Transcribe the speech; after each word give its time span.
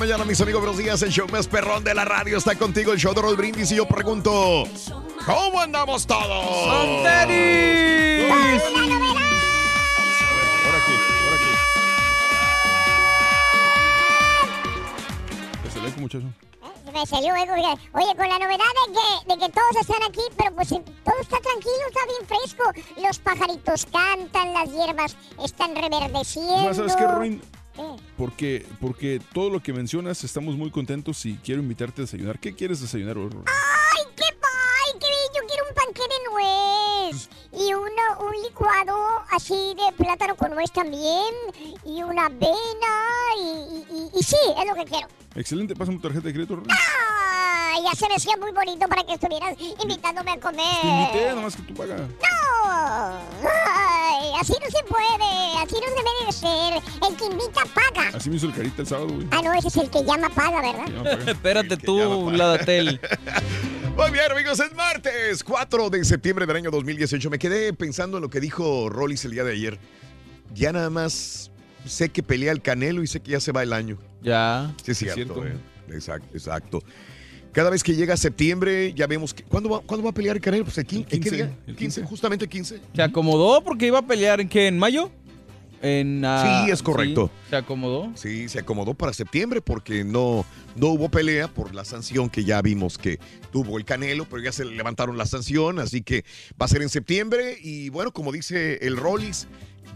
Mañana, 0.00 0.24
mis 0.24 0.40
amigos. 0.40 0.62
Buenos 0.62 0.78
días. 0.78 1.02
El 1.02 1.10
show 1.10 1.28
más 1.30 1.46
perrón 1.46 1.84
de 1.84 1.94
la 1.94 2.06
radio 2.06 2.38
está 2.38 2.56
contigo. 2.56 2.92
El 2.92 2.98
show 2.98 3.12
de 3.12 3.20
Raúl 3.20 3.36
Brindis. 3.36 3.70
Y 3.70 3.76
yo 3.76 3.86
pregunto: 3.86 4.64
¿Cómo 5.26 5.60
andamos 5.60 6.06
todos? 6.06 6.46
¡Con 6.46 7.02
tenis! 7.04 8.32
Ahora 10.64 10.78
aquí, 10.78 10.94
ahora 11.22 11.36
aquí. 11.36 11.52
Excelente, 15.66 16.00
muchacho. 16.00 16.24
Me 16.94 17.06
salió 17.06 17.34
algo, 17.34 17.52
oiga. 17.52 17.74
Oye, 17.92 18.16
con 18.16 18.28
la 18.28 18.38
novedad 18.38 18.72
de 18.86 18.92
que, 18.94 19.34
de 19.34 19.38
que 19.38 19.52
todos 19.52 19.76
están 19.80 20.02
aquí, 20.08 20.22
pero 20.36 20.54
pues 20.54 20.72
eh, 20.72 20.82
todo 21.04 21.20
está 21.20 21.38
tranquilo, 21.38 21.86
está 21.88 22.00
bien 22.06 22.26
fresco. 22.26 22.72
Los 23.06 23.18
pajaritos 23.18 23.86
cantan, 23.86 24.54
las 24.54 24.72
hierbas 24.72 25.16
están 25.44 25.76
reverdeciendo. 25.76 26.74
¿Sabes 26.74 26.96
qué, 26.96 27.06
Ruin? 27.06 27.42
Porque, 28.16 28.66
porque 28.80 29.20
todo 29.32 29.50
lo 29.50 29.62
que 29.62 29.72
mencionas 29.72 30.22
estamos 30.24 30.56
muy 30.56 30.70
contentos 30.70 31.24
y 31.26 31.36
quiero 31.38 31.60
invitarte 31.62 32.02
a 32.02 32.04
desayunar. 32.04 32.38
¿Qué 32.38 32.54
quieres 32.54 32.80
desayunar 32.80 33.16
hoy, 33.18 33.30
Ruin? 33.30 33.44
¡Ay, 33.46 34.04
qué 34.16 34.24
pay! 34.40 34.98
¡Qué 35.00 35.06
bien! 35.06 35.30
Yo 35.34 35.46
quiero 35.46 35.64
un 35.68 35.74
panqué 35.74 36.02
de 36.02 36.30
nuez. 36.30 37.28
Y 37.52 37.74
uno, 37.74 38.26
un 38.28 38.42
licuado 38.42 38.96
así 39.32 39.74
de 39.74 39.92
plátano 39.96 40.36
con 40.36 40.50
nuez 40.52 40.70
también. 40.72 41.34
Y 41.84 42.02
una 42.02 42.26
avena. 42.26 42.54
Y, 43.38 43.40
y, 43.42 43.86
y- 44.14 44.18
y 44.18 44.22
sí, 44.22 44.36
es 44.58 44.66
lo 44.68 44.74
que 44.74 44.84
quiero. 44.84 45.08
Excelente, 45.34 45.74
pásame 45.74 45.96
tu 45.98 46.02
tarjeta 46.02 46.26
de 46.28 46.32
crédito, 46.34 46.56
Ruin. 46.56 46.68
¡Ay! 46.70 47.19
Ya 47.84 47.94
se 47.94 48.08
me 48.08 48.14
hacía 48.16 48.36
muy 48.36 48.52
bonito 48.52 48.86
para 48.88 49.04
que 49.04 49.14
estuvieras 49.14 49.54
invitándome 49.82 50.32
a 50.32 50.40
comer. 50.40 50.64
Te 50.82 50.88
invité, 50.88 51.34
nomás 51.34 51.56
que 51.56 51.62
tú 51.62 51.74
pagas. 51.74 52.00
¡No! 52.00 53.20
¡Ay! 53.48 54.32
Así 54.40 54.52
no 54.52 54.66
se 54.70 54.84
puede. 54.84 55.58
Así 55.62 55.74
no 55.74 55.90
debe 55.96 56.26
de 56.26 56.32
ser. 56.32 56.82
El 57.08 57.16
que 57.16 57.24
invita 57.26 57.62
paga. 57.74 58.16
Así 58.16 58.30
me 58.30 58.36
hizo 58.36 58.46
el 58.46 58.54
carita 58.54 58.82
el 58.82 58.88
sábado, 58.88 59.08
güey. 59.14 59.26
Ah, 59.30 59.40
no, 59.42 59.52
ese 59.54 59.68
es 59.68 59.76
el 59.76 59.90
que 59.90 60.04
llama 60.04 60.28
paga, 60.30 60.60
¿verdad? 60.60 61.28
Espérate 61.28 61.76
tú, 61.76 62.30
Ladatel. 62.30 63.00
Muy 63.96 64.10
bien, 64.12 64.30
amigos, 64.30 64.58
es 64.60 64.72
martes 64.74 65.44
4 65.44 65.90
de 65.90 66.04
septiembre 66.04 66.46
del 66.46 66.56
año 66.56 66.70
2018. 66.70 67.28
Me 67.30 67.38
quedé 67.38 67.72
pensando 67.72 68.16
en 68.18 68.22
lo 68.22 68.30
que 68.30 68.40
dijo 68.40 68.88
Rollis 68.88 69.24
el 69.24 69.32
día 69.32 69.44
de 69.44 69.52
ayer. 69.52 69.78
Ya 70.54 70.72
nada 70.72 70.90
más 70.90 71.50
sé 71.84 72.08
que 72.08 72.22
pelea 72.22 72.52
el 72.52 72.62
Canelo 72.62 73.02
y 73.02 73.06
sé 73.06 73.20
que 73.20 73.32
ya 73.32 73.40
se 73.40 73.52
va 73.52 73.62
el 73.62 73.72
año. 73.72 73.98
Ya. 74.22 74.72
Sí, 74.84 74.92
es 74.92 74.98
Sí, 74.98 75.06
es 75.06 75.14
cierto. 75.14 75.34
cierto. 75.34 75.46
eh. 75.46 75.94
Exacto, 75.94 76.28
exacto. 76.34 76.82
Cada 77.52 77.70
vez 77.70 77.82
que 77.82 77.94
llega 77.94 78.16
septiembre, 78.16 78.92
ya 78.94 79.06
vemos 79.06 79.34
que. 79.34 79.42
¿Cuándo 79.42 79.68
va, 79.70 79.80
¿cuándo 79.80 80.04
va 80.04 80.10
a 80.10 80.14
pelear 80.14 80.36
el 80.36 80.42
Canelo? 80.42 80.64
Pues 80.64 80.78
el 80.78 80.86
15. 80.86 81.02
¿En 81.02 81.08
qué 81.22 81.30
15, 81.30 81.36
día? 81.36 81.58
el 81.66 81.76
15, 81.76 82.02
justamente 82.04 82.48
15. 82.48 82.80
¿Se 82.94 83.02
acomodó 83.02 83.62
porque 83.62 83.86
iba 83.86 83.98
a 83.98 84.06
pelear 84.06 84.40
en 84.40 84.48
qué? 84.48 84.68
¿En 84.68 84.78
mayo? 84.78 85.10
En, 85.82 86.22
ah, 86.26 86.64
Sí, 86.66 86.70
es 86.70 86.82
correcto. 86.82 87.30
sí, 87.44 87.50
¿Se 87.50 87.56
acomodó? 87.56 88.12
Sí, 88.14 88.48
se 88.48 88.58
acomodó 88.58 88.92
para 88.94 89.12
septiembre 89.14 89.62
porque 89.62 90.04
no, 90.04 90.44
no 90.76 90.88
hubo 90.88 91.08
pelea 91.08 91.48
por 91.48 91.74
la 91.74 91.86
sanción 91.86 92.28
que 92.28 92.44
ya 92.44 92.60
vimos 92.60 92.98
que 92.98 93.18
tuvo 93.50 93.78
el 93.78 93.86
Canelo, 93.86 94.26
pero 94.26 94.42
ya 94.42 94.52
se 94.52 94.64
le 94.66 94.76
levantaron 94.76 95.16
la 95.16 95.24
sanción, 95.24 95.78
así 95.78 96.02
que 96.02 96.24
va 96.60 96.66
a 96.66 96.68
ser 96.68 96.82
en 96.82 96.90
septiembre. 96.90 97.56
Y 97.62 97.88
bueno, 97.88 98.12
como 98.12 98.30
dice 98.30 98.78
el 98.82 98.96
Rollis, 98.98 99.46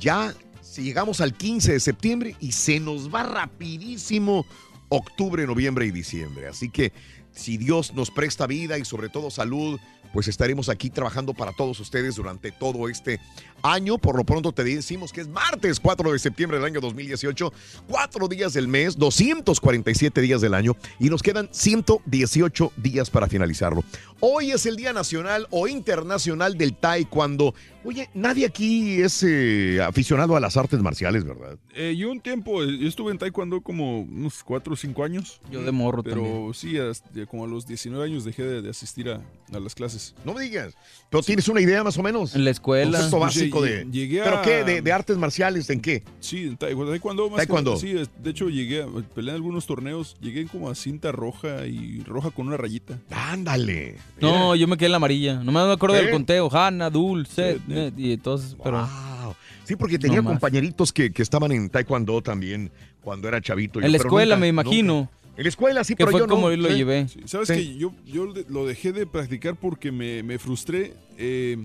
ya 0.01 0.35
si 0.63 0.83
llegamos 0.83 1.21
al 1.21 1.35
15 1.35 1.73
de 1.73 1.81
septiembre 1.81 2.35
y 2.41 2.53
se 2.53 2.81
nos 2.81 3.15
va 3.15 3.23
rapidísimo 3.23 4.47
octubre, 4.89 5.47
noviembre 5.47 5.87
y 5.87 5.91
diciembre. 5.91 6.47
Así 6.49 6.71
que 6.71 6.93
si 7.35 7.57
Dios 7.57 7.95
nos 7.95 8.11
presta 8.11 8.47
vida 8.47 8.79
y 8.79 8.85
sobre 8.85 9.09
todo 9.09 9.31
salud, 9.31 9.79
pues 10.13 10.29
estaremos 10.29 10.69
aquí 10.69 10.91
trabajando 10.91 11.35
para 11.35 11.53
todos 11.53 11.81
ustedes 11.81 12.15
durante 12.15 12.53
todo 12.53 12.89
este 12.89 13.21
año. 13.65 13.99
Por 13.99 14.17
lo 14.17 14.25
pronto 14.25 14.53
te 14.53 14.63
decimos 14.63 15.13
que 15.13 15.23
es 15.23 15.29
martes 15.29 15.81
4 15.81 16.13
de 16.13 16.19
septiembre 16.19 16.59
del 16.59 16.67
año 16.67 16.81
2018, 16.81 17.53
cuatro 17.89 18.29
días 18.29 18.53
del 18.53 18.69
mes, 18.69 18.97
247 18.97 20.21
días 20.21 20.41
del 20.41 20.55
año 20.55 20.77
y 21.01 21.09
nos 21.11 21.23
quedan 21.23 21.49
118 21.51 22.73
días 22.77 23.11
para 23.11 23.27
finalizarlo. 23.29 23.83
Hoy 24.21 24.53
es 24.53 24.65
el 24.67 24.77
Día 24.77 24.93
Nacional 24.93 25.47
o 25.51 25.67
Internacional 25.67 26.57
del 26.57 26.75
Taekwondo. 26.75 27.55
Oye, 27.85 28.09
nadie 28.15 28.47
aquí 28.47 29.03
es 29.03 29.23
eh, 29.23 29.79
aficionado 29.87 30.37
a 30.37 30.41
las 30.41 30.57
artes 30.57 30.81
marciales, 30.81 31.25
¿verdad? 31.25 31.59
Eh, 31.75 31.95
yo 31.99 32.11
un 32.11 32.21
tiempo, 32.23 32.63
eh, 32.63 32.79
yo 32.79 32.89
estuve 32.89 33.13
en 33.13 33.19
Taekwondo 33.19 33.61
como 33.61 34.01
unos 34.01 34.43
4 34.43 34.73
o 34.73 34.77
5 34.77 35.05
años. 35.05 35.43
Yo 35.51 35.63
de 35.63 35.71
morro 35.73 36.03
Pero 36.03 36.23
también. 36.23 36.55
sí, 36.55 36.79
hasta- 36.79 37.27
como 37.27 37.45
a 37.45 37.47
los 37.47 37.67
19 37.67 38.03
años 38.07 38.25
dejé 38.25 38.45
de, 38.45 38.63
de 38.63 38.71
asistir 38.71 39.11
a, 39.11 39.21
a 39.53 39.61
las 39.61 39.75
clases. 39.75 40.15
No 40.25 40.33
me 40.33 40.43
digas. 40.43 40.75
Pero 41.11 41.23
tienes 41.23 41.47
una 41.49 41.61
idea 41.61 41.85
más 41.85 41.99
o 41.99 42.03
menos. 42.03 42.35
En 42.35 42.45
la 42.45 42.51
escuela. 42.51 42.99
Concepto 43.11 43.19
Pues, 43.19 43.35
de. 43.61 43.87
llegué 43.91 44.23
¿Pero 44.23 44.43
qué? 44.43 44.65
¿De, 44.65 44.83
de 44.83 44.93
artes 44.93 45.17
marciales? 45.17 45.69
¿En 45.71 45.81
qué? 45.81 46.03
Sí, 46.21 46.43
en 46.45 46.57
taekwondo. 46.57 46.93
Taekwondo, 46.93 47.23
más 47.31 47.41
que- 47.41 47.47
Taekwondo. 47.47 47.77
sí, 47.77 47.93
de 47.93 48.31
hecho 48.31 48.49
llegué 48.49 48.83
a 48.83 48.87
pelear 49.15 49.37
en 49.37 49.43
algunos 49.43 49.67
torneos. 49.67 50.17
Llegué 50.21 50.47
como 50.47 50.71
a 50.71 50.75
cinta 50.75 51.13
roja 51.13 51.67
y 51.67 52.03
roja 52.05 52.31
con 52.31 52.47
una 52.49 52.57
rayita. 52.57 52.99
Ándale. 53.11 53.97
No, 54.21 54.55
yo 54.55 54.67
me 54.69 54.77
quedé 54.77 54.87
en 54.87 54.93
la 54.93 54.97
amarilla. 54.97 55.43
No 55.43 55.53
me 55.53 55.61
acuerdo 55.61 55.97
del 55.97 56.11
conteo. 56.11 56.49
Hanna, 56.55 56.91
Dul, 56.91 57.27
Seth, 57.27 57.59
Sí, 57.59 57.63
Ned, 57.73 57.93
y 57.97 58.13
entonces, 58.13 58.57
pero... 58.63 58.79
Wow. 58.79 59.35
Sí, 59.65 59.77
porque 59.77 59.99
tenía 59.99 60.21
No 60.21 60.29
compañeritos 60.29 60.93
que, 60.93 61.11
que 61.11 61.23
estaban 61.23 61.51
en 61.53 61.71
Taekwondo 61.71 62.21
también 62.23 62.71
cuando 63.01 63.29
era 63.29 63.41
chavito. 63.41 63.81
En 63.81 63.91
la 63.93 63.97
escuela, 63.99 64.35
nunca- 64.37 64.41
me 64.41 64.49
imagino. 64.49 64.95
nunca. 64.95 65.11
En 65.37 65.43
la 65.43 65.49
escuela, 65.49 65.83
sí, 65.83 65.95
Que 65.95 66.05
pero 66.05 66.11
fue 66.13 66.21
yo 66.21 66.27
no. 66.27 66.35
como 66.35 66.51
yo 66.51 66.57
lo 66.59 66.69
Sí. 66.69 66.75
llevé. 66.77 67.09
Sí, 67.09 67.21
¿Sabes 67.25 67.49
Sí. 67.49 67.55
que 67.55 67.77
Yo, 67.79 67.93
yo 68.07 68.33
lo 68.49 68.67
dejé 68.67 68.93
de 68.93 69.05
practicar 69.07 69.57
porque 69.57 69.91
me, 69.91 70.23
me 70.23 70.39
frustré. 70.39 70.95
eh, 71.17 71.57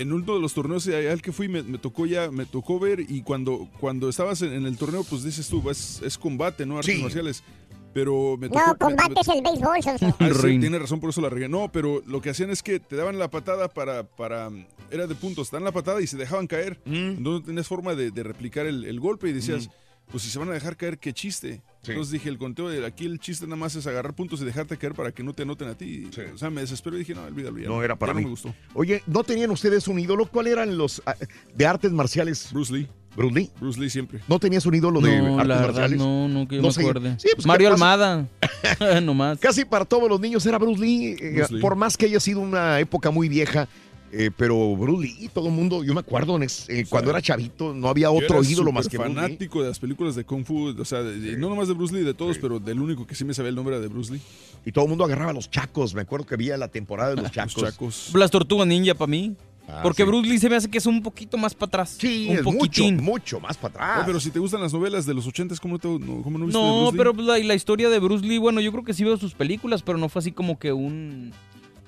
en 0.00 0.12
uno 0.12 0.34
de 0.34 0.40
los 0.40 0.54
torneos 0.54 0.86
al 0.88 1.20
que 1.22 1.32
fui 1.32 1.48
me, 1.48 1.62
me 1.62 1.78
tocó 1.78 2.06
ya, 2.06 2.30
me 2.30 2.46
tocó 2.46 2.78
ver 2.78 3.00
y 3.00 3.22
cuando, 3.22 3.68
cuando 3.80 4.08
estabas 4.08 4.40
en, 4.42 4.52
en 4.52 4.66
el 4.66 4.76
torneo, 4.78 5.04
pues 5.04 5.22
dices 5.24 5.48
tú, 5.48 5.68
es, 5.70 6.00
es 6.02 6.16
combate, 6.16 6.64
¿no? 6.66 6.78
Artes 6.78 6.94
Sí. 6.96 7.02
marciales. 7.02 7.42
Pero 7.94 8.36
me 8.38 8.48
tocó... 8.48 8.60
No, 8.60 8.66
me- 8.72 8.78
combate 8.78 9.20
es 9.22 9.28
el 9.28 9.42
béisbol, 9.42 9.82
Sonso. 9.82 10.14
Ah, 10.20 10.30
sí, 10.40 10.58
tiene 10.60 10.78
razón, 10.78 11.00
por 11.00 11.10
eso 11.10 11.20
la 11.20 11.30
regué. 11.30 11.48
No, 11.48 11.72
pero 11.72 12.02
lo 12.06 12.20
que 12.20 12.30
hacían 12.30 12.50
es 12.50 12.62
que 12.62 12.78
te 12.80 12.96
daban 12.96 13.18
la 13.18 13.28
patada 13.30 13.68
para. 13.68 14.04
para 14.04 14.50
era 14.90 15.06
de 15.06 15.14
puntos. 15.14 15.50
Te 15.50 15.56
dan 15.56 15.64
la 15.64 15.72
patada 15.72 16.00
y 16.00 16.06
se 16.06 16.16
dejaban 16.16 16.46
caer. 16.46 16.80
Mm. 16.84 17.22
No 17.22 17.42
tenías 17.42 17.66
forma 17.66 17.94
de, 17.94 18.10
de 18.10 18.22
replicar 18.22 18.66
el, 18.66 18.84
el 18.84 19.00
golpe 19.00 19.28
y 19.30 19.32
decías, 19.32 19.70
pues 20.12 20.22
si 20.22 20.30
se 20.30 20.38
van 20.38 20.50
a 20.50 20.52
dejar 20.52 20.76
caer, 20.76 20.98
qué 20.98 21.12
chiste. 21.12 21.62
Sí. 21.82 21.92
Entonces 21.92 22.12
dije, 22.12 22.28
el 22.28 22.38
conteo 22.38 22.68
de 22.68 22.84
aquí 22.84 23.06
el 23.06 23.20
chiste 23.20 23.46
nada 23.46 23.56
más 23.56 23.74
es 23.76 23.86
agarrar 23.86 24.12
puntos 24.14 24.40
y 24.42 24.44
dejarte 24.44 24.76
caer 24.76 24.94
para 24.94 25.12
que 25.12 25.22
no 25.22 25.32
te 25.32 25.42
anoten 25.44 25.68
a 25.68 25.74
ti. 25.74 26.08
Sí. 26.14 26.22
O 26.34 26.36
sea, 26.38 26.50
me 26.50 26.60
desesperé 26.60 26.96
y 26.96 26.98
dije, 27.00 27.14
no, 27.14 27.22
olvídalo. 27.22 27.58
ya 27.58 27.68
No 27.68 27.82
era 27.82 27.96
para 27.96 28.12
ya 28.12 28.16
mí. 28.16 28.22
No 28.22 28.28
me 28.28 28.30
gustó. 28.32 28.54
Oye, 28.74 29.02
¿no 29.06 29.22
tenían 29.22 29.50
ustedes 29.50 29.86
un 29.88 29.98
ídolo? 29.98 30.26
¿Cuál 30.26 30.48
eran 30.48 30.76
los 30.76 31.00
ah, 31.06 31.14
de 31.54 31.66
artes 31.66 31.92
marciales? 31.92 32.48
Bruce 32.52 32.72
Lee. 32.72 32.88
¿Bruce 33.16 33.34
Lee? 33.34 33.50
Bruce 33.60 33.80
Lee 33.80 33.90
siempre. 33.90 34.20
¿No 34.28 34.38
tenías 34.38 34.64
un 34.66 34.74
ídolo 34.74 35.00
de 35.00 35.18
No, 35.22 35.34
artes 35.38 35.46
la 35.48 35.54
verdad, 35.56 35.66
marciales? 35.82 35.98
no, 35.98 36.28
no 36.28 36.46
que 36.48 36.56
yo 36.56 36.62
No 36.62 36.68
me 36.68 36.74
sé. 36.74 36.80
acuerde. 36.80 37.14
Sí, 37.18 37.28
pues, 37.34 37.46
Mario. 37.46 37.68
Almada. 37.72 38.26
Nomás. 39.02 39.38
Casi 39.38 39.64
para 39.64 39.84
todos 39.84 40.08
los 40.08 40.20
niños 40.20 40.44
era 40.46 40.58
Bruce 40.58 40.80
Lee, 40.80 41.16
eh, 41.20 41.32
Bruce 41.36 41.54
Lee. 41.54 41.60
por 41.60 41.76
más 41.76 41.96
que 41.96 42.06
haya 42.06 42.20
sido 42.20 42.40
una 42.40 42.80
época 42.80 43.10
muy 43.10 43.28
vieja, 43.28 43.68
eh, 44.12 44.30
pero 44.36 44.74
Bruce 44.76 45.06
Lee, 45.06 45.30
todo 45.32 45.48
el 45.48 45.52
mundo, 45.54 45.84
yo 45.84 45.94
me 45.94 46.00
acuerdo 46.00 46.36
en 46.36 46.44
es- 46.44 46.68
eh, 46.68 46.84
cuando 46.88 47.10
era 47.10 47.20
chavito, 47.22 47.74
no 47.74 47.88
había 47.88 48.10
otro 48.10 48.42
ídolo 48.42 48.72
más 48.72 48.88
que 48.88 48.96
Bruce 48.98 49.10
Lee. 49.12 49.16
fanático 49.20 49.62
de 49.62 49.68
las 49.68 49.78
películas 49.78 50.14
de 50.14 50.24
Kung 50.24 50.44
Fu, 50.44 50.68
o 50.78 50.84
sea, 50.84 51.02
de- 51.02 51.18
de- 51.18 51.36
no 51.36 51.48
nomás 51.48 51.68
de 51.68 51.74
Bruce 51.74 51.94
Lee, 51.94 52.02
de 52.04 52.14
todos, 52.14 52.38
pero 52.38 52.58
del 52.60 52.80
único 52.80 53.06
que 53.06 53.14
sí 53.14 53.24
me 53.24 53.34
sabía 53.34 53.50
el 53.50 53.54
nombre 53.56 53.74
era 53.76 53.82
de 53.82 53.88
Bruce 53.88 54.12
Lee. 54.12 54.20
Y 54.64 54.72
todo 54.72 54.84
el 54.84 54.88
mundo 54.90 55.04
agarraba 55.04 55.30
a 55.30 55.34
los 55.34 55.50
chacos, 55.50 55.94
me 55.94 56.02
acuerdo 56.02 56.26
que 56.26 56.34
había 56.34 56.56
la 56.56 56.68
temporada 56.68 57.10
de 57.10 57.16
los 57.16 57.22
Los 57.28 57.32
chacos. 57.32 57.62
chacos. 57.62 58.10
Las 58.14 58.30
tortugas 58.30 58.66
ninja 58.66 58.94
para 58.94 59.10
mí. 59.10 59.34
Ah, 59.70 59.80
Porque 59.82 60.02
sí. 60.02 60.08
Bruce 60.08 60.26
Lee 60.26 60.38
se 60.38 60.48
me 60.48 60.56
hace 60.56 60.70
que 60.70 60.78
es 60.78 60.86
un 60.86 61.02
poquito 61.02 61.36
más 61.36 61.54
para 61.54 61.68
atrás. 61.68 61.96
Sí, 62.00 62.26
un 62.30 62.36
es 62.38 62.42
mucho, 62.42 62.56
poquitín. 62.58 62.96
mucho 63.04 63.38
más 63.38 63.58
para 63.58 63.74
atrás. 63.74 64.02
Pero 64.06 64.18
si 64.18 64.30
te 64.30 64.38
gustan 64.38 64.62
las 64.62 64.72
novelas 64.72 65.04
de 65.04 65.12
los 65.12 65.26
ochentas, 65.26 65.60
¿cómo 65.60 65.74
no, 65.74 65.78
te- 65.78 65.88
no- 66.06 66.22
cómo 66.22 66.38
no 66.38 66.46
viste 66.46 66.58
de 66.58 66.64
No, 66.64 66.78
Bruce 66.90 66.92
Lee? 66.92 66.96
pero 66.98 67.12
la, 67.12 67.38
y 67.38 67.42
la 67.42 67.54
historia 67.54 67.90
de 67.90 67.98
Bruce 67.98 68.24
Lee, 68.24 68.38
bueno, 68.38 68.62
yo 68.62 68.72
creo 68.72 68.82
que 68.82 68.94
sí 68.94 69.04
veo 69.04 69.18
sus 69.18 69.34
películas, 69.34 69.82
pero 69.82 69.98
no 69.98 70.08
fue 70.08 70.20
así 70.20 70.32
como 70.32 70.58
que 70.58 70.72
un 70.72 71.32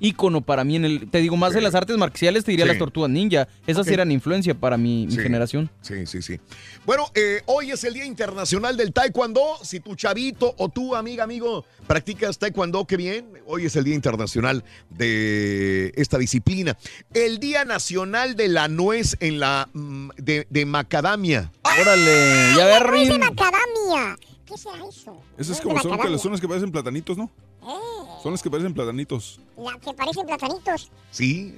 ícono 0.00 0.40
para 0.40 0.64
mí 0.64 0.76
en 0.76 0.84
el... 0.84 1.08
Te 1.10 1.18
digo, 1.18 1.36
más 1.36 1.50
Sí. 1.50 1.56
de 1.56 1.60
las 1.62 1.74
artes 1.74 1.96
marciales 1.96 2.44
te 2.44 2.50
diría 2.50 2.64
Sí. 2.64 2.70
las 2.70 2.78
tortugas 2.78 3.10
ninja. 3.10 3.46
Esas 3.66 3.86
eran 3.88 4.10
influencia 4.10 4.54
para 4.54 4.76
mi, 4.76 5.06
mi 5.06 5.12
Sí. 5.12 5.18
generación. 5.20 5.70
Sí, 5.82 6.06
sí, 6.06 6.22
sí. 6.22 6.40
Bueno, 6.86 7.06
eh, 7.14 7.42
hoy 7.46 7.70
es 7.70 7.84
el 7.84 7.94
Día 7.94 8.04
Internacional 8.06 8.76
del 8.76 8.92
Taekwondo. 8.92 9.42
Si 9.62 9.80
tu 9.80 9.94
chavito 9.94 10.54
o 10.58 10.68
tu 10.68 10.94
amiga, 10.96 11.24
amigo, 11.24 11.64
practicas 11.86 12.38
Taekwondo, 12.38 12.86
qué 12.86 12.96
bien. 12.96 13.26
Hoy 13.46 13.66
es 13.66 13.76
el 13.76 13.84
Día 13.84 13.94
Internacional 13.94 14.64
de 14.88 15.92
esta 15.96 16.18
disciplina. 16.18 16.76
El 17.14 17.38
Día 17.38 17.64
Nacional 17.64 18.36
de 18.36 18.48
la 18.48 18.68
Nuez 18.68 19.16
en 19.20 19.40
la 19.40 19.68
mm, 19.72 20.10
de, 20.16 20.46
de 20.50 20.66
macadamia. 20.66 21.50
Órale, 21.80 22.54
ya 22.56 22.66
ver, 22.66 22.88
Nuez 22.90 23.08
de 23.08 23.12
Rin. 23.14 23.20
macadamia. 23.20 24.16
¿Qué 24.46 24.56
será 24.56 24.76
eso? 24.88 25.16
Esas 25.38 25.48
Nuez 25.48 25.58
de 25.58 25.62
como 25.64 26.18
son, 26.18 26.38
que 26.40 26.48
parecen 26.48 26.72
platanitos, 26.72 27.16
¿no? 27.16 27.30
Eh, 27.62 27.99
Son 28.22 28.32
las 28.32 28.42
que 28.42 28.50
parecen 28.50 28.74
platanitos. 28.74 29.40
la 29.56 29.78
que 29.78 29.92
parecen 29.94 30.26
platanitos. 30.26 30.90
Sí, 31.10 31.54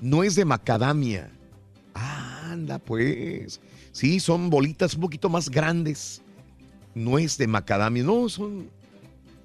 nuez 0.00 0.34
de 0.34 0.44
macadamia. 0.44 1.30
Ah, 1.94 2.50
anda, 2.52 2.78
pues. 2.78 3.60
Sí, 3.92 4.20
son 4.20 4.50
bolitas 4.50 4.94
un 4.94 5.00
poquito 5.02 5.28
más 5.28 5.48
grandes. 5.50 6.22
Nuez 6.94 7.36
de 7.38 7.46
macadamia. 7.46 8.02
No, 8.02 8.28
son. 8.28 8.70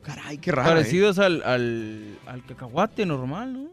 Caray, 0.04 0.38
qué 0.38 0.52
raro. 0.52 0.70
¿eh? 0.70 0.74
Parecidos 0.74 1.20
al, 1.20 1.44
al, 1.44 2.18
al 2.26 2.46
cacahuate 2.46 3.06
normal, 3.06 3.54
¿no? 3.54 3.70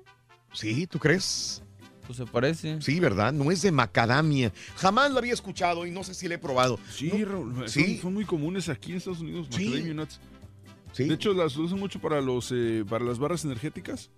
Sí, 0.53 0.87
¿tú 0.87 0.99
crees? 0.99 1.63
Pues 2.07 2.17
se 2.19 2.27
parece. 2.27 2.81
Sí, 2.83 3.01
¿verdad? 3.01 3.33
Nuez 3.33 3.63
de 3.63 3.71
macadamia. 3.73 4.53
Jamás 4.77 5.11
lo 5.11 5.19
había 5.19 5.33
escuchado 5.35 5.87
y 5.87 5.91
no 5.91 6.03
sé 6.05 6.15
si 6.15 6.27
lo 6.29 6.35
he 6.35 6.39
probado. 6.39 6.79
Sí, 6.91 7.11
No, 7.15 7.25
Raúl, 7.27 7.55
son, 7.57 7.69
sí. 7.69 7.99
son 7.99 8.15
muy 8.15 8.25
comunes 8.25 8.69
aquí 8.69 8.93
en 8.93 8.97
Estados 8.99 9.21
Unidos, 9.21 9.47
Sí. 9.51 9.67
macadamia 9.69 9.95
nuts. 9.95 10.21
Sí, 10.99 11.05
De 11.09 11.15
hecho, 11.15 11.33
las 11.33 11.57
usan 11.57 11.79
mucho 11.79 11.99
para 12.01 12.21
los 12.21 12.51
eh, 12.53 12.85
para 12.89 13.05
las 13.05 13.19
barras 13.19 13.45
energéticas. 13.45 14.11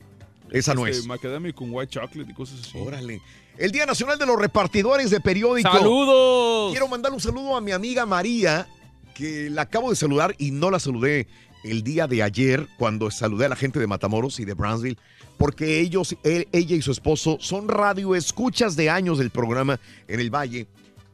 esa 0.50 0.75
no 0.75 0.87
Este, 0.87 1.00
es. 1.00 1.06
Macadamia 1.06 1.53
con 1.53 1.69
white 1.71 1.93
chocolate 1.93 2.31
y 2.31 2.35
cosas 2.35 2.61
así. 2.61 2.79
Órale. 2.79 3.21
El 3.59 3.71
Día 3.71 3.87
Nacional 3.87 4.19
de 4.19 4.27
los 4.27 4.38
Repartidores 4.38 5.11
de 5.11 5.21
Periódico. 5.21 5.71
¡Saludos! 5.71 6.73
Quiero 6.73 6.88
mandar 6.88 7.12
un 7.12 7.21
saludo 7.21 7.55
a 7.56 7.61
mi 7.61 7.73
amiga 7.73 8.06
María, 8.06 8.67
que 9.15 9.50
la 9.50 9.62
acabo 9.62 9.91
de 9.91 9.97
saludar 9.97 10.35
y 10.38 10.50
no 10.50 10.71
la 10.71 10.79
saludé 10.81 11.29
el 11.62 11.82
día 11.82 12.06
de 12.06 12.23
ayer 12.23 12.67
cuando 12.79 13.11
saludé 13.11 13.44
a 13.44 13.49
la 13.50 13.56
gente 13.56 13.79
de 13.79 13.87
Matamoros 13.87 14.41
y 14.41 14.47
de 14.47 14.55
Brownsville, 14.55 14.97
porque 15.37 15.81
ellos, 15.81 16.17
él- 16.25 16.49
ella 16.53 16.75
y 16.76 16.81
su 16.81 16.91
esposo 16.93 17.37
son 17.41 17.69
radioescuchas 17.69 18.76
de 18.76 18.88
años 18.88 19.19
del 19.19 19.29
programa 19.29 19.79
en 20.09 20.21
el 20.21 20.31
Valle 20.35 20.67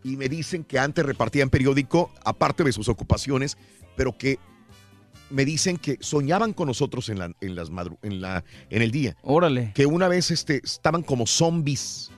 y 0.05 0.17
me 0.17 0.29
dicen 0.29 0.63
que 0.63 0.79
antes 0.79 1.05
repartían 1.05 1.51
periódico, 1.51 2.13
aparte 2.25 2.63
de 2.63 2.71
sus 2.73 2.89
ocupaciones, 2.89 3.57
pero 3.97 4.17
que 4.17 4.39
me 5.31 5.45
dicen 5.45 5.77
que 5.77 5.99
soñaban 6.01 6.53
con 6.53 6.69
nosotros 6.69 7.09
en, 7.09 7.19
la, 7.19 7.33
en, 7.41 7.55
las 7.55 7.71
madru- 7.71 7.99
en, 8.03 8.21
la, 8.21 8.45
en 8.71 8.83
el 8.83 8.91
día 8.91 9.17
Órale. 9.23 9.73
que 9.75 9.87
una 9.87 10.09
vez 10.09 10.31
este, 10.31 10.61
estaban 10.65 11.03
como 11.03 11.27
zombies 11.27 12.11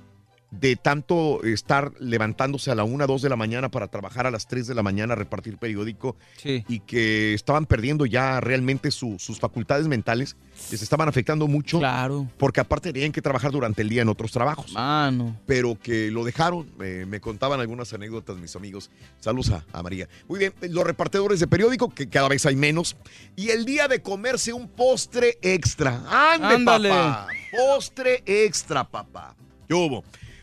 de 0.51 0.77
tanto 0.77 1.43
estar 1.45 1.93
levantándose 2.01 2.71
a 2.71 2.75
la 2.75 2.83
1, 2.83 3.07
2 3.07 3.21
de 3.21 3.29
la 3.29 3.37
mañana 3.37 3.71
para 3.71 3.87
trabajar 3.89 4.27
a 4.27 4.31
las 4.31 4.49
3 4.49 4.67
de 4.67 4.75
la 4.75 4.83
mañana 4.83 5.13
a 5.13 5.17
repartir 5.17 5.59
periódico 5.59 6.17
Sí. 6.39 6.65
y 6.69 6.81
que 6.81 7.35
estaban 7.35 7.67
perdiendo 7.67 8.07
ya 8.07 8.41
realmente 8.41 8.91
su- 8.91 9.17
sus 9.19 9.39
facultades 9.39 9.89
mentales, 9.89 10.37
les 10.71 10.81
estaban 10.81 11.07
afectando 11.07 11.47
mucho 11.49 11.79
Claro. 11.81 12.27
porque 12.39 12.61
aparte 12.61 12.95
tenían 12.95 13.13
que 13.13 13.21
trabajar 13.21 13.51
durante 13.53 13.83
el 13.83 13.91
día 13.91 14.01
en 14.01 14.09
otros 14.09 14.33
trabajos, 14.33 14.73
Mano. 14.73 15.37
pero 15.45 15.79
que 15.79 16.11
lo 16.11 16.25
dejaron, 16.25 16.67
me- 16.79 17.05
me 17.05 17.21
contaban 17.21 17.61
algunas 17.61 17.93
anécdotas 17.93 18.39
mis 18.39 18.57
amigos. 18.57 18.91
Saludos 19.21 19.51
a, 19.51 19.65
a 19.73 19.83
María. 19.83 20.09
Muy 20.29 20.39
bien, 20.39 20.55
los 20.63 20.85
repartidores 20.85 21.41
de 21.41 21.47
periódico, 21.47 21.91
que 21.91 22.09
cada 22.09 22.29
vez 22.29 22.47
hay 22.47 22.57
menos, 22.57 22.97
y 23.37 23.51
el 23.51 23.67
día 23.67 23.87
de 23.87 24.01
comerse 24.01 24.55
un 24.55 24.67
postre 24.69 25.37
extra. 25.43 26.03
¡Ande, 26.09 26.55
Ándale. 26.55 26.89
papá! 26.89 27.27
Postre 27.53 28.23
extra, 28.25 28.85
papá. 28.85 29.35
¿Qué 29.69 29.75
hubo? 29.75 30.03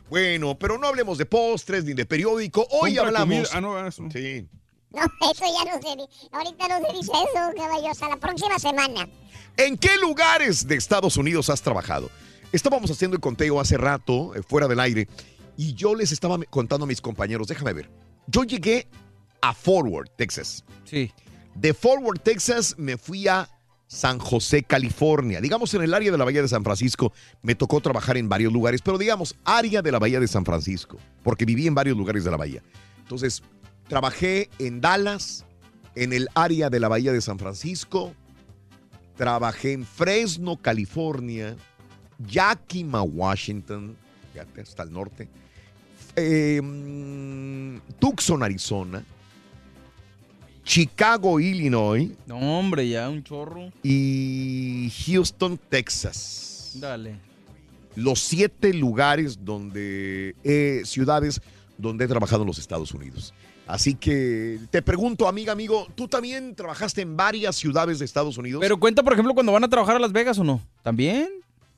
Bueno, 0.09 0.57
pero 0.57 0.77
no 0.77 0.87
hablemos 0.87 1.17
de 1.17 1.25
postres 1.25 1.83
ni 1.83 1.93
de 1.93 2.05
periódico. 2.05 2.61
Hoy 2.71 2.95
Compra 2.95 3.07
hablamos. 3.07 3.35
comida- 3.35 3.49
Ah, 3.53 3.61
no, 3.61 3.87
eso 3.87 4.03
no. 4.03 4.11
Sí. 4.11 4.47
No, 4.91 5.01
eso 5.31 5.43
ya 5.45 5.73
no 5.75 5.81
se 5.81 5.95
di- 5.95 6.27
Ahorita 6.31 6.67
no 6.67 6.87
se 6.87 6.93
dice 6.93 7.11
eso, 7.11 7.55
caballo. 7.57 7.89
Hasta 7.89 8.09
la 8.09 8.17
próxima 8.17 8.57
semana. 8.59 9.09
¿En 9.57 9.77
qué 9.77 9.97
lugares 9.99 10.67
de 10.67 10.75
Estados 10.75 11.17
Unidos 11.17 11.49
has 11.49 11.61
trabajado? 11.61 12.09
Estábamos 12.51 12.89
haciendo 12.91 13.15
el 13.15 13.21
conteo 13.21 13.59
hace 13.59 13.77
rato, 13.77 14.33
eh, 14.35 14.41
fuera 14.43 14.67
del 14.67 14.79
aire, 14.79 15.07
y 15.57 15.73
yo 15.73 15.95
les 15.95 16.11
estaba 16.11 16.37
contando 16.49 16.85
a 16.85 16.87
mis 16.87 17.01
compañeros, 17.01 17.47
déjame 17.47 17.73
ver. 17.73 17.89
Yo 18.27 18.43
llegué 18.43 18.87
a 19.41 19.53
Forward, 19.53 20.09
Texas. 20.15 20.63
Sí. 20.85 21.11
De 21.55 21.73
Forward, 21.73 22.19
Texas, 22.19 22.75
me 22.77 22.97
fui 22.97 23.27
a 23.27 23.49
San 23.87 24.19
José, 24.19 24.63
California. 24.63 25.41
Digamos, 25.41 25.73
en 25.73 25.83
el 25.83 25.93
área 25.93 26.11
de 26.11 26.17
la 26.17 26.25
Bahía 26.25 26.41
de 26.41 26.47
San 26.47 26.63
Francisco, 26.63 27.13
me 27.41 27.55
tocó 27.55 27.81
trabajar 27.81 28.17
en 28.17 28.29
varios 28.29 28.51
lugares, 28.51 28.81
pero 28.81 28.97
digamos, 28.97 29.35
área 29.43 29.81
de 29.81 29.91
la 29.91 29.99
Bahía 29.99 30.19
de 30.19 30.27
San 30.27 30.45
Francisco, 30.45 30.97
porque 31.23 31.45
viví 31.45 31.67
en 31.67 31.75
varios 31.75 31.97
lugares 31.97 32.23
de 32.23 32.31
la 32.31 32.37
Bahía. 32.37 32.63
Entonces, 32.99 33.43
trabajé 33.87 34.49
en 34.59 34.81
Dallas, 34.81 35.45
en 35.95 36.13
el 36.13 36.27
área 36.33 36.69
de 36.69 36.79
la 36.79 36.87
Bahía 36.87 37.13
de 37.13 37.21
San 37.21 37.37
Francisco, 37.37 38.13
trabajé 39.15 39.73
en 39.73 39.85
Fresno, 39.85 40.57
California, 40.57 41.55
Yakima, 42.19 43.01
Washington, 43.01 43.95
hasta 44.61 44.83
el 44.83 44.91
norte, 44.91 45.29
mm, 46.17 47.77
Tucson, 47.99 48.43
Arizona, 48.43 49.05
Chicago, 50.65 51.39
Illinois 51.39 52.09
No, 52.25 52.59
hombre, 52.59 52.89
ya 52.89 53.07
un 53.09 53.23
chorro. 53.23 53.71
y 53.83 54.91
Houston, 55.05 55.57
Texas. 55.69 56.71
Dale. 56.75 57.15
Los 57.95 58.19
siete 58.19 58.73
lugares 58.73 59.45
donde, 59.45 60.35
eh, 60.43 60.81
ciudades 60.83 61.39
donde 61.77 62.05
he 62.05 62.07
trabajado 62.07 62.41
en 62.41 62.47
los 62.47 62.57
Estados 62.59 62.93
Unidos. 62.93 63.33
Así 63.67 63.95
que 63.95 64.59
te 64.69 64.81
pregunto, 64.81 65.27
amiga, 65.27 65.53
amigo, 65.53 65.87
¿tú 65.95 66.07
también 66.07 66.55
trabajaste 66.55 67.01
en 67.01 67.15
varias 67.15 67.55
ciudades 67.55 67.99
de 67.99 68.05
Estados 68.05 68.37
Unidos? 68.37 68.59
Pero 68.61 68.79
cuenta, 68.79 69.01
por 69.01 69.13
ejemplo, 69.13 69.33
cuando 69.33 69.51
van 69.53 69.63
a 69.63 69.69
trabajar 69.69 69.95
a 69.95 69.99
Las 69.99 70.11
Vegas 70.11 70.37
o 70.39 70.43
no. 70.43 70.61
¿También? 70.83 71.29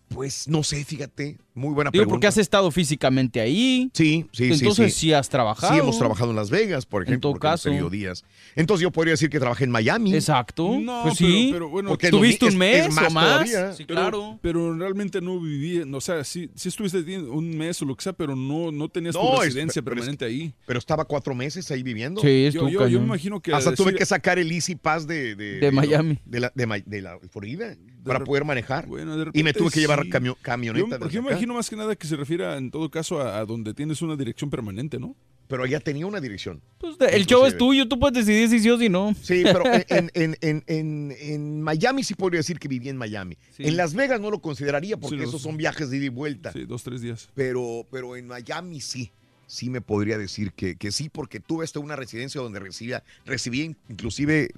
Pues 0.10 0.48
no 0.48 0.64
sé, 0.64 0.84
fíjate. 0.84 1.38
Muy 1.58 1.74
buena 1.74 1.90
Digo, 1.92 2.02
pregunta. 2.04 2.14
porque 2.14 2.28
has 2.28 2.38
estado 2.38 2.70
físicamente 2.72 3.42
ahí. 3.42 3.90
Sí, 3.94 4.28
sí, 4.32 4.54
sí. 4.54 4.60
Entonces 4.60 4.94
sí. 4.94 5.00
sí 5.00 5.14
has 5.14 5.28
trabajado. 5.28 5.74
Sí, 5.74 5.80
hemos 5.80 5.98
trabajado 5.98 6.30
en 6.30 6.36
Las 6.36 6.50
Vegas, 6.52 6.86
por 6.86 7.02
En 7.02 7.08
ejemplo. 7.08 7.22
todo 7.30 7.32
porque 7.34 7.48
hemos 7.48 7.62
caso. 7.82 7.90
días. 7.90 8.24
Entonces 8.56 8.84
yo 8.84 8.92
podría 8.92 9.14
decir 9.14 9.30
que 9.30 9.40
trabajé 9.40 9.64
en 9.64 9.72
Miami. 9.72 10.14
Exacto. 10.14 10.78
No, 10.80 11.02
pues 11.04 11.16
pero- 11.18 11.30
sí. 11.32 11.50
pero 11.52 11.70
bueno, 11.70 11.90
Porque 11.90 12.10
¿Tuviste 12.10 12.46
es- 12.48 12.54
un 12.54 12.60
mes 12.60 12.88
es 12.88 12.94
más 12.94 13.08
o 13.08 13.10
más? 13.12 13.26
todavía. 13.26 13.74
Sí, 13.74 13.86
claro. 13.86 14.40
Pero 14.42 14.78
realmente 14.78 15.20
no 15.20 15.40
viví, 15.40 15.80
o 15.92 16.02
sea, 16.02 16.24
sí, 16.24 16.50
sí 16.56 16.70
estuviste 16.70 17.00
un 17.18 17.58
mes 17.58 17.82
o 17.82 17.86
lo 17.86 17.96
que 17.96 18.04
sea, 18.04 18.14
pero 18.14 18.36
no, 18.36 18.72
no 18.72 18.88
tenías 18.90 19.16
No, 19.16 19.22
tu 19.22 19.34
es- 19.42 19.46
residencia 19.48 19.82
pero 19.82 19.96
es 19.96 20.00
permanente 20.02 20.26
ahí. 20.26 20.54
Pero 20.66 20.78
estaba 20.80 21.06
cuatro 21.06 21.34
meses 21.34 21.72
ahí 21.72 21.82
viviendo. 21.82 22.22
Sí, 22.22 22.46
es 22.46 22.54
Yo, 22.54 22.70
yo, 22.70 22.88
yo 22.88 23.00
me 23.00 23.06
imagino 23.06 23.40
que... 23.42 23.54
Hasta 23.54 23.74
tuve 23.74 23.96
que 23.96 24.06
sacar 24.06 24.38
el 24.38 24.52
Easy 24.52 24.76
Pass 24.76 25.08
de, 25.08 25.36
de, 25.36 25.60
De 25.60 25.72
Miami. 25.72 26.20
De 26.26 26.40
la, 26.40 26.52
de, 26.54 26.66
Ma- 26.68 26.78
de 26.86 27.02
la 27.02 27.18
Florida 27.32 27.76
para 28.04 28.24
poder 28.24 28.46
manejar. 28.46 28.86
Bueno, 28.88 29.18
de 29.18 29.32
y 29.34 29.44
me 29.44 29.54
tuve 29.54 29.70
que 29.70 29.82
llevar 29.82 30.06
Yo, 30.06 30.36
camioneta. 30.42 30.98
yo. 31.10 31.22
Imagino 31.48 31.54
más 31.54 31.70
que 31.70 31.76
nada 31.76 31.96
que 31.96 32.08
se 32.08 32.16
refiere 32.16 32.46
a, 32.46 32.58
en 32.58 32.72
todo 32.72 32.90
caso 32.90 33.22
a, 33.22 33.40
a 33.40 33.46
donde 33.46 33.74
tienes 33.74 34.02
una 34.02 34.16
dirección 34.16 34.50
permanente, 34.50 35.00
¿no? 35.00 35.16
Pero 35.48 35.64
allá 35.64 35.80
tenía 35.80 36.06
una 36.06 36.20
dirección. 36.20 36.62
Pues, 36.78 36.98
el 37.10 37.26
show 37.26 37.46
es 37.46 37.58
tuyo, 37.58 37.88
tú 37.88 37.98
puedes 37.98 38.26
decidir 38.26 38.50
si 38.50 38.60
sí 38.60 38.70
o 38.70 38.78
si 38.78 38.90
no. 38.90 39.16
Sí, 39.22 39.44
pero 39.46 39.64
en, 39.88 40.12
en, 40.14 40.38
en, 40.42 40.64
en, 40.68 41.16
en 41.18 41.62
Miami 41.62 42.04
sí 42.04 42.16
podría 42.16 42.40
decir 42.40 42.60
que 42.60 42.68
viví 42.68 42.90
en 42.90 42.98
Miami. 42.98 43.38
Sí. 43.56 43.64
En 43.66 43.78
Las 43.78 43.94
Vegas 43.94 44.20
no 44.20 44.30
lo 44.30 44.40
consideraría 44.40 44.98
porque 44.98 45.18
Sí, 45.18 45.24
esos 45.24 45.42
son 45.42 45.56
viajes 45.56 45.90
de 45.90 45.98
ida 45.98 46.06
y 46.08 46.10
vuelta. 46.10 46.52
Sí, 46.52 46.66
dos, 46.66 46.84
tres 46.84 47.00
días. 47.02 47.30
Pero, 47.34 47.86
pero 47.90 48.18
en 48.18 48.28
Miami 48.28 48.82
sí. 48.82 49.12
Sí 49.46 49.70
me 49.70 49.80
podría 49.80 50.18
decir 50.18 50.52
que, 50.52 50.76
que 50.76 50.92
sí, 50.92 51.08
porque 51.08 51.40
tuve 51.40 51.64
hasta 51.64 51.80
una 51.80 51.96
residencia 51.96 52.42
donde 52.42 52.60
recibía, 52.60 53.06
recibía 53.26 53.64
inclusive 53.88 54.50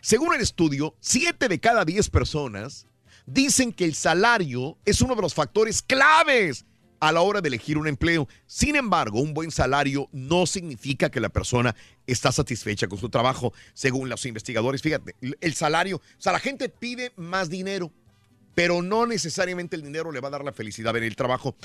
Según 0.00 0.32
el 0.32 0.40
estudio, 0.40 0.94
7 1.00 1.48
de 1.48 1.58
cada 1.58 1.84
10 1.84 2.08
personas 2.10 2.86
dicen 3.26 3.72
que 3.72 3.84
el 3.84 3.96
salario 3.96 4.78
es 4.84 5.00
uno 5.00 5.16
de 5.16 5.22
los 5.22 5.34
factores 5.34 5.82
claves 5.82 6.66
a 7.00 7.12
la 7.12 7.22
hora 7.22 7.40
de 7.40 7.48
elegir 7.48 7.78
un 7.78 7.88
empleo. 7.88 8.28
Sin 8.46 8.76
embargo, 8.76 9.20
un 9.20 9.34
buen 9.34 9.50
salario 9.50 10.08
no 10.12 10.46
significa 10.46 11.10
que 11.10 11.20
la 11.20 11.30
persona 11.30 11.74
está 12.06 12.30
satisfecha 12.30 12.86
con 12.86 12.98
su 12.98 13.08
trabajo, 13.08 13.52
según 13.74 14.08
los 14.08 14.24
investigadores. 14.26 14.82
Fíjate, 14.82 15.16
el 15.40 15.54
salario, 15.54 15.96
o 15.96 16.20
sea, 16.20 16.32
la 16.32 16.40
gente 16.40 16.68
pide 16.68 17.12
más 17.16 17.48
dinero, 17.48 17.90
pero 18.54 18.82
no 18.82 19.06
necesariamente 19.06 19.76
el 19.76 19.82
dinero 19.82 20.12
le 20.12 20.20
va 20.20 20.28
a 20.28 20.32
dar 20.32 20.44
la 20.44 20.52
felicidad 20.52 20.96
en 20.96 21.04
el 21.04 21.16
trabajo. 21.16 21.56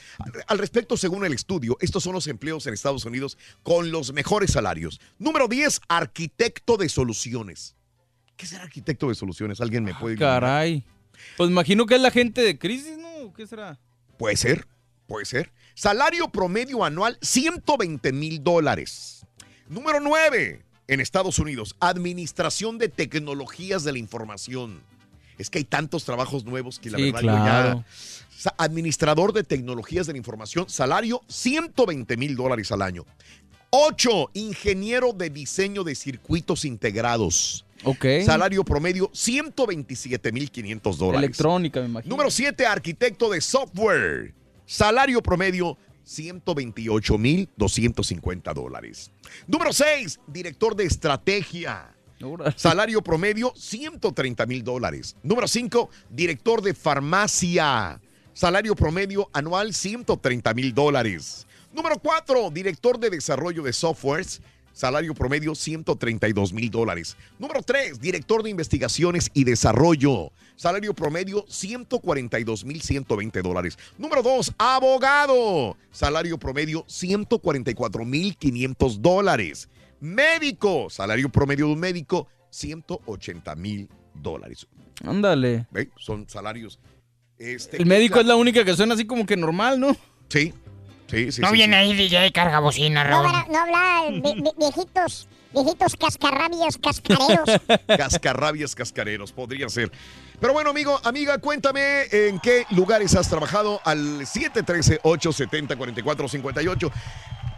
Al, 0.47 0.57
respecto, 0.57 0.97
según 0.97 1.25
el 1.25 1.33
estudio, 1.33 1.77
estos 1.81 2.03
son 2.03 2.13
los 2.13 2.27
empleos 2.27 2.65
en 2.67 2.73
Estados 2.73 3.05
Unidos 3.05 3.37
con 3.63 3.91
los 3.91 4.13
mejores 4.13 4.51
salarios. 4.51 4.99
Número 5.19 5.47
10, 5.47 5.81
arquitecto 5.87 6.77
de 6.77 6.89
soluciones. 6.89 7.75
¿Qué 8.37 8.45
será 8.45 8.63
arquitecto 8.63 9.09
de 9.09 9.15
soluciones? 9.15 9.61
¿Alguien 9.61 9.83
me 9.83 9.93
puede 9.93 10.15
iluminar? 10.15 10.41
Caray. 10.41 10.83
Pues 11.37 11.49
imagino 11.49 11.85
que 11.85 11.95
es 11.95 12.01
la 12.01 12.11
gente 12.11 12.41
de 12.41 12.57
crisis, 12.57 12.97
¿no? 12.97 13.33
¿Qué 13.33 13.47
será? 13.47 13.79
Puede 14.17 14.35
ser, 14.35 14.67
puede 15.07 15.25
ser. 15.25 15.51
Salario 15.73 16.29
promedio 16.29 16.83
anual, 16.83 17.17
120 17.21 18.11
mil 18.13 18.43
dólares. 18.43 19.25
Número 19.67 19.99
9, 19.99 20.63
en 20.87 20.99
Estados 21.01 21.39
Unidos, 21.39 21.75
Administración 21.79 22.77
de 22.77 22.89
Tecnologías 22.89 23.83
de 23.83 23.91
la 23.93 23.97
Información. 23.99 24.81
Es 25.37 25.49
que 25.49 25.57
hay 25.57 25.63
tantos 25.65 26.05
trabajos 26.05 26.45
nuevos 26.45 26.79
que 26.79 26.89
la 26.89 26.97
Sí, 26.97 27.11
verdad 27.11 27.21
claro. 27.21 27.85
ya... 28.43 28.53
Administrador 28.57 29.33
de 29.33 29.43
Tecnologías 29.43 30.05
de 30.07 30.13
la 30.13 30.17
Información, 30.17 30.69
salario 30.69 31.21
120 31.27 32.15
mil 32.15 32.35
dólares 32.35 32.71
al 32.71 32.81
año. 32.83 33.05
8, 33.71 34.29
ingeniero 34.33 35.11
de 35.13 35.29
diseño 35.29 35.83
de 35.83 35.95
circuitos 35.95 36.63
integrados. 36.63 37.65
Ok. 37.83 38.05
Salario 38.25 38.63
promedio 38.63 39.09
127 39.13 40.31
mil 40.31 40.49
500 40.51 40.97
dólares. 40.97 41.23
Electrónica, 41.25 41.81
me 41.81 41.87
imagino. 41.87 42.09
Número 42.11 42.31
7, 42.31 42.65
arquitecto 42.65 43.29
de 43.29 43.41
software. 43.41 44.33
Salario 44.65 45.21
promedio 45.21 45.77
128 46.03 47.17
mil 47.17 47.49
250 47.55 48.53
dólares. 48.53 49.11
Número 49.47 49.73
6, 49.73 50.19
director 50.27 50.75
de 50.75 50.85
estrategia. 50.85 51.95
Salario 52.55 53.01
promedio 53.01 53.53
130 53.55 54.45
mil 54.45 54.63
dólares. 54.63 55.15
Número 55.21 55.47
5, 55.47 55.89
director 56.09 56.61
de 56.61 56.73
farmacia. 56.73 57.99
Salario 58.33 58.75
promedio 58.75 59.29
anual 59.33 59.73
130 59.73 60.53
mil 60.53 60.73
dólares. 60.73 61.45
Número 61.73 61.99
4, 61.99 62.51
director 62.51 62.99
de 62.99 63.09
desarrollo 63.09 63.63
de 63.63 63.73
softwares. 63.73 64.41
Salario 64.75 65.13
promedio 65.13 65.55
132 65.55 66.51
mil 66.51 66.69
dólares. 66.69 67.15
Número 67.39 67.61
3, 67.61 67.97
director 68.01 68.43
de 68.43 68.49
investigaciones 68.49 69.31
y 69.33 69.45
desarrollo. 69.45 70.33
Salario 70.57 70.93
promedio 70.93 71.45
142 71.47 72.65
mil 72.65 72.81
120 72.81 73.41
dólares. 73.41 73.77
Número 73.97 74.21
2, 74.21 74.55
abogado. 74.57 75.77
Salario 75.91 76.37
promedio 76.37 76.83
144 76.87 78.03
mil 78.03 78.35
500 78.35 79.01
dólares. 79.01 79.69
Médico. 80.01 80.89
Salario 80.89 81.29
promedio 81.29 81.67
de 81.67 81.73
un 81.73 81.79
médico 81.79 82.27
180 82.49 83.55
mil 83.55 83.87
dólares. 84.13 84.67
Ándale. 85.05 85.67
¿Ve? 85.71 85.89
Son 85.97 86.27
salarios. 86.27 86.79
este, 87.37 87.77
El 87.77 87.85
médico 87.85 88.19
es 88.19 88.25
la 88.25 88.35
única 88.35 88.65
que 88.65 88.75
suena 88.75 88.95
así 88.95 89.05
como 89.07 89.25
que 89.25 89.37
normal, 89.37 89.79
¿no? 89.79 89.95
Sí. 90.27 90.53
Sí, 91.09 91.31
sí, 91.31 91.41
no 91.41 91.47
sí, 91.49 91.53
viene 91.53 91.75
sí. 91.75 91.79
ahí 91.91 91.95
DJ 91.95 92.31
carga 92.31 92.59
bocina, 92.59 93.03
No, 93.03 93.23
Raúl. 93.23 93.31
no 93.51 93.59
habla 93.61 94.03
vi- 94.09 94.41
vi- 94.41 94.51
viejitos, 94.57 95.27
viejitos 95.53 95.95
cascarrabias, 95.95 96.77
cascareros. 96.77 97.49
Cascarrabias 97.97 98.73
cascareros, 98.75 99.31
podría 99.31 99.69
ser. 99.69 99.91
Pero 100.39 100.53
bueno, 100.53 100.71
amigo, 100.71 100.99
amiga, 101.03 101.37
cuéntame 101.37 102.03
en 102.11 102.39
qué 102.39 102.65
lugares 102.71 103.15
has 103.15 103.29
trabajado 103.29 103.79
al 103.85 104.25
713-870-4458. 104.25 106.91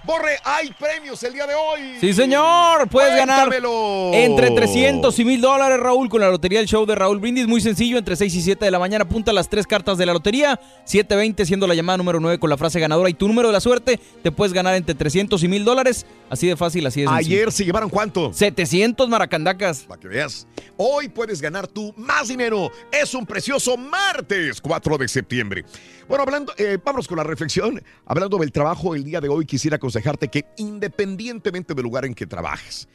Borre, 0.08 0.38
hay 0.46 0.72
premios 0.72 1.22
el 1.24 1.34
día 1.34 1.46
de 1.46 1.54
hoy. 1.54 1.98
Sí, 2.00 2.14
señor. 2.14 2.88
Puedes 2.88 3.14
ganar 3.14 3.50
Cuéntamelo. 3.50 4.12
entre 4.14 4.52
300 4.52 5.20
y 5.20 5.26
1000 5.26 5.42
dólares, 5.42 5.78
Raúl, 5.82 6.08
con 6.08 6.22
la 6.22 6.30
lotería 6.30 6.60
del 6.60 6.68
show 6.70 6.86
de 6.86 6.96
Raúl 6.96 7.20
Brindis. 7.20 7.46
Muy 7.46 7.60
sencillo, 7.60 7.98
entre 7.98 8.16
6 8.16 8.34
y 8.34 8.42
7 8.42 8.64
de 8.64 8.72
la 8.72 8.80
mañana. 8.80 9.04
Apunta 9.04 9.34
las 9.34 9.50
tres 9.50 9.68
cartas 9.68 9.98
de 9.98 10.06
la 10.06 10.14
lotería. 10.14 10.58
720 10.86 11.46
siendo 11.46 11.68
la 11.68 11.76
llamada 11.76 11.98
número 11.98 12.22
9 12.22 12.40
con 12.40 12.50
la 12.50 12.56
frase 12.56 12.80
ganadora. 12.80 13.10
Y 13.10 13.16
tu 13.16 13.28
número 13.28 13.50
de 13.50 13.54
la 13.54 13.60
suerte 13.60 14.00
te 14.24 14.32
puedes 14.32 14.54
ganar 14.54 14.76
entre 14.76 14.96
300 14.96 15.44
y 15.44 15.48
1000 15.50 15.66
dólares. 15.66 16.06
Así 16.30 16.48
de 16.48 16.56
fácil, 16.56 16.88
así 16.88 17.02
de 17.02 17.08
sencillo. 17.08 17.36
Ayer 17.36 17.52
se 17.52 17.66
llevaron 17.66 17.90
cuánto? 17.90 18.32
700 18.32 19.10
maracandacas. 19.10 19.82
Para 19.82 20.00
que 20.00 20.08
veas. 20.08 20.48
Hoy 20.78 21.10
puedes 21.10 21.42
ganar 21.42 21.68
tú 21.68 21.94
más 21.98 22.30
dinero. 22.30 22.72
Es 22.94 23.14
un 23.14 23.26
precioso 23.26 23.76
martes 23.76 24.62
4 24.62 24.98
de 25.00 25.08
septiembre. 25.10 25.66
Bueno, 26.08 26.24
hablando, 26.24 26.54
eh, 26.58 26.78
vámonos 26.84 27.08
con 27.08 27.18
la 27.18 27.24
reflexión. 27.24 27.84
Hablando 28.06 28.38
del 28.38 28.54
trabajo, 28.54 28.96
el 28.96 29.04
día 29.04 29.20
de 29.20 29.28
hoy 29.28 29.46
quisiera 29.46 29.76
aconsejarte 29.76 30.30
que 30.30 30.46
independientemente 30.56 31.74
del 31.74 31.84
lugar 31.84 32.06
en 32.06 32.14
que 32.14 32.26
trabajes, 32.26 32.88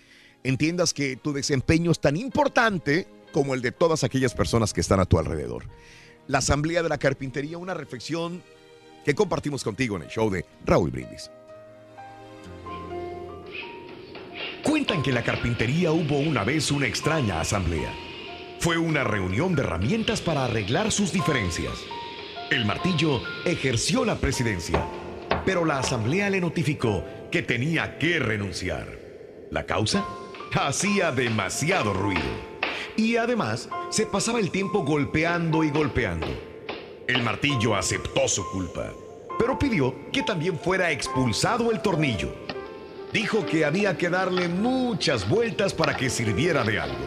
entiendas 0.43 0.95
que 0.95 1.17
tu 1.17 1.35
desempeño 1.35 1.91
es 1.91 2.01
tan 2.01 2.17
importante 2.17 3.07
como 3.31 3.53
el 3.53 3.61
de 3.61 3.71
todas 3.71 4.03
aquellas 4.03 4.35
personas 4.35 4.73
que 4.73 4.81
están 4.81 4.99
a 4.99 5.05
tu 5.05 5.19
alrededor. 5.19 5.65
La 6.27 6.39
Asamblea 6.39 6.83
de 6.83 6.89
la 6.89 6.97
Carpintería, 6.97 7.59
una 7.59 7.75
reflexión 7.75 8.43
que 9.05 9.15
compartimos 9.15 9.63
contigo 9.63 9.97
en 9.97 10.05
el 10.05 10.09
show 10.09 10.31
de 10.31 10.47
Raúl 10.65 10.91
Brindis. 10.91 11.31
Cuentan 14.63 15.03
que 15.03 15.11
en 15.11 15.17
la 15.17 15.25
carpintería 15.25 15.91
hubo 15.93 16.19
una 16.19 16.45
vez 16.45 16.71
una 16.71 16.87
extraña 16.87 17.41
asamblea. 17.41 17.93
Fue 18.61 18.79
una 18.79 19.03
reunión 19.03 19.57
de 19.57 19.63
herramientas 19.63 20.21
para 20.21 20.45
arreglar 20.45 20.93
sus 20.93 21.13
diferencias. 21.13 21.75
El 22.53 22.67
martillo 22.67 23.23
ejerció 23.47 24.05
la 24.05 24.17
presidencia, 24.17 24.85
pero 25.47 25.65
la 25.65 25.79
asamblea 25.79 26.29
le 26.29 26.39
notificó 26.39 27.03
que 27.31 27.41
tenía 27.41 27.97
que 27.97 28.19
renunciar. 28.19 28.87
¿La 29.51 29.65
causa? 29.65 30.05
Hacía 30.53 31.13
demasiado 31.13 31.95
ruido. 31.95 32.21
Y 32.95 33.17
además 33.17 33.71
se 33.89 34.05
pasaba 34.05 34.39
el 34.39 34.51
tiempo 34.51 34.85
golpeando 34.85 35.65
y 35.65 35.71
golpeando. 35.71 36.27
El 37.09 37.23
martillo 37.23 37.75
aceptó 37.75 38.29
su 38.29 38.47
culpa, 38.51 38.93
pero 39.39 39.59
pidió 39.59 40.11
que 40.13 40.23
también 40.23 40.59
fuera 40.59 40.91
expulsado 40.91 41.71
el 41.73 41.81
tornillo. 41.81 42.35
Dijo 43.15 43.47
que 43.47 43.65
había 43.65 43.97
que 43.97 44.11
darle 44.11 44.49
muchas 44.49 45.27
vueltas 45.27 45.73
para 45.73 45.97
que 45.97 46.11
sirviera 46.11 46.63
de 46.65 46.79
algo. 46.79 47.07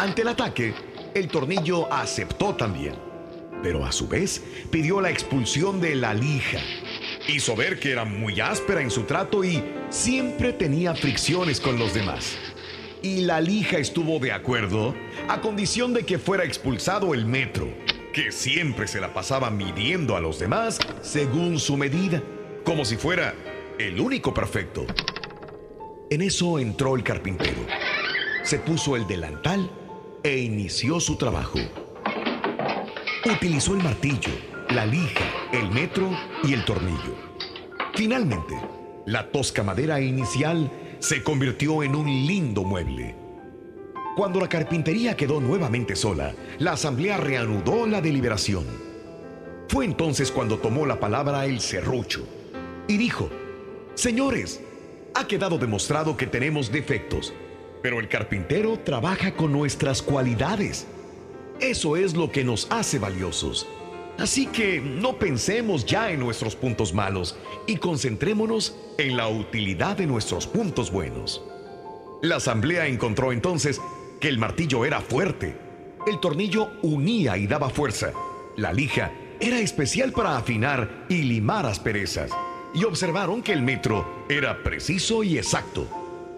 Ante 0.00 0.22
el 0.22 0.28
ataque, 0.28 0.74
el 1.14 1.28
tornillo 1.28 1.86
aceptó 1.92 2.56
también, 2.56 2.96
pero 3.66 3.84
a 3.84 3.90
su 3.90 4.06
vez 4.06 4.44
pidió 4.70 5.00
la 5.00 5.10
expulsión 5.10 5.80
de 5.80 5.96
la 5.96 6.14
lija. 6.14 6.60
Hizo 7.26 7.56
ver 7.56 7.80
que 7.80 7.90
era 7.90 8.04
muy 8.04 8.40
áspera 8.40 8.80
en 8.80 8.92
su 8.92 9.02
trato 9.02 9.42
y 9.42 9.60
siempre 9.90 10.52
tenía 10.52 10.94
fricciones 10.94 11.60
con 11.60 11.76
los 11.76 11.92
demás. 11.92 12.38
Y 13.02 13.22
la 13.22 13.40
lija 13.40 13.78
estuvo 13.78 14.20
de 14.20 14.30
acuerdo 14.30 14.94
a 15.26 15.40
condición 15.40 15.94
de 15.94 16.06
que 16.06 16.20
fuera 16.20 16.44
expulsado 16.44 17.12
el 17.12 17.26
metro, 17.26 17.66
que 18.12 18.30
siempre 18.30 18.86
se 18.86 19.00
la 19.00 19.12
pasaba 19.12 19.50
midiendo 19.50 20.14
a 20.14 20.20
los 20.20 20.38
demás 20.38 20.78
según 21.02 21.58
su 21.58 21.76
medida, 21.76 22.22
como 22.62 22.84
si 22.84 22.96
fuera 22.96 23.34
el 23.80 23.98
único 23.98 24.32
perfecto. 24.32 24.86
En 26.08 26.22
eso 26.22 26.60
entró 26.60 26.94
el 26.94 27.02
carpintero. 27.02 27.66
Se 28.44 28.60
puso 28.60 28.94
el 28.94 29.08
delantal 29.08 29.68
e 30.22 30.38
inició 30.38 31.00
su 31.00 31.16
trabajo. 31.16 31.58
Utilizó 33.28 33.74
el 33.74 33.82
martillo, 33.82 34.30
la 34.70 34.86
lija, 34.86 35.24
el 35.52 35.68
metro 35.72 36.08
y 36.44 36.52
el 36.52 36.64
tornillo. 36.64 37.16
Finalmente, 37.92 38.54
la 39.04 39.32
tosca 39.32 39.64
madera 39.64 40.00
inicial 40.00 40.70
se 41.00 41.24
convirtió 41.24 41.82
en 41.82 41.96
un 41.96 42.06
lindo 42.06 42.62
mueble. 42.62 43.16
Cuando 44.14 44.38
la 44.38 44.48
carpintería 44.48 45.16
quedó 45.16 45.40
nuevamente 45.40 45.96
sola, 45.96 46.36
la 46.60 46.74
asamblea 46.74 47.16
reanudó 47.16 47.88
la 47.88 48.00
deliberación. 48.00 48.64
Fue 49.70 49.84
entonces 49.84 50.30
cuando 50.30 50.58
tomó 50.58 50.86
la 50.86 51.00
palabra 51.00 51.46
el 51.46 51.58
serrucho 51.58 52.24
y 52.86 52.96
dijo, 52.96 53.28
Señores, 53.94 54.62
ha 55.14 55.26
quedado 55.26 55.58
demostrado 55.58 56.16
que 56.16 56.28
tenemos 56.28 56.70
defectos, 56.70 57.34
pero 57.82 57.98
el 57.98 58.08
carpintero 58.08 58.78
trabaja 58.78 59.34
con 59.34 59.50
nuestras 59.50 60.00
cualidades. 60.00 60.86
Eso 61.60 61.96
es 61.96 62.14
lo 62.14 62.30
que 62.30 62.44
nos 62.44 62.66
hace 62.70 62.98
valiosos. 62.98 63.66
Así 64.18 64.46
que 64.46 64.80
no 64.80 65.18
pensemos 65.18 65.84
ya 65.84 66.10
en 66.10 66.20
nuestros 66.20 66.56
puntos 66.56 66.94
malos 66.94 67.36
y 67.66 67.76
concentrémonos 67.76 68.76
en 68.98 69.16
la 69.16 69.28
utilidad 69.28 69.96
de 69.96 70.06
nuestros 70.06 70.46
puntos 70.46 70.90
buenos. 70.90 71.42
La 72.22 72.36
asamblea 72.36 72.86
encontró 72.86 73.32
entonces 73.32 73.80
que 74.20 74.28
el 74.28 74.38
martillo 74.38 74.84
era 74.84 75.00
fuerte, 75.00 75.56
el 76.06 76.18
tornillo 76.20 76.70
unía 76.82 77.36
y 77.36 77.46
daba 77.46 77.68
fuerza, 77.68 78.12
la 78.56 78.72
lija 78.72 79.12
era 79.38 79.58
especial 79.58 80.12
para 80.12 80.36
afinar 80.36 81.04
y 81.10 81.22
limar 81.22 81.66
asperezas, 81.66 82.30
y 82.74 82.84
observaron 82.84 83.42
que 83.42 83.52
el 83.52 83.62
metro 83.62 84.24
era 84.30 84.62
preciso 84.62 85.22
y 85.22 85.36
exacto. 85.36 85.86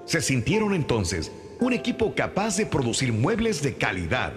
Se 0.04 0.20
sintieron 0.20 0.74
entonces 0.74 1.30
un 1.60 1.72
equipo 1.72 2.14
capaz 2.14 2.56
de 2.56 2.66
producir 2.66 3.12
muebles 3.12 3.62
de 3.62 3.74
calidad. 3.74 4.32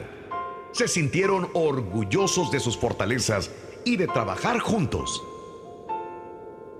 Se 0.71 0.87
sintieron 0.87 1.49
orgullosos 1.53 2.51
de 2.51 2.59
sus 2.59 2.77
fortalezas 2.77 3.51
y 3.83 3.97
de 3.97 4.07
trabajar 4.07 4.59
juntos. 4.59 5.23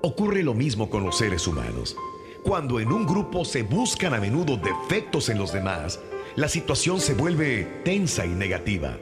Ocurre 0.02 0.44
lo 0.44 0.54
mismo 0.54 0.90
con 0.90 1.04
los 1.04 1.18
seres 1.18 1.46
humanos. 1.48 1.96
Cuando 2.44 2.80
en 2.80 2.92
un 2.92 3.06
grupo 3.06 3.46
se 3.46 3.64
buscan 3.64 4.14
a 4.14 4.20
menudo 4.20 4.58
defectos 4.58 5.30
en 5.30 5.38
los 5.38 5.54
demás, 5.54 6.00
la 6.36 6.48
situación 6.48 7.00
se 7.00 7.14
vuelve 7.14 7.82
tensa 7.84 8.26
y 8.26 8.30
negativa. 8.30 8.98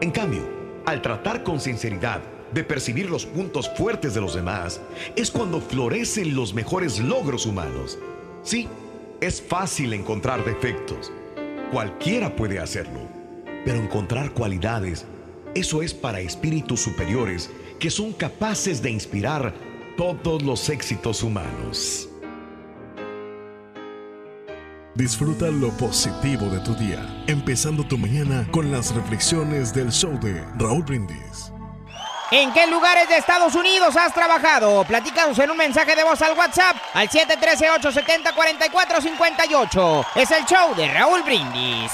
En 0.00 0.10
cambio, 0.10 0.42
al 0.86 1.02
tratar 1.02 1.42
con 1.42 1.60
sinceridad 1.60 2.22
de 2.52 2.64
percibir 2.64 3.10
los 3.10 3.26
puntos 3.26 3.70
fuertes 3.76 4.14
de 4.14 4.20
los 4.20 4.34
demás, 4.34 4.80
es 5.14 5.30
cuando 5.30 5.60
florecen 5.60 6.34
los 6.34 6.54
mejores 6.54 7.00
logros 7.00 7.46
humanos. 7.46 7.98
Sí, 8.42 8.68
es 9.20 9.42
fácil 9.42 9.92
encontrar 9.92 10.44
defectos. 10.44 11.12
Cualquiera 11.70 12.34
puede 12.34 12.58
hacerlo. 12.58 13.19
Pero 13.64 13.78
encontrar 13.78 14.32
cualidades, 14.32 15.06
eso 15.54 15.82
es 15.82 15.92
para 15.92 16.20
espíritus 16.20 16.80
superiores 16.80 17.50
que 17.78 17.90
son 17.90 18.12
capaces 18.12 18.82
de 18.82 18.90
inspirar 18.90 19.54
todos 19.96 20.42
los 20.42 20.68
éxitos 20.68 21.22
humanos. 21.22 22.08
Disfruta 24.94 25.46
lo 25.46 25.70
positivo 25.70 26.46
de 26.46 26.60
tu 26.60 26.74
día, 26.74 27.24
empezando 27.26 27.84
tu 27.84 27.96
mañana 27.96 28.46
con 28.50 28.70
las 28.70 28.94
reflexiones 28.94 29.72
del 29.72 29.90
show 29.90 30.18
de 30.20 30.44
Raúl 30.58 30.82
Brindis. 30.82 31.52
¿En 32.30 32.52
qué 32.52 32.66
lugares 32.66 33.08
de 33.08 33.16
Estados 33.16 33.54
Unidos 33.54 33.96
has 33.96 34.12
trabajado? 34.14 34.84
Platícanos 34.84 35.38
en 35.38 35.50
un 35.50 35.56
mensaje 35.56 35.96
de 35.96 36.04
voz 36.04 36.20
al 36.22 36.36
WhatsApp 36.36 36.76
al 36.94 37.08
713-870-4458. 37.08 40.06
Es 40.16 40.30
el 40.30 40.44
show 40.44 40.74
de 40.76 40.92
Raúl 40.92 41.22
Brindis. 41.22 41.90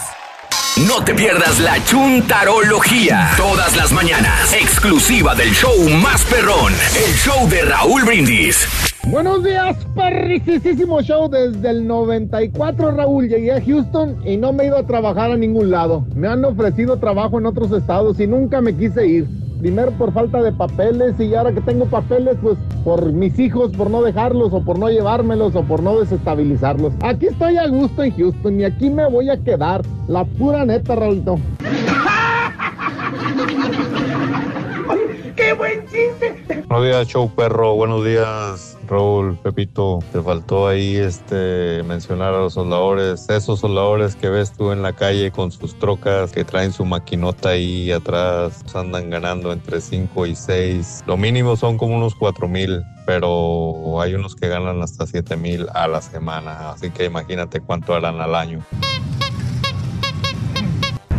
No 0.85 1.02
te 1.02 1.14
pierdas 1.14 1.59
la 1.59 1.83
chuntarología. 1.85 3.30
Todas 3.38 3.76
las 3.76 3.92
mañanas. 3.92 4.52
Exclusiva 4.52 5.35
del 5.35 5.54
show 5.54 5.88
más 5.88 6.23
perrón. 6.26 6.75
El 6.95 7.14
show 7.14 7.49
de 7.49 7.62
Raúl 7.62 8.04
Brindis. 8.04 8.85
Buenos 9.10 9.44
días, 9.44 9.76
perricisísimo 9.94 11.00
show 11.00 11.28
desde 11.28 11.70
el 11.70 11.86
94, 11.86 12.90
Raúl. 12.90 13.28
Llegué 13.28 13.52
a 13.52 13.64
Houston 13.64 14.16
y 14.25 14.36
no 14.36 14.52
me 14.52 14.64
he 14.64 14.66
ido 14.66 14.76
a 14.76 14.86
trabajar 14.86 15.30
a 15.30 15.36
ningún 15.36 15.71
lado. 15.71 16.04
Me 16.16 16.26
han 16.26 16.45
ofrecido 16.45 16.99
trabajo 16.99 17.38
en 17.38 17.47
otros 17.47 17.71
estados 17.71 18.19
y 18.19 18.26
nunca 18.26 18.60
me 18.60 18.76
quise 18.76 19.06
ir. 19.06 19.28
Primero 19.60 19.92
por 19.92 20.12
falta 20.12 20.42
de 20.42 20.52
papeles 20.52 21.19
y 21.21 21.34
ahora 21.34 21.52
que 21.52 21.60
tengo 21.60 21.86
papeles, 21.86 22.36
pues 22.42 22.58
por 22.84 23.12
mis 23.12 23.38
hijos, 23.38 23.71
por 23.76 23.90
no 23.90 24.02
dejarlos 24.02 24.52
o 24.52 24.60
por 24.62 24.78
no 24.78 24.88
llevármelos 24.88 25.54
o 25.54 25.62
por 25.62 25.82
no 25.82 25.99
desestabilizarlos. 26.00 26.92
Aquí 27.02 27.26
estoy 27.26 27.56
a 27.58 27.69
gusto 27.69 28.02
en 28.02 28.10
Houston 28.16 28.60
y 28.60 28.64
aquí 28.64 28.90
me 28.90 29.08
voy 29.08 29.30
a 29.30 29.36
quedar. 29.36 29.82
La 30.08 30.25
pura 30.25 30.64
neta, 30.64 30.97
Raúlito. 30.97 31.38
¡Qué 35.36 35.52
buen 35.52 35.86
chiste! 35.86 36.64
Buenos 36.69 36.86
días, 36.86 37.06
show 37.06 37.30
perro. 37.30 37.76
Buenos 37.76 38.04
días, 38.04 38.75
Raúl, 38.86 39.36
Pepito. 39.36 39.99
Te 40.12 40.22
faltó 40.22 40.68
ahí 40.68 40.96
este 40.96 41.82
mencionar 41.84 42.34
a 42.34 42.38
los 42.38 42.54
soldadores. 42.54 43.28
Esos 43.28 43.60
soldadores 43.60 44.16
que 44.16 44.28
ves 44.28 44.52
tú 44.52 44.72
en 44.72 44.82
la 44.82 44.92
calle 44.92 45.30
con 45.30 45.52
sus 45.52 45.78
trocas 45.78 46.32
que 46.32 46.44
traen 46.44 46.72
su 46.72 46.84
maquinota 46.84 47.50
ahí 47.50 47.92
atrás. 47.92 48.64
Andan 48.75 49.10
ganando 49.10 49.52
entre 49.52 49.80
5 49.80 50.26
y 50.26 50.34
6. 50.34 51.04
Lo 51.06 51.16
mínimo 51.16 51.56
son 51.56 51.76
como 51.78 51.96
unos 51.96 52.14
4 52.14 52.49
mil. 52.49 52.82
Pero 53.06 54.00
hay 54.00 54.14
unos 54.14 54.34
que 54.34 54.49
ganan 54.49 54.82
hasta 54.82 55.06
7 55.06 55.36
mil 55.36 55.66
a 55.75 55.86
la 55.86 56.02
semana. 56.02 56.70
Así 56.70 56.90
que 56.90 57.04
imagínate 57.04 57.60
cuánto 57.60 57.94
harán 57.94 58.20
al 58.20 58.34
año. 58.34 58.64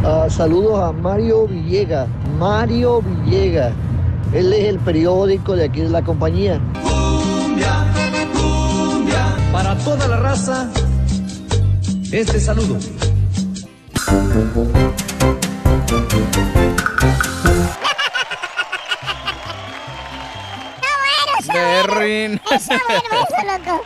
Ah, 0.04 0.28
saludos 0.30 0.80
a 0.80 0.92
Mario 0.92 1.48
Villega. 1.48 2.08
Mario 2.38 3.02
Villega. 3.02 3.74
Él 4.34 4.52
es 4.52 4.66
el 4.66 4.80
periódico 4.80 5.56
de 5.56 5.66
aquí 5.66 5.82
de 5.82 5.90
la 5.90 6.02
compañía. 6.02 6.62
Para 9.58 9.76
toda 9.80 10.08
la 10.08 10.18
raza, 10.18 10.70
este 12.12 12.40
saludo. 12.40 12.78
Berrin. 21.54 22.40
Está 22.52 22.80
bueno 22.88 23.10
eso, 23.12 23.46
loco. 23.46 23.86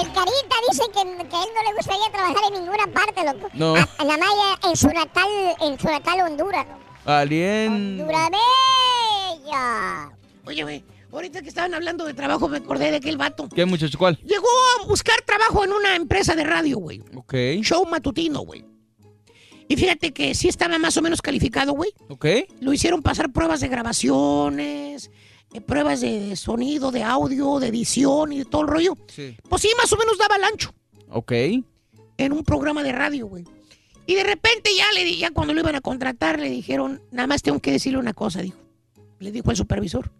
El 0.00 0.06
Carita 0.12 0.56
dice 0.70 0.82
que, 0.92 1.28
que 1.28 1.36
a 1.36 1.42
él 1.42 1.48
no 1.54 1.62
le 1.70 1.76
gustaría 1.76 2.10
trabajar 2.12 2.36
en 2.48 2.54
ninguna 2.54 2.86
parte, 2.86 3.24
loco. 3.24 3.48
No. 3.54 3.74
A- 3.74 4.04
nada 4.04 4.18
más 4.18 4.70
en 4.70 4.76
su 4.76 4.88
natal, 4.88 5.28
en 5.60 5.78
su 5.78 5.88
natal 5.88 6.20
Honduras, 6.20 6.66
loco. 6.66 6.80
Alien. 7.06 8.00
Honduras 8.00 8.30
Bella. 8.30 10.10
Oye, 10.46 10.62
güey, 10.62 10.84
ahorita 11.12 11.42
que 11.42 11.48
estaban 11.48 11.74
hablando 11.74 12.04
de 12.04 12.14
trabajo 12.14 12.48
me 12.48 12.58
acordé 12.58 12.90
de 12.90 12.96
aquel 12.98 13.16
vato. 13.16 13.48
¿Qué 13.48 13.64
muchacho 13.64 13.98
cuál? 13.98 14.18
Llegó 14.24 14.46
a 14.82 14.86
buscar 14.86 15.20
trabajo 15.22 15.64
en 15.64 15.72
una 15.72 15.96
empresa 15.96 16.34
de 16.34 16.44
radio, 16.44 16.78
güey. 16.78 17.02
Ok. 17.14 17.34
Show 17.62 17.84
matutino, 17.86 18.40
güey. 18.40 18.64
Y 19.68 19.76
fíjate 19.76 20.12
que 20.12 20.34
sí 20.34 20.48
estaba 20.48 20.78
más 20.78 20.96
o 20.96 21.02
menos 21.02 21.22
calificado, 21.22 21.72
güey. 21.72 21.92
Ok. 22.08 22.26
Lo 22.60 22.72
hicieron 22.72 23.02
pasar 23.02 23.30
pruebas 23.32 23.60
de 23.60 23.68
grabaciones, 23.68 25.10
eh, 25.52 25.60
pruebas 25.60 26.00
de 26.00 26.34
sonido, 26.36 26.90
de 26.90 27.02
audio, 27.04 27.58
de 27.60 27.68
edición 27.68 28.32
y 28.32 28.38
de 28.38 28.44
todo 28.44 28.62
el 28.62 28.68
rollo. 28.68 28.96
Sí. 29.08 29.36
Pues 29.48 29.62
sí, 29.62 29.68
más 29.76 29.92
o 29.92 29.96
menos 29.96 30.18
daba 30.18 30.36
el 30.36 30.44
ancho 30.44 30.72
Ok. 31.10 31.32
en 31.32 32.32
un 32.32 32.42
programa 32.44 32.82
de 32.82 32.92
radio, 32.92 33.26
güey. 33.26 33.44
Y 34.06 34.14
de 34.16 34.24
repente 34.24 34.70
ya 34.76 34.90
le 34.92 35.16
ya 35.16 35.30
cuando 35.30 35.54
lo 35.54 35.60
iban 35.60 35.76
a 35.76 35.80
contratar 35.80 36.40
le 36.40 36.50
dijeron, 36.50 37.00
nada 37.12 37.28
más 37.28 37.42
tengo 37.42 37.60
que 37.60 37.70
decirle 37.70 37.98
una 37.98 38.12
cosa, 38.12 38.42
dijo. 38.42 38.58
Le 39.20 39.30
dijo 39.30 39.50
el 39.52 39.56
supervisor. 39.56 40.10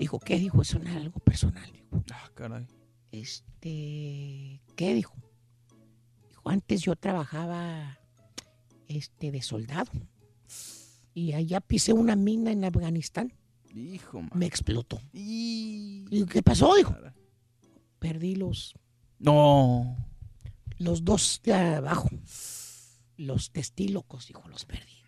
Dijo, 0.00 0.18
¿qué? 0.18 0.38
Dijo, 0.38 0.62
eso 0.62 0.78
no 0.78 0.88
es 0.90 0.96
algo 0.96 1.20
personal. 1.20 1.70
Dijo, 1.72 2.02
Ah, 2.12 2.30
caray. 2.34 2.66
este, 3.12 4.60
¿qué? 4.74 4.94
Dijo. 4.94 5.14
Dijo, 6.28 6.48
antes 6.48 6.80
yo 6.82 6.96
trabajaba, 6.96 7.98
este, 8.88 9.30
de 9.30 9.42
soldado. 9.42 9.90
Y 11.14 11.32
allá 11.34 11.60
pisé 11.60 11.92
una 11.92 12.16
mina 12.16 12.50
en 12.50 12.64
Afganistán. 12.64 13.32
Hijo, 13.74 14.22
Me 14.34 14.46
explotó. 14.46 15.00
Digo, 15.12 16.26
¿qué 16.26 16.42
pasó? 16.42 16.74
Dijo. 16.74 16.94
Perdí 17.98 18.34
los, 18.36 18.74
No. 19.18 19.96
los 20.78 21.04
dos 21.04 21.40
de 21.44 21.52
abajo. 21.52 22.08
Los 23.18 23.50
testílocos, 23.52 24.26
dijo, 24.28 24.48
los 24.48 24.64
perdí. 24.64 24.99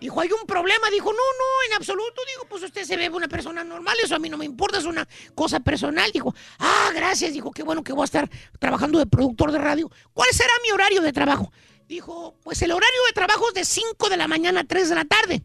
Dijo, 0.00 0.20
hay 0.20 0.30
un 0.32 0.46
problema. 0.46 0.90
Dijo, 0.90 1.12
no, 1.12 1.18
no, 1.18 1.66
en 1.68 1.74
absoluto. 1.74 2.22
Digo, 2.26 2.46
pues 2.48 2.62
usted 2.64 2.84
se 2.84 2.96
ve 2.96 3.08
una 3.08 3.28
persona 3.28 3.62
normal. 3.62 3.96
Eso 4.02 4.16
a 4.16 4.18
mí 4.18 4.28
no 4.28 4.36
me 4.36 4.44
importa, 4.44 4.78
es 4.78 4.84
una 4.84 5.06
cosa 5.34 5.60
personal. 5.60 6.10
Dijo, 6.12 6.34
ah, 6.58 6.90
gracias. 6.94 7.32
Dijo, 7.32 7.52
qué 7.52 7.62
bueno 7.62 7.84
que 7.84 7.92
voy 7.92 8.02
a 8.02 8.06
estar 8.06 8.28
trabajando 8.58 8.98
de 8.98 9.06
productor 9.06 9.52
de 9.52 9.58
radio. 9.58 9.90
¿Cuál 10.12 10.30
será 10.32 10.52
mi 10.64 10.72
horario 10.72 11.02
de 11.02 11.12
trabajo? 11.12 11.52
Dijo, 11.86 12.34
pues 12.42 12.60
el 12.62 12.72
horario 12.72 13.00
de 13.06 13.12
trabajo 13.12 13.48
es 13.48 13.54
de 13.54 13.64
5 13.64 14.08
de 14.08 14.16
la 14.16 14.26
mañana 14.26 14.60
a 14.60 14.64
3 14.64 14.88
de 14.88 14.94
la 14.94 15.04
tarde. 15.04 15.42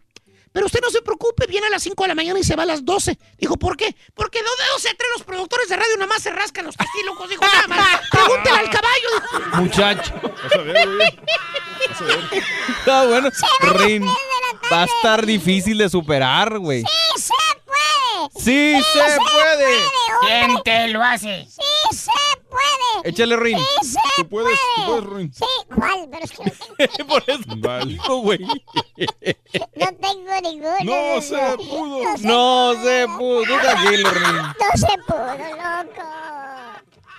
Pero 0.58 0.66
usted 0.66 0.80
no 0.82 0.90
se 0.90 1.04
preocupe, 1.04 1.46
viene 1.46 1.68
a 1.68 1.70
las 1.70 1.84
5 1.84 2.04
de 2.04 2.08
la 2.08 2.16
mañana 2.16 2.40
y 2.40 2.44
se 2.44 2.56
va 2.56 2.64
a 2.64 2.66
las 2.66 2.84
12. 2.84 3.16
Dijo, 3.38 3.58
¿por 3.58 3.78
qué? 3.78 3.96
Porque 4.16 4.40
de 4.40 4.46
12 4.74 4.90
a 4.90 4.96
3 4.98 5.10
los 5.16 5.24
productores 5.24 5.70
de 5.70 5.76
radio 5.76 5.96
nada 5.98 6.08
más 6.08 6.24
se 6.24 6.32
rascan 6.32 6.66
los 6.66 6.76
testílocos. 6.76 7.30
Dijo, 7.30 7.46
nada 7.46 7.68
más. 7.68 8.02
Pregúntale 8.12 8.58
al 8.58 8.70
caballo. 8.72 9.10
Dijo. 9.38 9.58
Muchacho. 9.62 10.14
Vas 10.24 10.54
a 10.54 10.58
ver, 10.64 10.96
güey. 10.96 11.20
Vas 11.90 12.02
a 12.02 12.06
ver. 12.06 12.44
Está 12.80 13.06
bueno. 13.06 13.30
Rin. 13.76 14.06
Va 14.74 14.82
a 14.82 14.86
estar 14.86 15.28
difícil 15.28 15.78
de 15.78 15.90
superar, 15.90 16.58
güey. 16.58 16.82
¡Sí 16.82 17.22
se 17.22 17.34
puede! 17.64 18.44
¡Sí 18.44 18.84
se 18.94 19.18
puede! 19.20 19.78
¿Quién 20.22 20.64
te 20.64 20.88
lo 20.88 21.04
hace? 21.04 21.46
¡Sí 21.48 21.96
se 21.96 22.12
puede! 22.50 23.10
Échale, 23.10 23.36
Rin. 23.38 23.58
¡Sí 23.82 23.92
se 23.92 24.00
Tú 24.24 24.30
puedes, 24.30 24.60
tú 24.76 24.82
puede! 24.86 24.88
puedes, 24.88 25.04
Ruin. 25.06 25.34
Sí, 25.34 25.46
¿cuál? 25.76 26.08
Pero 26.12 26.24
es 26.24 26.32
que 26.32 26.44
no 26.44 26.52
tengo, 26.98 27.08
Por 27.08 27.24
eso 27.28 27.44
Vale. 27.58 27.86
digo, 27.86 28.18
güey. 28.22 28.40
no 28.40 29.88
tengo 30.02 30.42
ninguno. 30.44 30.78
No 30.84 31.22
se 31.22 31.58
pudo. 31.58 32.02
No 32.22 32.74
se 32.84 33.06
pudo. 33.18 33.44
Tú 33.44 33.54
tranquilo, 33.62 34.10
Rin. 34.12 34.36
No 34.36 34.54
se 34.76 34.98
pudo, 35.08 35.26
loco. 35.28 36.08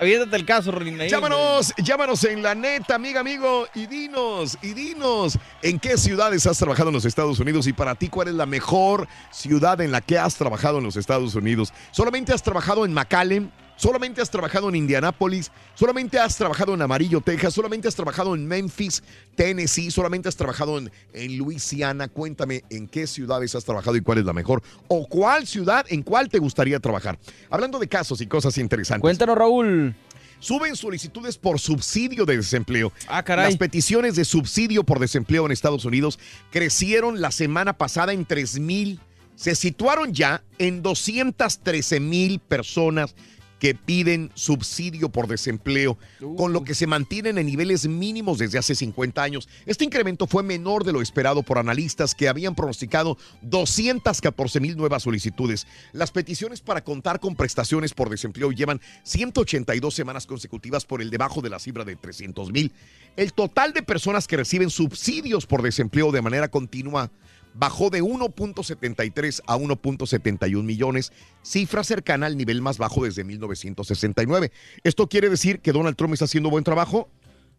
Aviéntate 0.01 0.37
el 0.37 0.45
caso, 0.47 0.71
Rin. 0.71 0.97
Llámanos, 1.09 1.75
llámanos 1.79 2.23
en 2.23 2.41
la 2.41 2.55
neta, 2.55 2.95
amiga, 2.95 3.19
amigo, 3.21 3.67
y 3.75 3.87
dinos, 3.87 4.57
y 4.62 4.73
dinos, 4.73 5.37
¿en 5.61 5.81
qué 5.81 5.99
ciudades 5.99 6.47
has 6.47 6.57
trabajado 6.57 6.91
en 6.91 6.95
los 6.95 7.05
Estados 7.05 7.41
Unidos? 7.41 7.67
Y 7.67 7.73
para 7.73 7.97
ti, 7.97 8.09
¿cuál 8.09 8.29
es 8.29 8.35
la 8.35 8.47
mejor 8.47 9.09
ciudad 9.33 9.81
en 9.81 9.91
la 9.91 10.01
que 10.01 10.17
has 10.17 10.37
trabajado 10.37 10.79
en 10.79 10.85
los 10.85 10.95
Estados 10.95 11.35
Unidos? 11.35 11.73
¿Solamente 11.91 12.33
has 12.33 12.45
trabajado 12.45 12.85
en 12.85 12.93
McAllen? 12.95 13.53
¿Solamente 13.79 14.21
has 14.21 14.29
trabajado 14.29 14.69
en 14.69 14.75
Indianápolis? 14.75 15.53
¿Solamente 15.77 16.19
has 16.19 16.37
trabajado 16.37 16.75
en 16.75 16.83
Amarillo, 16.83 17.21
Texas? 17.21 17.55
¿Solamente 17.55 17.87
has 17.87 17.95
trabajado 17.95 18.35
en 18.35 18.45
Memphis, 18.45 19.05
Tennessee? 19.37 19.93
¿Solamente 19.93 20.29
has 20.29 20.35
trabajado 20.35 20.79
en, 20.79 20.91
en 21.12 21.38
Luisiana? 21.38 22.09
Cuéntame 22.09 22.64
en 22.71 22.88
qué 22.88 23.07
ciudades 23.07 23.55
has 23.55 23.64
trabajado 23.64 23.97
y 23.97 24.01
cuál 24.01 24.19
es 24.19 24.25
la 24.25 24.33
mejor. 24.33 24.64
¿O 24.88 25.07
cuál 25.07 25.47
ciudad, 25.47 25.87
en 25.91 26.03
cuál 26.03 26.29
te 26.29 26.41
gustaría 26.41 26.81
trabajar? 26.81 27.21
Hablando 27.51 27.79
de 27.79 27.87
casos 27.87 28.21
y 28.21 28.27
cosas 28.27 28.59
interesantes. 28.59 29.01
Cuéntanos, 29.01 29.38
Raúl. 29.38 29.95
Suben 30.41 30.75
solicitudes 30.75 31.38
por 31.38 31.61
subsidio 31.61 32.27
de 32.27 32.37
desempleo. 32.37 32.93
Ah, 33.07 33.23
caray. 33.23 33.47
Las 33.47 33.59
peticiones 33.59 34.17
de 34.17 34.25
subsidio 34.25 34.83
por 34.83 34.99
desempleo 34.99 35.47
en 35.47 35.53
Estados 35.53 35.85
Unidos 35.85 36.19
crecieron 36.51 37.21
la 37.21 37.31
semana 37.31 37.75
pasada 37.75 38.12
en 38.12 38.25
3 38.25 38.59
mil. 38.59 38.99
Se 39.37 39.55
situaron 39.55 40.12
ya 40.12 40.43
en 40.59 40.83
213 40.83 42.01
mil 42.01 42.41
personas 42.41 43.14
que 43.59 43.75
piden 43.75 44.31
subsidio 44.35 45.09
por 45.09 45.27
desempleo, 45.27 45.99
con 46.37 46.53
lo 46.53 46.64
que 46.64 46.75
se 46.75 46.87
mantienen 46.87 47.38
en 47.38 47.47
niveles 47.47 47.88
mínimos 47.88 48.38
desde 48.38 48.59
hace 48.59 48.75
50 48.75 49.23
años. 49.23 49.49
Este 49.66 49.85
incremento 49.85 50.27
fue 50.27 50.42
menor 50.42 50.85
de 50.85 50.92
lo 50.92 51.03
esperado 51.03 51.42
por 51.42 51.59
analistas 51.59 52.14
que 52.14 52.29
habían 52.29 52.55
pronosticado 52.55 53.18
214 53.42 54.61
mil 54.61 54.77
nuevas 54.77 55.03
solicitudes. 55.03 55.66
Las 55.92 56.11
peticiones 56.11 56.61
para 56.61 56.85
contar 56.85 57.21
con 57.21 57.37
prestaciones 57.37 57.94
por 57.94 58.11
desempleo 58.11 58.53
llevan 58.53 58.81
182 59.03 59.94
semanas 59.94 60.27
consecutivas 60.27 60.85
por 60.85 61.03
el 61.03 61.11
debajo 61.11 61.40
de 61.40 61.51
la 61.51 61.59
cifra 61.59 61.85
de 61.85 61.97
300 61.97 62.53
mil. 62.53 62.73
El 63.16 63.33
total 63.33 63.73
de 63.73 63.83
personas 63.83 64.27
que 64.27 64.37
reciben 64.37 64.71
subsidios 64.71 65.47
por 65.47 65.62
desempleo 65.62 66.12
de 66.12 66.23
manera 66.23 66.49
continua 66.49 67.11
bajó 67.59 67.90
de 67.90 68.03
1.73 68.03 69.42
a 69.47 69.57
1.71 69.57 70.62
millones, 70.62 71.12
cifra 71.42 71.83
cercana 71.85 72.27
al 72.27 72.37
nivel 72.37 72.62
más 72.62 72.79
bajo 72.79 73.05
desde 73.05 73.25
1969. 73.25 74.53
¿Esto 74.85 75.09
quiere 75.09 75.29
decir 75.29 75.61
que 75.61 75.73
Donald 75.73 75.97
Trump 75.97 76.12
está 76.14 76.27
haciendo 76.27 76.51
buen 76.51 76.64
trabajo? 76.64 77.09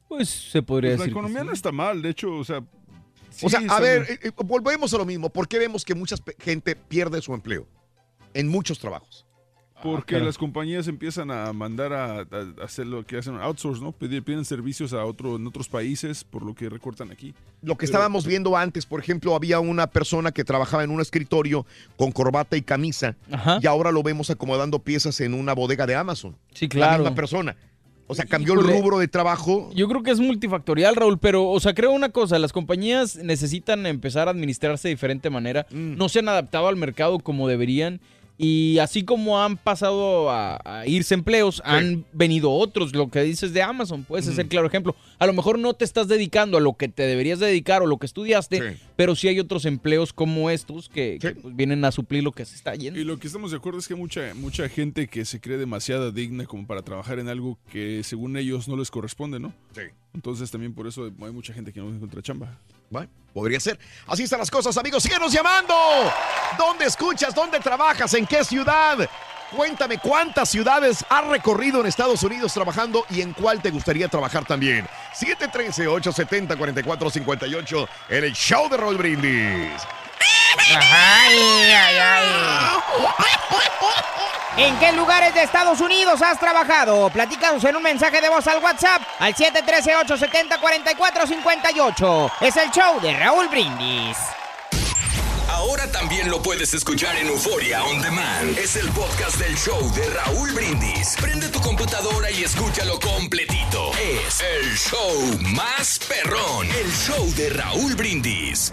Pues 0.07 0.29
se 0.29 0.61
podría 0.63 0.91
Pues 0.91 0.99
la 0.99 1.03
decir. 1.05 1.13
que 1.13 1.19
economía 1.19 1.41
sí. 1.41 1.47
no 1.47 1.53
está 1.53 1.71
mal, 1.71 2.01
de 2.01 2.09
hecho, 2.09 2.33
o 2.35 2.43
sea. 2.43 2.63
sí, 3.29 3.45
o 3.45 3.49
sea, 3.49 3.59
a 3.69 3.79
ver, 3.79 4.05
eh, 4.09 4.19
eh, 4.23 4.31
volvemos 4.43 4.93
a 4.93 4.97
lo 4.97 5.05
mismo. 5.05 5.29
¿Por 5.29 5.47
qué 5.47 5.59
vemos 5.59 5.85
que 5.85 5.93
mucha 5.95 6.15
gente 6.39 6.75
pierde 6.75 7.21
su 7.21 7.33
empleo? 7.33 7.67
En 8.33 8.47
muchos 8.47 8.79
trabajos. 8.79 9.25
Porque 9.81 10.15
caray. 10.15 10.25
las 10.25 10.37
compañías 10.37 10.87
empiezan 10.87 11.31
a 11.31 11.51
mandar 11.53 11.93
a, 11.93 12.25
hacer 12.63 12.85
lo 12.87 13.05
que 13.05 13.17
hacen 13.17 13.35
outsource, 13.35 13.81
¿no? 13.81 13.91
Pedir, 13.91 14.23
piden 14.23 14.43
servicios 14.45 14.93
a 14.93 15.05
otro, 15.05 15.35
en 15.37 15.47
otros 15.47 15.69
países, 15.69 16.23
por 16.23 16.43
lo 16.43 16.53
que 16.53 16.69
recortan 16.69 17.11
aquí. 17.11 17.33
Lo 17.61 17.75
que 17.75 17.85
Pero- 17.85 17.85
estábamos 17.97 18.25
viendo 18.27 18.55
antes, 18.57 18.85
por 18.85 18.99
ejemplo, 18.99 19.35
había 19.35 19.59
una 19.59 19.87
persona 19.87 20.31
que 20.31 20.43
trabajaba 20.43 20.83
en 20.83 20.91
un 20.91 21.01
escritorio 21.01 21.65
con 21.97 22.11
corbata 22.11 22.57
y 22.57 22.61
camisa 22.61 23.15
Ajá. 23.31 23.59
y 23.61 23.67
ahora 23.67 23.91
lo 23.91 24.03
vemos 24.03 24.29
acomodando 24.29 24.79
piezas 24.79 25.19
en 25.21 25.33
una 25.33 25.53
bodega 25.53 25.85
de 25.85 25.95
Amazon. 25.95 26.35
Sí, 26.53 26.65
La 26.65 26.69
claro. 26.69 27.03
misma 27.03 27.15
persona. 27.15 27.55
O 28.11 28.15
sea, 28.15 28.25
cambió 28.25 28.55
Híjole. 28.55 28.73
el 28.75 28.81
rubro 28.81 28.97
de 28.97 29.07
trabajo. 29.07 29.69
Yo 29.75 29.87
creo 29.87 30.01
que 30.01 30.09
es 30.09 30.19
multifactorial, 30.19 30.95
Raúl, 30.95 31.19
pero, 31.19 31.47
o 31.47 31.59
sea, 31.59 31.75
creo 31.75 31.91
una 31.91 32.09
cosa, 32.09 32.39
las 32.39 32.51
compañías 32.51 33.17
necesitan 33.17 33.85
empezar 33.85 34.27
a 34.27 34.31
administrarse 34.31 34.87
de 34.87 34.95
diferente 34.95 35.29
manera, 35.29 35.67
Mm. 35.69 35.95
no 35.95 36.09
se 36.09 36.17
han 36.17 36.27
adaptado 36.27 36.67
al 36.67 36.75
mercado 36.75 37.19
como 37.19 37.47
deberían, 37.47 38.01
y 38.41 38.77
así 38.79 39.03
como 39.03 39.43
han 39.43 39.57
pasado 39.57 40.29
a, 40.31 40.59
a 40.63 40.87
irse 40.87 41.13
empleos, 41.13 41.61
han 41.65 42.05
venido 42.13 42.51
otros, 42.51 42.95
lo 42.95 43.09
que 43.09 43.21
dices 43.21 43.51
de 43.53 43.61
Amazon, 43.61 44.05
puedes 44.05 44.25
ser 44.25 44.47
claro 44.47 44.65
ejemplo. 44.65 44.95
A 45.19 45.27
lo 45.27 45.33
mejor 45.33 45.59
no 45.59 45.73
te 45.73 45.83
estás 45.83 46.07
dedicando 46.07 46.57
a 46.57 46.61
lo 46.61 46.73
que 46.77 46.87
te 46.87 47.03
deberías 47.03 47.39
dedicar 47.39 47.81
o 47.81 47.85
lo 47.85 47.97
que 47.97 48.05
estudiaste, 48.05 48.71
Sí. 48.71 48.81
pero 48.95 49.13
sí 49.15 49.27
hay 49.27 49.39
otros 49.41 49.65
empleos 49.65 50.13
como 50.13 50.49
estos 50.49 50.87
que, 50.87 51.17
que, 51.19 51.31
pues, 51.31 51.53
vienen 51.53 51.83
a 51.83 51.91
suplir 51.91 52.23
lo 52.23 52.31
que 52.31 52.45
se 52.45 52.55
está 52.55 52.73
yendo. 52.75 52.97
Y 52.97 53.03
lo 53.03 53.19
que 53.19 53.27
estamos 53.27 53.51
de 53.51 53.57
acuerdo 53.57 53.77
es 53.79 53.87
que 53.89 53.93
hay 53.95 53.99
mucha, 53.99 54.33
mucha 54.35 54.69
gente 54.69 55.07
que 55.09 55.25
se 55.25 55.41
cree 55.41 55.57
demasiado 55.57 56.11
digna 56.13 56.45
como 56.45 56.65
para 56.65 56.81
trabajar 56.81 57.19
en 57.19 57.27
algo 57.27 57.59
que 57.69 58.01
según 58.05 58.37
ellos 58.37 58.69
no 58.69 58.77
les 58.77 58.89
corresponde, 58.89 59.41
¿no? 59.41 59.53
Sí. 59.75 59.81
Entonces 60.13 60.49
también 60.49 60.73
por 60.73 60.87
eso 60.87 61.11
hay 61.21 61.31
mucha 61.33 61.53
gente 61.53 61.73
que 61.73 61.81
no 61.81 61.89
encuentra 61.89 62.21
chamba. 62.21 62.57
Bueno, 62.89 63.11
podría 63.33 63.59
ser. 63.59 63.77
Así 64.07 64.23
están 64.23 64.39
las 64.39 64.49
cosas, 64.49 64.75
amigos. 64.77 65.03
Síguenos 65.03 65.31
llamando. 65.31 65.75
¿Dónde 66.57 66.85
escuchas? 66.85 67.35
¿Dónde 67.35 67.59
trabajas? 67.59 68.13
¿En 68.13 68.25
qué 68.25 68.43
ciudad? 68.43 69.07
Cuéntame 69.55 69.97
cuántas 69.97 70.49
ciudades 70.49 71.03
has 71.09 71.25
recorrido 71.25 71.81
en 71.81 71.87
Estados 71.87 72.21
Unidos 72.21 72.53
trabajando 72.53 73.03
y 73.09 73.21
en 73.21 73.33
cuál 73.33 73.59
te 73.61 73.71
gustaría 73.71 74.07
trabajar 74.07 74.45
también. 74.45 74.87
713-870-4458 75.15 77.87
en 78.09 78.23
el 78.23 78.33
show 78.33 78.69
de 78.69 78.77
Roll 78.77 78.97
Brindis. 78.97 79.81
Ay, 80.71 81.71
ay, 81.71 81.97
ay. 81.97 82.27
¿En 84.57 84.77
qué 84.77 84.91
lugares 84.91 85.33
de 85.33 85.43
Estados 85.43 85.79
Unidos 85.79 86.21
has 86.21 86.37
trabajado? 86.39 87.09
Platícanos 87.09 87.63
en 87.63 87.75
un 87.77 87.83
mensaje 87.83 88.19
de 88.19 88.27
voz 88.27 88.45
al 88.47 88.61
WhatsApp 88.61 89.01
al 89.19 89.33
713-870-4458. 89.33 92.31
Es 92.41 92.57
el 92.57 92.69
show 92.71 92.99
de 92.99 93.17
Raúl 93.17 93.47
Brindis. 93.47 94.17
Ahora 95.49 95.89
también 95.91 96.29
lo 96.29 96.41
puedes 96.41 96.73
escuchar 96.73 97.15
en 97.17 97.27
Euforia 97.27 97.83
On 97.83 98.01
Demand. 98.01 98.57
Es 98.57 98.75
el 98.75 98.89
podcast 98.89 99.37
del 99.37 99.57
show 99.57 99.89
de 99.93 100.05
Raúl 100.09 100.51
Brindis. 100.51 101.15
Prende 101.19 101.47
tu 101.49 101.59
computadora 101.61 102.29
y 102.29 102.43
escúchalo 102.43 102.99
completito. 102.99 103.91
Es 103.93 104.41
el 104.41 104.77
show 104.77 105.39
más 105.53 105.99
perrón. 105.99 106.67
El 106.67 106.91
show 106.91 107.25
de 107.35 107.49
Raúl 107.49 107.95
Brindis. 107.95 108.71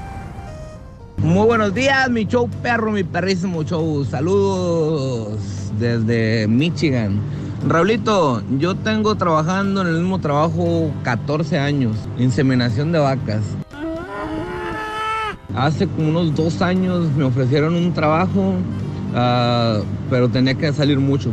Muy 1.23 1.47
buenos 1.47 1.75
días, 1.75 2.11
mi 2.11 2.27
show 2.27 2.49
perro, 2.63 2.93
mi 2.93 3.03
perrísimo 3.03 3.63
show. 3.65 4.05
Saludos 4.05 5.39
desde 5.79 6.47
Michigan. 6.47 7.19
Raulito, 7.67 8.43
yo 8.59 8.75
tengo 8.75 9.15
trabajando 9.15 9.81
en 9.81 9.89
el 9.89 9.95
mismo 9.95 10.21
trabajo 10.21 10.91
14 11.05 11.59
años, 11.59 11.97
inseminación 12.19 12.93
de 12.93 12.99
vacas. 12.99 13.43
Hace 15.55 15.87
como 15.89 16.11
unos 16.11 16.35
dos 16.35 16.61
años 16.61 17.11
me 17.17 17.25
ofrecieron 17.25 17.75
un 17.75 17.95
trabajo, 17.95 18.53
ah, 19.15 19.81
pero 20.11 20.29
tenía 20.29 20.55
que 20.55 20.71
salir 20.73 21.01
mucho. 21.01 21.31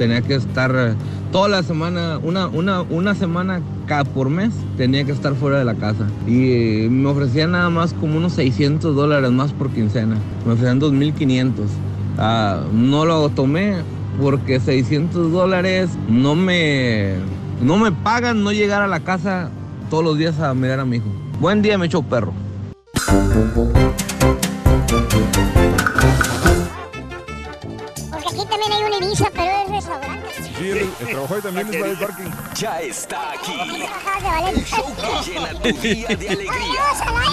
Tenía 0.00 0.22
que 0.22 0.34
estar 0.34 0.74
eh, 0.74 0.94
toda 1.30 1.46
la 1.50 1.62
semana, 1.62 2.18
una, 2.22 2.46
una, 2.48 2.80
una 2.80 3.14
semana 3.14 3.60
cada 3.86 4.04
por 4.04 4.30
mes, 4.30 4.50
tenía 4.78 5.04
que 5.04 5.12
estar 5.12 5.34
fuera 5.34 5.58
de 5.58 5.66
la 5.66 5.74
casa. 5.74 6.06
Y 6.26 6.52
eh, 6.52 6.88
me 6.90 7.10
ofrecían 7.10 7.50
nada 7.50 7.68
más 7.68 7.92
como 7.92 8.16
unos 8.16 8.32
600 8.32 8.96
dólares 8.96 9.30
más 9.30 9.52
por 9.52 9.68
quincena. 9.68 10.16
Me 10.46 10.54
ofrecían 10.54 10.80
2.500. 10.80 11.52
Ah, 12.16 12.62
no 12.72 13.04
lo 13.04 13.28
tomé 13.28 13.74
porque 14.18 14.58
600 14.58 15.32
dólares 15.32 15.90
no 16.08 16.34
me, 16.34 17.16
no 17.60 17.76
me 17.76 17.92
pagan 17.92 18.42
no 18.42 18.52
llegar 18.52 18.80
a 18.80 18.86
la 18.86 19.00
casa 19.00 19.50
todos 19.90 20.02
los 20.02 20.16
días 20.16 20.40
a 20.40 20.54
mirar 20.54 20.80
a 20.80 20.86
mi 20.86 20.96
hijo. 20.96 21.12
Buen 21.40 21.60
día, 21.60 21.76
me 21.76 21.84
echó 21.84 22.00
perro. 22.00 22.32
Porque 28.10 28.28
aquí 28.28 28.46
también 28.48 28.72
hay 28.72 28.82
una 28.82 28.96
Ibiza, 29.06 29.26
pero 29.34 29.59
Sí, 30.72 30.92
el, 31.00 31.08
trabajo 31.08 31.34
ahí 31.34 31.40
también 31.42 31.68
es 31.68 31.76
para 31.80 31.90
el 31.90 31.98
parking. 31.98 32.30
Ya 32.54 32.80
está 32.80 33.32
aquí. 33.32 33.56
De. 33.56 34.50
El 34.50 34.64
show 34.64 34.86
que 34.94 35.30
llena 35.30 35.50
tu 35.54 35.72
día 35.80 36.08
de 36.08 36.28
alegría. 36.28 36.84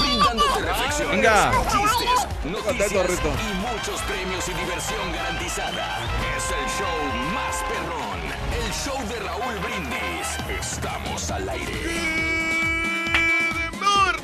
Brindándote 0.02 0.60
reflexiones, 0.62 1.12
Venga. 1.12 1.52
chistes, 1.72 2.28
noticias 2.46 2.92
y 2.92 3.54
muchos 3.62 4.02
premios 4.02 4.48
y 4.48 4.54
diversión 4.54 5.12
garantizada. 5.14 6.00
Es 6.36 6.46
el 6.50 6.66
show 6.78 6.98
más 7.34 7.56
perrón. 7.70 8.20
El 8.58 8.72
show 8.74 8.98
de 9.08 9.20
Raúl 9.20 9.56
Brindis. 9.60 10.60
Estamos 10.60 11.32
al 11.32 11.50
aire. 11.50 12.38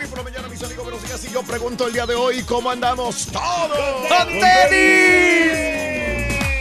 Por 0.10 0.18
la 0.18 0.24
mañana, 0.30 0.48
mis 0.48 0.62
amigos, 0.62 0.84
buenos 0.84 1.04
días. 1.04 1.24
Y 1.26 1.30
yo 1.34 1.42
pregunto 1.44 1.88
el 1.88 1.94
día 1.94 2.06
de 2.06 2.14
hoy, 2.14 2.44
¿cómo 2.44 2.70
andamos 2.70 3.28
todos? 3.28 4.08
¡Con 4.08 4.28
tenis! 4.28 5.74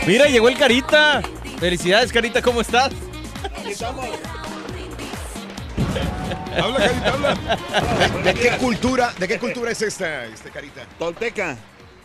Mira, 0.06 0.26
llegó 0.26 0.48
el 0.48 0.56
Carita. 0.56 1.20
Felicidades, 1.62 2.12
Carita, 2.12 2.42
¿cómo 2.42 2.60
estás? 2.60 2.90
Habla, 6.60 6.76
Carita, 6.76 7.12
habla. 7.12 7.38
¿De 8.24 8.34
qué 8.34 8.50
cultura, 8.58 9.12
de 9.16 9.28
qué 9.28 9.38
cultura 9.38 9.70
es 9.70 9.80
esta, 9.80 10.24
este 10.24 10.50
carita? 10.50 10.82
Tolteca. 10.98 11.56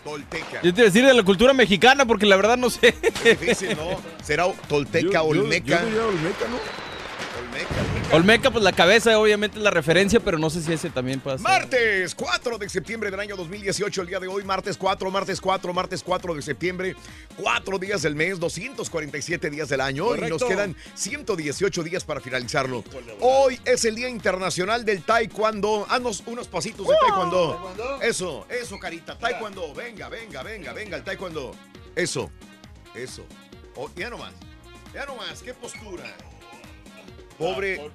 Tolteca. 0.03 0.61
Yo 0.61 0.71
te 0.71 0.81
iba 0.81 0.81
a 0.81 0.91
decir 0.91 1.03
de 1.03 1.11
la 1.11 1.23
cultura 1.23 1.53
mexicana 1.53 2.05
porque 2.05 2.27
la 2.27 2.35
verdad 2.35 2.55
no 2.55 2.69
sé. 2.69 2.93
Difícil, 3.23 3.75
¿no? 3.75 3.99
Será 4.23 4.45
Tolteca, 4.69 5.05
Yo- 5.05 5.11
yo- 5.11 5.23
Olmeca. 5.41 5.79
yo 5.81 5.85
diría 5.87 6.05
Olmeca, 6.05 6.45
¿no? 6.51 6.86
Olmeca, 8.11 8.51
pues 8.51 8.63
la 8.63 8.71
cabeza 8.71 9.19
obviamente 9.19 9.57
es 9.57 9.63
la 9.63 9.69
referencia, 9.69 10.19
pero 10.19 10.37
no 10.37 10.49
sé 10.49 10.61
si 10.61 10.71
ese 10.71 10.89
también 10.89 11.21
ser. 11.21 11.39
Martes 11.39 12.15
4 12.15 12.57
de 12.57 12.69
septiembre 12.69 13.11
del 13.11 13.19
año 13.19 13.35
2018, 13.35 14.01
el 14.01 14.07
día 14.07 14.19
de 14.19 14.27
hoy, 14.27 14.43
martes 14.43 14.77
4, 14.77 15.11
martes 15.11 15.41
4, 15.41 15.73
martes 15.73 16.03
4 16.03 16.33
de 16.35 16.41
septiembre, 16.41 16.95
cuatro 17.35 17.77
días 17.77 18.01
del 18.01 18.15
mes, 18.15 18.39
247 18.39 19.49
días 19.49 19.67
del 19.69 19.81
año 19.81 20.15
y 20.15 20.21
nos 20.29 20.43
quedan 20.43 20.75
118 20.95 21.83
días 21.83 22.03
para 22.05 22.21
finalizarlo. 22.21 22.83
Hoy 23.19 23.59
es 23.65 23.83
el 23.85 23.95
Día 23.95 24.09
Internacional 24.09 24.85
del 24.85 25.03
Taekwondo. 25.03 25.85
Haznos 25.89 26.23
unos 26.27 26.47
pasitos 26.47 26.87
de 26.87 26.95
Taekwondo. 27.01 27.99
Eso, 28.01 28.45
eso, 28.49 28.79
carita. 28.79 29.17
Taekwondo, 29.17 29.73
venga, 29.73 30.07
venga, 30.07 30.43
venga, 30.43 30.71
venga, 30.71 30.97
el 30.97 31.03
Taekwondo. 31.03 31.53
Eso, 31.95 32.31
eso. 32.95 33.25
Oh, 33.75 33.89
ya 33.95 34.09
nomás, 34.09 34.33
ya 34.93 35.05
nomás, 35.05 35.41
qué 35.41 35.53
postura. 35.53 36.05
Pobre, 37.37 37.91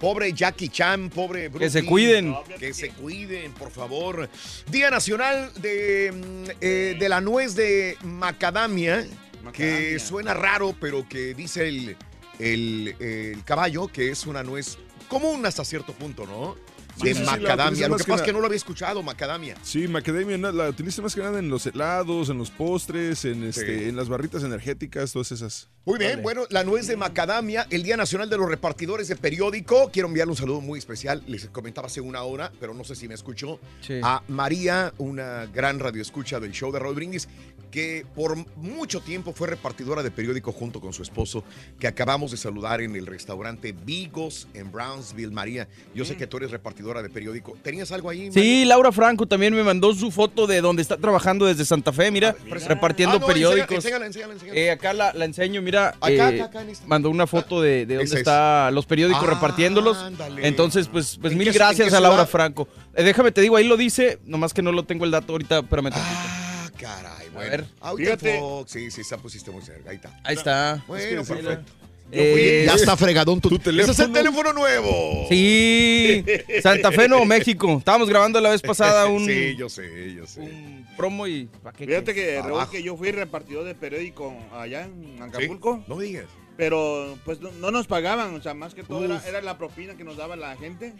pobre 0.00 0.32
Jackie 0.32 0.68
Chan, 0.68 1.10
pobre 1.10 1.48
Bruce 1.48 1.64
Que 1.66 1.70
se 1.70 1.82
Lee. 1.82 1.88
cuiden. 1.88 2.34
Que 2.58 2.72
se 2.74 2.90
cuiden, 2.90 3.52
por 3.52 3.70
favor. 3.70 4.28
Día 4.70 4.90
Nacional 4.90 5.52
de, 5.60 6.12
mm, 6.12 6.50
eh, 6.60 6.96
de 6.98 7.08
la 7.08 7.20
nuez 7.20 7.54
de 7.54 7.96
macadamia, 8.02 9.06
que 9.52 9.98
suena 10.00 10.34
raro, 10.34 10.74
pero 10.80 11.08
que 11.08 11.32
dice 11.34 11.68
el, 11.68 11.96
el, 12.38 12.96
el 13.00 13.44
caballo 13.44 13.86
que 13.88 14.10
es 14.10 14.26
una 14.26 14.42
nuez 14.42 14.76
común 15.08 15.46
hasta 15.46 15.64
cierto 15.64 15.92
punto, 15.92 16.26
¿no? 16.26 16.56
De 17.02 17.14
sí, 17.14 17.22
macadamia. 17.22 17.88
Lo 17.88 17.96
que 17.96 18.04
que 18.04 18.10
pasa 18.10 18.22
es 18.22 18.26
que 18.26 18.32
no 18.32 18.40
lo 18.40 18.46
había 18.46 18.56
escuchado, 18.56 19.02
macadamia. 19.02 19.56
Sí, 19.62 19.86
macadamia 19.88 20.38
la 20.38 20.68
utiliza 20.68 21.02
más 21.02 21.14
que 21.14 21.20
nada 21.20 21.38
en 21.38 21.48
los 21.50 21.66
helados, 21.66 22.30
en 22.30 22.38
los 22.38 22.50
postres, 22.50 23.24
en, 23.24 23.44
este, 23.44 23.78
Sí. 23.80 23.88
en 23.88 23.96
las 23.96 24.08
barritas 24.08 24.42
energéticas, 24.42 25.12
todas 25.12 25.32
esas. 25.32 25.68
Muy 25.84 25.98
bien, 25.98 26.20
bueno, 26.22 26.42
la 26.50 26.64
nuez 26.64 26.86
de 26.88 26.96
macadamia, 26.96 27.66
el 27.70 27.82
Día 27.84 27.96
Nacional 27.96 28.28
de 28.28 28.36
los 28.38 28.48
Repartidores 28.48 29.06
de 29.08 29.14
Periódico. 29.16 29.90
Quiero 29.92 30.08
enviarle 30.08 30.32
un 30.32 30.36
saludo 30.36 30.60
muy 30.60 30.78
especial. 30.78 31.22
Les 31.26 31.46
comentaba 31.46 31.86
hace 31.86 32.00
una 32.00 32.22
hora, 32.22 32.50
pero 32.58 32.74
no 32.74 32.82
sé 32.82 32.96
si 32.96 33.06
me 33.06 33.14
escuchó. 33.14 33.60
Sí. 33.82 34.00
A 34.02 34.22
María, 34.28 34.92
una 34.98 35.46
gran 35.46 35.78
radioescucha 35.78 36.40
del 36.40 36.52
show 36.52 36.72
de 36.72 36.78
Raúl 36.80 36.94
Brindis, 36.96 37.28
que 37.76 38.06
por 38.14 38.38
mucho 38.56 39.00
tiempo 39.02 39.34
fue 39.34 39.48
repartidora 39.48 40.02
de 40.02 40.10
periódico 40.10 40.50
junto 40.50 40.80
con 40.80 40.94
su 40.94 41.02
esposo, 41.02 41.44
que 41.78 41.86
acabamos 41.86 42.30
de 42.30 42.38
saludar 42.38 42.80
en 42.80 42.96
el 42.96 43.04
restaurante 43.06 43.72
Vigos 43.84 44.48
en 44.54 44.72
Brownsville. 44.72 45.30
María, 45.30 45.68
yo 45.94 46.06
sé 46.06 46.16
que 46.16 46.26
tú 46.26 46.38
eres 46.38 46.52
repartidora 46.52 47.02
de 47.02 47.10
periódico. 47.10 47.54
¿Tenías 47.62 47.92
algo 47.92 48.08
ahí? 48.08 48.32
Sí, 48.32 48.64
Laura 48.64 48.92
Franco 48.92 49.26
también 49.26 49.54
me 49.54 49.62
mandó 49.62 49.92
su 49.94 50.10
foto 50.10 50.46
de 50.46 50.62
donde 50.62 50.80
está 50.80 50.96
trabajando 50.96 51.44
desde 51.44 51.66
Santa 51.66 51.92
Fe, 51.92 52.10
mira, 52.10 52.34
repartiendo 52.66 53.16
Ah, 53.16 53.20
no, 53.20 53.26
periódicos. 53.26 53.72
enséñala, 53.74 54.06
enséñala, 54.06 54.32
enséñala. 54.32 54.58
Eh, 54.58 54.70
acá 54.70 54.94
la, 54.94 55.12
la 55.12 55.26
enseño, 55.26 55.60
mira. 55.60 55.88
Acá, 56.00 56.08
eh, 56.10 56.20
acá, 56.22 56.44
acá 56.44 56.62
en 56.62 56.70
esta. 56.70 56.86
Mandó 56.86 57.10
una 57.10 57.26
foto 57.26 57.60
de, 57.60 57.84
de 57.84 57.96
dónde 57.96 58.04
es. 58.10 58.14
está 58.14 58.70
los 58.70 58.86
periódicos 58.86 59.22
Ah, 59.22 59.34
repartiéndolos. 59.34 59.98
ándale. 59.98 60.48
Entonces, 60.48 60.88
pues, 60.88 61.18
pues 61.20 61.32
¿En 61.34 61.38
mil 61.38 61.48
qué- 61.48 61.58
gracias 61.58 61.92
a 61.92 62.00
Laura? 62.00 62.24
Franco. 62.24 62.68
Eh, 62.94 63.02
déjame 63.02 63.32
te 63.32 63.42
digo, 63.42 63.56
ahí 63.56 63.68
lo 63.68 63.76
dice, 63.76 64.18
nomás 64.24 64.54
que 64.54 64.62
no 64.62 64.72
lo 64.72 64.84
tengo 64.84 65.04
el 65.04 65.10
dato 65.10 65.32
ahorita, 65.32 65.58
espérame 65.58 65.90
tantito. 65.90 66.06
Ah, 66.16 66.70
caray, 66.80 67.25
bueno. 67.36 67.50
ver. 67.50 67.66
Ahorita 67.80 68.16
Fíjate. 68.18 68.38
Fox, 68.40 68.70
sí, 68.72 68.90
sí, 68.90 69.04
se 69.04 69.18
pusiste 69.18 69.50
muy 69.50 69.62
cerca. 69.62 69.90
Ahí 69.90 69.96
está. 69.96 70.20
Ahí 70.24 70.34
está. 70.36 70.84
Bueno, 70.86 71.20
Es 71.22 71.28
que- 71.28 71.34
perfecto. 71.34 71.72
Eh, 72.12 72.62
ya 72.66 72.74
está 72.74 72.96
fregadón 72.96 73.40
tu, 73.40 73.58
teléfono. 73.58 73.82
Ese 73.82 73.90
es 74.02 74.08
el 74.08 74.12
teléfono 74.12 74.52
nuevo. 74.52 75.26
Sí, 75.28 76.24
Santa 76.62 76.92
Fe, 76.92 77.08
Nuevo 77.08 77.24
México. 77.24 77.78
Estábamos 77.78 78.08
grabando 78.08 78.40
la 78.40 78.50
vez 78.50 78.62
pasada 78.62 79.06
un, 79.08 79.26
Sí, 79.26 79.56
yo 79.56 79.68
sé, 79.68 80.14
yo 80.14 80.24
sé. 80.24 80.40
un 80.40 80.86
promo 80.96 81.26
y... 81.26 81.46
¿pa' 81.64 81.72
qué 81.72 81.84
Fíjate 81.84 82.14
que, 82.14 82.40
que 82.70 82.82
yo 82.82 82.96
fui 82.96 83.10
repartidor 83.10 83.64
de 83.64 83.74
periódico 83.74 84.32
allá 84.52 84.84
en 84.84 85.20
Acapulco. 85.20 85.82
No 85.88 85.96
me 85.96 86.04
digas. 86.04 86.26
Pero 86.56 87.18
pues 87.24 87.40
no, 87.40 87.50
no 87.52 87.70
nos 87.72 87.86
pagaban, 87.88 88.34
o 88.34 88.40
sea, 88.40 88.54
más 88.54 88.72
que 88.72 88.82
todo 88.84 89.04
era, 89.04 89.20
era 89.26 89.42
la 89.42 89.58
propina 89.58 89.96
que 89.96 90.04
nos 90.04 90.16
daba 90.16 90.36
la 90.36 90.56
gente. 90.56 90.94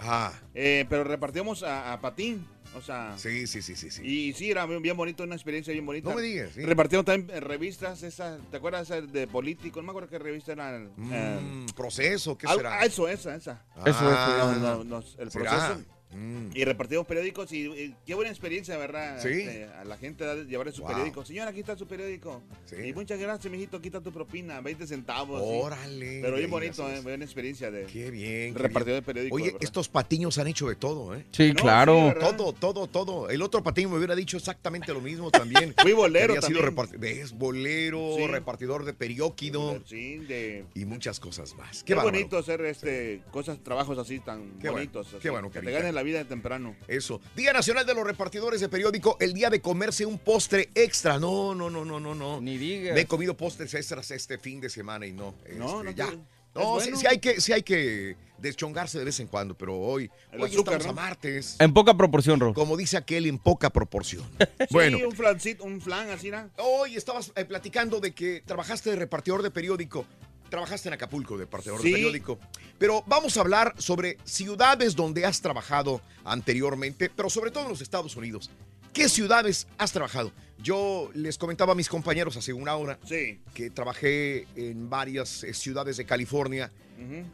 Ah, 0.00 0.32
Eh, 0.54 0.86
pero 0.88 1.04
repartíamos 1.04 1.62
a, 1.62 1.92
a 1.92 2.00
patín, 2.00 2.46
o 2.76 2.82
sea... 2.82 3.16
sí, 3.18 3.46
sí, 3.46 3.62
sí, 3.62 3.74
sí. 3.76 3.90
sí. 3.90 4.02
Y 4.06 4.32
sí, 4.34 4.50
era 4.50 4.66
bien, 4.66 4.82
bien 4.82 4.96
bonito, 4.96 5.22
una 5.24 5.34
experiencia 5.34 5.72
bien 5.72 5.86
bonita. 5.86 6.08
No 6.10 6.16
me 6.16 6.22
digas, 6.22 6.50
sí. 6.54 6.62
Repartíamos 6.62 7.04
también 7.04 7.36
eh, 7.36 7.40
revistas, 7.40 8.02
esas, 8.02 8.40
¿te 8.50 8.56
acuerdas 8.56 8.82
esa 8.90 9.00
de 9.00 9.26
político? 9.26 9.80
No 9.80 9.86
me 9.86 9.90
acuerdo 9.90 10.08
qué 10.08 10.18
revista 10.18 10.52
era. 10.52 10.76
eh, 10.76 10.88
Mm, 10.96 11.66
proceso, 11.74 12.36
¿qué 12.36 12.46
al- 12.46 12.56
será? 12.56 12.80
ah, 12.80 12.84
eso, 12.86 13.08
esa, 13.08 13.34
esa. 13.34 13.64
Eso, 13.84 14.04
Ah, 14.08 14.56
No, 14.60 14.74
no, 14.76 14.84
no, 14.84 15.04
el 15.18 15.30
¿será? 15.30 15.78
Mm. 16.10 16.48
Y 16.54 16.64
repartimos 16.64 17.06
periódicos 17.06 17.52
y, 17.52 17.66
y 17.66 17.94
qué 18.06 18.14
buena 18.14 18.30
experiencia, 18.30 18.76
¿verdad? 18.78 19.20
Sí. 19.22 19.28
Este, 19.28 19.64
a 19.66 19.84
la 19.84 19.96
gente 19.98 20.24
da- 20.24 20.42
llevarle 20.42 20.72
su 20.72 20.82
Wow. 20.82 20.90
periódico. 20.92 21.24
Señora, 21.24 21.50
aquí 21.50 21.60
está 21.60 21.76
su 21.76 21.86
periódico. 21.86 22.40
Sí. 22.64 22.76
Y 22.82 22.92
muchas 22.94 23.18
gracias, 23.18 23.50
mijito, 23.52 23.76
aquí 23.76 23.88
está 23.88 24.00
tu 24.00 24.10
propina, 24.12 24.60
20 24.60 24.86
centavos. 24.86 25.42
sí. 25.42 25.48
Órale. 25.62 26.20
Pero 26.22 26.36
bien 26.36 26.50
bonito, 26.50 26.88
eh, 26.90 27.00
buena 27.00 27.24
experiencia 27.24 27.70
de 27.70 27.84
Qué 27.84 28.10
bien. 28.10 28.54
qué 28.54 28.58
repartidor 28.58 28.86
bien. 28.86 28.96
de 28.96 29.02
periódicos. 29.02 29.36
Oye, 29.36 29.44
¿verdad? 29.46 29.60
estos 29.62 29.88
patiños 29.88 30.38
han 30.38 30.46
hecho 30.46 30.68
de 30.68 30.76
todo, 30.76 31.14
¿eh? 31.14 31.24
Sí, 31.32 31.48
No, 31.52 31.62
claro. 31.62 32.14
Todo, 32.18 32.52
todo, 32.52 32.86
todo. 32.86 33.28
El 33.30 33.42
otro 33.42 33.62
patiño 33.62 33.90
me 33.90 33.96
hubiera 33.98 34.14
dicho 34.16 34.36
exactamente 34.38 34.92
lo 34.94 35.00
mismo 35.00 35.30
también. 35.30 35.74
Fui 35.82 35.92
bolero 35.92 36.32
Había 36.34 36.42
sido 36.42 36.60
también. 36.60 36.76
repart- 36.76 36.98
¿Ves? 36.98 37.32
Bolero, 37.32 38.14
Sí. 38.16 38.26
repartidor 38.26 38.84
de 38.84 38.94
perióquido 38.94 39.80
Sí, 39.86 40.18
de... 40.18 40.64
y 40.74 40.84
muchas 40.84 41.20
cosas 41.20 41.54
más. 41.56 41.84
Qué, 41.84 41.94
bonito 41.94 42.38
hacer 42.38 42.60
este, 42.64 43.20
cosas, 43.30 43.58
trabajos 43.62 43.98
así 43.98 44.20
tan 44.20 44.52
Qué 44.58 44.70
bueno, 44.70 44.90
bonitos. 44.92 45.16
qué 45.20 45.30
bueno, 45.30 45.50
que 45.50 45.60
te 45.60 45.70
ganen 45.70 45.94
la 45.98 46.02
vida 46.04 46.18
de 46.18 46.24
temprano. 46.24 46.76
Eso. 46.86 47.20
Día 47.36 47.52
Nacional 47.52 47.84
de 47.84 47.94
los 47.94 48.04
Repartidores 48.04 48.60
de 48.60 48.68
Periódico, 48.68 49.16
el 49.20 49.34
día 49.34 49.50
de 49.50 49.60
comerse 49.60 50.06
un 50.06 50.18
postre 50.18 50.68
extra. 50.74 51.18
No, 51.18 51.54
no, 51.54 51.68
no, 51.70 51.84
no, 51.84 51.98
no, 52.00 52.14
no. 52.14 52.40
Ni 52.40 52.56
digas. 52.56 52.94
Me 52.94 53.02
he 53.02 53.06
comido 53.06 53.36
postres 53.36 53.74
extras 53.74 54.10
este 54.12 54.38
fin 54.38 54.60
de 54.60 54.70
semana 54.70 55.06
y 55.06 55.12
no. 55.12 55.34
No, 55.56 55.80
este, 55.80 55.84
no 55.84 55.90
ya. 55.90 56.06
te- 56.10 56.18
No, 56.54 56.78
es 56.78 56.84
sí, 56.84 56.90
bueno. 56.90 56.96
sí 57.00 57.06
hay 57.06 57.18
que, 57.18 57.40
sí 57.40 57.52
hay 57.52 57.62
que 57.62 58.16
deschongarse 58.38 58.98
de 58.98 59.04
vez 59.04 59.18
en 59.20 59.26
cuando, 59.26 59.56
pero 59.56 59.76
hoy, 59.76 60.08
El 60.32 60.40
hoy 60.40 60.50
azúcar, 60.50 60.74
estamos 60.74 60.94
¿no? 60.96 61.02
a 61.02 61.04
martes. 61.06 61.56
En 61.58 61.74
poca 61.74 61.94
proporción, 61.96 62.38
Ro. 62.38 62.54
Como 62.54 62.76
dice 62.76 62.96
aquel, 62.96 63.26
en 63.26 63.38
poca 63.38 63.70
proporción. 63.70 64.24
Bueno. 64.70 64.98
bueno, 64.98 65.08
un 65.08 65.16
flancito, 65.16 65.64
un 65.64 65.80
flan 65.80 66.10
así, 66.10 66.30
¿no? 66.30 66.48
hoy 66.58 66.94
estabas 66.96 67.32
eh, 67.36 67.44
platicando 67.44 68.00
de 68.00 68.12
que 68.12 68.42
trabajaste 68.46 68.90
de 68.90 68.96
repartidor 68.96 69.42
de 69.42 69.50
periódico. 69.50 70.04
Trabajaste 70.48 70.88
en 70.88 70.94
Acapulco 70.94 71.36
de 71.36 71.44
repartidor 71.44 71.80
Sí. 71.82 71.88
de 71.88 71.94
periódico. 71.94 72.38
Pero 72.78 73.02
vamos 73.06 73.36
a 73.36 73.40
hablar 73.40 73.74
sobre 73.78 74.16
ciudades 74.24 74.94
donde 74.96 75.24
has 75.26 75.40
trabajado 75.40 76.00
anteriormente, 76.24 77.10
pero 77.14 77.28
sobre 77.28 77.50
todo 77.50 77.64
en 77.64 77.70
los 77.70 77.80
Estados 77.80 78.16
Unidos. 78.16 78.50
¿Qué 78.92 79.08
ciudades 79.08 79.66
has 79.76 79.92
trabajado? 79.92 80.32
Yo 80.60 81.10
les 81.14 81.36
comentaba 81.38 81.72
a 81.72 81.74
mis 81.76 81.88
compañeros 81.88 82.36
hace 82.36 82.52
una 82.52 82.74
hora 82.74 82.98
Sí. 83.06 83.38
que 83.54 83.70
trabajé 83.70 84.46
en 84.56 84.88
varias 84.90 85.44
eh, 85.44 85.52
ciudades 85.54 85.96
de 85.98 86.04
California. 86.04 86.72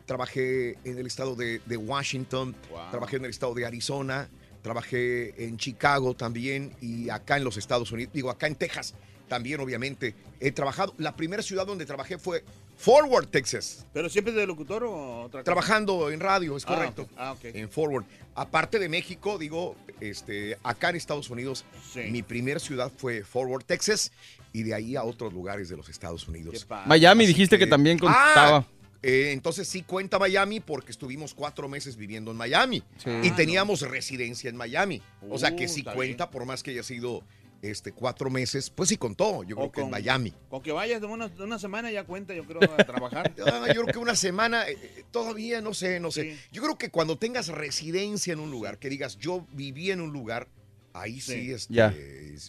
Trabajé 0.05 0.77
en 0.85 0.98
el 0.98 1.07
estado 1.07 1.35
de, 1.37 1.61
de 1.64 1.77
Washington, 1.79 2.55
Wow. 2.70 2.90
trabajé 2.90 3.16
en 3.16 3.24
el 3.24 3.31
estado 3.31 3.55
de 3.55 3.64
Arizona, 3.64 4.29
trabajé 4.62 5.42
en 5.46 5.57
Chicago 5.57 6.14
también 6.14 6.74
y 6.83 7.09
acá 7.09 7.37
en 7.38 7.44
los 7.44 7.57
Estados 7.57 7.90
Unidos, 7.92 8.12
digo, 8.12 8.29
acá 8.31 8.46
en 8.46 8.57
Texas 8.57 8.94
también 9.29 9.61
obviamente 9.61 10.14
he 10.38 10.53
trabajado. 10.53 10.94
La 10.98 11.16
primera 11.16 11.42
ciudad 11.42 11.66
donde 11.66 11.87
trabajé 11.87 12.18
fue 12.18 12.44
Forward, 12.76 13.28
Texas, 13.28 13.87
¿Pero 13.92 14.08
siempre 14.08 14.32
de 14.32 14.46
locutor 14.46 14.84
o 14.84 15.22
otra 15.22 15.40
cosa? 15.40 15.44
trabajando 15.44 16.10
en 16.10 16.20
radio, 16.20 16.56
es 16.56 16.64
Ah, 16.64 16.74
correcto. 16.74 17.08
Ah, 17.16 17.32
ok. 17.32 17.44
En 17.44 17.68
Forward. 17.70 18.04
Aparte 18.34 18.78
de 18.78 18.88
México, 18.88 19.38
digo, 19.38 19.76
este, 20.00 20.58
acá 20.64 20.90
en 20.90 20.96
Estados 20.96 21.30
Unidos, 21.30 21.64
Sí. 21.92 22.00
mi 22.10 22.22
primer 22.22 22.60
ciudad 22.60 22.90
fue 22.96 23.22
Forward, 23.24 23.64
Texas, 23.64 24.10
y 24.52 24.64
de 24.64 24.74
ahí 24.74 24.96
a 24.96 25.04
otros 25.04 25.32
lugares 25.32 25.68
de 25.68 25.76
los 25.76 25.88
Estados 25.88 26.26
Unidos. 26.28 26.66
Miami 26.87 27.24
Así 27.24 27.32
dijiste 27.32 27.58
que, 27.58 27.66
también 27.66 27.98
contaba. 27.98 28.56
Ah, 28.58 28.66
eh, 29.02 29.30
entonces 29.32 29.68
sí 29.68 29.82
cuenta 29.82 30.18
Miami 30.18 30.60
porque 30.60 30.90
estuvimos 30.90 31.32
cuatro 31.34 31.68
meses 31.68 31.96
viviendo 31.96 32.30
en 32.32 32.37
Miami 32.37 32.82
Sí. 32.96 33.10
y 33.22 33.28
Ah, 33.28 33.37
teníamos 33.37 33.82
residencia 33.82 34.50
en 34.50 34.56
Miami. 34.56 35.00
O 35.30 35.38
sea 35.38 35.54
que 35.54 35.66
Uh, 35.66 35.68
sí 35.68 35.84
cuenta, 35.84 36.30
por 36.30 36.44
más 36.44 36.62
que 36.62 36.70
haya 36.72 36.82
sido 36.82 37.22
este, 37.70 37.92
cuatro 37.92 38.31
meses, 38.31 38.70
pues 38.70 38.88
sí 38.88 38.96
contó, 38.96 39.42
yo 39.44 39.57
creo 39.57 39.68
O 39.68 39.72
que 39.72 39.81
en 39.81 39.87
con- 39.87 39.90
Miami. 39.92 40.33
Con 40.48 40.62
que 40.62 40.72
vayas 40.72 41.00
de 41.00 41.07
una, 41.07 41.29
de 41.29 41.42
una 41.44 41.59
semana 41.59 41.90
ya 41.90 42.05
cuenta, 42.05 42.35
yo 42.35 42.44
creo, 42.44 42.61
a 42.62 42.77
trabajar. 42.85 43.33
Ah, 43.46 43.66
yo 43.74 43.83
creo 43.83 43.87
que 43.92 43.98
una 43.98 44.14
semana, 44.16 44.68
eh, 44.68 44.77
eh, 44.81 45.05
todavía 45.11 45.61
no 45.61 45.74
sé, 45.74 46.00
no 46.00 46.11
sé. 46.11 46.22
Sí. 46.35 46.40
Yo 46.53 46.62
creo 46.62 46.77
que 46.79 46.90
cuando 46.90 47.16
tengas 47.18 47.48
residencia 47.48 48.33
en 48.33 48.40
un 48.40 48.50
lugar, 48.50 48.79
que 48.79 48.88
digas 48.88 49.16
yo 49.18 49.46
viví 49.53 49.90
en 49.90 50.00
un 50.00 50.12
lugar, 50.12 50.48
ahí 50.92 51.20
sí, 51.20 51.33
Sí. 51.46 51.53
este, 51.53 51.74
Ya. 51.74 51.94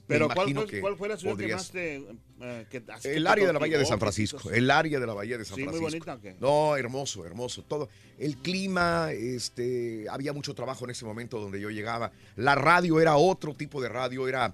Pero 0.07 0.27
¿cuál 0.27 0.49
imagino 0.49 0.61
fue, 0.61 0.69
que 0.71 0.81
cuál 0.81 0.95
fue 0.97 1.09
la 1.09 1.17
ciudad 1.17 1.37
que 1.37 1.47
más 1.53 1.69
te... 1.71 1.95
eh, 2.41 2.65
que- 2.71 2.83
así 2.89 3.09
que 3.09 3.15
El 3.17 3.27
área 3.27 3.45
de 3.47 3.53
la 3.53 3.59
Bahía 3.59 3.77
de 3.77 3.85
San 3.85 3.99
Francisco, 3.99 4.49
el 4.51 4.69
área 4.71 4.99
de 4.99 5.05
la 5.07 5.13
Bahía 5.13 5.37
de 5.37 5.45
San 5.45 5.55
Sí, 5.57 5.63
muy 5.63 5.77
Francisco. 5.77 6.05
bonita, 6.05 6.13
¿o 6.15 6.21
qué? 6.21 6.35
No, 6.39 6.75
hermoso, 6.75 7.23
hermoso, 7.25 7.61
todo. 7.63 7.87
El 8.17 8.37
clima, 8.37 9.11
este, 9.11 10.05
había 10.09 10.33
mucho 10.33 10.53
trabajo 10.55 10.85
en 10.85 10.91
ese 10.91 11.05
momento 11.05 11.39
donde 11.39 11.59
yo 11.61 11.69
llegaba. 11.69 12.11
La 12.35 12.55
radio 12.55 12.99
era 12.99 13.15
otro 13.15 13.53
tipo 13.53 13.81
de 13.81 13.89
radio, 13.89 14.27
era, 14.27 14.53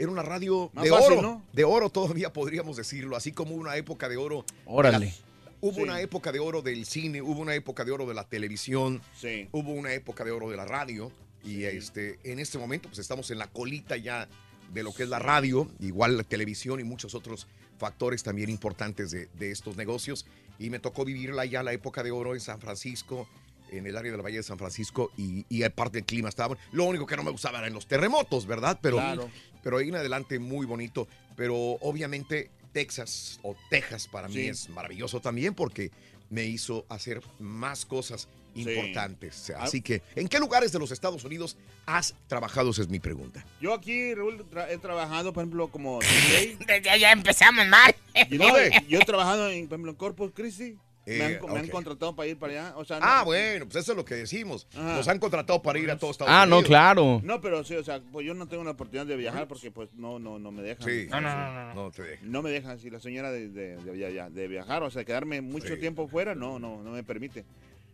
era 0.00 0.10
una 0.10 0.22
radio 0.22 0.70
Más 0.72 0.84
de 0.84 0.90
fácil, 0.90 1.12
oro, 1.18 1.22
¿no? 1.22 1.42
de 1.52 1.64
oro 1.64 1.90
todavía 1.90 2.32
podríamos 2.32 2.76
decirlo, 2.76 3.16
así 3.16 3.32
como 3.32 3.54
una 3.54 3.76
época 3.76 4.08
de 4.08 4.16
oro. 4.16 4.44
de 4.48 4.54
Órale. 4.66 5.06
la- 5.06 5.12
hubo 5.60 5.74
Sí. 5.76 5.82
una 5.82 6.00
época 6.00 6.32
de 6.32 6.40
oro 6.40 6.62
del 6.62 6.86
cine, 6.86 7.20
hubo 7.22 7.40
una 7.40 7.54
época 7.54 7.84
de 7.84 7.92
oro 7.92 8.06
de 8.06 8.14
la 8.14 8.24
televisión, 8.24 9.02
Sí. 9.20 9.48
hubo 9.52 9.72
una 9.72 9.92
época 9.92 10.24
de 10.24 10.30
oro 10.30 10.48
de 10.50 10.56
la 10.56 10.64
radio 10.64 11.12
y 11.44 11.56
Sí. 11.56 11.64
este, 11.64 12.18
en 12.24 12.38
este 12.38 12.58
momento 12.58 12.88
pues 12.88 12.98
estamos 12.98 13.30
en 13.30 13.38
la 13.38 13.46
colita 13.48 13.96
ya 13.96 14.26
de 14.72 14.82
lo 14.82 14.94
que 14.94 15.02
es 15.02 15.08
la 15.08 15.18
radio, 15.18 15.68
igual 15.80 16.16
la 16.16 16.22
televisión 16.22 16.80
y 16.80 16.84
muchos 16.84 17.14
otros 17.14 17.46
factores 17.78 18.22
también 18.22 18.48
importantes 18.50 19.10
de, 19.10 19.28
de 19.38 19.50
estos 19.50 19.76
negocios. 19.76 20.26
Y 20.58 20.68
me 20.70 20.78
tocó 20.78 21.04
vivirla 21.04 21.44
ya 21.46 21.62
la 21.62 21.72
época 21.72 22.02
de 22.02 22.10
oro 22.10 22.34
en 22.34 22.40
San 22.40 22.60
Francisco, 22.60 23.26
en 23.72 23.86
el 23.86 23.96
área 23.96 24.10
de 24.12 24.16
la 24.18 24.22
Bahía 24.22 24.38
de 24.38 24.42
San 24.42 24.58
Francisco 24.58 25.10
y, 25.16 25.46
y 25.48 25.62
aparte 25.62 25.98
el 25.98 26.04
clima 26.04 26.28
estaba... 26.28 26.56
Lo 26.72 26.84
único 26.84 27.06
que 27.06 27.16
no 27.16 27.22
me 27.22 27.30
gustaba 27.30 27.58
eran 27.60 27.72
los 27.72 27.86
terremotos, 27.86 28.46
¿verdad? 28.46 28.78
Pero, 28.82 28.96
Claro. 28.98 29.30
Pero 29.62 29.78
ahí 29.78 29.88
en 29.88 29.96
adelante 29.96 30.38
muy 30.38 30.66
bonito. 30.66 31.06
Pero 31.36 31.54
obviamente 31.80 32.50
Texas 32.72 33.40
o 33.42 33.56
Texas 33.70 34.06
para 34.08 34.28
mí 34.28 34.34
Sí. 34.34 34.48
es 34.48 34.68
maravilloso 34.68 35.20
también 35.20 35.54
porque 35.54 35.90
me 36.28 36.44
hizo 36.44 36.86
hacer 36.88 37.20
más 37.38 37.84
cosas 37.84 38.28
importantes. 38.54 39.50
Ah. 39.56 39.62
Así 39.64 39.80
que, 39.80 40.02
¿en 40.16 40.28
qué 40.28 40.38
lugares 40.38 40.72
de 40.72 40.78
los 40.78 40.90
Estados 40.92 41.24
Unidos 41.24 41.56
has 41.86 42.14
trabajado? 42.28 42.70
Esa 42.70 42.82
es 42.82 42.88
mi 42.88 43.00
pregunta. 43.00 43.44
Yo 43.60 43.74
aquí, 43.74 44.14
Raúl, 44.14 44.44
tra- 44.50 44.68
he 44.70 44.78
trabajado, 44.78 45.32
por 45.32 45.42
ejemplo, 45.42 45.68
como 45.68 45.98
DJ. 46.00 46.56
Desde 46.66 46.90
allá 46.90 47.12
empezamos 47.12 47.66
mal. 47.66 47.94
Y 48.30 48.38
no, 48.38 48.46
yo 48.88 49.00
he 49.00 49.04
trabajado, 49.04 49.48
en, 49.50 49.66
por 49.68 49.76
ejemplo, 49.76 49.90
en 49.92 49.96
Corpus 49.96 50.32
Christi. 50.34 50.76
Me, 51.06 51.16
Eh, 51.16 51.40
han, 51.42 51.52
me 51.54 51.58
han 51.60 51.68
contratado 51.68 52.14
para 52.14 52.28
ir 52.28 52.36
para 52.38 52.52
allá. 52.52 52.76
O 52.76 52.84
sea, 52.84 52.98
Ah, 53.02 53.18
no- 53.20 53.24
bueno, 53.26 53.64
pues 53.66 53.76
eso 53.82 53.92
es 53.92 53.96
lo 53.96 54.04
que 54.04 54.14
decimos. 54.14 54.66
Ajá. 54.74 54.96
Nos 54.96 55.08
han 55.08 55.18
contratado 55.18 55.60
para 55.62 55.78
ir 55.78 55.90
a 55.90 55.96
todos 55.98 56.12
Estados 56.12 56.32
Ah, 56.32 56.46
no, 56.46 56.56
Unidos. 56.58 56.68
claro. 56.68 57.20
No, 57.24 57.40
pero 57.40 57.64
sí, 57.64 57.74
o 57.74 57.82
sea, 57.84 58.00
pues 58.12 58.26
yo 58.26 58.34
no 58.34 58.46
tengo 58.48 58.62
la 58.64 58.72
oportunidad 58.72 59.06
de 59.06 59.16
viajar 59.16 59.48
porque 59.48 59.70
pues 59.70 59.92
no, 59.94 60.18
no, 60.18 60.38
no 60.38 60.52
me 60.52 60.62
dejan. 60.62 60.86
Sí, 60.86 61.06
No, 61.10 61.20
no, 61.20 61.28
sí, 61.30 61.36
no, 61.36 61.52
no, 61.52 61.74
no 61.74 61.90
te 61.90 62.02
dejan. 62.02 62.30
No 62.30 62.42
me 62.42 62.50
dejan, 62.50 62.78
si 62.78 62.90
la 62.90 63.00
señora 63.00 63.30
de, 63.32 63.48
de- 63.48 63.76
de 63.76 64.30
de 64.30 64.48
viajar, 64.48 64.82
o 64.82 64.90
sea, 64.90 65.04
quedarme 65.04 65.40
mucho 65.40 65.74
Sí. 65.74 65.76
tiempo 65.80 66.06
fuera, 66.08 66.34
no, 66.34 66.58
no, 66.58 66.82
no 66.82 66.90
me 66.90 67.02
permite. 67.02 67.44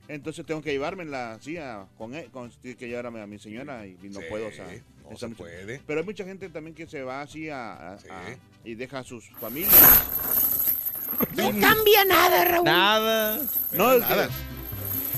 Entonces 0.09 0.47
tengo 0.47 0.63
que 0.63 0.71
llevármela 0.71 1.33
así 1.33 1.57
a, 1.57 1.87
con 1.99 2.15
él, 2.15 2.27
con, 2.31 2.51
que 2.63 2.77
llevarme 2.87 3.21
a 3.21 3.27
mi 3.27 3.39
señora 3.41 3.85
y, 3.87 3.97
y 4.03 4.09
no 4.09 4.21
Sí, 4.21 4.27
puedo, 4.31 4.47
o 4.47 4.53
sea, 4.53 4.67
no 5.11 5.17
se 5.17 5.27
mucho- 5.27 5.39
puede. 5.39 5.81
Pero 5.85 5.99
hay 6.01 6.07
mucha 6.07 6.25
gente 6.25 6.49
también 6.49 6.75
que 6.77 6.87
se 6.87 7.03
va 7.03 7.23
así 7.23 7.49
a, 7.49 7.73
a- 7.73 7.95
a- 7.95 8.37
y 8.65 8.75
deja 8.77 9.01
a 9.01 9.05
sus 9.05 9.29
familias. 9.41 9.75
No 11.35 11.51
cambia 11.61 12.05
nada, 12.05 12.45
Raúl. 12.45 12.65
Nada. 12.65 13.41
No, 13.73 13.93
es 13.93 14.01
Nada. 14.01 14.29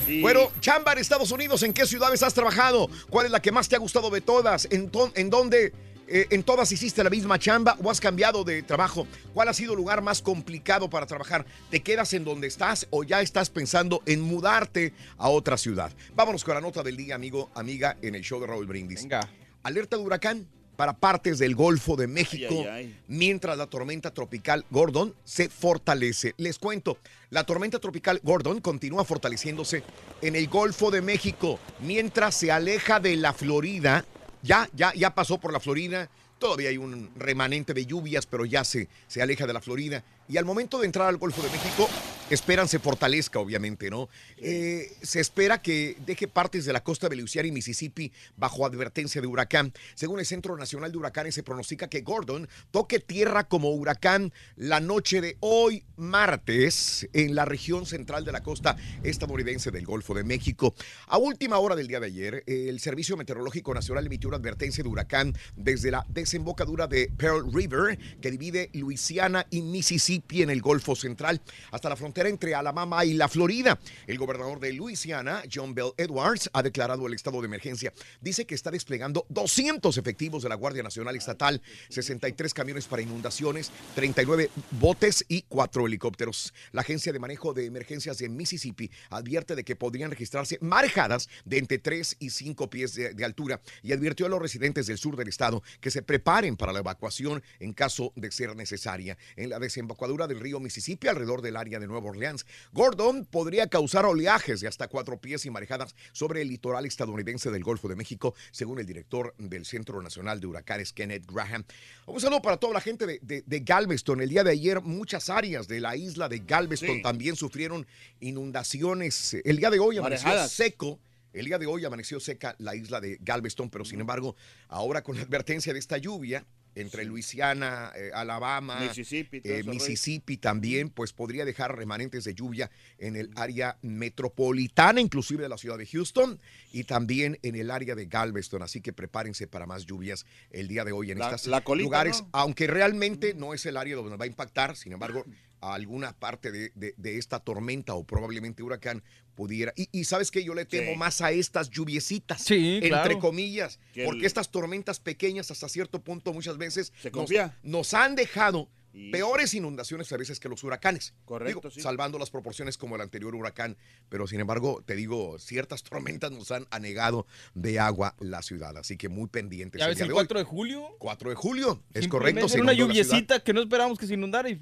Y- 0.07 0.21
Bueno, 0.23 0.51
chamba 0.61 0.93
en 0.93 0.99
Estados 0.99 1.31
Unidos, 1.33 1.63
¿en 1.63 1.73
qué 1.75 1.85
ciudades 1.87 2.23
has 2.23 2.33
trabajado? 2.35 2.89
¿Cuál 3.11 3.27
es 3.27 3.33
la 3.33 3.41
que 3.41 3.53
más 3.53 3.69
te 3.69 3.77
ha 3.77 3.79
gustado 3.79 4.09
de 4.11 4.21
todas? 4.23 4.67
¿En, 4.71 4.91
to- 4.91 5.13
en 5.15 5.29
dónde? 5.31 5.73
eh, 6.11 6.27
¿En 6.31 6.43
todas 6.43 6.73
hiciste 6.73 7.05
la 7.05 7.11
misma 7.11 7.39
chamba 7.39 7.77
o 7.83 7.91
has 7.91 8.01
cambiado 8.01 8.43
de 8.43 8.63
trabajo? 8.63 9.07
¿Cuál 9.35 9.49
ha 9.49 9.53
sido 9.53 9.73
el 9.75 9.77
lugar 9.77 10.01
más 10.01 10.23
complicado 10.23 10.89
para 10.89 11.05
trabajar? 11.05 11.45
¿Te 11.71 11.83
quedas 11.83 12.15
en 12.15 12.25
donde 12.25 12.47
estás 12.47 12.87
o 12.89 13.05
ya 13.05 13.21
estás 13.21 13.51
pensando 13.51 14.03
en 14.07 14.23
mudarte 14.23 14.95
a 15.19 15.29
otra 15.29 15.59
ciudad? 15.59 15.93
Vámonos 16.15 16.43
con 16.45 16.55
la 16.55 16.63
nota 16.63 16.83
del 16.83 16.97
día, 16.97 17.15
amigo, 17.15 17.51
amiga, 17.55 17.99
en 18.01 18.15
el 18.15 18.23
show 18.23 18.41
de 18.41 18.47
Raúl 18.47 18.67
Brindis. 18.67 19.03
Venga. 19.03 19.29
Alerta 19.63 19.99
de 19.99 20.03
huracán 20.03 20.49
para 20.79 20.93
partes 20.93 21.41
del 21.41 21.57
Golfo 21.57 21.97
de 21.97 22.07
México, 22.07 22.47
Ay, 22.51 22.59
ay, 22.59 22.69
ay. 22.69 22.97
mientras 23.09 23.59
la 23.59 23.67
tormenta 23.67 24.15
tropical 24.15 24.65
Gordon 24.71 25.13
se 25.25 25.49
fortalece. 25.49 26.35
Les 26.37 26.57
cuento, 26.61 26.99
la 27.31 27.43
tormenta 27.43 27.81
tropical 27.81 28.21
Gordon 28.23 28.61
continúa 28.61 29.05
fortaleciéndose 29.05 29.83
en 30.23 30.37
el 30.37 30.47
Golfo 30.47 30.93
de 30.93 31.03
México, 31.03 31.59
mientras 31.81 32.37
se 32.37 32.53
aleja 32.53 33.01
de 33.01 33.17
la 33.17 33.33
Florida. 33.33 34.05
Ya, 34.45 34.69
ya, 34.73 34.95
ya 34.95 35.13
pasó 35.17 35.39
por 35.39 35.53
la 35.53 35.59
Florida. 35.59 36.09
Todavía 36.39 36.69
hay 36.69 36.79
un 36.79 37.11
remanente 37.17 37.75
de 37.75 37.85
lluvias, 37.85 38.27
pero 38.27 38.45
ya 38.45 38.63
se, 38.63 38.87
se 39.09 39.21
aleja 39.21 39.49
de 39.49 39.55
la 39.55 39.61
Florida. 39.61 40.05
Y 40.29 40.37
al 40.37 40.45
momento 40.45 40.79
de 40.79 40.87
entrar 40.87 41.09
al 41.09 41.17
Golfo 41.17 41.43
de 41.43 41.51
México, 41.51 41.89
esperan 42.31 42.69
se 42.69 42.79
fortalezca, 42.79 43.39
obviamente, 43.39 43.91
¿no? 43.91 44.09
Eh, 44.37 44.93
se 45.03 45.21
espera 45.21 45.63
que 45.63 45.97
deje 46.07 46.29
partes 46.29 46.65
de 46.65 46.73
la 46.73 46.85
costa 46.85 47.09
de 47.09 47.17
Luisiana 47.17 47.49
y 47.49 47.53
Mississippi 47.53 48.13
bajo 48.37 48.67
advertencia 48.67 49.21
de 49.21 49.27
huracán. 49.27 49.73
Según 49.95 50.21
el 50.21 50.27
Centro 50.27 50.57
Nacional 50.57 50.93
de 50.93 50.99
Huracanes, 50.99 51.35
se 51.35 51.43
pronostica 51.43 51.89
que 51.89 52.03
Gordon 52.03 52.49
toque 52.71 53.01
tierra 53.01 53.49
como 53.49 53.71
huracán 53.71 54.33
la 54.57 54.81
noche 54.81 55.21
de 55.21 55.37
hoy, 55.41 55.85
martes, 55.97 57.09
en 57.13 57.35
la 57.35 57.45
región 57.45 57.87
central 57.87 58.25
de 58.25 58.33
la 58.33 58.43
costa 58.43 58.77
estadounidense 59.03 59.71
del 59.71 59.87
Golfo 59.87 60.15
de 60.15 60.25
México. 60.25 60.75
A 61.07 61.19
última 61.19 61.59
hora 61.59 61.77
del 61.77 61.89
día 61.89 62.01
de 62.01 62.07
ayer, 62.07 62.45
el 62.47 62.79
Servicio 62.81 63.17
Meteorológico 63.17 63.73
Nacional 63.73 64.07
emitió 64.07 64.29
una 64.29 64.37
advertencia 64.37 64.83
de 64.83 64.91
huracán 64.91 65.35
desde 65.57 65.91
la 65.91 66.05
desembocadura 66.09 66.87
de 66.87 67.11
Pearl 67.17 67.53
River, 67.53 67.99
que 68.21 68.31
divide 68.31 68.71
Luisiana 68.75 69.47
y 69.51 69.63
Mississippi 69.63 70.43
en 70.43 70.51
el 70.51 70.61
Golfo 70.61 70.95
Central, 70.95 71.41
hasta 71.71 71.89
la 71.89 71.97
frontera 71.97 72.18
entre 72.27 72.55
Alabama 72.55 73.05
y 73.05 73.15
la 73.15 73.29
Florida. 73.29 73.79
El 74.07 74.19
gobernador 74.19 74.61
de 74.61 74.73
Luisiana, 74.73 75.43
John 75.53 75.75
Bell 75.75 75.93
Edwards, 75.97 76.51
ha 76.53 76.63
declarado 76.63 77.07
el 77.07 77.15
estado 77.15 77.41
de 77.41 77.47
emergencia. 77.47 77.93
Dice 78.21 78.47
que 78.47 78.55
está 78.55 78.71
desplegando 78.71 79.27
200 79.29 79.97
efectivos 79.97 80.43
de 80.43 80.49
la 80.49 80.55
Guardia 80.55 80.83
Nacional 80.83 81.17
Estatal, 81.17 81.63
63 81.89 82.55
camiones 82.55 82.87
para 82.87 83.03
inundaciones, 83.03 83.71
39 83.95 84.51
botes 84.73 85.25
y 85.29 85.43
4 85.43 85.87
helicópteros. 85.87 86.53
La 86.73 86.83
Agencia 86.83 87.13
de 87.13 87.19
Manejo 87.19 87.55
de 87.55 87.67
Emergencias 87.67 88.19
de 88.19 88.29
Mississippi 88.29 88.91
advierte 89.11 89.55
de 89.55 89.65
que 89.65 89.77
podrían 89.77 90.11
registrarse 90.11 90.59
marejadas 90.61 91.29
de 91.45 91.59
entre 91.59 91.79
3 91.79 92.17
y 92.19 92.31
5 92.31 92.71
pies 92.71 92.95
de, 92.95 93.15
de 93.15 93.25
altura 93.25 93.61
y 93.83 93.93
advirtió 93.93 94.27
a 94.27 94.29
los 94.29 94.41
residentes 94.41 94.87
del 94.87 94.99
sur 94.99 95.17
del 95.17 95.29
estado 95.29 95.63
que 95.81 95.91
se 95.91 96.03
preparen 96.03 96.57
para 96.57 96.73
la 96.73 96.81
evacuación 96.81 97.43
en 97.61 97.73
caso 97.73 98.13
de 98.17 98.31
ser 98.31 98.57
necesaria. 98.57 99.17
En 99.37 99.51
la 99.51 99.59
desembocadura 99.59 100.27
del 100.27 100.41
río 100.41 100.61
Mississippi, 100.61 101.09
alrededor 101.09 101.43
del 101.43 101.57
área 101.57 101.79
de 101.79 101.87
Nueva 102.09 102.17
Orleans, 102.17 102.47
Gordon 102.73 103.25
podría 103.27 103.67
causar 103.69 104.05
oleajes 104.07 104.61
de 104.61 104.69
hasta 104.69 104.89
4 104.89 105.21
pies 105.21 105.45
y 105.47 105.51
marejadas 105.51 105.95
sobre 106.13 106.43
el 106.43 106.49
litoral 106.49 106.87
estadounidense 106.87 107.51
del 107.51 107.63
Golfo 107.63 107.89
de 107.89 107.97
México, 107.97 108.35
según 108.51 108.79
el 108.79 108.87
director 108.87 109.35
del 109.39 109.65
Centro 109.65 110.01
Nacional 110.03 110.41
de 110.41 110.47
Huracanes, 110.47 110.93
Kenneth 110.93 111.27
Graham. 111.31 111.65
Un 112.07 112.21
saludo 112.21 112.41
para 112.43 112.57
toda 112.57 112.73
la 112.75 112.81
gente 112.81 113.07
de, 113.07 113.19
de- 113.23 113.43
de 113.47 113.61
Galveston. 113.61 114.21
El 114.21 114.29
día 114.31 114.43
de 114.45 114.53
ayer, 114.53 114.81
muchas 114.81 115.29
áreas 115.29 115.69
de 115.69 115.81
la 115.81 115.97
isla 115.97 116.29
de 116.29 116.39
Galveston 116.41 116.97
Sí. 116.97 117.03
también 117.03 117.37
sufrieron 117.37 117.87
inundaciones. 118.21 119.35
El 119.45 119.57
día 119.59 119.71
de 119.71 119.79
hoy 119.79 119.99
amaneció 119.99 120.27
Marejadas. 120.29 120.53
seco. 120.53 120.99
El 121.33 121.45
día 121.45 121.59
de 121.59 121.67
hoy 121.67 121.85
amaneció 121.85 122.19
seca 122.21 122.57
la 122.59 122.75
isla 122.75 123.01
de 123.01 123.19
Galveston, 123.21 123.69
pero 123.69 123.85
sin 123.85 124.01
embargo, 124.01 124.35
ahora 124.69 125.03
con 125.03 125.17
la 125.17 125.23
advertencia 125.23 125.73
de 125.75 125.79
esta 125.79 125.99
lluvia 125.99 126.47
entre 126.81 127.05
Luisiana, 127.05 127.93
eh, 127.97 128.11
Alabama, 128.15 128.81
Mississippi, 128.81 129.41
eh, 129.45 129.63
Mississippi 129.65 130.37
también, 130.37 130.91
pues 130.91 131.13
podría 131.13 131.45
dejar 131.45 131.77
remanentes 131.77 132.25
de 132.25 132.35
lluvia 132.35 132.71
en 132.99 133.17
el 133.17 133.31
área 133.37 133.79
metropolitana, 133.83 135.01
inclusive 135.01 135.43
de 135.43 135.49
la 135.49 135.59
ciudad 135.59 135.79
de 135.79 135.87
Houston, 135.87 136.41
y 136.73 136.85
también 136.85 137.39
en 137.43 137.57
el 137.57 137.71
área 137.71 137.95
de 137.95 138.07
Galveston. 138.07 138.63
Así 138.63 138.81
que 138.81 138.93
prepárense 138.93 139.47
para 139.47 139.67
más 139.67 139.87
lluvias 139.87 140.27
el 140.51 140.69
día 140.69 140.85
de 140.85 140.93
hoy 140.93 141.11
en 141.11 141.21
estos 141.21 141.47
lugares, 141.77 142.23
¿no? 142.23 142.29
aunque 142.33 142.67
realmente 142.67 143.35
no 143.35 143.55
es 143.55 143.67
el 143.67 143.77
área 143.77 143.97
donde 143.97 144.17
va 144.17 144.25
a 144.25 144.29
impactar, 144.29 144.77
sin 144.77 144.93
embargo, 144.93 145.25
a 145.61 145.75
alguna 145.75 146.13
parte 146.13 146.51
de, 146.53 146.73
de- 146.75 146.95
de 146.97 147.19
esta 147.19 147.41
tormenta 147.41 147.95
o 147.95 148.05
probablemente 148.05 148.63
huracán 148.63 149.03
pudiera. 149.35 149.73
Y, 149.77 149.89
y 149.93 150.05
sabes 150.05 150.31
que 150.31 150.43
yo 150.45 150.55
le 150.55 150.65
temo 150.65 150.93
Sí. 150.93 150.97
más 150.99 151.21
a 151.21 151.31
estas 151.31 151.71
lluviecitas, 151.71 152.43
Sí, 152.43 152.75
entre 152.77 152.89
claro. 152.89 153.19
comillas, 153.21 153.79
Que 153.95 154.05
porque 154.05 154.21
el- 154.21 154.27
estas 154.27 154.51
tormentas 154.51 154.99
pequeñas 155.01 155.51
hasta 155.51 155.69
cierto 155.69 156.01
punto 156.03 156.33
muchas 156.33 156.59
veces 156.59 156.93
Se 157.01 157.11
nos, 157.11 157.19
confía. 157.19 157.57
nos 157.63 157.95
han 157.95 158.17
dejado 158.17 158.69
Y- 158.93 159.11
peores 159.11 159.55
inundaciones 159.55 160.11
a 160.13 160.17
veces 160.17 160.41
que 160.41 160.49
los 160.49 160.65
huracanes. 160.65 161.15
Correcto, 161.25 161.61
Digo, 161.61 161.71
sí. 161.71 161.81
Salvando 161.81 162.19
las 162.19 162.31
proporciones 162.31 162.77
como 162.79 162.97
el 162.97 163.03
anterior 163.03 163.35
huracán, 163.35 163.77
pero 164.09 164.27
sin 164.27 164.41
embargo, 164.41 164.83
te 164.85 164.97
digo, 164.97 165.39
ciertas 165.39 165.83
tormentas 166.23 166.31
nos 166.33 166.51
han 166.51 166.67
anegado 166.71 167.27
de 167.55 167.79
agua 167.79 168.15
la 168.19 168.43
ciudad, 168.43 168.77
así 168.77 168.97
que 168.97 169.09
muy 169.09 169.29
pendientes. 169.29 169.79
¿Ya 169.79 169.85
el 169.87 169.91
ves 169.91 169.99
día 169.99 170.05
el 170.05 170.09
de 170.09 170.15
hoy. 170.15 170.19
4 170.21 170.39
de 170.39 170.45
julio? 170.45 170.97
4 170.99 171.31
de 171.31 171.37
julio, 171.37 171.83
es 171.95 172.09
correcto. 172.09 172.49
se 172.49 172.55
Era 172.57 172.63
una 172.65 172.73
lluviecita 172.73 173.41
que 173.41 173.53
no 173.53 173.61
esperábamos 173.63 173.99
que 173.99 174.07
se 174.07 174.15
inundara 174.15 174.49
y. 174.51 174.57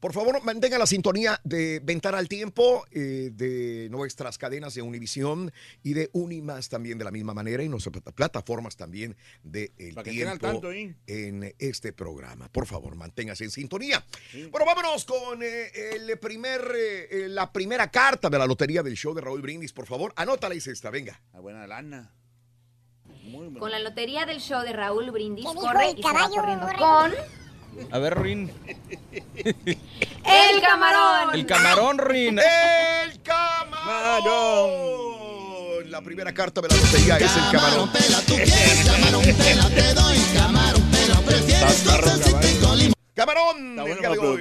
Por 0.00 0.12
favor, 0.12 0.42
mantenga 0.44 0.78
la 0.78 0.86
sintonía 0.86 1.40
de 1.44 1.80
Ventana 1.82 2.18
al 2.18 2.28
Tiempo, 2.28 2.86
eh, 2.90 3.30
de 3.34 3.88
nuestras 3.90 4.38
cadenas 4.38 4.74
de 4.74 4.82
Univisión 4.82 5.52
y 5.82 5.94
de 5.94 6.10
Unimas 6.12 6.68
también 6.68 6.98
de 6.98 7.04
la 7.04 7.10
misma 7.10 7.34
manera 7.34 7.62
y 7.62 7.68
nuestras 7.68 7.92
plata- 7.92 8.12
plataformas 8.12 8.76
también 8.76 9.16
de 9.42 9.72
El 9.78 9.94
Para 9.94 10.04
que 10.04 10.10
estén 10.10 10.28
al 10.28 10.38
Tiempo 10.38 10.60
tanto 10.60 10.68
ahí. 10.68 10.94
en 11.06 11.54
este 11.58 11.92
programa. 11.92 12.48
Por 12.50 12.66
favor, 12.66 12.94
manténgase 12.94 13.47
en 13.48 13.52
sintonía. 13.52 14.04
Bueno, 14.50 14.66
vámonos 14.66 15.04
con 15.04 15.42
eh, 15.42 15.70
el 15.94 16.18
primer, 16.18 16.60
eh, 16.76 17.08
eh, 17.10 17.28
la 17.28 17.50
primera 17.50 17.90
carta 17.90 18.28
de 18.28 18.38
la 18.38 18.46
lotería 18.46 18.82
del 18.82 18.94
show 18.94 19.12
de 19.14 19.22
Raúl 19.22 19.42
Brindis. 19.42 19.72
Por 19.72 19.86
favor, 19.86 20.12
anótala 20.16 20.54
y 20.54 20.58
esta, 20.58 20.90
venga. 20.90 21.20
A 21.32 21.40
buena 21.40 21.66
lana. 21.66 22.12
Muy 23.22 23.46
buena. 23.46 23.58
Con 23.60 23.70
la 23.70 23.78
lotería 23.78 24.26
del 24.26 24.40
show 24.40 24.62
de 24.62 24.72
Raúl 24.72 25.10
Brindis 25.10 25.44
¿Qué 25.46 25.52
dijo 25.52 25.62
corre 25.62 25.90
el 25.90 25.98
y 25.98 26.02
se 26.02 26.12
va 26.12 26.28
corriendo 26.28 26.66
con 26.78 27.14
A 27.92 27.98
ver, 27.98 28.18
Rin. 28.20 28.52
el 29.64 30.60
camarón. 30.60 31.34
El 31.34 31.46
camarón, 31.46 31.98
Rin. 31.98 32.38
¡El 33.02 33.22
camarón! 33.22 34.28
La 35.90 36.02
primera 36.02 36.32
carta 36.34 36.60
de 36.60 36.68
la 36.68 36.76
lotería 36.76 37.16
es 37.16 37.34
el 37.34 37.50
camarón. 37.50 37.90
Camarón, 37.90 39.24
Está 39.24 39.50
el 39.50 39.60
bueno 41.32 41.44
día 41.46 41.58
de 41.58 42.20
como 42.22 42.38
hoy. 42.38 42.47
Caballo. 43.22 44.36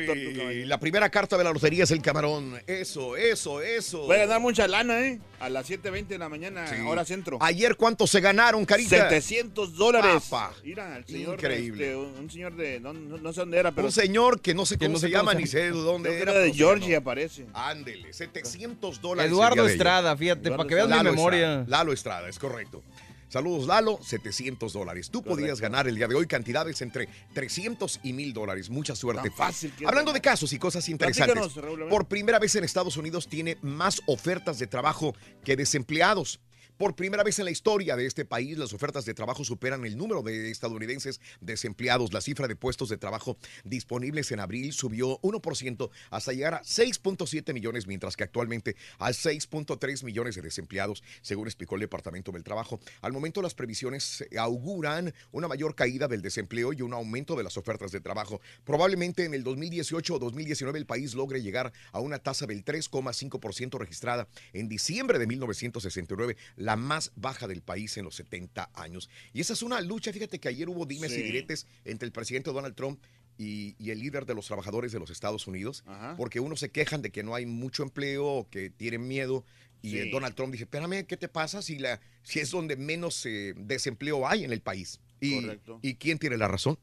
La 0.65 0.79
primera 0.79 1.09
carta 1.09 1.37
de 1.37 1.43
la 1.43 1.51
lotería 1.51 1.83
es 1.83 1.91
el 1.91 2.01
camarón. 2.01 2.59
Eso, 2.67 3.15
eso, 3.17 3.61
eso. 3.61 3.99
Voy 4.05 4.15
a 4.17 4.19
ganar 4.19 4.41
mucha 4.41 4.67
lana, 4.67 4.99
¿eh? 5.05 5.19
A 5.39 5.49
las 5.49 5.69
7.20 5.69 6.07
de 6.07 6.17
la 6.17 6.29
mañana, 6.29 6.67
Sí. 6.67 6.75
hora 6.87 7.05
centro. 7.05 7.37
Ayer, 7.41 7.75
¿cuánto 7.75 8.07
se 8.07 8.19
ganaron, 8.21 8.65
Carita? 8.65 8.89
700 9.09 9.75
dólares. 9.75 10.23
Papá. 10.29 10.53
Mira, 10.63 10.97
el 10.97 11.05
señor. 11.05 11.33
Increíble. 11.35 11.85
este, 11.85 11.95
un 11.97 12.17
un 12.27 12.29
señor 12.31 12.55
de. 12.55 12.79
No, 12.79 12.93
no- 12.93 13.17
no 13.17 13.33
sé 13.33 13.39
dónde 13.41 13.57
era, 13.57 13.71
pero. 13.71 13.87
Un 13.87 13.91
señor 13.93 14.41
que 14.41 14.53
no 14.53 14.65
sé 14.65 14.77
cómo 14.77 14.91
no 14.93 14.99
se 14.99 15.09
llama 15.09 15.31
se 15.33 15.37
ni 15.37 15.47
sé 15.47 15.59
de 15.59 15.69
dónde 15.71 16.19
era. 16.21 16.31
era 16.31 16.39
de. 16.41 16.53
Georgia, 16.53 17.01
parece. 17.01 17.45
Ándele, 17.53 18.11
700 18.13 18.99
dólares. 19.01 19.31
Eduardo. 19.31 19.67
Estrada, 19.67 20.15
fíjate, 20.17 20.49
para 20.51 20.67
que 20.67 20.75
veas 20.75 20.87
mi 20.87 20.95
Lalo 20.95 21.11
memoria. 21.11 21.39
Estrada, 21.61 21.65
Lalo 21.69 21.93
Estrada, 21.93 22.29
es 22.29 22.39
correcto. 22.39 22.83
Saludos, 23.29 23.67
Lalo, 23.67 23.99
700 24.01 24.71
dólares. 24.71 25.09
Tú 25.09 25.21
podías 25.21 25.59
ganar 25.59 25.87
el 25.87 25.95
día 25.95 26.07
de 26.07 26.15
hoy 26.15 26.27
cantidades 26.27 26.81
entre 26.81 27.09
300 27.33 27.99
y 28.03 28.13
1000 28.13 28.33
dólares. 28.33 28.69
Mucha 28.69 28.95
suerte. 28.95 29.29
Tan 29.29 29.37
fácil 29.37 29.73
Hablando 29.85 30.13
de 30.13 30.21
casos 30.21 30.53
y 30.53 30.59
cosas 30.59 30.87
interesantes. 30.87 31.55
Raúl, 31.55 31.87
por 31.89 32.07
primera 32.07 32.39
vez 32.39 32.55
en 32.55 32.63
Estados 32.63 32.95
Unidos 32.97 33.27
tiene 33.27 33.57
más 33.61 34.01
ofertas 34.05 34.59
de 34.59 34.67
trabajo 34.67 35.13
que 35.43 35.55
desempleados. 35.55 36.39
Por 36.77 36.95
primera 36.95 37.23
vez 37.23 37.39
en 37.39 37.45
la 37.45 37.51
historia 37.51 37.95
de 37.95 38.05
este 38.05 38.23
país, 38.23 38.55
las 38.55 38.71
ofertas 38.71 39.03
de 39.03 39.15
trabajo 39.15 39.43
superan 39.43 39.83
el 39.83 39.97
número 39.97 40.21
de 40.21 40.51
estadounidenses 40.51 41.19
desempleados. 41.41 42.13
La 42.13 42.21
cifra 42.21 42.47
de 42.47 42.55
puestos 42.55 42.89
de 42.89 42.97
trabajo 42.97 43.35
disponibles 43.63 44.31
en 44.31 44.39
abril 44.39 44.71
subió 44.73 45.19
1% 45.21 45.89
hasta 46.11 46.33
llegar 46.33 46.53
a 46.53 46.61
6.7 46.61 47.51
millones, 47.51 47.87
mientras 47.87 48.15
que 48.15 48.23
actualmente 48.23 48.75
hay 48.99 49.13
6.3 49.13 50.03
millones 50.03 50.35
de 50.35 50.43
desempleados, 50.43 51.01
según 51.23 51.47
explicó 51.47 51.73
el 51.73 51.81
Departamento 51.81 52.31
del 52.31 52.43
Trabajo. 52.43 52.79
Al 53.01 53.11
momento, 53.11 53.41
las 53.41 53.55
previsiones 53.55 54.23
auguran 54.37 55.15
una 55.31 55.47
mayor 55.47 55.73
caída 55.73 56.07
del 56.07 56.21
desempleo 56.21 56.73
y 56.73 56.83
un 56.83 56.93
aumento 56.93 57.35
de 57.35 57.43
las 57.43 57.57
ofertas 57.57 57.91
de 57.91 58.01
trabajo. 58.01 58.39
Probablemente 58.65 59.25
en 59.25 59.33
el 59.33 59.43
2018 59.43 60.13
o 60.13 60.19
2019 60.19 60.77
el 60.77 60.85
país 60.85 61.15
logre 61.15 61.41
llegar 61.41 61.73
a 61.91 62.01
una 62.01 62.19
tasa 62.19 62.45
del 62.45 62.63
3,5% 62.63 63.79
registrada 63.79 64.27
en 64.53 64.69
diciembre 64.69 65.17
de 65.17 65.25
1969, 65.25 66.37
la 66.67 66.75
más 66.75 67.13
baja 67.15 67.47
del 67.47 67.61
país 67.61 67.95
en 67.95 68.03
los 68.03 68.15
70 68.15 68.71
años. 68.73 69.09
Y 69.31 69.39
esa 69.39 69.53
es 69.53 69.63
una 69.63 69.79
lucha, 69.79 70.11
fíjate 70.11 70.37
que 70.39 70.49
ayer 70.49 70.67
hubo 70.67 70.85
dimes 70.85 71.13
y 71.13 71.21
diretes 71.21 71.65
entre 71.85 72.05
el 72.05 72.11
presidente 72.11 72.51
Donald 72.51 72.75
Trump 72.75 73.01
y, 73.37 73.77
y 73.79 73.91
el 73.91 73.99
líder 73.99 74.25
de 74.25 74.35
los 74.35 74.47
trabajadores 74.47 74.91
de 74.91 74.99
los 74.99 75.09
Estados 75.09 75.47
Unidos, 75.47 75.85
porque 76.17 76.41
unos 76.41 76.59
se 76.59 76.69
quejan 76.69 77.01
de 77.01 77.09
que 77.09 77.23
no 77.23 77.35
hay 77.35 77.45
mucho 77.45 77.83
empleo, 77.83 78.47
que 78.51 78.69
tienen 78.69 79.07
miedo. 79.07 79.45
Y 79.81 79.91
Sí. 79.91 80.09
Donald 80.09 80.35
Trump 80.35 80.51
dice, 80.51 80.65
espérame, 80.65 81.05
¿qué 81.05 81.15
te 81.15 81.29
pasa 81.29 81.61
si, 81.61 81.77
la, 81.79 82.01
si 82.23 82.39
es 82.41 82.51
donde 82.51 82.75
menos 82.75 83.25
eh, 83.25 83.53
desempleo 83.55 84.27
hay 84.27 84.43
en 84.43 84.51
el 84.51 84.59
país? 84.59 84.99
Y, 85.21 85.39
Correcto. 85.41 85.79
¿Y 85.81 85.95
quién 85.95 86.19
tiene 86.19 86.35
la 86.35 86.49
razón? 86.49 86.77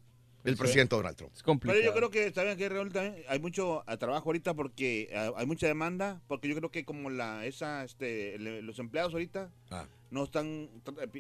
El 0.45 0.55
Sí. 0.55 0.59
presidente 0.61 0.95
Donald 0.95 1.17
Trump. 1.17 1.33
Pero 1.63 1.81
yo 1.81 1.95
creo 1.95 2.11
que 2.11 2.31
bien 2.31 2.57
que 2.59 2.69
Raúl 2.69 2.93
también 2.93 3.17
hay 3.29 3.39
mucho 3.39 3.83
eh, 3.89 3.97
trabajo 3.97 4.27
ahorita 4.29 4.53
porque 4.55 5.09
eh, 5.11 5.33
hay 5.37 5.47
mucha 5.47 5.67
demanda, 5.67 6.21
porque 6.29 6.49
yo 6.49 6.55
creo 6.55 6.71
que 6.71 6.85
como 6.85 7.09
la 7.11 7.47
esa 7.47 7.83
este 7.85 8.39
le- 8.39 8.61
los 8.63 8.79
empleados 8.79 9.13
ahorita 9.15 9.51
Ah. 9.71 9.87
no 10.11 10.25
están 10.25 10.69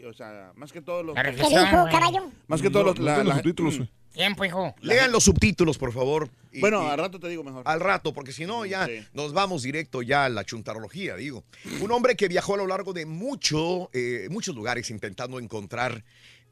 o 0.06 0.12
sea, 0.12 0.52
más 0.56 0.72
que 0.72 0.82
todos 0.82 1.04
los 1.04 1.14
¿Qué 1.16 1.30
dijo, 1.32 1.48
caballo? 1.90 2.30
Más 2.48 2.60
que 2.60 2.68
todos 2.70 2.84
los 2.86 2.98
No, 2.98 3.04
la- 3.06 3.12
no 3.12 3.18
tengo 3.18 3.28
la- 3.30 3.36
subtítulos, 3.36 3.78
mm. 3.80 3.84
Tiempo, 4.14 4.44
hijo. 4.44 4.72
Lean 4.80 5.10
los 5.10 5.24
subtítulos, 5.24 5.76
por 5.76 5.92
favor. 5.92 6.28
Y- 6.52 6.60
Bueno, 6.60 6.84
y- 6.84 6.86
al 6.88 6.98
rato 6.98 7.18
te 7.18 7.28
digo 7.28 7.42
mejor. 7.42 7.62
Al 7.66 7.80
rato, 7.80 8.12
porque 8.12 8.30
si 8.30 8.44
no, 8.46 8.64
ya 8.64 8.86
Sí. 8.86 9.04
nos 9.12 9.32
vamos 9.32 9.64
directo 9.64 10.02
ya 10.02 10.26
a 10.26 10.28
la 10.28 10.44
chuntarología, 10.44 11.16
digo. 11.16 11.42
Un 11.80 11.90
hombre 11.90 12.14
que 12.14 12.28
viajó 12.28 12.54
a 12.54 12.58
lo 12.58 12.68
largo 12.68 12.92
de 12.92 13.06
mucho, 13.06 13.90
eh, 13.92 14.28
muchos 14.30 14.54
lugares 14.54 14.88
intentando 14.90 15.40
encontrar 15.40 16.04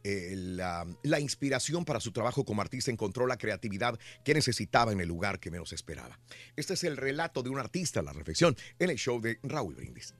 eh, 0.05 0.35
la, 0.37 0.87
la 1.03 1.21
inspiración 1.21 1.85
para 1.85 2.01
su 2.01 2.13
trabajo 2.13 2.45
como 2.45 2.63
artista, 2.63 2.91
encontró 2.91 3.27
la 3.27 3.37
creatividad 3.37 3.99
que 4.25 4.35
necesitaba 4.35 4.93
en 4.93 5.01
el 5.01 5.09
lugar 5.09 5.41
que 5.41 5.51
menos 5.51 5.73
esperaba. 5.73 6.19
Este 6.57 6.75
es 6.75 6.85
el 6.85 6.97
relato 6.97 7.43
de 7.43 7.51
un 7.51 7.59
artista, 7.59 8.03
la 8.03 8.13
reflexión, 8.13 8.57
en 8.79 8.91
el 8.91 8.97
show 8.97 9.21
de 9.21 9.39
Raúl 9.43 9.75
Brindis. 9.75 10.15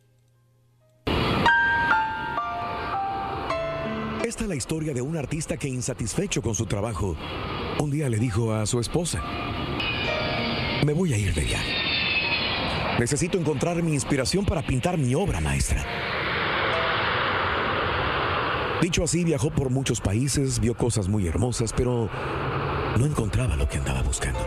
Esta 4.25 4.45
es 4.45 4.49
la 4.49 4.55
historia 4.55 4.95
de 4.95 5.03
un 5.03 5.17
artista 5.17 5.57
que 5.57 5.69
insatisfecho 5.69 6.43
con 6.43 6.55
su 6.55 6.67
trabajo, 6.67 7.17
un 7.81 7.91
día 7.91 8.09
le 8.09 8.19
dijo 8.19 8.55
a 8.55 8.67
su 8.67 8.79
esposa, 8.79 9.21
me 10.87 10.93
voy 10.93 11.13
a 11.13 11.19
ir 11.19 11.35
de 11.35 11.43
viaje. 11.43 11.75
Necesito 12.99 13.39
encontrar 13.39 13.83
mi 13.83 13.95
inspiración 13.95 14.45
para 14.45 14.65
pintar 14.65 14.97
mi 14.97 15.15
obra 15.15 15.41
maestra. 15.41 16.22
Dicho 18.83 19.05
así, 19.05 19.23
viajó 19.23 19.49
por 19.51 19.71
muchos 19.71 20.01
países, 20.01 20.59
vio 20.59 20.77
cosas 20.77 21.07
muy 21.07 21.29
hermosas, 21.29 21.73
pero 21.73 22.11
no 22.99 23.07
encontraba 23.07 23.55
lo 23.55 23.69
que 23.69 23.79
andaba 23.79 24.03
buscando. 24.03 24.41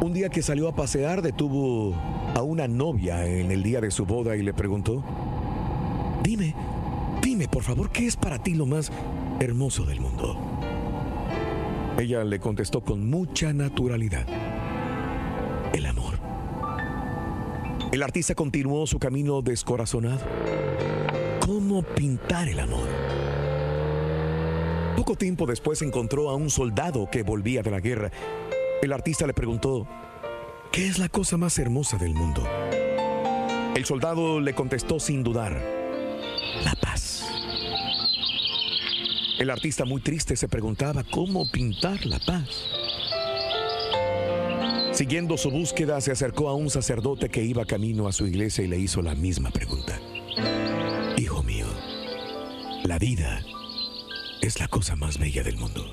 Un 0.00 0.12
día 0.12 0.28
que 0.28 0.42
salió 0.42 0.68
a 0.68 0.76
pasear, 0.76 1.22
detuvo 1.22 1.96
a 2.36 2.42
una 2.42 2.68
novia 2.68 3.26
en 3.26 3.50
el 3.50 3.64
día 3.64 3.80
de 3.80 3.90
su 3.90 4.06
boda 4.06 4.36
y 4.36 4.42
le 4.44 4.54
preguntó, 4.54 5.02
dime, 6.22 6.54
dime 7.20 7.48
por 7.48 7.64
favor, 7.64 7.90
¿qué 7.90 8.06
es 8.06 8.16
para 8.16 8.40
ti 8.40 8.54
lo 8.54 8.64
más 8.64 8.92
hermoso 9.40 9.84
del 9.84 10.00
mundo? 10.00 10.38
Ella 11.98 12.22
le 12.22 12.38
contestó 12.38 12.80
con 12.80 13.10
mucha 13.10 13.52
naturalidad, 13.52 14.24
el 15.74 15.84
amor. 15.84 16.20
El 17.90 18.04
artista 18.04 18.36
continuó 18.36 18.86
su 18.86 19.00
camino 19.00 19.42
descorazonado. 19.42 20.20
¿Cómo 21.46 21.80
pintar 21.80 22.48
el 22.48 22.58
amor? 22.58 22.88
Poco 24.96 25.14
tiempo 25.14 25.46
después 25.46 25.80
encontró 25.80 26.28
a 26.28 26.34
un 26.34 26.50
soldado 26.50 27.08
que 27.08 27.22
volvía 27.22 27.62
de 27.62 27.70
la 27.70 27.78
guerra. 27.78 28.10
El 28.82 28.92
artista 28.92 29.28
le 29.28 29.32
preguntó, 29.32 29.86
¿qué 30.72 30.88
es 30.88 30.98
la 30.98 31.08
cosa 31.08 31.36
más 31.36 31.56
hermosa 31.60 31.98
del 31.98 32.14
mundo? 32.14 32.42
El 33.76 33.84
soldado 33.84 34.40
le 34.40 34.56
contestó 34.56 34.98
sin 34.98 35.22
dudar, 35.22 35.52
la 36.64 36.74
paz. 36.82 37.24
El 39.38 39.48
artista 39.48 39.84
muy 39.84 40.00
triste 40.00 40.34
se 40.34 40.48
preguntaba 40.48 41.04
cómo 41.04 41.48
pintar 41.48 42.04
la 42.06 42.18
paz. 42.18 42.64
Siguiendo 44.90 45.36
su 45.36 45.52
búsqueda, 45.52 46.00
se 46.00 46.10
acercó 46.10 46.48
a 46.48 46.56
un 46.56 46.70
sacerdote 46.70 47.28
que 47.28 47.44
iba 47.44 47.64
camino 47.66 48.08
a 48.08 48.12
su 48.12 48.26
iglesia 48.26 48.64
y 48.64 48.66
le 48.66 48.78
hizo 48.80 49.00
la 49.00 49.14
misma 49.14 49.52
pregunta. 49.52 50.00
La 52.86 53.00
vida 53.00 53.42
es 54.40 54.60
la 54.60 54.68
cosa 54.68 54.94
más 54.94 55.18
bella 55.18 55.42
del 55.42 55.56
mundo. 55.56 55.84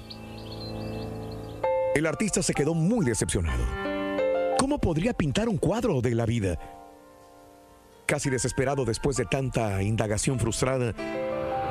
El 1.96 2.06
artista 2.06 2.44
se 2.44 2.54
quedó 2.54 2.76
muy 2.76 3.04
decepcionado. 3.04 3.64
¿Cómo 4.60 4.78
podría 4.78 5.14
pintar 5.14 5.50
un 5.50 5.58
cuadro 5.58 6.02
de 6.02 6.14
la 6.14 6.28
vida? 6.28 6.60
Casi 8.06 8.30
desesperado 8.30 8.86
después 8.86 9.18
de 9.18 9.26
tanta 9.26 9.82
indagación 9.82 10.39
frustrada, 10.39 10.94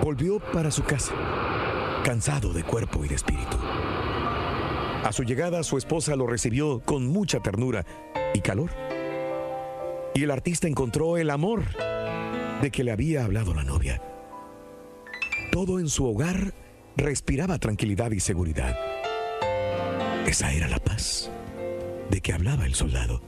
volvió 0.03 0.41
para 0.41 0.73
su 0.73 0.83
casa, 0.83 1.15
cansado 2.03 2.53
de 2.53 2.65
cuerpo 2.65 3.05
y 3.05 3.09
de 3.09 3.15
espíritu. 3.15 3.57
A 5.05 5.13
su 5.13 5.23
llegada, 5.23 5.63
su 5.63 5.79
esposa 5.79 6.17
lo 6.17 6.27
recibió 6.27 6.81
con 6.81 7.07
mucha 7.07 7.39
ternura 7.39 7.87
y 8.35 8.41
calor. 8.41 8.73
Y 10.17 10.25
el 10.25 10.33
artista 10.33 10.67
encontró 10.67 11.17
el 11.17 11.31
amor 11.31 11.63
de 12.61 12.73
que 12.73 12.83
le 12.83 12.91
había 12.91 13.25
hablado 13.25 13.55
la 13.55 13.63
novia. 13.63 14.03
Todo 15.53 15.79
en 15.79 15.91
su 15.91 16.07
hogar 16.07 16.55
respiraba 16.97 17.59
tranquilidad 17.59 18.11
y 18.11 18.21
seguridad. 18.21 18.75
Esa 20.27 20.51
era 20.51 20.67
la 20.67 20.79
paz 20.79 21.31
de 22.11 22.23
que 22.23 22.33
hablaba 22.33 22.65
el 22.65 22.75
soldado. 22.75 23.21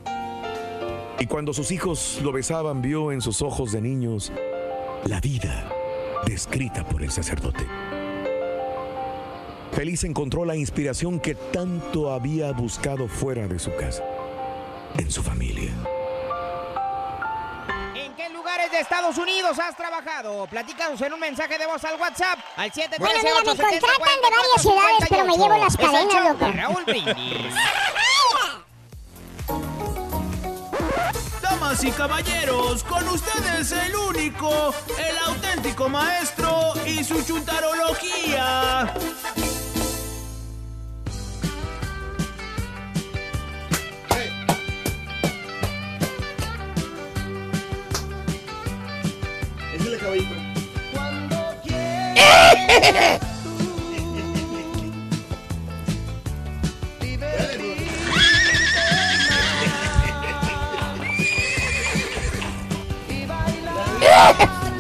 Y 1.21 1.27
cuando 1.27 1.53
sus 1.53 1.71
hijos 1.71 2.21
lo 2.23 2.33
besaban, 2.33 2.81
vio 2.81 3.13
en 3.13 3.21
sus 3.21 3.43
ojos 3.43 3.73
de 3.73 3.83
niños 3.83 4.33
la 5.05 5.21
vida 5.21 5.71
descrita 6.25 6.89
por 6.89 7.03
el 7.03 7.11
sacerdote. 7.11 7.67
Feliz 9.73 10.03
encontró 10.05 10.47
la 10.47 10.57
inspiración 10.57 11.21
que 11.21 11.35
tanto 11.35 12.11
había 12.11 12.53
buscado 12.53 13.07
fuera 13.07 13.47
de 13.47 13.59
su 13.59 13.71
casa, 13.77 14.03
en 14.97 15.11
su 15.11 15.23
familia. 15.23 15.75
¿En 18.65 18.71
qué 18.71 18.73
lugares 18.73 18.73
de 18.73 18.81
Estados 18.81 19.19
Unidos 19.19 19.59
has 19.59 19.77
trabajado? 19.77 20.47
Platícanos 20.47 20.99
en 21.01 21.13
un 21.13 21.21
mensaje 21.21 21.59
de 21.59 21.67
voz 21.67 21.85
al 21.85 22.01
WhatsApp 22.01 22.39
al 22.57 22.73
713 22.73 22.99
Bueno, 22.99 23.19
mira, 23.23 23.35
me 23.41 23.47
contratan 23.59 24.21
de 24.23 24.31
varias 24.31 24.63
ciudades, 24.63 25.07
pero 25.09 25.25
me 25.25 25.37
llevo 25.37 25.57
las 25.59 25.77
cadenas, 25.77 26.25
loco. 26.25 26.53
Raúl 26.53 26.85
Brindis. 26.85 27.15
Damas 31.43 31.85
y 31.85 31.93
caballeros, 31.93 32.83
con 32.85 33.07
ustedes 33.09 33.73
el 33.73 33.95
único, 33.97 34.75
el 34.99 35.19
auténtico 35.27 35.89
maestro 35.89 36.73
y 36.87 37.03
su 37.05 37.23
chuntarología. 37.23 38.95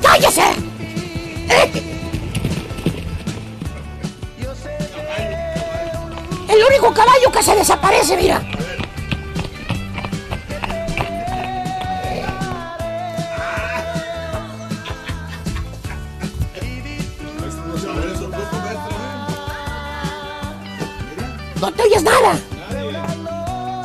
¡Cállese! 0.02 0.42
El 6.48 6.64
único 6.68 6.92
caballo 6.94 7.32
que 7.32 7.42
se 7.42 7.54
desaparece, 7.56 8.16
mira. 8.16 8.40
No 21.64 21.72
te 21.72 21.82
oyes 21.84 22.02
nada. 22.02 22.38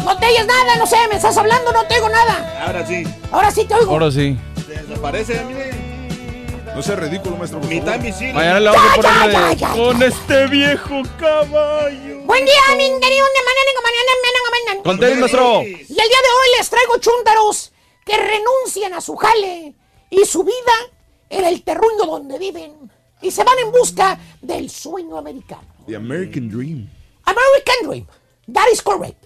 No 0.03 0.17
te 0.19 0.25
oyes 0.25 0.45
nada, 0.45 0.75
no 0.75 0.85
sé, 0.85 0.97
me 1.09 1.15
estás 1.15 1.37
hablando, 1.37 1.71
no 1.71 1.85
te 1.85 1.95
oigo 1.95 2.09
nada. 2.09 2.65
Ahora 2.65 2.85
sí. 2.85 3.03
Ahora 3.31 3.51
sí 3.51 3.63
te 3.63 3.73
oigo. 3.75 3.91
Ahora 3.91 4.11
sí. 4.11 4.37
Desaparece, 4.67 5.45
mire. 5.45 5.71
No 6.75 6.81
sea 6.83 6.97
ridículo, 6.97 7.37
maestro. 7.37 7.61
Mitad 7.61 7.95
invisible. 7.95 8.33
Mañana 8.33 8.59
le 8.59 8.69
vamos 8.69 8.83
a 8.83 8.95
Ya, 8.95 9.01
poner 9.01 9.13
la 9.13 9.31
ya, 9.31 9.47
de, 9.49 9.55
ya, 9.55 9.67
ya, 9.69 9.73
Con 9.75 9.99
ya. 9.99 10.07
este 10.07 10.47
viejo 10.47 11.01
caballo. 11.17 12.19
Buen 12.25 12.43
día, 12.45 12.61
mi 12.71 12.83
querido 12.99 13.25
de 13.27 13.41
mañana, 13.47 13.71
mañana, 13.85 14.11
mañana, 14.25 14.49
mañana. 14.51 14.83
Con 14.83 14.99
tenis, 14.99 15.19
maestro. 15.19 15.61
Y 15.63 15.71
el 15.71 15.85
día 15.85 15.95
de 15.95 16.31
hoy 16.35 16.57
les 16.57 16.69
traigo 16.69 16.97
chúntaros 16.99 17.71
que 18.05 18.17
renuncian 18.17 18.93
a 18.93 18.99
su 18.99 19.15
jale 19.15 19.73
y 20.09 20.25
su 20.25 20.43
vida 20.43 20.73
en 21.29 21.45
el 21.45 21.63
terruño 21.63 22.03
donde 22.05 22.37
viven 22.37 22.91
y 23.21 23.31
se 23.31 23.45
van 23.45 23.57
en 23.59 23.71
busca 23.71 24.19
del 24.41 24.69
sueño 24.69 25.17
americano. 25.17 25.63
The 25.87 25.95
American 25.95 26.49
Dream. 26.49 26.89
American 27.29 27.87
Dream. 27.89 28.07
That 28.53 28.67
is 28.73 28.81
correct. 28.81 29.25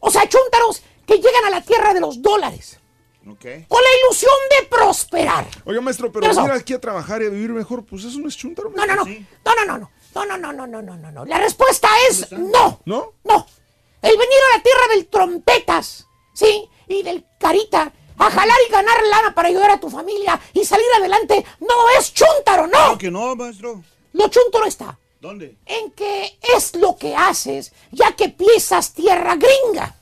O 0.00 0.10
sea, 0.10 0.28
chúntaros 0.28 0.82
que 1.06 1.16
llegan 1.16 1.44
a 1.46 1.50
la 1.50 1.60
tierra 1.60 1.92
de 1.92 2.00
los 2.00 2.22
dólares 2.22 2.78
Ok. 3.28 3.44
con 3.68 3.82
la 3.82 3.88
ilusión 4.04 4.32
de 4.50 4.66
prosperar. 4.68 5.46
Oiga, 5.64 5.80
maestro, 5.80 6.10
pero 6.12 6.28
venir 6.32 6.50
aquí 6.52 6.72
a 6.74 6.80
trabajar 6.80 7.20
y 7.22 7.26
a 7.26 7.30
vivir 7.30 7.50
mejor, 7.50 7.84
pues 7.84 8.04
eso 8.04 8.18
no 8.20 8.28
es 8.28 8.36
chuntaro. 8.36 8.70
No, 8.70 8.86
no, 8.86 8.94
no. 8.94 9.04
No, 9.04 9.54
no, 9.56 9.64
no, 9.66 9.78
no. 9.78 9.90
No, 10.14 10.24
no, 10.24 10.36
no, 10.38 10.52
no, 10.52 10.66
no, 10.66 10.82
no, 10.82 10.96
no, 10.96 11.10
no. 11.12 11.24
La 11.24 11.38
respuesta 11.38 11.88
es 12.08 12.30
no. 12.32 12.80
¿No? 12.84 13.12
No. 13.24 13.46
El 14.02 14.16
venir 14.16 14.38
a 14.52 14.56
la 14.56 14.62
tierra 14.62 14.86
del 14.94 15.06
trompetas, 15.08 16.06
¿sí? 16.32 16.68
Y 16.86 17.02
del 17.02 17.24
carita 17.38 17.92
a 18.16 18.30
jalar 18.30 18.56
y 18.66 18.72
ganar 18.72 18.96
lana 19.10 19.34
para 19.34 19.48
ayudar 19.48 19.70
a 19.72 19.80
tu 19.80 19.90
familia 19.90 20.40
y 20.52 20.64
salir 20.64 20.86
adelante 20.96 21.44
no 21.60 21.88
es 21.98 22.12
chúntaro, 22.14 22.66
no. 22.66 22.72
Claro 22.72 22.98
que 22.98 23.10
no, 23.10 23.34
maestro. 23.36 23.82
Lo 24.12 24.28
chúntaro 24.28 24.64
está 24.66 24.98
¿Dónde? 25.20 25.56
en 25.66 25.90
que 25.92 26.38
es 26.56 26.74
lo 26.76 26.96
que 26.96 27.14
haces 27.16 27.72
ya 27.90 28.12
que 28.12 28.28
pisas 28.28 28.92
tierra 28.94 29.34
gringa. 29.36 29.96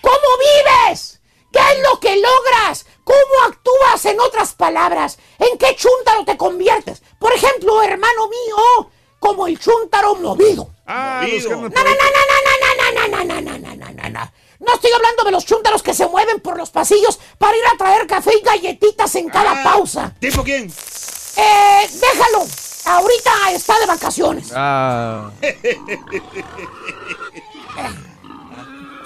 ¿Cómo 0.00 0.16
vives? 0.38 1.20
¿Qué 1.52 1.58
es 1.58 1.78
lo 1.82 1.98
que 1.98 2.16
logras? 2.16 2.86
¿Cómo 3.04 3.48
actúas 3.48 4.04
en 4.04 4.20
otras 4.20 4.52
palabras? 4.54 5.18
¿En 5.38 5.56
qué 5.58 5.74
chúntaro 5.76 6.24
te 6.24 6.36
conviertes? 6.36 7.02
Por 7.18 7.32
ejemplo, 7.32 7.82
hermano 7.82 8.28
mío, 8.28 8.90
como 9.18 9.46
el 9.46 9.58
chúntaro 9.58 10.14
movido. 10.16 10.68
Ah, 10.86 11.20
Movido. 11.22 11.50
No, 11.50 11.56
no, 11.56 11.68
no, 11.68 11.70
no, 11.70 11.80
no, 11.80 11.84
no, 11.88 13.08
no, 13.08 13.24
no, 13.24 13.40
no, 13.40 13.58
no, 13.58 13.76
no, 13.76 13.92
no, 13.92 14.10
no. 14.10 14.32
No 14.60 14.74
estoy 14.74 14.92
hablando 14.92 15.24
de 15.24 15.30
los 15.32 15.44
chúntaros 15.46 15.82
que 15.82 15.94
se 15.94 16.06
mueven 16.06 16.40
por 16.40 16.56
los 16.56 16.70
pasillos 16.70 17.18
para 17.38 17.56
ir 17.56 17.64
a 17.66 17.76
traer 17.76 18.06
café 18.06 18.32
y 18.36 18.42
galletitas 18.42 19.14
en 19.16 19.28
cada 19.28 19.60
Ah, 19.60 19.64
pausa. 19.64 20.14
¿Tipo 20.20 20.42
quién? 20.44 20.72
Eh, 21.36 21.88
déjalo. 21.90 22.46
Ahorita 22.84 23.30
está 23.52 23.78
de 23.78 23.86
vacaciones. 23.86 24.52
Ah. 24.54 25.30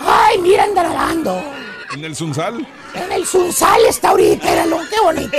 Ay, 0.00 0.38
mira, 0.38 0.64
anda 0.64 0.82
nadando. 0.82 1.40
En 1.94 2.04
el 2.04 2.14
Sunsal. 2.16 2.66
En 2.94 3.12
el 3.12 3.26
Sunsal 3.26 3.84
está 3.86 4.10
ahorita, 4.10 4.52
éralo, 4.52 4.80
qué 4.90 5.00
bonito. 5.00 5.36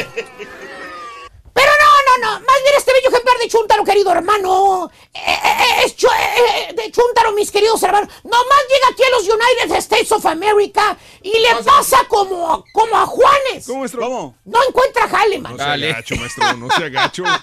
No, 2.10 2.18
no, 2.28 2.40
no, 2.40 2.46
más 2.46 2.64
bien 2.64 2.76
este 2.78 2.92
bello 2.94 3.10
ejemplar 3.10 3.38
de 3.38 3.48
Chuntaro, 3.48 3.84
querido 3.84 4.12
hermano. 4.12 4.90
Eh, 5.14 5.20
eh, 5.20 5.38
eh, 5.44 5.84
es 5.86 5.96
chu- 5.96 6.08
eh, 6.08 6.68
eh, 6.70 6.74
de 6.74 6.92
Chuntaro, 6.92 7.34
mis 7.34 7.52
queridos 7.52 7.82
hermanos. 7.84 8.10
Nomás 8.24 8.60
llega 8.70 8.88
aquí 8.92 9.04
a 9.04 9.10
los 9.12 9.24
United 9.28 9.78
States 9.78 10.12
of 10.12 10.26
America 10.26 10.98
y 11.22 11.32
le 11.38 11.56
pasa 11.64 12.04
como, 12.08 12.52
a- 12.54 12.64
como 12.74 12.98
a 12.98 13.06
Juanes. 13.06 13.66
¿Cómo, 13.68 13.80
maestro? 13.80 14.02
¿Cómo? 14.02 14.36
No 14.46 14.60
encuentra 14.68 15.08
jale, 15.08 15.40
man. 15.40 15.52
No 15.56 15.58
sea 15.64 15.78
gacho, 15.78 16.16
maestro, 16.16 16.54
no 16.54 16.70
sea 16.72 16.90
gacho. 16.90 17.24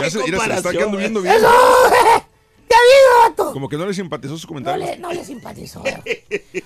Ya 0.00 0.10
se, 0.10 0.18
mira, 0.18 0.38
se 0.44 0.52
está 0.54 0.70
quedando 0.70 0.98
viendo 0.98 1.22
bien. 1.22 1.34
Eso, 1.36 1.50
vato. 3.22 3.52
Como 3.52 3.68
que 3.68 3.76
no 3.76 3.86
le 3.86 3.94
simpatizó 3.94 4.34
No 4.34 4.46
comentarios. 4.46 4.90
le, 4.90 4.96
no 4.98 5.12
le 5.12 5.24
simpatizó. 5.24 5.80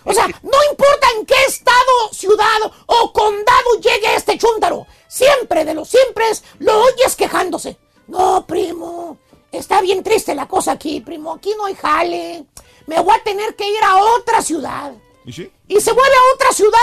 O 0.05 0.13
sea, 0.13 0.27
no 0.27 0.59
importa 0.71 1.07
en 1.19 1.27
qué 1.27 1.35
estado, 1.47 2.13
ciudad 2.13 2.59
o 2.87 3.13
condado 3.13 3.77
llegue 3.81 4.15
este 4.17 4.39
chúntaro. 4.39 4.87
Siempre 5.09 5.65
de 5.65 5.75
los 5.75 5.89
siempre 5.89 6.25
lo 6.59 6.83
oyes 6.85 7.17
quejándose. 7.17 7.77
No, 8.09 8.47
primo. 8.47 9.19
Está 9.51 9.81
bien 9.81 10.03
triste 10.03 10.35
la 10.35 10.49
cosa 10.49 10.73
aquí, 10.73 11.01
primo. 11.01 11.33
Aquí 11.35 11.53
no 11.57 11.67
hay 11.67 11.75
jale. 11.75 12.45
Me 12.87 13.01
voy 13.01 13.15
a 13.15 13.23
tener 13.23 13.55
que 13.55 13.69
ir 13.69 13.85
a 13.85 13.97
otra 14.19 14.43
ciudad. 14.43 14.93
¿Y 15.25 15.33
sí? 15.33 15.51
Y 15.69 15.81
se 15.81 15.93
vuelve 15.93 16.15
a 16.15 16.35
otra 16.35 16.53
ciudad. 16.53 16.79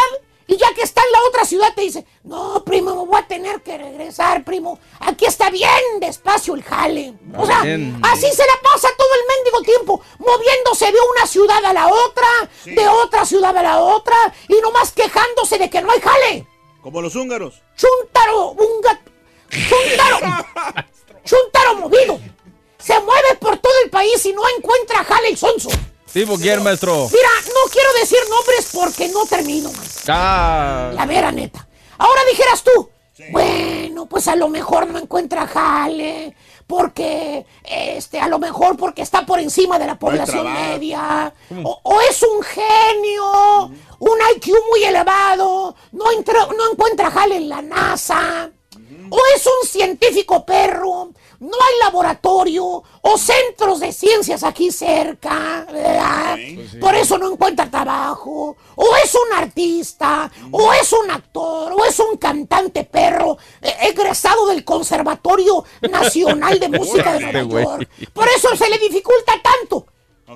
Y 0.49 0.57
ya 0.57 0.73
que 0.73 0.81
está 0.81 1.03
en 1.03 1.11
la 1.11 1.19
otra 1.27 1.45
ciudad 1.45 1.71
te 1.75 1.81
dice, 1.81 2.03
no, 2.23 2.63
primo, 2.65 2.95
me 2.95 3.05
voy 3.05 3.19
a 3.19 3.27
tener 3.27 3.61
que 3.61 3.77
regresar, 3.77 4.43
primo. 4.43 4.79
Aquí 4.99 5.25
está 5.25 5.51
bien 5.51 5.69
despacio 5.99 6.55
el 6.55 6.63
jale. 6.63 7.13
O 7.37 7.45
sea, 7.45 7.61
Bien. 7.61 8.01
así 8.01 8.25
se 8.31 8.47
la 8.47 8.59
pasa 8.63 8.87
todo 8.97 9.07
el 9.13 9.37
mendigo 9.37 9.61
tiempo, 9.61 10.01
moviéndose 10.17 10.85
de 10.85 10.97
una 11.15 11.27
ciudad 11.27 11.63
a 11.63 11.71
la 11.71 11.87
otra, 11.87 12.27
de 12.65 12.87
otra 12.87 13.25
ciudad 13.25 13.55
a 13.55 13.61
la 13.61 13.79
otra, 13.79 14.15
y 14.47 14.59
nomás 14.59 14.91
quejándose 14.91 15.59
de 15.59 15.69
que 15.69 15.83
no 15.83 15.91
hay 15.91 16.01
jale. 16.01 16.47
Como 16.81 16.99
los 16.99 17.15
húngaros. 17.15 17.61
Chuntaro, 17.77 18.49
un 18.53 18.81
gato. 18.81 19.11
Chuntaro. 19.51 20.45
Chuntaro 21.25 21.75
movido. 21.75 22.19
Se 22.79 22.99
mueve 23.01 23.35
por 23.39 23.55
todo 23.57 23.73
el 23.83 23.91
país 23.91 24.25
y 24.25 24.33
no 24.33 24.41
encuentra 24.57 25.03
jale 25.03 25.27
el 25.29 25.37
sonso. 25.37 25.69
¿Tipo 26.11 26.39
quién, 26.39 26.63
maestro? 26.63 27.07
Mira, 27.11 27.29
decir 27.99 28.19
nombres 28.29 28.69
porque 28.73 29.07
no 29.09 29.25
termino, 29.25 29.71
man. 29.71 29.85
Ah. 30.07 30.91
La 30.93 31.05
vera 31.05 31.31
neta. 31.31 31.67
Ahora 31.97 32.21
dijeras 32.29 32.63
tú, 32.63 32.89
bueno, 33.31 34.05
pues 34.05 34.27
a 34.27 34.35
lo 34.35 34.47
mejor 34.47 34.87
no 34.87 34.97
encuentra 34.99 35.45
jale, 35.47 36.35
porque, 36.65 37.45
este, 37.63 38.19
a 38.19 38.27
lo 38.27 38.39
mejor 38.39 38.77
porque 38.77 39.01
está 39.01 39.25
por 39.25 39.39
encima 39.39 39.77
de 39.79 39.87
la 39.87 39.99
población 39.99 40.45
media, 40.53 41.33
o, 41.63 41.79
o 41.83 42.01
es 42.01 42.23
un 42.23 42.41
genio, 42.43 43.65
un 43.99 44.17
IQ 44.35 44.53
muy 44.69 44.83
elevado, 44.83 45.75
no, 45.91 46.05
entra- 46.11 46.47
no 46.55 46.71
encuentra 46.71 47.11
jale 47.11 47.35
en 47.37 47.49
la 47.49 47.61
NASA, 47.61 48.49
o 49.09 49.17
es 49.35 49.45
un 49.45 49.67
científico 49.67 50.45
perro, 50.45 51.11
no 51.39 51.47
hay 51.47 51.79
laboratorio 51.85 52.83
o 53.01 53.17
centros 53.17 53.79
de 53.79 53.91
ciencias 53.93 54.43
aquí 54.43 54.71
cerca, 54.71 55.65
¿verdad? 55.71 56.37
Por 56.79 56.95
eso 56.95 57.17
no 57.17 57.31
encuentra 57.31 57.69
trabajo, 57.69 58.55
o 58.75 58.95
es 59.03 59.15
un 59.15 59.37
artista, 59.37 60.29
o 60.51 60.73
es 60.73 60.91
un 60.91 61.09
actor, 61.11 61.73
o 61.73 61.85
es 61.85 61.97
un 61.99 62.17
cantante 62.17 62.83
perro, 62.83 63.37
eh, 63.61 63.73
egresado 63.83 64.47
del 64.47 64.65
Conservatorio 64.65 65.63
Nacional 65.89 66.59
de 66.59 66.69
Música 66.79 67.13
de 67.13 67.43
Nueva. 67.43 67.61
York. 67.61 67.89
Por 68.13 68.27
eso 68.27 68.55
se 68.55 68.69
le 68.69 68.77
dificulta 68.77 69.33
tanto. 69.41 69.85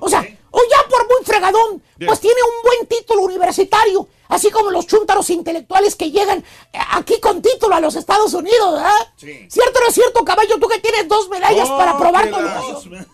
O 0.00 0.08
sea, 0.08 0.26
o 0.56 0.60
ya 0.70 0.88
por 0.88 1.06
muy 1.08 1.24
fregadón, 1.24 1.82
pues 2.06 2.20
tiene 2.20 2.40
un 2.42 2.62
buen 2.62 2.86
título 2.86 3.22
universitario, 3.22 4.08
así 4.28 4.50
como 4.50 4.70
los 4.70 4.86
chúntaros 4.86 5.28
intelectuales 5.30 5.96
que 5.96 6.10
llegan 6.12 6.38
eh, 6.72 6.78
aquí 6.92 7.18
con 7.20 7.42
título 7.42 7.74
a 7.74 7.80
los 7.80 7.96
Estados 7.96 8.32
Unidos, 8.34 8.74
¿verdad? 8.74 9.08
Sí. 9.16 9.46
¿Cierto 9.50 9.78
o 9.78 9.82
no 9.82 9.88
es 9.88 9.94
cierto, 9.94 10.24
caballo? 10.24 10.58
Tú 10.60 10.68
que 10.68 10.78
tienes 10.78 11.08
dos 11.08 11.28
medallas 11.28 11.68
Oh, 11.70 11.76
para 11.76 11.98
probar 11.98 12.30
la- 12.30 12.38
educación. 12.38 13.06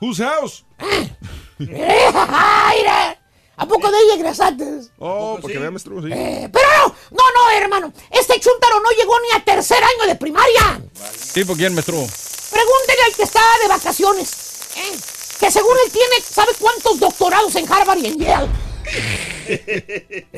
Whose 0.00 0.22
house? 0.24 0.64
Mira, 1.58 3.18
¿A 3.56 3.66
poco 3.66 3.90
de 3.90 3.98
ella 3.98 4.14
egresaste? 4.14 4.64
Oh, 5.00 5.38
para 5.42 5.52
que 5.52 5.58
vea, 5.58 5.70
maestro, 5.72 6.00
sí. 6.00 6.08
Eh, 6.12 6.48
pero 6.52 6.68
no, 6.78 6.94
no, 7.10 7.24
no, 7.34 7.50
hermano. 7.50 7.92
Este 8.10 8.38
chúntaro 8.38 8.78
no 8.80 8.90
llegó 8.90 9.18
ni 9.20 9.30
a 9.36 9.44
tercer 9.44 9.82
año 9.82 10.06
de 10.06 10.14
primaria. 10.14 10.80
¿Tipo 11.34 11.54
quién, 11.56 11.74
maestro? 11.74 11.96
Pregúntele 11.96 13.02
al 13.06 13.14
que 13.16 13.22
está 13.24 13.40
de 13.62 13.68
vacaciones. 13.68 14.30
¿eh? 14.76 14.96
Que 15.38 15.50
según 15.50 15.76
él 15.84 15.92
tiene, 15.92 16.20
¿sabe 16.20 16.52
cuántos 16.58 16.98
doctorados 16.98 17.54
en 17.54 17.72
Harvard 17.72 17.98
y 17.98 18.06
en 18.06 18.18
Yale? 18.18 18.48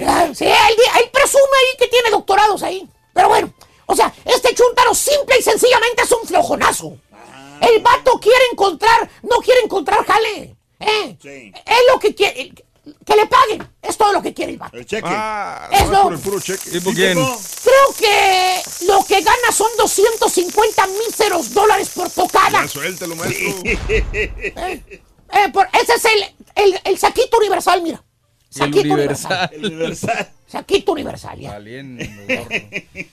Ah, 0.06 0.28
sí, 0.34 0.44
él, 0.44 1.10
presume 1.12 1.42
ahí 1.42 1.78
que 1.78 1.88
tiene 1.88 2.10
doctorados 2.10 2.62
ahí. 2.62 2.88
Pero 3.14 3.28
bueno, 3.28 3.52
o 3.86 3.96
sea, 3.96 4.12
este 4.24 4.54
chúntaro 4.54 4.94
simple 4.94 5.36
y 5.38 5.42
sencillamente 5.42 6.02
es 6.02 6.12
un 6.12 6.26
flojonazo. 6.26 6.96
El 7.60 7.82
vato 7.82 8.18
quiere 8.20 8.44
encontrar, 8.52 9.10
no 9.22 9.36
quiere 9.38 9.60
encontrar 9.62 10.04
jale. 10.04 10.56
¿eh? 10.80 11.16
Sí. 11.20 11.52
Es 11.66 11.78
lo 11.92 11.98
que 11.98 12.14
quiere, 12.14 12.52
que 13.04 13.16
le 13.16 13.26
paguen. 13.26 13.68
Es 13.82 13.96
todo 13.96 14.12
lo 14.12 14.22
que 14.22 14.32
quiere 14.34 14.52
el 14.52 14.58
vato. 14.58 14.76
El 14.76 14.86
cheque. 14.86 15.02
Ah, 15.06 15.68
Es 15.72 15.80
nomás 15.82 15.92
lo- 15.92 16.02
por 16.04 16.12
el 16.14 16.18
puro 16.20 16.40
cheque. 16.40 16.70
Creo 16.70 17.94
que 17.98 18.62
lo 18.86 19.04
que 19.04 19.20
gana 19.20 19.52
son 19.52 19.68
250 19.78 20.86
míseros 20.86 21.52
dólares 21.52 21.90
por 21.94 22.10
tocada. 22.10 22.62
Ya 22.62 22.68
suéltelo, 22.68 23.16
maestro. 23.16 23.48
Eh, 23.64 24.82
eh, 25.32 25.48
por- 25.52 25.68
ese 25.80 25.94
es 25.94 26.04
el, 26.04 26.24
el, 26.64 26.80
el 26.84 26.98
saquito 26.98 27.38
universal, 27.38 27.82
mira. 27.82 28.02
Y 28.52 28.58
el 28.62 28.64
Saquito 28.74 28.94
Universal. 28.94 29.50
El 29.52 29.64
Universal. 29.66 30.28
Saquito 30.48 30.90
universal, 30.92 31.38
ya. 31.38 31.50
Valiendo, 31.52 32.02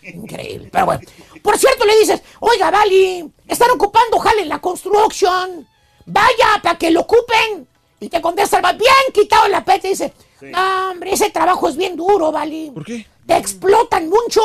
Increíble, 0.01 0.69
pero 0.71 0.85
bueno. 0.87 1.01
Por 1.43 1.57
cierto, 1.59 1.85
le 1.85 1.99
dices, 1.99 2.21
oiga, 2.39 2.71
Vali, 2.71 3.23
están 3.47 3.69
ocupando 3.69 4.17
jale 4.17 4.41
en 4.41 4.49
la 4.49 4.57
construction. 4.59 5.67
Vaya, 6.07 6.59
para 6.63 6.77
que 6.79 6.89
lo 6.89 7.01
ocupen. 7.01 7.67
Y 7.99 8.09
te 8.09 8.21
contesta 8.21 8.57
el 8.57 8.65
va 8.65 8.73
bien 8.73 8.93
quitado 9.13 9.47
la 9.47 9.63
peta 9.65 9.87
y 9.87 9.91
dice, 9.91 10.13
no, 10.41 10.91
hombre, 10.91 11.13
ese 11.13 11.29
trabajo 11.31 11.67
es 11.67 11.75
bien 11.75 11.95
duro, 11.95 12.31
Vali. 12.31 12.69
¿Por 12.71 12.85
qué? 12.85 13.07
Te 13.25 13.35
explotan 13.37 14.07
mucho. 14.09 14.41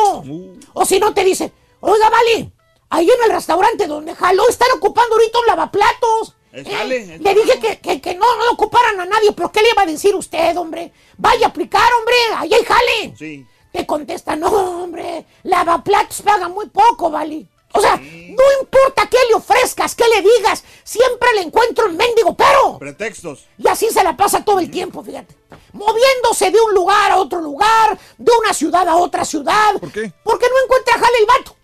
O 0.72 0.84
si 0.86 0.98
no 0.98 1.12
te 1.12 1.22
dice, 1.24 1.52
oiga, 1.80 2.08
Vali, 2.08 2.50
ahí 2.90 3.08
en 3.10 3.24
el 3.30 3.32
restaurante 3.36 3.86
donde 3.86 4.14
jaló 4.14 4.48
están 4.48 4.68
ocupando 4.76 5.14
ahorita 5.16 5.38
un 5.40 5.46
lavaplatos. 5.46 6.34
Es 6.50 6.66
¿Eh? 6.66 7.14
es 7.14 7.20
Le 7.20 7.34
dije 7.34 7.58
que, 7.60 7.78
que- 7.80 8.00
que 8.00 8.14
no, 8.14 8.26
no 8.36 8.50
ocuparan 8.52 9.00
a 9.00 9.06
nadie, 9.06 9.32
pero 9.32 9.50
¿qué 9.52 9.62
le 9.62 9.70
iba 9.70 9.82
a 9.82 9.86
decir 9.86 10.14
usted, 10.14 10.56
hombre? 10.56 10.92
Vaya 11.16 11.46
a 11.46 11.48
aplicar, 11.50 11.90
hombre, 11.98 12.14
ahí 12.36 12.52
hay 12.52 12.64
jale. 12.64 13.14
Sí. 13.18 13.46
Te 13.72 13.86
contesta, 13.86 14.36
no, 14.36 14.48
hombre, 14.82 15.24
lavaplatos 15.44 16.20
paga 16.22 16.48
muy 16.48 16.68
poco, 16.68 17.10
¿vale? 17.10 17.46
O 17.72 17.80
sea, 17.80 17.96
no 17.96 18.44
importa 18.60 19.08
qué 19.08 19.18
le 19.28 19.34
ofrezcas, 19.34 19.94
qué 19.94 20.04
le 20.08 20.22
digas, 20.22 20.64
siempre 20.84 21.28
le 21.34 21.42
encuentro 21.42 21.86
un 21.86 21.96
mendigo 21.96 22.34
pero. 22.34 22.78
Pretextos. 22.78 23.46
Y 23.58 23.68
así 23.68 23.90
se 23.90 24.02
la 24.02 24.16
pasa 24.16 24.44
todo 24.44 24.58
el 24.58 24.70
tiempo, 24.70 25.02
fíjate. 25.02 25.34
Moviéndose 25.72 26.50
de 26.50 26.60
un 26.60 26.74
lugar 26.74 27.12
a 27.12 27.16
otro 27.16 27.40
lugar, 27.40 27.98
de 28.18 28.32
una 28.40 28.52
ciudad 28.54 28.88
a 28.88 28.96
otra 28.96 29.24
ciudad. 29.24 29.74
¿Por 29.80 29.92
qué? 29.92 30.12
Porque 30.22 30.46
no 30.48 30.64
encuentra 30.64 30.94
jale 30.94 31.18
el 31.18 31.26
vato. 31.26 31.56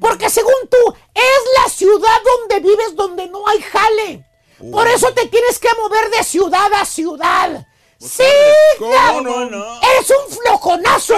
Porque 0.00 0.30
según 0.30 0.54
tú, 0.70 0.94
es 1.14 1.62
la 1.62 1.70
ciudad 1.70 2.20
donde 2.24 2.60
vives 2.60 2.94
donde 2.94 3.26
no 3.28 3.46
hay 3.48 3.60
jale. 3.60 4.24
Por 4.70 4.86
eso 4.88 5.12
te 5.12 5.26
tienes 5.26 5.58
que 5.58 5.68
mover 5.76 6.10
de 6.10 6.24
ciudad 6.24 6.72
a 6.74 6.84
ciudad. 6.84 7.66
¡Sí! 7.98 8.22
¿Cómo 8.78 9.20
no, 9.22 9.50
no? 9.50 9.80
¡Eres 9.80 10.10
un 10.10 10.32
flojonazo! 10.32 11.16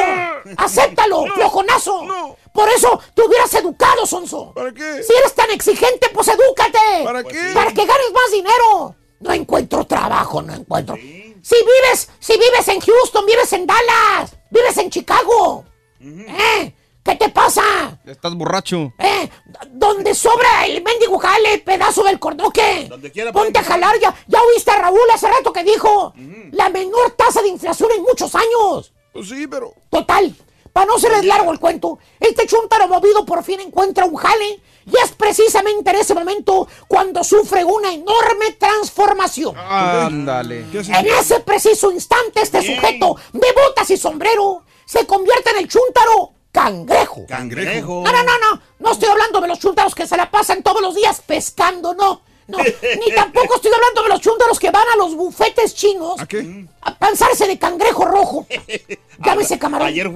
¡Acéptalo, 0.57 1.27
flojonazo! 1.35 2.37
Por 2.53 2.69
eso 2.71 3.01
te 3.15 3.23
hubieras 3.23 3.53
educado, 3.55 4.07
Sonso. 4.07 4.53
¿Para 4.55 4.73
qué? 4.73 5.03
Si 5.03 5.13
eres 5.13 5.35
tan 5.35 5.51
exigente, 5.51 6.09
pues 6.13 6.29
edúcate. 6.29 7.05
¿Para 7.05 7.23
qué? 7.23 7.51
Para 7.55 7.73
que 7.73 7.85
ganes 7.85 8.13
más 8.13 8.31
dinero. 8.33 8.97
No 9.21 9.33
encuentro 9.33 9.85
trabajo, 9.85 10.41
no 10.41 10.55
encuentro. 10.55 10.97
Si 10.97 11.57
vives, 11.57 12.09
si 12.19 12.33
vives 12.33 12.69
en 12.69 12.81
Houston, 12.81 13.27
vives 13.27 13.53
en 13.53 13.67
Dallas, 13.67 14.37
vives 14.51 14.77
en 14.79 14.91
Chicago. 14.91 15.65
¿Eh? 16.01 16.75
¿Qué 17.03 17.17
te 17.17 17.29
pasa? 17.31 17.63
Estás 18.05 18.35
borracho. 18.35 18.93
¿Eh? 18.99 19.31
Donde 19.71 20.15
sobra 20.15 20.67
el 20.67 20.83
mendigo 20.83 21.19
jale, 21.19 21.59
pedazo 21.59 22.05
del 22.05 22.19
cordoque. 22.19 22.87
Donde 22.89 23.11
quiera 23.11 23.33
Ponte 23.33 23.59
a 23.59 23.65
jalar 23.65 23.99
ya. 24.01 24.15
Ya 24.27 24.43
oíste 24.43 24.71
a 24.71 24.77
Raúl 24.77 24.99
hace 25.13 25.29
rato 25.29 25.53
que 25.53 25.65
dijo 25.65 26.13
la 26.53 26.69
menor 26.69 27.13
tasa 27.13 27.43
de 27.43 27.49
inflación 27.49 27.91
en 27.97 28.03
muchos 28.03 28.35
años. 28.35 28.93
Pues 29.13 29.29
sí, 29.29 29.47
pero. 29.47 29.73
Total, 29.89 30.35
para 30.73 30.87
no 30.87 30.99
serles 30.99 31.25
largo 31.25 31.51
el 31.53 31.59
cuento, 31.59 31.99
este 32.21 32.47
chuntaro 32.47 32.87
movido 32.87 33.25
por 33.25 33.43
fin 33.43 33.61
encuentra 33.61 34.05
un 34.05 34.17
jale 34.17 34.61
y 34.87 34.97
es 35.03 35.13
precisamente 35.13 35.91
en 35.91 35.97
ese 35.97 36.15
momento 36.15 36.69
cuando 36.87 37.25
sufre 37.25 37.65
una 37.65 37.93
enorme 37.93 38.53
transformación. 38.59 39.57
Ándale. 39.59 40.67
En 40.73 41.07
ese 41.07 41.41
preciso 41.41 41.91
instante, 41.91 42.43
este 42.43 42.63
sujeto 42.63 43.17
de 43.33 43.53
botas 43.53 43.91
y 43.91 43.97
sombrero 43.97 44.65
se 44.85 45.07
convierte 45.07 45.51
en 45.51 45.59
el 45.59 45.69
chúntaro 45.69 46.35
cangrejo. 46.53 47.27
Cangrejo. 47.27 48.03
No, 48.05 48.13
no, 48.13 48.23
no, 48.23 48.39
no. 48.39 48.63
No 48.79 48.93
estoy 48.93 49.09
hablando 49.09 49.41
de 49.41 49.49
los 49.49 49.59
chúntaros 49.59 49.95
que 49.95 50.07
se 50.07 50.17
la 50.17 50.31
pasan 50.31 50.63
todos 50.63 50.81
los 50.81 50.95
días 50.95 51.23
pescando, 51.27 51.95
no. 51.95 52.23
No, 52.49 52.59
ni 52.59 53.11
tampoco 53.15 53.55
estoy 53.57 53.71
hablando 53.73 54.03
de 54.03 54.09
los 54.09 54.21
chúntaros 54.21 54.59
que 54.59 54.71
van 54.71 54.89
a 54.93 54.97
los 54.97 55.15
bufetes 55.15 55.73
chinos 55.75 56.19
¿A 56.21 56.27
qué? 56.27 56.67
a 56.83 56.99
panzarse 56.99 57.47
de 57.47 57.59
cangrejo 57.59 58.05
rojo. 58.05 58.47
Llámese 59.25 59.59
camarón. 59.59 59.87
Ayer. 59.89 60.11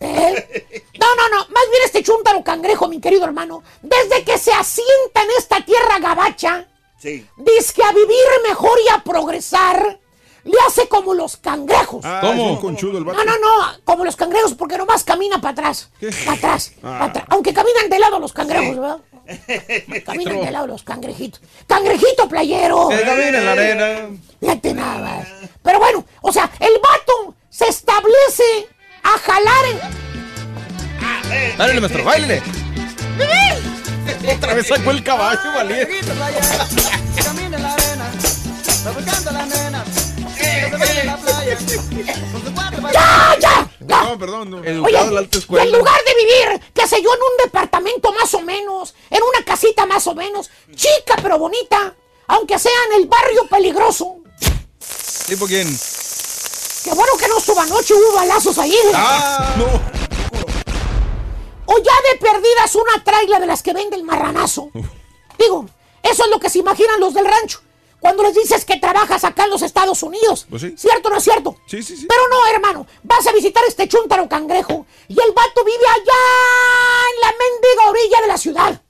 ¿Eh? 0.00 0.84
No, 0.98 1.14
no, 1.16 1.28
no. 1.28 1.36
Más 1.50 1.64
bien 1.70 1.82
este 1.84 2.02
chúntaro 2.02 2.42
cangrejo, 2.42 2.88
mi 2.88 3.00
querido 3.00 3.24
hermano, 3.24 3.62
desde 3.82 4.24
que 4.24 4.38
se 4.38 4.52
asienta 4.52 5.22
en 5.22 5.28
esta 5.38 5.64
tierra 5.64 5.98
gabacha, 5.98 6.66
Sí. 6.98 7.26
dice 7.36 7.72
que 7.74 7.82
a 7.84 7.92
vivir 7.92 8.24
mejor 8.48 8.78
y 8.86 8.88
a 8.88 9.02
progresar, 9.04 10.00
le 10.44 10.52
hace 10.66 10.88
como 10.88 11.14
los 11.14 11.36
cangrejos. 11.38 12.04
Ah, 12.04 12.18
¿Cómo? 12.22 12.60
conchudo 12.60 12.98
el 12.98 13.04
vato. 13.04 13.18
No, 13.18 13.24
no, 13.24 13.38
no, 13.38 13.78
como 13.84 14.04
los 14.04 14.14
cangrejos, 14.16 14.54
porque 14.54 14.76
nomás 14.78 15.02
camina 15.04 15.40
para 15.40 15.52
atrás. 15.52 15.90
Para 16.24 16.36
atrás, 16.36 16.72
Ah. 16.82 16.96
pa' 16.98 17.04
atrás. 17.06 17.24
Aunque 17.30 17.52
caminan 17.54 17.88
de 17.88 17.98
lado 17.98 18.18
los 18.18 18.32
cangrejos, 18.32 18.76
¿verdad? 18.78 18.98
Caminan 20.04 20.42
de 20.42 20.50
lado 20.50 20.66
los 20.66 20.82
cangrejitos. 20.82 21.40
¡Cangrejito 21.66 22.28
playero! 22.28 22.88
Que 22.90 23.00
camina 23.02 23.38
en 23.38 23.44
la 23.46 23.52
arena. 23.52 24.08
Fíjate 24.38 24.74
nada 24.74 24.98
más. 24.98 25.28
Pero 25.62 25.78
bueno, 25.78 26.04
o 26.20 26.30
sea, 26.30 26.50
el 26.60 26.72
vato 26.74 27.34
se 27.48 27.66
establece 27.68 28.68
a 29.02 29.18
jalar 29.18 29.64
en... 29.70 29.78
Dale, 31.56 31.80
maestro, 31.80 32.04
bailele. 32.04 32.42
Otra 34.36 34.52
vez 34.54 34.66
sacó 34.66 34.90
el 34.90 35.02
caballo, 35.02 35.52
valiente. 35.54 36.00
Camina 37.24 37.56
en 37.56 37.62
la 37.62 37.72
arena, 37.72 38.10
¡Ya, 42.92 43.36
ya! 43.40 43.70
ya! 43.80 44.02
No, 44.04 44.18
perdón. 44.18 44.50
No. 44.50 44.64
Educado 44.64 45.08
en 45.08 45.14
la 45.14 45.20
alta 45.20 45.36
Y 45.36 45.40
escuela. 45.40 45.64
en 45.64 45.72
lugar 45.72 46.00
de 46.06 46.14
vivir, 46.14 46.72
qué 46.74 46.86
sé 46.86 47.02
yo, 47.02 47.10
en 47.12 47.20
un 47.20 47.44
departamento 47.44 48.12
más 48.12 48.32
o 48.34 48.40
menos, 48.40 48.94
en 49.10 49.22
una 49.22 49.44
casita 49.44 49.86
más 49.86 50.06
o 50.06 50.14
menos, 50.14 50.50
chica 50.74 51.16
pero 51.22 51.38
bonita, 51.38 51.94
aunque 52.28 52.58
sea 52.58 52.72
en 52.90 53.02
el 53.02 53.08
barrio 53.08 53.46
peligroso, 53.48 54.16
¿Tipo 55.26 55.46
quién? 55.46 55.66
Qué 56.84 56.90
bueno 56.92 57.12
que 57.18 57.28
no 57.28 57.40
suba 57.40 57.62
anoche, 57.62 57.94
hubo 57.94 58.14
balazos 58.16 58.58
ahí. 58.58 58.76
Ah, 58.92 59.54
no. 59.56 59.64
O 61.66 61.78
ya 61.78 61.92
de 62.12 62.18
perdidas 62.20 62.74
una 62.74 63.02
traila 63.02 63.40
de 63.40 63.46
las 63.46 63.62
que 63.62 63.72
vende 63.72 63.96
el 63.96 64.02
marranazo. 64.04 64.68
Digo, 65.38 65.64
eso 66.02 66.24
es 66.24 66.30
lo 66.30 66.38
que 66.38 66.50
se 66.50 66.58
imaginan 66.58 67.00
los 67.00 67.14
del 67.14 67.24
rancho. 67.24 67.62
Cuando 68.04 68.22
les 68.22 68.34
dices 68.34 68.66
que 68.66 68.76
trabajas 68.76 69.24
acá 69.24 69.44
en 69.44 69.50
los 69.50 69.62
Estados 69.62 70.02
Unidos. 70.02 70.46
Pues 70.50 70.60
sí. 70.60 70.74
¿Cierto 70.76 71.08
o 71.08 71.10
no 71.10 71.16
es 71.16 71.24
cierto? 71.24 71.56
Sí, 71.64 71.82
sí, 71.82 71.96
sí. 71.96 72.06
Pero 72.06 72.20
no, 72.28 72.46
hermano. 72.54 72.86
Vas 73.02 73.26
a 73.26 73.32
visitar 73.32 73.64
este 73.66 73.88
chúntaro 73.88 74.28
cangrejo. 74.28 74.84
Y 75.08 75.14
el 75.18 75.32
vato 75.32 75.64
vive 75.64 75.86
allá 75.88 76.20
en 77.14 77.20
la 77.22 77.28
mendiga 77.28 77.88
orilla 77.88 78.20
de 78.20 78.26
la 78.26 78.36
ciudad. 78.36 78.82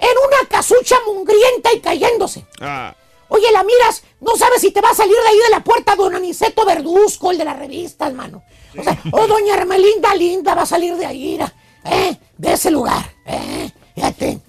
En 0.00 0.08
una 0.26 0.48
casucha 0.48 0.96
mungrienta 1.06 1.72
y 1.72 1.78
cayéndose. 1.78 2.44
Ah, 2.60 2.92
Oye, 3.28 3.52
la 3.52 3.62
miras, 3.62 4.02
no 4.18 4.34
sabes 4.34 4.62
si 4.62 4.72
te 4.72 4.80
va 4.80 4.90
a 4.90 4.94
salir 4.96 5.14
de 5.14 5.28
ahí 5.28 5.38
de 5.38 5.50
la 5.50 5.62
puerta 5.62 5.94
don 5.94 6.16
Aniceto 6.16 6.66
Verduzco, 6.66 7.30
el 7.30 7.38
de 7.38 7.44
las 7.44 7.56
revistas, 7.56 8.08
hermano. 8.08 8.42
O 8.76 8.82
sea, 8.82 9.00
o 9.12 9.28
doña 9.28 9.54
Hermelinda 9.54 10.12
Linda 10.16 10.56
va 10.56 10.62
a 10.62 10.66
salir 10.66 10.96
de 10.96 11.06
ahí, 11.06 11.38
¿eh? 11.84 12.16
De 12.36 12.52
ese 12.52 12.72
lugar, 12.72 13.14
¿eh? 13.26 13.70
Fíjate. 13.94 14.40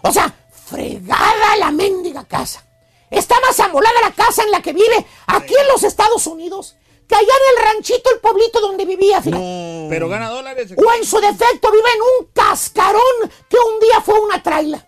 O 0.00 0.10
sea, 0.10 0.34
fregada 0.64 1.56
la 1.58 1.70
mendiga 1.70 2.24
casa. 2.24 2.64
Está 3.10 3.40
más 3.40 3.58
amolada 3.60 4.00
la 4.02 4.12
casa 4.12 4.42
en 4.42 4.50
la 4.50 4.62
que 4.62 4.72
vive 4.72 5.06
aquí 5.26 5.54
en 5.54 5.68
los 5.68 5.82
Estados 5.82 6.26
Unidos 6.26 6.76
que 7.10 7.16
allá 7.16 7.26
en 7.26 7.58
el 7.58 7.64
ranchito, 7.64 8.08
el 8.14 8.20
pueblito 8.20 8.60
donde 8.60 8.84
vivía, 8.84 9.20
fíjate. 9.20 9.86
Pero 9.90 10.08
gana 10.08 10.30
dólares. 10.30 10.72
O 10.76 10.92
en 10.92 11.04
su 11.04 11.18
defecto 11.18 11.72
vive 11.72 11.88
en 11.92 12.02
un 12.02 12.32
cascarón 12.32 13.02
que 13.48 13.56
un 13.56 13.80
día 13.80 14.00
fue 14.00 14.20
una 14.20 14.40
traila. 14.40 14.86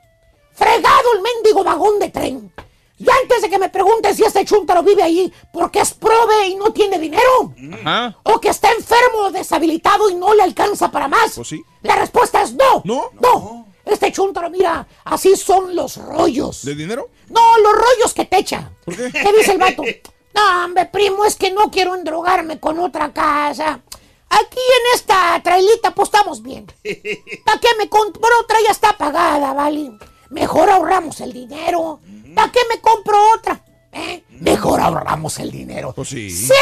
Fregado 0.52 1.14
el 1.16 1.20
mendigo 1.22 1.64
vagón 1.64 1.98
de 1.98 2.10
tren. 2.10 2.52
Y 2.96 3.06
antes 3.22 3.42
de 3.42 3.50
que 3.50 3.58
me 3.58 3.68
preguntes 3.68 4.16
si 4.16 4.22
este 4.22 4.44
chúntaro 4.44 4.84
vive 4.84 5.02
ahí 5.02 5.32
porque 5.52 5.80
es 5.80 5.92
prove 5.92 6.46
y 6.46 6.54
no 6.54 6.72
tiene 6.72 7.00
dinero, 7.00 7.52
Ajá. 7.82 8.16
o 8.22 8.38
que 8.38 8.50
está 8.50 8.70
enfermo 8.70 9.18
o 9.24 9.30
deshabilitado 9.32 10.08
y 10.08 10.14
no 10.14 10.32
le 10.32 10.44
alcanza 10.44 10.92
para 10.92 11.08
más, 11.08 11.32
pues 11.34 11.48
sí. 11.48 11.60
la 11.82 11.96
respuesta 11.96 12.42
es 12.42 12.52
no. 12.52 12.82
¿No? 12.84 13.10
No. 13.20 13.61
Este 13.84 14.12
chúntaro, 14.12 14.48
mira, 14.50 14.86
así 15.04 15.36
son 15.36 15.74
los 15.74 15.96
rollos. 15.96 16.64
¿De 16.64 16.74
dinero? 16.74 17.08
No, 17.28 17.58
los 17.58 17.72
rollos 17.72 18.14
que 18.14 18.24
te 18.24 18.38
echa. 18.38 18.70
¿Por 18.84 18.96
qué? 18.96 19.10
¿Qué 19.10 19.32
dice 19.38 19.52
el 19.52 19.58
vato? 19.58 19.82
No, 20.34 20.64
hombre, 20.64 20.86
primo, 20.86 21.26
es 21.26 21.36
que 21.36 21.50
no 21.50 21.70
quiero 21.70 21.94
endrogarme 21.94 22.58
con 22.58 22.78
otra 22.78 23.12
casa. 23.12 23.82
Aquí 24.30 24.58
en 24.58 24.94
esta 24.94 25.38
trailita, 25.44 25.94
pues 25.94 26.08
estamos 26.08 26.42
bien. 26.42 26.64
¿Para 27.44 27.60
qué 27.60 27.68
me 27.78 27.90
compro 27.90 28.30
otra? 28.40 28.56
Ya 28.64 28.70
está 28.70 28.96
pagada, 28.96 29.52
¿vale? 29.52 29.90
Mejor 30.30 30.70
ahorramos 30.70 31.20
el 31.20 31.34
dinero. 31.34 32.00
¿Para 32.34 32.50
qué 32.50 32.60
me 32.70 32.80
compro 32.80 33.14
otra? 33.36 33.62
¿Eh? 33.92 34.24
Mejor 34.30 34.80
ahorramos 34.80 35.38
el 35.38 35.50
dinero. 35.50 35.92
Pues 35.94 36.08
sí. 36.08 36.30
¡Sí, 36.30 36.54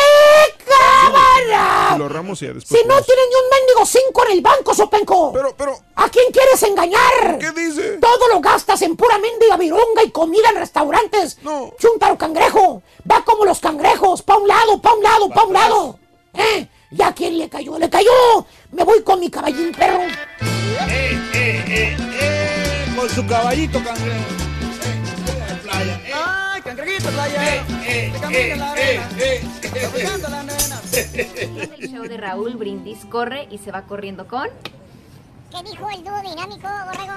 cámara! 1.01 1.97
Lo 1.99 2.07
y 2.07 2.35
ya 2.37 2.53
después. 2.53 2.81
Si 2.81 2.87
no 2.87 3.03
tiene 3.03 3.23
ni 3.29 3.35
un 3.35 3.51
mendigo 3.51 3.87
cinco 3.87 4.25
en 4.27 4.33
el 4.33 4.41
banco, 4.41 4.75
Sopenco. 4.75 5.33
Pero, 5.33 5.55
pero. 5.57 5.79
¿A 5.97 6.09
quién 6.09 6.33
quieres 6.33 6.63
engañar? 6.63 7.39
¿Qué 7.39 7.51
dice? 7.53 7.99
Todo 7.99 8.29
lo 8.29 8.41
gastas 8.41 8.81
en 8.83 8.97
pura 8.97 9.19
mendiga 9.19 9.57
vironga 9.57 10.03
y 10.05 10.11
comida 10.11 10.51
en 10.51 10.57
restaurantes. 10.57 11.39
No. 11.43 11.73
Chúntaro 11.79 12.17
cangrejo. 12.17 12.83
Va 13.11 13.25
como 13.25 13.45
los 13.45 13.61
cangrejos. 13.61 14.23
Pa' 14.23 14.37
un 14.37 14.49
lado, 14.49 14.81
pa' 14.81 14.95
un 14.95 15.03
lado, 15.03 15.29
pa' 15.31 15.45
un 15.45 15.53
lado. 15.53 15.99
¿Eh? 16.35 16.69
¿Y 16.91 17.03
a 17.03 17.13
quién 17.13 17.39
le 17.39 17.49
cayó? 17.49 17.79
¡Le 17.79 17.89
cayó! 17.89 18.47
Me 18.73 18.85
voy 18.85 19.03
con 19.03 19.21
mi 19.21 19.31
caballín 19.31 19.73
perro. 19.73 20.03
Eh, 20.03 21.19
eh, 21.35 21.65
eh, 21.69 21.97
eh, 22.21 22.95
con 22.97 23.09
su 23.09 23.27
caballito 23.27 23.83
cangrejo. 23.83 24.40
La 27.15 27.29
nena. 30.43 30.81
El 31.79 31.91
show 31.91 32.03
de 32.05 32.17
Raúl 32.17 32.55
Brindis 32.57 32.99
corre 33.09 33.47
y 33.51 33.59
se 33.59 33.71
va 33.71 33.83
corriendo 33.83 34.27
con 34.27 34.49
¿Qué 35.51 35.63
dijo 35.69 35.89
el 35.91 36.03
dúo 36.05 36.21
dinámico, 36.23 36.69
Borrego? 36.87 37.13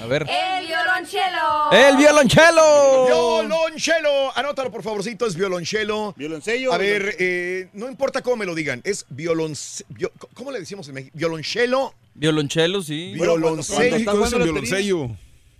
A 0.00 0.06
ver. 0.06 0.26
el 0.28 0.66
violonchelo. 0.66 1.72
¡El 1.72 1.96
violonchelo! 1.96 3.06
Violonchelo. 3.06 4.36
Anótalo, 4.36 4.70
por 4.70 4.82
favorcito, 4.82 5.26
es 5.26 5.34
violonchelo. 5.36 6.14
Violoncello. 6.16 6.72
A 6.72 6.78
ver, 6.78 7.16
eh, 7.18 7.68
no 7.72 7.88
importa 7.88 8.22
cómo 8.22 8.36
me 8.36 8.46
lo 8.46 8.54
digan, 8.54 8.80
es 8.84 9.04
violonce... 9.10 9.84
vio- 9.90 10.12
¿Cómo 10.34 10.50
le 10.52 10.60
decimos 10.60 10.86
en 10.88 10.94
México? 10.94 11.12
Violonchelo. 11.16 11.94
Violonchelo, 12.14 12.82
sí. 12.82 13.12
Violoncello. 13.14 13.96
estás 13.96 14.14
jugando 14.14 14.38
lotería- 14.38 14.52
violoncello. 14.52 15.10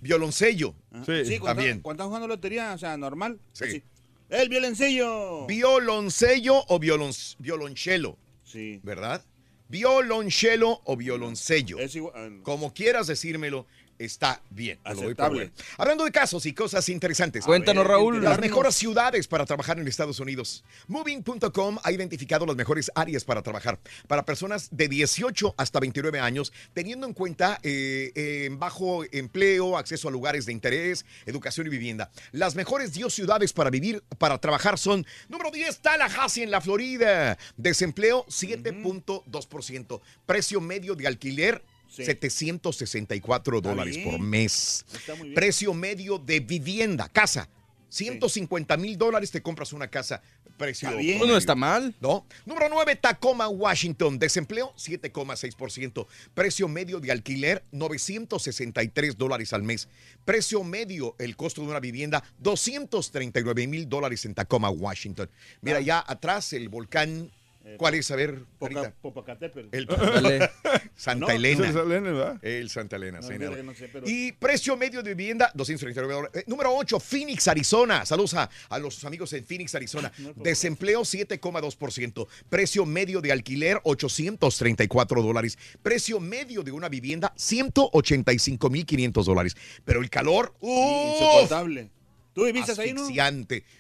Violoncello. 0.03 0.75
Sí. 1.07 1.25
Sí, 1.25 1.39
cuando, 1.39 1.63
También. 1.63 1.83
estás 1.91 2.07
jugando 2.07 2.29
lotería, 2.29 2.75
o 2.75 2.79
sea, 2.79 2.97
normal. 2.99 3.39
Sí. 3.53 3.65
así. 3.65 3.83
El 4.29 4.49
violoncello. 4.49 5.47
Violoncello 5.47 6.65
o 6.69 6.79
violon, 6.79 7.13
violonchelo, 7.39 8.19
Sí. 8.45 8.81
¿verdad? 8.83 9.25
Violonchelo 9.69 10.81
o 10.85 10.97
violoncello. 10.97 11.79
Es 11.79 11.95
igual. 11.97 12.13
ah, 12.17 12.41
Como 12.43 12.73
quieras 12.75 13.07
decirmelo, 13.07 13.67
está 13.99 14.43
bien. 14.51 14.79
Aceptable. 14.85 15.53
Hablando 15.79 16.05
de 16.05 16.13
casos 16.13 16.47
y 16.47 16.53
cosas 16.53 16.89
interesantes. 16.89 17.45
Cuéntanos, 17.45 17.87
Raúl. 17.87 18.23
Las 18.23 18.41
mejores 18.41 18.75
ciudades 18.75 19.29
para 19.29 19.47
trabajar 19.47 19.79
en 19.79 19.89
Estados 19.89 20.21
Unidos. 20.21 20.65
Moving.com 20.89 21.79
ha 21.83 21.93
identificado 21.93 22.47
las 22.47 22.57
mejores 22.57 22.91
áreas 22.95 23.25
para 23.25 23.43
trabajar 23.43 23.79
para 24.07 24.25
personas 24.25 24.69
de 24.71 24.89
18 24.89 25.55
hasta 25.57 25.81
29 25.81 26.21
años, 26.21 26.53
teniendo 26.73 27.07
en 27.07 27.15
cuenta 27.15 27.59
eh, 27.63 28.13
eh, 28.15 28.49
bajo 28.53 29.05
empleo, 29.13 29.77
acceso 29.77 30.09
a 30.09 30.11
lugares 30.11 30.47
de 30.47 30.53
interés, 30.53 31.05
educación 31.27 31.67
y 31.67 31.71
vivienda. 31.71 32.11
Las 32.33 32.55
mejores 32.55 32.93
10 32.93 33.13
ciudades 33.13 33.53
para 33.53 33.71
vivir, 33.71 34.03
para 34.19 34.39
trabajar 34.39 34.79
son 34.79 35.07
número 35.29 35.51
10, 35.51 35.81
Tallahassee 35.81 36.43
en 36.43 36.51
la 36.51 36.61
Florida. 36.61 37.39
Desempleo 37.57 38.25
7.2%. 38.27 40.01
Precio 40.27 40.61
medio 40.61 40.95
de 40.95 41.07
alquiler. 41.07 41.63
Sí. 41.95 42.05
764 42.07 43.61
dólares 43.61 43.97
bien. 43.97 44.11
por 44.11 44.19
mes. 44.19 44.85
Está 44.95 45.15
muy 45.15 45.25
bien. 45.29 45.35
Precio 45.35 45.75
medio 45.75 46.19
de 46.19 46.41
vivienda, 46.41 47.09
casa. 47.09 47.49
150 47.91 48.79
mil 48.79 48.97
dólares 48.97 49.31
te 49.31 49.43
compras 49.43 49.75
una 49.75 49.89
casa. 49.89 50.23
Precio. 50.57 50.89
Está 50.89 50.99
bien. 51.01 51.19
No 51.19 51.37
está 51.37 51.55
mal. 51.55 51.95
¿No? 52.01 52.25
Número 52.47 52.69
9, 52.71 52.97
Tacoma, 52.97 53.49
Washington. 53.49 54.19
Desempleo, 54.19 54.73
7,6%. 54.77 56.07
Precio 56.35 56.69
medio 56.69 57.01
de 57.01 57.13
alquiler, 57.13 57.65
963 57.73 59.19
dólares 59.19 59.53
al 59.53 59.63
mes. 59.63 59.89
Precio 60.25 60.63
medio, 60.65 61.17
el 61.19 61.37
costo 61.37 61.61
de 61.63 61.69
una 61.69 61.81
vivienda, 61.81 62.23
239 62.39 63.67
mil 63.67 63.89
dólares 63.89 64.25
en 64.25 64.35
Tacoma, 64.35 64.71
Washington. 64.71 65.29
Mira, 65.61 65.79
Ah. 65.79 65.83
ya 65.83 66.05
atrás 66.07 66.53
el 66.55 66.69
volcán. 66.69 67.31
¿Cuál 67.79 67.95
es? 67.95 68.11
A 68.11 68.17
ver, 68.17 68.45
Poca-. 68.59 68.93
Popocatépetl. 69.01 69.69
El 69.75 69.87
Dale. 69.87 70.51
Santa 70.95 71.27
No, 71.27 71.31
Elena. 71.33 71.65
Santa 71.65 71.83
Elena, 71.83 72.11
¿verdad? 72.13 72.39
El 72.45 72.71
Santa 72.71 72.97
Elena. 72.97 73.21
No, 73.21 73.63
no 73.63 73.75
sé, 73.75 73.89
pero- 73.89 74.05
Y 74.09 74.33
precio 74.33 74.77
medio 74.77 75.03
de 75.03 75.15
vivienda, 75.15 75.51
239 75.55 76.13
dólares. 76.15 76.43
Eh, 76.43 76.45
número 76.49 76.75
8, 76.75 76.99
Phoenix, 77.01 77.47
Arizona. 77.49 78.05
Saludos 78.05 78.35
a, 78.35 78.51
a 78.69 78.79
los 78.79 79.05
amigos 79.05 79.33
en 79.33 79.45
Phoenix, 79.45 79.75
Arizona. 79.75 80.13
Desempleo, 80.37 81.03
7,2%. 81.03 82.27
Precio 82.49 82.85
medio 82.87 83.21
de 83.21 83.33
alquiler, 83.33 83.81
834 83.85 85.23
dólares. 85.23 85.59
Precio 85.83 86.21
medio 86.21 86.63
de 86.63 86.73
una 86.73 86.89
vivienda, 86.89 87.33
185,500 87.37 89.27
dólares. 89.27 89.57
Pero 89.85 90.01
el 90.01 90.11
calor, 90.11 90.55
¡uf! 90.61 91.13
insoportable. 91.15 91.91
¿Tú 92.35 92.45
viviste 92.45 92.81
ahí, 92.81 92.95
no? 92.95 93.07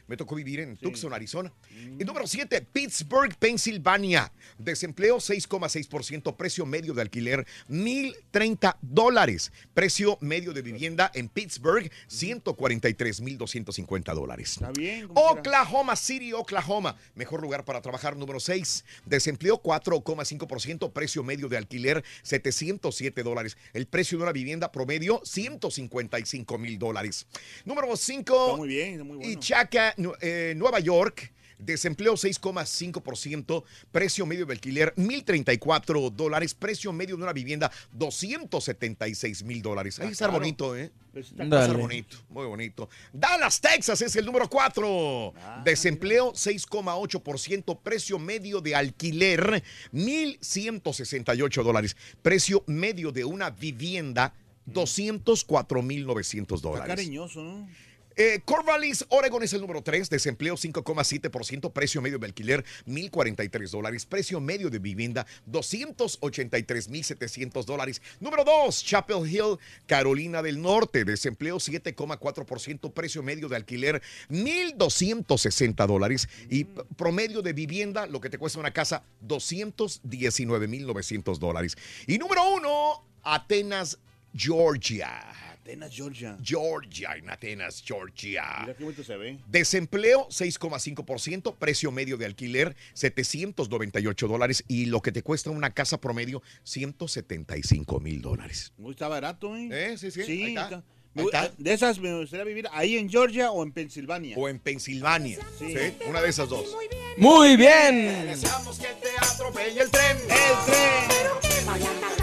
Me 0.06 0.16
tocó 0.16 0.34
vivir 0.34 0.60
en 0.60 0.76
Tucson, 0.76 1.14
Arizona. 1.14 1.52
Y 1.98 2.04
número 2.04 2.26
7, 2.26 2.60
Pittsburgh, 2.72 3.34
Pensilvania. 3.36 4.30
Desempleo 4.58 5.16
6,6%. 5.16 6.36
Precio 6.36 6.66
medio 6.66 6.92
de 6.92 7.02
alquiler 7.02 7.46
1,030 7.68 8.76
dólares. 8.82 9.52
Precio 9.72 10.18
medio 10.20 10.52
de 10.52 10.60
vivienda 10.60 11.10
en 11.14 11.28
Pittsburgh 11.28 11.90
143,250 12.08 14.12
dólares. 14.12 14.52
Está 14.52 14.70
bien. 14.72 15.08
Oklahoma 15.14 15.96
City, 15.96 16.34
Oklahoma. 16.34 16.96
Mejor 17.14 17.40
lugar 17.40 17.64
para 17.64 17.80
trabajar. 17.80 18.16
Número 18.16 18.38
6. 18.38 18.84
Desempleo 19.06 19.62
4,5%. 19.62 20.92
Precio 20.92 21.22
medio 21.22 21.48
de 21.48 21.56
alquiler 21.56 22.04
707 22.22 23.22
dólares. 23.22 23.56
El 23.72 23.86
precio 23.86 24.18
de 24.18 24.24
una 24.24 24.32
vivienda 24.32 24.72
promedio 24.72 25.22
155 25.24 26.58
mil 26.58 26.78
dólares. 26.78 27.26
Número 27.64 27.96
5. 27.96 28.41
Está 28.46 28.56
muy 28.56 28.68
bien, 28.68 28.92
está 28.92 29.04
muy 29.04 29.16
bueno. 29.16 29.32
Y 29.32 29.36
Chaca, 29.36 29.94
eh, 30.20 30.54
Nueva 30.56 30.80
York. 30.80 31.32
Desempleo 31.58 32.14
6,5%, 32.14 33.62
precio 33.92 34.26
medio 34.26 34.44
de 34.46 34.52
alquiler 34.54 34.92
1.034 34.96 36.10
dólares, 36.10 36.54
precio 36.54 36.92
medio 36.92 37.16
de 37.16 37.22
una 37.22 37.32
vivienda 37.32 37.70
276 37.92 39.44
mil 39.44 39.62
dólares. 39.62 40.00
Ahí 40.00 40.08
está 40.08 40.26
caro. 40.26 40.38
bonito, 40.40 40.76
¿eh? 40.76 40.90
Pues 41.12 41.30
está 41.30 41.72
bonito, 41.72 42.16
muy 42.30 42.46
bonito. 42.46 42.88
Dallas, 43.12 43.60
Texas 43.60 44.02
es 44.02 44.16
el 44.16 44.26
número 44.26 44.48
4. 44.50 45.34
Ah, 45.36 45.62
Desempleo 45.64 46.32
6,8%, 46.32 47.78
precio 47.80 48.18
medio 48.18 48.60
de 48.60 48.74
alquiler 48.74 49.62
1.168 49.92 51.62
dólares, 51.62 51.96
precio 52.22 52.64
medio 52.66 53.12
de 53.12 53.24
una 53.24 53.50
vivienda 53.50 54.34
204.900 54.68 56.54
Está 56.54 56.56
dólares. 56.56 56.86
cariñoso, 56.88 57.42
¿no? 57.42 57.68
Eh, 58.16 58.40
Corvallis, 58.44 59.04
Oregon 59.08 59.42
es 59.42 59.52
el 59.52 59.60
número 59.60 59.82
3, 59.82 60.08
desempleo 60.10 60.54
5,7%, 60.56 61.72
precio 61.72 62.00
medio 62.02 62.18
de 62.18 62.26
alquiler 62.26 62.64
1.043 62.86 63.70
dólares, 63.70 64.06
precio 64.06 64.40
medio 64.40 64.70
de 64.70 64.78
vivienda 64.78 65.26
283.700 65.50 67.64
dólares. 67.64 68.02
Número 68.20 68.44
2, 68.44 68.84
Chapel 68.84 69.26
Hill, 69.28 69.58
Carolina 69.86 70.42
del 70.42 70.60
Norte, 70.60 71.04
desempleo 71.04 71.56
7,4%, 71.56 72.92
precio 72.92 73.22
medio 73.22 73.48
de 73.48 73.56
alquiler 73.56 74.02
1.260 74.30 75.86
dólares 75.86 76.28
y 76.50 76.64
p- 76.64 76.82
promedio 76.96 77.42
de 77.42 77.52
vivienda, 77.52 78.06
lo 78.06 78.20
que 78.20 78.30
te 78.30 78.38
cuesta 78.38 78.58
una 78.58 78.72
casa, 78.72 79.04
219.900 79.26 81.38
dólares. 81.38 81.76
Y 82.06 82.18
número 82.18 82.42
1, 82.54 83.04
Atenas, 83.22 83.98
Georgia. 84.34 85.20
Atenas, 85.62 85.94
Georgia. 85.94 86.36
Georgia, 86.42 87.14
en 87.16 87.30
Atenas, 87.30 87.82
Georgia. 87.86 88.42
Mira 88.62 88.74
qué 88.74 88.82
bonito 88.82 89.04
se 89.04 89.16
ve. 89.16 89.38
Desempleo 89.46 90.26
6,5%, 90.28 91.54
precio 91.56 91.92
medio 91.92 92.16
de 92.16 92.26
alquiler 92.26 92.74
798 92.94 94.26
dólares 94.26 94.64
y 94.66 94.86
lo 94.86 95.00
que 95.02 95.12
te 95.12 95.22
cuesta 95.22 95.50
una 95.50 95.70
casa 95.72 96.00
promedio 96.00 96.42
175 96.64 98.00
mil 98.00 98.20
dólares. 98.20 98.72
Muy 98.76 98.90
está 98.90 99.06
barato, 99.06 99.56
¿eh? 99.56 99.68
Eh, 99.70 99.98
sí, 99.98 100.10
sí, 100.10 100.22
ahí 100.22 100.42
está. 100.48 100.64
está. 100.64 100.84
Ahí 101.14 101.24
está. 101.26 101.52
De 101.56 101.72
esas 101.72 102.00
me 102.00 102.18
gustaría 102.18 102.44
vivir 102.44 102.66
ahí 102.72 102.96
en 102.96 103.08
Georgia 103.08 103.52
o 103.52 103.62
en 103.62 103.70
Pensilvania. 103.70 104.36
O 104.36 104.48
en 104.48 104.58
Pensilvania, 104.58 105.38
Sí. 105.60 105.76
¿sí? 105.76 105.94
Una 106.08 106.20
de 106.22 106.28
esas 106.28 106.48
dos. 106.48 106.76
Muy 107.18 107.56
bien. 107.56 108.26
Deseamos 108.26 108.80
que 108.80 108.88
te 109.00 109.10
atropelle 109.20 109.80
el 109.80 109.90
tren. 109.92 110.16
¡El 110.22 110.66
tren! 110.66 112.21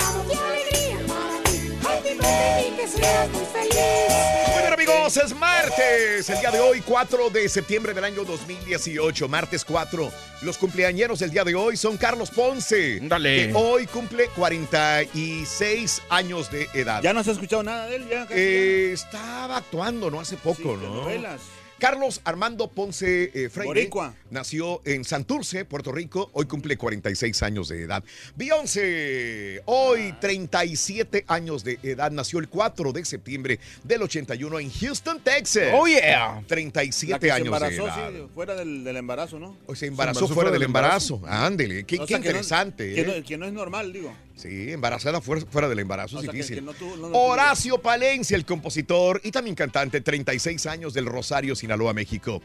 Muy 2.95 4.61
bien 4.61 4.73
amigos, 4.73 5.15
es 5.17 5.35
martes, 5.35 6.27
el 6.29 6.39
día 6.39 6.49
de 6.51 6.59
hoy 6.59 6.81
4 6.81 7.29
de 7.29 7.47
septiembre 7.47 7.93
del 7.93 8.03
año 8.03 8.23
2018, 8.25 9.27
martes 9.27 9.63
4. 9.63 10.11
Los 10.41 10.57
cumpleañeros 10.57 11.19
del 11.19 11.29
día 11.29 11.43
de 11.43 11.53
hoy 11.53 11.77
son 11.77 11.97
Carlos 11.97 12.31
Ponce, 12.31 12.99
Dale. 13.01 13.47
que 13.47 13.53
hoy 13.53 13.85
cumple 13.85 14.27
46 14.29 16.01
años 16.09 16.49
de 16.51 16.67
edad. 16.73 17.01
Ya 17.03 17.13
no 17.13 17.23
se 17.23 17.29
ha 17.29 17.33
escuchado 17.33 17.61
nada 17.61 17.85
de 17.85 17.97
él, 17.97 18.07
ya. 18.09 18.21
casi 18.25 18.33
Eh, 18.39 18.91
estaba 18.93 19.57
actuando, 19.57 20.09
¿no? 20.09 20.19
Hace 20.19 20.37
poco, 20.37 20.55
Sí, 20.57 20.63
¿no? 20.81 20.95
novelas. 21.01 21.41
Carlos 21.79 22.21
Armando 22.25 22.69
Ponce 22.69 23.31
eh, 23.33 23.49
Freire 23.49 23.67
Boricua. 23.67 24.13
nació 24.29 24.81
en 24.85 25.03
Santurce, 25.05 25.65
Puerto 25.65 25.91
Rico. 25.91 26.29
Hoy 26.33 26.45
cumple 26.45 26.77
46 26.77 27.41
años 27.43 27.69
de 27.69 27.83
edad. 27.83 28.03
Beyoncé, 28.35 29.61
hoy 29.65 30.13
37 30.19 31.25
años 31.27 31.63
de 31.63 31.79
edad. 31.83 32.11
Nació 32.11 32.39
el 32.39 32.49
4 32.49 32.91
de 32.91 33.05
septiembre 33.05 33.59
del 33.83 34.01
81 34.03 34.59
en 34.59 34.69
Houston, 34.71 35.19
Texas. 35.21 35.69
Oh, 35.73 35.87
yeah. 35.87 36.43
37 36.47 37.11
La 37.13 37.19
que 37.19 37.25
se 37.27 37.31
años 37.31 37.43
de 37.43 37.47
embarazó, 37.47 37.85
edad. 37.87 38.11
sí, 38.11 38.27
fuera 38.33 38.55
del, 38.55 38.83
del 38.83 38.97
embarazo, 38.97 39.39
¿no? 39.39 39.57
O 39.65 39.75
se 39.75 39.87
embarazó 39.87 40.27
fuera 40.27 40.51
del 40.51 40.63
embarazo. 40.63 41.21
Ándele, 41.25 41.85
qué, 41.85 41.97
O 41.97 42.01
qué 42.01 42.07
sea, 42.07 42.17
que 42.19 42.23
no- 42.25 42.29
interesante. 42.31 42.93
Que 42.93 43.01
¿eh? 43.01 43.05
no, 43.19 43.25
que 43.25 43.37
no 43.37 43.45
es 43.45 43.53
normal, 43.53 43.93
digo. 43.93 44.13
Sí, 44.41 44.71
embarazada 44.71 45.19
fuera, 45.19 45.45
fuera 45.45 45.67
del 45.67 45.79
embarazo 45.79 46.15
O 46.15 46.19
es 46.19 46.23
sea, 46.23 46.31
que- 46.31 46.37
difícil. 46.37 46.55
que 46.57 46.61
no 46.61 46.73
tuvo- 46.73 46.95
no 46.95 47.09
lo 47.09 47.17
Horacio 47.17 47.77
Palencia, 47.81 48.37
el 48.37 48.45
compositor 48.45 49.19
y 49.23 49.31
también 49.31 49.53
cantante, 49.53 49.99
36 49.99 50.65
años 50.65 50.93
del 50.93 51.07
Rosario, 51.07 51.57
Sinaloa, 51.57 51.93
México. 51.93 52.41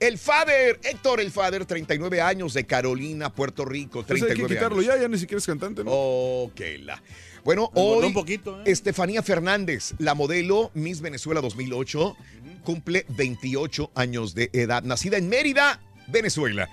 El 0.00 0.18
Fader, 0.18 0.80
Héctor 0.82 1.20
el 1.20 1.30
Fader, 1.30 1.64
39 1.64 2.20
años 2.20 2.52
de 2.52 2.66
Carolina, 2.66 3.32
Puerto 3.32 3.64
Rico, 3.64 4.00
Ese 4.00 4.14
hay 4.14 4.18
39 4.20 4.48
que 4.48 4.54
quitarlo 4.56 4.78
años. 4.80 4.94
ya, 4.96 5.00
ya 5.02 5.08
ni 5.08 5.18
siquiera 5.18 5.38
es 5.38 5.46
cantante, 5.46 5.84
¿no? 5.84 5.90
Ok, 5.92 6.60
la. 6.80 7.00
Bueno, 7.44 7.70
hoy 7.74 8.06
un 8.06 8.12
poquito, 8.12 8.58
¿eh? 8.60 8.64
Estefanía 8.66 9.22
Fernández, 9.22 9.94
la 9.98 10.14
modelo 10.14 10.72
Miss 10.74 11.00
Venezuela 11.00 11.40
2008, 11.40 12.16
cumple 12.64 13.06
28 13.10 13.92
años 13.94 14.34
de 14.34 14.50
edad. 14.52 14.82
Nacida 14.82 15.16
en 15.16 15.28
Mérida, 15.28 15.80
Venezuela. 16.08 16.68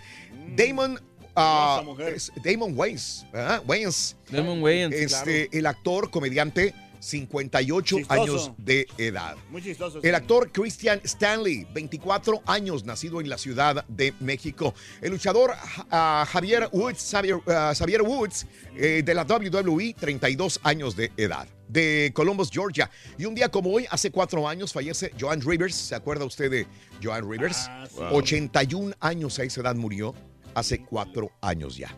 Damon... 0.57 0.97
ah, 0.97 0.99
Hermosa 0.99 1.12
es 1.35 2.31
Damon 2.43 2.77
Wayans, 2.77 3.25
¿verdad? 3.31 3.63
Wayans. 3.65 4.15
Damon 4.29 4.61
Wayans, 4.61 4.95
Este, 4.95 5.49
El 5.57 5.65
actor, 5.65 6.09
comediante, 6.09 6.73
58 7.03 7.97
Chistoso. 7.97 8.21
años 8.21 8.51
de 8.57 8.87
edad. 8.97 9.35
Muy 9.49 9.61
chistoso. 9.61 9.99
El 10.01 10.15
actor 10.15 10.51
Christian 10.51 11.01
Stanley, 11.03 11.67
24 11.73 12.41
años, 12.45 12.85
nacido 12.85 13.19
en 13.19 13.29
la 13.29 13.37
Ciudad 13.37 13.83
de 13.87 14.13
México. 14.21 14.73
El 15.01 15.11
luchador 15.11 15.51
ah, 15.91 16.25
Javier 16.29 16.69
Woods, 16.71 17.01
Xavier, 17.11 17.39
ah, 17.47 17.73
Xavier 17.75 18.01
Woods 18.01 18.45
eh, 18.77 19.03
de 19.03 19.13
la 19.13 19.23
WWE, 19.23 19.93
32 19.99 20.61
años 20.63 20.95
de 20.95 21.11
edad. 21.17 21.47
De 21.67 22.11
Columbus, 22.13 22.49
Georgia. 22.51 22.89
Y 23.17 23.25
un 23.25 23.35
día 23.35 23.49
como 23.49 23.71
hoy, 23.71 23.85
hace 23.89 24.11
cuatro 24.11 24.47
años, 24.47 24.71
fallece 24.71 25.11
Joan 25.19 25.41
Rivers. 25.41 25.75
¿Se 25.75 25.95
acuerda 25.95 26.23
usted 26.23 26.51
de 26.51 26.67
Joan 27.03 27.29
Rivers? 27.29 27.65
Ah, 27.67 27.85
sí. 27.89 27.97
81 28.11 28.95
años 28.99 29.39
a 29.39 29.43
esa 29.43 29.61
edad 29.61 29.75
murió. 29.75 30.13
Hace 30.55 30.83
cuatro 30.83 31.31
años 31.41 31.77
ya. 31.77 31.95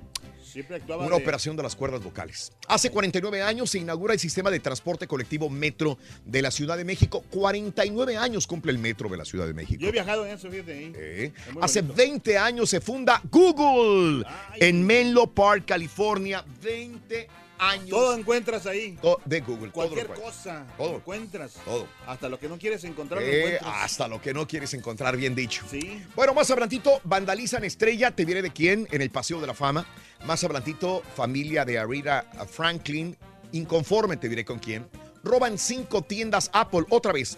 Una 0.99 1.15
operación 1.17 1.57
de 1.57 1.63
las 1.63 1.75
cuerdas 1.75 2.01
vocales. 2.01 2.53
Hace 2.69 2.89
49 2.89 3.41
años 3.41 3.69
se 3.69 3.79
inaugura 3.79 4.13
el 4.13 4.19
sistema 4.19 4.49
de 4.49 4.61
transporte 4.61 5.05
colectivo 5.05 5.49
Metro 5.49 5.97
de 6.23 6.41
la 6.41 6.49
Ciudad 6.49 6.77
de 6.77 6.85
México. 6.85 7.25
49 7.29 8.15
años 8.15 8.47
cumple 8.47 8.71
el 8.71 8.77
Metro 8.77 9.09
de 9.09 9.17
la 9.17 9.25
Ciudad 9.25 9.47
de 9.47 9.53
México. 9.53 9.81
Yo 9.81 9.89
he 9.89 9.91
viajado 9.91 10.25
en 10.25 10.33
eso, 10.33 10.49
fíjate. 10.49 10.93
Eh, 10.95 11.33
Es 11.35 11.55
Hace 11.61 11.81
bonito. 11.81 11.97
20 11.97 12.37
años 12.37 12.69
se 12.69 12.79
funda 12.79 13.21
Google 13.29 14.25
en 14.55 14.85
Menlo 14.85 15.27
Park, 15.27 15.65
California. 15.65 16.45
20 16.63 17.17
años. 17.19 17.44
Todo 17.89 18.15
encuentras 18.15 18.65
ahí. 18.65 18.97
To- 19.01 19.19
de 19.25 19.41
Google. 19.41 19.71
Cualquier 19.71 20.07
cosa. 20.07 20.65
Todo. 20.77 20.95
Encuentras. 20.97 21.53
Todo. 21.65 21.87
Hasta 22.05 22.27
lo 22.29 22.37
que 22.39 22.49
no 22.49 22.57
quieres 22.57 22.83
encontrar 22.83 23.21
lo 23.21 23.27
Eh, 23.27 23.45
encuentras. 23.55 23.73
hasta 23.83 24.07
lo 24.07 24.21
que 24.21 24.33
no 24.33 24.47
quieres 24.47 24.73
encontrar, 24.73 25.15
bien 25.17 25.35
dicho. 25.35 25.63
Sí. 25.69 26.03
Bueno, 26.15 26.33
más 26.33 26.49
adelantito, 26.51 26.99
vandalizan 27.03 27.63
estrella, 27.63 28.11
te 28.11 28.25
diré 28.25 28.41
de 28.41 28.51
quién, 28.51 28.87
en 28.91 29.01
el 29.01 29.09
Paseo 29.09 29.39
de 29.39 29.47
la 29.47 29.53
Fama. 29.53 29.85
Más 30.25 30.43
adelantito, 30.43 31.01
familia 31.15 31.63
de 31.65 31.79
Arita 31.79 32.25
Franklin, 32.49 33.15
inconforme, 33.51 34.17
te 34.17 34.27
diré 34.27 34.43
con 34.43 34.59
quién. 34.59 34.87
Roban 35.23 35.57
cinco 35.57 36.01
tiendas 36.01 36.49
Apple 36.53 36.85
otra 36.89 37.13
vez. 37.13 37.37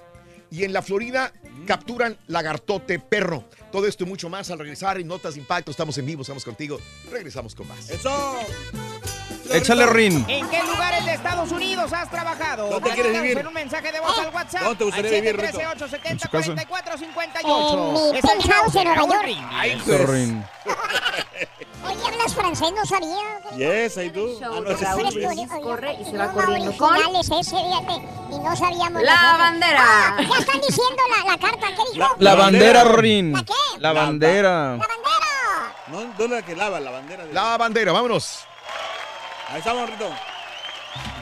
Y 0.50 0.64
en 0.64 0.72
la 0.74 0.82
Florida 0.82 1.32
capturan 1.66 2.18
lagartote 2.28 3.00
perro. 3.00 3.44
Todo 3.72 3.86
esto 3.86 4.06
y 4.06 4.08
mucho 4.08 4.30
más 4.30 4.50
al 4.50 4.60
regresar 4.60 4.98
en 5.00 5.08
Notas 5.08 5.34
de 5.36 5.42
Impacto. 5.42 5.72
Estamos 5.72 5.98
en 5.98 6.06
vivo, 6.06 6.22
estamos 6.22 6.44
contigo. 6.46 6.80
Regresamos 7.12 7.54
con 7.54 7.68
más. 7.68 7.90
¡Eso! 7.90 8.38
Échale, 9.52 9.86
Rin. 9.88 10.26
¿En 10.28 10.48
qué 10.50 10.64
lugares 10.64 11.06
de 11.06 11.14
Estados 11.14 11.52
Unidos 11.52 11.94
has 11.94 12.10
trabajado? 12.10 12.70
¿Dónde 12.70 12.90
quieres 12.92 13.14
vivir? 13.22 13.38
en 13.38 13.48
un 13.48 13.54
mensaje 13.54 13.92
de 13.92 14.00
voz 14.00 14.18
al 14.20 14.34
WhatsApp. 14.34 14.62
¿Dónde 14.64 14.78
te 14.78 14.84
gustaría 14.86 15.12
al 15.12 15.22
vivir, 15.22 15.38
Rito? 15.40 15.60
713-870-4458. 15.60 17.74
En 17.74 17.94
mi 17.94 18.10
Es 18.18 18.24
el 18.24 18.30
penthouse 18.30 18.76
en 18.76 18.84
Nueva 18.86 19.06
York. 19.06 19.38
Ay, 19.52 19.72
Eso, 19.86 19.98
Rin. 20.08 20.44
Oye, 21.86 21.98
hablas 22.06 22.34
francés, 22.36 22.70
no 22.76 22.86
sabía. 22.86 23.18
Yes, 23.56 23.98
I 23.98 24.10
do. 24.10 24.28
Show 24.40 24.54
Ah, 24.58 24.62
no, 24.62 24.76
Raúl 24.76 25.06
es 25.08 25.14
Brindis 25.16 25.40
inglés. 25.40 25.60
corre 25.64 25.94
y 26.02 26.06
se 26.06 26.18
va 26.18 26.32
corriendo 26.32 26.76
con 26.78 26.96
es 26.98 27.30
ese, 27.32 27.56
fíjate, 27.56 27.94
y 28.32 28.40
no 28.40 28.56
sabíamos. 28.56 29.02
La 29.04 29.36
bandera. 29.38 29.84
Ah, 29.86 30.18
ya 30.22 30.38
están 30.40 30.60
diciendo 30.60 31.02
la, 31.16 31.24
la 31.32 31.38
carta, 31.38 31.68
¿qué 31.68 31.84
dijo? 31.94 32.08
La 32.20 32.36
bandera, 32.36 32.84
Rin. 32.84 33.32
¿La 33.32 33.44
qué? 33.46 33.54
La 33.80 33.94
bandera. 33.94 34.72
La 34.72 34.78
bandera. 34.88 35.76
No, 35.88 35.98
¿dónde 36.18 36.26
es 36.26 36.32
la 36.32 36.42
que 36.42 36.56
lava 36.56 36.80
la 36.82 36.92
bandera? 36.92 37.26
De... 37.26 37.32
La 37.34 37.58
bandera, 37.58 37.92
vámonos. 37.94 38.40
Ahí 39.50 39.60
estamos, 39.60 39.90
Rito. 39.90 40.10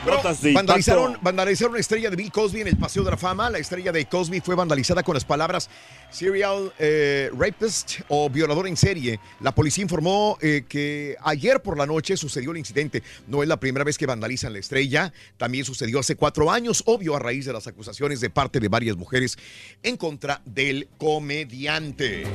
Bro, 0.03 0.21
vandalizaron, 0.53 1.17
vandalizaron 1.21 1.71
una 1.71 1.79
estrella 1.79 2.09
de 2.09 2.15
Bill 2.15 2.31
Cosby 2.31 2.61
en 2.61 2.67
el 2.67 2.77
Paseo 2.77 3.03
de 3.03 3.11
la 3.11 3.17
Fama. 3.17 3.49
La 3.49 3.57
estrella 3.57 3.91
de 3.91 4.05
Cosby 4.05 4.39
fue 4.39 4.55
vandalizada 4.55 5.03
con 5.03 5.15
las 5.15 5.25
palabras 5.25 5.69
serial 6.11 6.71
eh, 6.79 7.29
rapist 7.37 8.01
o 8.07 8.29
violador 8.29 8.67
en 8.67 8.77
serie. 8.77 9.19
La 9.41 9.53
policía 9.53 9.81
informó 9.81 10.37
eh, 10.41 10.63
que 10.67 11.15
ayer 11.23 11.61
por 11.61 11.77
la 11.77 11.85
noche 11.85 12.17
sucedió 12.17 12.51
el 12.51 12.57
incidente. 12.57 13.03
No 13.27 13.43
es 13.43 13.49
la 13.49 13.59
primera 13.59 13.83
vez 13.83 13.97
que 13.97 14.05
vandalizan 14.05 14.53
la 14.53 14.59
estrella. 14.59 15.11
También 15.37 15.65
sucedió 15.65 15.99
hace 15.99 16.15
cuatro 16.15 16.51
años, 16.51 16.83
obvio, 16.85 17.15
a 17.15 17.19
raíz 17.19 17.45
de 17.45 17.53
las 17.53 17.67
acusaciones 17.67 18.21
de 18.21 18.29
parte 18.29 18.59
de 18.59 18.69
varias 18.69 18.95
mujeres 18.97 19.37
en 19.83 19.97
contra 19.97 20.41
del 20.45 20.87
comediante. 20.97 22.25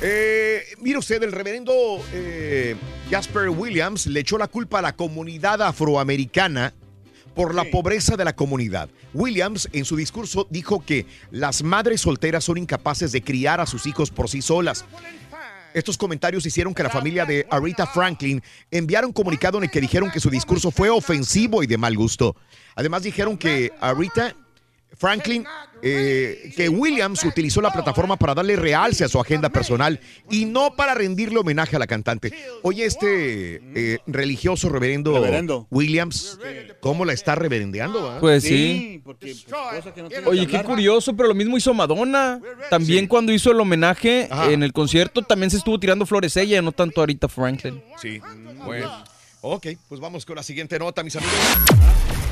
Eh, 0.00 0.62
mire 0.80 0.98
usted, 0.98 1.22
el 1.22 1.32
reverendo 1.32 1.72
eh, 2.12 2.76
Jasper 3.10 3.48
Williams 3.48 4.06
le 4.06 4.20
echó 4.20 4.36
la 4.38 4.48
culpa 4.48 4.80
a 4.80 4.82
la 4.82 4.96
comunidad 4.96 5.62
afroamericana 5.62 6.74
por 7.34 7.54
la 7.54 7.64
pobreza 7.64 8.16
de 8.16 8.24
la 8.24 8.36
comunidad. 8.36 8.88
Williams 9.12 9.68
en 9.72 9.84
su 9.84 9.96
discurso 9.96 10.46
dijo 10.50 10.84
que 10.84 11.06
las 11.30 11.62
madres 11.62 12.02
solteras 12.02 12.44
son 12.44 12.58
incapaces 12.58 13.12
de 13.12 13.22
criar 13.22 13.60
a 13.60 13.66
sus 13.66 13.86
hijos 13.86 14.10
por 14.10 14.28
sí 14.28 14.42
solas. 14.42 14.84
Estos 15.74 15.98
comentarios 15.98 16.46
hicieron 16.46 16.72
que 16.72 16.84
la 16.84 16.90
familia 16.90 17.26
de 17.26 17.46
Arita 17.50 17.84
Franklin 17.86 18.40
enviara 18.70 19.08
un 19.08 19.12
comunicado 19.12 19.58
en 19.58 19.64
el 19.64 19.70
que 19.70 19.80
dijeron 19.80 20.10
que 20.10 20.20
su 20.20 20.30
discurso 20.30 20.70
fue 20.70 20.88
ofensivo 20.88 21.64
y 21.64 21.66
de 21.66 21.76
mal 21.76 21.96
gusto. 21.96 22.36
Además 22.76 23.02
dijeron 23.02 23.36
que 23.36 23.72
Arita 23.80 24.36
Franklin, 24.96 25.44
eh, 25.82 26.52
que 26.56 26.68
Williams 26.68 27.24
utilizó 27.24 27.60
la 27.60 27.72
plataforma 27.72 28.16
para 28.16 28.34
darle 28.34 28.56
realce 28.56 29.04
a 29.04 29.08
su 29.08 29.20
agenda 29.20 29.48
personal 29.50 30.00
y 30.30 30.44
no 30.46 30.74
para 30.76 30.94
rendirle 30.94 31.38
homenaje 31.38 31.76
a 31.76 31.78
la 31.78 31.86
cantante. 31.86 32.32
Oye, 32.62 32.84
este 32.84 33.60
eh, 33.74 33.98
religioso 34.06 34.68
reverendo, 34.68 35.14
Reverendo. 35.14 35.66
Williams, 35.70 36.38
¿cómo 36.80 37.04
la 37.04 37.12
está 37.12 37.34
reverendeando? 37.34 38.10
ah? 38.10 38.18
Pues 38.20 38.44
sí. 38.44 39.00
porque 39.04 39.34
pues, 39.34 39.44
cosas 39.44 39.92
que 39.92 40.02
no 40.02 40.08
Oye, 40.26 40.46
qué 40.46 40.62
curioso, 40.62 41.14
pero 41.14 41.28
lo 41.28 41.34
mismo 41.34 41.56
hizo 41.56 41.74
Madonna. 41.74 42.40
También 42.70 43.06
cuando 43.06 43.32
hizo 43.32 43.50
el 43.50 43.60
homenaje 43.60 44.28
Ajá. 44.30 44.50
en 44.50 44.62
el 44.62 44.72
concierto, 44.72 45.22
también 45.22 45.50
se 45.50 45.58
estuvo 45.58 45.78
tirando 45.78 46.06
flores 46.06 46.36
ella, 46.36 46.62
no 46.62 46.72
tanto 46.72 47.00
ahorita 47.00 47.28
Franklin. 47.28 47.82
Sí. 48.00 48.20
Bueno. 48.64 48.90
Ok, 49.46 49.66
pues 49.90 50.00
vamos 50.00 50.24
con 50.24 50.36
la 50.36 50.42
siguiente 50.42 50.78
nota, 50.78 51.02
mis 51.02 51.16
amigos. 51.16 51.34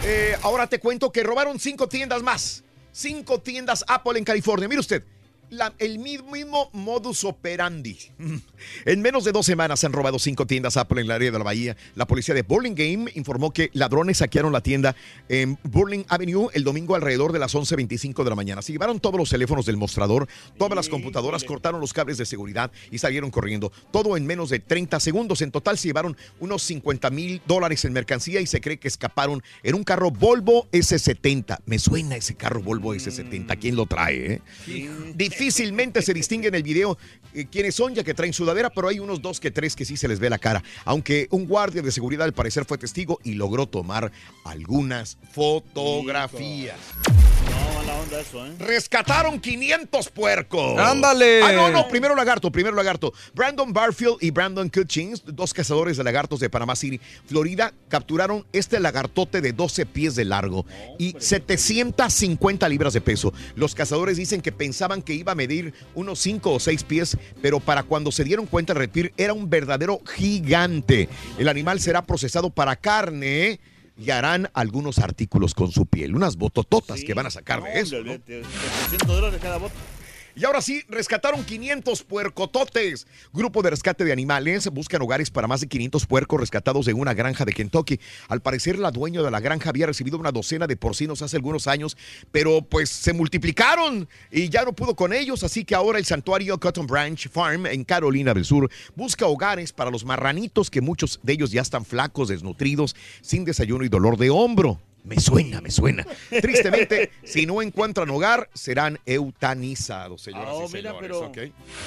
Eh, 0.05 0.37
ahora 0.43 0.67
te 0.67 0.81
cuento 0.81 1.13
que 1.13 1.23
robaron 1.23 1.61
cinco 1.61 1.89
tiendas 1.89 2.23
más. 2.23 2.65
Cinco 2.91 3.41
tiendas 3.41 3.85
Apple 3.87 4.19
en 4.19 4.25
California. 4.25 4.69
Mire 4.69 4.81
usted, 4.81 5.05
la- 5.53 5.73
el 5.79 5.99
mismo 5.99 6.71
modus 6.73 7.25
operandi. 7.25 7.97
En 8.85 9.01
menos 9.03 9.25
de 9.25 9.33
dos 9.33 9.45
semanas 9.45 9.81
se 9.81 9.87
han 9.87 9.93
robado 9.93 10.19
cinco 10.21 10.47
tiendas 10.47 10.77
Apple 10.77 11.01
en 11.01 11.07
el 11.07 11.11
área 11.11 11.31
de 11.33 11.39
la 11.39 11.43
bahía. 11.45 11.77
La 11.97 12.07
policía 12.07 12.33
de 12.35 12.43
Burlingame 12.43 13.11
informó 13.17 13.53
que 13.53 13.71
ladrones 13.73 14.19
saquearon 14.19 14.53
la 14.53 14.61
tienda 14.61 14.95
en 15.29 15.59
Burling 15.65 16.05
Avenue 16.09 16.49
el 16.55 16.63
domingo 16.63 16.95
alrededor 16.95 17.33
de 17.33 17.41
las 17.41 17.55
11.25 17.57 18.23
de 18.23 18.31
la 18.31 18.37
mañana. 18.37 18.63
Se 18.63 18.71
llevaron 18.73 19.01
todos 19.01 19.19
los 19.19 19.31
teléfonos 19.31 19.67
del 19.67 19.77
mostrador, 19.77 20.29
todas 20.59 20.77
las 20.77 20.89
computadoras, 20.89 21.43
cortaron 21.43 21.81
los 21.81 21.93
cables 21.93 22.19
de 22.19 22.25
seguridad 22.27 22.71
y 22.93 22.99
salieron 22.99 23.31
corriendo. 23.33 23.73
Todo 23.91 24.17
en 24.17 24.27
menos 24.27 24.49
de 24.51 24.61
30 24.61 25.01
segundos. 25.01 25.43
En 25.43 25.51
total 25.51 25.77
se 25.77 25.89
llevaron 25.89 26.17
unos 26.39 26.63
50 26.63 27.11
mil 27.11 27.43
dólares 27.47 27.85
en 27.85 27.93
mercancía 27.93 28.41
y 28.41 28.47
se 28.47 28.61
cree 28.61 28.79
que 28.79 28.87
escaparon 28.89 29.43
en 29.65 29.75
un 29.75 29.83
carro 29.83 30.13
Volvo 30.13 30.69
S70. 30.71 31.59
Me 31.67 31.79
suena 31.81 32.15
ese 32.17 32.37
carro 32.37 32.63
Volvo 32.63 32.95
S70. 32.95 33.59
¿Quién 33.59 33.75
lo 33.75 33.87
trae? 33.87 34.35
eh? 34.35 34.43
Difícilmente 35.43 36.03
se 36.03 36.14
distingue 36.14 36.47
en 36.47 36.55
el 36.55 36.62
video 36.62 36.97
eh, 37.34 37.47
quiénes 37.51 37.74
son, 37.74 37.97
ya 37.97 38.05
que 38.05 38.14
traen 38.14 38.32
sudadera, 38.32 38.70
pero 38.70 38.86
hay 38.86 39.01
unos 39.01 39.20
dos 39.20 39.40
que 39.40 39.51
tres 39.51 39.74
que 39.74 39.84
sí 39.84 39.97
se 39.97 40.07
les 40.07 40.20
ve 40.20 40.30
la 40.30 40.38
cara. 40.38 40.62
Aunque 40.84 41.26
un 41.30 41.49
guardia 41.49 41.82
de 41.82 41.90
seguridad 41.90 42.24
al 42.24 42.32
parecer 42.32 42.64
fue 42.64 42.78
testigo 42.78 43.18
y 43.24 43.34
logró 43.34 43.66
tomar 43.66 44.12
algunas 44.45 45.18
fotografías. 45.32 46.76
No, 47.43 47.74
mala 47.74 47.95
onda 48.01 48.20
eso, 48.20 48.47
¿eh? 48.47 48.53
Rescataron 48.61 49.40
500 49.40 50.09
puercos. 50.11 50.78
¡Ándale! 50.78 51.43
Ah, 51.43 51.53
no, 51.53 51.70
no, 51.70 51.88
primero 51.88 52.14
lagarto, 52.14 52.53
primero 52.53 52.76
lagarto. 52.76 53.12
Brandon 53.34 53.72
Barfield 53.72 54.18
y 54.20 54.30
Brandon 54.30 54.68
Kutchins, 54.68 55.22
dos 55.26 55.53
cazadores 55.53 55.97
de 55.97 56.05
lagartos 56.05 56.38
de 56.38 56.49
Panama 56.49 56.76
City, 56.76 57.01
Florida, 57.26 57.72
capturaron 57.88 58.47
este 58.53 58.78
lagartote 58.78 59.40
de 59.40 59.53
12 59.53 59.86
pies 59.86 60.14
de 60.14 60.24
largo 60.24 60.64
y 60.99 61.16
750 61.18 62.68
libras 62.68 62.93
de 62.93 63.01
peso. 63.01 63.32
Los 63.57 63.74
cazadores 63.74 64.16
dicen 64.16 64.40
que 64.40 64.53
pensaban 64.53 65.03
que 65.03 65.14
iba 65.14 65.32
a 65.33 65.35
medir 65.35 65.74
unos 65.95 66.18
5 66.20 66.53
o 66.53 66.61
6 66.61 66.85
pies, 66.85 67.16
pero 67.41 67.61
para 67.61 67.83
cuando 67.83 68.12
se 68.12 68.24
dieron 68.24 68.47
cuenta 68.47 68.72
el 68.72 68.78
reptil 68.78 69.12
era 69.16 69.33
un 69.33 69.51
verdadero 69.51 70.01
gigante. 70.16 71.09
El 71.39 71.49
animal 71.49 71.80
será 71.80 72.03
procesado 72.03 72.51
para 72.51 72.76
carne 72.76 73.61
y 73.97 74.11
harán 74.11 74.51
algunos 74.55 74.99
artículos 74.99 75.55
con 75.55 75.70
su 75.70 75.87
piel, 75.87 76.14
unas 76.14 76.37
botototas 76.37 77.03
que 77.05 77.14
van 77.14 77.26
a 77.26 77.30
sacar 77.30 77.62
de 77.62 77.80
eso. 77.80 78.03
¿no? 78.03 78.12
Hombre, 78.12 78.37
olvídate, 78.37 78.43
700 78.91 79.09
dólares 79.09 79.41
cada 79.43 79.59
voto. 79.59 79.74
Y 80.35 80.45
ahora 80.45 80.62
sí, 80.62 80.83
rescataron 80.89 81.45
500 81.45 82.03
puercototes. 82.05 83.07
Grupo 83.33 83.62
de 83.62 83.70
rescate 83.70 84.05
de 84.05 84.12
animales 84.12 84.68
buscan 84.68 85.03
hogares 85.03 85.30
para 85.30 85.47
más 85.47 85.61
de 85.61 85.66
500 85.66 86.07
puercos 86.07 86.41
rescatados 86.41 86.89
en 86.89 86.99
una 86.99 87.14
granja 87.14 87.45
de 87.45 87.53
Kentucky. 87.53 88.01
Al 88.28 88.41
parecer, 88.41 88.78
la 88.78 88.91
dueña 88.91 89.22
de 89.22 89.30
la 89.30 89.41
granja 89.41 89.70
había 89.70 89.87
recibido 89.87 90.18
una 90.18 90.33
docena 90.33 90.66
de 90.66 90.76
porcinos 90.76 91.22
hace 91.22 91.37
algunos 91.37 91.66
años, 91.66 91.97
pero 92.30 92.62
pues 92.62 92.89
se 92.89 93.12
multiplicaron 93.12 94.09
y 94.30 94.49
ya 94.49 94.64
no 94.64 94.72
pudo 94.72 94.97
con 94.97 95.12
ellos. 95.12 95.45
Así 95.45 95.64
que 95.64 95.74
ahora 95.74 95.99
el 95.99 96.05
santuario 96.05 96.59
Cotton 96.59 96.87
Branch 96.87 97.28
Farm 97.28 97.66
en 97.66 97.85
Carolina 97.85 98.33
del 98.33 98.45
Sur 98.45 98.70
busca 98.97 99.26
hogares 99.26 99.72
para 99.72 99.91
los 99.91 100.05
marranitos, 100.05 100.70
que 100.70 100.80
muchos 100.80 101.20
de 101.22 101.35
ellos 101.35 101.51
ya 101.51 101.61
están 101.61 101.85
flacos, 101.85 102.28
desnutridos, 102.28 102.97
sin 103.20 103.45
desayuno 103.45 103.85
y 103.85 103.89
dolor 103.89 104.16
de 104.16 104.30
hombro. 104.30 104.80
Me 105.05 105.19
suena, 105.19 105.61
me 105.61 105.71
suena. 105.71 106.07
Tristemente, 106.31 107.11
si 107.25 107.45
no 107.45 107.61
encuentran 107.61 108.09
hogar, 108.11 108.49
serán 108.55 109.01
eutanizados, 109.05 110.23
señoras 110.23 110.49
Ah, 110.51 110.55
y 110.61 110.65
oh, 110.65 110.69
mira, 110.69 110.91
señores. 110.91 111.01
pero 111.01 111.19
¿ok? 111.21 111.39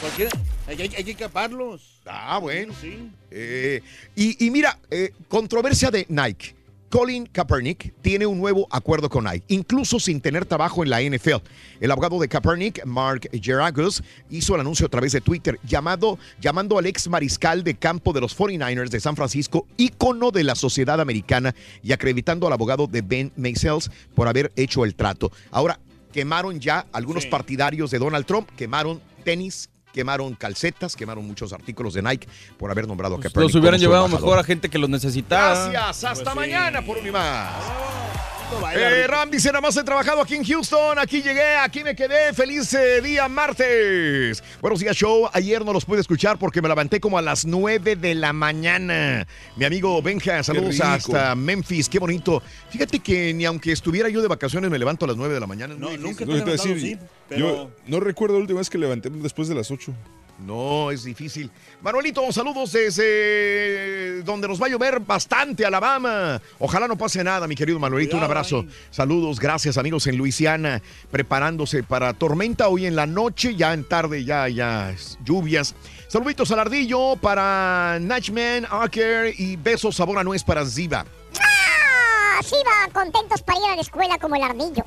cualquiera- 0.02 0.32
hay, 0.68 0.82
hay- 0.82 0.96
hay 0.98 1.04
que 1.06 1.12
escaparlos. 1.12 2.02
Ah, 2.06 2.38
bueno. 2.40 2.74
Sí. 2.82 3.10
Eh, 3.32 3.82
y, 4.16 4.46
y 4.46 4.52
mira, 4.52 4.78
eh, 4.92 5.12
controversia 5.30 5.90
de 5.92 6.06
Nike. 6.10 6.56
Colin 6.90 7.26
Kaepernick 7.26 7.94
tiene 8.02 8.26
un 8.26 8.38
nuevo 8.38 8.68
acuerdo 8.72 9.10
con 9.10 9.26
Nike, 9.26 9.44
incluso 9.50 10.00
sin 10.00 10.22
tener 10.22 10.46
trabajo 10.46 10.84
en 10.84 10.90
la 10.90 11.02
NFL. 11.02 11.44
El 11.80 11.92
abogado 11.92 12.20
de 12.20 12.28
Kaepernick, 12.28 12.86
Mark 12.86 13.30
Geragos, 13.42 14.04
hizo 14.30 14.56
el 14.56 14.62
anuncio 14.62 14.86
a 14.86 14.90
través 14.90 15.12
de 15.12 15.22
Twitter, 15.22 15.60
llamado, 15.64 16.18
llamando 16.40 16.78
al 16.78 16.86
ex 16.86 17.08
mariscal 17.10 17.64
de 17.64 17.76
campo 17.76 18.14
de 18.14 18.22
los 18.22 18.38
49ers 18.38 18.90
de 18.90 19.00
San 19.00 19.16
Francisco, 19.16 19.68
ícono 19.78 20.32
de 20.32 20.44
la 20.44 20.56
sociedad 20.56 21.02
americana, 21.02 21.56
y 21.84 21.92
acreditando 21.92 22.48
al 22.48 22.54
abogado 22.54 22.88
de 22.88 23.02
Ben 23.02 23.32
Maysels 23.36 23.92
por 24.14 24.28
haber 24.28 24.52
hecho 24.56 24.86
el 24.86 24.96
trato. 24.96 25.32
Ahora, 25.52 25.80
quemaron 26.14 26.60
ya 26.60 26.86
algunos 26.94 27.26
partidarios 27.26 27.92
de 27.92 28.00
Donald 28.00 28.26
Trump, 28.26 28.50
quemaron 28.56 29.02
tenis, 29.26 29.70
quemaron 29.96 30.36
calcetas, 30.36 30.94
quemaron 30.94 31.26
muchos 31.26 31.54
artículos 31.54 31.94
de 31.94 32.02
Nike 32.02 32.28
por 32.58 32.70
haber 32.70 32.86
nombrado 32.86 33.16
a 33.16 33.20
Kaepernick. 33.22 33.44
Los 33.54 33.56
hubieran 33.56 33.80
llevado 33.80 34.06
embajador. 34.08 34.30
mejor 34.30 34.40
a 34.40 34.44
gente 34.44 34.70
que 34.70 34.78
los 34.78 34.90
necesitaba. 34.90 35.70
Gracias, 35.70 36.04
hasta 36.04 36.24
Pues 36.26 36.36
mañana 36.36 36.82
por 36.86 36.98
un 36.98 37.08
y 37.08 37.12
más. 37.12 37.54
vaya, 37.54 38.35
Eh. 38.76 39.08
Ram 39.08 39.30
dice, 39.32 39.48
nada 39.48 39.62
más 39.62 39.76
he 39.76 39.84
trabajado 39.84 40.22
aquí 40.22 40.36
en 40.36 40.44
Houston, 40.44 41.00
aquí 41.00 41.22
llegué, 41.22 41.56
aquí 41.58 41.84
me 41.84 41.96
quedé, 41.96 42.34
feliz 42.34 42.74
eh, 42.74 43.02
día 43.02 43.28
martes. 43.28 44.44
Buenos 44.62 44.80
días, 44.80 44.96
show. 44.96 45.28
Ayer 45.34 45.64
no 45.66 45.74
los 45.74 45.86
pude 45.86 46.02
escuchar 46.02 46.38
porque 46.38 46.62
me 46.62 46.68
levanté 46.68 47.00
como 47.00 47.18
a 47.18 47.22
las 47.22 47.46
9 47.46 47.96
de 47.96 48.14
la 48.14 48.34
mañana. 48.34 49.26
Mi 49.56 49.66
amigo 49.66 50.02
Benja, 50.02 50.44
saludos 50.44 50.80
hasta 50.82 51.34
Memphis, 51.36 51.90
qué 51.90 52.00
bonito. 52.00 52.44
Fíjate 52.70 53.00
que 53.00 53.34
ni 53.34 53.46
aunque 53.46 53.72
estuviera 53.72 54.10
yo 54.10 54.22
de 54.22 54.28
vacaciones 54.28 54.70
me 54.70 54.78
levanto 54.78 55.06
a 55.06 55.08
las 55.08 55.18
9 55.18 55.34
de 55.34 55.40
la 55.40 55.48
mañana. 55.48 55.76
Lo 55.76 56.16
que 56.16 56.26
te 56.26 56.32
iba 56.32 56.46
a 56.46 56.52
decir, 56.52 57.00
Yo 57.36 57.72
no 57.88 58.00
recuerdo 58.00 58.36
la 58.36 58.42
última 58.42 58.60
vez 58.60 58.70
que 58.70 58.78
levanté 58.78 59.10
después 59.10 59.48
de 59.48 59.56
las 59.56 59.72
8. 59.72 59.94
No, 60.40 60.92
es 60.92 61.04
difícil. 61.06 61.50
Manuelito, 61.82 62.30
saludos 62.32 62.74
desde 62.74 64.22
donde 64.24 64.48
nos 64.48 64.62
va 64.62 64.66
a 64.66 64.70
llover 64.70 65.00
bastante, 65.00 65.66
Alabama. 65.66 66.42
Ojalá 66.60 66.88
no 66.88 66.98
pase 66.98 67.24
nada, 67.24 67.48
mi 67.48 67.56
querido 67.56 67.80
Manuelito. 67.80 68.18
Un 68.18 68.24
abrazo. 68.24 68.66
Saludos, 68.92 69.40
gracias, 69.40 69.78
amigos 69.78 70.08
en 70.08 70.18
Luisiana, 70.18 70.82
preparándose 71.10 71.84
para 71.84 72.14
tormenta 72.14 72.68
hoy 72.68 72.86
en 72.86 72.96
la 72.96 73.06
noche, 73.06 73.56
ya 73.56 73.74
en 73.74 73.86
tarde, 73.86 74.26
ya, 74.26 74.50
ya, 74.50 74.94
lluvias. 75.24 75.74
Saluditos 76.08 76.52
al 76.52 76.60
ardillo 76.60 77.16
para 77.16 77.98
Nachman, 78.02 78.68
Arker 78.70 79.34
y 79.38 79.56
besos 79.56 79.96
sabor 79.96 80.20
a 80.20 80.24
nuez 80.24 80.44
para 80.44 80.66
Ziva. 80.66 81.06
¡Ah! 81.40 82.42
Sí, 82.44 82.56
va 82.68 82.92
contentos 82.92 83.42
para 83.42 83.60
ir 83.60 83.66
a 83.66 83.76
la 83.76 83.82
escuela 83.82 84.18
como 84.18 84.36
el 84.36 84.44
ardillo. 84.44 84.84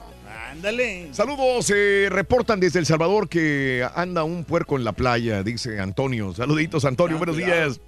Ándale. 0.51 1.09
Saludos, 1.13 1.71
eh, 1.75 2.09
reportan 2.11 2.59
desde 2.61 2.79
El 2.79 2.87
Salvador 2.87 3.29
que 3.29 3.87
anda 3.95 4.25
un 4.25 4.45
puerco 4.45 4.77
en 4.77 4.85
la 4.85 4.93
playa, 4.93 5.43
dice 5.43 5.79
Antonio. 5.81 6.35
Saluditos, 6.35 6.85
Antonio, 6.85 7.17
Ah, 7.17 7.19
buenos 7.19 7.37
cuidado. 7.37 7.67
días. 7.71 7.81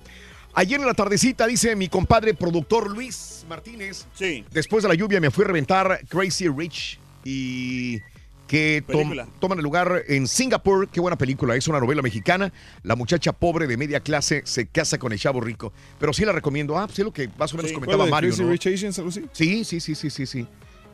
Ayer 0.54 0.80
en 0.80 0.86
la 0.86 0.94
tardecita, 0.94 1.46
dice 1.46 1.76
mi 1.76 1.88
compadre 1.88 2.34
productor 2.34 2.90
Luis 2.90 3.44
Martínez. 3.48 4.06
Sí. 4.14 4.44
Después 4.50 4.82
de 4.82 4.88
la 4.88 4.94
lluvia 4.94 5.20
me 5.20 5.30
fui 5.30 5.44
a 5.44 5.48
reventar 5.48 6.00
Crazy 6.08 6.48
Rich 6.48 6.98
y 7.24 8.00
que 8.48 8.82
tom- 8.90 9.12
toman 9.38 9.58
el 9.58 9.62
lugar 9.64 10.02
en 10.08 10.26
Singapur. 10.26 10.88
Qué 10.88 10.98
buena 11.00 11.16
película, 11.16 11.54
es 11.54 11.68
una 11.68 11.78
novela 11.78 12.02
mexicana. 12.02 12.52
La 12.82 12.96
muchacha 12.96 13.32
pobre 13.32 13.68
de 13.68 13.76
media 13.76 14.00
clase 14.00 14.42
se 14.44 14.66
casa 14.66 14.98
con 14.98 15.12
el 15.12 15.20
chavo 15.20 15.40
rico. 15.40 15.72
Pero 16.00 16.12
sí 16.12 16.24
la 16.24 16.32
recomiendo. 16.32 16.76
Ah, 16.76 16.88
sí, 16.92 17.04
lo 17.04 17.12
que 17.12 17.28
más 17.38 17.54
o 17.54 17.56
menos 17.56 17.70
Sí. 17.70 17.74
comentaba 17.74 17.98
¿Cuál, 17.98 18.08
de 18.08 18.11
Mario. 18.11 18.30
Crazy 18.30 18.42
¿no? 18.42 18.50
Rich 18.50 18.66
Asians, 18.66 18.98
algo 18.98 19.11
así? 19.11 19.24
Sí, 19.32 19.64
sí, 19.64 19.78
sí, 19.80 19.94
sí, 19.94 20.11
sí, 20.11 20.26
sí. 20.26 20.46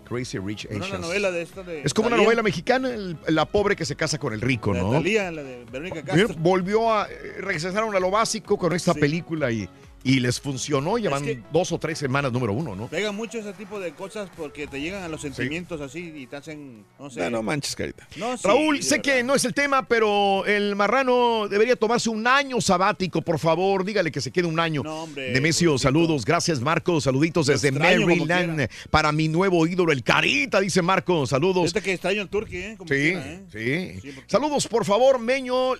Crazy 0.07 0.39
Rich 0.39 0.67
una 0.71 0.85
Asians. 0.85 1.01
novela 1.01 1.31
de 1.31 1.43
esta 1.43 1.63
de. 1.63 1.83
Es 1.83 1.93
como 1.93 2.09
una 2.09 2.17
novela 2.17 2.43
mexicana, 2.43 2.89
el- 2.91 3.17
la 3.29 3.45
pobre 3.47 3.77
que 3.77 3.85
se 3.85 3.97
casa 3.97 4.19
con 4.19 4.33
el 4.33 4.41
rico, 4.41 4.73
La 4.73 4.81
¿no? 4.83 4.91
Thalía, 4.93 5.31
la 5.31 5.43
de 5.43 5.65
Verónica 5.71 6.03
Castro. 6.03 6.29
volvió 6.39 6.93
a 6.93 7.07
eh, 7.11 7.35
regresaron 7.41 7.95
a 7.95 8.01
lo 8.01 8.11
básico 8.11 8.57
con 8.57 8.73
esta 8.73 8.95
película 8.95 9.51
y, 9.51 9.69
y 10.07 10.21
les 10.21 10.41
funcionó. 10.41 10.99
Llevan 10.99 11.25
que- 11.25 11.43
dos 11.53 11.73
o 11.73 11.79
tres 11.81 11.99
semanas 11.99 12.31
número 12.31 12.53
uno, 12.53 12.77
¿no? 12.77 12.87
Pega 12.87 13.11
mucho 13.11 13.39
ese 13.39 13.53
tipo 13.55 13.81
de 13.81 13.91
cosas 13.93 14.31
porque 14.37 14.69
te 14.69 14.81
llegan 14.81 15.03
a 15.03 15.09
los 15.09 15.21
sentimientos 15.21 15.81
así 15.81 16.13
y 16.15 16.27
te 16.29 16.37
hacen, 16.37 16.85
no 16.97 17.11
sé. 17.11 17.19
No, 17.23 17.31
no 17.31 17.43
manches, 17.43 17.75
carita. 17.75 18.07
No, 18.17 18.37
sí, 18.37 18.47
Raúl, 18.47 18.83
sé 18.85 18.99
verdad. 18.99 19.03
que 19.17 19.23
no 19.25 19.35
es 19.35 19.45
el 19.45 19.53
tema, 19.53 19.89
pero 19.89 20.47
el 20.47 20.77
marrano 20.77 21.49
debería 21.49 21.75
tomarse 21.75 22.09
un 22.09 22.25
año 22.25 22.61
sabático, 22.61 23.21
por 23.21 23.41
favor. 23.41 23.85
Dígale 23.85 24.13
que 24.13 24.21
se 24.21 24.31
quede 24.31 24.47
un 24.47 24.61
año. 24.61 24.83
No, 24.85 25.03
hombre, 25.03 25.33
Nemesio, 25.33 25.77
saludos. 25.77 26.25
Gracias, 26.25 26.61
Marcos. 26.61 27.03
Saluditos 27.03 27.49
desde 27.49 27.73
Maryland 27.73 28.69
para 28.91 29.11
mi 29.11 29.27
nuevo 29.27 29.67
ídolo, 29.67 29.91
el 29.91 30.05
Carita, 30.05 30.61
dice 30.61 30.83
Marcos. 30.83 31.31
Saludos. 31.31 31.65
Fíjate 31.65 31.83
que 31.83 31.93
extraño 31.95 32.23
el 32.23 32.29
turqui, 32.29 32.59
¿eh? 32.59 32.75
Como 32.79 32.87
Sí, 32.89 32.95
quiera, 32.95 33.27
¿eh? 33.27 33.99
sí. 34.01 34.13
Saludos, 34.29 34.69
por 34.69 34.85
favor, 34.85 35.19
Meño, 35.19 35.73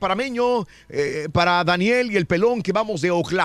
para 0.00 0.14
Meño, 0.14 0.66
eh, 0.88 1.28
para 1.30 1.62
Daniel 1.64 2.10
y 2.10 2.16
el 2.16 2.24
pelón 2.24 2.62
que 2.62 2.72
vamos 2.72 3.02
de 3.02 3.10
Oklahoma 3.10 3.41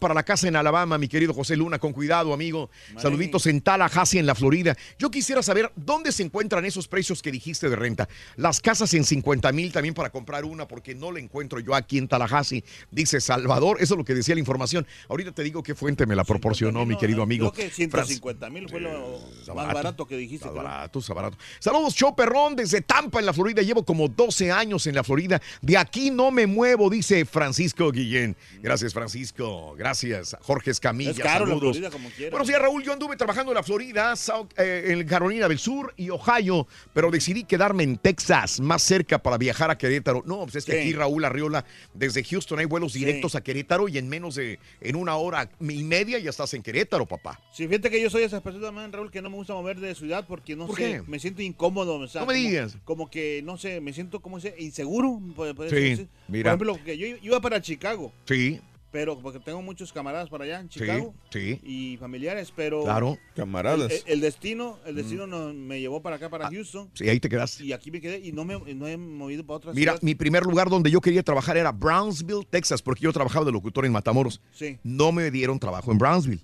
para 0.00 0.14
la 0.14 0.22
casa 0.22 0.48
en 0.48 0.56
Alabama, 0.56 0.98
mi 0.98 1.08
querido 1.08 1.32
José 1.32 1.56
Luna, 1.56 1.78
con 1.78 1.92
cuidado, 1.92 2.32
amigo. 2.32 2.70
Saluditos 2.96 3.46
en 3.46 3.60
Tallahassee, 3.60 4.18
en 4.18 4.26
la 4.26 4.34
Florida. 4.34 4.76
Yo 4.98 5.10
quisiera 5.10 5.42
saber 5.42 5.72
dónde 5.76 6.12
se 6.12 6.22
encuentran 6.22 6.64
esos 6.64 6.88
precios 6.88 7.22
que 7.22 7.32
dijiste 7.32 7.68
de 7.68 7.76
renta. 7.76 8.08
Las 8.36 8.60
casas 8.60 8.92
en 8.94 9.04
50 9.04 9.50
mil 9.52 9.72
también 9.72 9.94
para 9.94 10.10
comprar 10.10 10.44
una, 10.44 10.68
porque 10.68 10.94
no 10.94 11.12
la 11.12 11.20
encuentro 11.20 11.60
yo 11.60 11.74
aquí 11.74 11.98
en 11.98 12.08
Tallahassee. 12.08 12.64
Dice 12.90 13.20
Salvador, 13.20 13.78
eso 13.80 13.94
es 13.94 13.98
lo 13.98 14.04
que 14.04 14.14
decía 14.14 14.34
la 14.34 14.40
información. 14.40 14.86
Ahorita 15.08 15.32
te 15.32 15.42
digo 15.42 15.62
qué 15.62 15.74
fuente 15.74 16.06
me 16.06 16.14
la 16.14 16.24
proporcionó, 16.24 16.84
mi 16.84 16.96
querido 16.96 17.22
amigo. 17.22 17.52
Creo 17.52 17.68
que 17.68 17.74
150 17.74 18.50
mil 18.50 18.68
fue 18.68 18.80
lo 18.80 19.18
más 19.54 19.74
barato, 19.74 20.06
que 20.06 20.16
dijiste. 20.16 20.48
Barato, 20.48 21.00
barato. 21.14 21.36
Saludos, 21.58 21.94
Show 21.94 22.14
Perrón, 22.14 22.56
desde 22.56 22.80
Tampa, 22.82 23.18
en 23.18 23.26
la 23.26 23.32
Florida. 23.32 23.62
Llevo 23.62 23.84
como 23.84 24.08
12 24.08 24.52
años 24.52 24.86
en 24.86 24.94
la 24.94 25.04
Florida. 25.04 25.40
De 25.62 25.76
aquí 25.76 26.10
no 26.10 26.30
me 26.30 26.46
muevo, 26.46 26.90
dice 26.90 27.24
Francisco 27.24 27.90
Guillén. 27.90 28.36
Gracias, 28.60 28.92
Francisco. 28.92 29.37
Gracias, 29.76 30.36
Jorge 30.40 30.70
Escamilla. 30.70 31.10
Es 31.10 31.18
caro 31.18 31.46
la 31.46 31.52
Saludos. 31.54 31.76
Florida, 31.76 31.90
como 31.90 32.10
quiera. 32.10 32.30
Buenos 32.30 32.48
días, 32.48 32.60
Raúl. 32.60 32.82
Yo 32.82 32.92
anduve 32.92 33.16
trabajando 33.16 33.52
en 33.52 33.56
la 33.56 33.62
Florida, 33.62 34.14
South- 34.16 34.52
eh, 34.58 34.86
en 34.88 35.06
Carolina 35.06 35.48
del 35.48 35.58
Sur 35.58 35.94
y 35.96 36.10
Ohio, 36.10 36.66
pero 36.92 37.10
decidí 37.10 37.44
quedarme 37.44 37.84
en 37.84 37.96
Texas, 37.98 38.60
más 38.60 38.82
cerca 38.82 39.18
para 39.22 39.38
viajar 39.38 39.70
a 39.70 39.78
Querétaro. 39.78 40.22
No, 40.26 40.42
pues 40.44 40.56
es 40.56 40.64
que 40.64 40.72
Sí. 40.72 40.78
aquí, 40.78 40.92
Raúl 40.92 41.24
Arriola, 41.24 41.64
desde 41.94 42.24
Houston 42.24 42.58
hay 42.58 42.64
vuelos 42.66 42.92
directos 42.94 43.34
a 43.34 43.40
Querétaro 43.42 43.88
y 43.88 43.98
en 43.98 44.08
menos 44.08 44.34
de, 44.34 44.58
en 44.80 44.96
una 44.96 45.16
hora 45.16 45.50
y 45.60 45.84
media 45.84 46.18
ya 46.18 46.30
estás 46.30 46.52
en 46.54 46.62
Querétaro, 46.62 47.06
papá. 47.06 47.40
Sí, 47.52 47.66
fíjate 47.68 47.90
que 47.90 48.02
yo 48.02 48.10
soy 48.10 48.24
esa 48.24 48.40
persona, 48.42 48.70
man, 48.72 48.92
Raúl, 48.92 49.10
que 49.10 49.22
no 49.22 49.30
me 49.30 49.36
gusta 49.36 49.54
mover 49.54 49.78
de 49.80 49.94
ciudad 49.94 50.24
porque 50.26 50.56
no 50.56 50.66
¿Por 50.66 50.76
sé, 50.76 50.82
qué? 50.82 51.02
me 51.06 51.18
siento 51.18 51.42
incómodo. 51.42 51.96
o 51.98 52.08
sea, 52.08 52.22
No 52.22 52.26
me 52.26 52.34
como- 52.34 52.48
digas. 52.48 52.76
Como 52.84 53.10
que, 53.10 53.40
no 53.44 53.56
sé, 53.56 53.80
me 53.80 53.92
siento 53.92 54.20
como 54.20 54.38
ese 54.38 54.54
inseguro. 54.58 55.20
puede 55.36 55.54
Sí, 55.68 55.74
decirse. 55.76 56.08
mira. 56.28 56.56
Por 56.56 56.66
ejemplo, 56.66 56.84
que 56.84 56.98
yo 56.98 57.06
iba 57.22 57.40
para 57.40 57.60
Chicago, 57.62 58.12
Sí, 58.26 58.60
pero 58.90 59.18
porque 59.18 59.38
tengo 59.38 59.60
muchos 59.62 59.92
camaradas 59.92 60.28
para 60.30 60.44
allá 60.44 60.60
en 60.60 60.68
Chicago 60.68 61.14
sí. 61.30 61.60
y 61.62 61.96
familiares, 61.98 62.52
pero 62.54 62.84
Claro. 62.84 63.18
Camaradas. 63.36 63.90
el, 63.92 64.02
el 64.14 64.20
destino, 64.20 64.78
el 64.86 64.94
destino 64.94 65.26
no- 65.26 65.52
me 65.52 65.78
llevó 65.80 66.00
para 66.00 66.16
acá, 66.16 66.28
para 66.30 66.48
Houston. 66.48 66.88
Sí, 66.94 67.08
ahí 67.08 67.20
te 67.20 67.28
quedaste. 67.28 67.64
Y 67.64 67.72
aquí 67.72 67.90
me 67.90 68.00
quedé 68.00 68.18
y 68.18 68.32
no 68.32 68.44
me 68.44 68.58
no 68.74 68.86
he 68.86 68.96
movido 68.96 69.44
para 69.44 69.56
otra 69.58 69.72
Mira, 69.72 69.96
mi 70.02 70.14
primer 70.14 70.44
lugar 70.44 70.70
donde 70.70 70.90
yo 70.90 71.00
quería 71.00 71.22
trabajar 71.22 71.56
era 71.56 71.72
Brownsville, 71.72 72.46
Texas, 72.48 72.80
porque 72.82 73.02
yo 73.02 73.12
trabajaba 73.12 73.44
de 73.44 73.52
locutor 73.52 73.84
en 73.84 73.92
Matamoros. 73.92 74.40
Sí. 74.52 74.78
No 74.82 75.12
me 75.12 75.30
dieron 75.30 75.58
trabajo 75.58 75.92
en 75.92 75.98
Brownsville. 75.98 76.40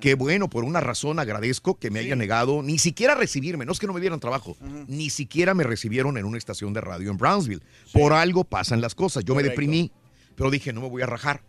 Qué 0.00 0.14
bueno, 0.14 0.50
por 0.50 0.64
una 0.64 0.80
razón 0.80 1.20
agradezco 1.20 1.78
que 1.78 1.88
me 1.88 2.00
hayan 2.00 2.18
negado 2.18 2.60
ni 2.60 2.76
siquiera 2.78 3.14
recibirme, 3.14 3.64
no 3.64 3.70
es 3.70 3.78
que 3.78 3.86
no 3.86 3.92
me 3.92 4.00
dieran 4.00 4.18
trabajo, 4.18 4.56
ni 4.88 5.10
siquiera 5.10 5.54
me 5.54 5.62
recibieron 5.62 6.18
en 6.18 6.24
una 6.24 6.38
estación 6.38 6.72
de 6.72 6.80
radio 6.80 7.10
en 7.12 7.18
Brownsville. 7.18 7.62
Por 7.92 8.12
algo 8.12 8.42
pasan 8.42 8.80
las 8.80 8.96
cosas. 8.96 9.24
Yo 9.24 9.36
me 9.36 9.44
deprimí, 9.44 9.92
pero 10.34 10.50
dije, 10.50 10.72
no 10.72 10.80
me 10.80 10.88
voy 10.88 11.02
a 11.02 11.06
rajar. 11.06 11.44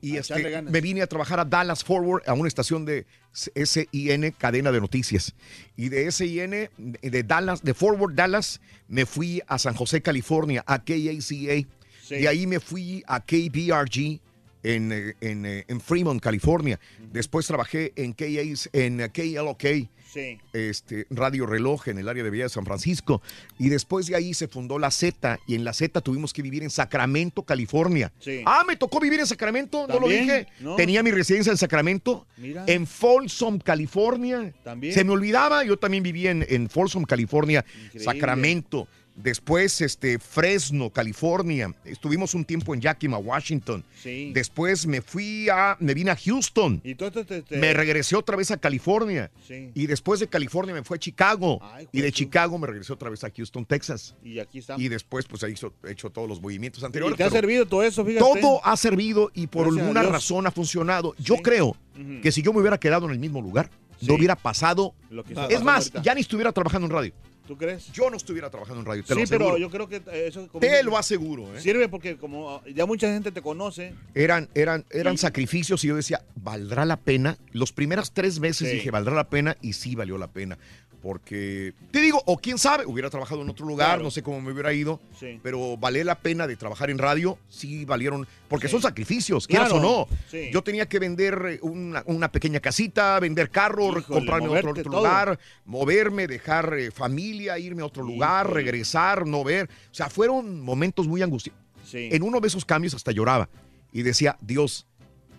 Y 0.00 0.16
este, 0.16 0.62
me 0.62 0.80
vine 0.80 1.02
a 1.02 1.06
trabajar 1.06 1.40
a 1.40 1.44
Dallas 1.44 1.82
Forward, 1.82 2.22
a 2.26 2.34
una 2.34 2.48
estación 2.48 2.84
de 2.84 3.06
SIN, 3.32 4.34
cadena 4.38 4.70
de 4.72 4.80
noticias. 4.80 5.34
Y 5.76 5.88
de 5.88 6.10
SIN, 6.12 6.68
de 6.76 7.22
Dallas, 7.22 7.62
de 7.62 7.74
Forward 7.74 8.14
Dallas, 8.14 8.60
me 8.86 9.06
fui 9.06 9.42
a 9.46 9.58
San 9.58 9.74
José, 9.74 10.00
California, 10.00 10.62
a 10.66 10.78
KACA. 10.78 11.66
De 12.10 12.28
ahí 12.28 12.46
me 12.46 12.60
fui 12.60 13.02
a 13.06 13.20
KBRG 13.20 14.20
en, 14.62 14.92
eh, 14.92 15.14
en, 15.20 15.46
eh, 15.46 15.64
en 15.68 15.80
Fremont, 15.80 16.20
California. 16.20 16.78
Después 17.12 17.46
trabajé 17.46 17.92
en, 17.96 18.12
KAs 18.12 18.68
en 18.72 19.00
eh, 19.00 19.10
KLOK, 19.10 19.64
Sí. 20.12 20.38
este, 20.52 21.06
Radio 21.10 21.46
Reloj 21.46 21.88
en 21.88 21.98
el 21.98 22.08
área 22.08 22.24
de 22.24 22.30
Villa 22.30 22.44
de 22.44 22.48
San 22.50 22.64
Francisco. 22.64 23.20
Y 23.58 23.68
después 23.68 24.06
de 24.06 24.16
ahí 24.16 24.34
se 24.34 24.48
fundó 24.48 24.78
la 24.78 24.90
Z 24.90 25.38
y 25.46 25.54
en 25.54 25.64
la 25.64 25.72
Z 25.72 26.00
tuvimos 26.00 26.32
que 26.32 26.42
vivir 26.42 26.62
en 26.62 26.70
Sacramento, 26.70 27.42
California. 27.42 28.12
Sí. 28.18 28.42
Ah, 28.46 28.64
me 28.66 28.76
tocó 28.76 29.00
vivir 29.00 29.20
en 29.20 29.26
Sacramento, 29.26 29.86
no 29.86 30.00
lo 30.00 30.08
dije. 30.08 30.46
No. 30.60 30.76
Tenía 30.76 31.02
mi 31.02 31.10
residencia 31.10 31.50
en 31.50 31.58
Sacramento, 31.58 32.26
Mira. 32.36 32.64
en 32.66 32.86
Folsom, 32.86 33.58
California. 33.58 34.52
También. 34.64 34.94
Se 34.94 35.04
me 35.04 35.12
olvidaba, 35.12 35.64
yo 35.64 35.76
también 35.78 36.02
vivía 36.02 36.30
en, 36.30 36.46
en 36.48 36.68
Folsom, 36.70 37.04
California, 37.04 37.64
Increíble. 37.74 38.04
Sacramento. 38.04 38.88
Después, 39.22 39.80
este, 39.80 40.18
Fresno, 40.20 40.90
California. 40.90 41.74
Estuvimos 41.84 42.34
un 42.34 42.44
tiempo 42.44 42.72
en 42.72 42.80
Yakima, 42.80 43.18
Washington. 43.18 43.84
Sí. 44.00 44.30
Después 44.32 44.86
me 44.86 45.02
fui 45.02 45.48
a, 45.48 45.76
me 45.80 45.92
vine 45.92 46.12
a 46.12 46.16
Houston. 46.16 46.80
Y 46.84 46.94
todo 46.94 47.10
te, 47.24 47.42
te- 47.42 47.56
Me 47.58 47.72
regresé 47.74 48.14
otra 48.14 48.36
vez 48.36 48.50
a 48.52 48.56
California. 48.58 49.30
Sí. 49.46 49.70
Y 49.74 49.86
después 49.86 50.20
de 50.20 50.28
California 50.28 50.72
me 50.72 50.84
fue 50.84 50.96
a 50.96 51.00
Chicago. 51.00 51.58
Ay, 51.62 51.88
y 51.92 52.00
de. 52.00 52.12
Chicago 52.12 52.58
me 52.58 52.66
regresé 52.68 52.92
otra 52.92 53.10
vez 53.10 53.22
a 53.24 53.30
Houston, 53.30 53.64
Texas. 53.64 54.14
Y 54.22 54.38
aquí 54.38 54.58
estamos. 54.60 54.80
Y 54.82 54.88
después, 54.88 55.26
pues 55.26 55.42
ahí 55.42 55.52
hizo- 55.52 55.74
he 55.86 55.92
hecho 55.92 56.10
todos 56.10 56.28
los 56.28 56.40
movimientos 56.40 56.82
¿Y 56.82 56.86
anteriores. 56.86 57.16
te 57.16 57.24
ha 57.24 57.30
servido 57.30 57.66
todo 57.66 57.82
eso, 57.82 58.04
fíjate? 58.04 58.20
todo 58.40 58.64
ha 58.64 58.76
servido 58.76 59.30
y 59.34 59.46
por 59.48 59.62
Gracias 59.66 59.82
alguna 59.82 60.02
razón 60.04 60.46
ha 60.46 60.50
funcionado. 60.52 61.14
Yo 61.18 61.36
creo 61.38 61.76
que 62.22 62.30
si 62.30 62.42
yo 62.42 62.52
me 62.52 62.60
hubiera 62.60 62.78
quedado 62.78 63.06
en 63.06 63.12
el 63.12 63.18
mismo 63.18 63.40
lugar, 63.42 63.68
no 64.00 64.14
hubiera 64.14 64.36
pasado. 64.36 64.94
Lo 65.10 65.24
que 65.24 65.32
Es 65.50 65.62
más, 65.62 65.86
ahorita. 65.86 66.02
ya 66.02 66.14
ni 66.14 66.20
estuviera 66.20 66.52
trabajando 66.52 66.86
en 66.86 66.92
radio. 66.92 67.12
¿Tú 67.48 67.56
crees? 67.56 67.90
Yo 67.92 68.10
no 68.10 68.16
estuviera 68.18 68.50
trabajando 68.50 68.80
en 68.82 68.86
radio, 68.86 69.02
te 69.02 69.14
sí, 69.14 69.18
lo 69.18 69.24
aseguro. 69.24 69.46
pero 69.46 69.58
yo 69.58 69.70
creo 69.70 69.88
que 69.88 69.96
eh, 69.96 70.26
eso 70.28 70.46
como- 70.48 70.60
Te 70.60 70.82
lo 70.82 70.98
aseguro, 70.98 71.56
¿eh? 71.56 71.60
Sirve 71.62 71.88
porque 71.88 72.18
como 72.18 72.62
ya 72.74 72.84
mucha 72.84 73.10
gente 73.10 73.32
te 73.32 73.40
conoce. 73.40 73.94
Eran, 74.14 74.50
eran, 74.54 74.84
eran 74.90 75.14
Y- 75.14 75.16
sacrificios 75.18 75.82
y 75.82 75.88
yo 75.88 75.96
decía, 75.96 76.22
¿valdrá 76.36 76.84
la 76.84 76.98
pena? 76.98 77.38
Los 77.52 77.72
primeras 77.72 78.12
tres 78.12 78.38
veces 78.38 78.68
Sí. 78.68 78.74
dije, 78.76 78.90
¿valdrá 78.90 79.14
la 79.14 79.30
pena? 79.30 79.56
Y 79.62 79.72
sí 79.72 79.94
valió 79.94 80.18
la 80.18 80.28
pena. 80.30 80.58
Porque, 81.02 81.74
te 81.92 82.00
digo, 82.00 82.20
o 82.26 82.38
quién 82.38 82.58
sabe, 82.58 82.84
hubiera 82.84 83.08
trabajado 83.08 83.42
en 83.42 83.48
otro 83.50 83.64
lugar, 83.66 83.88
Claro. 83.90 84.02
no 84.02 84.10
sé 84.10 84.22
cómo 84.22 84.40
me 84.40 84.50
hubiera 84.52 84.72
ido, 84.72 85.00
Sí. 85.18 85.38
pero 85.42 85.76
vale 85.76 86.02
la 86.02 86.16
pena 86.18 86.46
de 86.48 86.56
trabajar 86.56 86.90
en 86.90 86.98
radio, 86.98 87.38
sí 87.48 87.84
valieron, 87.84 88.26
porque 88.48 88.66
Sí. 88.66 88.72
son 88.72 88.82
sacrificios, 88.82 89.46
quieras 89.46 89.68
Claro, 89.68 89.86
o 89.86 90.06
no. 90.08 90.16
sí. 90.28 90.50
Yo 90.52 90.62
tenía 90.62 90.88
que 90.88 90.98
vender 90.98 91.40
eh, 91.50 91.58
una, 91.62 92.02
una 92.06 92.32
pequeña 92.32 92.58
casita, 92.58 93.20
vender 93.20 93.48
carro, 93.50 93.90
Híjole, 93.90 94.02
comprarme 94.06 94.48
otro, 94.48 94.70
otro 94.72 94.90
lugar, 94.90 95.38
moverme, 95.64 96.26
dejar 96.26 96.74
eh, 96.76 96.90
familia, 96.90 97.58
irme 97.60 97.82
a 97.82 97.86
otro 97.86 98.02
lugar, 98.02 98.52
regresar, 98.52 99.24
no 99.24 99.44
ver. 99.44 99.68
O 99.92 99.94
sea, 99.94 100.10
fueron 100.10 100.60
momentos 100.60 101.06
muy 101.06 101.22
angustiosos. 101.22 101.60
En 101.92 102.22
uno 102.24 102.40
de 102.40 102.48
esos 102.48 102.64
cambios 102.64 102.92
hasta 102.94 103.12
lloraba 103.12 103.48
y 103.92 104.02
decía, 104.02 104.36
Dios, 104.40 104.87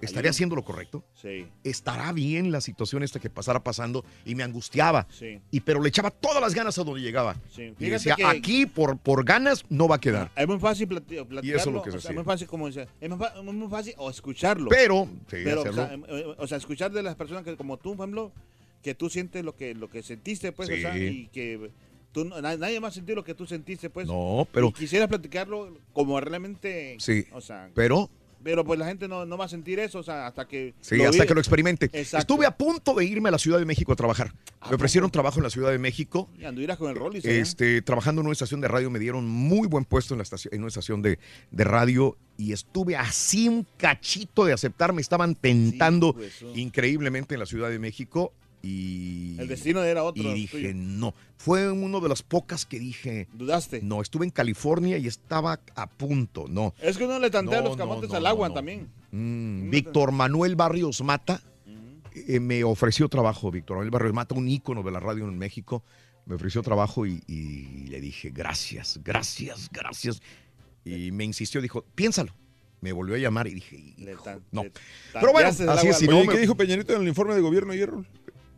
¿estaré 0.02 0.20
Ayúdame. 0.20 0.30
haciendo 0.30 0.56
lo 0.56 0.64
correcto? 0.64 1.04
Sí. 1.14 1.48
¿Estará 1.64 2.12
bien 2.14 2.52
la 2.52 2.62
situación 2.62 3.04
esta 3.04 3.20
que 3.20 3.30
pasara 3.30 3.64
pasando? 3.64 4.04
Y 4.26 4.36
me 4.36 4.44
angustiaba. 4.44 5.08
Sí. 5.12 5.40
Y 5.52 5.60
pero 5.62 5.82
le 5.82 5.90
echaba 5.90 6.12
todas 6.12 6.42
las 6.42 6.54
ganas 6.54 6.78
a 6.78 6.84
donde 6.84 7.02
llegaba. 7.02 7.36
Sí. 7.56 7.74
Y 7.80 7.90
decía, 7.90 8.16
que- 8.16 8.24
aquí 8.26 8.66
por, 8.66 8.98
por 8.98 9.24
ganas 9.26 9.66
no 9.70 9.88
va 9.88 9.96
a 9.96 10.00
quedar. 10.00 10.32
Es 10.36 10.48
muy 10.48 10.60
fácil 10.60 10.88
plati- 10.90 11.26
platicarlo. 11.26 11.72
lo 11.72 11.82
que 11.84 11.92
se 11.92 11.98
o 11.98 12.00
sea, 12.02 12.10
hacía. 12.10 12.16
muy 12.16 12.26
fácil 12.26 12.48
como 12.48 12.68
dice, 12.68 12.88
es 13.02 13.10
muy, 13.10 13.68
fácil 13.70 13.94
o 13.98 14.10
escucharlo. 14.10 14.70
Pero, 14.70 15.06
sí, 15.30 15.38
Pero, 15.44 15.62
o 15.64 15.74
sea, 15.74 15.94
em- 15.94 16.04
eh, 16.08 16.26
o 16.38 16.48
sea, 16.48 16.58
escuchar 16.58 16.92
de 16.92 17.04
las 17.04 17.16
personas 17.16 17.44
que 17.44 17.56
como 17.56 17.78
tú, 17.78 17.96
por 17.96 18.06
ejemplo, 18.06 18.32
que 18.82 18.96
tú 18.96 19.10
sientes 19.10 19.44
lo 19.44 19.56
que 19.56 19.76
lo 19.76 19.90
que 19.90 20.02
sentiste, 20.04 20.52
pues, 20.52 20.70
o 20.70 20.76
sea, 20.76 20.94
Sí. 20.94 21.00
y 21.06 21.28
que 21.28 21.70
tú 22.14 22.26
nadie 22.26 22.80
más 22.80 22.94
sintió 22.94 23.14
lo 23.16 23.24
que 23.24 23.36
tú 23.36 23.46
sentiste, 23.46 23.90
pues. 23.90 24.08
No, 24.08 24.48
pero- 24.52 24.70
Y 24.70 24.74
quisieras 24.74 25.10
platicarlo 25.10 25.78
como 25.94 26.20
realmente, 26.22 26.96
Sí, 27.00 27.26
o 27.34 27.42
sea, 27.42 27.70
pero 27.76 28.10
pero 28.44 28.64
pues 28.64 28.80
la 28.80 28.86
gente 28.86 29.08
no, 29.08 29.26
no 29.26 29.38
va 29.38 29.46
a 29.46 29.50
sentir 29.50 29.80
eso, 29.80 30.00
o 30.00 30.04
sea, 30.04 30.28
hasta 30.28 30.48
que 30.48 30.74
Sí, 30.82 30.96
hasta 31.02 31.12
vive. 31.12 31.28
que 31.28 31.34
lo 31.34 31.40
experimente. 31.40 31.86
Exacto. 31.86 32.18
Estuve 32.20 32.46
a 32.46 32.56
punto 32.58 32.94
de 32.94 33.06
irme 33.06 33.30
a 33.30 33.32
la 33.32 33.38
Ciudad 33.38 33.60
de 33.60 33.66
México 33.66 33.92
a 33.94 33.96
trabajar. 33.96 34.34
Me 34.70 34.76
ofrecieron 34.76 35.10
trabajo 35.12 35.40
en 35.40 35.44
la 35.44 35.50
Ciudad 35.50 35.72
de 35.72 35.80
México. 35.80 36.30
Y 36.38 36.46
anduvieras 36.46 36.78
con 36.78 36.90
el 36.90 36.96
rol 36.96 37.16
y 37.16 37.22
Este, 37.24 37.82
trabajando 37.82 38.22
en 38.22 38.28
una 38.28 38.34
estación 38.34 38.62
de 38.62 38.68
radio, 38.68 38.90
me 38.90 39.00
dieron 39.00 39.28
muy 39.28 39.68
buen 39.68 39.86
puesto 39.86 40.14
en, 40.14 40.20
la 40.20 40.24
estación, 40.24 40.54
en 40.54 40.62
una 40.62 40.68
estación 40.70 41.02
de, 41.02 41.20
de 41.52 41.64
radio 41.64 42.18
y 42.38 42.54
estuve 42.54 42.96
así 42.96 43.50
un 43.50 43.66
cachito 43.78 44.46
de 44.46 44.54
aceptar. 44.54 44.94
Me 44.94 45.02
estaban 45.02 45.36
tentando 45.36 46.14
pues, 46.14 46.42
increíblemente 46.56 47.34
en 47.36 47.40
la 47.40 47.46
Ciudad 47.46 47.70
de 47.70 47.80
México 47.80 48.34
y... 48.62 49.36
El 49.40 49.48
destino 49.48 49.84
era 49.84 50.04
otro. 50.04 50.22
Y 50.24 50.34
dije, 50.34 50.58
tuyo. 50.58 50.74
no. 50.76 51.14
Fue 51.38 51.72
uno 51.72 52.00
de 52.02 52.10
las 52.10 52.24
pocas 52.24 52.66
que 52.66 52.80
dije... 52.80 53.28
¿Dudaste? 53.34 53.82
No, 53.82 54.02
estuve 54.02 54.26
en 54.26 54.32
California 54.32 54.98
y 54.98 55.08
estaba 55.08 55.60
a 55.76 55.88
punto, 55.90 56.46
no. 56.50 56.74
Es 56.82 56.98
que 56.98 57.06
uno 57.06 57.20
le 57.20 57.30
tantea 57.30 57.62
No, 57.62 57.70
los 57.70 57.78
camotes 57.78 58.10
no, 58.10 58.16
al 58.18 58.26
agua 58.26 58.50
no. 58.50 58.54
también. 58.56 58.90
Mm, 59.12 59.70
Víctor 59.70 60.12
Manuel 60.12 60.56
Barrios 60.56 61.02
Mata 61.02 61.42
eh, 62.28 62.40
me 62.40 62.64
ofreció 62.64 63.08
trabajo. 63.10 63.52
Víctor 63.52 63.78
Manuel 63.78 63.92
Barrios 63.92 64.14
Mata, 64.14 64.36
un 64.36 64.48
ícono 64.50 64.84
de 64.84 64.92
la 64.92 65.00
radio 65.00 65.28
en 65.28 65.38
México, 65.38 65.84
me 66.26 66.36
ofreció 66.36 66.62
trabajo 66.62 67.06
y, 67.06 67.24
y 67.28 67.88
le 67.88 68.02
dije, 68.02 68.30
gracias, 68.32 69.00
gracias, 69.04 69.70
gracias. 69.72 70.22
Y 70.86 71.12
me 71.12 71.24
insistió, 71.24 71.62
dijo, 71.62 71.84
piénsalo. 71.96 72.34
Me 72.82 72.94
volvió 72.94 73.16
a 73.16 73.18
llamar 73.18 73.46
y 73.48 73.56
dije, 73.56 73.76
"Hijo, 73.98 74.24
no. 74.52 74.64
Pero 75.12 75.34
bueno, 75.34 75.50
así 75.50 75.88
es. 75.90 75.98
si 75.98 76.08
no 76.08 76.20
Oye, 76.20 76.28
me- 76.28 76.34
¿qué 76.34 76.40
dijo 76.40 76.56
Peñanito 76.56 76.96
en 76.96 77.02
el 77.02 77.10
informe 77.10 77.36
de 77.36 77.42
gobierno 77.42 77.74
ayer? 77.74 77.92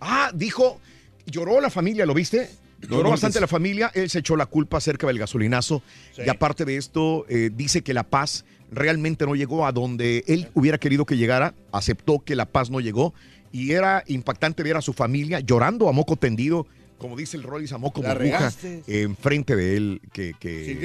Ah, 0.02 0.32
dijo, 0.34 0.80
lloró 1.26 1.62
la 1.62 1.70
familia, 1.70 2.06
¿lo 2.06 2.14
viste? 2.14 2.50
Lloró 2.90 3.12
bastante 3.12 3.40
la 3.40 3.48
familia, 3.48 3.92
él 3.94 4.10
se 4.10 4.20
echó 4.20 4.36
la 4.36 4.48
culpa 4.48 4.78
acerca 4.78 5.06
del 5.06 5.20
gasolinazo 5.20 5.84
Sí. 6.16 6.24
y 6.26 6.30
aparte 6.30 6.66
de 6.66 6.78
esto, 6.78 7.26
eh, 7.30 7.52
dice 7.56 7.84
que 7.84 7.94
la 7.94 8.02
paz 8.04 8.44
realmente 8.72 9.26
no 9.28 9.36
llegó 9.36 9.68
a 9.68 9.72
donde 9.72 10.24
él 10.28 10.50
hubiera 10.56 10.80
querido 10.80 11.06
que 11.06 11.16
llegara, 11.16 11.54
aceptó 11.72 12.20
que 12.26 12.36
la 12.36 12.46
paz 12.48 12.72
no 12.72 12.80
llegó 12.80 13.14
y 13.52 13.74
era 13.74 14.04
impactante 14.08 14.64
ver 14.64 14.78
a 14.78 14.82
su 14.82 14.94
familia 14.94 15.42
llorando 15.42 15.90
a 15.90 15.92
moco 15.92 16.16
tendido, 16.16 16.66
como 16.98 17.16
dice 17.18 17.36
el 17.38 17.44
Rollis, 17.44 17.72
a 17.74 17.78
moco 17.78 18.02
burbuja, 18.02 18.52
enfrente 18.88 19.56
de 19.56 19.76
él, 19.78 20.02
que, 20.14 20.34
que, 20.40 20.80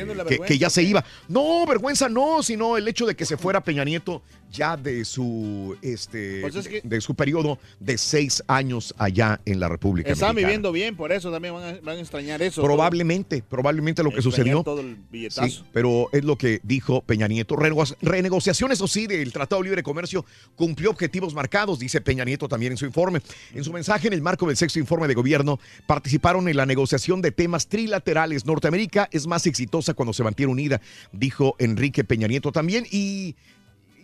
que- 0.47 0.59
ya 0.59 0.69
se 0.71 0.83
iba. 0.83 1.05
No, 1.29 1.65
vergüenza 1.67 2.09
no, 2.09 2.43
sino 2.43 2.77
el 2.77 2.89
hecho 2.89 3.07
de 3.07 3.15
que 3.15 3.25
se 3.25 3.37
fuera 3.37 3.63
Peña 3.63 3.85
Nieto 3.85 4.23
ya 4.57 4.77
de 4.77 5.05
su, 5.05 5.77
este, 5.83 6.41
Pues 6.41 6.55
es 6.57 6.69
que- 6.69 6.81
de 6.83 7.01
su 7.01 7.15
periodo 7.15 7.59
de 7.79 7.99
seis 7.99 8.43
años 8.47 8.95
allá 8.99 9.41
en 9.45 9.61
la 9.61 9.69
República 9.69 10.09
Mexicana. 10.11 10.33
viviendo 10.33 10.73
bien, 10.73 10.97
por 10.97 11.13
eso 11.13 11.31
también 11.31 11.55
van 11.55 11.63
a, 11.77 11.81
van 11.81 11.99
a 11.99 12.01
extrañar 12.01 12.41
eso. 12.43 12.63
Probablemente, 12.63 13.43
probablemente 13.49 14.03
lo 14.03 14.11
que 14.11 14.23
sucedió. 14.23 14.63
todo 14.63 14.81
el 14.81 14.97
billetazo. 15.11 15.49
Sí, 15.49 15.63
pero 15.73 16.09
es 16.13 16.25
lo 16.25 16.37
que 16.37 16.61
dijo 16.63 17.03
Peña 17.03 17.29
Nieto. 17.29 17.55
Renego- 17.57 17.95
renegociación, 18.01 18.73
eso 18.73 18.89
sí, 18.89 19.07
del 19.07 19.33
Tratado 19.33 19.63
de 19.63 19.69
Libre 19.69 19.83
Comercio 19.83 20.25
cumplió 20.55 20.91
objetivos 20.91 21.35
marcados, 21.35 21.79
dice 21.79 22.01
Peña 22.01 22.25
Nieto 22.25 22.49
también 22.49 22.73
en 22.73 22.79
su 22.79 22.87
informe. 22.87 23.21
En 23.55 23.63
su 23.65 23.73
mensaje, 23.73 24.07
en 24.09 24.15
el 24.15 24.23
marco 24.23 24.47
del 24.47 24.57
sexto 24.57 24.79
informe 24.79 25.09
de 25.09 25.15
gobierno, 25.15 25.59
participaron 25.87 26.49
en 26.49 26.57
la 26.57 26.67
negociación 26.67 27.21
de 27.23 27.33
temas 27.33 27.67
trilaterales. 27.69 28.47
Norteamérica 28.47 29.09
es 29.13 29.27
más 29.27 29.47
exitosa 29.47 29.95
cuando 29.95 30.13
se 30.13 30.23
mantiene 30.23 30.51
unida, 30.53 30.81
dijo 31.13 31.55
Enrique 31.59 32.05
Peña 32.05 32.27
Nieto 32.29 32.53
también. 32.53 32.87
Y 32.91 33.35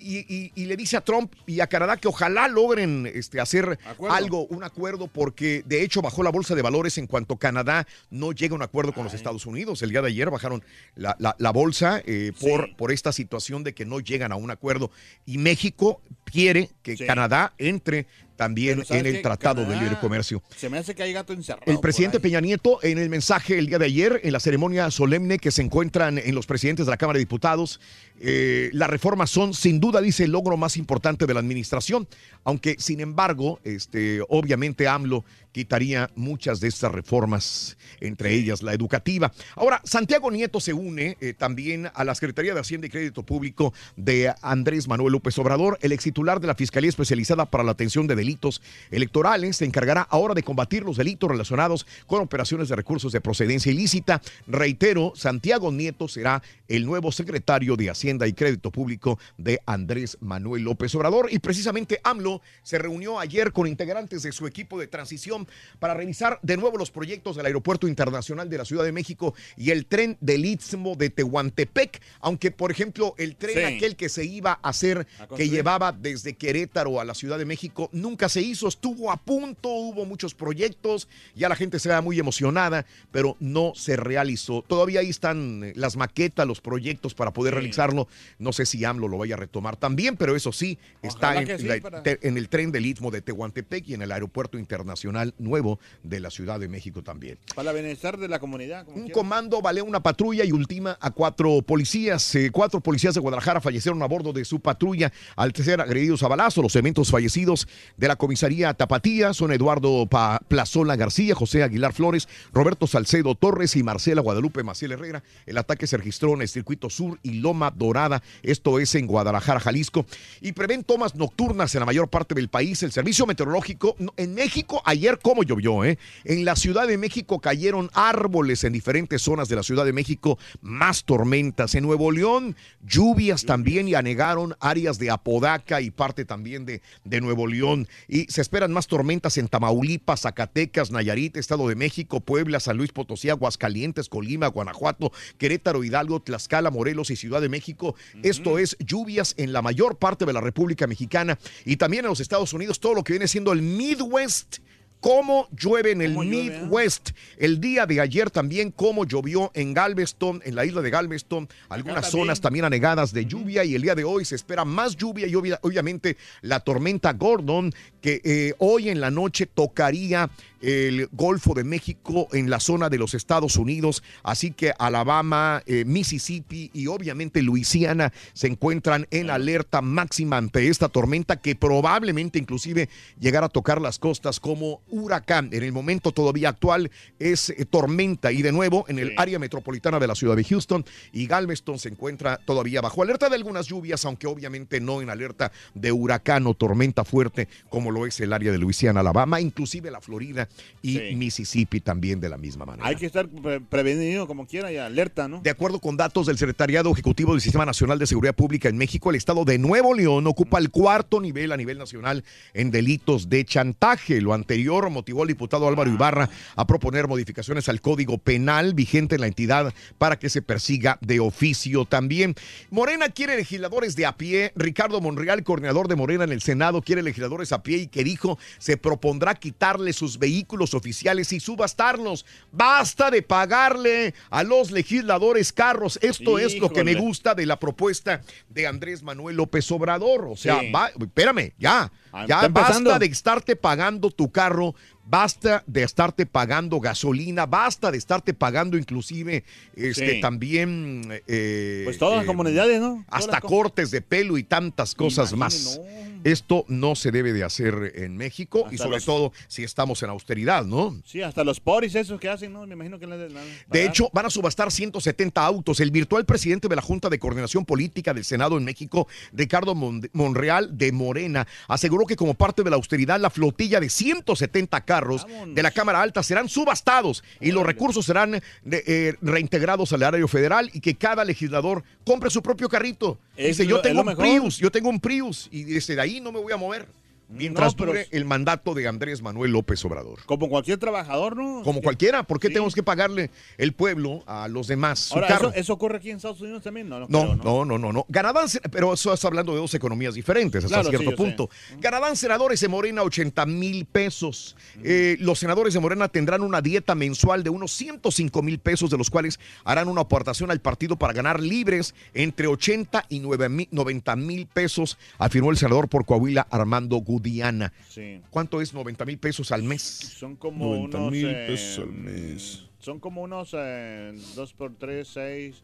y, 0.02 0.26
y- 0.28 0.52
y 0.54 0.64
le 0.66 0.76
dice 0.76 0.96
a 0.96 1.00
Trump 1.00 1.32
y 1.46 1.60
a 1.60 1.66
Canadá 1.66 1.96
que 1.96 2.08
ojalá 2.08 2.48
logren 2.48 3.06
este, 3.12 3.40
hacer 3.40 3.78
Acuerdo. 3.86 4.14
algo, 4.16 4.46
un 4.46 4.64
acuerdo, 4.64 5.06
porque 5.06 5.62
de 5.66 5.82
hecho 5.82 6.02
bajó 6.02 6.22
la 6.22 6.30
bolsa 6.30 6.54
de 6.54 6.62
valores 6.62 6.98
en 6.98 7.06
cuanto 7.06 7.36
Canadá 7.36 7.86
no 8.10 8.32
llega 8.32 8.52
a 8.52 8.56
un 8.56 8.62
acuerdo 8.62 8.92
con 8.92 9.04
los 9.04 9.14
Estados 9.14 9.46
Unidos. 9.46 9.82
El 9.82 9.90
día 9.90 10.02
de 10.02 10.08
ayer 10.08 10.28
bajaron 10.30 10.62
la, 10.96 11.16
la- 11.18 11.36
la 11.38 11.50
bolsa 11.52 12.02
eh, 12.04 12.32
por, 12.40 12.74
por 12.76 12.92
esta 12.92 13.12
situación 13.12 13.64
de 13.64 13.74
que 13.74 13.84
no 13.86 14.00
llegan 14.00 14.32
a 14.32 14.36
un 14.36 14.50
acuerdo. 14.50 14.90
Y 15.26 15.38
México 15.38 16.00
quiere 16.24 16.70
que 16.82 16.96
Sí. 16.96 17.06
Canadá 17.06 17.54
entre 17.58 18.06
también 18.42 18.78
Pero 18.78 18.86
¿sabes 18.88 19.04
en 19.04 19.14
el? 19.14 19.22
Tratado 19.22 19.64
de 19.64 19.76
Libre 19.76 19.96
Comercio. 20.00 20.42
Se 20.56 20.68
me 20.68 20.78
hace 20.78 20.96
que 20.96 21.04
hay 21.04 21.12
gato 21.12 21.32
encerrado. 21.32 21.70
El 21.70 21.78
presidente. 21.78 22.18
Peña 22.18 22.40
Nieto, 22.40 22.80
en 22.82 22.98
el 22.98 23.08
mensaje 23.08 23.58
el 23.58 23.66
día 23.66 23.78
de 23.78 23.86
ayer, 23.86 24.20
en 24.24 24.32
la 24.32 24.40
ceremonia 24.40 24.90
solemne 24.90 25.38
que 25.38 25.50
se 25.50 25.62
encuentran 25.62 26.18
en 26.18 26.34
los 26.34 26.46
presidentes 26.46 26.86
de 26.86 26.90
la 26.90 26.96
Cámara 26.96 27.18
de 27.18 27.20
Diputados, 27.20 27.80
eh, 28.20 28.70
las 28.72 28.90
reformas 28.90 29.30
son 29.30 29.54
sin 29.54 29.78
duda, 29.78 30.00
dice, 30.00 30.24
el 30.24 30.32
logro 30.32 30.56
más 30.56 30.76
importante 30.76 31.26
de 31.26 31.34
la 31.34 31.40
administración, 31.40 32.08
aunque 32.44 32.76
sin 32.78 33.00
embargo, 33.00 33.60
este, 33.64 34.20
obviamente 34.28 34.88
AMLO 34.88 35.24
quitaría 35.52 36.10
muchas 36.16 36.60
de 36.60 36.68
estas 36.68 36.90
reformas, 36.90 37.76
entre 38.00 38.34
ellas 38.34 38.62
la 38.62 38.74
educativa. 38.74 39.32
Ahora, 39.54 39.80
Santiago 39.84 40.30
Nieto 40.30 40.60
se 40.60 40.72
une 40.72 41.16
eh, 41.20 41.34
también 41.34 41.90
a 41.94 42.04
la 42.04 42.14
Secretaría 42.14 42.54
de 42.54 42.60
Hacienda 42.60 42.86
y 42.86 42.90
Crédito 42.90 43.22
Público 43.22 43.72
de 43.96 44.34
Andrés 44.42 44.88
Manuel 44.88 45.12
López 45.12 45.38
Obrador, 45.38 45.78
el 45.82 45.92
ex 45.92 46.04
titular 46.04 46.40
de 46.40 46.48
la 46.48 46.54
Fiscalía 46.54 46.88
Especializada 46.88 47.46
para 47.46 47.64
la 47.64 47.72
Atención 47.72 48.06
de 48.06 48.16
Delitos 48.16 48.32
Delitos 48.32 48.62
Electorales 48.90 49.56
se 49.56 49.66
encargará 49.66 50.02
ahora 50.02 50.32
de 50.32 50.42
combatir 50.42 50.84
los 50.84 50.96
delitos 50.96 51.30
relacionados 51.30 51.86
con 52.06 52.22
operaciones 52.22 52.68
de 52.68 52.76
recursos 52.76 53.12
de 53.12 53.20
procedencia 53.20 53.70
ilícita. 53.70 54.22
Reitero, 54.46 55.12
Santiago 55.14 55.70
Nieto 55.70 56.08
será 56.08 56.42
el 56.68 56.86
nuevo 56.86 57.12
secretario 57.12 57.76
de 57.76 57.90
Hacienda 57.90 58.26
y 58.26 58.32
Crédito 58.32 58.70
Público 58.70 59.18
de 59.36 59.60
Andrés 59.66 60.16
Manuel 60.20 60.62
López 60.62 60.94
Obrador. 60.94 61.28
Y 61.30 61.40
precisamente 61.40 62.00
AMLO 62.04 62.40
se 62.62 62.78
reunió 62.78 63.18
ayer 63.18 63.52
con 63.52 63.66
integrantes 63.66 64.22
de 64.22 64.32
su 64.32 64.46
equipo 64.46 64.78
de 64.78 64.86
transición 64.86 65.41
para 65.78 65.94
revisar 65.94 66.38
de 66.42 66.56
nuevo 66.56 66.76
los 66.78 66.90
proyectos 66.90 67.36
del 67.36 67.46
Aeropuerto 67.46 67.88
Internacional 67.88 68.48
de 68.48 68.58
la 68.58 68.64
Ciudad 68.64 68.84
de 68.84 68.92
México 68.92 69.34
y 69.56 69.70
el 69.70 69.86
tren 69.86 70.16
del 70.20 70.44
Istmo 70.44 70.94
de 70.96 71.10
Tehuantepec. 71.10 72.00
Aunque, 72.20 72.50
por 72.50 72.70
ejemplo, 72.70 73.14
el 73.18 73.36
tren 73.36 73.52
Sí. 73.68 73.74
aquel 73.76 73.96
que 73.96 74.08
se 74.08 74.24
iba 74.24 74.58
a 74.62 74.68
hacer, 74.68 75.06
que 75.36 75.48
llevaba 75.48 75.92
desde 75.92 76.34
Querétaro 76.34 77.00
a 77.00 77.04
la 77.04 77.14
Ciudad 77.14 77.38
de 77.38 77.44
México, 77.44 77.88
nunca 77.92 78.28
se 78.28 78.40
hizo. 78.40 78.68
Estuvo 78.68 79.10
a 79.10 79.16
punto, 79.16 79.68
hubo 79.68 80.04
muchos 80.04 80.34
proyectos, 80.34 81.08
ya 81.34 81.48
la 81.48 81.56
gente 81.56 81.78
se 81.78 81.88
va 81.88 82.00
muy 82.00 82.18
emocionada, 82.18 82.86
pero 83.10 83.36
no 83.40 83.72
se 83.74 83.96
realizó. 83.96 84.62
Todavía 84.62 85.00
ahí 85.00 85.10
están 85.10 85.64
eh, 85.64 85.72
las 85.76 85.96
maquetas, 85.96 86.46
los 86.46 86.60
proyectos 86.60 87.14
para 87.14 87.32
poder 87.32 87.54
realizarlo. 87.54 88.08
No 88.38 88.52
sé 88.52 88.66
si 88.66 88.84
AMLO 88.84 89.08
lo 89.08 89.18
vaya 89.18 89.34
a 89.34 89.38
retomar 89.38 89.76
también, 89.76 90.16
pero 90.16 90.36
eso 90.36 90.52
sí, 90.52 90.78
está 91.02 91.36
en, 91.40 91.46
que 91.46 91.58
sí, 91.58 91.64
la- 91.66 91.80
para- 91.80 92.02
te- 92.02 92.18
en 92.26 92.36
el 92.36 92.48
tren 92.48 92.72
del 92.72 92.86
Istmo 92.86 93.10
de 93.10 93.22
Tehuantepec 93.22 93.88
y 93.88 93.94
en 93.94 94.02
el 94.02 94.12
Aeropuerto 94.12 94.58
Internacional 94.58 95.31
Nuevo 95.38 95.78
de 96.02 96.20
la 96.20 96.30
Ciudad 96.30 96.60
de 96.60 96.68
México 96.68 97.02
también. 97.02 97.38
Para 97.54 97.72
bienestar 97.72 98.18
de 98.18 98.28
la 98.28 98.38
comunidad. 98.38 98.84
como 98.84 98.96
Un 98.96 99.02
quiera. 99.04 99.14
comando 99.14 99.60
baleó 99.62 99.84
una 99.84 100.02
patrulla 100.02 100.44
y 100.44 100.52
ultima 100.52 100.96
a 101.00 101.10
cuatro 101.10 101.62
policías. 101.62 102.34
Eh, 102.34 102.50
cuatro 102.52 102.80
policías 102.80 103.14
de 103.14 103.20
Guadalajara 103.20 103.60
fallecieron 103.60 104.02
a 104.02 104.06
bordo 104.06 104.32
de 104.32 104.44
su 104.44 104.60
patrulla 104.60 105.12
al 105.36 105.54
ser 105.54 105.80
agredidos 105.80 106.22
a 106.22 106.28
balazo. 106.28 106.62
Los 106.62 106.74
elementos 106.76 107.10
fallecidos 107.10 107.68
de 107.96 108.08
la 108.08 108.16
comisaría 108.16 108.72
Tapatía 108.74 109.32
son 109.34 109.52
Eduardo 109.52 110.06
Pa- 110.06 110.40
Plazola 110.48 110.96
García, 110.96 111.34
José 111.34 111.62
Aguilar 111.62 111.92
Flores, 111.92 112.28
Roberto 112.52 112.86
Salcedo 112.86 113.34
Torres 113.34 113.76
y 113.76 113.82
Marcela 113.82 114.20
Guadalupe 114.22 114.62
Maciel 114.62 114.92
Herrera. 114.92 115.22
El 115.46 115.58
ataque 115.58 115.86
se 115.86 115.96
registró 115.96 116.34
en 116.34 116.42
el 116.42 116.48
circuito 116.48 116.90
sur 116.90 117.18
y 117.22 117.34
Loma 117.34 117.70
Dorada, 117.70 118.22
esto 118.42 118.78
es 118.78 118.94
en 118.94 119.06
Guadalajara, 119.06 119.60
Jalisco. 119.60 120.06
Y 120.40 120.52
prevén 120.52 120.84
tomas 120.84 121.14
nocturnas 121.14 121.74
en 121.74 121.80
la 121.80 121.86
mayor 121.86 122.08
parte 122.08 122.34
del 122.34 122.48
país. 122.48 122.82
El 122.82 122.92
servicio 122.92 123.26
meteorológico 123.26 123.96
en 124.16 124.34
México, 124.34 124.82
ayer 124.84 125.18
cómo 125.22 125.42
llovió, 125.42 125.84
¿eh? 125.84 125.98
En 126.24 126.44
la 126.44 126.56
Ciudad 126.56 126.86
de 126.86 126.98
México 126.98 127.40
cayeron 127.40 127.90
árboles 127.94 128.64
en 128.64 128.72
diferentes 128.72 129.22
zonas 129.22 129.48
de 129.48 129.56
la 129.56 129.62
Ciudad 129.62 129.84
de 129.84 129.92
México, 129.92 130.38
más 130.60 131.04
tormentas. 131.04 131.74
En 131.74 131.84
Nuevo 131.84 132.10
León, 132.10 132.56
lluvias 132.82 133.44
también 133.44 133.88
y 133.88 133.94
anegaron 133.94 134.54
áreas 134.60 134.98
de 134.98 135.10
Apodaca 135.10 135.80
y 135.80 135.90
parte 135.90 136.24
también 136.24 136.66
de, 136.66 136.82
de 137.04 137.20
Nuevo 137.20 137.46
León. 137.46 137.88
Y 138.08 138.24
se 138.24 138.40
esperan 138.40 138.72
más 138.72 138.86
tormentas 138.86 139.38
en 139.38 139.48
Tamaulipas, 139.48 140.22
Zacatecas, 140.22 140.90
Nayarit, 140.90 141.36
Estado 141.36 141.68
de 141.68 141.74
México, 141.74 142.20
Puebla, 142.20 142.60
San 142.60 142.76
Luis 142.76 142.92
Potosí, 142.92 143.30
Aguascalientes, 143.30 144.08
Colima, 144.08 144.48
Guanajuato, 144.48 145.12
Querétaro, 145.38 145.84
Hidalgo, 145.84 146.20
Tlaxcala, 146.20 146.70
Morelos 146.70 147.10
y 147.10 147.16
Ciudad 147.16 147.40
de 147.40 147.48
México. 147.48 147.94
Esto 148.22 148.58
es 148.58 148.76
lluvias 148.78 149.34
en 149.36 149.52
la 149.52 149.62
mayor 149.62 149.98
parte 149.98 150.24
de 150.24 150.32
la 150.32 150.40
República 150.40 150.86
Mexicana 150.86 151.38
y 151.64 151.76
también 151.76 152.04
en 152.04 152.10
los 152.10 152.20
Estados 152.20 152.52
Unidos, 152.52 152.80
todo 152.80 152.94
lo 152.94 153.04
que 153.04 153.14
viene 153.14 153.28
siendo 153.28 153.52
el 153.52 153.62
Midwest. 153.62 154.58
Cómo 155.02 155.48
llueve 155.50 155.90
en 155.90 156.00
el 156.00 156.16
Midwest. 156.16 157.10
El 157.36 157.60
día 157.60 157.86
de 157.86 158.00
ayer 158.00 158.30
también 158.30 158.70
cómo 158.70 159.04
llovió 159.04 159.50
en 159.52 159.74
Galveston, 159.74 160.40
en 160.44 160.54
la 160.54 160.64
isla 160.64 160.80
de 160.80 160.90
Galveston, 160.90 161.48
algunas 161.68 162.02
también. 162.04 162.22
zonas 162.22 162.40
también 162.40 162.64
anegadas 162.64 163.12
de 163.12 163.26
lluvia 163.26 163.64
y 163.64 163.74
el 163.74 163.82
día 163.82 163.96
de 163.96 164.04
hoy 164.04 164.24
se 164.24 164.36
espera 164.36 164.64
más 164.64 164.96
lluvia 164.96 165.26
y 165.26 165.32
obvia- 165.34 165.58
obviamente 165.62 166.16
la 166.40 166.60
tormenta 166.60 167.12
Gordon 167.14 167.72
que 168.00 168.20
eh, 168.24 168.54
hoy 168.58 168.90
en 168.90 169.00
la 169.00 169.10
noche 169.10 169.46
tocaría 169.46 170.30
el 170.62 171.08
Golfo 171.12 171.54
de 171.54 171.64
México 171.64 172.28
en 172.32 172.48
la 172.48 172.60
zona 172.60 172.88
de 172.88 172.98
los 172.98 173.14
Estados 173.14 173.56
Unidos, 173.56 174.02
así 174.22 174.52
que 174.52 174.72
Alabama, 174.78 175.62
eh, 175.66 175.84
Mississippi 175.84 176.70
y 176.72 176.86
obviamente 176.86 177.42
Luisiana 177.42 178.12
se 178.32 178.46
encuentran 178.46 179.06
en 179.10 179.30
alerta 179.30 179.82
máxima 179.82 180.36
ante 180.38 180.68
esta 180.68 180.88
tormenta 180.88 181.40
que 181.40 181.56
probablemente 181.56 182.38
inclusive 182.38 182.88
llegará 183.18 183.46
a 183.46 183.50
tocar 183.50 183.80
las 183.80 183.98
costas 183.98 184.40
como 184.40 184.80
huracán. 184.88 185.50
En 185.52 185.62
el 185.62 185.72
momento 185.72 186.12
todavía 186.12 186.50
actual 186.50 186.90
es 187.18 187.50
eh, 187.50 187.66
tormenta 187.68 188.32
y 188.32 188.42
de 188.42 188.52
nuevo 188.52 188.84
en 188.88 188.98
el 188.98 189.14
área 189.16 189.38
metropolitana 189.38 189.98
de 189.98 190.06
la 190.06 190.14
ciudad 190.14 190.36
de 190.36 190.44
Houston 190.44 190.84
y 191.12 191.26
Galveston 191.26 191.78
se 191.78 191.88
encuentra 191.88 192.38
todavía 192.38 192.80
bajo 192.80 193.02
alerta 193.02 193.28
de 193.28 193.36
algunas 193.36 193.66
lluvias, 193.66 194.04
aunque 194.04 194.26
obviamente 194.26 194.80
no 194.80 195.02
en 195.02 195.10
alerta 195.10 195.50
de 195.74 195.90
huracán 195.90 196.46
o 196.46 196.54
tormenta 196.54 197.04
fuerte 197.04 197.48
como 197.68 197.90
lo 197.90 198.06
es 198.06 198.20
el 198.20 198.32
área 198.32 198.52
de 198.52 198.58
Luisiana, 198.58 199.00
Alabama, 199.00 199.40
inclusive 199.40 199.90
la 199.90 200.00
Florida 200.00 200.48
y 200.80 200.98
Sí. 200.98 201.14
Mississippi 201.14 201.80
también 201.80 202.20
de 202.20 202.28
la 202.28 202.36
misma 202.38 202.64
manera. 202.64 202.86
Hay 202.88 202.96
que 202.96 203.06
estar 203.06 203.28
pre- 203.28 203.60
prevenido 203.60 204.26
como 204.26 204.46
quiera 204.46 204.72
y 204.72 204.76
alerta, 204.76 205.28
¿no? 205.28 205.40
De 205.40 205.50
acuerdo 205.50 205.78
con 205.78 205.96
datos 205.96 206.26
del 206.26 206.38
Secretariado 206.38 206.90
Ejecutivo 206.90 207.32
del 207.32 207.40
Sistema 207.40 207.64
Nacional 207.64 207.98
de 207.98 208.06
Seguridad 208.06 208.34
Pública 208.34 208.68
en 208.68 208.76
México, 208.76 209.10
el 209.10 209.16
estado 209.16 209.44
de 209.44 209.58
Nuevo 209.58 209.94
León 209.94 210.26
ocupa 210.26 210.58
el 210.58 210.70
cuarto 210.70 211.20
nivel 211.20 211.52
a 211.52 211.56
nivel 211.56 211.78
nacional 211.78 212.24
en 212.52 212.70
delitos 212.70 213.28
de 213.28 213.44
chantaje. 213.44 214.20
Lo 214.20 214.34
anterior 214.34 214.90
motivó 214.90 215.22
al 215.22 215.28
diputado 215.28 215.68
Álvaro 215.68 215.90
Ibarra 215.90 216.28
a 216.56 216.66
proponer 216.66 217.06
modificaciones 217.08 217.68
al 217.68 217.80
Código 217.80 218.18
Penal 218.18 218.74
vigente 218.74 219.14
en 219.14 219.20
la 219.20 219.26
entidad 219.28 219.72
para 219.98 220.18
que 220.18 220.28
se 220.28 220.42
persiga 220.42 220.98
de 221.00 221.20
oficio 221.20 221.84
también. 221.84 222.34
Morena 222.70 223.08
quiere 223.08 223.36
legisladores 223.36 223.94
de 223.96 224.06
a 224.06 224.16
pie. 224.16 224.52
Ricardo 224.56 225.00
Monreal, 225.00 225.44
coordinador 225.44 225.88
de 225.88 225.96
Morena 225.96 226.24
en 226.24 226.32
el 226.32 226.42
Senado, 226.42 226.82
quiere 226.82 227.02
legisladores 227.02 227.52
a 227.52 227.62
pie 227.62 227.78
y 227.78 227.86
que 227.86 228.02
dijo 228.04 228.38
se 228.58 228.76
propondrá 228.76 229.34
quitarle 229.34 229.92
sus 229.92 230.18
vehículos 230.18 230.41
oficiales 230.74 231.32
y 231.32 231.40
subastarlos. 231.40 232.24
Basta 232.50 233.10
de 233.10 233.22
pagarle 233.22 234.14
a 234.30 234.42
los 234.42 234.70
legisladores 234.70 235.52
carros. 235.52 235.98
Esto 236.02 236.38
es 236.38 236.58
lo 236.58 236.70
que 236.72 236.84
me 236.84 236.94
gusta 236.94 237.34
de 237.34 237.46
la 237.46 237.58
propuesta 237.58 238.22
de 238.48 238.66
Andrés 238.66 239.02
Manuel 239.02 239.36
López 239.36 239.70
Obrador. 239.70 240.26
O 240.26 240.36
sea, 240.36 240.60
Sí. 240.60 240.70
va- 240.70 240.90
espérame, 241.00 241.52
ya. 241.58 241.90
Ah, 242.14 242.26
Ya 242.28 242.46
basta 242.48 242.98
de 242.98 243.06
estarte 243.06 243.56
pagando 243.56 244.10
tu 244.10 244.30
carro, 244.30 244.74
basta 245.04 245.64
de 245.66 245.82
estarte 245.82 246.26
pagando 246.26 246.78
gasolina, 246.78 247.46
basta 247.46 247.90
de 247.90 247.96
estarte 247.96 248.34
pagando 248.34 248.76
inclusive 248.76 249.44
este 249.74 250.16
Sí. 250.16 250.20
también 250.20 251.22
eh, 251.26 251.82
Pues 251.84 251.96
todas 251.98 252.16
las 252.16 252.24
eh, 252.24 252.26
comunidades, 252.26 252.80
¿no? 252.80 253.02
Todas 253.08 253.24
hasta 253.24 253.40
cortes 253.40 253.90
de 253.90 254.02
pelo 254.02 254.36
y 254.36 254.42
tantas 254.44 254.94
cosas 254.94 255.32
más. 255.32 255.80
Esto 256.24 256.64
no 256.68 256.94
se 256.94 257.10
debe 257.10 257.32
de 257.32 257.44
hacer 257.44 257.92
en 257.96 258.16
México 258.16 258.66
y 258.70 258.78
sobre 258.78 258.96
los- 258.96 259.04
todo 259.04 259.32
si 259.48 259.64
estamos 259.64 260.02
en 260.02 260.10
austeridad, 260.10 260.64
¿no? 260.64 261.00
Sí, 261.04 261.22
hasta 261.22 261.44
los 261.44 261.60
poris 261.60 261.94
esos 261.94 262.20
que 262.20 262.28
hacen, 262.28 262.52
¿no? 262.52 262.66
Me 262.66 262.74
imagino 262.74 262.98
que 262.98 263.06
De 263.06 263.84
hecho, 263.84 264.08
van 264.12 264.26
a 264.26 264.30
subastar 264.30 264.70
170 264.70 265.44
autos. 265.44 265.80
El 265.80 265.90
virtual 265.90 266.24
presidente 266.24 266.68
de 266.68 266.76
la 266.76 266.82
Junta 266.82 267.08
de 267.08 267.18
Coordinación 267.18 267.64
Política 267.64 268.14
del 268.14 268.24
Senado 268.24 268.56
en 268.56 268.64
México, 268.64 269.06
Ricardo 269.32 269.74
Mon- 269.74 270.08
Monreal 270.12 270.76
de 270.76 270.92
Morena, 270.92 271.46
aseguró 271.68 272.06
que 272.06 272.16
como 272.16 272.34
parte 272.34 272.62
de 272.62 272.70
la 272.70 272.76
austeridad, 272.76 273.20
la 273.20 273.30
flotilla 273.30 273.80
de 273.80 273.88
170 273.88 274.80
carros 274.84 275.26
de 275.46 275.62
la 275.62 275.70
Cámara 275.70 276.02
Alta 276.02 276.22
serán 276.22 276.48
subastados 276.48 277.22
y 277.40 277.50
los 277.52 277.64
recursos 277.66 278.06
serán 278.06 278.40
de- 278.64 278.84
eh, 278.86 279.14
reintegrados 279.20 279.92
al 279.92 280.02
área 280.02 280.26
federal 280.28 280.70
y 280.72 280.80
que 280.80 280.94
cada 280.94 281.24
legislador 281.24 281.82
compre 282.04 282.30
su 282.30 282.42
propio 282.42 282.68
carrito. 282.68 283.18
Es 283.36 283.56
Dice, 283.58 283.64
lo- 283.64 283.76
yo 283.76 283.80
tengo 283.82 284.00
un 284.00 284.06
mejor. 284.06 284.24
Prius, 284.24 284.58
yo 284.58 284.70
tengo 284.70 284.88
un 284.90 285.00
Prius 285.00 285.48
y 285.50 285.64
desde 285.64 285.98
ahí 286.00 286.20
no 286.20 286.32
me 286.32 286.38
voy 286.40 286.52
a 286.52 286.56
mover. 286.56 286.86
Mientras 287.32 287.76
No, 287.78 287.86
dure 287.86 288.06
el 288.10 288.24
mandato 288.24 288.74
de 288.74 288.86
Andrés 288.86 289.22
Manuel 289.22 289.52
López 289.52 289.84
Obrador. 289.84 290.20
Como 290.26 290.48
cualquier 290.48 290.78
trabajador, 290.78 291.36
¿no? 291.36 291.62
Como 291.62 291.80
cualquiera, 291.80 292.22
¿por 292.22 292.38
qué 292.38 292.48
tenemos 292.48 292.74
que 292.74 292.82
pagarle 292.82 293.30
el 293.58 293.72
pueblo 293.72 294.22
a 294.26 294.48
los 294.48 294.66
demás 294.66 294.98
su 295.00 295.14
Ahora, 295.14 295.28
carro? 295.28 295.48
¿eso, 295.50 295.56
eso 295.58 295.72
ocurre 295.72 295.96
aquí 295.98 296.10
en 296.10 296.16
Estados 296.16 296.40
Unidos 296.40 296.62
también? 296.62 296.88
No, 296.88 297.00
no, 297.00 297.06
No, 297.08 297.20
creo, 297.22 297.34
no, 297.36 297.64
no, 297.64 297.78
no, 297.78 297.92
no. 297.92 298.06
Ganarán, 298.08 298.48
se- 298.48 298.60
pero 298.60 298.92
eso 298.92 299.12
está 299.14 299.28
hablando 299.28 299.52
de 299.52 299.58
dos 299.58 299.72
economías 299.74 300.14
diferentes 300.14 300.64
hasta 300.64 300.76
Claro, 300.82 300.90
sí, 300.90 300.96
cierto 300.96 301.10
sé. 301.10 301.16
punto. 301.16 301.50
Ganarán 301.80 302.16
senadores 302.16 302.60
de 302.60 302.68
Morena 302.68 303.02
80 303.02 303.46
mil 303.46 303.86
pesos. 303.86 304.56
Eh, 304.84 305.16
los 305.20 305.38
senadores 305.38 305.74
de 305.74 305.80
Morena 305.80 306.08
tendrán 306.08 306.42
una 306.42 306.60
dieta 306.60 306.94
mensual 306.94 307.42
de 307.42 307.50
unos 307.50 307.72
105 307.72 308.42
mil 308.42 308.58
pesos, 308.58 308.90
de 308.90 308.98
los 308.98 309.10
cuales 309.10 309.40
harán 309.64 309.88
una 309.88 310.02
aportación 310.02 310.50
al 310.50 310.60
partido 310.60 310.96
para 310.96 311.12
ganar 311.12 311.40
libres 311.40 311.94
entre 312.14 312.46
80 312.46 313.06
y 313.08 313.20
9 313.20 313.48
mil- 313.48 313.68
90 313.70 314.16
mil 314.16 314.46
pesos, 314.46 314.98
afirmó 315.18 315.50
el 315.50 315.56
senador 315.56 315.88
por 315.88 316.04
Coahuila 316.04 316.46
Armando 316.50 317.00
Gudiana. 317.22 317.72
Sí. 317.88 318.20
¿Cuánto 318.30 318.60
es 318.60 318.74
90 318.74 319.04
mil 319.04 319.18
pesos 319.18 319.52
al 319.52 319.62
mes? 319.62 319.82
Son 319.82 320.36
como 320.36 320.66
90 320.76 320.98
unos... 320.98 321.10
mil 321.12 321.28
eh, 321.28 321.46
pesos 321.46 321.78
al 321.78 321.92
mes. 321.92 322.64
Son 322.78 322.98
como 323.00 323.22
unos 323.22 323.54
eh, 323.56 324.12
dos 324.34 324.52
por 324.52 324.74
tres, 324.76 325.08
seis... 325.08 325.62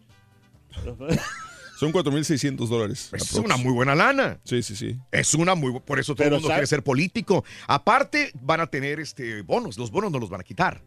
Son 1.79 1.93
4.600 1.93 2.67
dólares. 2.67 3.09
Es 3.13 3.33
una 3.35 3.57
muy 3.57 3.73
buena 3.73 3.95
lana. 3.95 4.41
Sí, 4.43 4.65
sí, 4.65 4.75
sí. 4.75 4.99
Es 5.13 5.33
una 5.35 5.55
muy 5.55 5.79
por 5.79 6.01
eso 6.01 6.13
todo 6.13 6.25
Pero 6.25 6.35
el 6.35 6.41
mundo 6.41 6.49
sabe- 6.49 6.59
quiere 6.59 6.67
ser 6.67 6.83
político. 6.83 7.45
Aparte 7.69 8.33
van 8.43 8.61
a 8.61 8.67
tener 8.67 8.99
este 8.99 9.43
bonos, 9.43 9.79
los 9.79 9.93
bonos 9.93 10.11
no 10.11 10.19
los 10.19 10.29
van 10.29 10.41
a 10.41 10.45
quitar. 10.45 10.83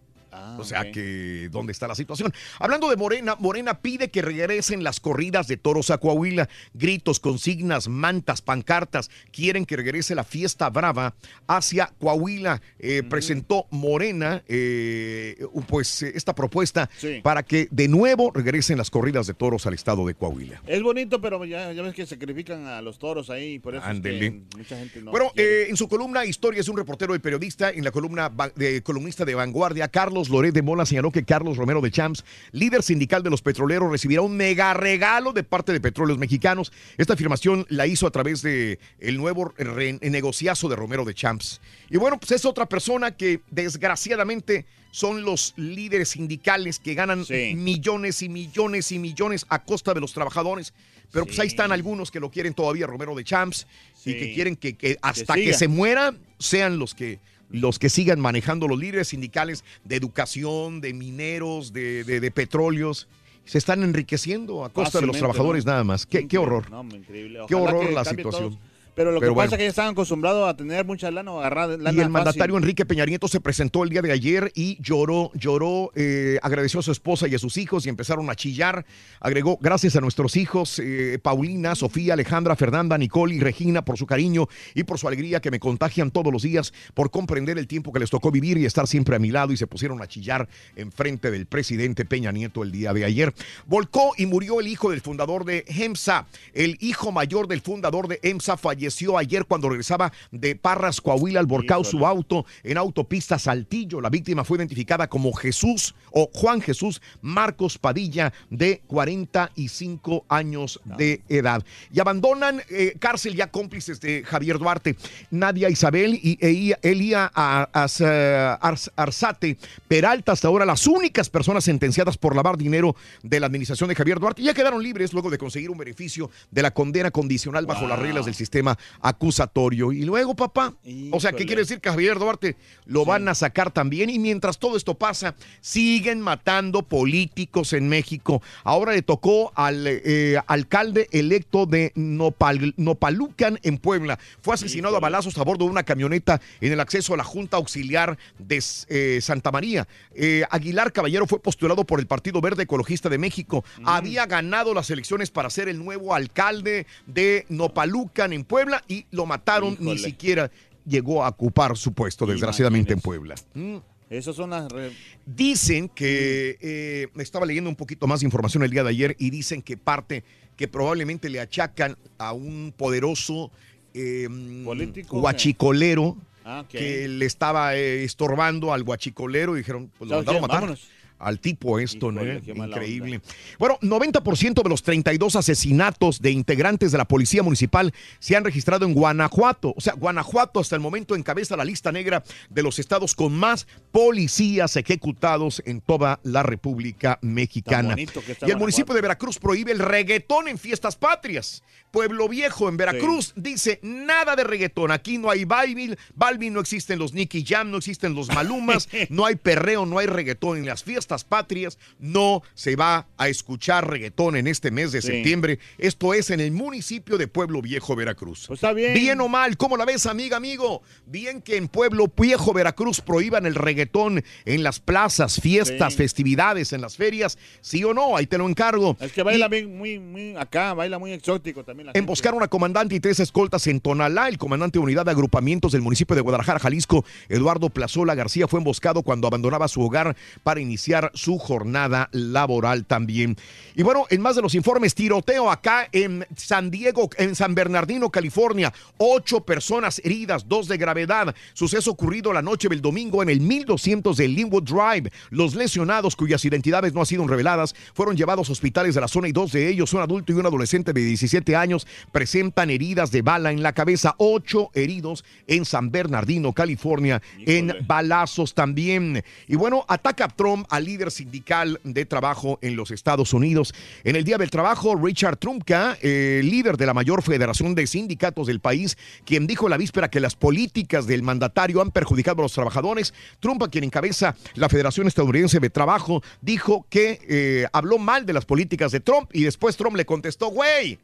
O 0.58 0.64
sea 0.64 0.92
que, 0.92 1.50
¿dónde 1.52 1.72
está 1.72 1.88
la 1.88 1.96
situación? 1.96 2.34
Hablando 2.60 2.90
de 2.90 2.96
Morena, 2.96 3.36
Morena 3.40 3.80
pide 3.82 4.10
que 4.10 4.22
regresen 4.22 4.84
las 4.84 5.00
corridas 5.00 5.48
de 5.48 5.58
toros 5.58 5.90
a 5.90 5.98
Coahuila. 5.98 6.48
Gritos, 6.74 7.20
consignas, 7.20 7.88
mantas, 7.88 8.42
pancartas. 8.42 9.10
Quieren 9.32 9.66
que 9.66 9.76
regrese 9.76 10.16
la 10.16 10.24
fiesta 10.24 10.70
brava 10.70 11.16
hacia 11.48 11.88
Coahuila. 12.00 12.62
Eh, 12.80 13.04
Presentó 13.04 13.68
Morena, 13.72 14.44
eh, 14.48 15.46
pues, 15.68 16.04
eh, 16.04 16.12
esta 16.16 16.34
propuesta 16.36 16.90
Sí. 16.98 17.20
para 17.24 17.44
que 17.44 17.68
de 17.72 17.88
nuevo 17.88 18.32
regresen 18.34 18.78
las 18.78 18.90
corridas 18.90 19.28
de 19.28 19.34
toros 19.34 19.66
al 19.68 19.74
estado 19.74 20.06
de 20.06 20.14
Coahuila. 20.14 20.62
Es 20.68 20.82
bonito, 20.82 21.20
pero 21.22 21.44
ya, 21.46 21.72
ya 21.74 21.82
ves 21.82 21.94
que 21.94 22.06
sacrifican 22.06 22.66
a 22.68 22.82
los 22.82 23.00
toros 23.00 23.30
ahí, 23.30 23.60
por 23.60 23.76
eso 23.76 23.84
es 23.84 23.90
Ándele. 23.90 24.20
que 24.20 24.58
mucha 24.58 24.78
gente 24.78 25.02
no 25.02 25.12
bueno, 25.12 25.32
eh, 25.36 25.68
en 25.70 25.78
su 25.78 25.88
columna 25.88 26.26
Historias 26.26 26.66
de 26.66 26.72
un 26.72 26.78
reportero 26.78 27.16
y 27.16 27.20
periodista, 27.20 27.72
en 27.72 27.84
la 27.84 27.92
columna 27.92 28.32
de 28.56 28.82
columnista 28.84 29.26
de 29.26 29.36
Vanguardia, 29.36 29.88
Carlos 29.88 30.21
Loret 30.30 30.54
de 30.54 30.62
Mola 30.62 30.86
señaló 30.86 31.12
que 31.12 31.24
Carlos 31.24 31.58
Romero 31.58 31.82
de 31.82 31.92
Champs, 31.92 32.24
líder 32.52 32.84
sindical 32.84 33.24
de 33.24 33.30
los 33.30 33.42
petroleros, 33.42 33.92
recibirá 33.92 34.22
un 34.22 34.36
mega 34.38 34.74
regalo 34.74 35.34
de 35.34 35.44
parte 35.44 35.72
de 35.74 35.80
Petróleos 35.82 36.18
Mexicanos. 36.20 36.72
Esta 36.98 37.14
afirmación 37.14 37.66
la 37.70 37.88
hizo 37.88 38.08
a 38.08 38.12
través 38.12 38.42
de 38.42 38.80
el 39.00 39.18
nuevo 39.18 39.54
negociazo 40.02 40.70
de 40.70 40.76
Romero 40.76 41.06
de 41.06 41.14
Champs. 41.14 41.62
Y 41.90 41.98
bueno, 41.98 42.20
pues 42.20 42.32
es 42.32 42.46
otra 42.46 42.66
persona 42.68 43.12
que 43.12 43.42
desgraciadamente 43.50 44.66
son 44.92 45.24
los 45.24 45.54
líderes 45.56 46.10
sindicales 46.10 46.80
que 46.80 46.94
ganan 46.94 47.26
millones 47.56 48.22
y 48.22 48.30
millones 48.30 48.92
y 48.92 49.00
millones 49.00 49.46
a 49.50 49.64
costa 49.64 49.94
de 49.94 50.02
los 50.02 50.14
trabajadores. 50.14 50.74
Pero 51.12 51.26
pues 51.26 51.40
ahí 51.40 51.48
están 51.48 51.72
algunos 51.72 52.10
que 52.12 52.20
lo 52.22 52.32
quieren 52.32 52.54
todavía 52.54 52.88
Romero 52.88 53.16
de 53.16 53.24
Champs 53.24 53.68
y 54.06 54.14
Sí. 54.14 54.20
que 54.20 54.34
quieren 54.34 54.56
que, 54.56 54.76
que 54.76 54.98
hasta 55.02 55.36
que, 55.36 55.44
siga. 55.46 55.58
se 55.58 55.68
muera 55.68 56.14
sean 56.40 56.80
los 56.80 56.96
que 56.96 57.20
los 57.52 57.80
que 57.80 57.90
sigan 57.90 58.20
manejando 58.20 58.68
los 58.68 58.80
líderes 58.80 59.10
sindicales 59.10 59.64
de 59.84 59.96
educación, 59.96 60.82
de 60.82 60.94
mineros, 60.94 61.74
de, 61.74 62.04
de- 62.04 62.20
de 62.20 62.32
petróleos. 62.32 63.08
Se 63.46 63.58
están 63.58 63.84
enriqueciendo 63.84 64.64
a 64.64 64.70
costa 64.70 65.00
de 65.00 65.08
los 65.08 65.18
trabajadores 65.18 65.66
¿no? 65.66 65.72
nada 65.72 65.84
más. 65.84 66.06
Qué, 66.06 66.28
qué 66.28 66.38
horror. 66.38 66.70
No, 66.70 66.82
hombre, 66.82 67.00
increíble. 67.00 67.40
Qué 67.48 67.56
horror 67.56 67.92
la 67.92 68.06
situación. 68.06 68.52
todos. 68.52 68.71
Pero 68.94 69.12
lo 69.12 69.20
que 69.20 69.26
Pero 69.26 69.36
pasa 69.36 69.36
bueno. 69.36 69.52
es 69.54 69.58
que 69.58 69.64
ya 69.64 69.70
estaban 69.70 69.92
acostumbrados 69.94 70.50
a 70.50 70.56
tener 70.56 70.86
mucha 70.86 71.10
lana 71.12 71.32
o 71.32 71.40
agarrar 71.40 71.70
lana 71.70 71.92
Y 71.92 71.96
el 71.96 71.96
fácil. 71.96 72.10
mandatario 72.12 72.58
Enrique 72.58 72.86
Peña 72.86 73.06
Nieto 73.06 73.28
se 73.30 73.40
presentó 73.40 73.84
el 73.84 73.90
día 73.90 74.02
de 74.02 74.12
ayer 74.12 74.52
y 74.54 74.78
lloró, 74.82 75.32
lloró, 75.34 75.92
eh, 75.96 76.40
agradeció 76.44 76.82
a 76.82 76.84
su 76.84 76.92
esposa 76.92 77.28
y 77.30 77.36
a 77.36 77.40
sus 77.40 77.56
hijos 77.56 77.86
y 77.86 77.90
empezaron 77.90 78.30
a 78.30 78.36
chillar. 78.36 78.86
Agregó, 79.22 79.58
gracias 79.62 79.96
a 79.96 80.02
nuestros 80.02 80.36
hijos, 80.36 80.80
eh, 80.80 81.20
Paulina, 81.24 81.74
Sofía, 81.76 82.14
Alejandra, 82.16 82.58
Fernanda, 82.58 82.98
Nicole 82.98 83.36
y 83.36 83.40
Regina, 83.40 83.86
por 83.86 83.98
su 83.98 84.06
cariño 84.06 84.48
y 84.76 84.84
por 84.84 85.00
su 85.00 85.08
alegría 85.08 85.40
que 85.40 85.52
me 85.52 85.60
contagian 85.62 86.12
todos 86.12 86.34
los 86.34 86.42
días, 86.42 86.74
por 86.94 87.12
comprender 87.12 87.58
el 87.58 87.68
tiempo 87.68 87.94
que 87.94 88.00
les 88.00 88.10
tocó 88.10 88.30
vivir 88.30 88.58
y 88.58 88.66
estar 88.66 88.88
siempre 88.88 89.16
a 89.16 89.20
mi 89.20 89.32
lado 89.32 89.54
y 89.54 89.58
se 89.58 89.68
pusieron 89.68 90.02
a 90.02 90.08
chillar 90.08 90.50
en 90.76 90.92
frente 90.92 91.32
del 91.32 91.46
presidente 91.46 92.04
Peña 92.04 92.34
Nieto 92.34 92.62
el 92.62 92.74
día 92.74 92.92
de 92.92 93.06
ayer. 93.06 93.34
Volcó 93.68 94.12
y 94.18 94.26
murió 94.26 94.60
el 94.60 94.68
hijo 94.68 94.90
del 94.92 95.00
fundador 95.00 95.46
de 95.46 95.64
EMSA. 95.68 96.28
El 96.54 96.76
hijo 96.82 97.14
mayor 97.14 97.48
del 97.48 97.62
fundador 97.62 98.10
de 98.10 98.20
EMSA 98.22 98.58
falleció 98.58 98.81
ayer 99.18 99.46
cuando 99.46 99.70
regresaba 99.70 100.12
de 100.32 100.56
Parras, 100.56 101.02
Coahuila, 101.02 101.40
al 101.40 101.46
volcado 101.46 101.84
su 101.84 102.06
auto 102.06 102.46
en 102.64 102.78
autopista 102.78 103.38
Saltillo. 103.40 104.02
La 104.02 104.10
víctima 104.10 104.44
fue 104.44 104.58
identificada 104.58 105.08
como 105.08 105.32
Jesús 105.34 105.94
o 106.12 106.30
Juan 106.34 106.62
Jesús 106.62 107.02
Marcos 107.22 107.78
Padilla, 107.78 108.34
de 108.50 108.82
45 108.88 110.26
años 110.30 110.80
de 110.98 111.22
edad. 111.30 111.64
Y 111.94 112.00
abandonan 112.00 112.62
eh, 112.70 112.96
cárcel 113.00 113.36
ya 113.36 113.48
cómplices 113.48 114.00
de 114.02 114.24
Javier 114.24 114.58
Duarte. 114.60 114.96
Nadia 115.30 115.70
Isabel 115.70 116.20
y 116.22 116.38
e- 116.42 116.76
Elia 116.82 117.32
a- 117.34 117.70
As- 117.74 118.02
eh, 118.06 118.56
Arzate 118.96 119.58
Peralta, 119.88 120.32
hasta 120.32 120.48
ahora 120.48 120.66
las 120.66 120.88
únicas 120.88 121.30
personas 121.30 121.64
sentenciadas 121.64 122.18
por 122.18 122.36
lavar 122.36 122.58
dinero 122.58 122.96
de 123.24 123.40
la 123.40 123.48
administración 123.48 123.90
de 123.90 123.96
Javier 123.96 124.20
Duarte, 124.20 124.42
ya 124.42 124.54
quedaron 124.54 124.82
libres 124.84 125.14
luego 125.14 125.30
de 125.30 125.38
conseguir 125.38 125.70
un 125.70 125.78
beneficio 125.78 126.30
de 126.52 126.62
la 126.62 126.72
condena 126.72 127.12
condicional 127.12 127.66
bajo 127.66 127.88
las 127.88 128.00
reglas 128.00 128.26
del 128.26 128.36
sistema 128.36 128.71
acusatorio. 129.02 129.92
Y 129.92 130.04
luego, 130.04 130.36
papá, 130.36 130.74
o 131.12 131.20
sea, 131.20 131.32
¿qué 131.32 131.46
quiere 131.46 131.62
decir 131.62 131.80
que 131.80 131.90
Javier 131.90 132.18
Duarte 132.20 132.56
lo 132.86 133.06
van 133.06 133.28
a 133.28 133.36
sacar 133.36 133.72
también? 133.72 134.10
Y 134.10 134.20
mientras 134.20 134.60
todo 134.60 134.78
esto 134.78 134.96
pasa, 134.96 135.36
siguen 135.60 136.22
matando 136.22 136.84
políticos 136.84 137.74
en 137.74 137.90
México. 137.90 138.42
Ahora 138.64 138.94
le 138.94 139.02
tocó 139.02 139.52
al 139.56 139.86
eh, 139.88 140.38
alcalde 140.48 141.08
electo 141.12 141.66
de 141.66 141.92
Nopal- 141.96 142.74
Nopalucan 142.78 143.60
en 143.64 143.78
Puebla. 143.78 144.20
Fue 144.42 144.54
asesinado 144.54 144.96
a 144.98 145.00
balazos 145.00 145.38
a 145.38 145.44
bordo 145.44 145.66
de 145.66 145.72
una 145.72 145.84
camioneta 145.84 146.42
en 146.60 146.72
el 146.72 146.80
acceso 146.80 147.14
a 147.14 147.18
la 147.18 147.24
Junta 147.24 147.58
Auxiliar 147.58 148.18
de 148.38 148.64
eh, 148.90 149.20
Santa 149.22 149.52
María. 149.52 149.88
Eh, 150.14 150.44
Aguilar 150.50 150.92
Caballero 150.92 151.28
fue 151.28 151.40
postulado 151.42 151.86
por 151.86 152.00
el 152.00 152.08
Partido 152.08 152.42
Verde 152.42 152.64
Ecologista 152.64 153.10
de 153.10 153.18
México. 153.18 153.64
Había 153.86 154.26
ganado 154.26 154.74
las 154.74 154.90
elecciones 154.90 155.32
para 155.32 155.50
ser 155.50 155.70
el 155.70 155.84
nuevo 155.84 156.14
alcalde 156.14 156.86
de 157.08 157.46
Nopalucan 157.50 158.34
en 158.34 158.44
Puebla 158.44 158.61
y 158.88 159.06
lo 159.12 159.26
mataron. 159.26 159.78
Ni 159.80 159.98
siquiera 159.98 160.52
llegó 160.86 161.24
a 161.24 161.30
ocupar 161.30 161.78
su 161.78 161.94
puesto, 161.94 162.26
desgraciadamente, 162.26 162.94
en 162.94 163.00
Puebla. 163.02 163.36
Mm. 163.54 163.78
Esas 164.10 164.36
son 164.36 164.50
las... 164.50 164.70
re- 164.70 164.92
Dicen 165.26 165.88
que, 165.88 166.58
eh, 166.60 167.08
estaba 167.18 167.46
leyendo 167.46 167.70
un 167.70 167.76
poquito 167.78 168.08
más 168.08 168.20
de 168.20 168.26
información 168.26 168.62
el 168.64 168.70
día 168.70 168.84
de 168.84 168.90
ayer 168.90 169.16
y 169.20 169.30
dicen 169.30 169.62
que 169.62 169.78
parte 169.78 170.24
que 170.58 170.68
probablemente 170.68 171.30
le 171.30 171.40
achacan 171.40 171.98
a 172.18 172.34
un 172.34 172.74
poderoso 172.76 173.52
eh, 173.94 174.28
¿Político? 174.66 175.20
guachicolero 175.20 176.18
Ah, 176.44 176.66
que 176.68 177.08
le 177.08 177.26
estaba 177.28 177.76
eh, 177.76 178.04
estorbando 178.04 178.74
al 178.74 178.82
guachicolero 178.84 179.54
y 179.56 179.60
dijeron, 179.60 179.92
pues 179.98 180.10
lo 180.10 180.16
¿Sabes 180.24 180.26
mandaron 180.26 180.38
a 180.40 180.48
matar. 180.48 180.62
Vámonos. 180.62 180.88
Al 181.22 181.40
tipo 181.40 181.80
esto, 181.80 182.12
¿no? 182.12 182.22
Increíble. 182.24 183.22
Bueno, 183.60 183.78
90% 183.82 184.64
de 184.64 184.70
los 184.70 184.84
32 184.84 185.36
asesinatos 185.36 186.22
de 186.22 186.32
integrantes 186.32 186.92
de 186.92 186.98
la 186.98 187.06
Policía 187.06 187.44
Municipal 187.44 187.94
se 188.20 188.36
han 188.36 188.44
registrado 188.44 188.86
en 188.86 188.94
Guanajuato. 188.94 189.74
O 189.76 189.82
sea, 189.82 189.94
Guanajuato 189.94 190.60
hasta 190.60 190.76
el 190.76 190.82
momento 190.82 191.16
encabeza 191.16 191.56
la 191.56 191.66
lista 191.66 191.92
negra 191.92 192.24
de 192.50 192.64
los 192.64 192.80
estados 192.80 193.16
con 193.16 193.34
más 193.34 193.68
policías 193.92 194.76
ejecutados 194.76 195.62
en 195.66 195.82
toda 195.82 196.20
la 196.24 196.44
República 196.44 197.20
Mexicana. 197.22 197.96
Y 197.98 198.04
el 198.04 198.10
Guanajuato. 198.12 198.58
municipio 198.58 198.96
de 198.96 199.02
Veracruz 199.02 199.38
prohíbe 199.40 199.72
el 199.72 199.80
reggaetón 199.80 200.48
en 200.48 200.58
fiestas 200.58 200.96
patrias. 200.96 201.64
Pueblo 201.92 202.30
Viejo 202.30 202.70
en 202.70 202.78
Veracruz 202.78 203.34
dice 203.36 203.80
nada 203.84 204.36
de 204.36 204.46
reggaetón. 204.46 204.92
Aquí 204.92 205.18
no 205.18 205.30
hay 205.30 205.44
Balvin, 205.44 205.98
Balvin 206.16 206.54
no 206.54 206.62
existen 206.62 206.98
los 206.98 207.14
Nicky 207.14 207.44
Jam, 207.46 207.70
no 207.70 207.78
existen 207.78 208.16
los 208.16 208.30
Malumas, 208.30 208.88
no 209.10 209.26
hay 209.26 209.36
perreo, 209.36 209.86
no 209.86 210.00
hay 210.00 210.08
reggaetón. 210.08 210.58
En 210.58 210.66
las 210.66 210.84
fiestas 210.84 211.11
patrias 211.24 211.78
no 212.00 212.42
se 212.54 212.76
va 212.76 213.08
a 213.18 213.28
escuchar 213.28 213.90
reggaetón 213.90 214.36
en 214.36 214.48
este 214.48 214.72
mes 214.72 214.92
de 214.92 215.02
Sí. 215.02 215.08
septiembre. 215.08 215.60
Esto 215.78 216.14
es 216.14 216.30
en 216.30 216.40
el 216.40 216.52
municipio 216.52 217.18
de 217.18 217.28
Pueblo 217.28 217.62
Viejo, 217.62 217.96
Veracruz. 217.96 218.46
Pues 218.48 218.58
está 218.58 218.74
bien. 218.74 218.94
Bien 218.94 219.20
o 219.22 219.28
mal, 219.28 219.58
¿cómo 219.58 219.78
la 219.78 219.86
ves, 219.86 220.06
amiga, 220.06 220.38
amigo? 220.38 220.82
Bien 221.06 221.42
que 221.42 221.58
en 221.58 221.68
Pueblo 221.68 222.06
Viejo, 222.16 222.54
Veracruz 222.54 223.02
prohíban 223.02 223.46
el 223.46 223.56
reggaetón 223.56 224.24
en 224.46 224.64
las 224.64 224.80
plazas, 224.80 225.40
fiestas, 225.40 225.94
Sí. 225.94 225.98
festividades, 225.98 226.74
en 226.74 226.82
las 226.82 226.96
ferias. 226.98 227.38
¿Sí 227.62 227.84
o 227.84 227.94
no? 227.94 228.16
Ahí 228.18 228.28
te 228.28 228.38
lo 228.38 228.48
encargo. 228.48 228.96
Es 229.00 229.12
que 229.12 229.24
baila 229.24 229.48
bien, 229.48 229.78
muy, 229.78 230.00
muy 230.00 230.36
acá, 230.38 230.74
baila 230.74 231.00
muy 231.00 231.12
exótico 231.14 231.64
también 231.64 231.88
la 231.88 231.92
gente. 231.92 232.00
Emboscaron 232.00 232.44
a 232.44 232.48
comandante 232.48 232.96
y 232.96 233.00
tres 233.00 233.20
escoltas 233.20 233.66
en 233.68 233.80
Tonalá. 233.80 234.28
El 234.30 234.38
comandante 234.38 234.78
de 234.80 234.84
unidad 234.84 235.06
de 235.06 235.12
agrupamientos 235.12 235.72
del 235.72 235.82
municipio 235.82 236.16
de 236.16 236.22
Guadalajara, 236.22 236.60
Jalisco, 236.60 237.06
Eduardo 237.30 237.70
Plazola 237.70 238.16
García, 238.16 238.48
fue 238.48 238.60
emboscado 238.60 239.02
cuando 239.04 239.28
abandonaba 239.28 239.68
su 239.68 239.82
hogar 239.82 240.16
para 240.44 240.60
iniciar 240.60 241.01
su 241.14 241.40
jornada 241.40 242.10
laboral 242.12 242.86
también. 242.86 243.38
Y 243.76 243.84
bueno, 243.84 244.06
en 244.10 244.22
más 244.22 244.36
de 244.36 244.42
los 244.42 244.54
informes, 244.54 244.94
tiroteo 244.94 245.50
acá 245.50 245.88
en 245.92 246.28
San 246.36 246.70
Diego, 246.70 247.10
en 247.18 247.36
San 247.36 247.56
Bernardino, 247.56 248.10
California. 248.10 248.74
Ocho 248.98 249.42
personas 249.42 250.02
heridas, 250.04 250.48
dos 250.48 250.68
de 250.68 250.78
gravedad. 250.78 251.34
Suceso 251.54 251.92
ocurrido 251.92 252.34
la 252.34 252.42
noche 252.42 252.68
del 252.68 252.82
domingo 252.82 253.24
en 253.24 253.30
el 253.30 253.40
1200 253.40 254.18
de 254.18 254.28
Linwood 254.28 254.64
Drive. 254.64 255.12
Los 255.30 255.56
lesionados, 255.56 256.16
cuyas 256.16 256.44
identidades 256.46 256.94
no 256.94 257.00
han 257.00 257.06
sido 257.06 257.26
reveladas, 257.28 257.74
fueron 257.94 258.18
llevados 258.18 258.50
a 258.50 258.52
hospitales 258.52 258.96
de 258.96 259.02
la 259.02 259.08
zona 259.08 259.28
y 259.28 259.32
dos 259.32 259.52
de 259.52 259.70
ellos, 259.70 259.94
un 259.94 260.02
adulto 260.02 260.32
y 260.32 260.36
un 260.36 260.46
adolescente 260.46 260.94
de 260.94 261.02
17 261.02 261.56
años, 261.56 261.88
presentan 262.12 262.70
heridas 262.70 263.12
de 263.12 263.22
bala 263.22 263.52
en 263.52 263.64
la 263.64 263.74
cabeza. 263.74 264.16
Ocho 264.18 264.70
heridos 264.74 265.24
en 265.48 265.66
San 265.66 265.92
Bernardino, 265.92 266.54
California, 266.54 267.22
en 267.40 267.74
balazos 267.88 268.54
también. 268.54 269.24
Y 269.48 269.56
bueno, 269.56 269.86
ataca 269.88 270.28
Trump 270.28 270.66
al 270.70 270.86
líder 270.92 271.10
sindical 271.10 271.80
de 271.86 272.06
trabajo 272.06 272.60
en 272.62 272.76
los 272.76 272.92
Estados 272.92 273.34
Unidos. 273.34 273.74
En 274.04 274.18
el 274.18 274.26
Día 274.26 274.38
del 274.38 274.50
Trabajo, 274.50 274.96
Richard 274.96 275.38
Trumka, 275.38 275.98
eh, 276.02 276.42
líder 276.44 276.76
de 276.76 276.86
la 276.86 276.94
mayor 276.94 277.22
federación 277.24 277.76
de 277.76 277.88
sindicatos 277.88 278.48
del 278.48 278.60
país, 278.60 278.98
quien 279.26 279.48
dijo 279.48 279.70
la 279.70 279.78
víspera 279.78 280.10
que 280.10 280.20
las 280.20 280.36
políticas 280.36 281.08
del 281.08 281.24
mandatario 281.24 281.82
han 281.82 281.92
perjudicado 281.92 282.42
a 282.42 282.44
los 282.44 282.54
trabajadores. 282.54 283.14
Trump, 283.40 283.64
a 283.64 283.70
quien 283.70 283.86
encabeza 283.86 284.36
la 284.56 284.68
Federación 284.68 285.08
Estadounidense 285.08 285.62
de 285.62 285.70
Trabajo, 285.70 286.22
dijo 286.42 286.86
que 286.90 287.20
eh, 287.30 287.68
habló 287.72 287.98
mal 287.98 288.26
de 288.26 288.34
las 288.34 288.44
políticas 288.44 288.92
de 288.92 289.00
Trump 289.00 289.30
y 289.32 289.44
después 289.44 289.78
Trump 289.78 289.96
le 289.96 290.06
contestó, 290.06 290.48
güey. 290.48 291.00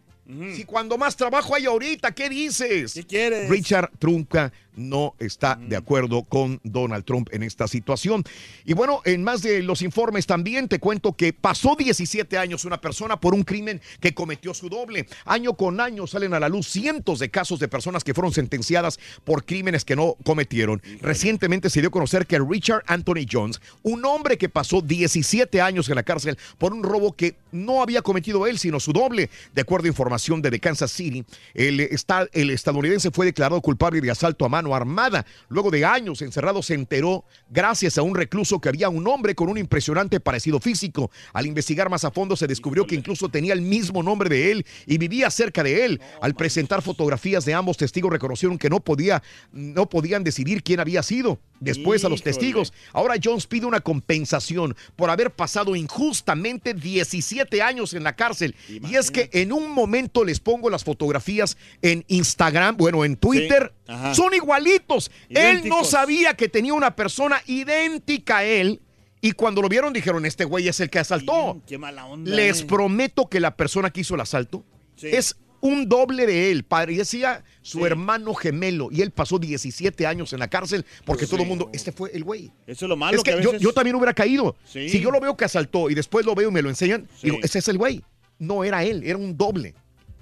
Si 0.53 0.65
cuando 0.65 0.97
más 0.97 1.15
trabajo 1.15 1.55
hay 1.55 1.68
ahorita, 1.68 2.11
¿qué 2.11 2.27
dices? 2.27 2.93
¿Qué 2.93 3.05
quieres? 3.05 3.49
Richard 3.49 3.91
Trumka 3.97 4.51
no 4.77 5.15
está 5.19 5.55
de 5.55 5.75
acuerdo 5.75 6.23
con 6.23 6.59
Donald 6.63 7.03
Trump 7.03 7.29
en 7.31 7.43
esta 7.43 7.67
situación. 7.67 8.23
Y 8.65 8.73
bueno, 8.73 9.01
en 9.03 9.23
más 9.23 9.41
de 9.41 9.61
los 9.63 9.81
informes 9.81 10.25
también 10.25 10.67
te 10.67 10.79
cuento 10.79 11.13
que 11.13 11.33
pasó 11.33 11.75
17 11.75 12.37
años 12.37 12.65
una 12.65 12.79
persona 12.79 13.19
por 13.19 13.33
un 13.33 13.43
crimen 13.43 13.81
que 13.99 14.13
cometió 14.13 14.53
su 14.53 14.69
doble. 14.69 15.07
Año 15.25 15.53
con 15.55 15.81
año 15.81 16.07
salen 16.07 16.33
a 16.33 16.39
la 16.39 16.49
luz 16.49 16.67
cientos 16.67 17.19
de 17.19 17.29
casos 17.29 17.59
de 17.59 17.67
personas 17.67 18.03
que 18.03 18.13
fueron 18.13 18.31
sentenciadas 18.31 18.99
por 19.23 19.45
crímenes 19.45 19.83
que 19.83 19.95
no 19.95 20.15
cometieron. 20.23 20.81
Recientemente 21.01 21.69
se 21.69 21.79
dio 21.81 21.89
a 21.89 21.91
conocer 21.91 22.27
que 22.27 22.39
Richard 22.39 22.83
Anthony 22.87 23.25
Jones, 23.29 23.61
un 23.83 24.05
hombre 24.05 24.37
que 24.37 24.49
pasó 24.49 24.81
17 24.81 25.61
años 25.61 25.89
en 25.89 25.95
la 25.95 26.03
cárcel 26.03 26.37
por 26.57 26.73
un 26.73 26.83
robo 26.83 27.13
que 27.13 27.35
no 27.51 27.81
había 27.81 28.01
cometido 28.01 28.47
él, 28.47 28.59
sino 28.59 28.79
su 28.79 28.93
doble, 28.93 29.29
de 29.53 29.61
acuerdo 29.61 29.85
a 29.85 29.89
información 29.89 30.41
de 30.41 30.51
The 30.51 30.59
Kansas 30.59 30.91
City, 30.91 31.25
el, 31.53 31.89
el 32.33 32.49
estadounidense 32.49 33.11
fue 33.11 33.25
declarado 33.25 33.61
culpable 33.61 34.01
de 34.01 34.11
asalto 34.11 34.45
a 34.45 34.49
mano 34.49 34.66
armada. 34.76 35.26
Luego 35.49 35.72
de 35.72 35.85
años 35.85 36.22
encerrado 36.22 36.61
se 36.61 36.73
enteró, 36.73 37.26
gracias 37.49 37.98
a 37.98 38.02
un 38.02 38.15
recluso, 38.15 38.60
que 38.60 38.69
había 38.69 38.89
un 38.89 39.07
hombre 39.07 39.35
con 39.35 39.49
un 39.49 39.57
impresionante 39.57 40.19
parecido 40.19 40.60
físico. 40.60 41.11
Al 41.34 41.45
investigar 41.45 41.89
más 41.89 42.03
a 42.03 42.11
fondo 42.11 42.35
se 42.35 42.48
descubrió 42.48 42.85
que 42.88 42.95
incluso 42.95 43.30
tenía 43.30 43.53
el 43.53 43.61
mismo 43.61 44.03
nombre 44.03 44.30
de 44.30 44.52
él 44.52 44.65
y 44.85 44.98
vivía 44.98 45.30
cerca 45.30 45.64
de 45.64 45.85
él. 45.85 46.02
Al 46.22 46.35
presentar 46.35 46.81
fotografías 46.81 47.45
de 47.45 47.53
ambos 47.53 47.77
testigos 47.77 48.11
reconocieron 48.11 48.57
que 48.57 48.69
no 48.69 48.80
podía, 48.80 49.22
no 49.52 49.89
podían 49.89 50.23
decidir 50.23 50.64
quién 50.64 50.80
había 50.80 51.03
sido. 51.03 51.39
Después 51.59 52.05
a 52.05 52.09
los 52.09 52.21
testigos. 52.21 52.73
Ahora 52.93 53.15
Jones 53.21 53.47
pide 53.47 53.65
una 53.65 53.79
compensación 53.79 54.75
por 54.95 55.09
haber 55.09 55.31
pasado 55.31 55.75
injustamente 55.75 56.73
17 56.73 57.61
años 57.61 57.93
en 57.93 58.03
la 58.03 58.15
cárcel. 58.15 58.55
Y 58.67 58.95
es 58.95 59.11
que 59.11 59.29
en 59.34 59.51
un 59.51 59.71
momento 59.71 60.23
les 60.23 60.39
pongo 60.39 60.69
las 60.69 60.84
fotografías 60.84 61.57
en 61.81 62.05
Instagram, 62.07 62.77
bueno, 62.77 63.05
en 63.05 63.15
Twitter. 63.17 63.73
Son 64.13 64.34
igualitos. 64.34 65.11
Él 65.29 65.67
no 65.67 65.84
sabía 65.84 66.35
que 66.35 66.49
tenía 66.49 66.73
una 66.73 66.95
persona 66.95 67.41
idéntica 67.47 68.38
a 68.38 68.43
él. 68.43 68.81
Y 69.19 69.31
cuando 69.31 69.61
lo 69.61 69.69
vieron 69.69 69.93
dijeron, 69.93 70.25
este 70.25 70.45
güey 70.45 70.67
es 70.67 70.79
el 70.79 70.89
que 70.89 70.99
asaltó. 70.99 71.61
Qué 71.65 71.77
mala 71.77 72.05
onda. 72.05 72.29
Les 72.29 72.61
eh. 72.61 72.65
prometo 72.65 73.27
que 73.27 73.39
la 73.39 73.55
persona 73.57 73.89
que 73.89 74.01
hizo 74.01 74.15
el 74.15 74.21
asalto 74.21 74.63
Sí. 74.95 75.07
es 75.11 75.38
un 75.61 75.88
doble 75.89 76.25
de 76.25 76.51
él. 76.51 76.63
Parecía 76.63 77.43
su 77.61 77.85
hermano 77.85 78.34
gemelo. 78.34 78.89
Y 78.91 79.01
él 79.01 79.11
pasó 79.11 79.39
17 79.39 80.05
años 80.05 80.34
en 80.34 80.39
la 80.39 80.47
cárcel 80.47 80.85
porque 81.05 81.25
todo 81.27 81.41
el 81.41 81.47
mundo, 81.47 81.69
este 81.73 81.91
fue 81.91 82.11
el 82.13 82.23
güey. 82.23 82.51
Eso 82.65 82.85
es 82.85 82.89
lo 82.89 82.95
malo 82.95 83.17
Es 83.17 83.23
que 83.23 83.31
a 83.31 83.41
yo, 83.41 83.51
veces- 83.51 83.61
yo 83.61 83.73
también 83.73 83.95
hubiera 83.95 84.13
caído. 84.13 84.55
Sí. 84.65 84.89
Si 84.89 84.99
yo 84.99 85.11
lo 85.11 85.19
veo 85.19 85.35
que 85.35 85.45
asaltó 85.45 85.89
y 85.89 85.95
después 85.95 86.25
lo 86.25 86.35
veo 86.35 86.49
y 86.49 86.53
me 86.53 86.61
lo 86.61 86.69
enseñan, 86.69 87.07
digo, 87.21 87.38
ese 87.43 87.59
es 87.59 87.67
el 87.67 87.77
güey. 87.77 88.01
No 88.39 88.63
era 88.63 88.84
él, 88.84 89.03
era 89.03 89.17
un 89.17 89.35
doble. 89.38 89.73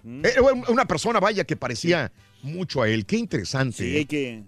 Mm. 0.04 0.26
Era 0.26 0.42
una 0.70 0.86
persona, 0.86 1.20
vaya, 1.20 1.44
que 1.44 1.56
parecía 1.56 2.12
mucho 2.42 2.82
a 2.82 2.88
él. 2.90 3.06
Qué 3.06 3.18
interesante. 3.18 3.78
Sí, 3.78 3.96
¿eh? 3.96 3.98
hay 4.00 4.06
que. 4.06 4.44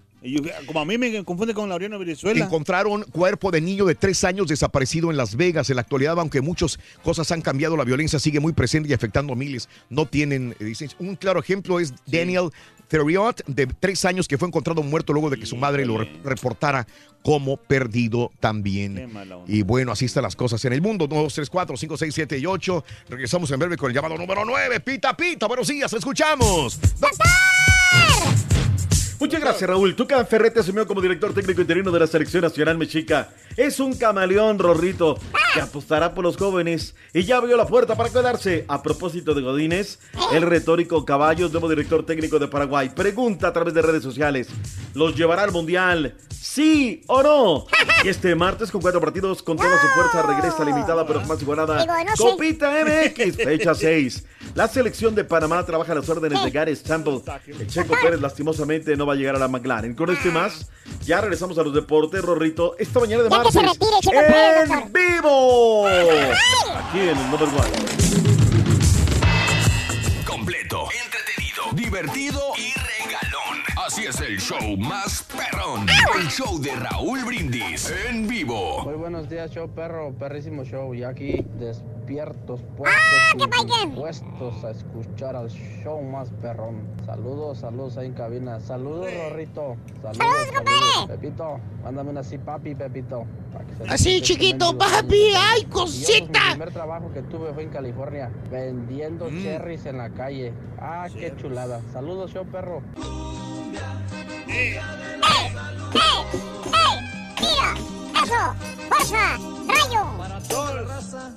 Como 0.66 0.80
a 0.80 0.86
mí 0.86 0.98
me 0.98 1.24
confunde 1.24 1.54
con 1.54 1.70
Laureano 1.70 1.98
Venezuela. 1.99 2.45
Encontraron 2.45 3.04
cuerpo 3.04 3.52
de 3.52 3.62
niño 3.62 3.86
de 3.86 3.95
tres 3.95 4.24
años 4.24 4.48
desaparecido 4.48 5.10
en 5.12 5.18
Las 5.18 5.36
Vegas. 5.36 5.70
En 5.70 5.76
la 5.78 5.82
actualidad, 5.82 6.20
aunque 6.20 6.41
muchas 6.41 6.80
cosas 7.04 7.32
han 7.32 7.41
cambiado, 7.41 7.78
la 7.78 7.84
violencia 7.84 8.20
sigue 8.20 8.40
muy 8.40 8.54
presente 8.54 8.90
y 8.90 8.94
afectando 8.94 9.34
a 9.34 9.36
miles. 9.36 9.70
No 9.90 10.06
tienen, 10.06 10.56
eh, 10.60 10.64
dicen, 10.66 10.90
un 10.99 11.16
claro 11.16 11.40
ejemplo 11.40 11.80
es 11.80 11.94
Daniel 12.06 12.49
Theriot, 12.88 13.44
de 13.48 13.68
tres 13.68 14.06
años, 14.06 14.28
que 14.28 14.38
fue 14.38 14.48
encontrado 14.48 14.82
muerto 14.82 15.12
luego 15.14 15.30
de 15.30 15.38
que 15.38 15.45
su 15.45 15.58
madre 15.58 15.86
lo 15.86 15.98
re- 15.98 16.10
reportara 16.24 16.88
como 17.22 17.58
perdido 17.58 18.32
también. 18.40 19.12
Y 19.48 19.62
bueno, 19.64 19.91
así 19.91 20.06
están 20.06 20.24
las 20.24 20.38
cosas 20.38 20.64
en 20.64 20.72
el 20.72 20.82
mundo. 20.82 21.06
2, 21.08 21.34
3, 21.34 21.49
4, 21.49 21.76
5, 21.76 21.98
6, 21.98 22.14
7 22.16 22.38
y 22.38 22.45
8. 22.45 22.84
Regresamos 23.10 23.52
en 23.52 23.60
breve 23.60 23.76
con 23.76 23.90
el 23.91 23.95
llamado 23.95 24.18
número 24.18 24.45
9. 24.45 24.80
Pita, 24.80 25.16
pita. 25.18 25.48
Buenos 25.48 25.68
días, 25.68 25.91
escuchamos. 25.91 26.80
Muchas 29.19 29.41
gracias, 29.41 29.68
Raúl. 29.68 29.95
Tuca 29.95 30.23
Ferretti 30.26 30.60
asumió 30.60 30.85
como 30.85 31.02
director 31.02 31.34
técnico 31.34 31.61
interino 31.61 31.91
de 31.91 31.99
la 31.99 32.07
Selección 32.07 32.44
Nacional 32.44 32.77
Mexica. 32.77 33.30
Es 33.56 33.80
un 33.80 33.95
camaleón, 33.95 34.60
Rorrito, 34.60 35.18
que 35.56 35.61
apostará 35.61 36.14
por 36.14 36.23
los 36.23 36.38
jóvenes 36.38 36.94
y 37.14 37.23
ya 37.23 37.38
abrió 37.38 37.57
la 37.57 37.65
puerta 37.65 37.95
para 37.95 38.11
quedarse. 38.11 38.65
A 38.68 38.84
propósito 38.84 39.34
de 39.34 39.41
Godínez, 39.41 39.98
el 40.34 40.44
retórico 40.44 41.03
Caballos, 41.03 41.52
nuevo 41.52 41.68
director 41.68 42.06
técnico 42.06 42.38
de 42.38 42.48
Paraguay, 42.48 42.89
pregunta 42.89 43.48
a 43.48 43.53
través 43.53 43.73
de 43.73 43.81
redes 43.81 44.03
sociales: 44.03 44.49
¿los 44.94 45.15
llevará 45.15 45.41
al 45.41 45.52
Mundial? 45.52 46.15
¿Sí 46.30 47.02
o 47.07 47.23
no? 47.23 47.65
Y 48.03 48.10
este 48.10 48.35
martes, 48.35 48.72
con 48.72 48.81
cuatro 48.81 49.02
partidos, 49.02 49.41
con 49.41 49.57
toda 49.57 49.81
su 49.81 49.88
fuerza, 49.88 50.22
regresa 50.22 50.64
limitada 50.64 51.07
pero 51.07 51.22
más 51.22 51.41
igualada. 51.41 51.84
Copita 52.15 52.72
MX, 52.85 53.35
fecha 53.35 53.73
6. 53.73 54.26
La 54.53 54.68
selección 54.68 55.15
de 55.15 55.23
Panamá 55.23 55.65
trabaja 55.65 55.94
a 55.94 55.95
las 55.95 56.07
órdenes 56.07 56.44
de 56.44 56.52
Gareth 56.52 56.88
Campbell. 56.88 57.22
El 57.48 57.68
Checo 57.68 57.95
Pérez 58.02 58.22
lastimosamente 58.22 58.95
no 58.95 59.06
va 59.07 59.13
a 59.13 59.15
llegar 59.15 59.35
a 59.35 59.39
la 59.39 59.47
McLaren. 59.47 59.95
Con 59.95 60.11
esto 60.11 60.27
y 60.27 60.31
más, 60.31 60.69
ya 61.05 61.21
regresamos 61.21 61.57
a 61.57 61.63
los 61.63 61.73
deportes, 61.73 62.21
Rorrito. 62.21 62.75
Esta 62.77 62.99
mañana 62.99 63.23
de 63.23 63.29
Pérez, 63.29 64.69
¡En 64.69 64.93
vivo! 64.93 65.88
Aquí 65.88 66.99
en 66.99 67.09
el 67.09 67.15
Number 67.15 67.47
One. 67.47 67.71
Completo, 70.25 70.88
entretenido, 71.03 71.63
divertido 71.73 72.41
y. 72.57 72.86
Así 73.98 74.06
es 74.06 74.22
el 74.22 74.40
show 74.40 74.78
más 74.78 75.24
perrón. 75.24 75.88
El 76.22 76.28
show 76.28 76.60
de 76.60 76.69
Raúl 76.76 77.26
Brindis 77.26 77.91
en 78.07 78.28
vivo. 78.28 78.84
Muy 78.84 78.94
buenos 78.94 79.28
días, 79.28 79.49
show 79.49 79.68
perro, 79.68 80.14
perrísimo 80.14 80.64
show. 80.64 80.94
Y 80.94 81.03
aquí 81.03 81.44
despiertos, 81.57 82.61
puestos, 82.78 83.02
y 83.34 83.88
puestos 83.95 84.64
a 84.64 84.69
escuchar 84.69 85.36
al 85.36 85.49
show 85.49 85.99
más 86.03 86.30
perrón. 86.44 86.88
Saludos, 87.07 87.57
saludos 87.57 87.98
ahí 87.98 88.06
en 88.06 88.14
cabina. 88.14 88.60
Saludos, 88.60 89.07
Rorrito. 89.11 89.78
Saludos, 90.03 90.48
saludos. 90.53 91.07
Pepito, 91.07 91.60
mándame 91.84 92.11
una 92.11 92.19
así, 92.19 92.38
papi, 92.38 92.76
Pepito. 92.76 93.26
Así, 93.90 94.22
chiquito, 94.22 94.78
papi, 94.78 95.32
ay, 95.36 95.61
Y 95.61 95.64
yo, 95.64 95.69
cosita. 95.72 96.40
Mi 96.44 96.49
primer 96.52 96.72
trabajo 96.72 97.11
que 97.11 97.24
tuve 97.24 97.52
fue 97.52 97.64
en 97.64 97.69
California, 97.69 98.30
vendiendo 98.52 99.28
Mm. 99.32 99.41
cherries 99.41 99.88
en 99.88 99.98
la 99.98 100.11
calle. 100.11 100.53
Ah, 100.80 101.07
qué 101.11 101.34
chulada. 101.36 101.82
Saludos, 101.91 102.32
show 102.32 102.45
perro. 102.45 102.84
¡Tira! 107.36 107.76
¡Eso! 108.24 108.56
¡Fuerza! 108.90 109.38
¡Rayo! 109.68 110.18
Para 110.18 110.40
toda 110.44 110.74
la 110.74 110.82
raza 110.84 111.32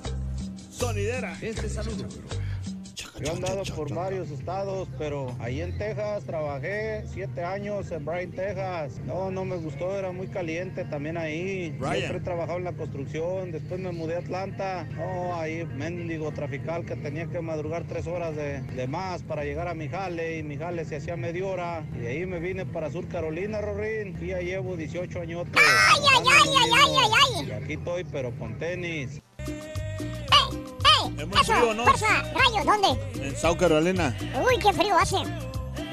sonidera. 0.71 1.37
Este 1.41 1.69
saludo. 1.69 2.05
Yo 3.21 3.33
he 3.33 3.35
andado 3.35 3.61
por 3.75 3.93
varios 3.93 4.31
estados, 4.31 4.89
pero 4.97 5.35
ahí 5.39 5.61
en 5.61 5.77
Texas 5.77 6.23
trabajé 6.23 7.03
siete 7.05 7.43
años 7.43 7.91
en 7.91 8.03
Bryan, 8.03 8.31
Texas. 8.31 8.99
No, 9.05 9.29
no 9.29 9.45
me 9.45 9.57
gustó, 9.57 9.95
era 9.95 10.11
muy 10.11 10.25
caliente 10.27 10.85
también 10.85 11.17
ahí. 11.17 11.77
Siempre 11.79 12.17
he 12.17 12.21
trabajado 12.21 12.57
en 12.57 12.63
la 12.63 12.73
construcción, 12.73 13.51
después 13.51 13.79
me 13.79 13.91
mudé 13.91 14.15
a 14.15 14.19
Atlanta. 14.19 14.85
No, 14.95 15.35
ahí 15.39 15.65
mendigo 15.75 16.31
trafical 16.31 16.83
que 16.83 16.95
tenía 16.95 17.27
que 17.27 17.41
madrugar 17.41 17.83
tres 17.83 18.07
horas 18.07 18.35
de, 18.35 18.61
de 18.61 18.87
más 18.87 19.21
para 19.21 19.43
llegar 19.43 19.67
a 19.67 19.75
mi 19.75 19.87
jale 19.87 20.39
y 20.39 20.43
mi 20.43 20.57
jale 20.57 20.83
se 20.85 20.95
hacía 20.95 21.15
media 21.15 21.45
hora. 21.45 21.83
Y 21.95 21.99
de 21.99 22.07
ahí 22.07 22.25
me 22.25 22.39
vine 22.39 22.65
para 22.65 22.89
Sur 22.89 23.07
Carolina, 23.07 23.61
Rorín. 23.61 24.17
Y 24.19 24.27
ya 24.27 24.39
llevo 24.39 24.75
18 24.75 25.21
años. 25.21 25.47
¡Ay, 25.53 26.03
ay, 26.11 26.25
ay, 26.27 26.49
ay, 26.57 26.69
ay, 26.73 26.95
ay, 26.97 27.11
ay! 27.43 27.47
Y 27.49 27.51
aquí 27.51 27.73
estoy, 27.73 28.03
pero 28.05 28.31
con 28.39 28.57
tenis. 28.57 29.21
¡Ey! 31.03 31.25
muy 31.25 31.37
frío, 31.43 31.73
¿no? 31.73 31.83
¡Fuerza! 31.83 32.23
¡Rayo! 32.33 32.65
¿Dónde? 32.65 33.25
En 33.27 33.35
South 33.35 33.57
Carolina. 33.57 34.15
Uy, 34.45 34.57
qué 34.59 34.73
frío 34.73 34.97
hace. 34.97 35.17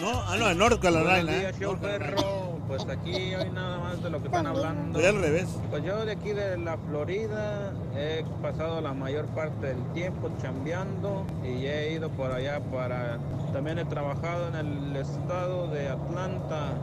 No, 0.00 0.10
ah, 0.26 0.36
no, 0.38 0.50
en 0.50 0.58
North 0.58 0.80
Carolina. 0.80 1.12
Buenos 1.14 1.40
días, 1.40 1.60
¿eh? 1.60 1.76
perro. 1.80 2.48
Pues 2.68 2.86
aquí 2.86 3.34
hoy 3.34 3.48
nada 3.50 3.78
más 3.78 4.02
de 4.02 4.10
lo 4.10 4.20
que 4.20 4.26
están 4.26 4.46
hablando. 4.46 4.98
Estoy 4.98 5.16
al 5.16 5.22
revés. 5.22 5.46
Pues 5.70 5.82
yo 5.84 6.04
de 6.04 6.12
aquí 6.12 6.32
de 6.32 6.58
la 6.58 6.76
Florida 6.76 7.72
he 7.96 8.22
pasado 8.42 8.82
la 8.82 8.92
mayor 8.92 9.24
parte 9.28 9.68
del 9.68 9.82
tiempo 9.94 10.30
chambeando 10.42 11.24
y 11.42 11.64
he 11.64 11.92
ido 11.92 12.10
por 12.10 12.30
allá 12.30 12.60
para... 12.70 13.18
También 13.54 13.78
he 13.78 13.86
trabajado 13.86 14.48
en 14.48 14.54
el 14.56 14.96
estado 14.96 15.68
de 15.68 15.88
Atlanta. 15.88 16.74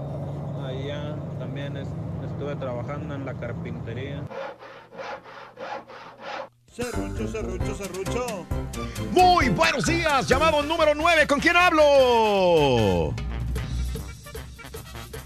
Allá 0.65 1.15
también 1.37 1.77
es- 1.77 1.87
estuve 2.31 2.55
trabajando 2.55 3.13
en 3.13 3.23
la 3.23 3.35
carpintería. 3.35 4.23
Serrucho, 6.75 7.25
serrucho, 7.29 7.73
serrucho. 7.73 8.45
Muy 9.13 9.47
buenos 9.47 9.85
días, 9.85 10.27
llamado 10.27 10.61
número 10.61 10.93
9. 10.93 11.25
¿Con 11.25 11.39
quién 11.39 11.55
hablo? 11.55 13.15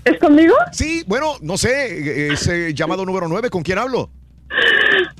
¿Es 0.06 0.20
conmigo? 0.20 0.54
Sí, 0.72 1.04
bueno, 1.08 1.38
no 1.42 1.58
sé, 1.58 2.34
es 2.34 2.48
eh, 2.50 2.72
llamado 2.76 3.04
número 3.04 3.28
9. 3.28 3.50
¿Con 3.50 3.64
quién 3.64 3.80
hablo? 3.80 4.12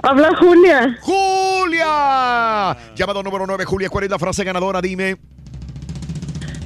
Habla 0.04 0.30
Julia. 0.40 1.00
¡Julia! 1.02 2.78
Llamado 2.94 3.24
número 3.24 3.48
9, 3.48 3.66
Julia, 3.66 3.90
¿cuál 3.90 4.04
es 4.04 4.12
la 4.12 4.20
frase 4.20 4.44
ganadora? 4.44 4.84
Dime. 4.84 5.18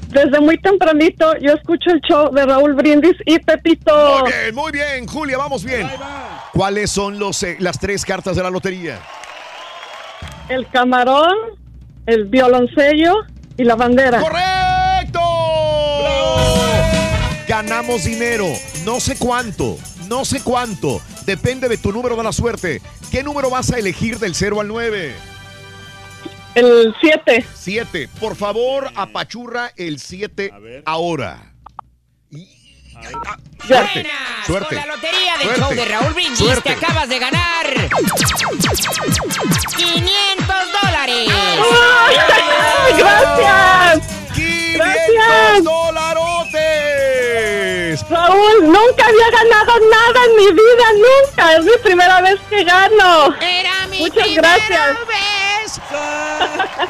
Desde 0.09 0.41
muy 0.41 0.57
tempranito 0.57 1.37
yo 1.37 1.53
escucho 1.53 1.89
el 1.89 2.01
show 2.01 2.29
de 2.33 2.45
Raúl 2.45 2.73
Brindis 2.73 3.15
y 3.25 3.39
Pepito. 3.39 4.19
Muy 4.19 4.29
bien, 4.29 4.55
muy 4.55 4.71
bien, 4.73 5.07
Julia, 5.07 5.37
vamos 5.37 5.63
bien. 5.63 5.87
¿Cuáles 6.51 6.91
son 6.91 7.17
los, 7.17 7.41
eh, 7.43 7.55
las 7.59 7.79
tres 7.79 8.03
cartas 8.03 8.35
de 8.35 8.43
la 8.43 8.49
lotería? 8.49 8.99
El 10.53 10.69
camarón, 10.69 11.33
el 12.05 12.25
violoncello 12.25 13.15
y 13.57 13.63
la 13.63 13.75
bandera. 13.75 14.21
¡Correcto! 14.21 15.19
Ganamos 17.47 18.03
dinero. 18.03 18.45
No 18.85 18.99
sé 18.99 19.17
cuánto. 19.17 19.79
No 20.07 20.23
sé 20.25 20.43
cuánto. 20.43 21.01
Depende 21.25 21.67
de 21.67 21.77
tu 21.79 21.91
número 21.91 22.15
de 22.15 22.21
la 22.21 22.31
suerte. 22.31 22.83
¿Qué 23.09 23.23
número 23.23 23.49
vas 23.49 23.71
a 23.71 23.79
elegir 23.79 24.19
del 24.19 24.35
0 24.35 24.61
al 24.61 24.67
9? 24.67 25.15
El 26.53 26.93
7. 27.01 27.45
7. 27.55 28.09
Por 28.19 28.35
favor, 28.35 28.91
apachurra 28.93 29.71
el 29.75 29.97
7 29.97 30.83
ahora. 30.85 31.52
Suerte. 33.67 34.07
Suerte. 34.45 34.67
Con 34.67 34.75
la 34.75 34.85
lotería 34.85 35.37
del 35.37 35.47
Suerte. 35.47 35.61
show 35.61 35.73
de 35.73 35.85
Raúl 35.85 36.13
Brindis 36.13 36.37
Suerte. 36.39 36.75
te 36.75 36.85
acabas 36.85 37.07
de 37.09 37.17
ganar 37.19 37.65
500 39.77 40.55
dólares. 40.81 41.29
¡Ay, 41.31 42.15
gracias! 42.97 44.01
500 44.35 44.75
¡Gracias! 44.75 45.63
dolarotes! 45.63 46.53
Raúl, 48.09 48.63
nunca 48.63 49.05
había 49.07 49.29
ganado 49.31 49.73
nada 49.89 50.25
en 50.29 50.35
mi 50.35 50.47
vida, 50.51 50.85
nunca. 50.97 51.53
Es 51.55 51.63
mi 51.65 51.71
primera 51.83 52.21
vez 52.21 52.39
que 52.49 52.63
gano. 52.63 53.35
Era 53.39 53.87
mi 53.89 53.99
Muchas 53.99 54.23
primera 54.23 54.55
gracias. 54.57 54.97
vez. 55.07 55.79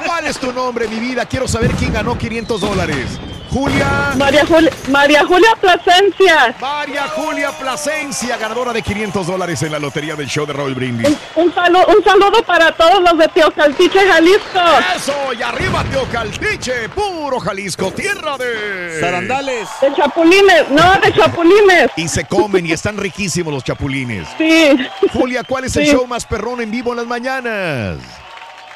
¿Cuál 0.06 0.26
es 0.26 0.38
tu 0.40 0.52
nombre, 0.54 0.88
mi 0.88 1.00
vida? 1.00 1.26
Quiero 1.26 1.48
saber 1.48 1.72
quién 1.72 1.92
ganó 1.94 2.18
500 2.18 2.62
dólares. 2.62 3.08
Julia. 3.54 4.14
María, 4.18 4.44
Jul- 4.46 4.72
María 4.90 5.24
Julia 5.26 5.56
Plasencia. 5.62 6.56
María 6.60 7.04
Julia 7.16 7.52
Plasencia, 7.52 8.36
ganadora 8.38 8.74
de 8.74 8.82
500 8.82 9.28
dólares 9.28 9.62
en 9.62 9.72
la 9.72 9.80
lotería 9.80 10.16
del 10.16 10.28
show 10.28 10.46
de 10.48 10.54
Raúl 10.54 10.74
Brindis. 10.74 11.16
Un, 11.36 11.54
saludo, 11.54 11.86
un 11.96 12.04
saludo 12.04 12.42
para 12.44 12.72
todos 12.72 13.02
los 13.02 13.18
de 13.18 13.28
Teocaltiche, 13.28 14.00
Jalisco. 14.00 14.60
Eso, 14.96 15.14
y 15.38 15.44
arriba 15.44 15.84
Teocaltiche, 15.92 16.90
puro 16.90 17.40
Jalisco, 17.40 17.92
tierra 17.92 18.38
de... 18.38 18.98
Zarandales. 19.00 19.70
De 19.82 19.94
chapulines, 19.94 20.70
no, 20.72 20.94
de 21.00 21.14
chapulines. 21.14 21.92
Y 21.96 22.08
se 22.08 22.26
comen 22.26 22.66
y 22.66 22.72
están 22.72 22.98
riquísimos 22.98 23.54
los 23.54 23.64
chapulines. 23.64 24.28
Sí. 24.38 24.76
Julia, 25.14 25.44
¿cuál 25.44 25.66
es 25.66 25.76
el 25.76 25.86
show 25.86 26.08
más 26.08 26.26
perrón 26.26 26.60
en 26.62 26.72
vivo 26.72 26.92
en 26.92 26.98
las 26.98 27.06
mañanas? 27.08 27.98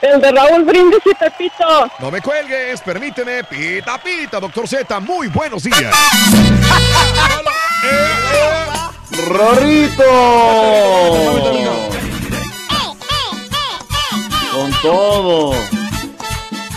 El 0.02 0.22
de 0.22 0.32
Raúl 0.32 0.64
Brindis 0.64 1.00
y 1.06 1.14
Pepito. 1.16 1.90
No 2.00 2.12
me 2.12 2.22
cuelgues, 2.22 2.82
permíteme. 2.82 3.44
Pita, 3.44 3.98
pita, 4.02 4.40
doctor 4.40 4.68
Z, 4.68 5.00
muy 5.00 5.28
buenos 5.28 5.64
días. 5.64 5.94
¡Rorrito! 9.28 10.04
Con 14.54 14.72
todo. 14.82 15.54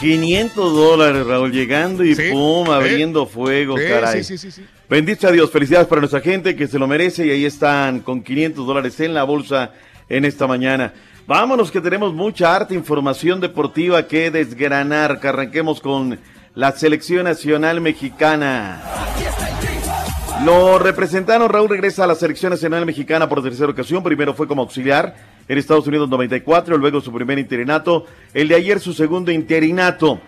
500 0.01 0.73
dólares, 0.75 1.27
Raúl, 1.27 1.53
llegando 1.53 2.03
y 2.03 2.15
pum, 2.15 2.71
abriendo 2.71 3.27
fuego, 3.27 3.77
Sí, 3.77 3.85
caray. 3.87 4.25
sí, 4.25 4.39
sí, 4.39 4.51
sí, 4.51 4.63
sí. 4.63 4.67
Bendito 4.89 5.29
a 5.29 5.31
Dios, 5.31 5.51
felicidades 5.51 5.87
para 5.89 6.01
nuestra 6.01 6.21
gente 6.21 6.57
que 6.57 6.67
se 6.67 6.79
lo 6.79 6.87
merece 6.87 7.27
y 7.27 7.31
ahí 7.31 7.45
están 7.45 8.01
con 8.01 8.23
500 8.23 8.67
dólares 8.67 8.99
en 9.01 9.13
la 9.13 9.25
bolsa 9.25 9.73
en 10.09 10.25
esta 10.25 10.47
mañana. 10.47 10.95
Vámonos 11.31 11.71
que 11.71 11.81
tenemos 11.81 12.13
mucha 12.13 12.57
arte, 12.57 12.75
información 12.75 13.41
deportiva 13.41 14.09
que 14.09 14.33
desgranar, 14.33 15.21
que 15.21 15.29
arranquemos 15.29 15.81
con 15.81 16.19
la 16.57 16.73
selección 16.73 17.23
nacional 17.23 17.81
mexicana. 17.81 18.83
Lo 20.45 20.81
representaron, 20.81 21.49
Raúl 21.49 21.69
regresa 21.69 22.03
a 22.03 22.09
la 22.09 22.17
selección 22.17 22.51
nacional 22.51 22.85
mexicana 22.85 23.29
por 23.29 23.45
tercera 23.45 23.71
ocasión, 23.71 24.03
primero 24.03 24.35
fue 24.35 24.49
como 24.49 24.63
auxiliar 24.63 25.15
en 25.47 25.57
Estados 25.57 25.87
Unidos 25.87 26.09
94, 26.09 26.77
luego 26.77 27.01
su 27.01 27.13
primer 27.13 27.39
interinato, 27.39 28.07
el 28.35 28.49
de 28.49 28.57
ayer 28.57 28.81
su 28.81 28.93
segundo 28.93 29.31
interinato. 29.31 30.19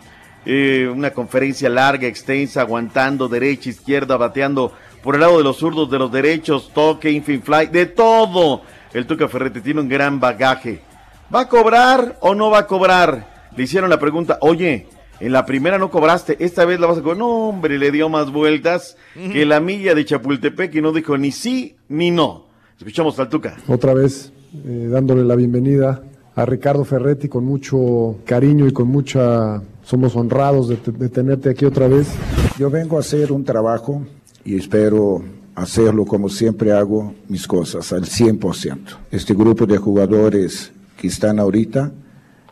Eh, 0.46 0.88
una 0.88 1.10
conferencia 1.10 1.68
larga, 1.68 2.06
extensa, 2.06 2.60
aguantando 2.60 3.28
derecha, 3.28 3.70
izquierda, 3.70 4.16
bateando 4.16 4.72
por 5.02 5.16
el 5.16 5.22
lado 5.22 5.38
de 5.38 5.42
los 5.42 5.56
zurdos, 5.56 5.90
de 5.90 5.98
los 5.98 6.12
derechos, 6.12 6.70
toque, 6.72 7.10
infin 7.10 7.42
fly, 7.42 7.66
de 7.66 7.86
todo. 7.86 8.62
El 8.92 9.04
Tuca 9.04 9.26
Ferretti 9.26 9.60
tiene 9.60 9.80
un 9.80 9.88
gran 9.88 10.20
bagaje. 10.20 10.91
¿Va 11.34 11.40
a 11.40 11.48
cobrar 11.48 12.18
o 12.20 12.34
no 12.34 12.50
va 12.50 12.58
a 12.58 12.66
cobrar? 12.66 13.48
Le 13.56 13.64
hicieron 13.64 13.88
la 13.88 13.98
pregunta, 13.98 14.36
oye, 14.42 14.86
en 15.18 15.32
la 15.32 15.46
primera 15.46 15.78
no 15.78 15.90
cobraste, 15.90 16.36
esta 16.40 16.66
vez 16.66 16.78
la 16.78 16.86
vas 16.86 16.98
a 16.98 17.00
cobrar. 17.00 17.16
No, 17.16 17.48
hombre, 17.48 17.78
le 17.78 17.90
dio 17.90 18.10
más 18.10 18.30
vueltas 18.30 18.98
que 19.14 19.46
la 19.46 19.58
milla 19.60 19.94
de 19.94 20.04
Chapultepec 20.04 20.74
y 20.74 20.82
no 20.82 20.92
dijo 20.92 21.16
ni 21.16 21.32
sí 21.32 21.76
ni 21.88 22.10
no. 22.10 22.46
Escuchamos 22.76 23.18
al 23.18 23.30
Tuca. 23.30 23.56
Otra 23.66 23.94
vez 23.94 24.30
eh, 24.66 24.88
dándole 24.90 25.24
la 25.24 25.34
bienvenida 25.34 26.02
a 26.34 26.44
Ricardo 26.44 26.84
Ferretti 26.84 27.28
con 27.28 27.44
mucho 27.44 28.16
cariño 28.26 28.66
y 28.66 28.72
con 28.72 28.88
mucha... 28.88 29.62
Somos 29.84 30.14
honrados 30.14 30.68
de 30.68 31.08
tenerte 31.08 31.50
aquí 31.50 31.64
otra 31.64 31.88
vez. 31.88 32.08
Yo 32.58 32.70
vengo 32.70 32.98
a 32.98 33.00
hacer 33.00 33.32
un 33.32 33.44
trabajo 33.44 34.02
y 34.44 34.56
espero 34.56 35.22
hacerlo 35.54 36.04
como 36.04 36.28
siempre 36.28 36.72
hago 36.72 37.14
mis 37.28 37.46
cosas, 37.46 37.92
al 37.92 38.04
100%. 38.04 38.78
Este 39.10 39.34
grupo 39.34 39.66
de 39.66 39.78
jugadores 39.78 40.72
que 41.02 41.08
están 41.08 41.40
ahorita 41.40 41.90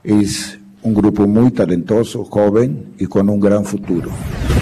es 0.02 0.58
un 0.82 0.92
grupo 0.92 1.24
muy 1.28 1.52
talentoso, 1.52 2.24
joven 2.24 2.94
y 2.98 3.06
con 3.06 3.30
un 3.30 3.38
gran 3.38 3.64
futuro. 3.64 4.10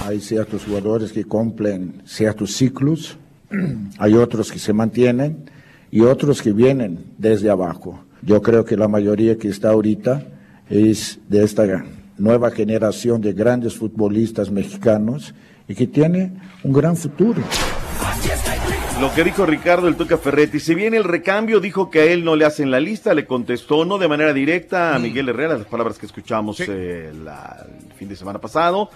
Hay 0.04 0.20
ciertos 0.20 0.66
jugadores 0.66 1.10
que 1.10 1.24
cumplen 1.24 2.02
ciertos 2.04 2.54
ciclos, 2.54 3.16
hay 3.98 4.12
otros 4.12 4.52
que 4.52 4.58
se 4.58 4.74
mantienen 4.74 5.46
y 5.90 6.02
otros 6.02 6.42
que 6.42 6.52
vienen 6.52 6.98
desde 7.16 7.48
abajo. 7.48 8.04
Yo 8.20 8.42
creo 8.42 8.62
que 8.66 8.76
la 8.76 8.88
mayoría 8.88 9.38
que 9.38 9.48
está 9.48 9.70
ahorita 9.70 10.22
es 10.68 11.18
de 11.26 11.42
esta 11.42 11.86
nueva 12.18 12.50
generación 12.50 13.22
de 13.22 13.32
grandes 13.32 13.74
futbolistas 13.74 14.50
mexicanos 14.50 15.34
y 15.66 15.74
que 15.74 15.86
tiene 15.86 16.34
un 16.62 16.74
gran 16.74 16.94
futuro. 16.94 17.40
Lo 19.00 19.14
que 19.14 19.22
dijo 19.22 19.46
Ricardo 19.46 19.86
el 19.86 19.94
Tuca 19.96 20.18
Ferretti, 20.18 20.58
si 20.58 20.74
viene 20.74 20.96
el 20.96 21.04
recambio, 21.04 21.60
dijo 21.60 21.88
que 21.88 22.00
a 22.00 22.04
él 22.04 22.24
no 22.24 22.34
le 22.34 22.44
hacen 22.44 22.70
la 22.72 22.80
lista, 22.80 23.14
le 23.14 23.26
contestó 23.26 23.84
no 23.84 23.96
de 23.96 24.08
manera 24.08 24.32
directa 24.32 24.94
a 24.96 24.98
Miguel 24.98 25.28
Herrera, 25.28 25.56
las 25.56 25.66
palabras 25.68 25.98
que 25.98 26.06
escuchamos 26.06 26.58
eh, 26.60 27.12
la- 27.24 27.64
el 27.88 27.92
fin 27.94 28.08
de 28.08 28.16
semana 28.16 28.40
pasado. 28.40 28.90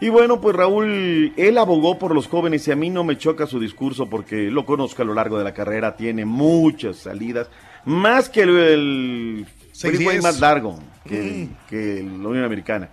Y 0.00 0.08
bueno, 0.08 0.40
pues 0.40 0.56
Raúl, 0.56 1.34
él 1.36 1.58
abogó 1.58 1.98
por 1.98 2.14
los 2.14 2.26
jóvenes 2.26 2.66
y 2.68 2.72
a 2.72 2.76
mí 2.76 2.88
no 2.88 3.04
me 3.04 3.18
choca 3.18 3.46
su 3.46 3.60
discurso 3.60 4.08
porque 4.08 4.50
lo 4.50 4.64
conozco 4.64 5.02
a 5.02 5.04
lo 5.04 5.12
largo 5.14 5.36
de 5.36 5.44
la 5.44 5.52
carrera, 5.52 5.94
tiene 5.94 6.24
muchas 6.24 6.96
salidas, 6.96 7.48
más 7.84 8.30
que 8.30 8.42
el, 8.42 8.56
el 8.58 9.46
freeway 9.74 10.20
más 10.22 10.40
largo 10.40 10.78
que, 11.06 11.48
que 11.68 12.02
la 12.02 12.28
Unión 12.28 12.44
Americana. 12.44 12.88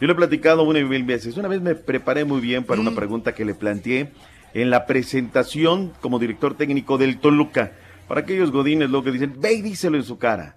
Yo 0.00 0.06
le 0.06 0.12
he 0.12 0.16
platicado 0.16 0.64
una 0.64 0.80
y 0.80 0.84
mil 0.84 1.04
veces. 1.04 1.36
Una 1.38 1.48
vez 1.48 1.62
me 1.62 1.74
preparé 1.74 2.24
muy 2.26 2.40
bien 2.40 2.64
para 2.64 2.80
una 2.80 2.90
pregunta 2.94 3.32
que 3.34 3.44
le 3.44 3.54
planteé 3.54 4.10
en 4.54 4.70
la 4.70 4.86
presentación 4.86 5.92
como 6.00 6.18
director 6.18 6.56
técnico 6.56 6.96
del 6.96 7.18
Toluca. 7.18 7.72
Para 8.08 8.20
aquellos 8.20 8.50
godines 8.50 8.90
lo 8.90 9.02
que 9.02 9.10
dicen, 9.10 9.34
ve 9.38 9.54
y 9.54 9.62
díselo 9.62 9.96
en 9.96 10.04
su 10.04 10.18
cara. 10.18 10.56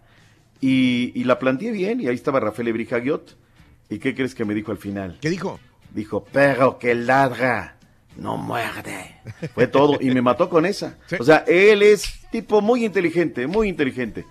Y, 0.62 1.12
y 1.16 1.24
la 1.24 1.40
planteé 1.40 1.72
bien 1.72 2.00
y 2.00 2.08
ahí 2.08 2.16
estaba 2.16 2.40
Rafael 2.40 2.70
Ebrijagiot. 2.70 3.38
¿Y 3.90 4.00
qué 4.00 4.16
crees 4.16 4.36
que 4.36 4.46
me 4.46 4.54
dijo 4.54 4.72
al 4.72 4.78
final? 4.78 5.18
¿Qué 5.22 5.30
dijo? 5.30 5.60
Dijo, 5.94 6.24
perro 6.24 6.78
que 6.78 6.94
ladra, 6.94 7.78
no 8.18 8.38
muerde. 8.38 9.16
Fue 9.54 9.68
todo 9.68 9.98
y 10.00 10.12
me 10.12 10.22
mató 10.22 10.50
con 10.50 10.66
esa. 10.66 10.98
O 11.20 11.24
sea, 11.24 11.44
él 11.48 11.82
es 11.82 12.22
tipo 12.32 12.62
muy 12.62 12.86
inteligente, 12.86 13.48
muy 13.48 13.70
inteligente. 13.70 14.26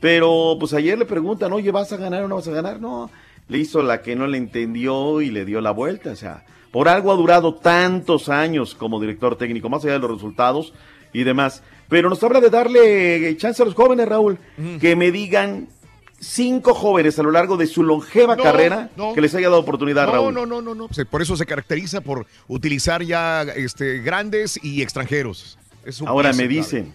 Pero 0.00 0.56
pues 0.58 0.72
ayer 0.74 0.98
le 0.98 1.06
preguntan, 1.06 1.52
oye, 1.52 1.70
¿vas 1.70 1.92
a 1.92 1.96
ganar 1.96 2.24
o 2.24 2.28
no 2.28 2.36
vas 2.36 2.48
a 2.48 2.52
ganar? 2.52 2.80
No, 2.80 3.10
le 3.48 3.58
hizo 3.58 3.82
la 3.82 4.02
que 4.02 4.14
no 4.14 4.26
le 4.26 4.38
entendió 4.38 5.20
y 5.20 5.30
le 5.30 5.44
dio 5.44 5.60
la 5.60 5.72
vuelta. 5.72 6.10
O 6.10 6.16
sea, 6.16 6.44
por 6.74 6.88
algo 6.88 7.12
ha 7.12 7.14
durado 7.14 7.54
tantos 7.54 8.28
años 8.28 8.74
como 8.74 9.00
director 9.00 9.38
técnico, 9.38 9.68
más 9.68 9.84
allá 9.84 9.92
de 9.92 10.00
los 10.00 10.10
resultados 10.10 10.74
y 11.12 11.22
demás. 11.22 11.62
Pero 11.88 12.10
nos 12.10 12.20
habla 12.24 12.40
de 12.40 12.50
darle 12.50 13.36
chance 13.36 13.62
a 13.62 13.64
los 13.64 13.76
jóvenes, 13.76 14.08
Raúl, 14.08 14.38
que 14.80 14.96
me 14.96 15.12
digan 15.12 15.68
cinco 16.18 16.74
jóvenes 16.74 17.16
a 17.20 17.22
lo 17.22 17.30
largo 17.30 17.56
de 17.56 17.68
su 17.68 17.84
longeva 17.84 18.34
No, 18.34 18.42
carrera 18.42 18.90
no. 18.96 19.14
que 19.14 19.20
les 19.20 19.32
haya 19.36 19.50
dado 19.50 19.60
oportunidad, 19.60 20.06
No, 20.06 20.12
Raúl. 20.12 20.34
no, 20.34 20.46
no, 20.46 20.60
no, 20.60 20.74
no. 20.74 20.88
Por 21.08 21.22
eso 21.22 21.36
se 21.36 21.46
caracteriza 21.46 22.00
por 22.00 22.26
utilizar 22.48 23.04
ya 23.04 23.42
este, 23.42 23.98
grandes 24.00 24.58
y 24.60 24.82
extranjeros. 24.82 25.56
Es 25.86 26.02
Ahora 26.02 26.30
pieza 26.30 26.42
me 26.42 26.48
dicen, 26.48 26.92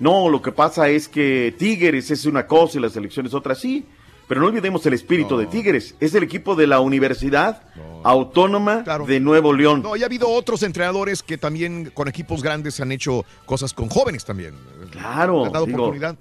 no, 0.00 0.28
lo 0.28 0.42
que 0.42 0.50
pasa 0.50 0.88
es 0.88 1.06
que 1.06 1.54
Tigres 1.56 2.10
es 2.10 2.26
una 2.26 2.48
cosa 2.48 2.78
y 2.78 2.80
la 2.80 2.90
selección 2.90 3.26
es 3.26 3.34
otra, 3.34 3.54
sí, 3.54 3.84
pero 4.26 4.40
no 4.40 4.46
olvidemos 4.46 4.84
el 4.86 4.94
espíritu 4.94 5.36
de 5.36 5.46
Tigres, 5.46 5.94
es 6.00 6.14
el 6.14 6.22
equipo 6.22 6.54
de 6.54 6.66
la 6.66 6.80
Universidad 6.80 7.62
Autónoma 8.02 8.84
de 9.06 9.20
Nuevo 9.20 9.52
León. 9.52 9.82
No, 9.82 9.96
y 9.96 10.02
ha 10.02 10.06
habido 10.06 10.28
otros 10.28 10.62
entrenadores 10.62 11.22
que 11.22 11.38
también 11.38 11.90
con 11.94 12.08
equipos 12.08 12.42
grandes 12.42 12.80
han 12.80 12.92
hecho 12.92 13.24
cosas 13.46 13.72
con 13.72 13.88
jóvenes 13.88 14.24
también. 14.24 14.54
Claro, 14.90 15.46
han 15.46 15.52
dado 15.52 15.66
digo, 15.66 15.78
oportunidad. 15.78 16.16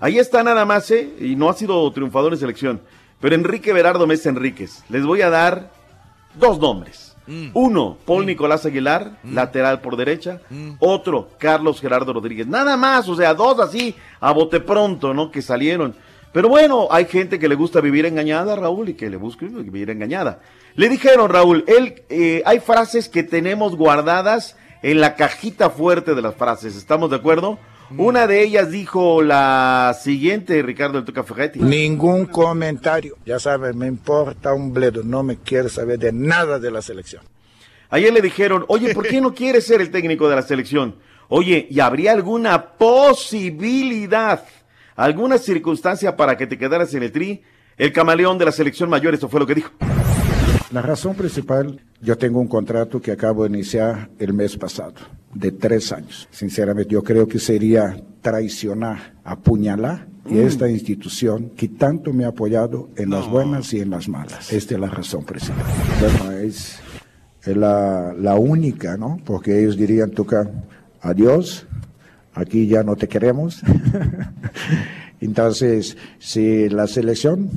Ahí 0.00 0.18
está 0.18 0.42
nada 0.42 0.64
más, 0.64 0.90
¿eh? 0.90 1.14
Y 1.20 1.36
no 1.36 1.48
ha 1.48 1.54
sido 1.54 1.90
triunfador 1.92 2.32
en 2.32 2.38
selección. 2.38 2.80
Pero 3.20 3.36
Enrique 3.36 3.72
Berardo 3.72 4.06
Mesa 4.06 4.30
Enríquez. 4.30 4.82
Les 4.88 5.04
voy 5.04 5.22
a 5.22 5.30
dar 5.30 5.70
dos 6.34 6.58
nombres. 6.58 7.14
Mm. 7.26 7.50
Uno, 7.54 7.96
Paul 8.04 8.26
Nicolás 8.26 8.66
Aguilar, 8.66 9.18
lateral 9.22 9.80
por 9.80 9.96
derecha. 9.96 10.40
Mm. 10.50 10.72
Otro, 10.80 11.30
Carlos 11.38 11.80
Gerardo 11.80 12.12
Rodríguez. 12.12 12.48
Nada 12.48 12.76
más, 12.76 13.08
o 13.08 13.14
sea, 13.14 13.32
dos 13.32 13.60
así, 13.60 13.94
a 14.20 14.32
bote 14.32 14.60
pronto, 14.60 15.14
¿no? 15.14 15.30
Que 15.30 15.40
salieron. 15.40 15.94
Pero 16.32 16.48
bueno, 16.48 16.88
hay 16.90 17.04
gente 17.04 17.38
que 17.38 17.48
le 17.48 17.54
gusta 17.54 17.80
vivir 17.80 18.06
engañada, 18.06 18.56
Raúl, 18.56 18.88
y 18.88 18.94
que 18.94 19.10
le 19.10 19.16
busca 19.16 19.46
vivir 19.46 19.90
engañada. 19.90 20.40
Le 20.74 20.88
dijeron, 20.88 21.30
Raúl, 21.30 21.64
él, 21.66 22.02
eh, 22.08 22.42
hay 22.46 22.60
frases 22.60 23.08
que 23.08 23.22
tenemos 23.22 23.76
guardadas 23.76 24.56
en 24.82 25.00
la 25.00 25.14
cajita 25.14 25.70
fuerte 25.70 26.14
de 26.14 26.22
las 26.22 26.34
frases. 26.34 26.74
¿Estamos 26.76 27.10
de 27.10 27.16
acuerdo? 27.16 27.58
Una 27.98 28.26
de 28.26 28.42
ellas 28.42 28.70
dijo 28.70 29.22
la 29.22 29.94
siguiente, 30.00 30.62
Ricardo 30.62 30.94
del 30.94 31.04
Tuca 31.04 31.22
Ferretti. 31.22 31.58
Ningún 31.60 32.24
comentario. 32.24 33.16
Ya 33.26 33.38
sabes, 33.38 33.74
me 33.74 33.86
importa 33.86 34.54
un 34.54 34.72
bledo. 34.72 35.02
No 35.02 35.22
me 35.22 35.36
quiero 35.36 35.68
saber 35.68 35.98
de 35.98 36.12
nada 36.12 36.58
de 36.58 36.70
la 36.70 36.80
selección. 36.80 37.22
Ayer 37.90 38.10
le 38.12 38.22
dijeron, 38.22 38.64
oye, 38.68 38.94
¿por 38.94 39.06
qué 39.06 39.20
no 39.20 39.34
quieres 39.34 39.66
ser 39.66 39.82
el 39.82 39.90
técnico 39.90 40.28
de 40.28 40.36
la 40.36 40.42
selección? 40.42 40.96
Oye, 41.28 41.66
¿y 41.70 41.80
habría 41.80 42.12
alguna 42.12 42.72
posibilidad, 42.72 44.44
alguna 44.96 45.38
circunstancia 45.38 46.16
para 46.16 46.36
que 46.36 46.46
te 46.46 46.58
quedaras 46.58 46.94
en 46.94 47.02
el 47.02 47.12
tri? 47.12 47.42
El 47.76 47.92
camaleón 47.92 48.38
de 48.38 48.44
la 48.44 48.52
selección 48.52 48.90
mayor, 48.90 49.14
eso 49.14 49.28
fue 49.28 49.40
lo 49.40 49.46
que 49.46 49.54
dijo. 49.54 49.70
La 50.72 50.80
razón 50.80 51.14
principal, 51.14 51.80
yo 52.00 52.16
tengo 52.16 52.40
un 52.40 52.48
contrato 52.48 53.00
que 53.00 53.12
acabo 53.12 53.42
de 53.44 53.50
iniciar 53.50 54.08
el 54.18 54.32
mes 54.32 54.56
pasado, 54.56 54.94
de 55.34 55.52
tres 55.52 55.92
años. 55.92 56.28
Sinceramente, 56.30 56.92
yo 56.92 57.02
creo 57.02 57.28
que 57.28 57.38
sería 57.38 58.02
traicionar, 58.22 59.14
apuñalar 59.22 60.06
y 60.30 60.38
esta 60.38 60.70
institución 60.70 61.50
que 61.50 61.68
tanto 61.68 62.12
me 62.12 62.24
ha 62.24 62.28
apoyado 62.28 62.88
en 62.96 63.10
las 63.10 63.28
buenas 63.28 63.72
y 63.74 63.80
en 63.80 63.90
las 63.90 64.08
malas. 64.08 64.52
Esta 64.52 64.74
es 64.74 64.80
la 64.80 64.88
razón 64.88 65.24
principal. 65.24 65.64
Bueno, 66.00 66.30
es, 66.38 66.78
es 67.42 67.56
la, 67.56 68.14
la 68.16 68.36
única, 68.36 68.96
¿no? 68.96 69.18
Porque 69.24 69.60
ellos 69.60 69.76
dirían, 69.76 70.10
Tuca, 70.10 70.48
adiós, 71.00 71.66
aquí 72.34 72.66
ya 72.66 72.82
no 72.82 72.96
te 72.96 73.08
queremos. 73.08 73.62
Entonces, 75.20 75.96
si 76.18 76.68
la 76.68 76.86
selección 76.86 77.48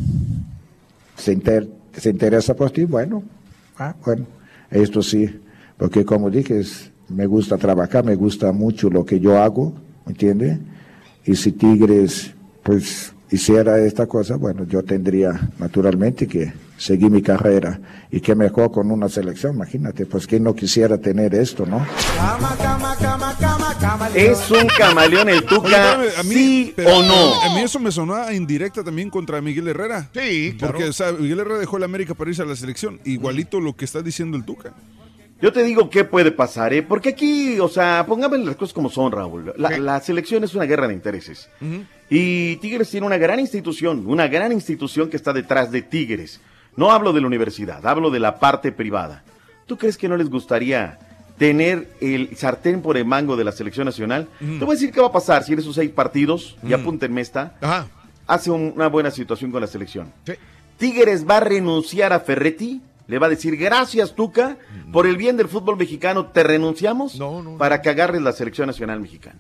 se, 1.18 1.34
inter- 1.34 1.70
se 1.94 2.10
interesa 2.10 2.56
por 2.56 2.72
ti, 2.72 2.86
bueno, 2.86 3.24
ah, 3.78 3.96
bueno, 4.06 4.26
esto 4.70 5.02
sí, 5.02 5.40
porque 5.78 6.06
como 6.06 6.30
dije, 6.30 6.60
es- 6.60 6.92
me 7.10 7.26
gusta 7.28 7.58
trabajar, 7.58 8.04
me 8.04 8.16
gusta 8.16 8.52
mucho 8.52 8.90
lo 8.90 9.06
que 9.06 9.20
yo 9.20 9.40
hago, 9.42 9.74
¿me 10.06 10.12
entiende? 10.14 10.58
Y 11.26 11.36
si 11.36 11.52
Tigres, 11.52 12.34
pues, 12.64 13.14
hiciera 13.32 13.78
esta 13.80 14.06
cosa, 14.08 14.36
bueno, 14.38 14.64
yo 14.66 14.84
tendría 14.84 15.50
naturalmente 15.60 16.28
que 16.28 16.52
seguir 16.78 17.10
mi 17.12 17.22
carrera. 17.22 17.80
Y 18.12 18.20
qué 18.22 18.36
mejor 18.36 18.72
con 18.72 18.92
una 18.92 19.10
selección, 19.10 19.56
imagínate, 19.56 20.06
pues, 20.06 20.28
¿quién 20.28 20.44
no 20.44 20.54
quisiera 20.56 20.98
tener 20.98 21.34
esto, 21.36 21.66
no? 21.66 21.86
Es 24.14 24.50
un 24.52 24.68
camaleón 24.78 25.30
el 25.30 25.44
Tuca, 25.44 25.98
Oye, 25.98 26.08
espérame, 26.08 26.20
a 26.20 26.24
mí- 26.24 26.34
sí 26.34 26.74
pero 26.76 26.98
o 26.98 27.04
no. 27.04 27.42
A 27.42 27.54
mí 27.56 27.62
eso 27.62 27.80
me 27.80 27.92
sonó 27.92 28.16
a 28.16 28.34
indirecta 28.34 28.84
también 28.84 29.10
contra 29.10 29.42
Miguel 29.42 29.68
Herrera. 29.68 30.10
Sí, 30.14 30.56
claro. 30.58 30.74
Porque, 30.74 30.90
o 30.90 30.94
sea, 30.94 31.12
Miguel 31.12 31.40
Herrera 31.40 31.60
dejó 31.60 31.78
la 31.80 31.86
América 31.86 32.14
para 32.14 32.30
irse 32.30 32.42
a 32.42 32.46
la 32.46 32.56
selección. 32.56 33.00
Igualito 33.06 33.60
lo 33.60 33.76
que 33.76 33.86
está 33.86 34.02
diciendo 34.02 34.38
el 34.38 34.44
Tuca. 34.46 34.74
Yo 35.42 35.52
te 35.52 35.64
digo 35.64 35.90
qué 35.90 36.06
puede 36.06 36.32
pasar, 36.32 36.74
¿eh? 36.74 36.82
Porque 36.82 37.10
aquí, 37.10 37.60
o 37.60 37.68
sea, 37.68 38.06
póngame 38.08 38.38
las 38.40 38.56
cosas 38.56 38.74
como 38.74 38.90
son, 38.90 39.12
Raúl. 39.12 39.54
La, 39.58 39.78
la 39.78 40.00
selección 40.00 40.44
es 40.46 40.56
una 40.56 40.64
guerra 40.66 40.88
de 40.88 40.94
intereses. 40.94 41.50
Y 42.10 42.56
Tigres 42.58 42.90
tiene 42.90 43.06
una 43.06 43.18
gran 43.18 43.40
institución, 43.40 44.04
una 44.08 44.28
gran 44.28 44.52
institución 44.54 45.10
que 45.10 45.18
está 45.18 45.34
detrás 45.34 45.72
de 45.72 45.82
Tigres. 45.82 46.40
No 46.78 46.92
hablo 46.92 47.14
de 47.14 47.22
la 47.22 47.28
universidad, 47.28 47.86
hablo 47.86 48.10
de 48.10 48.20
la 48.20 48.40
parte 48.40 48.72
privada. 48.72 49.24
¿Tú 49.66 49.78
crees 49.78 49.98
que 49.98 50.10
no 50.10 50.18
les 50.18 50.30
gustaría 50.30 51.00
tener 51.38 51.90
el 52.02 52.36
sartén 52.38 52.82
por 52.82 52.98
el 52.98 53.06
mango 53.06 53.36
de 53.36 53.44
la 53.44 53.52
selección 53.52 53.86
nacional? 53.86 54.28
Te 54.40 54.46
voy 54.66 54.70
a 54.76 54.80
decir 54.80 54.92
qué 54.92 55.02
va 55.02 55.08
a 55.08 55.12
pasar 55.12 55.44
si 55.44 55.54
en 55.54 55.60
esos 55.60 55.76
seis 55.76 55.90
partidos, 55.92 56.58
y 56.64 56.74
apúntenme 56.74 57.22
esta, 57.22 57.56
hace 58.28 58.52
un- 58.52 58.74
una 58.76 58.88
buena 58.88 59.12
situación 59.12 59.52
con 59.52 59.62
la 59.62 59.68
selección. 59.68 60.12
Tigres 60.78 61.26
va 61.28 61.38
a 61.38 61.40
renunciar 61.42 62.12
a 62.14 62.20
Ferretti, 62.20 62.82
le 63.08 63.20
va 63.20 63.28
a 63.28 63.30
decir 63.30 63.56
gracias 63.56 64.14
Tuca, 64.16 64.58
por 64.92 65.08
el 65.08 65.16
bien 65.16 65.38
del 65.38 65.48
fútbol 65.48 65.78
mexicano 65.78 66.26
te 66.28 66.44
renunciamos 66.44 67.16
para 67.58 67.82
que 67.82 67.90
agarres 67.90 68.22
la 68.22 68.32
selección 68.34 68.68
nacional 68.68 69.00
mexicana. 69.00 69.40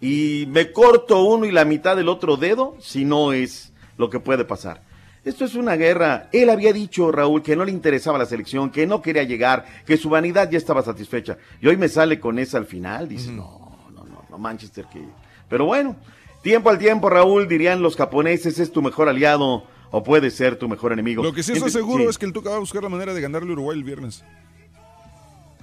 Y 0.00 0.46
me 0.48 0.70
corto 0.72 1.22
uno 1.24 1.44
y 1.46 1.50
la 1.52 1.64
mitad 1.64 1.96
del 1.96 2.08
otro 2.08 2.36
dedo 2.36 2.76
si 2.80 3.04
no 3.04 3.32
es 3.32 3.72
lo 3.96 4.10
que 4.10 4.20
puede 4.20 4.44
pasar. 4.44 4.82
Esto 5.24 5.44
es 5.46 5.54
una 5.54 5.74
guerra. 5.76 6.28
Él 6.32 6.50
había 6.50 6.72
dicho, 6.72 7.10
Raúl, 7.10 7.42
que 7.42 7.56
no 7.56 7.64
le 7.64 7.72
interesaba 7.72 8.18
la 8.18 8.26
selección, 8.26 8.70
que 8.70 8.86
no 8.86 9.00
quería 9.00 9.22
llegar, 9.22 9.64
que 9.86 9.96
su 9.96 10.10
vanidad 10.10 10.50
ya 10.50 10.58
estaba 10.58 10.82
satisfecha. 10.82 11.38
Y 11.62 11.66
hoy 11.68 11.76
me 11.78 11.88
sale 11.88 12.20
con 12.20 12.38
esa 12.38 12.58
al 12.58 12.66
final. 12.66 13.08
Dice, 13.08 13.30
no, 13.32 13.78
no, 13.94 14.04
no, 14.04 14.24
no, 14.30 14.38
Manchester 14.38 14.84
que... 14.92 15.02
Pero 15.48 15.64
bueno, 15.66 15.96
tiempo 16.42 16.68
al 16.68 16.78
tiempo, 16.78 17.08
Raúl, 17.08 17.48
dirían 17.48 17.80
los 17.80 17.96
japoneses, 17.96 18.58
es 18.58 18.70
tu 18.70 18.82
mejor 18.82 19.08
aliado 19.08 19.64
o 19.90 20.02
puede 20.02 20.30
ser 20.30 20.56
tu 20.56 20.68
mejor 20.68 20.92
enemigo. 20.92 21.22
Lo 21.22 21.32
que 21.32 21.42
sí 21.42 21.52
estoy 21.52 21.70
Gente- 21.70 21.78
seguro 21.78 22.02
sí. 22.04 22.10
es 22.10 22.18
que 22.18 22.26
el 22.26 22.32
Tuca 22.32 22.50
va 22.50 22.56
a 22.56 22.60
buscar 22.60 22.82
la 22.82 22.88
manera 22.90 23.14
de 23.14 23.20
ganarle 23.20 23.48
a 23.50 23.52
Uruguay 23.52 23.78
el 23.78 23.84
viernes. 23.84 24.24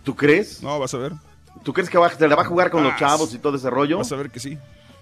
¿Tú 0.04 0.16
crees? 0.16 0.64
No, 0.64 0.80
vas 0.80 0.94
a 0.94 0.98
ver. 0.98 1.12
¿Tú 1.64 1.74
crees 1.74 1.90
que 1.90 1.98
va, 1.98 2.10
se 2.10 2.28
la 2.28 2.36
va 2.36 2.42
a 2.42 2.46
jugar 2.46 2.72
con 2.72 2.84
los 2.84 2.94
Ah, 2.94 2.98
chavos 2.98 3.34
y 3.34 3.38
todo 3.38 3.58
ese 3.58 3.70
rollo? 3.70 3.98
Vas 4.00 4.12
a 4.12 4.16
ver 4.16 4.32
que 4.32 4.40
sí. 4.40 4.58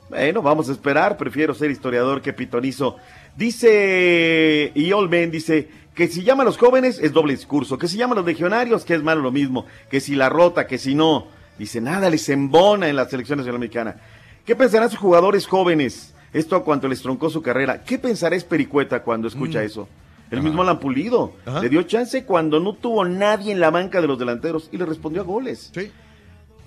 Bueno, 0.10 0.42
vamos 0.42 0.68
a 0.68 0.72
esperar. 0.72 1.16
Prefiero 1.16 1.54
ser 1.54 1.72
historiador 1.72 2.22
que 2.22 2.34
pitonizo. 2.34 2.98
Dice 3.36 4.72
Iolmen, 4.76 5.32
dice 5.32 5.70
que 5.96 6.08
si 6.08 6.24
llama 6.24 6.44
a 6.44 6.46
los 6.46 6.58
jóvenes 6.58 7.00
es 7.00 7.14
doble 7.14 7.34
discurso. 7.34 7.78
Que 7.78 7.88
si 7.88 7.98
llama 7.98 8.14
a 8.14 8.18
los 8.18 8.26
legionarios, 8.26 8.86
que 8.86 8.96
es 8.96 9.04
malo 9.04 9.22
lo 9.22 9.32
mismo. 9.32 9.66
Que 9.90 10.00
si 10.00 10.16
la 10.16 10.30
rota, 10.30 10.68
que 10.68 10.78
si 10.78 10.96
no. 10.96 11.28
Dice, 11.58 11.82
nada 11.82 12.10
les 12.10 12.30
embona 12.30 12.88
en 12.88 12.96
la 12.96 13.08
selección 13.08 13.38
nacional 13.38 13.60
mexicana. 13.60 13.98
¿Qué 14.46 14.56
pensarán 14.56 14.90
sus 14.90 15.00
jugadores 15.00 15.46
jóvenes? 15.46 16.14
Esto 16.32 16.56
a 16.56 16.64
cuanto 16.64 16.88
les 16.88 17.02
troncó 17.02 17.30
su 17.30 17.42
carrera. 17.42 17.84
¿Qué 17.84 18.00
pensará 18.00 18.36
Espericueta 18.36 19.04
cuando 19.04 19.28
escucha 19.28 19.64
eso? 19.64 19.88
El 20.32 20.42
mismo 20.42 20.62
Alan 20.62 20.80
Pulido. 20.80 21.34
Le 21.62 21.70
dio 21.70 21.84
chance 21.84 22.24
cuando 22.24 22.60
no 22.60 22.74
tuvo 22.74 23.04
nadie 23.04 23.52
en 23.52 23.60
la 23.60 23.72
banca 23.72 24.00
de 24.00 24.08
los 24.08 24.20
delanteros 24.20 24.70
y 24.72 24.78
le 24.78 24.86
respondió 24.86 25.22
a 25.22 25.26
goles. 25.26 25.72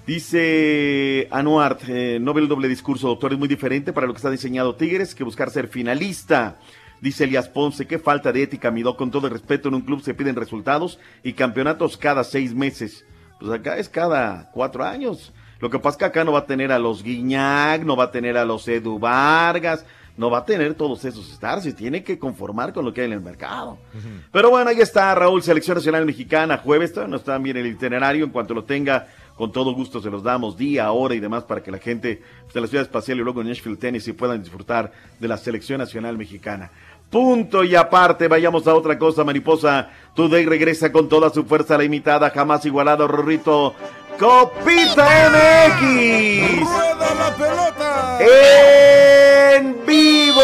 Dice 0.07 1.29
Anuart, 1.31 1.83
eh, 1.89 2.19
no 2.21 2.35
ve 2.35 2.41
el 2.41 2.49
doble 2.49 2.67
discurso, 2.67 3.07
doctor, 3.07 3.33
es 3.33 3.39
muy 3.39 3.47
diferente 3.47 3.93
para 3.93 4.07
lo 4.07 4.13
que 4.13 4.17
está 4.17 4.31
diseñado 4.31 4.75
Tigres 4.75 5.15
que 5.15 5.23
buscar 5.23 5.51
ser 5.51 5.69
finalista. 5.69 6.59
Dice 7.01 7.25
Elias 7.25 7.49
Ponce, 7.49 7.87
qué 7.87 8.01
falta 8.01 8.33
de 8.33 8.43
ética, 8.43 8.73
Midó, 8.73 8.97
con 8.97 9.13
todo 9.13 9.29
el 9.29 9.33
respeto, 9.33 9.69
en 9.69 9.75
un 9.75 9.83
club 9.83 10.03
se 10.03 10.15
piden 10.15 10.35
resultados 10.35 10.99
y 11.23 11.35
campeonatos 11.35 11.97
cada 11.97 12.25
seis 12.25 12.53
meses. 12.53 13.05
Pues 13.39 13.53
acá 13.53 13.77
es 13.79 13.89
cada 13.89 14.51
cuatro 14.53 14.85
años. 14.85 15.33
Lo 15.61 15.71
que 15.71 15.79
pasa 15.79 15.91
es 15.91 15.99
que 15.99 16.05
acá 16.07 16.25
no 16.25 16.33
va 16.33 16.41
a 16.41 16.47
tener 16.47 16.73
a 16.73 16.81
los 16.81 17.05
Guiñac, 17.05 17.85
no 17.85 17.95
va 17.95 18.05
a 18.05 18.11
tener 18.11 18.37
a 18.37 18.45
los 18.45 18.67
Edu 18.67 18.99
Vargas, 18.99 19.87
no 20.17 20.31
va 20.31 20.39
a 20.39 20.45
tener 20.45 20.75
todos 20.75 21.05
esos 21.05 21.31
stars, 21.33 21.63
se 21.63 21.73
tiene 21.73 22.03
que 22.03 22.19
conformar 22.19 22.73
con 22.73 22.85
lo 22.85 22.93
que 22.93 23.01
hay 23.01 23.07
en 23.07 23.15
el 23.15 23.21
mercado. 23.21 23.79
Pero 24.31 24.51
bueno, 24.51 24.71
ahí 24.71 24.81
está 24.81 25.15
Raúl, 25.15 25.43
Selección 25.43 25.77
Nacional 25.77 26.05
Mexicana, 26.05 26.59
jueves, 26.59 26.93
todavía 26.93 27.13
no 27.13 27.17
está 27.17 27.39
bien 27.39 27.57
el 27.57 27.67
itinerario, 27.67 28.25
en 28.25 28.31
cuanto 28.31 28.55
lo 28.55 28.65
tenga, 28.65 29.09
con 29.37 29.53
todo 29.53 29.75
gusto 29.75 30.01
se 30.01 30.11
los 30.11 30.23
damos, 30.23 30.57
día, 30.57 30.91
hora 30.93 31.15
y 31.15 31.21
demás, 31.21 31.45
para 31.45 31.63
que 31.63 31.71
la 31.71 31.79
gente 31.79 32.23
pues, 32.43 32.55
de 32.55 32.61
la 32.61 32.67
ciudad 32.67 32.85
espacial 32.85 33.19
y 33.19 33.23
luego 33.23 33.41
en 33.41 33.49
Nashville, 33.49 33.77
Tennessee 33.77 34.13
puedan 34.13 34.43
disfrutar 34.43 34.93
de 35.19 35.29
la 35.29 35.37
Selección 35.37 35.79
Nacional 35.79 36.17
Mexicana. 36.19 36.71
Punto 37.11 37.63
y 37.63 37.75
aparte, 37.75 38.27
vayamos 38.27 38.67
a 38.67 38.75
otra 38.75 38.99
cosa, 38.99 39.23
mariposa. 39.23 39.91
Today 40.15 40.47
regresa 40.47 40.91
con 40.91 41.11
toda 41.11 41.29
su 41.29 41.45
fuerza 41.45 41.77
la 41.77 41.85
imitada, 41.85 42.31
jamás 42.31 42.65
igualado, 42.65 43.07
Rorrito. 43.07 43.75
Copita 44.19 45.09
MX. 45.31 46.61
¡Rueda 46.61 47.15
la 47.15 47.37
pelota! 47.37 48.19
En 49.57 49.77
vivo. 49.87 50.43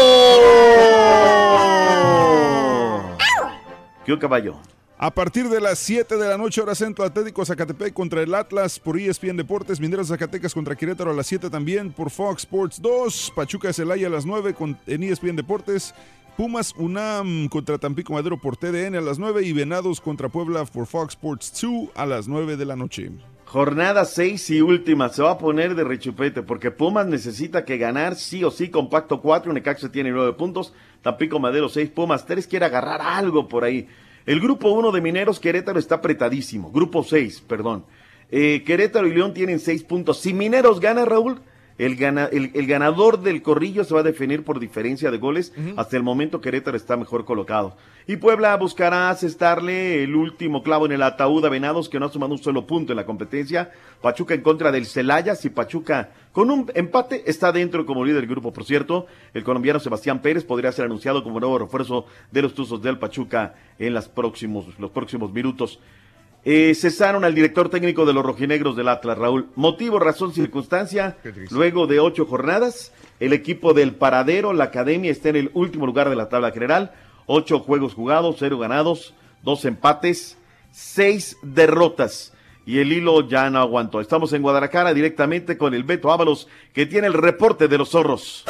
¿Qué 4.05 4.17
caballo? 4.19 4.59
A 5.01 5.11
partir 5.11 5.47
de 5.47 5.61
las 5.61 5.79
7 5.79 6.17
de 6.17 6.27
la 6.27 6.37
noche, 6.37 6.59
hora 6.59 6.75
centro, 6.75 7.05
Atlético 7.05 7.45
Zacatepec 7.45 7.93
contra 7.93 8.21
el 8.21 8.35
Atlas 8.35 8.77
por 8.81 8.99
ESPN 8.99 9.37
Deportes, 9.37 9.79
Mineros 9.79 10.09
Zacatecas 10.09 10.53
contra 10.53 10.75
Querétaro 10.75 11.11
a 11.11 11.13
las 11.13 11.25
7 11.27 11.49
también 11.49 11.93
por 11.93 12.09
Fox 12.09 12.41
Sports 12.41 12.81
2, 12.81 13.31
Pachuca 13.33 13.71
Celaya 13.71 14.07
a 14.07 14.09
las 14.09 14.25
9 14.25 14.53
con, 14.53 14.77
en 14.87 15.03
ESPN 15.03 15.37
Deportes, 15.37 15.95
Pumas 16.35 16.75
UNAM 16.75 17.47
contra 17.47 17.77
Tampico 17.77 18.11
Madero 18.11 18.41
por 18.41 18.57
TDN 18.57 18.97
a 18.97 18.99
las 18.99 19.19
9 19.19 19.41
y 19.43 19.53
Venados 19.53 20.01
contra 20.01 20.27
Puebla 20.27 20.65
por 20.65 20.85
Fox 20.85 21.13
Sports 21.13 21.53
2 21.61 21.91
a 21.95 22.05
las 22.05 22.27
9 22.27 22.57
de 22.57 22.65
la 22.65 22.75
noche. 22.75 23.09
Jornada 23.45 24.03
6 24.03 24.49
y 24.49 24.61
última, 24.61 25.07
se 25.07 25.23
va 25.23 25.31
a 25.31 25.37
poner 25.37 25.75
de 25.75 25.85
rechupete 25.85 26.43
porque 26.43 26.71
Pumas 26.71 27.07
necesita 27.07 27.63
que 27.63 27.77
ganar 27.77 28.15
sí 28.15 28.43
o 28.43 28.51
sí, 28.51 28.67
compacto 28.67 29.21
4, 29.21 29.53
Necaxa 29.53 29.93
tiene 29.93 30.11
9 30.11 30.33
puntos, 30.33 30.73
Tampico 31.01 31.39
Madero 31.39 31.69
6, 31.69 31.89
Pumas 31.91 32.25
3 32.25 32.45
quiere 32.47 32.65
agarrar 32.65 33.01
algo 33.01 33.47
por 33.47 33.63
ahí. 33.63 33.87
El 34.25 34.39
grupo 34.39 34.69
1 34.71 34.91
de 34.91 35.01
Mineros 35.01 35.39
Querétaro 35.39 35.79
está 35.79 35.95
apretadísimo, 35.95 36.71
grupo 36.71 37.03
6, 37.03 37.43
perdón. 37.47 37.85
Eh, 38.31 38.63
Querétaro 38.65 39.07
y 39.07 39.13
León 39.13 39.33
tienen 39.33 39.59
6 39.59 39.83
puntos. 39.83 40.19
Si 40.19 40.33
Mineros 40.33 40.79
gana, 40.79 41.05
Raúl, 41.05 41.41
El, 41.79 41.95
gana- 41.95 42.29
el, 42.31 42.51
el 42.53 42.67
ganador 42.67 43.21
del 43.21 43.41
corrillo 43.41 43.83
se 43.83 43.93
va 43.95 44.01
a 44.01 44.03
definir 44.03 44.43
por 44.43 44.59
diferencia 44.59 45.09
de 45.09 45.17
goles. 45.17 45.53
Hasta 45.77 45.97
el 45.97 46.03
momento 46.03 46.41
Querétaro 46.41 46.77
está 46.77 46.95
mejor 46.97 47.25
colocado. 47.25 47.75
Y 48.05 48.17
Puebla 48.17 48.55
buscará 48.57 49.09
asestarle 49.09 50.03
el 50.03 50.15
último 50.15 50.61
clavo 50.61 50.85
en 50.85 50.91
el 50.91 51.01
ataúd 51.03 51.45
a 51.45 51.49
Venados, 51.49 51.89
que 51.89 51.99
no 51.99 52.07
ha 52.07 52.09
sumado 52.09 52.33
un 52.33 52.39
solo 52.39 52.67
punto 52.67 52.91
en 52.91 52.97
la 52.97 53.05
competencia. 53.05 53.71
Pachuca 54.01 54.33
en 54.33 54.41
contra 54.41 54.71
del 54.71 54.85
Celaya. 54.85 55.35
Si 55.35 55.49
Pachuca 55.49 56.11
con 56.31 56.51
un 56.51 56.71
empate 56.75 57.23
está 57.27 57.51
dentro 57.51 57.85
como 57.85 58.03
líder 58.03 58.21
del 58.21 58.29
grupo, 58.29 58.51
por 58.51 58.65
cierto. 58.65 59.07
El 59.33 59.43
colombiano 59.43 59.79
Sebastián 59.79 60.21
Pérez 60.21 60.43
podría 60.43 60.71
ser 60.71 60.85
anunciado 60.85 61.23
como 61.23 61.39
nuevo 61.39 61.57
refuerzo 61.59 62.05
de 62.31 62.41
los 62.41 62.53
Tuzos 62.53 62.81
del 62.81 62.99
Pachuca 62.99 63.55
en 63.79 63.93
las 63.93 64.09
próximos, 64.09 64.65
los 64.79 64.91
próximos 64.91 65.31
minutos. 65.31 65.79
Eh, 66.45 66.73
cesaron 66.73 67.25
al 67.25 67.35
director 67.35 67.69
técnico 67.69 68.05
de 68.05 68.13
los 68.13 68.23
rojinegros 68.23 68.75
del 68.75 68.87
Atlas, 68.87 69.17
Raúl. 69.17 69.49
Motivo, 69.55 69.99
razón, 69.99 70.33
circunstancia. 70.33 71.17
Luego 71.51 71.85
de 71.85 71.99
ocho 71.99 72.25
jornadas, 72.25 72.93
el 73.19 73.33
equipo 73.33 73.73
del 73.73 73.95
Paradero, 73.95 74.53
la 74.53 74.65
academia, 74.65 75.11
está 75.11 75.29
en 75.29 75.35
el 75.35 75.51
último 75.53 75.85
lugar 75.85 76.09
de 76.09 76.15
la 76.15 76.29
tabla 76.29 76.51
general. 76.51 76.93
Ocho 77.25 77.59
juegos 77.59 77.93
jugados, 77.93 78.37
cero 78.39 78.57
ganados, 78.57 79.13
dos 79.43 79.65
empates, 79.65 80.37
seis 80.71 81.37
derrotas. 81.43 82.33
Y 82.65 82.79
el 82.79 82.91
hilo 82.91 83.27
ya 83.27 83.49
no 83.49 83.59
aguantó. 83.59 83.99
Estamos 83.99 84.31
en 84.33 84.41
Guadalajara 84.41 84.93
directamente 84.93 85.57
con 85.57 85.73
el 85.73 85.83
Beto 85.83 86.11
Ábalos, 86.11 86.47
que 86.73 86.85
tiene 86.85 87.07
el 87.07 87.13
reporte 87.13 87.67
de 87.67 87.77
los 87.77 87.89
zorros. 87.89 88.45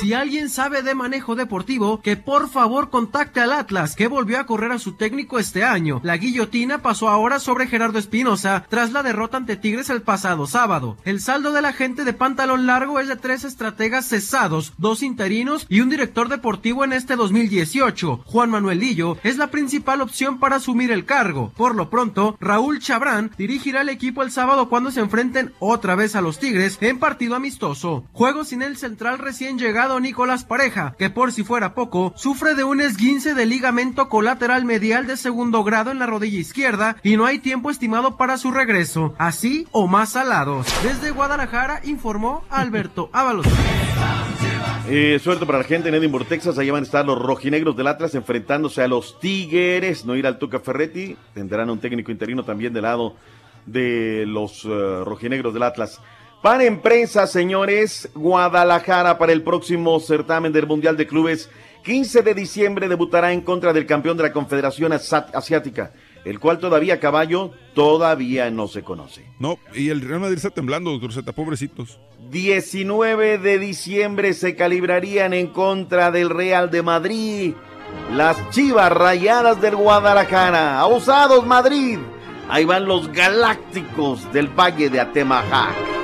Si 0.00 0.12
alguien 0.12 0.50
sabe 0.50 0.82
de 0.82 0.94
manejo 0.94 1.34
deportivo, 1.34 2.02
que 2.02 2.16
por 2.16 2.50
favor 2.50 2.90
contacte 2.90 3.40
al 3.40 3.52
Atlas, 3.52 3.94
que 3.94 4.06
volvió 4.06 4.38
a 4.38 4.44
correr 4.44 4.72
a 4.72 4.78
su 4.78 4.92
técnico 4.92 5.38
este 5.38 5.64
año. 5.64 6.00
La 6.02 6.16
guillotina 6.16 6.82
pasó 6.82 7.08
ahora 7.08 7.40
sobre 7.40 7.68
Gerardo 7.68 7.98
Espinosa 7.98 8.66
tras 8.68 8.92
la 8.92 9.02
derrota 9.02 9.38
ante 9.38 9.56
Tigres 9.56 9.88
el 9.88 10.02
pasado 10.02 10.46
sábado. 10.46 10.98
El 11.04 11.20
saldo 11.20 11.52
de 11.52 11.62
la 11.62 11.72
gente 11.72 12.04
de 12.04 12.12
pantalón 12.12 12.66
largo 12.66 13.00
es 13.00 13.08
de 13.08 13.16
tres 13.16 13.44
estrategas 13.44 14.06
cesados, 14.06 14.74
dos 14.76 15.02
interinos 15.02 15.64
y 15.70 15.80
un 15.80 15.88
director 15.88 16.28
deportivo 16.28 16.84
en 16.84 16.92
este 16.92 17.16
2018. 17.16 18.24
Juan 18.26 18.50
Manuel 18.50 18.80
Lillo 18.80 19.16
es 19.22 19.38
la 19.38 19.46
principal 19.46 20.02
opción 20.02 20.38
para 20.38 20.56
asumir 20.56 20.90
el 20.92 21.06
cargo. 21.06 21.52
Por 21.56 21.74
lo 21.74 21.88
pronto, 21.88 22.36
Raúl 22.40 22.80
Chabrán 22.80 23.30
dirigirá 23.38 23.80
el 23.80 23.88
equipo 23.88 24.22
el 24.22 24.32
sábado 24.32 24.68
cuando 24.68 24.90
se 24.90 25.00
enfrenten 25.00 25.54
otra 25.60 25.94
vez 25.94 26.14
a 26.14 26.20
los 26.20 26.38
Tigres 26.38 26.78
en 26.82 26.98
partido 26.98 27.36
amistoso. 27.36 28.04
Juego 28.12 28.44
sin 28.44 28.60
el 28.60 28.76
central 28.76 29.18
recién 29.18 29.58
llegado 29.58 29.83
Nicolás 30.00 30.44
Pareja, 30.44 30.94
que 30.98 31.10
por 31.10 31.32
si 31.32 31.44
fuera 31.44 31.74
poco, 31.74 32.12
sufre 32.16 32.54
de 32.54 32.64
un 32.64 32.80
esguince 32.80 33.34
de 33.34 33.46
ligamento 33.46 34.08
colateral 34.08 34.64
medial 34.64 35.06
de 35.06 35.16
segundo 35.16 35.62
grado 35.62 35.90
en 35.90 35.98
la 35.98 36.06
rodilla 36.06 36.38
izquierda 36.38 36.96
y 37.02 37.16
no 37.16 37.26
hay 37.26 37.38
tiempo 37.38 37.70
estimado 37.70 38.16
para 38.16 38.38
su 38.38 38.50
regreso, 38.50 39.14
así 39.18 39.66
o 39.72 39.86
más 39.86 40.12
salados. 40.12 40.66
Desde 40.82 41.10
Guadalajara 41.10 41.80
informó 41.84 42.44
Alberto 42.50 43.10
Ábalos. 43.12 43.46
Eh, 44.86 45.18
suerte 45.22 45.46
para 45.46 45.58
la 45.58 45.64
gente 45.64 45.88
en 45.88 45.94
Edinburgh, 45.94 46.26
Texas. 46.26 46.58
Allá 46.58 46.72
van 46.72 46.82
a 46.82 46.86
estar 46.86 47.06
los 47.06 47.18
rojinegros 47.18 47.76
del 47.76 47.86
Atlas 47.86 48.14
enfrentándose 48.14 48.82
a 48.82 48.88
los 48.88 49.18
Tigres. 49.18 50.04
No 50.04 50.14
ir 50.14 50.26
al 50.26 50.38
Tuca 50.38 50.60
Ferretti. 50.60 51.16
Tendrán 51.32 51.70
un 51.70 51.78
técnico 51.78 52.10
interino 52.10 52.44
también 52.44 52.72
del 52.72 52.82
lado 52.82 53.16
de 53.66 54.24
los 54.26 54.64
eh, 54.64 54.68
rojinegros 55.04 55.54
del 55.54 55.62
Atlas. 55.62 56.00
Para 56.44 56.64
en 56.64 56.82
prensa, 56.82 57.26
señores, 57.26 58.10
Guadalajara 58.14 59.16
para 59.16 59.32
el 59.32 59.42
próximo 59.42 59.98
certamen 59.98 60.52
del 60.52 60.66
Mundial 60.66 60.94
de 60.94 61.06
Clubes. 61.06 61.48
15 61.84 62.20
de 62.20 62.34
diciembre 62.34 62.86
debutará 62.86 63.32
en 63.32 63.40
contra 63.40 63.72
del 63.72 63.86
campeón 63.86 64.18
de 64.18 64.24
la 64.24 64.32
Confederación 64.34 64.92
Asiática, 64.92 65.94
el 66.22 66.38
cual 66.38 66.58
todavía 66.58 67.00
caballo 67.00 67.52
todavía 67.72 68.50
no 68.50 68.68
se 68.68 68.82
conoce. 68.82 69.24
No, 69.38 69.58
y 69.74 69.88
el 69.88 70.02
Real 70.02 70.20
Madrid 70.20 70.36
está 70.36 70.50
temblando, 70.50 70.90
doctor 70.90 71.14
Z, 71.14 71.32
pobrecitos. 71.32 71.98
19 72.28 73.38
de 73.38 73.58
diciembre 73.58 74.34
se 74.34 74.54
calibrarían 74.54 75.32
en 75.32 75.46
contra 75.46 76.10
del 76.10 76.28
Real 76.28 76.70
de 76.70 76.82
Madrid. 76.82 77.54
Las 78.12 78.50
chivas 78.50 78.92
rayadas 78.92 79.62
del 79.62 79.76
Guadalajara. 79.76 80.78
Abusados 80.78 81.46
Madrid. 81.46 82.00
Ahí 82.50 82.66
van 82.66 82.84
los 82.84 83.10
galácticos 83.10 84.30
del 84.34 84.48
Valle 84.48 84.90
de 84.90 85.00
Atemajac. 85.00 86.03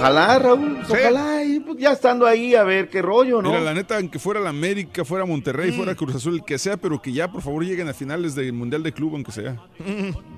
Ojalá, 0.00 0.38
Raúl, 0.38 0.78
ojalá. 0.88 1.44
Y 1.44 1.60
pues 1.60 1.76
ya 1.78 1.92
estando 1.92 2.26
ahí 2.26 2.54
a 2.54 2.62
ver 2.64 2.88
qué 2.88 3.02
rollo, 3.02 3.42
¿no? 3.42 3.50
Mira, 3.50 3.60
la 3.60 3.74
neta, 3.74 3.96
aunque 3.98 4.18
fuera 4.18 4.40
la 4.40 4.48
América, 4.50 5.04
fuera 5.04 5.26
Monterrey, 5.26 5.72
fuera 5.72 5.94
Cruz 5.94 6.14
Azul, 6.14 6.34
el 6.36 6.44
que 6.44 6.58
sea, 6.58 6.76
pero 6.78 7.00
que 7.02 7.12
ya 7.12 7.30
por 7.30 7.42
favor 7.42 7.64
lleguen 7.64 7.88
a 7.88 7.92
finales 7.94 8.34
del 8.34 8.52
Mundial 8.52 8.82
de 8.82 8.92
Club, 8.92 9.12
aunque 9.14 9.32
sea. 9.32 9.56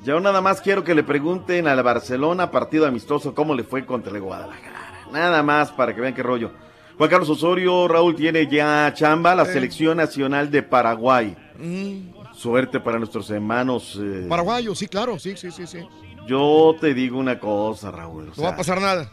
Yo 0.04 0.18
nada 0.20 0.40
más 0.40 0.60
quiero 0.60 0.82
que 0.82 0.94
le 0.94 1.04
pregunten 1.04 1.68
al 1.68 1.82
Barcelona, 1.82 2.50
partido 2.50 2.86
amistoso, 2.86 3.34
cómo 3.34 3.54
le 3.54 3.62
fue 3.64 3.86
contra 3.86 4.12
el 4.14 4.20
Guadalajara. 4.20 5.04
Nada 5.12 5.42
más 5.42 5.70
para 5.70 5.94
que 5.94 6.00
vean 6.00 6.14
qué 6.14 6.22
rollo. 6.22 6.50
Juan 6.98 7.08
Carlos 7.08 7.30
Osorio, 7.30 7.86
Raúl 7.88 8.14
tiene 8.16 8.46
ya 8.48 8.92
chamba, 8.94 9.34
la 9.34 9.44
Eh. 9.44 9.52
selección 9.52 9.96
nacional 9.96 10.50
de 10.50 10.62
Paraguay. 10.62 11.36
Mm, 11.58 12.12
Suerte 12.34 12.80
para 12.80 12.98
nuestros 12.98 13.30
hermanos. 13.30 13.98
eh, 14.02 14.26
Paraguayo, 14.28 14.74
sí, 14.74 14.88
claro, 14.88 15.18
sí, 15.18 15.34
sí, 15.36 15.50
sí, 15.50 15.66
sí. 15.66 15.78
Yo 16.26 16.74
te 16.80 16.94
digo 16.94 17.18
una 17.18 17.38
cosa, 17.38 17.90
Raúl. 17.90 18.30
o 18.30 18.32
No 18.36 18.42
va 18.44 18.50
a 18.50 18.56
pasar 18.56 18.80
nada. 18.80 19.10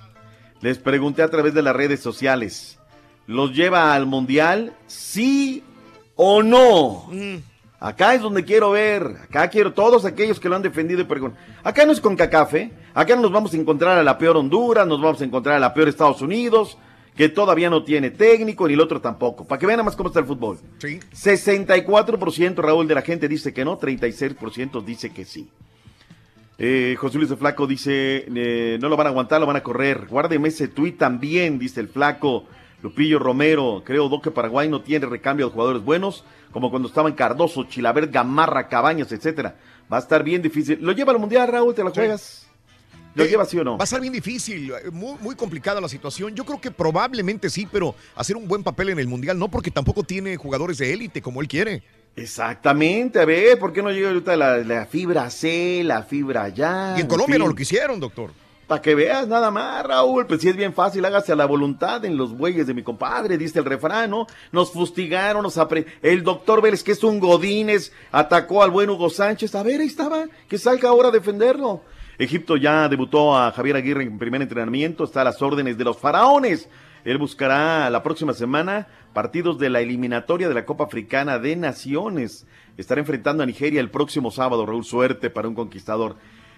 Les 0.61 0.77
pregunté 0.77 1.21
a 1.21 1.29
través 1.29 1.53
de 1.53 1.61
las 1.61 1.75
redes 1.75 1.99
sociales. 2.01 2.77
¿Los 3.27 3.53
lleva 3.53 3.93
al 3.93 4.05
Mundial? 4.05 4.73
¿Sí 4.87 5.63
o 6.15 6.41
no? 6.43 7.05
Mm. 7.11 7.37
Acá 7.79 8.13
es 8.13 8.21
donde 8.21 8.43
quiero 8.43 8.71
ver. 8.71 9.03
Acá 9.23 9.47
quiero 9.49 9.71
todos 9.73 10.03
aquellos 10.03 10.39
que 10.39 10.49
lo 10.49 10.55
han 10.57 10.61
defendido 10.61 11.01
y 11.01 11.05
pregun- 11.05 11.33
Acá 11.63 11.85
no 11.85 11.93
es 11.93 12.01
con 12.01 12.15
cacafe. 12.17 12.71
Acá 12.93 13.15
no 13.15 13.21
nos 13.21 13.31
vamos 13.31 13.53
a 13.53 13.57
encontrar 13.57 13.97
a 13.97 14.03
la 14.03 14.17
peor 14.17 14.35
Honduras, 14.35 14.85
nos 14.85 14.99
vamos 15.01 15.21
a 15.21 15.25
encontrar 15.25 15.55
a 15.55 15.59
la 15.59 15.73
peor 15.73 15.87
Estados 15.87 16.21
Unidos, 16.21 16.77
que 17.15 17.29
todavía 17.29 17.69
no 17.69 17.83
tiene 17.85 18.09
técnico, 18.11 18.67
ni 18.67 18.73
el 18.73 18.81
otro 18.81 18.99
tampoco. 18.99 19.45
Para 19.45 19.59
que 19.59 19.65
vean 19.65 19.77
nada 19.77 19.85
más 19.85 19.95
cómo 19.95 20.09
está 20.09 20.19
el 20.19 20.25
fútbol. 20.25 20.59
Sí. 20.79 20.99
64% 21.13 22.55
Raúl 22.57 22.87
de 22.87 22.95
la 22.95 23.01
gente 23.01 23.27
dice 23.27 23.53
que 23.53 23.63
no, 23.63 23.77
36% 23.79 24.83
dice 24.83 25.11
que 25.11 25.23
sí. 25.23 25.49
Eh, 26.61 26.95
José 26.99 27.17
Luis 27.17 27.29
de 27.29 27.37
Flaco 27.37 27.65
dice, 27.65 28.25
eh, 28.35 28.77
no 28.81 28.89
lo 28.89 28.97
van 28.97 29.07
a 29.07 29.09
aguantar, 29.11 29.39
lo 29.39 29.47
van 29.47 29.55
a 29.55 29.63
correr. 29.63 30.07
Guárdeme 30.09 30.49
ese 30.49 30.67
tuit 30.67 30.97
también, 30.97 31.57
dice 31.57 31.79
el 31.79 31.87
Flaco. 31.87 32.45
Lupillo 32.81 33.19
Romero, 33.19 33.81
creo 33.85 34.07
Doc 34.07 34.23
que 34.23 34.31
Paraguay 34.31 34.69
no 34.69 34.81
tiene 34.81 35.05
recambio 35.05 35.47
de 35.47 35.51
jugadores 35.51 35.83
buenos, 35.83 36.23
como 36.51 36.69
cuando 36.69 36.87
estaban 36.87 37.13
Cardoso, 37.13 37.65
Chilaver, 37.65 38.07
Gamarra, 38.07 38.69
Cabañas, 38.69 39.11
etcétera. 39.11 39.57
Va 39.91 39.97
a 39.97 39.99
estar 39.99 40.23
bien 40.23 40.41
difícil. 40.41 40.79
¿Lo 40.81 40.93
lleva 40.93 41.11
al 41.11 41.19
Mundial, 41.19 41.49
Raúl? 41.49 41.75
¿Te 41.75 41.83
lo 41.83 41.91
juegas? 41.91 42.47
¿Lo 43.15 43.23
Eh, 43.23 43.27
lleva 43.27 43.43
sí 43.43 43.57
o 43.57 43.63
no? 43.63 43.77
Va 43.77 43.83
a 43.83 43.87
ser 43.87 43.99
bien 43.99 44.13
difícil, 44.13 44.71
eh, 44.71 44.91
muy, 44.91 45.17
muy 45.19 45.35
complicada 45.35 45.81
la 45.81 45.89
situación. 45.89 46.35
Yo 46.35 46.45
creo 46.45 46.61
que 46.61 46.71
probablemente 46.71 47.49
sí, 47.49 47.67
pero 47.69 47.95
hacer 48.15 48.37
un 48.37 48.47
buen 48.47 48.63
papel 48.63 48.89
en 48.89 48.99
el 48.99 49.07
Mundial 49.07 49.37
no, 49.37 49.49
porque 49.49 49.71
tampoco 49.71 50.03
tiene 50.03 50.37
jugadores 50.37 50.77
de 50.77 50.93
élite 50.93 51.21
como 51.21 51.41
él 51.41 51.47
quiere. 51.47 51.83
Exactamente, 52.15 53.19
a 53.19 53.25
ver, 53.25 53.57
¿por 53.57 53.71
qué 53.71 53.81
no 53.81 53.91
llega 53.91 54.09
ahorita 54.09 54.35
la, 54.35 54.57
la 54.57 54.85
fibra 54.85 55.29
C, 55.29 55.83
la 55.85 56.03
fibra 56.03 56.49
ya? 56.49 56.95
Y 56.97 57.01
en 57.01 57.07
Colombia 57.07 57.37
no 57.37 57.45
fin. 57.45 57.51
lo 57.51 57.55
quisieron, 57.55 57.99
doctor. 57.99 58.31
Para 58.67 58.83
que 58.83 58.93
veas 58.93 59.27
nada 59.27 59.49
más, 59.49 59.83
Raúl, 59.83 60.27
pues 60.27 60.41
sí 60.41 60.49
es 60.49 60.55
bien 60.55 60.75
fácil, 60.75 61.03
hágase 61.03 61.31
a 61.31 61.35
la 61.35 61.45
voluntad 61.45 62.05
en 62.05 62.17
los 62.17 62.37
bueyes 62.37 62.67
de 62.67 62.75
mi 62.75 62.83
compadre, 62.83 63.35
dice 63.35 63.57
el 63.57 63.65
refrán, 63.65 64.11
¿no? 64.11 64.27
Nos 64.51 64.71
fustigaron, 64.71 65.41
nos 65.41 65.57
apre... 65.57 65.87
El 66.03 66.21
doctor 66.21 66.61
Vélez, 66.61 66.83
que 66.83 66.91
es 66.91 67.03
un 67.03 67.19
Godínez, 67.19 67.91
atacó 68.11 68.61
al 68.61 68.69
buen 68.69 68.91
Hugo 68.91 69.09
Sánchez. 69.09 69.55
A 69.55 69.63
ver, 69.63 69.81
ahí 69.81 69.87
estaba, 69.87 70.25
que 70.47 70.59
salga 70.59 70.89
ahora 70.89 71.07
a 71.07 71.11
defenderlo. 71.11 71.81
Egipto 72.19 72.57
ya 72.57 72.87
debutó 72.87 73.35
a 73.35 73.51
Javier 73.53 73.77
Aguirre 73.77 74.03
en 74.03 74.19
primer 74.19 74.43
entrenamiento, 74.43 75.05
está 75.05 75.21
a 75.21 75.23
las 75.23 75.41
órdenes 75.41 75.75
de 75.75 75.85
los 75.85 75.97
faraones. 75.97 76.69
Él 77.05 77.17
buscará 77.17 77.89
la 77.89 78.03
próxima 78.03 78.33
semana 78.33 78.87
partidos 79.13 79.57
de 79.57 79.69
la 79.69 79.81
eliminatoria 79.81 80.47
de 80.47 80.53
la 80.53 80.65
Copa 80.65 80.83
Africana 80.83 81.39
de 81.39 81.55
Naciones. 81.55 82.45
Estará 82.77 83.01
enfrentando 83.01 83.43
a 83.43 83.45
Nigeria 83.45 83.81
el 83.81 83.89
próximo 83.89 84.31
sábado, 84.31 84.65
Raúl, 84.65 84.85
suerte 84.85 85.29
para 85.29 85.47
un 85.47 85.55
conquistador. 85.55 86.17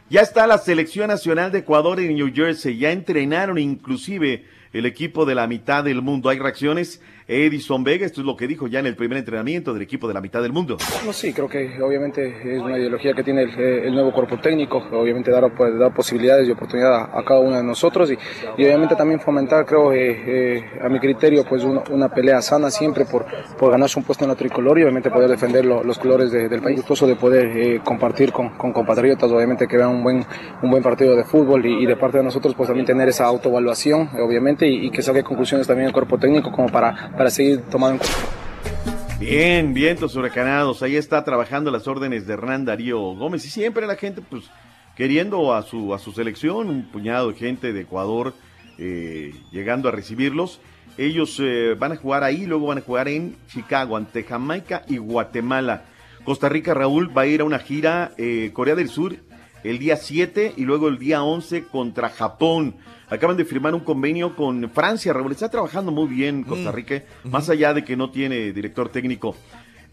Ya 0.09 0.22
está 0.22 0.45
la 0.45 0.57
selección 0.57 1.07
nacional 1.07 1.51
de 1.51 1.59
Ecuador 1.59 1.99
en 1.99 2.15
New 2.15 2.34
Jersey. 2.34 2.77
Ya 2.77 2.91
entrenaron 2.91 3.57
inclusive 3.57 4.45
el 4.73 4.85
equipo 4.85 5.26
de 5.26 5.35
la 5.35 5.47
mitad 5.47 5.84
del 5.84 6.01
mundo. 6.01 6.30
Hay 6.30 6.38
reacciones. 6.38 7.01
Edison 7.27 7.84
Vega, 7.84 8.06
esto 8.06 8.22
es 8.22 8.26
lo 8.27 8.35
que 8.35 8.48
dijo 8.48 8.68
ya 8.68 8.80
en 8.80 8.85
el 8.88 8.95
primer 8.95 9.18
entrenamiento 9.18 9.73
del 9.73 9.81
equipo 9.84 10.07
de 10.07 10.14
la 10.14 10.22
mitad 10.22 10.41
del 10.41 10.52
mundo. 10.52 10.77
No, 11.06 11.14
sí, 11.14 11.34
creo 11.34 11.48
que 11.48 11.81
obviamente 11.81 12.56
es 12.56 12.61
una 12.61 12.77
ideología 12.77 13.14
que 13.14 13.23
tiene 13.23 13.43
el, 13.43 13.52
eh, 13.57 13.91
nuevo 13.91 14.11
cuerpo 14.11 14.38
técnico, 14.39 14.77
obviamente 14.91 15.31
dar, 15.31 15.53
pues, 15.56 15.77
dar 15.77 15.93
posibilidades 15.93 16.48
y 16.48 16.52
oportunidad 16.52 17.10
a, 17.14 17.23
cada 17.23 17.39
uno 17.39 17.57
de 17.57 17.64
nosotros 17.64 18.11
y, 18.11 18.18
obviamente 18.53 18.95
también 18.95 19.19
fomentar, 19.19 19.65
creo, 19.65 19.93
eh, 19.93 20.23
eh, 20.26 20.64
a 20.81 20.89
mi 20.89 20.99
criterio, 20.99 21.43
pues 21.48 21.64
una, 21.64 22.10
pelea 22.10 22.41
sana 22.41 22.69
siempre 22.69 23.06
por, 23.06 23.26
por 23.57 23.72
ganarse 23.72 23.98
un 23.98 24.06
puesto 24.06 24.26
en 24.26 24.30
la 24.30 24.35
tricolor 24.35 24.77
y 24.80 24.84
obviamente 24.84 25.10
poder 25.10 25.30
defender 25.30 25.65
lo- 25.65 25.84
los 25.84 25.98
colores 25.98 26.31
de- 26.31 26.49
del 26.49 26.61
país. 26.61 26.77
Gustoso 26.77 27.07
de 27.07 27.15
poder 27.15 27.45
eh, 27.57 27.81
compartir 27.84 28.31
con, 28.31 28.49
compatriotas, 28.57 29.31
obviamente 29.31 29.68
que 29.68 29.77
vean 29.77 29.89
un 29.89 30.03
buen, 30.03 30.26
un 30.61 30.69
buen 30.72 30.84
partido 30.84 31.15
de 31.15 31.23
fútbol 31.23 31.65
y, 31.65 31.85
de 31.85 31.95
parte 31.95 32.18
de 32.18 32.23
nosotros 32.23 32.53
pues 32.56 32.68
también 32.68 32.85
tener 32.85 33.07
esa 33.10 33.26
autoevaluación, 33.26 34.10
obviamente, 34.19 34.68
y, 34.68 34.88
y 34.88 34.91
que 34.91 35.02
saque 35.02 35.23
conclusiones 35.23 35.68
también 35.68 35.88
el 35.88 35.93
cuerpo 35.93 36.18
técnico 36.18 36.52
como 36.52 36.69
para, 36.69 37.10
para 37.17 37.29
seguir 37.29 37.61
tomando 37.69 37.93
en 37.93 37.97
cuenta. 37.99 38.41
Bien, 39.19 39.73
vientos 39.73 40.15
huracanados. 40.15 40.81
Ahí 40.81 40.95
está 40.95 41.23
trabajando 41.23 41.69
las 41.69 41.88
órdenes 41.88 42.25
de 42.25 42.33
Hernán 42.33 42.65
Darío 42.65 42.99
Gómez. 42.99 43.45
Y 43.45 43.49
siempre 43.49 43.85
la 43.85 43.95
gente, 43.95 44.21
pues, 44.21 44.45
queriendo 44.95 45.53
a 45.53 45.61
su, 45.61 45.93
a 45.93 45.99
su 45.99 46.11
selección, 46.11 46.69
un 46.69 46.83
puñado 46.91 47.31
de 47.31 47.38
gente 47.38 47.71
de 47.71 47.81
Ecuador 47.81 48.33
eh, 48.77 49.35
llegando 49.51 49.89
a 49.89 49.91
recibirlos. 49.91 50.59
Ellos 50.97 51.38
eh, 51.39 51.75
van 51.77 51.91
a 51.91 51.97
jugar 51.97 52.23
ahí, 52.23 52.45
luego 52.45 52.67
van 52.67 52.79
a 52.79 52.81
jugar 52.81 53.07
en 53.07 53.38
Chicago 53.47 53.95
ante 53.95 54.23
Jamaica 54.23 54.83
y 54.88 54.97
Guatemala. 54.97 55.85
Costa 56.23 56.49
Rica, 56.49 56.73
Raúl, 56.73 57.15
va 57.15 57.21
a 57.21 57.27
ir 57.27 57.41
a 57.41 57.45
una 57.45 57.59
gira 57.59 58.11
eh, 58.17 58.49
Corea 58.53 58.75
del 58.75 58.89
Sur 58.89 59.15
el 59.63 59.79
día 59.79 59.97
7 59.97 60.53
y 60.57 60.65
luego 60.65 60.88
el 60.88 60.97
día 60.97 61.23
11 61.23 61.65
contra 61.65 62.09
Japón. 62.09 62.75
Acaban 63.11 63.35
de 63.38 63.45
firmar 63.45 63.75
un 63.75 63.81
convenio 63.81 64.35
con 64.35 64.67
Francia, 64.71 65.11
Raúl. 65.13 65.31
Está 65.33 65.49
trabajando 65.49 65.91
muy 65.91 66.07
bien 66.07 66.43
Costa 66.43 66.71
Mm. 66.71 66.73
Rica, 66.73 67.03
más 67.25 67.49
allá 67.49 67.73
de 67.73 67.83
que 67.83 67.95
no 67.97 68.09
tiene 68.09 68.53
director 68.53 68.89
técnico. 68.89 69.35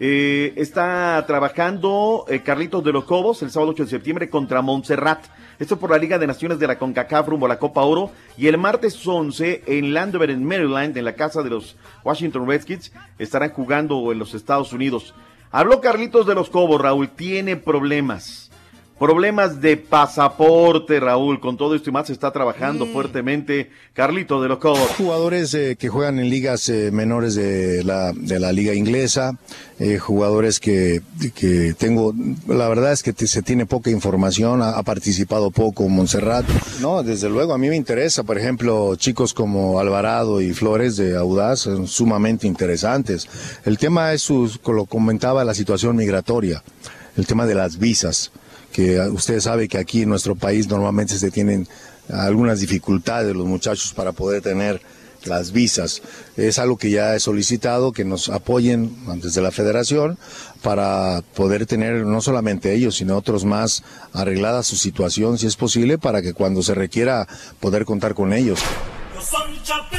Eh, 0.01 0.53
está 0.55 1.25
trabajando 1.27 2.25
eh, 2.29 2.39
Carlitos 2.41 2.85
de 2.85 2.93
los 2.93 3.03
Cobos 3.03 3.43
el 3.43 3.51
sábado 3.51 3.73
8 3.73 3.83
de 3.85 3.91
septiembre 3.91 4.31
contra 4.31 4.63
Montserrat. 4.63 5.25
Esto 5.59 5.77
por 5.81 5.91
la 5.91 5.99
Liga 5.99 6.17
de 6.21 6.29
Naciones 6.29 6.61
de 6.61 6.69
la 6.69 6.79
CONCACAF 6.79 7.27
rumbo 7.27 7.47
a 7.47 7.49
la 7.49 7.59
Copa 7.59 7.83
Oro. 7.83 8.13
Y 8.37 8.47
el 8.47 8.57
martes 8.59 9.05
11 9.05 9.65
en 9.67 9.93
Landover, 9.93 10.31
en 10.31 10.45
Maryland, 10.45 10.97
en 10.97 11.05
la 11.05 11.15
casa 11.15 11.43
de 11.43 11.51
los 11.51 11.75
Washington 12.05 12.47
Redskins, 12.47 12.93
estarán 13.19 13.51
jugando 13.51 14.13
en 14.13 14.21
los 14.21 14.35
Estados 14.35 14.73
Unidos. 14.73 15.13
Habló 15.51 15.81
Carlitos 15.81 16.25
de 16.29 16.37
los 16.37 16.49
Cobos, 16.51 16.81
Raúl. 16.81 17.09
Tiene 17.09 17.57
problemas. 17.57 18.48
Problemas 18.99 19.61
de 19.61 19.77
pasaporte, 19.77 20.99
Raúl. 20.99 21.39
Con 21.39 21.57
todo 21.57 21.75
esto 21.77 21.89
y 21.89 21.93
más 21.93 22.09
se 22.09 22.13
está 22.13 22.33
trabajando 22.33 22.85
fuertemente. 22.87 23.71
Carlitos 23.93 24.43
de 24.43 24.49
los 24.49 24.59
Cobos. 24.59 24.91
Jugadores 24.97 25.55
eh, 25.55 25.77
que 25.79 25.89
juegan 25.89 26.19
en 26.19 26.29
ligas 26.29 26.69
eh, 26.69 26.91
menores 26.93 27.35
de 27.37 27.85
la, 27.85 28.13
de 28.13 28.41
la 28.41 28.51
liga 28.53 28.75
inglesa, 28.75 29.39
eh, 29.79 29.99
jugadores 29.99 30.59
que, 30.59 31.01
que 31.35 31.75
tengo, 31.79 32.13
la 32.49 32.69
verdad 32.69 32.93
es 32.93 33.03
que 33.05 33.13
te- 33.13 33.27
se 33.29 33.43
tiene 33.43 33.67
poca 33.67 33.91
información, 33.91 34.63
ha, 34.63 34.71
ha 34.71 34.83
participado 34.83 35.51
poco 35.53 35.89
Montserrat. 35.89 36.45
No, 36.81 37.03
desde 37.05 37.29
luego, 37.29 37.55
a 37.55 37.59
mí 37.59 37.69
me 37.69 37.77
interesa, 37.77 38.25
por 38.25 38.37
ejemplo, 38.39 38.97
chicos 38.97 39.33
como 39.33 39.79
Alvarado 39.79 40.41
y 40.41 40.53
Flores 40.55 40.97
de 40.97 41.17
Audaz, 41.17 41.61
son 41.61 41.87
sumamente 41.87 42.47
interesantes. 42.49 43.29
El 43.65 43.79
tema 43.79 44.13
es, 44.13 44.23
su, 44.23 44.51
lo 44.67 44.87
comentaba, 44.87 45.45
la 45.45 45.55
situación 45.55 45.95
migratoria, 45.97 46.63
el 47.17 47.27
tema 47.27 47.47
de 47.47 47.55
las 47.55 47.79
visas 47.79 48.33
que 48.73 49.01
usted 49.01 49.41
sabe 49.41 49.69
que 49.69 49.79
aquí 49.79 50.03
en 50.03 50.09
nuestro 50.09 50.37
país 50.37 50.69
normalmente 50.69 51.19
se 51.19 51.31
tienen 51.31 51.67
algunas 52.11 52.61
dificultades 52.61 53.35
los 53.35 53.47
muchachos 53.47 53.93
para 53.95 54.13
poder 54.13 54.43
tener 54.43 54.81
las 55.25 55.53
visas. 55.53 56.03
Es 56.37 56.59
algo 56.59 56.79
que 56.79 56.91
ya 56.91 57.15
he 57.15 57.21
solicitado, 57.21 57.93
que 57.93 58.05
nos 58.05 58.29
apoyen 58.29 58.95
desde 59.21 59.43
la 59.43 59.51
federación 59.51 60.19
para 60.63 61.23
poder 61.35 61.67
tener 61.67 62.05
no 62.05 62.21
solamente 62.21 62.75
ellos, 62.75 62.97
sino 62.97 63.17
otros 63.17 63.45
más 63.45 63.83
arreglada 64.13 64.63
su 64.63 64.77
situación, 64.77 65.39
si 65.39 65.47
es 65.47 65.57
posible, 65.57 65.99
para 65.99 66.23
que 66.23 66.35
cuando 66.35 66.63
se 66.63 66.75
requiera 66.75 67.27
poder 67.61 67.85
contar 67.85 68.15
con 68.15 68.33
ellos. 68.33 68.61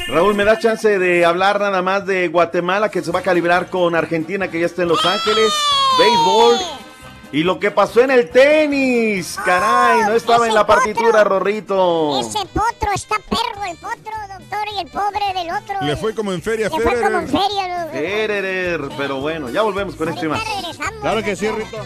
Raúl, 0.08 0.34
¿me 0.34 0.46
da 0.46 0.58
chance 0.58 0.98
de 0.98 1.26
hablar 1.26 1.60
nada 1.60 1.82
más 1.82 2.06
de 2.06 2.30
Guatemala 2.30 2.90
que 2.90 3.02
se 3.02 3.12
va 3.12 3.20
a 3.20 3.24
calibrar 3.24 3.70
con 3.70 3.96
Argentina 3.96 4.50
que 4.50 4.60
ya 4.60 4.66
está 4.66 4.82
en 4.82 4.88
Los 4.88 5.06
Ángeles? 5.06 5.52
Béisbol. 6.00 6.89
Y 7.32 7.44
lo 7.44 7.60
que 7.60 7.70
pasó 7.70 8.02
en 8.02 8.10
el 8.12 8.30
tenis. 8.30 9.38
Caray, 9.46 10.02
no 10.02 10.14
estaba 10.14 10.48
en 10.48 10.54
la 10.56 10.66
partitura, 10.66 11.24
Rorrito. 11.24 12.20
Ese 12.20 12.40
potro 12.48 12.92
está 12.94 13.18
perro, 13.30 13.64
el 13.70 13.78
potro, 13.78 14.14
doctor, 14.40 14.68
y 14.76 14.80
el 14.80 14.88
pobre 14.88 15.34
del 15.36 15.52
otro. 15.52 15.76
Le 15.82 15.96
fue 15.96 16.16
como 16.16 16.34
en 16.34 16.42
feria, 16.42 16.70
Le 16.70 16.82
fue 16.82 16.84
como 16.84 17.20
en 17.20 17.28
Federer. 17.28 17.50
feria. 17.50 17.88
Federer, 17.92 18.82
pero 18.98 19.22
bueno, 19.22 19.50
ya 19.50 19.62
volvemos 19.62 19.96
con 19.96 20.10
esto 20.10 20.26
y 20.26 20.30
más. 20.30 20.44
regresamos. 20.44 21.02
Claro 21.02 21.22
que 21.24 21.36
sí, 21.36 21.48
Rito. 21.50 21.78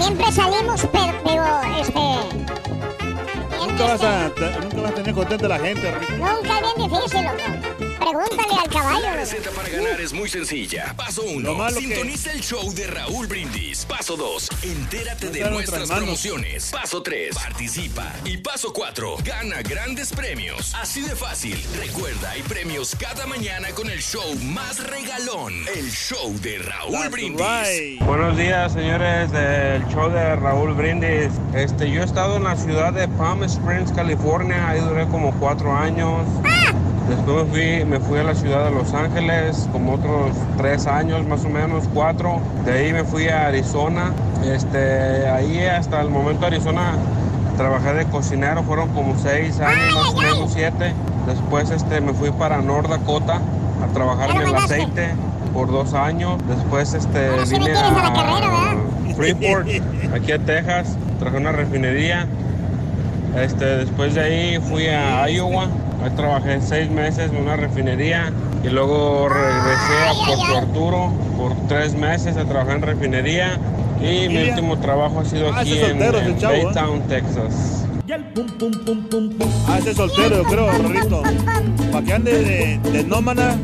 Siempre 0.00 0.32
salimos, 0.32 0.86
pero, 0.92 1.14
pero 1.24 1.44
este... 1.80 2.00
Nunca 3.58 3.84
vas, 3.84 4.02
a, 4.02 4.28
nunca 4.60 4.80
vas 4.82 4.90
a 4.90 4.94
tener 4.94 5.14
contenta 5.14 5.46
a 5.46 5.48
la 5.48 5.58
gente, 5.60 5.90
Rito. 5.92 6.12
Nunca 6.16 6.58
es 6.58 6.76
bien 6.76 6.90
difícil, 6.90 7.22
loco. 7.24 7.91
Pregúntale 7.98 8.60
al 8.60 8.68
caballo. 8.68 9.00
La 9.00 9.14
receta 9.14 9.50
para 9.50 9.68
ganar 9.68 10.00
es 10.00 10.12
muy 10.12 10.28
sencilla. 10.28 10.94
Paso 10.96 11.22
1. 11.22 11.40
Lo 11.40 11.54
malo 11.54 11.76
que- 11.78 11.86
Sintoniza 11.86 12.32
el 12.32 12.40
show 12.42 12.72
de 12.74 12.86
Raúl 12.86 13.26
Brindis. 13.26 13.84
Paso 13.84 14.16
2. 14.16 14.48
Entérate 14.62 15.28
de 15.30 15.50
nuestras 15.50 15.88
promociones. 15.90 16.70
Paso 16.70 17.02
3. 17.02 17.34
Participa. 17.34 18.12
Y 18.24 18.38
paso 18.38 18.72
4. 18.72 19.16
Gana 19.24 19.62
grandes 19.62 20.12
premios. 20.12 20.74
Así 20.74 21.00
de 21.02 21.14
fácil. 21.16 21.62
Recuerda, 21.78 22.30
hay 22.30 22.42
premios 22.42 22.94
cada 22.98 23.26
mañana 23.26 23.68
con 23.70 23.88
el 23.90 24.02
show 24.02 24.34
más 24.42 24.78
regalón. 24.84 25.54
El 25.74 25.90
show 25.90 26.32
de 26.40 26.58
Raúl 26.58 27.08
Brindis. 27.08 27.98
Buenos 28.00 28.36
días, 28.36 28.72
señores 28.72 29.30
del 29.32 29.86
show 29.88 30.10
de 30.10 30.36
Raúl 30.36 30.74
Brindis. 30.74 31.30
Este, 31.54 31.90
yo 31.90 32.02
he 32.02 32.04
estado 32.04 32.36
en 32.36 32.44
la 32.44 32.56
ciudad 32.56 32.92
de 32.92 33.06
Palm 33.08 33.42
Springs, 33.44 33.92
California. 33.92 34.68
Ahí 34.68 34.80
duré 34.80 35.06
como 35.08 35.32
cuatro 35.38 35.74
años. 35.74 36.26
Después 37.16 37.44
me 37.44 37.50
fui, 37.50 37.84
me 37.84 38.00
fui 38.00 38.18
a 38.20 38.24
la 38.24 38.34
ciudad 38.34 38.64
de 38.64 38.70
Los 38.70 38.94
Ángeles, 38.94 39.68
como 39.70 39.94
otros 39.94 40.30
tres 40.56 40.86
años, 40.86 41.26
más 41.26 41.44
o 41.44 41.50
menos, 41.50 41.84
cuatro. 41.92 42.40
De 42.64 42.72
ahí 42.72 42.92
me 42.92 43.04
fui 43.04 43.28
a 43.28 43.48
Arizona. 43.48 44.12
Este, 44.42 45.28
ahí 45.28 45.62
hasta 45.62 46.00
el 46.00 46.08
momento 46.08 46.46
Arizona 46.46 46.94
trabajé 47.58 47.92
de 47.92 48.06
cocinero, 48.06 48.62
fueron 48.62 48.88
como 48.94 49.18
seis 49.18 49.60
años, 49.60 49.94
más 49.94 50.08
o 50.08 50.16
menos 50.16 50.52
siete. 50.54 50.94
Después 51.26 51.70
este, 51.70 52.00
me 52.00 52.14
fui 52.14 52.30
para 52.30 52.62
North 52.62 52.88
Dakota 52.88 53.40
a 53.82 53.92
trabajar 53.92 54.30
en 54.30 54.40
el 54.48 54.54
aceite 54.54 55.10
por 55.52 55.70
dos 55.70 55.92
años. 55.92 56.38
Después 56.48 56.94
este, 56.94 57.30
vine 57.50 57.72
a 57.74 58.74
Freeport, 59.14 59.68
aquí 60.14 60.32
a 60.32 60.38
Texas, 60.38 60.96
traje 61.20 61.36
una 61.36 61.52
refinería. 61.52 62.26
Este, 63.36 63.64
después 63.64 64.14
de 64.14 64.20
ahí 64.22 64.58
fui 64.60 64.88
a 64.88 65.28
Iowa, 65.28 65.68
ahí 66.04 66.10
trabajé 66.16 66.60
seis 66.60 66.90
meses 66.90 67.30
en 67.30 67.36
una 67.36 67.56
refinería 67.56 68.32
y 68.64 68.68
luego 68.68 69.28
regresé 69.28 70.08
a 70.08 70.26
Puerto 70.26 70.56
Arturo 70.58 71.12
por 71.36 71.54
tres 71.68 71.94
meses 71.94 72.36
a 72.36 72.44
trabajar 72.44 72.76
en 72.76 72.82
refinería 72.82 73.58
y 74.00 74.28
mi 74.28 74.48
último 74.48 74.78
trabajo 74.78 75.20
ha 75.20 75.24
sido 75.24 75.52
Ah, 75.52 75.60
aquí 75.60 75.78
en, 75.78 75.88
soltero 75.88 76.18
es 76.18 76.24
el 76.26 76.32
en 76.32 76.38
chavo, 76.38 76.54
¿eh? 76.54 76.64
Baytown, 76.64 77.00
Texas. 77.08 77.78
Ah, 79.68 79.78
ese 79.78 79.94
soltero, 79.94 80.42
yo 80.42 80.44
creo, 80.44 80.70
Rorrito. 80.70 81.22
Para 81.90 82.04
que 82.04 82.12
ande 82.12 82.32
de, 82.44 82.90
de 82.90 83.04
nómana. 83.04 83.56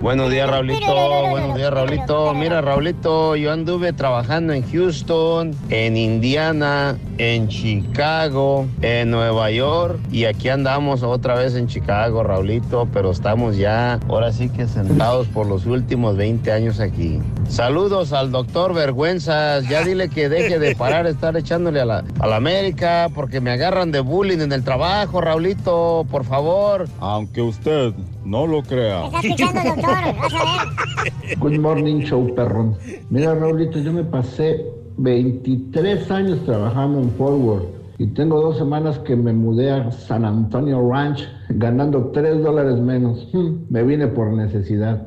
Buenos 0.00 0.30
días, 0.30 0.48
Raulito. 0.48 1.30
Buenos 1.30 1.56
días, 1.56 1.70
Raulito. 1.72 2.34
Mira, 2.34 2.60
Raulito, 2.60 3.36
yo 3.36 3.52
anduve 3.52 3.92
trabajando 3.92 4.52
en 4.52 4.70
Houston, 4.70 5.54
en 5.70 5.96
Indiana, 5.96 6.96
en 7.20 7.48
Chicago, 7.48 8.66
en 8.80 9.10
Nueva 9.10 9.50
York 9.50 9.98
y 10.10 10.24
aquí 10.24 10.48
andamos 10.48 11.02
otra 11.02 11.34
vez 11.34 11.54
en 11.54 11.66
Chicago, 11.66 12.22
Raulito, 12.22 12.88
pero 12.94 13.10
estamos 13.10 13.58
ya, 13.58 14.00
ahora 14.08 14.32
sí 14.32 14.48
que 14.48 14.66
sentados 14.66 15.26
por 15.26 15.46
los 15.46 15.66
últimos 15.66 16.16
20 16.16 16.50
años 16.50 16.80
aquí. 16.80 17.20
Saludos 17.46 18.14
al 18.14 18.30
doctor 18.30 18.72
Vergüenzas. 18.72 19.68
Ya 19.68 19.84
dile 19.84 20.08
que 20.08 20.30
deje 20.30 20.58
de 20.58 20.74
parar 20.74 21.04
de 21.04 21.10
estar 21.10 21.36
echándole 21.36 21.82
a 21.82 21.84
la, 21.84 22.04
a 22.20 22.26
la 22.26 22.36
América 22.36 23.08
porque 23.14 23.42
me 23.42 23.50
agarran 23.50 23.92
de 23.92 24.00
bullying 24.00 24.38
en 24.38 24.52
el 24.52 24.64
trabajo, 24.64 25.20
Raulito, 25.20 26.06
por 26.10 26.24
favor. 26.24 26.88
Aunque 27.00 27.42
usted 27.42 27.92
no 28.24 28.46
lo 28.46 28.62
crea. 28.62 29.04
Está 29.04 29.20
escuchando, 29.20 29.60
doctor. 29.62 30.16
Vas 30.16 30.32
a 30.32 30.64
ver. 31.04 31.38
Good 31.38 31.58
morning, 31.58 32.00
show 32.00 32.34
perrón. 32.34 32.78
Mira, 33.10 33.34
Raulito, 33.34 33.78
yo 33.78 33.92
me 33.92 34.04
pasé 34.04 34.79
23 35.02 36.10
años 36.10 36.44
trabajando 36.44 37.00
en 37.00 37.10
Forward 37.12 37.62
y 37.96 38.06
tengo 38.08 38.38
dos 38.40 38.58
semanas 38.58 38.98
que 39.00 39.16
me 39.16 39.32
mudé 39.32 39.70
a 39.70 39.90
San 39.92 40.24
Antonio 40.26 40.86
Ranch 40.90 41.26
ganando 41.48 42.10
3 42.12 42.42
dólares 42.42 42.78
menos. 42.78 43.26
Hmm, 43.32 43.64
Me 43.70 43.82
vine 43.82 44.06
por 44.08 44.30
necesidad. 44.32 45.06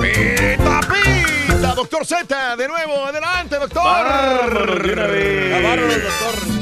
¡Pita, 0.00 0.80
pita! 0.80 1.74
Doctor 1.76 2.04
Z, 2.04 2.56
de 2.56 2.68
nuevo, 2.68 2.92
adelante, 3.06 3.56
doctor. 3.60 3.82
Vámonos 3.84 4.82
de 4.82 4.92
una 4.92 5.06
vez. 5.06 5.52
Bárbaro, 5.62 5.82
doctor. 5.82 6.61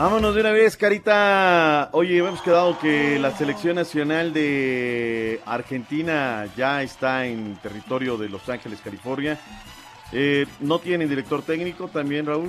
Vámonos 0.00 0.34
de 0.34 0.40
una 0.40 0.52
vez, 0.52 0.78
Carita. 0.78 1.90
Oye, 1.92 2.16
hemos 2.16 2.40
quedado 2.40 2.78
que 2.78 3.18
la 3.18 3.36
selección 3.36 3.74
nacional 3.74 4.32
de 4.32 5.42
Argentina 5.44 6.46
ya 6.56 6.82
está 6.82 7.26
en 7.26 7.56
territorio 7.56 8.16
de 8.16 8.30
Los 8.30 8.48
Ángeles, 8.48 8.80
California. 8.82 9.38
Eh, 10.12 10.46
no 10.60 10.78
tienen 10.78 11.06
director 11.06 11.42
técnico 11.42 11.88
también, 11.88 12.24
Raúl. 12.24 12.48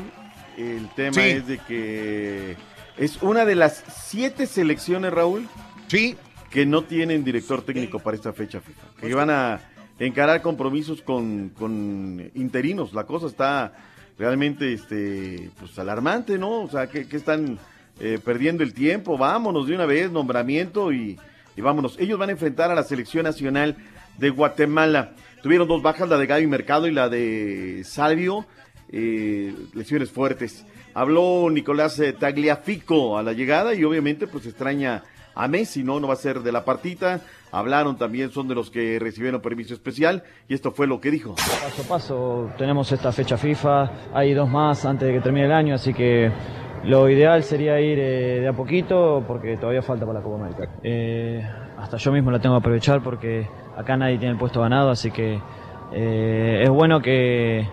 El 0.58 0.88
tema 0.96 1.12
Sí. 1.12 1.20
es 1.20 1.46
de 1.48 1.58
que 1.58 2.56
es 2.98 3.22
una 3.22 3.44
de 3.44 3.56
las 3.56 3.84
siete 4.08 4.46
selecciones, 4.48 5.12
Raúl, 5.12 5.50
sí. 5.88 6.16
que 6.52 6.66
no 6.66 6.86
tienen 6.86 7.26
director 7.26 7.64
técnico 7.64 8.00
para 8.00 8.16
esta 8.16 8.32
fecha 8.32 8.62
FIFA. 8.62 9.02
Que 9.02 9.14
van 9.14 9.30
a 9.30 9.60
encarar 10.00 10.42
compromisos 10.42 11.02
con, 11.02 11.50
con 11.50 12.32
interinos. 12.34 12.94
La 12.94 13.04
cosa 13.04 13.28
está 13.28 13.74
realmente 14.22 14.72
este, 14.72 15.50
pues, 15.60 15.78
alarmante, 15.80 16.38
¿no? 16.38 16.62
O 16.62 16.70
sea, 16.70 16.86
que, 16.86 17.08
que 17.08 17.18
están 17.18 17.58
eh, 18.00 18.20
perdiendo 18.24 18.62
el 18.62 18.72
tiempo. 18.72 19.18
Vámonos 19.18 19.66
de 19.66 19.74
una 19.74 19.88
vez, 19.88 20.12
nombramiento 20.12 20.94
y, 20.94 21.18
y 21.58 21.62
vámonos. 21.62 21.98
Ellos 22.00 22.20
van 22.20 22.30
a 22.30 22.34
enfrentar 22.34 22.70
a 22.70 22.76
la 22.76 22.84
selección 22.84 23.24
nacional 23.24 23.78
de 24.20 24.30
Guatemala. 24.30 25.14
tuvieron 25.42 25.68
dos 25.68 25.82
bajas, 25.82 26.08
la 26.08 26.20
de 26.20 26.28
Gaby 26.28 26.46
Mercado 26.46 26.88
y 26.88 26.92
la 26.92 27.10
de 27.10 27.82
Salvio, 27.84 28.46
eh, 28.92 29.56
lesiones 29.74 30.12
fuertes. 30.12 30.68
Habló 30.94 31.50
Nicolás 31.50 31.98
eh, 32.00 32.14
Tagliafico 32.14 33.18
a 33.18 33.24
la 33.24 33.34
llegada 33.34 33.74
y 33.74 33.84
obviamente 33.84 34.28
pues 34.28 34.46
extraña 34.46 35.04
a 35.36 35.48
Messi, 35.48 35.84
¿no? 35.84 36.00
No 36.00 36.08
va 36.08 36.14
a 36.14 36.18
ser 36.18 36.42
de 36.42 36.52
la 36.52 36.66
partita. 36.66 37.22
Hablaron 37.52 37.98
también, 37.98 38.32
son 38.32 38.48
de 38.48 38.56
los 38.56 38.70
que 38.70 38.98
recibieron 39.00 39.42
permiso 39.42 39.74
especial 39.74 40.24
y 40.48 40.54
esto 40.54 40.72
fue 40.72 40.88
lo 40.88 41.02
que 41.02 41.12
dijo. 41.12 41.36
Paso 41.36 41.82
a 41.82 41.86
paso, 41.88 42.50
tenemos 42.58 42.92
esta 42.92 43.12
fecha 43.12 43.38
FIFA, 43.38 43.92
hay 44.14 44.34
dos 44.34 44.50
más 44.50 44.86
antes 44.86 45.08
de 45.08 45.16
que 45.16 45.22
termine 45.22 45.48
el 45.48 45.52
año, 45.52 45.76
así 45.76 45.94
que 45.94 46.32
lo 46.84 47.10
ideal 47.10 47.44
sería 47.44 47.80
ir 47.80 48.00
eh, 48.00 48.40
de 48.40 48.48
a 48.48 48.54
poquito 48.54 49.24
porque 49.28 49.58
todavía 49.58 49.82
falta 49.82 50.06
para 50.06 50.20
la 50.20 50.24
Copa 50.24 50.46
América. 50.46 50.70
Eh, 50.82 51.46
hasta 51.78 51.98
yo 51.98 52.12
mismo 52.12 52.32
la 52.32 52.40
tengo 52.40 52.56
que 52.56 52.60
aprovechar 52.62 53.04
porque 53.04 53.48
acá 53.78 53.98
nadie 53.98 54.18
tiene 54.18 54.34
el 54.34 54.40
puesto 54.40 54.62
ganado, 54.62 54.90
así 54.90 55.12
que 55.12 55.40
eh, 55.94 56.62
es 56.64 56.70
bueno 56.70 57.02
que, 57.02 57.68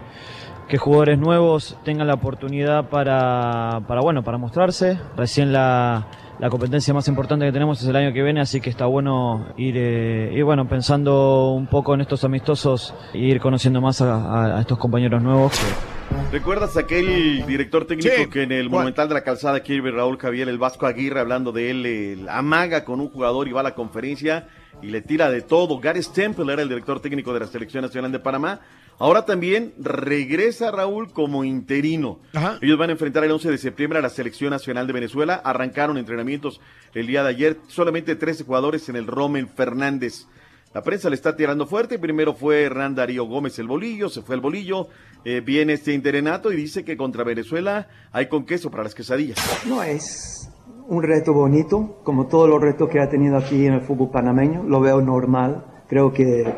que 0.69 0.77
jugadores 0.79 1.19
nuevos 1.19 1.79
tengan 1.85 2.07
la 2.07 2.15
oportunidad 2.15 2.89
para, 2.91 3.81
para, 3.89 4.01
bueno, 4.03 4.23
para 4.23 4.37
mostrarse. 4.39 4.99
Recién 5.17 5.53
la, 5.53 6.07
la 6.39 6.51
competencia 6.51 6.93
más 6.93 7.09
importante 7.09 7.47
que 7.47 7.53
tenemos 7.53 7.81
es 7.83 7.89
el 7.89 7.97
año 7.97 8.13
que 8.13 8.23
viene, 8.23 8.41
así 8.41 8.61
que 8.61 8.69
está 8.69 8.85
bueno 8.87 9.47
ir, 9.57 9.75
eh, 9.79 10.31
ir 10.35 10.45
bueno, 10.45 10.69
pensando 10.69 11.53
un 11.53 11.67
poco 11.69 11.95
en 11.95 12.03
estos 12.03 12.23
amistosos 12.25 12.95
e 13.15 13.19
ir 13.19 13.41
conociendo 13.41 13.81
más 13.81 14.01
a, 14.03 14.15
a- 14.15 14.59
a 14.59 14.61
estos 14.61 14.79
compañeros 14.79 15.23
nuevos. 15.23 15.53
que- 15.53 15.99
¿Recuerdas 16.33 16.77
aquel 16.77 17.45
director 17.47 17.87
técnico 17.87 18.15
Sí, 18.15 18.27
que 18.29 18.43
en 18.43 18.53
el 18.53 18.65
¿cuál? 18.69 18.81
Monumental 18.81 19.09
de 19.09 19.15
la 19.15 19.23
Calzada, 19.23 19.61
Kirby 19.63 19.91
Raúl 19.91 20.19
Javier, 20.19 20.49
el 20.49 20.59
Vasco 20.59 20.87
Aguirre, 20.87 21.21
hablando 21.21 21.53
de 21.53 21.71
él, 21.71 21.87
eh, 21.87 22.19
amaga 22.31 22.85
con 22.85 23.01
un 23.01 23.09
jugador 23.09 23.49
y 23.49 23.53
va 23.53 23.61
a 23.61 23.63
la 23.65 23.75
conferencia 23.75 24.49
y 24.83 24.89
le 24.89 25.01
tira 25.01 25.31
de 25.31 25.41
todo? 25.43 25.79
Gary 25.81 26.03
Stempel 26.03 26.51
era 26.51 26.61
el 26.63 26.69
director 26.69 27.01
técnico 27.01 27.33
de 27.33 27.41
la 27.41 27.47
Selección 27.47 27.83
Nacional 27.83 28.13
de 28.13 28.19
Panamá. 28.19 28.61
Ahora 28.99 29.25
también 29.25 29.75
regresa 29.79 30.73
Raúl 30.73 31.13
como 31.13 31.45
interino. 31.45 32.19
Ellos 32.61 32.79
van 32.79 32.91
a 32.91 32.93
enfrentar 32.93 33.23
el 33.25 33.31
11 33.31 33.51
de 33.53 33.59
septiembre 33.59 34.01
a 34.01 34.03
la 34.03 34.11
Selección 34.11 34.51
Nacional 34.51 34.87
de 34.89 34.93
Venezuela. 34.93 35.41
Arrancaron 35.45 35.99
entrenamientos 35.99 36.61
el 36.95 37.07
día 37.07 37.23
de 37.23 37.31
ayer. 37.31 37.59
Solamente 37.69 38.17
13 38.17 38.45
jugadores 38.45 38.89
en 38.89 38.97
el 38.97 39.07
Rommel 39.07 39.47
Fernández. 39.47 40.27
La 40.75 40.83
prensa 40.83 41.09
le 41.09 41.15
está 41.15 41.37
tirando 41.37 41.67
fuerte. 41.67 41.99
Primero 41.99 42.35
fue 42.35 42.63
Hernán 42.63 42.95
Darío 42.97 43.25
Gómez 43.25 43.59
el 43.59 43.69
bolillo, 43.69 44.09
se 44.09 44.23
fue 44.23 44.35
el 44.35 44.41
bolillo. 44.41 44.89
Eh, 45.25 45.41
viene 45.41 45.75
este 45.75 45.93
interenato 45.93 46.53
y 46.53 46.57
dice 46.57 46.85
que 46.85 46.97
contra 46.97 47.25
Venezuela 47.25 47.89
hay 48.13 48.29
con 48.29 48.45
queso 48.45 48.71
para 48.71 48.83
las 48.83 48.95
quesadillas. 48.95 49.39
No 49.67 49.83
es 49.83 50.51
un 50.89 51.03
reto 51.03 51.33
bonito, 51.33 52.01
como 52.03 52.27
todos 52.27 52.49
los 52.49 52.61
retos 52.61 52.89
que 52.89 53.01
ha 53.01 53.09
tenido 53.09 53.37
aquí 53.37 53.65
en 53.65 53.75
el 53.75 53.81
fútbol 53.81 54.11
panameño. 54.11 54.65
Lo 54.65 54.81
veo 54.81 55.01
normal. 55.01 55.65
Creo 55.89 56.13
que 56.13 56.53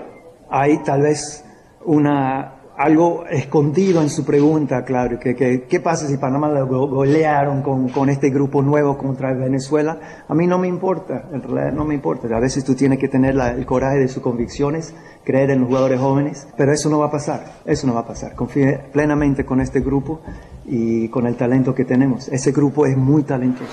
hay 0.51 0.83
tal 0.83 1.03
vez 1.03 1.45
una 1.85 2.55
algo 2.77 3.27
escondido 3.27 4.01
en 4.01 4.09
su 4.09 4.25
pregunta, 4.25 4.83
claro. 4.87 5.19
Que, 5.19 5.37
que- 5.37 5.65
¿Qué 5.69 5.81
pasa 5.81 6.07
si 6.09 6.17
Panamá 6.17 6.49
lo 6.49 6.67
go- 6.67 6.89
golearon 6.89 7.61
con, 7.61 7.91
con 7.91 8.09
este 8.09 8.31
grupo 8.31 8.63
nuevo 8.63 8.97
contra 8.97 9.35
Venezuela? 9.35 9.99
A 10.27 10.35
mí 10.35 10.47
no 10.47 10.57
me 10.59 10.67
importa, 10.67 11.25
en 11.31 11.43
realidad 11.43 11.73
no 11.75 11.85
me 11.85 11.95
importa. 11.95 12.35
A 12.35 12.41
veces 12.41 12.65
tú 12.65 12.75
tienes 12.75 12.99
que 12.99 13.09
tener 13.09 13.35
la- 13.35 13.51
el 13.51 13.67
coraje 13.67 13.99
de 13.99 14.09
sus 14.09 14.23
convicciones, 14.23 14.95
creer 15.25 15.51
en 15.51 15.61
los 15.61 15.69
jugadores 15.69 16.01
jóvenes, 16.01 16.49
pero 16.57 16.73
eso 16.73 16.89
no 16.89 16.99
va 17.01 17.07
a 17.07 17.11
pasar. 17.11 17.45
Eso 17.67 17.87
no 17.87 17.93
va 17.93 18.01
a 18.01 18.07
pasar. 18.07 18.35
Confíe 18.35 18.79
plenamente 18.93 19.45
con 19.45 19.61
este 19.61 19.81
grupo 19.81 20.23
y 20.65 21.09
con 21.11 21.27
el 21.27 21.37
talento 21.37 21.75
que 21.75 21.85
tenemos. 21.85 22.29
Ese 22.29 22.51
grupo 22.51 22.87
es 22.87 22.97
muy 22.97 23.25
talentoso. 23.25 23.71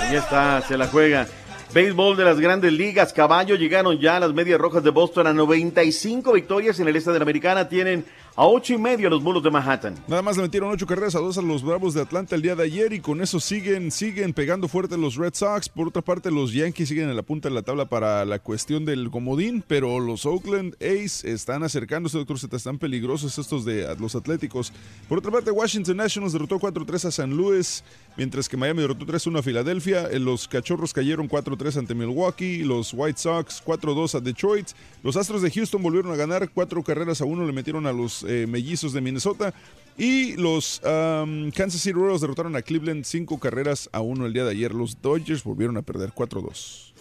Ahí 0.00 0.16
está, 0.16 0.60
se 0.60 0.76
la 0.76 0.88
juega. 0.88 1.26
Béisbol 1.74 2.16
de 2.16 2.24
las 2.24 2.38
grandes 2.38 2.72
ligas, 2.72 3.12
caballo, 3.12 3.56
llegaron 3.56 3.98
ya 3.98 4.20
las 4.20 4.32
medias 4.32 4.60
rojas 4.60 4.84
de 4.84 4.90
Boston 4.90 5.26
a 5.26 5.32
95 5.32 6.32
victorias 6.32 6.78
en 6.78 6.86
el 6.86 6.94
este 6.94 7.10
de 7.10 7.18
la 7.18 7.24
Americana. 7.24 7.68
Tienen 7.68 8.04
a 8.36 8.46
8 8.46 8.74
y 8.74 8.78
medio 8.78 9.10
los 9.10 9.22
mulos 9.22 9.42
de 9.42 9.50
Manhattan. 9.50 9.94
Nada 10.08 10.22
más 10.22 10.36
le 10.36 10.42
metieron 10.42 10.70
ocho 10.70 10.86
carreras 10.86 11.14
a 11.14 11.20
dos 11.20 11.38
a 11.38 11.42
los 11.42 11.62
Bravos 11.62 11.94
de 11.94 12.02
Atlanta 12.02 12.34
el 12.34 12.42
día 12.42 12.56
de 12.56 12.64
ayer 12.64 12.92
y 12.92 13.00
con 13.00 13.20
eso 13.20 13.38
siguen, 13.38 13.92
siguen 13.92 14.32
pegando 14.32 14.66
fuerte 14.66 14.96
los 14.96 15.14
Red 15.16 15.34
Sox. 15.34 15.68
Por 15.68 15.88
otra 15.88 16.02
parte, 16.02 16.30
los 16.30 16.52
Yankees 16.52 16.88
siguen 16.88 17.10
en 17.10 17.16
la 17.16 17.22
punta 17.22 17.48
de 17.48 17.54
la 17.54 17.62
tabla 17.62 17.86
para 17.86 18.24
la 18.24 18.40
cuestión 18.40 18.84
del 18.84 19.10
comodín, 19.10 19.62
pero 19.66 20.00
los 20.00 20.26
Oakland 20.26 20.74
A's 20.80 21.24
están 21.24 21.62
acercándose, 21.62 22.18
doctor 22.18 22.38
Z, 22.38 22.56
están 22.56 22.78
peligrosos 22.78 23.38
estos 23.38 23.64
de 23.64 23.96
los 23.98 24.14
Atléticos. 24.16 24.72
Por 25.08 25.18
otra 25.18 25.30
parte, 25.30 25.52
Washington 25.52 25.96
Nationals 25.96 26.32
derrotó 26.32 26.58
4-3 26.58 27.04
a 27.06 27.10
San 27.12 27.36
Luis, 27.36 27.84
mientras 28.16 28.48
que 28.48 28.56
Miami 28.56 28.82
derrotó 28.82 29.06
3-1 29.06 29.38
a 29.38 29.42
Filadelfia. 29.42 30.08
Eh, 30.10 30.18
Los 30.18 30.48
Cachorros 30.48 30.92
cayeron 30.92 31.28
4-3 31.28 31.78
ante 31.78 31.94
Milwaukee, 31.94 32.62
los 32.62 32.92
White 32.94 33.18
Sox 33.18 33.62
4-2 33.64 34.14
a 34.16 34.20
Detroit. 34.20 34.68
Los 35.02 35.16
Astros 35.16 35.42
de 35.42 35.50
Houston 35.50 35.82
volvieron 35.82 36.12
a 36.12 36.16
ganar 36.16 36.50
cuatro 36.50 36.82
carreras 36.82 37.20
a 37.20 37.24
uno, 37.24 37.46
le 37.46 37.52
metieron 37.52 37.86
a 37.86 37.92
los 37.92 38.24
eh, 38.24 38.46
mellizos 38.48 38.92
de 38.92 39.00
Minnesota. 39.00 39.54
Y 39.96 40.36
los 40.36 40.80
um, 40.84 41.50
Kansas 41.52 41.80
City 41.80 41.92
Royals 41.92 42.20
derrotaron 42.20 42.56
a 42.56 42.62
Cleveland 42.62 43.04
cinco 43.04 43.38
carreras 43.38 43.88
a 43.92 44.00
uno 44.00 44.26
el 44.26 44.32
día 44.32 44.44
de 44.44 44.50
ayer. 44.50 44.74
Los 44.74 45.00
Dodgers 45.00 45.44
volvieron 45.44 45.76
a 45.76 45.82
perder 45.82 46.10
4-2. 46.10 46.92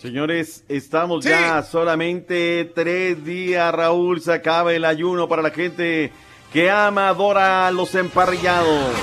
Señores, 0.00 0.62
estamos 0.68 1.24
ya 1.24 1.60
solamente 1.64 2.70
tres 2.72 3.24
días, 3.24 3.74
Raúl. 3.74 4.20
Se 4.20 4.32
acaba 4.32 4.72
el 4.72 4.84
ayuno 4.84 5.28
para 5.28 5.42
la 5.42 5.50
gente 5.50 6.12
que 6.52 6.70
ama, 6.70 7.08
adora 7.08 7.66
a 7.66 7.72
los 7.72 7.96
emparrillados. 7.96 8.94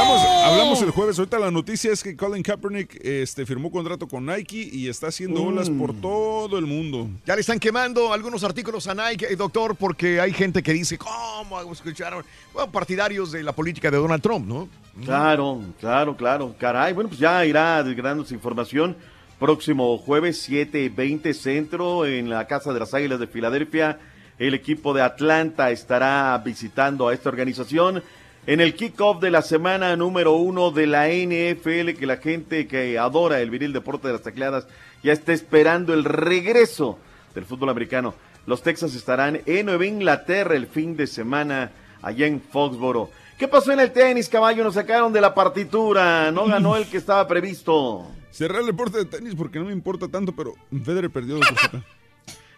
Hablamos, 0.00 0.22
hablamos 0.22 0.82
el 0.82 0.90
jueves. 0.92 1.18
Ahorita 1.18 1.38
la 1.38 1.50
noticia 1.50 1.92
es 1.92 2.02
que 2.02 2.16
Colin 2.16 2.42
Kaepernick 2.42 3.04
este, 3.04 3.44
firmó 3.44 3.70
contrato 3.70 4.08
con 4.08 4.24
Nike 4.24 4.70
y 4.72 4.88
está 4.88 5.08
haciendo 5.08 5.42
olas 5.42 5.68
por 5.68 5.92
todo 5.92 6.58
el 6.58 6.64
mundo. 6.64 7.06
Ya 7.26 7.34
le 7.34 7.42
están 7.42 7.58
quemando 7.58 8.10
algunos 8.10 8.42
artículos 8.42 8.86
a 8.86 8.94
Nike, 8.94 9.26
eh, 9.30 9.36
doctor, 9.36 9.76
porque 9.76 10.18
hay 10.18 10.32
gente 10.32 10.62
que 10.62 10.72
dice, 10.72 10.96
¿cómo 10.96 11.60
escucharon? 11.70 12.24
Bueno, 12.54 12.72
partidarios 12.72 13.30
de 13.30 13.42
la 13.42 13.52
política 13.52 13.90
de 13.90 13.98
Donald 13.98 14.22
Trump, 14.22 14.46
¿no? 14.48 14.70
Claro, 15.04 15.60
claro, 15.78 16.16
claro. 16.16 16.54
Caray, 16.58 16.94
bueno, 16.94 17.10
pues 17.10 17.20
ya 17.20 17.44
irá 17.44 17.82
desgranando 17.82 18.24
su 18.24 18.32
información. 18.32 18.96
Próximo 19.38 19.98
jueves, 19.98 20.48
7:20 20.48 21.34
centro, 21.34 22.06
en 22.06 22.30
la 22.30 22.46
Casa 22.46 22.72
de 22.72 22.80
las 22.80 22.94
Águilas 22.94 23.20
de 23.20 23.26
Filadelfia. 23.26 23.98
El 24.38 24.54
equipo 24.54 24.94
de 24.94 25.02
Atlanta 25.02 25.70
estará 25.70 26.40
visitando 26.42 27.08
a 27.08 27.12
esta 27.12 27.28
organización 27.28 28.02
en 28.46 28.60
el 28.60 28.74
kickoff 28.74 29.20
de 29.20 29.30
la 29.30 29.42
semana 29.42 29.96
número 29.96 30.32
uno 30.32 30.70
de 30.70 30.86
la 30.86 31.08
NFL, 31.08 31.98
que 31.98 32.06
la 32.06 32.16
gente 32.16 32.66
que 32.66 32.98
adora 32.98 33.40
el 33.40 33.50
viril 33.50 33.72
deporte 33.72 34.08
de 34.08 34.14
las 34.14 34.22
tacleadas 34.22 34.66
ya 35.02 35.12
está 35.12 35.32
esperando 35.32 35.92
el 35.92 36.04
regreso 36.04 36.98
del 37.34 37.44
fútbol 37.44 37.68
americano. 37.70 38.14
Los 38.46 38.62
Texas 38.62 38.94
estarán 38.94 39.42
en 39.46 39.66
Nueva 39.66 39.86
Inglaterra 39.86 40.56
el 40.56 40.66
fin 40.66 40.96
de 40.96 41.06
semana, 41.06 41.70
allá 42.02 42.26
en 42.26 42.40
Foxboro. 42.40 43.10
¿Qué 43.38 43.46
pasó 43.46 43.72
en 43.72 43.80
el 43.80 43.92
tenis, 43.92 44.28
caballo? 44.28 44.64
Nos 44.64 44.74
sacaron 44.74 45.12
de 45.12 45.20
la 45.20 45.34
partitura. 45.34 46.30
No 46.30 46.46
ganó 46.46 46.76
el 46.76 46.86
que 46.86 46.96
estaba 46.96 47.26
previsto. 47.26 48.06
Cerrar 48.30 48.60
el 48.60 48.66
deporte 48.66 48.98
de 48.98 49.04
tenis 49.04 49.34
porque 49.34 49.58
no 49.58 49.66
me 49.66 49.72
importa 49.72 50.08
tanto, 50.08 50.32
pero 50.32 50.54
Federer 50.84 51.10
perdió 51.10 51.38
Z. 51.38 51.82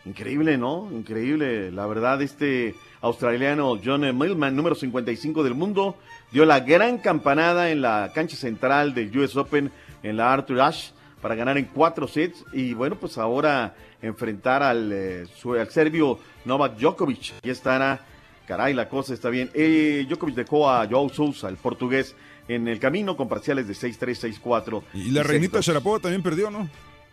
Increíble, 0.04 0.58
¿no? 0.58 0.88
Increíble. 0.90 1.70
La 1.70 1.86
verdad, 1.86 2.20
este 2.22 2.74
australiano 3.00 3.78
John 3.82 4.00
Millman, 4.16 4.56
número 4.56 4.74
55 4.74 5.44
del 5.44 5.54
mundo, 5.54 5.96
dio 6.32 6.44
la 6.44 6.60
gran 6.60 6.98
campanada 6.98 7.70
en 7.70 7.82
la 7.82 8.10
cancha 8.14 8.36
central 8.36 8.94
del 8.94 9.16
US 9.16 9.36
Open 9.36 9.70
en 10.02 10.16
la 10.16 10.32
Arthur 10.32 10.60
Ashe 10.60 10.92
para 11.20 11.36
ganar 11.36 11.56
en 11.56 11.66
cuatro 11.66 12.08
sets 12.08 12.44
y 12.52 12.74
bueno, 12.74 12.96
pues 12.96 13.16
ahora 13.16 13.74
enfrentar 14.02 14.62
al, 14.62 14.90
eh, 14.92 15.26
al 15.58 15.70
serbio 15.70 16.18
Novak 16.44 16.76
Djokovic. 16.76 17.34
Y 17.44 17.50
estará, 17.50 18.04
caray, 18.46 18.74
la 18.74 18.88
cosa 18.88 19.14
está 19.14 19.30
bien. 19.30 19.50
Eh, 19.54 20.04
Djokovic 20.08 20.34
dejó 20.34 20.68
a 20.68 20.86
Joao 20.88 21.08
Sousa, 21.08 21.48
el 21.48 21.56
portugués, 21.56 22.16
en 22.48 22.66
el 22.66 22.80
camino 22.80 23.16
con 23.16 23.28
parciales 23.28 23.68
de 23.68 23.74
6-3, 23.74 24.40
6-4. 24.42 24.82
Y 24.94 25.10
la 25.12 25.22
reinita. 25.22 25.60
Sharapova 25.60 26.00
también 26.00 26.24
perdió, 26.24 26.50
¿no? 26.50 26.68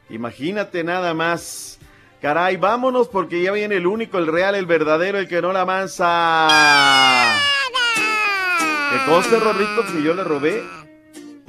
Imagínate 0.10 0.84
nada 0.84 1.14
más. 1.14 1.79
Caray, 2.22 2.58
vámonos 2.58 3.08
porque 3.08 3.42
ya 3.42 3.52
viene 3.52 3.76
el 3.76 3.88
único, 3.88 4.18
el 4.18 4.28
real, 4.28 4.56
el 4.56 4.66
verdadero, 4.66 5.20
el 5.20 5.28
que 5.28 5.42
no 5.42 5.54
la 5.54 5.62
avanza. 5.62 6.48
Que 8.92 9.12
conste, 9.12 9.40
Rorrito, 9.40 9.86
que 9.94 10.04
yo 10.04 10.14
le 10.14 10.24
robé 10.24 10.64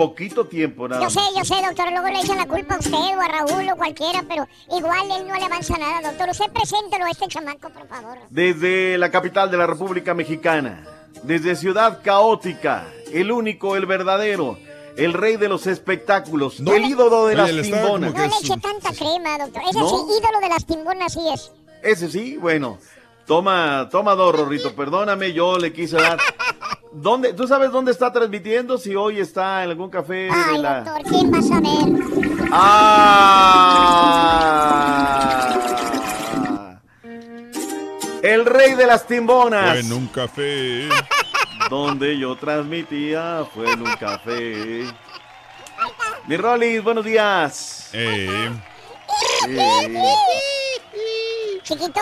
poquito 0.00 0.46
tiempo 0.46 0.88
nada 0.88 1.02
Yo 1.02 1.10
sé, 1.10 1.20
yo 1.36 1.44
sé, 1.44 1.54
doctor. 1.62 1.90
Luego 1.90 2.08
le 2.08 2.20
echan 2.20 2.38
la 2.38 2.46
culpa 2.46 2.76
a 2.76 2.78
usted 2.78 2.96
o 2.96 3.20
a 3.20 3.28
Raúl 3.28 3.68
o 3.70 3.76
cualquiera, 3.76 4.24
pero 4.26 4.48
igual 4.74 5.10
él 5.10 5.28
no 5.28 5.34
le 5.34 5.44
avanza 5.44 5.76
nada, 5.76 6.08
doctor. 6.08 6.30
Usted 6.30 6.50
preséntelo 6.52 7.04
a 7.04 7.10
este 7.10 7.26
chamaco, 7.28 7.68
por 7.68 7.86
favor. 7.86 8.16
Desde 8.30 8.96
la 8.96 9.10
capital 9.10 9.50
de 9.50 9.58
la 9.58 9.66
República 9.66 10.14
Mexicana, 10.14 10.86
desde 11.22 11.54
Ciudad 11.54 12.00
Caótica, 12.02 12.86
el 13.12 13.30
único, 13.30 13.76
el 13.76 13.84
verdadero, 13.84 14.56
el 14.96 15.12
rey 15.12 15.36
de 15.36 15.48
los 15.48 15.66
espectáculos, 15.66 16.60
el 16.60 16.84
ídolo 16.84 17.26
de 17.26 17.40
Oye, 17.40 17.52
las 17.52 17.66
timbonas. 17.66 18.12
No 18.14 18.20
le 18.20 18.26
eche 18.26 18.56
tanta 18.60 18.92
crema, 18.92 19.38
doctor. 19.38 19.62
Ese 19.68 19.78
¿No? 19.80 19.88
sí, 19.88 19.96
ídolo 20.18 20.40
de 20.40 20.48
las 20.48 20.64
timbonas 20.66 21.12
sí 21.12 21.20
es. 21.32 21.52
Ese 21.82 22.08
sí, 22.10 22.36
bueno. 22.36 22.78
Toma, 23.26 23.88
toma 23.90 24.14
dos, 24.16 24.34
Rorrito. 24.34 24.74
Perdóname, 24.74 25.32
yo 25.32 25.56
le 25.58 25.72
quise 25.72 25.96
dar. 25.96 26.18
¿Dónde, 26.92 27.32
¿Tú 27.34 27.46
sabes 27.46 27.70
dónde 27.70 27.92
está 27.92 28.12
transmitiendo? 28.12 28.76
Si 28.76 28.96
hoy 28.96 29.20
está 29.20 29.62
en 29.62 29.70
algún 29.70 29.88
café 29.90 30.14
de 30.14 30.30
Ay, 30.32 30.58
la. 30.58 30.80
doctor, 30.80 31.02
¿quién 31.08 31.32
va 31.32 31.38
a 31.38 31.42
saber? 31.42 31.70
¡Ah! 35.50 36.80
El 38.22 38.44
rey 38.44 38.74
de 38.74 38.86
las 38.86 39.06
timbonas. 39.06 39.70
Fue 39.70 39.80
en 39.80 39.92
un 39.92 40.06
café. 40.08 40.88
Donde 41.70 42.18
yo 42.18 42.34
transmitía 42.34 43.46
fue 43.54 43.70
en 43.70 43.82
un 43.82 43.94
café. 43.94 44.84
Mi 46.26 46.36
Rolis, 46.36 46.82
buenos 46.82 47.04
días. 47.04 47.90
Eh, 47.92 48.50
Eh, 49.48 50.14
Chiquito. 51.62 52.00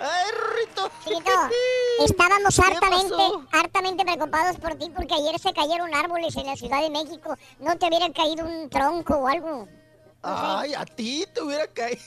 Ay, 0.00 0.30
Rito. 0.56 0.90
Chiquito, 1.04 1.30
estábamos 2.04 2.58
hartamente, 2.58 3.14
hartamente 3.52 4.04
preocupados 4.04 4.56
por 4.56 4.74
ti 4.74 4.90
porque 4.94 5.14
ayer 5.14 5.38
se 5.38 5.52
cayeron 5.52 5.94
árboles 5.94 6.34
en 6.36 6.46
la 6.46 6.56
Ciudad 6.56 6.80
de 6.82 6.90
México. 6.90 7.36
¿No 7.60 7.78
te 7.78 7.86
hubiera 7.86 8.12
caído 8.12 8.44
un 8.44 8.68
tronco 8.68 9.14
o 9.18 9.28
algo? 9.28 9.68
Ay, 10.22 10.72
a 10.74 10.84
ti 10.84 11.24
te 11.34 11.42
hubiera 11.42 11.66
caído. 11.66 12.00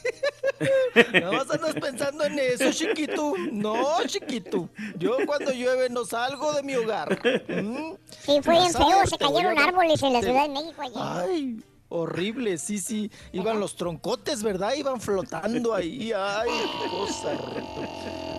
No 1.21 1.31
vas 1.31 1.49
a 1.49 1.55
andas 1.55 1.73
pensando 1.73 2.23
en 2.23 2.39
eso, 2.39 2.71
chiquito. 2.71 3.33
No, 3.51 4.03
chiquito. 4.05 4.69
Yo 4.97 5.17
cuando 5.25 5.51
llueve 5.51 5.89
no 5.89 6.05
salgo 6.05 6.53
de 6.53 6.63
mi 6.63 6.75
hogar. 6.75 7.19
¿Mm? 7.49 7.95
Sí, 8.07 8.39
fue 8.41 8.53
bien 8.53 8.71
feo, 8.71 9.05
se 9.05 9.17
cayeron 9.17 9.59
árboles 9.59 10.01
en 10.01 10.13
la 10.13 10.21
Ciudad 10.21 10.43
de 10.43 10.49
México 10.49 10.81
ayer. 10.81 10.95
Ay, 10.95 11.63
horrible, 11.89 12.57
sí, 12.57 12.79
sí. 12.79 13.11
Iban 13.31 13.59
los 13.59 13.75
troncotes, 13.75 14.43
¿verdad? 14.43 14.73
Iban 14.75 14.99
flotando 14.99 15.73
ahí. 15.73 16.11
Ay, 16.15 16.49
qué 16.83 16.89
cosa. 16.89 17.31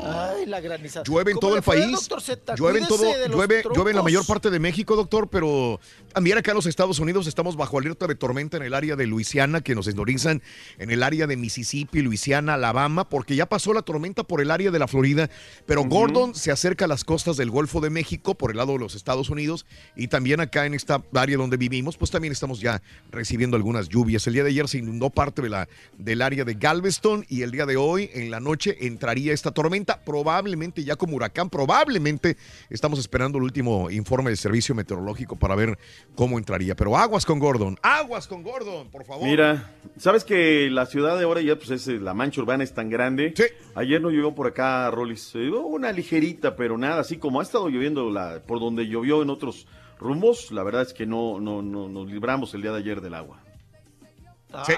Ay, 0.05 0.47
la 0.47 0.61
granizada. 0.61 1.05
Llueve 1.05 1.33
en 1.33 1.37
¿Cómo 1.37 1.49
todo 1.49 1.57
el 1.57 1.63
país. 1.63 2.09
Llueve 2.57 2.81
en 2.81 2.87
todo, 2.87 3.05
llueve, 3.29 3.63
llueve 3.75 3.91
en 3.91 3.97
la 3.97 4.03
mayor 4.03 4.27
parte 4.27 4.51
de 4.51 4.59
México, 4.59 4.97
doctor, 4.97 5.29
pero 5.29 5.81
también 6.13 6.39
acá 6.39 6.53
en 6.53 6.57
los 6.57 6.67
Estados 6.67 6.99
Unidos 6.99 7.27
estamos 7.27 7.57
bajo 7.57 7.79
alerta 7.79 8.07
de 8.07 8.15
tormenta 8.15 8.57
en 8.57 8.63
el 8.63 8.75
área 8.75 8.97
de 8.97 9.07
Luisiana, 9.07 9.61
que 9.61 9.75
nos 9.75 9.87
esnorizan 9.87 10.43
en 10.79 10.91
el 10.91 11.03
área 11.03 11.27
de 11.27 11.37
Mississippi, 11.37 12.03
Luisiana, 12.03 12.55
Alabama, 12.55 13.09
porque 13.09 13.37
ya 13.37 13.47
pasó 13.47 13.73
la 13.73 13.83
tormenta 13.83 14.23
por 14.23 14.41
el 14.41 14.51
área 14.51 14.71
de 14.71 14.79
la 14.79 14.89
Florida, 14.89 15.31
pero 15.67 15.85
Gordon 15.85 16.35
se 16.35 16.51
acerca 16.51 16.85
a 16.85 16.89
las 16.89 17.05
costas 17.05 17.37
del 17.37 17.51
Golfo 17.51 17.81
de 17.81 17.91
México 17.91 18.35
por 18.35 18.51
el 18.51 18.59
lado 18.59 18.73
de 18.73 18.79
los 18.79 18.95
Estados 18.95 19.31
Unidos 19.31 19.67
y 19.97 20.09
también 20.09 20.41
acá 20.41 20.67
en 20.67 20.75
esta 20.75 21.03
área 21.15 21.37
donde 21.37 21.57
vivimos, 21.57 21.97
pues 21.97 22.11
también 22.11 22.33
estamos 22.33 22.61
ya 22.61 22.83
recibiendo 23.11 23.36
algunas 23.45 23.89
lluvias. 23.89 24.27
El 24.27 24.35
día 24.35 24.45
de 24.45 24.51
ayer 24.51 24.69
se 24.69 24.79
inundó 24.79 25.11
parte 25.11 25.43
de 25.43 25.49
la, 25.49 25.69
del 25.97 26.23
área 26.23 26.45
de 26.45 26.55
Galveston 26.55 27.25
y 27.29 27.43
el 27.43 27.51
día 27.51 27.67
de 27.67 27.77
hoy, 27.77 28.11
en 28.15 28.31
la 28.31 28.41
noche, 28.41 28.87
entraría 28.87 29.33
esta 29.33 29.51
tormenta, 29.51 30.01
probablemente 30.03 30.83
ya 30.85 30.97
como 30.97 31.17
huracán, 31.17 31.51
probablemente 31.51 32.37
estamos 32.71 32.99
esperando 32.99 33.39
el 33.39 33.45
último 33.45 33.91
informe 33.91 34.31
del 34.31 34.39
servicio 34.39 34.75
meteorológico 34.75 35.37
para 35.37 35.55
ver 35.55 35.79
cómo 36.15 36.39
entraría. 36.39 36.75
Pero 36.75 36.97
aguas 36.97 37.27
con 37.27 37.39
Gordon, 37.39 37.79
aguas 37.83 38.27
con 38.27 38.43
Gordon, 38.43 38.91
por 38.91 39.05
favor. 39.05 39.27
Mira, 39.27 39.75
¿sabes 39.99 40.25
que 40.25 40.69
la 40.71 40.87
ciudad 40.87 41.19
de 41.19 41.25
ahora 41.25 41.41
ya, 41.41 41.57
pues 41.57 41.71
es, 41.71 41.89
eh, 41.89 41.99
la 42.01 42.15
mancha 42.15 42.41
urbana 42.41 42.65
es 42.65 42.73
tan 42.73 42.89
grande? 42.89 43.35
Sí. 43.37 43.45
Ayer 43.75 44.01
no 44.01 44.11
llovió 44.11 44.35
por 44.35 44.47
acá, 44.47 44.91
Rolis. 44.91 45.35
Una 45.35 45.93
ligerita, 45.93 46.57
pero 46.57 46.79
nada, 46.79 47.01
así 47.01 47.19
como 47.19 47.41
ha 47.41 47.43
estado 47.43 47.69
lloviendo 47.69 48.11
la, 48.11 48.43
por 48.47 48.61
donde 48.61 48.87
llovió 48.87 49.23
en 49.23 49.31
otros 49.31 49.67
rumbos, 49.99 50.51
la 50.53 50.63
verdad 50.63 50.83
es 50.83 50.93
que 50.93 51.07
no, 51.07 51.41
no, 51.41 51.63
no 51.63 51.89
nos 51.89 52.07
libramos 52.11 52.53
el 52.55 52.63
día 52.63 52.73
de 52.73 52.79
ayer 52.79 53.01
del 53.01 53.15
agua. 53.15 53.43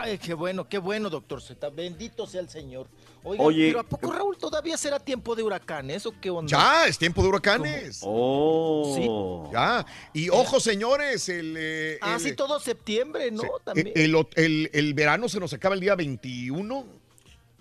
Ay, 0.01 0.19
qué 0.19 0.35
bueno, 0.35 0.69
qué 0.69 0.79
bueno, 0.79 1.09
doctor 1.11 1.41
Z. 1.41 1.69
Bendito 1.71 2.27
sea 2.27 2.41
el 2.41 2.49
Señor. 2.49 2.89
Oiga, 3.23 3.45
Oye, 3.45 3.69
pero 3.69 3.81
¿a 3.81 3.83
poco, 3.85 4.11
Raúl, 4.11 4.37
todavía 4.37 4.77
será 4.77 4.99
tiempo 4.99 5.37
de 5.37 5.43
huracanes 5.43 6.05
o 6.07 6.15
qué 6.21 6.31
onda? 6.31 6.51
Ya, 6.51 6.87
es 6.87 6.99
tiempo 6.99 7.23
de 7.23 7.29
huracanes. 7.29 8.01
Oh. 8.03 9.49
Ya. 9.53 9.85
Y 10.15 10.31
ojo, 10.31 10.59
señores, 10.59 11.29
el, 11.29 11.55
eh, 11.59 11.99
Ah, 12.01 12.15
el- 12.15 12.21
sí, 12.21 12.33
todo 12.35 12.59
septiembre, 12.59 13.31
¿no? 13.31 13.43
eh, 13.45 13.49
También. 13.65 13.93
el, 13.95 14.17
el- 14.37 14.71
el 14.73 14.95
verano 14.95 15.29
se 15.29 15.39
nos 15.39 15.53
acaba 15.53 15.75
el 15.75 15.81
día 15.81 15.95
21. 15.95 16.87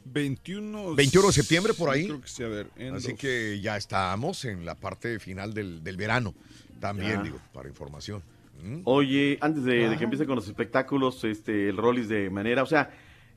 21. 0.05 0.95
21 0.95 1.27
de 1.27 1.33
septiembre 1.33 1.73
por 1.73 1.89
ahí. 1.89 2.05
Creo 2.05 2.21
que 2.21 2.27
sí, 2.29 2.41
a 2.41 2.47
ver. 2.47 2.69
en 2.77 2.95
Así 2.95 3.09
los- 3.09 3.19
que 3.19 3.59
ya 3.61 3.75
estamos 3.77 4.45
en 4.45 4.65
la 4.65 4.75
parte 4.75 5.19
final 5.19 5.53
del, 5.53 5.83
del 5.83 5.97
verano. 5.97 6.33
También, 6.79 7.11
Ya. 7.17 7.23
digo, 7.23 7.39
para 7.53 7.67
información. 7.69 8.21
Mm. 8.63 8.81
Oye, 8.85 9.37
antes 9.41 9.63
de, 9.63 9.89
de 9.89 9.97
que 9.97 10.03
empiece 10.05 10.25
con 10.25 10.35
los 10.35 10.47
espectáculos, 10.47 11.23
este, 11.23 11.69
el 11.69 11.77
Rollis 11.77 12.07
de 12.09 12.29
manera, 12.29 12.63
o 12.63 12.65
sea, 12.65 12.89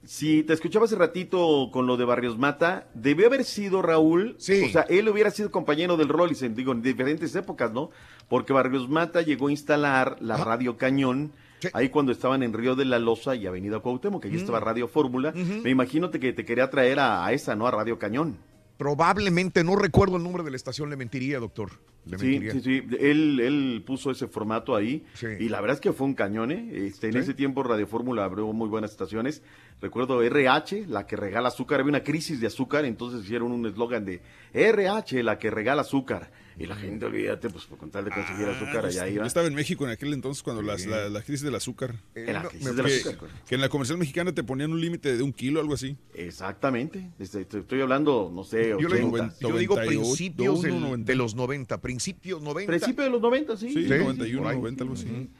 si 0.02 0.42
te 0.44 0.54
escuchaba 0.54 0.86
hace 0.86 0.96
ratito 0.96 1.68
con 1.70 1.86
lo 1.86 1.98
de 1.98 2.06
Barrios 2.06 2.38
Mata, 2.38 2.88
debió 2.94 3.26
haber 3.26 3.44
sido 3.44 3.82
Raúl, 3.82 4.34
Sí. 4.38 4.62
o 4.64 4.68
sea, 4.70 4.82
él 4.88 5.08
hubiera 5.10 5.30
sido 5.30 5.50
compañero 5.50 5.98
del 5.98 6.08
Rollis 6.08 6.40
en, 6.42 6.54
digo, 6.54 6.72
en 6.72 6.80
diferentes 6.80 7.34
épocas, 7.36 7.70
¿no? 7.72 7.90
Porque 8.28 8.54
Barrios 8.54 8.88
Mata 8.88 9.20
llegó 9.20 9.48
a 9.48 9.50
instalar 9.50 10.16
la 10.20 10.38
Radio 10.38 10.78
Cañón, 10.78 11.32
ahí 11.74 11.90
cuando 11.90 12.12
estaban 12.12 12.42
en 12.42 12.54
Río 12.54 12.74
de 12.74 12.86
la 12.86 12.98
Loza 12.98 13.34
y 13.36 13.46
Avenida 13.46 13.80
Cuauhtémoc, 13.80 14.22
que 14.22 14.28
allí 14.28 14.38
Mm. 14.38 14.40
estaba 14.40 14.60
Radio 14.60 14.88
Fórmula, 14.88 15.32
me 15.32 15.68
imagino 15.68 16.08
te- 16.08 16.18
que 16.18 16.32
te 16.32 16.46
quería 16.46 16.70
traer 16.70 16.98
a, 16.98 17.26
a 17.26 17.32
esa, 17.34 17.54
¿no? 17.54 17.66
A 17.66 17.70
Radio 17.70 17.98
Cañón. 17.98 18.38
Probablemente, 18.78 19.62
no 19.62 19.76
recuerdo 19.76 20.16
el 20.16 20.22
nombre 20.22 20.42
de 20.42 20.50
la 20.50 20.56
estación, 20.56 20.88
le 20.88 20.96
mentiría, 20.96 21.38
doctor. 21.38 21.72
Le 22.06 22.18
Sí, 22.18 22.40
sí, 22.50 22.60
sí. 22.60 22.82
Él, 22.98 23.40
él 23.40 23.82
puso 23.86 24.10
ese 24.10 24.26
formato 24.26 24.74
ahí. 24.74 25.04
Sí. 25.14 25.26
Y 25.38 25.48
la 25.48 25.60
verdad 25.60 25.74
es 25.74 25.80
que 25.80 25.92
fue 25.92 26.06
un 26.06 26.14
cañón, 26.14 26.50
¿eh? 26.50 26.70
Este, 26.86 27.08
en 27.08 27.12
Sí. 27.12 27.18
ese 27.20 27.34
tiempo 27.34 27.62
Radio 27.62 27.86
Fórmula 27.86 28.24
abrió 28.24 28.46
muy 28.52 28.68
buenas 28.68 28.90
estaciones. 28.92 29.42
Recuerdo 29.82 30.22
RH, 30.22 30.86
la 30.88 31.06
que 31.06 31.16
regala 31.16 31.48
azúcar. 31.48 31.80
Había 31.80 31.90
una 31.90 32.02
crisis 32.02 32.40
de 32.40 32.46
azúcar, 32.46 32.84
entonces 32.84 33.22
hicieron 33.24 33.52
un 33.52 33.66
eslogan 33.66 34.04
de 34.04 34.20
RH, 34.54 35.22
la 35.22 35.38
que 35.38 35.50
regala 35.50 35.82
azúcar. 35.82 36.30
Y 36.60 36.66
la 36.66 36.76
gente, 36.76 37.06
olvídate, 37.06 37.48
pues 37.48 37.64
por 37.64 37.78
con 37.78 37.90
tal 37.90 38.04
de 38.04 38.10
conseguir 38.10 38.46
azúcar, 38.46 38.84
allá 38.84 39.06
Yo 39.08 39.14
iba. 39.14 39.26
estaba 39.26 39.46
en 39.46 39.54
México 39.54 39.82
en 39.86 39.92
aquel 39.92 40.12
entonces 40.12 40.42
cuando 40.42 40.60
las- 40.60 40.84
la, 40.84 41.08
la 41.08 41.22
crisis 41.22 41.40
del 41.40 41.54
azúcar. 41.54 41.94
En 42.14 42.34
la 42.34 42.42
Que- 42.42 42.48
crisis 42.48 42.76
del 42.76 42.84
azúcar, 42.86 43.30
que 43.48 43.54
en 43.54 43.60
la 43.62 43.70
comercial 43.70 43.96
mexicana 43.96 44.34
te 44.34 44.44
ponían 44.44 44.70
un 44.70 44.78
límite 44.78 45.16
de 45.16 45.22
un 45.22 45.32
kilo, 45.32 45.58
algo 45.60 45.72
así. 45.72 45.96
Exactamente. 46.12 47.10
Este, 47.18 47.40
estoy 47.40 47.60
estoy 47.62 47.80
hablando, 47.80 48.30
no 48.34 48.44
sé, 48.44 48.70
Yo, 48.78 48.88
le- 48.88 49.02
80. 49.02 49.36
yo 49.40 49.56
digo 49.58 49.74
98, 49.76 50.00
principios 50.00 50.62
del- 50.62 50.80
90. 50.80 51.10
de 51.12 51.16
los 51.16 51.34
90, 51.34 51.80
principios 51.80 52.42
90. 52.42 52.70
Principio 52.70 53.04
de 53.04 53.10
los 53.10 53.20
90, 53.22 53.56
sí. 53.56 53.68
Sí, 53.72 53.82
Sí, 53.84 53.88
91, 53.88 54.42
por 54.42 54.50
ahí. 54.52 54.56
90, 54.58 54.84
algo 54.84 54.94
así. 54.94 55.30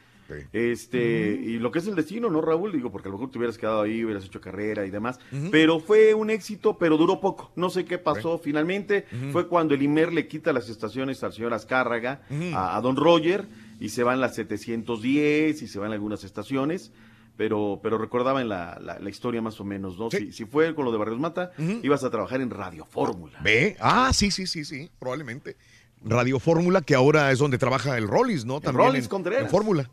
Este, 0.52 1.40
y 1.43 1.59
lo 1.59 1.70
que 1.70 1.78
es 1.81 1.86
el 1.86 1.94
destino, 1.94 2.31
¿no, 2.31 2.40
Raúl? 2.40 2.73
Digo, 2.73 2.90
porque 2.90 3.09
a 3.09 3.11
lo 3.11 3.19
mejor 3.19 3.31
te 3.31 3.39
hubieras 3.39 3.59
quedado 3.59 3.82
ahí, 3.82 4.05
hubieras 4.05 4.24
hecho 4.24 4.40
carrera 4.40 4.86
y 4.86 4.90
demás. 4.90 5.19
Pero 5.51 5.81
fue 5.81 6.15
un 6.15 6.31
éxito, 6.31 6.78
pero 6.78 6.97
duró 6.97 7.20
poco. 7.20 7.52
No 7.57 7.70
sé 7.70 7.85
qué 7.85 7.98
pasó 7.98 8.39
finalmente. 8.39 9.07
Fue 9.32 9.48
cuando 9.48 9.74
el 9.74 9.82
IMER 9.82 10.12
le 10.12 10.27
quita 10.28 10.52
las 10.52 10.69
estaciones 10.69 11.23
al 11.24 11.32
señor 11.32 11.55
Azcárraga, 11.55 12.23
a, 12.55 12.77
a 12.77 12.81
don 12.81 12.97
Roger, 12.97 13.47
y 13.81 13.89
se 13.90 14.02
van 14.02 14.20
las 14.20 14.35
710 14.35 15.62
y 15.62 15.66
se 15.69 15.78
van 15.78 15.93
algunas 15.93 16.24
estaciones. 16.24 16.93
Pero, 17.36 17.81
pero 17.82 17.97
recordaban 17.97 18.51
la, 18.51 18.78
la, 18.82 18.98
la 18.98 19.09
historia 19.09 19.40
más 19.40 19.59
o 19.61 19.65
menos, 19.65 19.98
¿no? 19.98 20.11
Si, 20.11 20.31
si 20.31 20.44
fue 20.44 20.74
con 20.74 20.85
lo 20.85 20.93
de 20.93 20.98
Barrios 20.98 21.19
Mata, 21.19 21.52
ibas 21.82 22.05
a 22.05 22.11
trabajar 22.11 22.43
en 22.43 22.51
Radio 22.51 22.85
Fórmula. 22.85 23.39
¿Ve? 23.43 23.77
Ah, 23.81 24.11
sí, 24.12 24.31
sí, 24.31 24.47
sí, 24.47 24.65
sí, 24.66 24.90
probablemente. 24.98 25.57
Radio 26.05 26.39
Fórmula, 26.39 26.82
que 26.82 26.94
ahora 26.94 27.31
es 27.32 27.39
donde 27.39 27.57
trabaja 27.57 27.97
el 27.97 28.09
Rollis, 28.09 28.44
¿no? 28.44 28.61
También 28.61 28.89
Rollis 28.89 29.05
en, 29.05 29.09
Contreras. 29.11 29.44
en 29.44 29.48
Fórmula. 29.51 29.90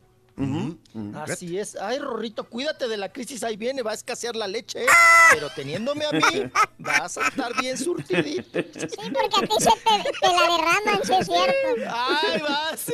Así 1.16 1.58
es. 1.58 1.76
Ay, 1.76 1.98
Rorrito, 1.98 2.44
cuídate 2.44 2.88
de 2.88 2.98
la 2.98 3.12
crisis. 3.12 3.44
Ahí 3.44 3.58
viene, 3.58 3.82
va 3.82 3.92
a 3.92 3.94
escasear 3.96 4.36
la 4.36 4.48
leche. 4.48 4.84
¿eh? 4.84 4.88
Pero 5.34 5.50
teniéndome 5.56 6.06
a 6.06 6.12
mí, 6.12 6.44
vas 6.78 7.18
a 7.18 7.28
estar 7.28 7.60
bien 7.60 7.78
surtidito. 7.78 8.60
Sí, 8.78 9.12
porque 9.12 9.38
a 9.38 9.48
ti 9.48 9.56
se 9.60 9.72
te, 9.72 10.12
te 10.22 10.28
la 10.28 10.42
derraman, 10.42 11.04
sí 11.04 11.14
es 11.20 11.26
cierto. 11.26 11.92
Ay, 11.92 12.42
vas. 12.42 12.94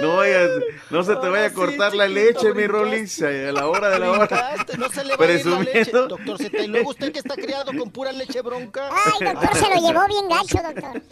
No 0.00 0.16
vayas, 0.16 0.50
no 0.90 1.04
se 1.04 1.16
te 1.16 1.28
vaya 1.28 1.46
a 1.46 1.48
sí, 1.50 1.54
cortar 1.54 1.94
la 1.94 2.08
chiquito, 2.08 2.42
leche, 2.42 2.54
mi. 2.54 2.66
Rolis, 2.66 3.22
a 3.22 3.30
la 3.30 3.68
hora 3.68 3.90
de 3.90 3.98
la 4.00 4.10
hora. 4.10 4.56
No 4.78 4.88
se 4.88 5.04
le 5.04 5.16
va 5.16 5.24
a 5.24 5.32
ir 5.32 5.46
la 5.46 5.60
leche, 5.60 5.92
doctor 5.92 6.38
Z. 6.38 6.62
Y 6.62 6.66
luego 6.66 6.90
usted 6.90 7.12
que 7.12 7.20
está 7.20 7.36
criado 7.36 7.72
con 7.76 7.90
pura 7.90 8.10
leche 8.12 8.40
bronca. 8.42 8.90
Ay, 8.90 9.24
doctor, 9.24 9.56
se 9.56 9.68
lo 9.68 9.76
llevó 9.76 10.06
bien 10.08 10.28
gacho, 10.28 10.58
doctor. 10.62 11.02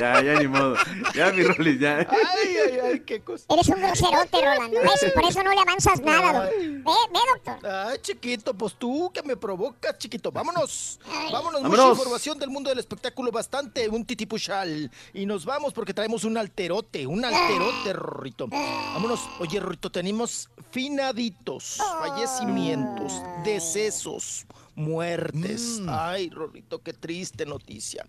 Ya, 0.00 0.22
ya 0.22 0.40
ni 0.40 0.48
modo. 0.48 0.76
Ya, 1.14 1.32
mi 1.32 1.42
Rolis, 1.42 1.78
ya. 1.78 1.98
Ay, 1.98 2.56
ay, 2.56 2.78
ay, 2.84 3.00
qué 3.00 3.20
cosa. 3.20 3.44
Eres 3.48 3.68
un 3.68 3.80
groserote, 3.80 4.36
Rolando. 4.40 4.80
¿Ves? 4.80 5.12
Por 5.14 5.24
eso 5.24 5.42
no 5.42 5.52
le 5.52 5.60
avanzas 5.60 6.00
nada, 6.00 6.32
doctor. 6.32 6.58
Ve, 6.58 6.82
ve, 6.84 7.20
doctor. 7.34 7.66
Ay, 7.70 7.98
chiquito, 8.00 8.54
pues 8.54 8.74
tú 8.74 9.10
que 9.12 9.22
me 9.22 9.36
provocas, 9.36 9.98
chiquito. 9.98 10.32
Vámonos. 10.32 11.00
Vámonos, 11.30 11.62
mucha 11.62 11.88
información 11.88 12.38
del 12.38 12.50
mundo 12.50 12.70
del 12.70 12.78
espectáculo, 12.78 13.30
bastante, 13.30 13.88
un 13.88 14.04
titipuchal. 14.04 14.90
Y 15.12 15.26
nos 15.26 15.44
vamos 15.44 15.72
porque 15.72 15.94
traemos 15.94 16.24
un 16.24 16.36
alterote, 16.36 17.06
un 17.06 17.24
alterote, 17.24 17.92
Rorrito. 17.92 18.48
Vámonos. 18.48 19.20
Oye, 19.38 19.60
Rorrito, 19.60 19.90
tenemos 19.90 20.48
finaditos, 20.70 21.78
fallecimientos, 22.00 23.12
decesos, 23.44 24.46
muertes. 24.74 25.80
Ay, 25.88 26.30
Rorrito, 26.30 26.82
qué 26.82 26.92
triste 26.92 27.44
noticia. 27.46 28.06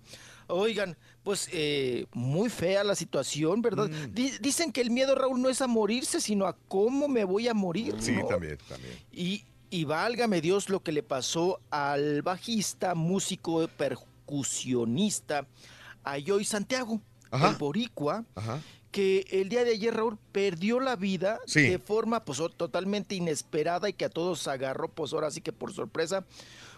Oigan, 0.54 0.96
pues 1.24 1.50
eh, 1.52 2.06
muy 2.14 2.50
fea 2.50 2.84
la 2.84 2.96
situación, 2.96 3.62
¿verdad? 3.62 3.90
Di- 4.12 4.38
dicen 4.40 4.72
que 4.72 4.82
el 4.82 4.92
miedo, 4.92 5.16
Raúl, 5.16 5.42
no 5.42 5.50
es 5.50 5.62
a 5.62 5.68
morirse, 5.68 6.22
sino 6.22 6.46
a 6.46 6.56
cómo 6.68 7.08
me 7.08 7.24
voy 7.24 7.48
a 7.48 7.54
morir. 7.54 7.96
Sí, 8.00 8.12
¿no? 8.12 8.28
también, 8.28 8.58
también. 8.70 8.94
Y, 9.12 9.44
y 9.70 9.86
válgame 9.86 10.42
Dios 10.42 10.70
lo 10.70 10.82
que 10.84 10.92
le 10.92 11.02
pasó 11.04 11.60
al 11.72 12.22
bajista, 12.22 12.94
músico, 12.96 13.68
percusionista, 13.78 15.48
a 16.04 16.18
Joy 16.20 16.44
Santiago, 16.46 17.02
Ajá. 17.32 17.50
el 17.52 17.56
boricua, 17.56 18.26
Ajá. 18.36 18.62
que 18.92 19.26
el 19.32 19.50
día 19.50 19.64
de 19.64 19.72
ayer, 19.72 19.94
Raúl, 19.96 20.18
perdió 20.32 20.80
la 20.80 20.96
vida 20.96 21.40
Sí. 21.48 21.62
de 21.62 21.80
forma 21.80 22.24
pues, 22.26 22.40
totalmente 22.58 23.16
inesperada 23.16 23.90
y 23.90 23.94
que 23.94 24.06
a 24.06 24.10
todos 24.10 24.48
agarró, 24.48 24.90
pues 24.90 25.14
ahora 25.14 25.32
sí 25.32 25.42
que 25.42 25.52
por 25.52 25.74
sorpresa, 25.74 26.26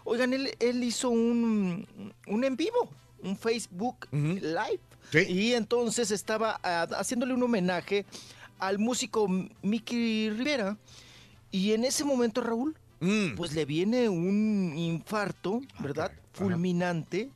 Oigan, 0.08 0.34
él, 0.34 0.52
él 0.60 0.84
hizo 0.84 1.10
un, 1.10 2.14
un 2.28 2.44
en 2.44 2.56
vivo, 2.56 2.90
un 3.26 3.38
Facebook 3.38 4.08
Live. 4.12 4.80
Y 5.30 5.54
entonces 5.54 6.12
estaba 6.12 6.60
ah, 6.64 6.88
haciéndole 6.98 7.34
un 7.34 7.44
homenaje 7.44 8.06
al 8.60 8.80
músico 8.80 9.28
Mickey 9.62 10.30
Rivera. 10.30 10.78
Y 11.52 11.74
en 11.74 11.86
ese 11.86 12.04
momento, 12.04 12.42
Raúl, 12.42 12.76
Mm. 13.02 13.36
pues 13.36 13.52
le 13.54 13.66
viene 13.66 14.08
un 14.08 14.74
infarto, 14.78 15.62
Ah, 15.78 15.84
¿verdad? 15.84 16.12
Fulminante. 16.32 17.30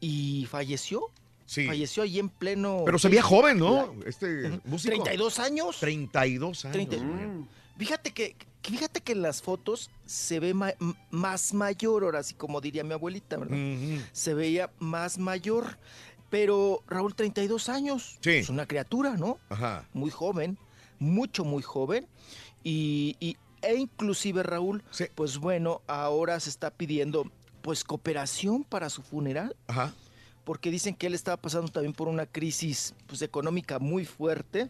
Y 0.00 0.46
falleció. 0.50 1.10
Falleció 1.46 2.02
ahí 2.02 2.18
en 2.18 2.28
pleno. 2.28 2.82
Pero 2.84 2.98
se 2.98 3.08
veía 3.08 3.22
joven, 3.22 3.58
¿no? 3.58 3.94
Este 4.06 4.60
músico. 4.64 4.94
32 5.02 5.38
años. 5.38 5.78
32 5.80 6.64
años. 6.66 6.72
30. 6.88 6.96
Fíjate 7.78 8.12
que, 8.12 8.36
que- 8.64 8.72
fíjate 8.72 9.00
que 9.00 9.12
en 9.12 9.22
las 9.22 9.42
fotos 9.42 9.90
se 10.06 10.40
ve 10.40 10.54
ma- 10.54 10.74
más 11.10 11.52
mayor, 11.54 12.02
ahora 12.04 12.22
sí 12.22 12.34
como 12.34 12.60
diría 12.60 12.82
mi 12.84 12.94
abuelita, 12.94 13.36
¿verdad? 13.36 13.56
Se 14.12 14.34
veía 14.34 14.70
más 14.78 15.18
mayor. 15.18 15.78
Pero 16.30 16.82
Raúl, 16.88 17.14
32 17.14 17.68
años. 17.68 18.18
Sí. 18.20 18.30
Es 18.30 18.48
una 18.48 18.66
criatura, 18.66 19.16
¿no? 19.16 19.38
Ajá. 19.50 19.88
Muy 19.92 20.10
joven, 20.10 20.58
mucho, 20.98 21.44
muy 21.44 21.62
joven. 21.62 22.08
Y, 22.64 23.16
y- 23.20 23.36
e 23.62 23.76
inclusive, 23.76 24.42
Raúl, 24.42 24.82
pues 25.14 25.38
bueno, 25.38 25.82
ahora 25.86 26.40
se 26.40 26.50
está 26.50 26.70
pidiendo 26.70 27.30
pues 27.62 27.84
cooperación 27.84 28.64
para 28.64 28.90
su 28.90 29.02
funeral. 29.02 29.54
Ajá. 29.68 29.94
Porque 30.44 30.70
dicen 30.70 30.94
que 30.94 31.06
él 31.06 31.14
estaba 31.14 31.36
pasando 31.38 31.68
también 31.70 31.92
por 31.94 32.08
una 32.08 32.26
crisis 32.26 32.94
pues, 33.06 33.22
económica 33.22 33.78
muy 33.78 34.04
fuerte. 34.04 34.68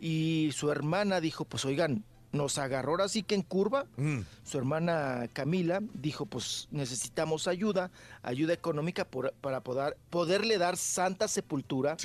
Y 0.00 0.50
su 0.54 0.70
hermana 0.70 1.20
dijo, 1.20 1.44
pues 1.44 1.64
oigan, 1.64 2.04
nos 2.32 2.58
agarró 2.58 2.92
ahora 2.92 3.08
sí 3.08 3.22
que 3.22 3.34
en 3.34 3.42
curva. 3.42 3.86
Mm. 3.96 4.18
Su 4.44 4.58
hermana 4.58 5.28
Camila 5.32 5.80
dijo, 5.94 6.26
pues 6.26 6.68
necesitamos 6.70 7.48
ayuda, 7.48 7.90
ayuda 8.22 8.52
económica 8.52 9.04
por- 9.04 9.32
para 9.40 9.60
poder, 9.60 9.96
poderle 10.10 10.58
dar 10.58 10.76
santa 10.76 11.26
sepultura 11.28 11.96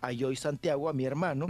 a 0.00 0.12
Joy 0.12 0.36
Santiago, 0.36 0.88
a 0.88 0.92
mi 0.92 1.04
hermano. 1.04 1.46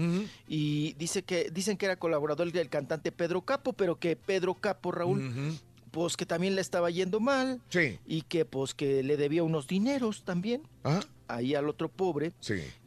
Y 0.47 0.93
dice 0.95 1.23
que, 1.23 1.51
dicen 1.51 1.77
que 1.77 1.87
era 1.87 1.97
colaborador 1.97 2.53
del 2.53 2.69
cantante 2.69 3.11
Pedro 3.13 3.43
Capo, 3.43 3.73
pero 3.73 3.97
que 3.97 4.15
Pedro 4.17 4.55
Capo, 4.55 4.93
Raúl, 4.93 5.59
pues 5.91 6.17
que 6.17 6.25
también 6.27 6.55
le 6.55 6.61
estaba 6.61 6.91
yendo 6.91 7.19
mal. 7.21 7.61
Y 8.07 8.23
que 8.23 8.45
pues 8.45 8.73
que 8.75 9.03
le 9.03 9.17
debía 9.17 9.43
unos 9.43 9.67
dineros 9.67 10.23
también. 10.25 10.63
Ahí 11.29 11.55
al 11.55 11.69
otro 11.69 11.89
pobre 11.89 12.33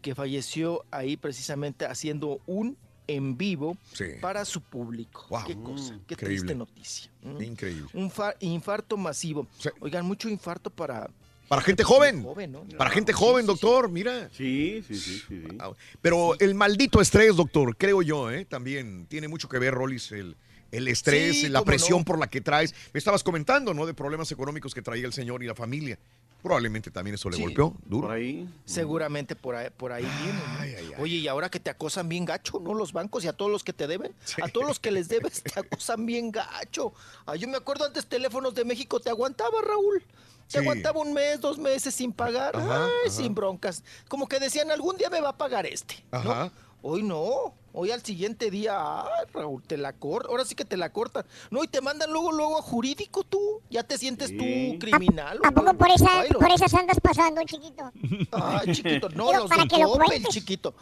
que 0.04 0.14
falleció 0.14 0.86
ahí 0.92 1.18
precisamente 1.18 1.86
haciendo 1.88 2.40
un 2.46 2.78
en 3.08 3.38
vivo 3.38 3.78
para 4.22 4.46
su 4.46 4.62
público. 4.62 5.28
Qué 5.46 5.56
cosa, 5.56 6.00
qué 6.08 6.14
Increíble. 6.16 6.26
triste 6.26 6.56
noticia. 6.56 7.12
Increíble. 7.40 7.90
Un 7.94 8.10
fa- 8.12 8.36
infarto 8.40 8.98
masivo. 8.98 9.48
Oigan, 9.80 10.06
mucho 10.06 10.30
infarto 10.30 10.70
para... 10.70 11.10
Para 11.48 11.62
gente 11.62 11.84
joven. 11.84 12.24
joven, 12.24 12.52
¿no? 12.52 12.64
Para 12.76 12.90
gente 12.90 13.14
joven, 13.14 13.46
doctor, 13.46 13.88
mira. 13.90 14.30
Sí, 14.32 14.84
sí, 14.88 14.96
sí, 14.96 15.20
sí. 15.28 15.44
sí. 15.48 15.58
Pero 16.02 16.34
el 16.40 16.56
maldito 16.56 17.00
estrés, 17.02 17.36
doctor, 17.36 17.78
creo 17.78 18.02
yo, 18.02 18.32
¿eh? 18.32 18.46
también 18.46 19.06
tiene 19.06 19.28
mucho 19.28 19.48
que 19.48 19.60
ver, 19.60 19.76
Rolis, 19.76 20.12
el, 20.12 20.36
el 20.72 20.88
estrés, 20.88 21.42
Sí, 21.42 21.50
la 21.50 21.64
presión 21.64 22.00
no. 22.00 22.06
por 22.06 22.20
la 22.20 22.28
que 22.28 22.42
traes. 22.42 22.74
Me 22.94 22.98
estabas 22.98 23.24
comentando, 23.24 23.74
¿no? 23.74 23.86
De 23.86 23.94
problemas 23.94 24.32
económicos 24.32 24.74
que 24.74 24.82
traía 24.82 25.06
el 25.06 25.14
señor 25.14 25.44
y 25.44 25.48
la 25.48 25.56
familia. 25.56 25.98
Probablemente 26.44 26.92
también 26.92 27.16
eso 27.16 27.28
le 27.30 27.38
Sí. 27.38 27.42
golpeó 27.44 27.76
duro. 27.86 28.08
Por 28.08 28.16
ahí. 28.18 28.48
Seguramente 28.66 29.36
por 29.36 29.56
ahí, 29.56 29.70
por 29.76 29.92
ahí 29.92 30.04
viene. 30.04 30.92
¿no? 30.96 31.02
Oye, 31.04 31.16
y 31.16 31.28
ahora 31.28 31.50
que 31.50 31.60
te 31.60 31.72
acosan 31.72 32.08
bien 32.08 32.24
gacho, 32.26 32.60
¿no? 32.60 32.74
Los 32.76 32.94
bancos 32.94 33.24
y 33.24 33.28
a 33.28 33.34
todos 33.34 33.50
los 33.50 33.64
que 33.64 33.74
te 33.74 33.88
deben, 33.88 34.14
a 34.44 34.48
todos 34.50 34.68
los 34.68 34.80
que 34.80 34.92
les 34.92 35.08
debes, 35.08 35.42
te 35.42 35.60
acosan 35.60 36.06
bien 36.06 36.32
gacho. 36.32 36.94
Ah, 37.26 37.36
yo 37.36 37.48
me 37.48 37.58
acuerdo 37.58 37.86
antes 37.86 38.06
teléfonos 38.06 38.54
de 38.54 38.64
México, 38.64 39.00
te 39.00 39.10
aguantaba, 39.10 39.60
Raúl. 39.64 40.04
Te 40.48 40.52
Sí. 40.52 40.58
aguantaba 40.60 41.00
un 41.02 41.14
mes, 41.14 41.42
dos 41.42 41.58
meses 41.58 41.96
sin 41.96 42.12
pagar, 42.14 42.56
Ajá, 42.56 42.86
ay, 42.86 42.92
ajá. 43.08 43.10
sin 43.16 43.34
broncas. 43.34 43.84
Como 44.08 44.28
que 44.28 44.40
decían, 44.40 44.70
algún 44.70 44.96
día 44.98 45.10
me 45.10 45.20
va 45.22 45.30
a 45.30 45.38
pagar 45.38 45.66
este. 45.66 45.96
¿no? 46.12 46.20
Ajá. 46.20 46.52
Hoy 46.84 47.02
no, 47.02 47.56
hoy 47.76 47.92
al 47.92 48.04
siguiente 48.04 48.50
día, 48.50 49.04
ay, 49.04 49.26
Raúl, 49.34 49.62
te 49.62 49.78
la 49.78 49.94
cortan, 49.94 50.32
ahora 50.32 50.46
sí 50.46 50.56
que 50.56 50.66
te 50.66 50.78
la 50.78 50.92
cortan. 50.92 51.26
No, 51.52 51.64
y 51.64 51.68
te 51.68 51.82
mandan 51.82 52.12
luego, 52.12 52.32
luego 52.32 52.58
a 52.58 52.62
jurídico 52.62 53.24
tú, 53.24 53.62
ya 53.70 53.84
te 53.84 53.98
sientes 53.98 54.36
tú 54.36 54.44
criminal. 54.80 55.40
¿A 55.44 55.52
poco 55.52 55.74
por, 55.74 55.92
esa, 55.92 56.24
por 56.40 56.52
esas 56.52 56.74
andas 56.74 57.00
pasando, 57.02 57.42
chiquito? 57.44 57.92
Ay, 58.32 58.74
chiquito, 58.74 59.10
no, 59.10 59.34
los 59.34 59.50
para 59.50 59.64
de 59.64 59.70
que 59.70 59.84
Coppel, 59.84 60.26
chiquito. 60.28 60.74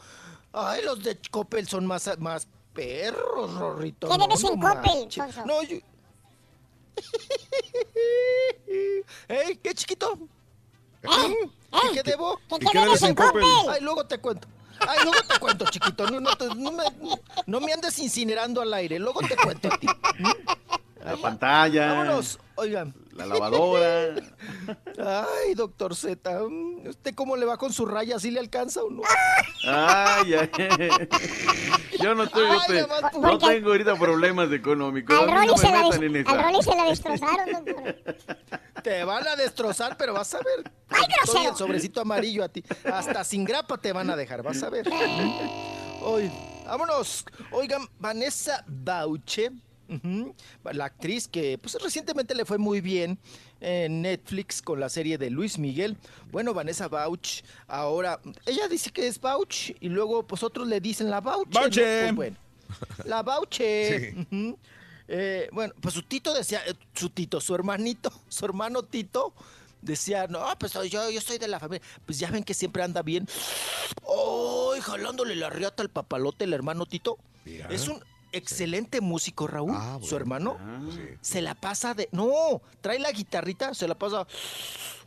Ay, 0.53 0.83
los 0.83 1.03
de 1.03 1.17
Coppel 1.31 1.67
son 1.67 1.87
más, 1.87 2.09
más 2.19 2.47
perros, 2.73 3.53
Rorrito. 3.55 4.07
¿Qué 4.07 4.17
no, 4.17 4.27
debes 4.27 4.43
en 4.43 4.59
no 4.59 4.69
Coppel, 4.69 4.99
manches. 4.99 5.15
Sonso? 5.15 5.45
No, 5.45 5.63
yo... 5.63 5.77
Ey, 9.27 9.57
¿qué 9.57 9.73
chiquito? 9.73 10.15
Mm, 10.15 10.27
¿Qué, 11.01 11.89
qué 11.95 12.03
debo? 12.03 12.39
¿Qué 12.47 12.57
¿Y 12.61 12.67
qué 12.67 12.79
debes 12.79 13.01
en 13.01 13.15
Coppel? 13.15 13.43
Ay, 13.67 13.81
luego 13.81 14.05
te 14.05 14.19
cuento. 14.19 14.47
Ay, 14.87 14.99
luego 15.03 15.19
te 15.27 15.39
cuento, 15.39 15.65
chiquito. 15.69 16.09
No, 16.09 16.19
no, 16.19 16.35
te- 16.35 16.53
me, 16.71 16.83
no 17.45 17.59
me 17.59 17.73
andes 17.73 17.97
incinerando 17.99 18.61
al 18.61 18.73
aire. 18.73 18.99
Luego 18.99 19.21
te 19.21 19.35
cuento. 19.35 19.69
La 21.03 21.17
pantalla. 21.17 21.87
Vámonos, 21.93 22.39
oigan. 22.55 22.93
La 23.11 23.25
lavadora. 23.25 24.15
Ay, 24.97 25.53
doctor 25.55 25.95
Z, 25.95 26.17
mm, 26.49 26.87
¿usted 26.87 27.13
cómo 27.13 27.35
le 27.35 27.45
va 27.45 27.57
con 27.57 27.71
su 27.73 27.85
raya? 27.85 28.17
¿Sí 28.19 28.31
le 28.31 28.39
alcanza 28.39 28.81
o 28.83 28.89
no? 28.89 29.01
Ay, 29.67 30.33
ay. 30.33 30.49
Yo 32.01 32.15
no, 32.15 32.23
estoy, 32.23 32.45
Ay, 32.49 32.57
yo 32.59 32.65
te- 32.67 32.73
nada 32.87 33.01
más 33.01 33.13
no 33.13 33.21
porque- 33.21 33.47
tengo 33.47 33.69
ahorita 33.71 33.95
problemas 33.97 34.51
económicos. 34.51 35.19
Al 35.19 35.29
Rolly 35.31 35.47
no 35.47 35.57
se, 35.57 35.71
la 35.71 35.83
metan 35.83 36.03
en 36.03 36.13
des- 36.13 36.25
esa. 36.25 36.31
al 36.31 36.43
Rolly 36.43 36.63
se 36.63 36.75
la 36.75 36.83
destrozaron, 36.85 37.65
doctor. 37.65 37.95
Te 38.83 39.03
van 39.05 39.27
a 39.27 39.35
destrozar, 39.35 39.95
pero 39.97 40.13
vas 40.13 40.33
a 40.33 40.39
ver. 40.39 40.71
Ay, 40.89 41.03
grosero. 41.21 41.51
el 41.51 41.55
sobrecito 41.55 42.01
amarillo 42.01 42.43
a 42.43 42.49
ti. 42.49 42.63
Hasta 42.91 43.23
sin 43.23 43.45
grapa 43.45 43.77
te 43.77 43.93
van 43.93 44.09
a 44.09 44.15
dejar, 44.15 44.41
vas 44.43 44.61
a 44.63 44.69
ver. 44.69 44.89
Hoy, 46.01 46.29
vámonos. 46.65 47.23
Oigan, 47.51 47.87
Vanessa 47.99 48.63
Bauche, 48.67 49.51
la 50.71 50.85
actriz 50.85 51.27
que 51.27 51.57
pues 51.57 51.75
recientemente 51.81 52.35
le 52.35 52.45
fue 52.45 52.57
muy 52.57 52.81
bien 52.81 53.19
en 53.59 54.01
Netflix 54.01 54.61
con 54.61 54.79
la 54.79 54.89
serie 54.89 55.17
de 55.17 55.29
Luis 55.29 55.57
Miguel. 55.57 55.97
Bueno, 56.31 56.53
Vanessa 56.53 56.87
Bauch, 56.87 57.43
ahora, 57.67 58.19
ella 58.45 58.67
dice 58.67 58.91
que 58.91 59.07
es 59.07 59.19
Bauch 59.19 59.71
y 59.79 59.89
luego 59.89 60.25
pues 60.25 60.43
otros 60.43 60.67
le 60.67 60.81
dicen 60.81 61.09
la 61.09 61.21
Bauche. 61.21 61.51
¿no? 61.53 61.61
Bauche. 61.61 62.01
Pues, 62.03 62.15
bueno, 62.15 62.37
la 63.05 63.23
Bauche. 63.23 64.15
Eh, 65.07 65.49
bueno, 65.51 65.73
pues 65.81 65.93
su 65.93 66.03
tito 66.03 66.33
decía, 66.33 66.61
eh, 66.65 66.73
su 66.93 67.09
tito, 67.09 67.41
su 67.41 67.53
hermanito, 67.53 68.11
su 68.29 68.45
hermano 68.45 68.83
Tito 68.83 69.33
decía, 69.81 70.27
no, 70.27 70.45
pues 70.57 70.73
yo, 70.89 71.09
yo 71.09 71.21
soy 71.21 71.37
de 71.37 71.47
la 71.47 71.59
familia. 71.59 71.85
Pues 72.05 72.19
ya 72.19 72.31
ven 72.31 72.43
que 72.43 72.53
siempre 72.53 72.83
anda 72.83 73.01
bien. 73.01 73.27
¡Ay, 74.07 74.81
jalándole 74.81 75.35
la 75.35 75.49
riata 75.49 75.83
al 75.83 75.89
papalote 75.89 76.45
el 76.45 76.53
hermano 76.53 76.85
Tito! 76.85 77.17
Es 77.45 77.89
un 77.89 78.01
excelente 78.33 78.99
músico, 79.01 79.47
Raúl, 79.47 79.75
su 80.03 80.15
hermano. 80.15 80.57
Se 81.21 81.41
la 81.41 81.55
pasa 81.55 81.93
de... 81.93 82.09
No, 82.11 82.61
trae 82.81 82.99
la 82.99 83.11
guitarrita, 83.11 83.73
se 83.73 83.87
la 83.87 83.95
pasa... 83.95 84.27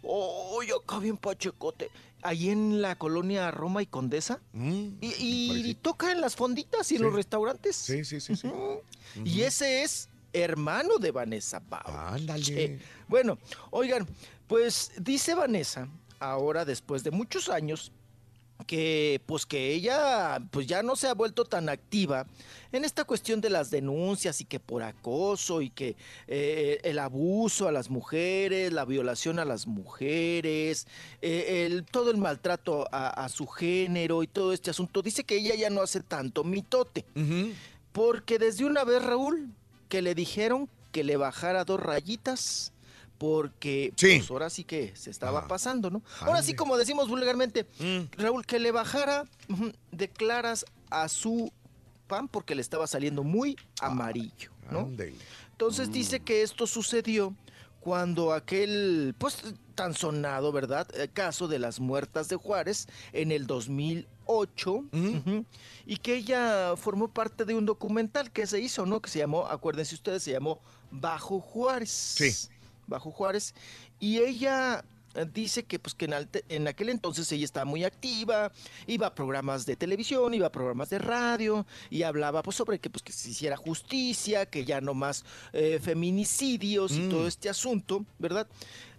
¡Ay, 0.03 0.69
acá 0.71 0.99
bien 0.99 1.17
pachecote! 1.17 1.91
Ahí 2.23 2.49
en 2.49 2.81
la 2.81 2.97
colonia 2.97 3.51
Roma 3.51 3.83
y 3.83 3.87
Condesa. 3.87 4.41
y 4.55 4.97
y 5.01 5.75
toca 5.75 6.11
en 6.11 6.21
las 6.21 6.35
fonditas 6.35 6.91
y 6.91 6.97
en 6.97 7.03
los 7.03 7.13
restaurantes. 7.13 7.77
Sí, 7.77 8.05
sí, 8.05 8.21
sí. 8.21 8.35
sí. 8.37 8.51
Y 9.25 9.43
ese 9.43 9.83
es 9.83 10.09
hermano 10.33 10.99
de 10.99 11.11
Vanessa 11.11 11.61
Bauch. 11.61 11.87
Ándale. 11.89 12.81
Bueno, 13.09 13.39
oigan, 13.71 14.07
pues 14.47 14.93
dice 14.99 15.35
Vanessa, 15.35 15.89
ahora 16.19 16.65
después 16.65 17.05
de 17.05 17.11
muchos 17.11 17.49
años, 17.49 17.93
que 18.67 19.21
pues 19.27 19.45
que 19.47 19.73
ella 19.73 20.39
pues 20.51 20.67
ya 20.67 20.83
no 20.83 20.97
se 20.97 21.09
ha 21.09 21.15
vuelto 21.15 21.45
tan 21.45 21.69
activa 21.69 22.27
en 22.73 22.85
esta 22.85 23.05
cuestión 23.05 23.41
de 23.41 23.51
las 23.51 23.71
denuncias 23.71 24.41
y 24.41 24.45
que 24.45 24.61
por 24.61 24.83
acoso 24.83 25.63
y 25.63 25.71
que 25.71 25.97
eh, 26.27 26.81
el 26.83 26.99
abuso 26.99 27.69
a 27.69 27.73
las 27.73 27.91
mujeres, 27.91 28.73
la 28.73 28.85
violación 28.85 29.39
a 29.39 29.45
las 29.45 29.67
mujeres, 29.67 30.87
eh, 31.23 31.67
el, 31.67 31.85
todo 31.85 32.11
el 32.11 32.17
maltrato 32.17 32.87
a, 32.91 33.09
a 33.09 33.29
su 33.29 33.47
género 33.47 34.23
y 34.23 34.27
todo 34.27 34.53
este 34.53 34.71
asunto, 34.71 35.03
dice 35.03 35.25
que 35.25 35.37
ella 35.37 35.55
ya 35.55 35.71
no 35.71 35.83
hace 35.83 36.01
tanto 36.01 36.45
mitote. 36.45 37.05
Porque 37.93 38.39
desde 38.39 38.67
una 38.67 38.85
vez, 38.85 39.03
Raúl, 39.03 39.49
que 39.89 40.03
le 40.03 40.15
dijeron 40.15 40.69
que 40.93 41.05
le 41.05 41.17
bajara 41.17 41.65
dos 41.65 41.81
rayitas, 41.81 42.73
porque 43.19 43.93
pues 43.99 44.31
ahora 44.31 44.51
sí 44.51 44.65
que 44.65 44.95
se 44.97 45.11
estaba 45.11 45.49
pasando, 45.49 45.91
¿no? 45.91 46.03
Ahora 46.21 46.43
sí, 46.43 46.55
como 46.55 46.77
decimos 46.77 47.09
vulgarmente, 47.09 47.67
Raúl, 48.13 48.45
que 48.47 48.59
le 48.59 48.73
bajara 48.73 49.25
de 49.91 50.09
claras 50.09 50.65
a 50.91 51.09
su 51.09 51.53
pan 52.07 52.29
porque 52.29 52.55
le 52.55 52.63
estaba 52.63 52.87
saliendo 52.87 53.25
muy 53.25 53.57
amarillo, 53.81 54.51
¿no? 54.71 54.91
Entonces 55.53 55.91
dice 55.91 56.21
que 56.21 56.43
esto 56.43 56.67
sucedió 56.67 57.35
cuando 57.81 58.33
aquel, 58.33 59.15
pues 59.17 59.43
tan 59.77 59.95
sonado, 59.95 60.51
¿verdad? 60.51 60.89
Eh, 60.97 61.09
caso 61.13 61.47
de 61.47 61.61
las 61.61 61.79
muertas 61.79 62.29
de 62.29 62.35
Juárez 62.35 62.89
en 63.13 63.31
el 63.31 63.47
2008 63.47 64.73
ujú, 64.73 65.45
y 65.87 65.97
que 65.99 66.17
ella 66.17 66.75
formó 66.77 67.07
parte 67.07 67.45
de 67.45 67.55
un 67.55 67.65
documental 67.65 68.33
que 68.33 68.49
se 68.49 68.59
hizo, 68.59 68.87
¿no? 68.87 69.01
Que 69.01 69.09
se 69.09 69.21
llamó, 69.21 69.47
acuérdense 69.47 69.95
ustedes, 69.95 70.25
se 70.25 70.33
llamó 70.33 70.61
Bajo 70.91 71.39
Juárez. 71.41 71.91
Sí. 71.91 72.49
Bajo 72.87 73.11
Juárez, 73.11 73.55
y 74.01 74.19
ella 74.19 74.85
dice 75.33 75.63
que 75.65 75.79
pues 75.79 75.95
que 75.95 76.05
en, 76.05 76.13
alte- 76.13 76.45
en 76.51 76.69
aquel 76.69 76.91
entonces 76.91 77.33
ella 77.33 77.47
estaba 77.47 77.65
muy 77.65 77.85
activa, 77.85 78.53
iba 78.87 79.07
a 79.07 79.15
programas 79.15 79.65
de 79.65 79.75
televisión, 79.75 80.35
iba 80.35 80.49
a 80.49 80.53
programas 80.53 80.91
de 80.91 80.99
radio 80.99 81.65
y 81.89 82.03
hablaba 82.03 82.43
pues 82.43 82.57
sobre 82.57 82.79
que 82.79 82.91
pues 82.91 83.03
que 83.03 83.13
se 83.13 83.31
hiciera 83.31 83.57
justicia, 83.57 84.45
que 84.45 84.67
ya 84.67 84.83
no 84.83 84.93
más 84.93 85.25
eh, 85.55 85.79
feminicidios 85.83 86.93
y 86.93 87.09
todo 87.09 87.27
este 87.27 87.49
asunto, 87.49 88.05
¿verdad? 88.19 88.47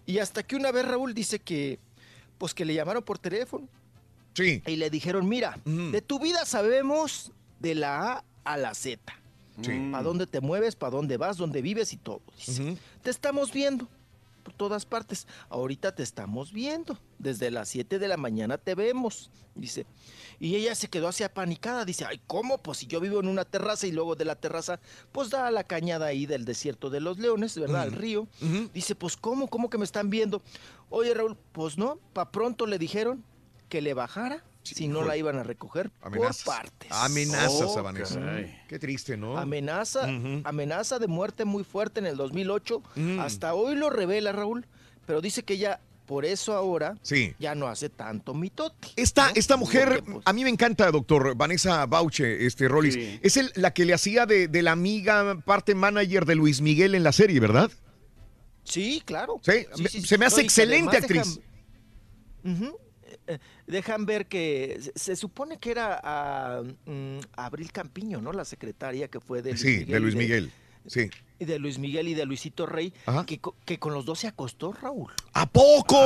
Y 0.06 0.18
hasta 0.18 0.42
que 0.42 0.56
una 0.56 0.72
vez 0.72 0.86
Raúl 0.88 1.14
dice 1.14 1.38
que 1.38 1.78
pues 2.36 2.52
que 2.52 2.64
le 2.64 2.74
llamaron 2.74 3.02
por 3.04 3.18
teléfono. 3.18 3.68
Sí. 4.34 4.62
Y 4.66 4.76
le 4.76 4.90
dijeron, 4.90 5.28
mira, 5.28 5.58
de 5.64 6.00
tu 6.02 6.18
vida 6.18 6.44
sabemos 6.46 7.30
de 7.60 7.74
la 7.74 8.12
A 8.12 8.24
a 8.44 8.56
la 8.56 8.74
Z. 8.74 9.00
Sí. 9.62 9.88
¿Para 9.90 10.04
dónde 10.04 10.26
te 10.26 10.40
mueves, 10.40 10.76
para 10.76 10.92
dónde 10.92 11.16
vas, 11.16 11.36
dónde 11.36 11.62
vives 11.62 11.92
y 11.92 11.96
todo? 11.96 12.22
Dice. 12.36 12.76
Te 13.02 13.10
estamos 13.10 13.52
viendo 13.52 13.88
por 14.42 14.52
todas 14.54 14.86
partes. 14.86 15.26
Ahorita 15.48 15.94
te 15.94 16.02
estamos 16.02 16.52
viendo. 16.52 16.98
Desde 17.18 17.50
las 17.50 17.68
7 17.68 17.98
de 17.98 18.08
la 18.08 18.16
mañana 18.16 18.58
te 18.58 18.74
vemos. 18.74 19.30
Dice. 19.54 19.86
Y 20.40 20.54
ella 20.54 20.74
se 20.74 20.88
quedó 20.88 21.08
así 21.08 21.24
apanicada. 21.24 21.84
Dice, 21.84 22.04
ay, 22.04 22.20
¿cómo? 22.26 22.58
Pues 22.58 22.78
si 22.78 22.86
yo 22.86 23.00
vivo 23.00 23.20
en 23.20 23.26
una 23.26 23.44
terraza 23.44 23.86
y 23.86 23.92
luego 23.92 24.14
de 24.14 24.24
la 24.24 24.36
terraza, 24.36 24.80
pues 25.12 25.30
da 25.30 25.48
a 25.48 25.50
la 25.50 25.64
cañada 25.64 26.06
ahí 26.06 26.26
del 26.26 26.44
desierto 26.44 26.90
de 26.90 27.00
los 27.00 27.18
leones, 27.18 27.58
¿verdad? 27.58 27.82
Al 27.82 27.92
río. 27.92 28.28
Dice, 28.72 28.94
pues 28.94 29.16
¿cómo? 29.16 29.48
¿Cómo 29.48 29.68
que 29.68 29.78
me 29.78 29.84
están 29.84 30.10
viendo? 30.10 30.42
Oye, 30.90 31.12
Raúl, 31.12 31.36
pues 31.52 31.76
no, 31.76 31.98
pa' 32.12 32.30
pronto 32.30 32.66
le 32.66 32.78
dijeron 32.78 33.24
que 33.68 33.82
le 33.82 33.94
bajara 33.94 34.44
si 34.62 34.86
no 34.88 35.02
la 35.02 35.16
iban 35.16 35.38
a 35.38 35.42
recoger 35.42 35.90
Amenazas. 36.02 36.44
por 36.44 36.54
partes. 36.54 36.88
Amenazas 36.92 37.52
Oh, 37.62 37.78
a 37.78 37.82
Vanessa. 37.82 38.18
caray. 38.20 38.60
Qué 38.68 38.78
triste, 38.78 39.16
¿no? 39.16 39.38
Amenaza, 39.38 40.06
amenaza 40.44 40.98
de 40.98 41.06
muerte 41.06 41.44
muy 41.44 41.64
fuerte 41.64 42.00
en 42.00 42.06
el 42.06 42.16
2008. 42.16 42.82
Hasta 43.20 43.54
hoy 43.54 43.76
lo 43.76 43.88
revela 43.90 44.32
Raúl, 44.32 44.66
pero 45.06 45.20
dice 45.20 45.42
que 45.42 45.54
ella 45.54 45.80
por 46.06 46.24
eso 46.24 46.54
ahora 46.54 46.96
Sí. 47.02 47.34
ya 47.38 47.54
no 47.54 47.66
hace 47.68 47.90
tanto 47.90 48.32
mitote. 48.32 48.88
Esta, 48.96 49.30
esta 49.34 49.58
mujer, 49.58 50.02
a 50.24 50.32
mí 50.32 50.42
me 50.42 50.48
encanta, 50.50 50.90
doctor 50.90 51.34
Vanessa 51.36 51.84
Bauche, 51.84 52.46
este 52.46 52.66
Rollis. 52.66 52.94
Sí. 52.94 53.20
Es 53.22 53.36
el- 53.36 53.52
la 53.56 53.72
que 53.74 53.84
le 53.84 53.92
hacía 53.92 54.24
de, 54.24 54.48
de 54.48 54.62
la 54.62 54.72
amiga 54.72 55.38
parte 55.44 55.74
manager 55.74 56.24
de 56.24 56.34
Luis 56.34 56.62
Miguel 56.62 56.94
en 56.94 57.02
la 57.04 57.12
serie, 57.12 57.40
¿verdad? 57.40 57.70
Sí, 58.64 59.02
claro. 59.04 59.38
Sí, 59.42 59.66
Sí, 59.74 59.82
me- 59.82 59.88
sí, 59.90 60.00
sí. 60.00 60.06
se 60.06 60.16
me 60.18 60.24
hace 60.26 60.36
No, 60.36 60.42
excelente 60.44 60.96
actriz. 60.96 61.40
Ujú. 62.44 62.64
Eh, 62.64 62.70
eh, 62.70 62.87
Dejan 63.66 64.06
ver 64.06 64.26
que 64.26 64.78
se, 64.80 64.92
se 64.94 65.16
supone 65.16 65.58
que 65.58 65.70
era 65.70 66.00
a, 66.02 66.62
mm, 66.86 67.18
Abril 67.36 67.70
Campiño, 67.72 68.20
¿no? 68.20 68.32
La 68.32 68.44
secretaria 68.44 69.08
que 69.08 69.20
fue 69.20 69.42
de 69.42 69.50
Luis 69.50 69.60
Sí, 69.62 69.68
Miguel. 69.68 69.88
de 69.88 70.00
Luis 70.00 70.14
Miguel. 70.14 70.52
Sí. 70.86 71.10
Y 71.38 71.44
de 71.44 71.58
Luis 71.58 71.78
Miguel 71.78 72.08
y 72.08 72.14
de 72.14 72.24
Luisito 72.24 72.64
Rey, 72.64 72.92
que, 73.26 73.40
que 73.66 73.78
con 73.78 73.92
los 73.92 74.06
dos 74.06 74.20
se 74.20 74.26
acostó, 74.26 74.72
Raúl. 74.72 75.12
¿A 75.34 75.44
poco? 75.46 75.96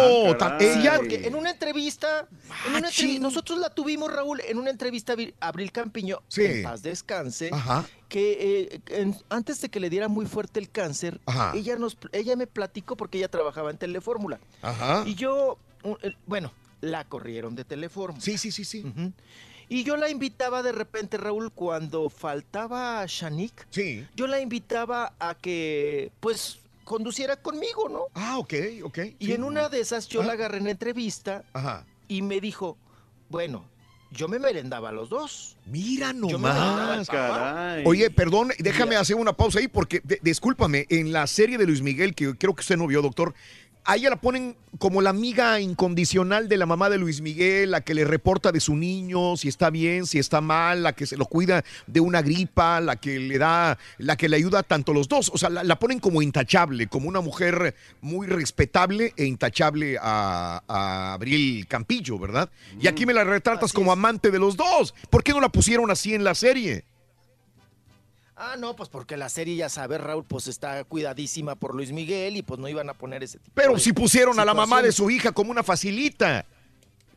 Ah, 0.40 0.56
Sí, 0.58 0.66
ella. 0.66 0.96
porque 0.96 1.24
en 1.26 1.36
una 1.36 1.50
entrevista, 1.50 2.26
en 2.66 2.74
una 2.74 2.88
nosotros 3.20 3.58
la 3.60 3.70
tuvimos, 3.70 4.12
Raúl, 4.12 4.40
en 4.40 4.58
una 4.58 4.70
entrevista 4.70 5.14
a 5.40 5.46
Abril 5.48 5.70
Campiño, 5.72 6.18
Sí. 6.28 6.44
en 6.44 6.62
paz 6.64 6.82
descanse, 6.82 7.50
Ajá. 7.52 7.86
que 8.08 8.70
eh, 8.72 8.80
en- 8.88 9.16
antes 9.30 9.60
de 9.60 9.68
que 9.68 9.78
le 9.78 9.88
diera 9.88 10.08
muy 10.08 10.26
fuerte 10.26 10.58
el 10.58 10.68
cáncer, 10.68 11.20
Ajá. 11.26 11.52
ella 11.54 11.76
nos, 11.76 11.96
ella 12.10 12.34
me 12.36 12.46
platicó 12.48 12.96
porque 12.96 13.18
ella 13.18 13.28
trabajaba 13.28 13.70
en 13.70 13.78
Telefórmula. 13.78 14.40
Ajá. 14.62 15.04
Y 15.06 15.14
yo, 15.14 15.58
bueno, 16.26 16.52
la 16.82 17.04
corrieron 17.04 17.54
de 17.56 17.64
Telefórmula. 17.64 18.20
Sí, 18.22 18.36
sí, 18.36 18.52
sí, 18.52 18.64
sí. 18.66 18.84
Y 19.70 19.84
yo 19.84 19.96
la 19.96 20.10
invitaba 20.10 20.62
de 20.62 20.72
repente, 20.72 21.16
Raúl, 21.16 21.50
cuando 21.50 22.10
faltaba 22.10 23.02
Shanik, 23.06 23.66
sí. 23.70 24.06
yo 24.14 24.26
la 24.26 24.38
invitaba 24.40 25.14
a 25.18 25.34
que, 25.34 26.12
pues, 26.20 26.58
conduciera 26.84 27.36
conmigo, 27.36 27.88
¿no? 27.88 28.02
Ah, 28.14 28.36
ok, 28.38 28.52
ok. 28.84 28.98
Y 29.18 29.26
sí. 29.26 29.32
en 29.32 29.44
una 29.44 29.70
de 29.70 29.80
esas 29.80 30.08
yo 30.08 30.22
la 30.22 30.32
agarré 30.34 30.58
en 30.58 30.66
entrevista 30.66 31.44
Ajá. 31.54 31.86
y 32.08 32.20
me 32.20 32.40
dijo, 32.40 32.76
bueno, 33.30 33.64
yo 34.10 34.28
me 34.28 34.38
merendaba 34.38 34.90
a 34.90 34.92
los 34.92 35.08
dos. 35.08 35.56
Mira 35.64 36.12
me 36.12 36.20
nomás. 36.32 37.06
papá. 37.06 37.76
Oye, 37.86 38.10
perdón, 38.10 38.50
déjame 38.58 38.96
hacer 38.96 39.16
una 39.16 39.32
pausa 39.32 39.58
ahí 39.60 39.68
porque, 39.68 40.02
de- 40.04 40.18
discúlpame, 40.22 40.86
en 40.90 41.12
la 41.12 41.26
serie 41.26 41.56
de 41.56 41.64
Luis 41.64 41.80
Miguel, 41.80 42.14
que 42.14 42.36
creo 42.36 42.54
que 42.54 42.60
usted 42.60 42.76
no 42.76 42.86
vio, 42.88 43.00
doctor, 43.00 43.32
a 43.84 43.96
ella 43.96 44.10
la 44.10 44.16
ponen 44.16 44.56
como 44.78 45.02
la 45.02 45.10
amiga 45.10 45.60
incondicional 45.60 46.48
de 46.48 46.56
la 46.56 46.66
mamá 46.66 46.88
de 46.88 46.98
Luis 46.98 47.20
Miguel, 47.20 47.72
la 47.72 47.82
que 47.82 47.94
le 47.94 48.04
reporta 48.04 48.52
de 48.52 48.60
su 48.60 48.76
niño, 48.76 49.36
si 49.36 49.48
está 49.48 49.70
bien, 49.70 50.06
si 50.06 50.18
está 50.18 50.40
mal, 50.40 50.82
la 50.82 50.94
que 50.94 51.06
se 51.06 51.16
lo 51.16 51.26
cuida 51.26 51.64
de 51.86 52.00
una 52.00 52.22
gripa, 52.22 52.80
la 52.80 52.96
que 52.96 53.18
le 53.18 53.38
da, 53.38 53.78
la 53.98 54.16
que 54.16 54.28
le 54.28 54.36
ayuda 54.36 54.62
tanto 54.62 54.92
los 54.92 55.08
dos. 55.08 55.30
O 55.34 55.38
sea, 55.38 55.50
la, 55.50 55.64
la 55.64 55.78
ponen 55.78 55.98
como 55.98 56.22
intachable, 56.22 56.86
como 56.86 57.08
una 57.08 57.20
mujer 57.20 57.74
muy 58.00 58.26
respetable 58.26 59.12
e 59.16 59.24
intachable 59.24 59.98
a, 60.00 60.62
a 60.66 61.14
Abril 61.14 61.66
Campillo, 61.66 62.18
¿verdad? 62.18 62.50
Y 62.80 62.86
aquí 62.86 63.04
me 63.04 63.12
la 63.12 63.24
retratas 63.24 63.72
como 63.72 63.92
amante 63.92 64.30
de 64.30 64.38
los 64.38 64.56
dos. 64.56 64.94
¿Por 65.10 65.22
qué 65.22 65.32
no 65.32 65.40
la 65.40 65.50
pusieron 65.50 65.90
así 65.90 66.14
en 66.14 66.24
la 66.24 66.34
serie? 66.34 66.84
Ah, 68.44 68.56
no, 68.58 68.74
pues 68.74 68.88
porque 68.88 69.16
la 69.16 69.28
serie, 69.28 69.54
ya 69.54 69.68
sabes, 69.68 70.00
Raúl, 70.00 70.24
pues 70.24 70.48
está 70.48 70.82
cuidadísima 70.82 71.54
por 71.54 71.76
Luis 71.76 71.92
Miguel 71.92 72.36
y 72.36 72.42
pues 72.42 72.58
no 72.58 72.68
iban 72.68 72.90
a 72.90 72.94
poner 72.94 73.22
ese 73.22 73.38
tipo 73.38 73.52
Pero 73.54 73.74
de 73.74 73.78
si 73.78 73.92
pusieron 73.92 74.40
a 74.40 74.44
la 74.44 74.52
mamá 74.52 74.82
de 74.82 74.90
su 74.90 75.08
hija 75.10 75.30
como 75.30 75.52
una 75.52 75.62
facilita. 75.62 76.44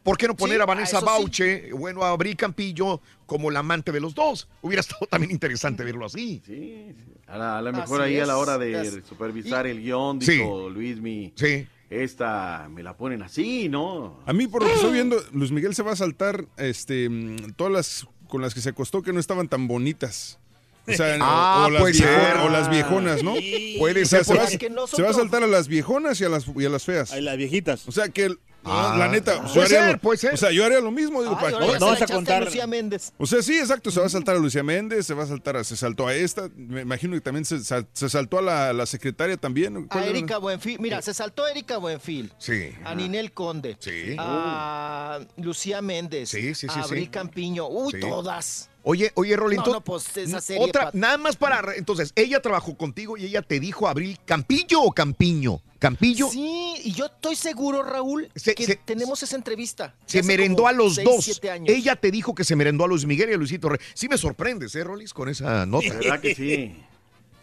¿Por 0.04 0.20
qué 0.20 0.28
no 0.28 0.36
poner 0.36 0.58
Sí, 0.58 0.62
a 0.62 0.66
Vanessa 0.68 0.98
a 0.98 1.00
sí. 1.00 1.06
Bauche, 1.08 1.74
bueno, 1.74 2.04
a 2.04 2.12
Abril 2.12 2.36
Campillo 2.38 3.02
como 3.26 3.50
la 3.50 3.62
amante 3.62 3.92
de 3.92 4.00
los 4.00 4.14
dos? 4.14 4.48
Hubiera 4.62 4.82
estado 4.82 5.08
también 5.10 5.32
interesante 5.32 5.84
verlo 5.84 6.06
así. 6.06 6.44
Sí, 6.46 6.94
A 7.26 7.40
la, 7.40 7.58
a 7.58 7.62
la 7.64 7.72
mejor 7.72 8.04
Así 8.04 8.14
ahí 8.14 8.20
a 8.20 8.28
la 8.28 8.38
hora 8.38 8.60
de 8.60 9.02
supervisar 9.10 9.66
el 9.66 9.82
guion, 9.82 10.22
Sí. 10.22 10.34
dijo 10.34 10.70
Luismi. 10.70 11.34
Sí. 11.36 11.68
Esta 11.90 12.68
me 12.70 12.84
la 12.84 12.96
ponen 12.96 13.24
así, 13.24 13.68
¿no? 13.68 14.20
A 14.28 14.34
mí, 14.34 14.46
por 14.46 14.62
lo 14.62 14.68
que 14.68 14.76
estoy 14.76 14.94
viendo, 14.94 15.18
Luis 15.32 15.52
Miguel 15.52 15.74
se 15.74 15.82
va 15.82 15.94
a 15.94 15.96
saltar 15.96 16.46
este, 16.58 17.10
mm, 17.10 17.54
todas 17.56 17.74
las 17.74 18.08
con 18.28 18.44
las 18.44 18.54
que 18.54 18.62
se 18.62 18.70
acostó 18.70 19.02
que 19.02 19.12
no 19.12 19.20
estaban 19.20 19.48
tan 19.48 19.68
bonitas. 19.68 20.38
O 20.88 20.94
sea, 20.94 21.18
Ah, 21.22 21.64
o, 21.64 21.66
o 21.66 21.70
las 21.72 21.82
puede 21.82 21.94
viejo- 21.94 22.08
ser. 22.08 22.38
o 22.38 22.50
las 22.50 22.70
viejonas, 22.70 23.24
¿no? 23.24 23.34
Puede 23.80 24.06
sea, 24.06 24.24
ser, 24.24 24.26
se 24.26 24.34
va, 24.36 24.48
son 24.48 24.88
se 24.88 25.02
va 25.02 25.10
a 25.10 25.14
saltar 25.14 25.44
a 25.44 25.48
las 25.48 25.68
viejonas 25.68 26.20
y 26.22 26.26
a 26.26 26.30
las, 26.30 26.46
y 26.56 26.66
a 26.66 26.70
las 26.70 26.84
feas. 26.84 27.12
A 27.12 27.20
las 27.22 27.38
viejitas. 27.38 27.88
O 27.88 27.92
sea, 27.92 28.10
que 28.10 28.26
el- 28.26 28.40
Ah. 28.68 28.96
la 28.98 29.08
neta, 29.10 29.42
pues, 29.42 29.54
Puede 29.54 29.68
ser, 29.68 29.92
lo- 29.92 29.98
puede 30.00 30.18
ser. 30.18 30.34
O 30.34 30.38
sea, 30.38 30.50
yo 30.52 30.66
haría 30.66 30.80
lo 30.80 30.90
mismo, 30.90 31.22
digo, 31.22 31.38
Ay, 31.40 31.52
para- 31.54 31.60
no 31.68 31.72
se 31.74 31.80
vas 31.86 32.02
a 32.02 32.08
contar. 32.08 32.46
Lucía 32.46 32.66
Méndez. 32.66 33.14
O 33.20 33.28
sea, 33.28 33.44
sí, 33.44 33.60
exacto, 33.60 33.92
se 33.92 34.00
va 34.00 34.08
a 34.08 34.10
saltar 34.10 34.36
a 34.38 34.40
Lucía 34.40 34.64
Méndez, 34.64 35.06
se 35.06 35.14
va 35.14 35.22
a 35.24 35.28
saltar 35.28 35.56
a, 35.58 35.64
se 35.64 35.78
saltó 35.78 36.08
a 36.08 36.16
esta, 36.16 36.50
me 36.56 36.82
imagino 36.82 37.14
que 37.14 37.22
también 37.22 37.46
se, 37.46 37.64
sa- 37.64 37.86
se 37.94 38.10
saltó 38.10 38.40
a 38.40 38.42
la, 38.42 38.74
la 38.74 38.88
secretaria 38.88 39.38
también. 39.38 39.86
A. 39.92 40.06
Erika 40.06 40.40
Buenfil. 40.40 40.80
Mira, 40.80 41.00
se 41.04 41.14
saltó 41.14 41.46
Erika 41.48 41.78
Buenfil. 41.78 42.34
Sí. 42.40 42.72
A 42.84 42.96
Ninel 42.96 43.34
Conde. 43.34 43.78
Sí. 43.80 44.16
A 44.18 45.20
Lucía 45.38 45.84
Méndez. 45.84 46.30
Sí, 46.30 46.56
sí, 46.56 46.68
sí, 46.68 46.80
A 46.80 46.84
Abril 46.86 47.04
sí. 47.04 47.10
Campiño. 47.10 47.68
Uy, 47.68 47.92
Sí. 47.94 48.00
todas. 48.00 48.70
Oye, 48.88 49.12
oye, 49.16 49.36
Rolling, 49.36 49.58
No, 49.66 49.82
pues, 49.84 50.16
esa 50.16 50.40
serie 50.40 50.64
otra, 50.64 50.86
pa- 50.86 50.92
nada 50.94 51.18
más 51.18 51.36
para, 51.36 51.74
entonces, 51.76 52.14
ella 52.16 52.40
trabajó 52.40 52.78
contigo 52.78 53.18
y 53.18 53.26
ella 53.26 53.42
te 53.42 53.60
dijo, 53.60 53.88
Abril, 53.88 54.20
¿Campillo 54.26 54.82
o 54.84 54.92
Campiño? 54.92 55.60
¿Campillo? 55.80 56.30
Sí, 56.30 56.76
y 56.84 56.92
yo 56.94 57.08
estoy 57.08 57.36
seguro, 57.36 57.82
Raúl, 57.82 58.30
Se- 58.36 58.54
que 58.54 58.66
se- 58.66 58.76
tenemos 58.76 59.22
esa 59.24 59.36
entrevista. 59.36 59.96
Se 60.06 60.22
merendó 60.22 60.68
a 60.68 60.72
los 60.72 60.96
seis, 60.96 61.06
dos. 61.08 61.26
siete 61.26 61.50
años. 61.50 61.68
Ella 61.76 61.96
te 61.96 62.12
dijo 62.12 62.36
que 62.36 62.44
se 62.44 62.56
merendó 62.56 62.84
a 62.86 62.88
Luis 62.88 63.06
Miguel 63.06 63.32
y 63.32 63.34
a 63.34 63.38
Luisito 63.38 63.70
Rey. 63.70 63.80
Sí 63.96 64.08
me 64.08 64.18
sorprendes, 64.20 64.76
¿eh, 64.76 64.84
Rolis, 64.84 65.14
con 65.14 65.30
esa 65.30 65.66
nota? 65.66 65.92
¿Verdad 65.92 66.20
que 66.22 66.36
sí? 66.36 66.76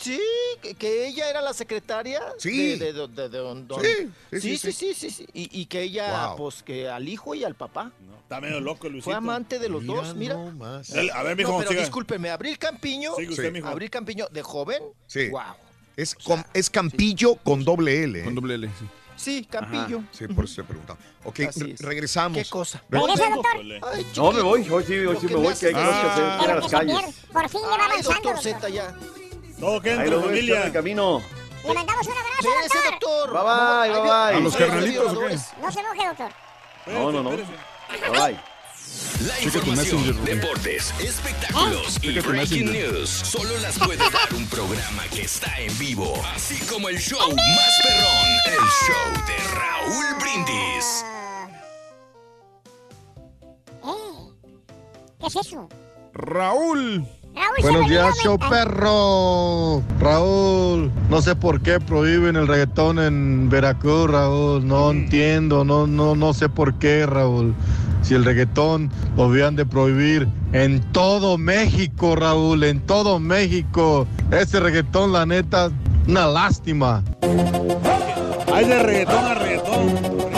Sí, 0.03 0.21
que, 0.79 1.07
ella 1.07 1.31
era 1.31 1.41
la 1.41 1.53
secretaria 1.55 2.21
Sí. 2.39 2.77
de, 2.77 2.93
de, 2.93 2.93
de- 2.93 3.09
de- 3.09 3.29
de 3.29 3.39
don- 3.39 3.69
don- 3.69 3.81
Sí, 3.81 4.11
sí, 4.33 4.41
sí, 4.41 4.59
sí, 4.59 4.73
sí, 4.73 4.73
sí, 4.73 4.95
sí, 4.95 5.11
sí. 5.11 5.27
Y, 5.33 5.61
y 5.61 5.67
que 5.67 5.83
ella, 5.83 6.29
Wow. 6.29 6.37
pues, 6.37 6.63
que 6.63 6.89
al 6.89 7.09
hijo 7.09 7.35
y 7.35 7.45
al 7.45 7.55
papá. 7.55 7.93
Está 8.23 8.41
medio 8.41 8.61
loco, 8.61 8.89
Luisito. 8.89 9.05
Fue 9.05 9.15
amante 9.15 9.59
de 9.59 9.69
los 9.69 9.83
Mira 9.83 9.95
dos, 9.95 10.15
mira. 10.17 10.35
nomás. 10.35 10.91
A 11.15 11.23
ver, 11.23 11.37
mijo, 11.37 11.53
no, 11.53 11.59
pero 11.59 11.71
siga. 11.71 11.83
discúlpeme, 11.83 12.31
Abril 12.31 12.59
Campiño. 12.59 13.13
Usted, 13.13 13.45
Sí. 13.47 13.51
mijo. 13.53 13.69
Abril 13.69 13.91
Campiño, 13.91 14.27
de 14.31 14.43
joven. 14.43 14.83
Sí. 15.07 15.29
Wow. 15.29 15.41
Es, 15.97 16.15
com- 16.15 16.43
es 16.55 16.69
Campillo 16.71 17.37
con 17.37 17.63
doble 17.65 18.03
L. 18.05 18.21
¿eh? 18.21 18.25
Con 18.25 18.35
doble 18.35 18.55
L, 18.55 18.69
sí. 18.79 18.87
Sí, 19.15 19.47
Campillo. 19.49 19.99
Ajá, 19.99 20.09
Sí, 20.11 20.27
por 20.27 20.47
eso 20.47 20.63
te 20.63 20.65
preguntaba. 20.65 20.99
Ok, 21.25 21.39
re- 21.39 21.77
regresamos. 21.79 22.39
¿Qué 22.43 22.49
cosa? 22.49 22.83
Re- 22.89 22.99
¿Regresa, 22.99 23.29
doctor? 23.31 23.61
Ay, 23.93 24.07
No, 24.17 24.33
me 24.33 24.41
voy, 24.43 24.69
hoy 24.69 24.85
sí, 24.85 24.95
hoy 24.99 25.17
sí 25.21 25.27
me 25.27 25.35
voy, 25.35 25.55
que 25.55 25.67
hay 25.67 25.73
cosas 25.75 26.01
que 26.01 26.09
hacer. 26.09 26.55
Por 27.33 27.49
fin 27.49 27.61
le 27.61 27.69
va 27.69 27.75
avanzando, 27.85 28.03
doctor 28.03 28.35
doctor. 28.35 28.43
Z 28.43 28.69
ya. 28.71 28.97
Todo 29.63 29.81
que 29.81 29.91
Ahí 29.91 29.99
entra, 30.01 30.11
lo 30.11 30.21
voy, 30.23 30.39
estoy 30.41 30.41
en 30.41 30.47
familia. 30.49 30.67
el 30.67 30.73
camino. 30.73 31.23
Le 31.65 31.73
mandamos 31.75 32.07
un 32.09 32.13
abrazo, 32.15 32.49
Espérese, 32.65 32.91
doctor. 32.91 33.33
doctor. 33.33 33.45
Bye, 33.45 34.01
bye. 34.03 34.37
¿A 34.37 34.41
los 34.41 34.57
carnalitos 34.57 34.73
o 34.73 35.07
qué? 35.07 35.13
violadores. 35.15 35.41
No 35.63 35.71
se 35.71 35.81
enoje, 35.81 36.07
doctor. 36.09 36.33
No, 36.87 37.13
no, 37.13 37.23
no. 37.23 37.31
Bye, 37.31 38.11
bye. 38.11 38.41
La 39.25 39.41
información, 39.41 40.25
deportes, 40.25 40.93
espectáculos 41.01 41.97
y 42.03 42.19
breaking 42.19 42.73
news 42.73 43.09
solo 43.09 43.57
las 43.59 43.79
puede 43.79 43.99
dar 43.99 44.35
un 44.35 44.49
programa 44.49 45.05
que 45.15 45.23
está 45.23 45.61
en 45.61 45.79
vivo, 45.79 46.13
así 46.35 46.59
como 46.67 46.89
el 46.89 46.99
show 46.99 47.21
más 47.31 47.81
perrón, 47.85 48.29
el 48.47 48.59
show 48.85 49.27
de 49.29 49.37
Raúl 49.61 50.07
Brindis. 50.21 51.05
Eh, 53.85 54.33
¿Qué 55.21 55.27
es 55.29 55.37
eso? 55.37 55.69
Raúl, 56.15 57.07
Buenos 57.63 57.89
días, 57.89 58.15
show 58.23 58.39
perro. 58.39 59.83
Raúl, 59.99 60.91
no 61.09 61.23
sé 61.23 61.35
por 61.35 61.61
qué 61.61 61.81
prohíben 61.81 62.37
el 62.37 62.47
reggaetón 62.47 62.99
en 62.99 63.49
Veracruz, 63.49 64.11
Raúl. 64.11 64.67
No 64.67 64.91
entiendo, 64.91 65.65
no, 65.65 65.87
no, 65.87 66.15
no 66.15 66.35
sé 66.35 66.49
por 66.49 66.75
qué, 66.75 67.07
Raúl. 67.07 67.55
Si 68.03 68.15
el 68.15 68.25
reggaetón 68.25 68.91
lo 69.17 69.25
habían 69.25 69.57
de 69.57 69.65
prohibir 69.65 70.29
en 70.53 70.81
todo 70.93 71.39
México, 71.39 72.17
Raúl, 72.17 72.65
en 72.65 72.81
todo 72.81 73.19
México. 73.19 74.07
Ese 74.31 74.61
reggaetón, 74.61 75.13
la 75.13 75.25
neta, 75.25 75.71
una 76.09 76.27
lástima. 76.27 77.03
Hay 78.53 78.67
de 78.67 78.83
reggaetón 78.83 79.25
a 79.25 79.35
reggaetón. 79.35 80.32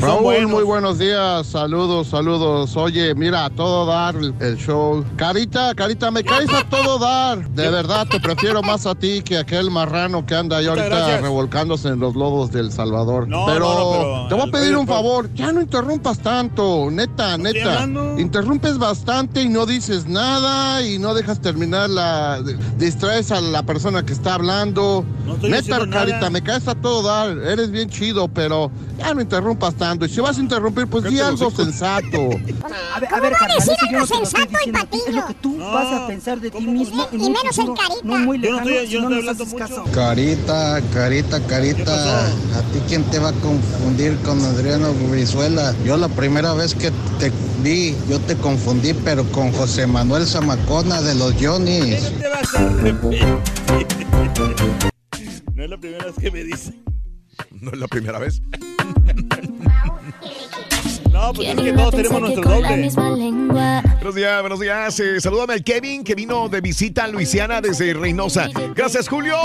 Que 0.00 0.06
son 0.06 0.16
Raúl, 0.16 0.22
buenos. 0.22 0.50
muy 0.50 0.64
buenos 0.64 0.98
días, 0.98 1.46
saludos, 1.46 2.08
saludos. 2.08 2.76
Oye, 2.76 3.14
mira, 3.14 3.44
a 3.44 3.50
todo 3.50 3.86
dar 3.86 4.16
el, 4.16 4.56
show. 4.56 5.04
Carita, 5.16 5.74
Carita, 5.74 6.10
me 6.10 6.24
caes 6.24 6.52
a 6.52 6.64
todo 6.68 6.98
dar. 6.98 7.48
De 7.50 7.68
verdad, 7.70 8.06
te 8.08 8.18
prefiero 8.20 8.62
más 8.62 8.86
a 8.86 8.94
ti 8.94 9.22
que 9.22 9.36
a 9.36 9.40
aquel 9.40 9.70
marrano 9.70 10.24
que 10.24 10.34
anda 10.34 10.58
ahí 10.58 10.66
Muchas 10.66 10.78
ahorita 10.84 10.96
gracias. 10.96 11.22
revolcándose 11.22 11.88
en 11.88 12.00
los 12.00 12.14
lodos 12.14 12.50
del 12.50 12.72
Salvador. 12.72 13.28
No, 13.28 13.46
pero, 13.46 13.60
no, 13.60 13.74
no, 13.74 13.90
pero 13.92 14.28
te 14.28 14.34
voy 14.34 14.48
a 14.48 14.52
pedir 14.52 14.76
un 14.76 14.86
favor, 14.86 15.32
ya 15.34 15.52
no 15.52 15.60
interrumpas 15.60 16.18
tanto, 16.20 16.88
neta, 16.90 17.36
neta. 17.36 17.86
Interrumpes 18.18 18.78
bastante 18.78 19.42
y 19.42 19.48
no 19.48 19.66
dices 19.66 20.06
nada 20.06 20.82
y 20.82 20.98
no 20.98 21.14
dejas 21.14 21.40
terminar 21.40 21.90
la... 21.90 22.42
distraes 22.78 23.30
a 23.30 23.40
la 23.40 23.62
persona 23.64 24.04
que 24.04 24.12
está 24.12 24.34
hablando. 24.34 25.04
neta, 25.42 25.78
nada. 25.84 25.90
Carita, 25.90 26.30
me 26.30 26.42
caes 26.42 26.68
a 26.68 26.74
todo 26.74 27.02
dar. 27.02 27.36
Eres 27.38 27.70
bien 27.70 27.88
chido, 27.88 28.28
pero 28.28 28.70
ya 28.98 29.14
no 29.14 29.20
interrumpas 29.20 29.74
tanto. 29.74 29.89
Y 29.98 30.08
si 30.08 30.20
vas 30.20 30.36
a 30.38 30.40
interrumpir, 30.40 30.86
pues 30.86 31.04
di 31.04 31.18
algo 31.20 31.50
sensato. 31.50 32.16
A 32.94 33.00
ver, 33.00 33.08
a 33.08 33.10
¿Cómo 33.10 33.22
ver, 33.22 33.32
va 33.32 33.36
a 33.36 33.38
carnal, 33.40 33.56
decir 33.58 33.72
eso 33.72 33.86
yo 33.90 33.98
algo 33.98 34.00
no 34.00 34.06
te 34.06 34.16
lo 34.16 34.22
estoy 34.24 34.46
diciendo 34.46 34.78
es 35.06 35.14
lo 35.14 35.26
que 35.26 35.34
tú 35.34 35.58
vas 35.58 35.92
a 35.92 36.06
pensar 36.06 36.40
de 36.40 36.50
ti 36.50 36.66
mismo 36.66 37.08
en 37.12 37.20
Y 37.20 37.30
menos 37.30 37.58
el 37.58 37.66
Carita. 37.74 37.94
no 38.04 38.16
muy 38.18 38.40
Yo 38.40 38.50
no 38.50 38.64
lejano 38.64 38.82
yo 38.84 39.00
no 39.08 39.16
hablando 39.16 39.46
mucho. 39.46 39.56
caso. 39.58 39.84
Carita, 39.92 40.80
carita, 40.92 41.40
carita. 41.46 42.26
¿A 42.26 42.62
ti 42.72 42.80
quién 42.88 43.04
te 43.04 43.18
va 43.18 43.28
a 43.30 43.32
confundir 43.34 44.16
con 44.24 44.40
Adriano 44.44 44.92
Brizuela? 45.10 45.74
Yo 45.84 45.96
la 45.96 46.08
primera 46.08 46.52
vez 46.54 46.74
que 46.74 46.90
te 47.18 47.32
vi, 47.62 47.96
yo 48.08 48.18
te 48.20 48.36
confundí, 48.36 48.92
pero 48.94 49.24
con 49.32 49.52
José 49.52 49.86
Manuel 49.86 50.26
Zamacona 50.26 51.00
de 51.02 51.14
los 51.14 51.34
Johnny's. 51.40 52.10
te 52.18 52.28
vas 52.28 52.54
a 52.54 52.66
arrepentir. 52.66 53.24
No 55.54 55.64
es 55.64 55.70
la 55.70 55.76
primera 55.78 56.04
vez 56.06 56.14
que 56.18 56.30
me 56.30 56.42
dice. 56.42 56.72
No 57.60 57.70
es 57.72 57.78
la 57.78 57.86
primera 57.86 58.18
vez. 58.18 58.40
No, 61.12 61.32
pues 61.34 61.48
es 61.48 61.54
que 61.56 61.72
todos 61.72 61.94
tenemos 61.94 62.20
nuestro 62.20 62.42
doble. 62.50 62.68
Buenos 63.94 64.14
días, 64.14 64.40
buenos 64.40 64.60
días. 64.60 65.00
Eh, 65.00 65.20
salúdame 65.20 65.54
al 65.54 65.62
Kevin 65.64 66.02
que 66.04 66.14
vino 66.14 66.48
de 66.48 66.60
visita 66.60 67.04
a 67.04 67.08
Luisiana 67.08 67.60
desde 67.60 67.92
Reynosa. 67.94 68.48
Gracias, 68.74 69.08
Julio. 69.08 69.36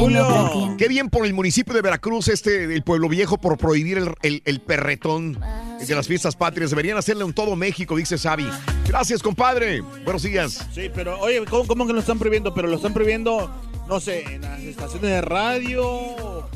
Julio. 0.00 0.74
Qué 0.78 0.88
bien 0.88 1.10
por 1.10 1.26
el 1.26 1.34
municipio 1.34 1.74
de 1.74 1.82
Veracruz, 1.82 2.28
este 2.28 2.66
del 2.66 2.82
Pueblo 2.82 3.08
Viejo, 3.08 3.36
por 3.38 3.58
prohibir 3.58 3.98
el, 3.98 4.14
el- 4.22 4.42
el 4.46 4.60
perretón 4.60 5.38
de 5.86 5.94
las 5.94 6.06
fiestas 6.06 6.34
patrias. 6.36 6.70
Deberían 6.70 6.96
hacerle 6.96 7.24
en 7.24 7.32
todo 7.34 7.54
México, 7.56 7.96
dice 7.96 8.16
Xavi. 8.16 8.46
Gracias, 8.88 9.22
compadre. 9.22 9.82
Buenos 10.04 10.22
días. 10.22 10.66
Sí, 10.72 10.88
pero 10.94 11.18
oye, 11.20 11.44
¿cómo, 11.44 11.66
cómo 11.66 11.86
que 11.86 11.92
lo 11.92 12.00
están 12.00 12.18
prohibiendo? 12.18 12.54
Pero 12.54 12.68
lo 12.68 12.76
están 12.76 12.94
prohibiendo, 12.94 13.50
no 13.88 14.00
sé, 14.00 14.22
en 14.34 14.42
las 14.42 14.60
estaciones 14.60 15.10
de 15.10 15.20
radio. 15.20 16.48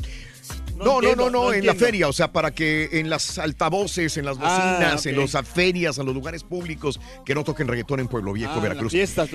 No, 0.83 1.01
no, 1.01 1.15
no, 1.15 1.29
no, 1.29 1.53
en 1.53 1.65
la 1.65 1.75
feria, 1.75 2.07
o 2.07 2.13
sea, 2.13 2.31
para 2.31 2.51
que 2.51 2.89
en 2.93 3.09
las 3.09 3.37
altavoces, 3.37 4.17
en 4.17 4.25
las 4.25 4.37
Ah, 4.39 4.77
bocinas, 4.79 5.05
en 5.05 5.17
las 5.17 5.47
ferias, 5.47 5.97
en 5.97 6.05
los 6.05 6.15
lugares 6.15 6.43
públicos, 6.43 6.99
que 7.25 7.35
no 7.35 7.43
toquen 7.43 7.67
reggaetón 7.67 7.99
en 7.99 8.07
Pueblo 8.07 8.33
Viejo, 8.33 8.53
Ah, 8.55 8.59
Veracruz. 8.59 8.93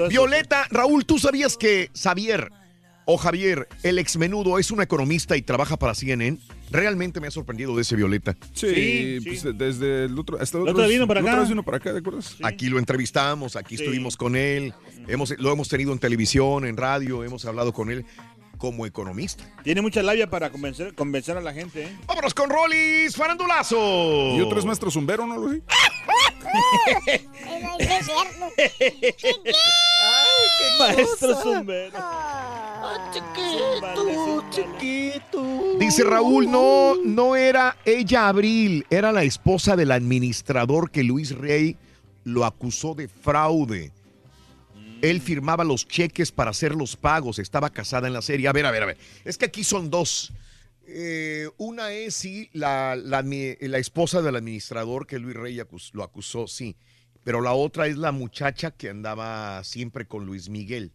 Violeta, 0.09 0.67
Raúl, 0.71 1.05
¿tú 1.07 1.19
sabías 1.19 1.57
que 1.57 1.91
Xavier 1.95 2.51
o 3.09 3.17
Javier, 3.17 3.69
el 3.85 3.99
ex 4.01 4.17
menudo, 4.17 4.59
es 4.59 4.71
un 4.73 4.83
economista 4.83 5.37
y 5.37 5.43
trabaja 5.43 5.77
para 5.77 5.95
CNN? 5.95 6.39
Realmente 6.73 7.21
me 7.21 7.29
ha 7.29 7.31
sorprendido 7.31 7.77
de 7.77 7.83
ese 7.83 7.95
Violeta. 7.95 8.37
Sí, 8.53 9.21
pues 9.25 9.45
desde 9.57 10.07
el 10.07 10.19
otro, 10.19 10.39
hasta 10.41 10.59
el 10.59 10.67
otro 10.69 10.89
vino 10.89 11.07
para 11.07 11.21
acá. 11.21 11.45
vino 11.45 11.63
para 11.63 11.77
acá, 11.77 11.93
¿de 11.93 12.01
acuerdo? 12.01 12.19
Aquí 12.43 12.69
lo 12.69 12.81
entrevistamos, 12.81 13.55
aquí 13.55 13.77
Sí. 13.77 13.85
estuvimos 13.85 14.17
con 14.17 14.35
él, 14.35 14.75
hemos, 15.07 15.33
lo 15.39 15.53
hemos 15.53 15.69
tenido 15.69 15.93
en 15.93 16.01
televisión, 16.01 16.67
en 16.67 16.77
radio, 16.77 17.23
hemos 17.23 17.45
hablado 17.45 17.73
con 17.73 17.91
él 17.93 18.05
como 18.57 18.87
economista. 18.87 19.45
Tiene 19.63 19.83
mucha 19.83 20.03
labia 20.03 20.29
para 20.29 20.51
convencer, 20.51 20.95
convencer 20.95 21.37
a 21.37 21.41
la 21.41 21.53
gente, 21.53 21.85
¿eh? 21.85 21.97
Vámonos 22.07 22.35
con 22.35 22.51
Rolis, 22.51 23.17
farandulazo. 23.17 24.37
Y 24.37 24.41
otro 24.41 24.59
es 24.59 24.65
maestro 24.65 24.91
zumbero, 24.91 25.27
¿no? 25.27 25.37
Luis? 25.37 25.63
Maestro 30.79 31.35
Zumbero. 31.43 31.99
Chiquito, 33.13 34.45
chiquito. 34.51 35.79
Dice 35.79 36.05
Raúl, 36.05 36.51
no, 36.51 36.95
no 37.05 37.37
era 37.37 37.77
ella 37.85 38.29
Abril, 38.29 38.87
era 38.91 39.13
la 39.13 39.23
esposa 39.23 39.77
del 39.77 39.93
administrador 39.93 40.91
que 40.91 41.03
Luis 41.03 41.37
Rey 41.37 41.77
lo 42.25 42.45
acusó 42.45 42.95
de 42.95 43.09
fraude. 43.09 43.93
Él 45.11 45.21
firmaba 45.21 45.65
los 45.65 45.87
cheques 45.87 46.33
para 46.33 46.51
hacer 46.51 46.75
los 46.75 46.97
pagos, 46.97 47.39
estaba 47.39 47.71
casada 47.71 48.07
en 48.07 48.13
la 48.13 48.23
serie. 48.23 48.49
A 48.49 48.53
ver, 48.53 48.67
a 48.67 48.71
ver, 48.71 48.83
a 48.83 48.87
ver. 48.87 48.99
Es 49.25 49.39
que 49.39 49.47
aquí 49.47 49.65
son 49.65 49.91
dos. 49.91 50.33
Eh, 50.89 51.49
una 51.57 51.91
es, 51.93 52.15
sí, 52.15 52.49
la, 52.53 52.97
la, 52.97 53.21
esposa 53.79 54.23
del 54.23 54.37
administrador 54.37 55.07
que 55.07 55.19
Luis 55.19 55.35
Rey 55.37 55.57
acus- 55.59 55.91
lo 55.93 56.03
acusó, 56.05 56.47
sí. 56.47 56.77
Pero 57.25 57.41
la 57.41 57.53
otra 57.53 57.89
es 57.89 57.97
la 57.97 58.13
muchacha 58.13 58.71
que 58.71 58.89
andaba 58.91 59.65
siempre 59.65 60.07
con 60.07 60.27
Luis 60.27 60.49
Miguel. 60.49 60.93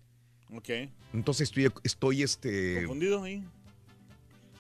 Ok. 0.53 0.69
Entonces 1.13 1.49
estoy, 1.49 1.69
estoy 1.83 2.23
este, 2.23 2.75
¿Confundido 2.75 3.23
ahí? 3.23 3.43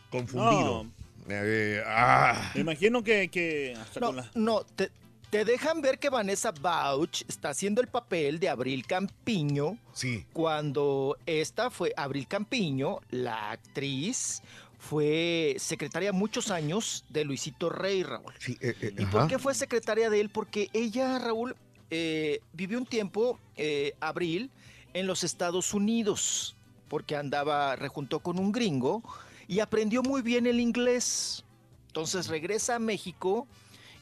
confundido. 0.09 0.83
No. 0.83 0.91
Eh, 1.29 1.81
ah. 1.85 2.51
Me 2.55 2.61
imagino 2.61 3.03
que, 3.03 3.29
que 3.29 3.75
hasta 3.79 3.99
No, 4.01 4.07
con 4.07 4.15
la... 4.17 4.31
no, 4.35 4.61
te, 4.75 4.91
te 5.31 5.45
dejan 5.45 5.81
ver 5.81 5.97
que 5.97 6.09
Vanessa 6.09 6.51
Bauch 6.51 7.23
está 7.27 7.49
haciendo 7.49 7.79
el 7.79 7.87
papel 7.87 8.37
de 8.39 8.49
Abril 8.49 8.85
Campiño. 8.85 9.77
Sí. 9.93 10.25
Cuando 10.33 11.17
esta 11.25 11.71
fue 11.71 11.93
Abril 11.95 12.27
Campiño, 12.27 12.99
la 13.09 13.51
actriz, 13.51 14.43
fue 14.77 15.55
secretaria 15.57 16.11
muchos 16.11 16.51
años 16.51 17.05
de 17.07 17.23
Luisito 17.23 17.69
Rey, 17.69 18.03
Raúl. 18.03 18.33
Sí, 18.39 18.57
eh, 18.59 18.75
eh, 18.81 18.93
¿Y 18.97 19.03
ajá. 19.03 19.11
por 19.11 19.27
qué 19.27 19.39
fue 19.39 19.55
secretaria 19.55 20.09
de 20.09 20.19
él? 20.19 20.29
Porque 20.29 20.69
ella, 20.73 21.17
Raúl, 21.17 21.55
eh, 21.91 22.41
vivió 22.51 22.77
un 22.77 22.85
tiempo, 22.85 23.39
eh, 23.55 23.93
Abril, 24.01 24.51
en 24.93 25.07
los 25.07 25.23
Estados 25.23 25.73
Unidos, 25.73 26.57
porque 26.89 27.15
andaba, 27.15 27.77
rejuntó 27.77 28.19
con 28.19 28.37
un 28.37 28.51
gringo 28.51 29.01
y 29.47 29.61
aprendió 29.61 30.03
muy 30.03 30.21
bien 30.21 30.45
el 30.45 30.59
inglés. 30.59 31.45
Entonces 31.87 32.27
regresa 32.27 32.75
a 32.75 32.79
México 32.79 33.47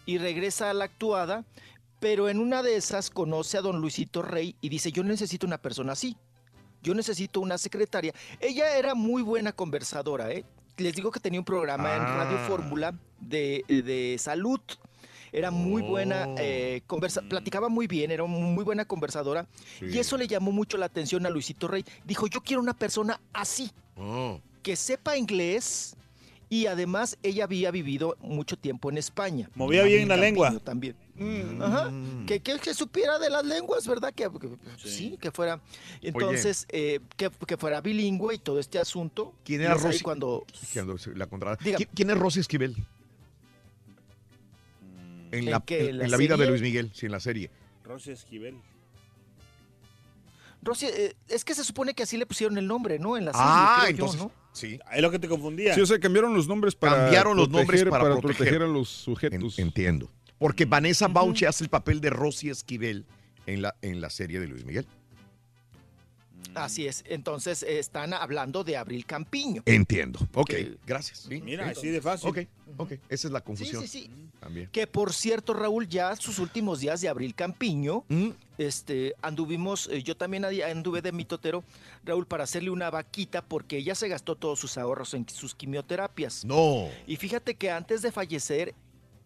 y 0.06 0.18
regresa 0.18 0.70
a 0.70 0.74
la 0.74 0.86
actuada, 0.86 1.46
pero 2.00 2.30
en 2.30 2.40
una 2.40 2.64
de 2.64 2.76
esas 2.76 3.10
conoce 3.10 3.58
a 3.58 3.62
don 3.62 3.80
Luisito 3.82 4.22
Rey 4.22 4.56
y 4.62 4.70
dice, 4.70 4.92
yo 4.92 5.04
necesito 5.04 5.46
una 5.46 5.58
persona 5.58 5.94
así. 5.94 6.16
Yo 6.82 6.94
necesito 6.94 7.42
una 7.42 7.58
secretaria. 7.58 8.14
Ella 8.40 8.78
era 8.78 8.96
muy 8.96 9.22
buena 9.22 9.52
conversadora, 9.52 10.32
¿eh? 10.32 10.46
Les 10.78 10.96
digo 10.96 11.12
que 11.12 11.20
tenía 11.20 11.40
un 11.42 11.46
programa 11.46 11.94
en 11.96 12.02
Radio 12.04 12.38
Ah. 12.40 12.46
Fórmula 12.48 12.94
de, 13.20 13.66
de 13.68 14.16
salud. 14.18 14.62
Era 15.34 15.52
muy 15.52 15.82
buena, 15.82 16.26
Oh. 16.28 16.36
eh, 16.40 16.82
conversa, 16.88 17.22
platicaba 17.22 17.68
muy 17.70 17.86
bien, 17.86 18.12
era 18.12 18.24
muy 18.24 18.64
buena 18.64 18.86
conversadora. 18.86 19.46
Sí. 19.80 19.88
Y 19.92 20.00
eso 20.00 20.18
le 20.18 20.26
llamó 20.28 20.52
mucho 20.54 20.78
la 20.78 20.86
atención 20.86 21.26
a 21.26 21.30
Luisito 21.30 21.68
Rey. 21.68 21.84
Dijo, 22.06 22.28
yo 22.28 22.42
quiero 22.42 22.62
una 22.62 22.74
persona 22.74 23.20
así, 23.34 23.70
Oh. 23.98 24.40
que 24.64 24.76
sepa 24.78 25.18
inglés 25.18 25.96
y 26.50 26.66
además 26.66 27.18
ella 27.22 27.44
había 27.44 27.70
vivido 27.72 28.18
mucho 28.22 28.58
tiempo 28.58 28.90
en 28.90 28.98
España. 28.98 29.50
Movía 29.56 29.84
bien 29.84 30.08
la 30.08 30.18
lengua. 30.18 30.58
También. 30.60 30.96
Ajá. 31.62 31.92
Que, 32.26 32.40
que, 32.40 32.58
que 32.60 32.74
supiera 32.74 33.20
de 33.20 33.30
las 33.30 33.46
lenguas, 33.46 33.86
¿verdad? 33.88 34.14
Que, 34.14 34.30
que- 34.30 34.58
sí. 34.90 35.18
que 35.22 35.32
fuera. 35.32 35.62
Entonces, 36.02 36.66
eh, 36.70 37.00
que, 37.18 37.30
que 37.46 37.58
fuera 37.58 37.82
bilingüe 37.82 38.36
y 38.36 38.38
todo 38.40 38.60
este 38.60 38.80
asunto. 38.80 39.34
¿Quién 39.44 39.62
era 39.62 39.76
Rosy? 39.76 40.00
cuando 40.02 40.46
la 41.16 41.28
contrada. 41.28 41.58
Diga. 41.64 41.78
¿Qui- 41.78 41.90
¿Quién 41.94 42.10
es 42.10 42.18
Rosy 42.18 42.40
Esquivel? 42.40 42.76
En, 45.32 45.40
¿En 45.40 45.52
la, 45.52 45.64
en- 45.68 45.98
¿La 46.00 46.06
en 46.06 46.12
la 46.12 46.18
vida 46.18 46.38
de? 46.38 46.48
Luis 46.48 46.62
Miguel, 46.62 46.90
sí, 46.94 47.06
en 47.06 47.12
la 47.12 47.20
serie. 47.20 47.52
Rosy 47.84 48.12
Esquivel. 48.12 48.56
Rosy, 50.62 50.88
eh, 50.88 51.16
es 51.28 51.46
que 51.46 51.54
se 51.54 51.64
supone 51.64 51.94
que 51.94 52.04
así 52.04 52.18
le 52.18 52.26
pusieron 52.26 52.58
el 52.58 52.66
nombre, 52.68 52.98
¿no? 53.00 53.16
En 53.18 53.26
la 53.26 53.32
serie, 53.34 53.46
Ah, 53.48 53.76
creo 53.82 53.90
yo, 53.90 53.92
entonces, 54.06 54.22
¿no? 54.22 54.32
Sí. 54.54 54.80
Es 54.94 55.02
lo 55.02 55.12
que 55.12 55.20
te 55.20 55.28
confundía. 55.28 55.74
Sí, 55.76 55.82
o 55.82 55.86
sea, 55.86 56.00
cambiaron 56.00 56.34
los 56.34 56.48
nombres 56.48 56.76
para 56.76 56.96
Cambiaron 57.04 57.38
los 57.38 57.50
nombres 57.50 57.82
proteger- 57.86 57.90
para, 57.90 58.18
proteger. 58.20 58.62
a 58.64 58.68
los 58.68 58.90
sujetos. 58.90 59.58
En- 59.60 59.68
entiendo. 59.68 60.12
Porque 60.38 60.66
Vanessa 60.66 61.08
Bauche 61.08 61.48
hace 61.48 61.64
el 61.66 61.70
papel 61.70 62.00
de 62.02 62.10
Rosy 62.10 62.50
Esquivel 62.50 63.06
en 63.46 63.62
la, 63.62 63.76
en 63.82 64.00
la 64.02 64.10
serie 64.10 64.40
de 64.40 64.48
Luis 64.48 64.64
Miguel. 64.66 64.86
Así 66.56 66.88
es. 66.88 67.04
Entonces 67.08 67.64
están 67.64 68.14
hablando 68.14 68.64
de 68.64 68.76
Abril 68.78 69.06
Campiño. 69.06 69.62
Entiendo. 69.66 70.20
Ok, 70.34 70.54
gracias. 70.86 71.20
Sí, 71.30 71.42
Mira, 71.42 71.66
sí. 71.74 71.80
así 71.80 71.88
de 71.90 72.02
fácil. 72.02 72.30
Ok, 72.30 72.38
ok. 72.78 72.92
Esa 73.10 73.28
es 73.28 73.32
la 73.32 73.42
confusión. 73.42 73.82
Sí, 73.84 73.88
sí, 73.88 74.02
sí. 74.06 74.30
También. 74.40 74.70
Que 74.72 74.88
por 74.88 75.14
cierto, 75.14 75.54
Raúl, 75.54 75.88
ya 75.88 76.16
sus 76.16 76.40
últimos 76.40 76.80
días 76.80 77.02
de 77.02 77.10
Abril 77.10 77.36
Campiño, 77.36 78.04
Mm. 78.08 78.30
este, 78.58 79.14
anduvimos, 79.22 79.88
eh, 79.92 80.02
yo 80.02 80.16
también 80.18 80.46
anduve 80.46 81.02
de 81.02 81.12
mitotero, 81.12 81.64
Raúl, 82.04 82.26
para 82.26 82.46
hacerle 82.46 82.70
una 82.70 82.90
vaquita 82.90 83.44
porque 83.44 83.78
ella 83.78 83.96
se 83.96 84.08
gastó 84.08 84.36
todos 84.36 84.60
sus 84.60 84.78
ahorros 84.78 85.14
en 85.14 85.28
sus 85.30 85.54
quimioterapias. 85.56 86.46
No. 86.46 86.88
Y 87.06 87.18
fíjate 87.18 87.56
que 87.56 87.70
antes 87.70 88.02
de 88.02 88.12
fallecer, 88.12 88.74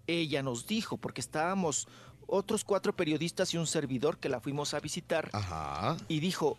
ella 0.08 0.42
nos 0.44 0.68
dijo, 0.68 0.98
porque 0.98 1.22
estábamos 1.22 1.88
otros 2.28 2.64
cuatro 2.64 2.96
periodistas 2.96 3.54
y 3.54 3.58
un 3.58 3.68
servidor 3.68 4.18
que 4.18 4.30
la 4.30 4.40
fuimos 4.40 4.74
a 4.74 4.80
visitar, 4.80 5.30
Ajá. 5.34 5.98
y 6.08 6.20
dijo, 6.20 6.58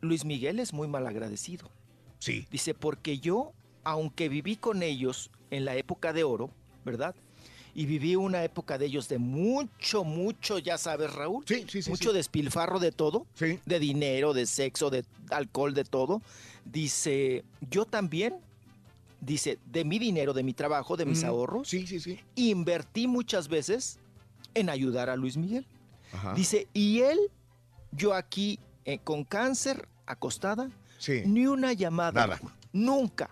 Luis 0.00 0.24
Miguel 0.24 0.58
es 0.60 0.72
muy 0.72 0.88
mal 0.88 1.06
agradecido. 1.06 1.70
Sí. 2.18 2.46
Dice, 2.50 2.74
porque 2.74 3.18
yo, 3.18 3.52
aunque 3.84 4.28
viví 4.28 4.56
con 4.56 4.82
ellos 4.82 5.30
en 5.50 5.64
la 5.64 5.76
época 5.76 6.12
de 6.12 6.24
oro, 6.24 6.50
¿verdad? 6.84 7.14
Y 7.74 7.84
viví 7.84 8.16
una 8.16 8.42
época 8.42 8.78
de 8.78 8.86
ellos 8.86 9.06
de 9.08 9.18
mucho, 9.18 10.02
mucho, 10.02 10.58
ya 10.58 10.78
sabes, 10.78 11.12
Raúl. 11.12 11.44
Sí, 11.46 11.66
sí, 11.68 11.82
sí. 11.82 11.90
Mucho 11.90 12.10
sí. 12.10 12.16
despilfarro 12.16 12.78
de 12.78 12.90
todo. 12.90 13.26
Sí. 13.34 13.58
De 13.66 13.78
dinero, 13.78 14.32
de 14.32 14.46
sexo, 14.46 14.88
de 14.88 15.04
alcohol, 15.30 15.74
de 15.74 15.84
todo. 15.84 16.22
Dice, 16.64 17.44
yo 17.70 17.84
también, 17.84 18.36
dice, 19.20 19.58
de 19.66 19.84
mi 19.84 19.98
dinero, 19.98 20.32
de 20.32 20.42
mi 20.42 20.54
trabajo, 20.54 20.96
de 20.96 21.04
mis 21.04 21.18
Ujú. 21.18 21.26
ahorros, 21.28 21.68
Sí, 21.68 21.86
sí, 21.86 22.00
sí. 22.00 22.18
invertí 22.34 23.06
muchas 23.06 23.48
veces 23.48 23.98
en 24.54 24.70
ayudar 24.70 25.10
a 25.10 25.16
Luis 25.16 25.36
Miguel. 25.36 25.66
Ajá. 26.12 26.32
Dice, 26.32 26.68
y 26.72 27.00
él, 27.00 27.18
yo 27.92 28.14
aquí 28.14 28.58
eh, 28.86 28.98
con 29.04 29.24
cáncer, 29.24 29.86
acostada, 30.06 30.70
Sí. 30.98 31.22
ni 31.26 31.46
una 31.46 31.74
llamada. 31.74 32.26
Nada. 32.26 32.40
Nunca. 32.72 33.28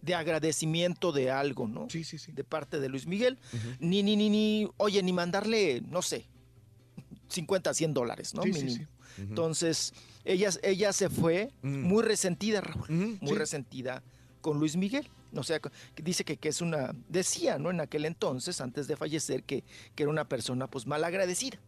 De 0.00 0.14
agradecimiento 0.14 1.12
de 1.12 1.30
algo, 1.30 1.68
¿no? 1.68 1.90
Sí, 1.90 2.04
sí, 2.04 2.16
sí. 2.18 2.32
De 2.32 2.44
parte 2.44 2.80
de 2.80 2.88
Luis 2.88 3.06
Miguel. 3.06 3.38
Ni, 3.80 4.02
ni, 4.02 4.16
ni, 4.16 4.30
ni, 4.30 4.68
oye, 4.78 5.02
ni 5.02 5.12
mandarle, 5.12 5.82
no 5.82 6.00
sé, 6.00 6.24
50, 7.28 7.74
100 7.74 7.92
dólares, 7.94 8.34
¿no? 8.34 8.42
Sí, 8.42 8.52
sí, 8.54 8.64
Mínimo. 8.64 8.86
Entonces, 9.18 9.92
ella, 10.24 10.50
ella 10.62 10.92
se 10.92 11.10
fue 11.10 11.50
Mm. 11.62 11.82
muy 11.82 12.02
resentida, 12.02 12.60
Raúl. 12.60 13.18
Muy 13.20 13.36
resentida 13.36 14.02
con 14.40 14.58
Luis 14.60 14.76
Miguel. 14.76 15.08
O 15.34 15.42
sea, 15.42 15.60
dice 16.02 16.24
que, 16.24 16.36
que 16.38 16.48
es 16.48 16.60
una, 16.62 16.94
decía, 17.08 17.58
¿no? 17.58 17.70
En 17.70 17.80
aquel 17.80 18.04
entonces, 18.06 18.60
antes 18.60 18.86
de 18.86 18.96
fallecer, 18.96 19.42
que, 19.42 19.62
que 19.94 20.04
era 20.04 20.10
una 20.10 20.26
persona 20.28 20.68
pues 20.68 20.86
mal 20.86 21.02
agradecida. 21.04 21.58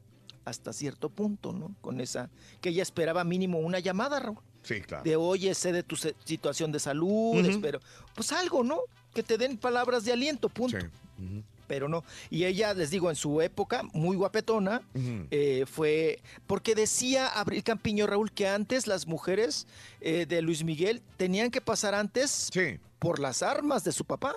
Hasta 0.51 0.73
cierto 0.73 1.09
punto, 1.09 1.53
¿no? 1.53 1.75
Con 1.81 2.01
esa, 2.01 2.29
que 2.61 2.71
ella 2.71 2.83
esperaba 2.83 3.23
mínimo 3.23 3.61
una 3.61 3.79
llamada, 3.79 4.19
Raúl. 4.19 4.39
Sí, 4.63 4.81
claro. 4.81 5.05
De 5.05 5.17
oye, 5.17 5.55
sé 5.55 5.73
de 5.73 5.83
tu 5.83 5.97
situación 5.97 6.73
de 6.73 6.81
salud, 6.81 7.37
espero. 7.47 7.81
Pues 8.15 8.33
algo, 8.33 8.65
¿no? 8.65 8.81
Que 9.15 9.23
te 9.23 9.39
den 9.39 9.57
palabras 9.57 10.05
de 10.05 10.13
aliento, 10.13 10.49
punto. 10.49 10.79
Sí. 10.79 10.87
Ujú. 11.23 11.43
Pero 11.71 11.89
no. 11.89 12.03
Y 12.31 12.47
ella, 12.47 12.75
les 12.75 12.91
digo, 12.91 13.11
en 13.11 13.15
su 13.17 13.41
época, 13.41 13.85
muy 13.93 14.17
guapetona, 14.17 14.83
eh, 15.31 15.65
fue. 15.71 16.19
Porque 16.49 16.75
decía 16.75 17.29
Abril 17.29 17.63
Campiño 17.63 18.09
Raúl 18.09 18.33
que 18.33 18.49
antes 18.49 18.89
las 18.89 19.07
mujeres 19.07 19.69
eh, 20.01 20.27
de 20.27 20.43
Luis 20.43 20.65
Miguel 20.65 21.01
tenían 21.17 21.49
que 21.53 21.61
pasar 21.61 21.95
antes 21.95 22.49
Sí. 22.53 22.81
por 22.99 23.21
las 23.21 23.45
armas 23.45 23.85
de 23.85 23.93
su 23.93 24.05
papá. 24.05 24.35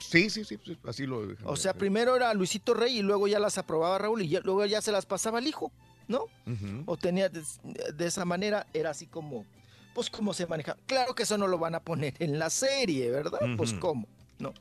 Sí, 0.00 0.30
sí, 0.30 0.44
sí, 0.44 0.56
sí, 0.64 0.78
así 0.86 1.06
lo 1.06 1.26
O 1.44 1.56
sea, 1.56 1.74
primero 1.74 2.14
era 2.14 2.32
Luisito 2.34 2.72
Rey 2.72 2.98
y 2.98 3.02
luego 3.02 3.26
ya 3.26 3.40
las 3.40 3.58
aprobaba 3.58 3.98
Raúl 3.98 4.22
y 4.22 4.28
ya- 4.28 4.40
luego 4.44 4.64
ya 4.64 4.80
se 4.80 4.92
las 4.92 5.06
pasaba 5.06 5.38
al 5.38 5.48
hijo, 5.48 5.72
¿no? 6.06 6.26
O 6.86 6.96
tenía 6.96 7.28
de, 7.28 7.42
de 7.96 8.06
esa 8.06 8.24
manera, 8.24 8.64
era 8.72 8.90
así 8.90 9.06
como, 9.06 9.44
pues 9.92 10.08
cómo 10.08 10.32
se 10.34 10.46
maneja. 10.46 10.76
Claro 10.86 11.16
que 11.16 11.24
eso 11.24 11.36
no 11.36 11.48
lo 11.48 11.58
van 11.58 11.74
a 11.74 11.80
poner 11.80 12.14
en 12.20 12.38
la 12.38 12.48
serie, 12.48 13.10
¿verdad? 13.10 13.40
Pues 13.56 13.72
cómo, 13.72 14.06
¿no? 14.38 14.54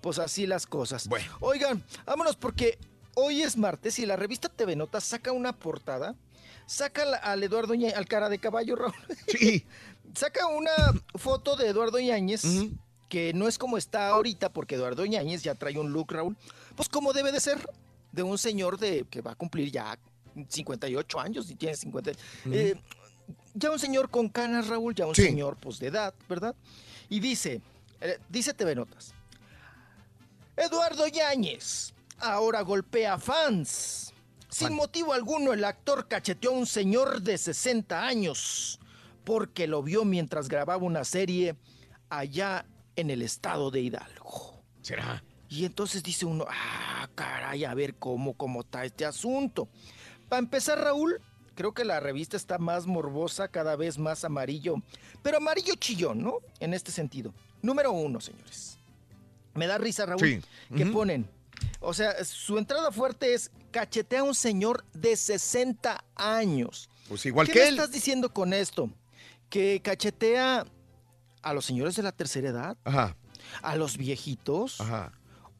Pues 0.00 0.18
así 0.18 0.46
las 0.46 0.66
cosas. 0.66 1.08
Bueno. 1.08 1.30
Oigan, 1.40 1.82
vámonos 2.04 2.36
porque 2.36 2.78
hoy 3.14 3.42
es 3.42 3.56
martes 3.56 3.98
y 3.98 4.06
la 4.06 4.16
revista 4.16 4.48
TV 4.48 4.76
Notas 4.76 5.04
saca 5.04 5.32
una 5.32 5.52
portada. 5.52 6.14
Saca 6.66 7.02
al- 7.22 7.42
Eduardo 7.42 7.74
Ñañez, 7.74 7.96
al 7.96 8.06
cara 8.06 8.28
de 8.28 8.38
caballo, 8.38 8.76
Raúl. 8.76 8.94
Sí. 9.26 9.64
Saca 10.14 10.46
una 10.48 10.70
foto 11.14 11.56
de 11.56 11.68
Eduardo 11.68 11.98
Yáñez, 11.98 12.42
que 13.08 13.32
no 13.34 13.48
es 13.48 13.58
como 13.58 13.76
está 13.76 14.08
ahorita, 14.08 14.52
porque 14.52 14.74
Eduardo 14.76 15.04
Yáñez 15.04 15.42
ya 15.42 15.54
trae 15.54 15.78
un 15.78 15.92
look, 15.92 16.12
Raúl, 16.12 16.36
pues 16.74 16.88
como 16.88 17.12
debe 17.12 17.32
de 17.32 17.40
ser, 17.40 17.58
de 18.12 18.22
un 18.22 18.38
señor 18.38 18.78
de 18.78 19.04
que 19.10 19.20
va 19.20 19.32
a 19.32 19.34
cumplir 19.34 19.70
ya 19.70 19.98
58 20.48 21.20
años, 21.20 21.50
y 21.50 21.54
tiene 21.56 21.76
50. 21.76 22.12
eh, 22.50 22.74
ya 23.54 23.70
un 23.70 23.78
señor 23.78 24.08
con 24.10 24.28
canas, 24.28 24.68
Raúl, 24.68 24.94
ya 24.94 25.06
un 25.06 25.14
Sí. 25.14 25.22
señor 25.24 25.56
pues 25.60 25.78
de 25.78 25.88
edad, 25.88 26.14
¿verdad? 26.28 26.54
Y 27.08 27.20
dice, 27.20 27.60
eh, 28.00 28.18
dice 28.28 28.54
TV 28.54 28.74
Notas, 28.74 29.12
Eduardo 30.56 31.06
Yáñez 31.06 31.92
ahora 32.18 32.62
golpea 32.62 33.18
fans. 33.18 34.12
Sin 34.48 34.72
motivo 34.72 35.12
alguno, 35.12 35.52
el 35.52 35.64
actor 35.64 36.08
cacheteó 36.08 36.50
a 36.50 36.54
un 36.54 36.66
señor 36.66 37.20
de 37.20 37.36
60 37.36 38.06
años 38.06 38.80
porque 39.24 39.66
lo 39.66 39.82
vio 39.82 40.04
mientras 40.04 40.48
grababa 40.48 40.82
una 40.82 41.04
serie 41.04 41.56
allá 42.08 42.64
en 42.94 43.10
el 43.10 43.22
estado 43.22 43.70
de 43.70 43.80
Hidalgo. 43.80 44.62
¿Será? 44.80 45.22
Y 45.48 45.64
entonces 45.64 46.02
dice 46.02 46.24
uno, 46.24 46.46
ah, 46.48 47.08
caray, 47.14 47.64
a 47.64 47.74
ver 47.74 47.96
cómo, 47.96 48.34
cómo 48.34 48.60
está 48.60 48.84
este 48.84 49.04
asunto. 49.04 49.68
Para 50.28 50.38
empezar, 50.38 50.78
Raúl, 50.78 51.20
creo 51.54 51.74
que 51.74 51.84
la 51.84 52.00
revista 52.00 52.36
está 52.36 52.58
más 52.58 52.86
morbosa, 52.86 53.48
cada 53.48 53.76
vez 53.76 53.98
más 53.98 54.24
amarillo, 54.24 54.76
pero 55.22 55.36
amarillo 55.36 55.74
chillón, 55.74 56.22
¿no? 56.22 56.38
En 56.60 56.72
este 56.72 56.92
sentido. 56.92 57.34
Número 57.62 57.92
uno, 57.92 58.20
señores. 58.20 58.78
Me 59.56 59.66
da 59.66 59.78
risa, 59.78 60.06
Raúl, 60.06 60.20
Sí. 60.20 60.40
que 60.76 60.86
ponen. 60.86 61.28
O 61.80 61.94
sea, 61.94 62.22
su 62.24 62.58
entrada 62.58 62.90
fuerte 62.92 63.34
es 63.34 63.50
cachetea 63.70 64.20
a 64.20 64.24
un 64.24 64.34
señor 64.34 64.84
de 64.92 65.16
60 65.16 66.04
años. 66.14 66.88
Pues 67.08 67.24
igual 67.26 67.46
¿Qué 67.46 67.52
que 67.54 67.58
me 67.60 67.68
él. 67.68 67.74
estás 67.74 67.92
diciendo 67.92 68.32
con 68.32 68.52
esto? 68.52 68.90
Que 69.48 69.80
cachetea 69.82 70.66
a 71.42 71.54
los 71.54 71.64
señores 71.64 71.94
de 71.96 72.02
la 72.02 72.12
tercera 72.12 72.48
edad, 72.50 72.76
Ajá, 72.84 73.16
a 73.62 73.76
los 73.76 73.96
viejitos. 73.96 74.80
ajá. 74.80 75.12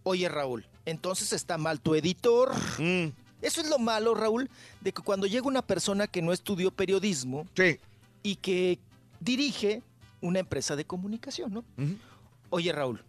Oye, 0.02 0.28
Raúl, 0.28 0.66
entonces 0.85 1.32
está 1.32 1.56
mal 1.59 1.81
tu 1.81 1.94
editor. 1.94 2.52
Mm, 2.78 3.09
Eso 3.43 3.60
es 3.60 3.68
lo 3.68 3.78
malo, 3.78 4.14
Raúl, 4.14 4.48
de 4.81 4.93
que 4.93 5.02
cuando 5.02 5.27
llega 5.27 5.47
una 5.47 5.62
persona 5.62 6.06
que 6.06 6.23
no 6.23 6.32
estudió 6.32 6.70
periodismo 6.70 7.47
sí. 7.55 7.78
y 8.23 8.36
que 8.36 8.78
dirige 9.20 9.82
una 10.20 10.39
empresa 10.40 10.74
de 10.74 10.85
comunicación, 10.86 11.52
¿no? 11.52 11.64
Oye, 12.51 12.73
Raúl, 12.73 13.05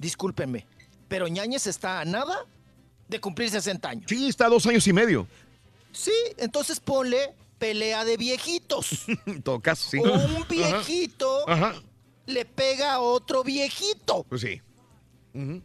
discúlpenme, 0.00 0.66
pero 1.08 1.28
Ñañez 1.28 1.66
está 1.66 2.00
a 2.00 2.04
nada 2.04 2.44
de 3.08 3.20
cumplir 3.20 3.50
60 3.50 3.88
años. 3.88 4.04
Sí, 4.08 4.28
está 4.28 4.46
a 4.46 4.48
dos 4.48 4.66
años 4.66 4.86
y 4.86 4.92
medio. 4.92 5.26
Sí, 5.92 6.12
entonces 6.38 6.80
ponle 6.80 7.34
pelea 7.58 8.04
de 8.04 8.16
viejitos. 8.16 9.04
En 9.26 9.42
todo 9.42 9.60
caso, 9.60 9.88
sí. 9.90 9.98
O 9.98 10.12
un 10.12 10.46
viejito 10.48 11.48
Ajá. 11.48 11.68
Ajá. 11.70 11.82
le 12.26 12.44
pega 12.44 12.94
a 12.94 13.00
otro 13.00 13.44
viejito. 13.44 14.24
Pues 14.28 14.40
sí. 14.42 14.60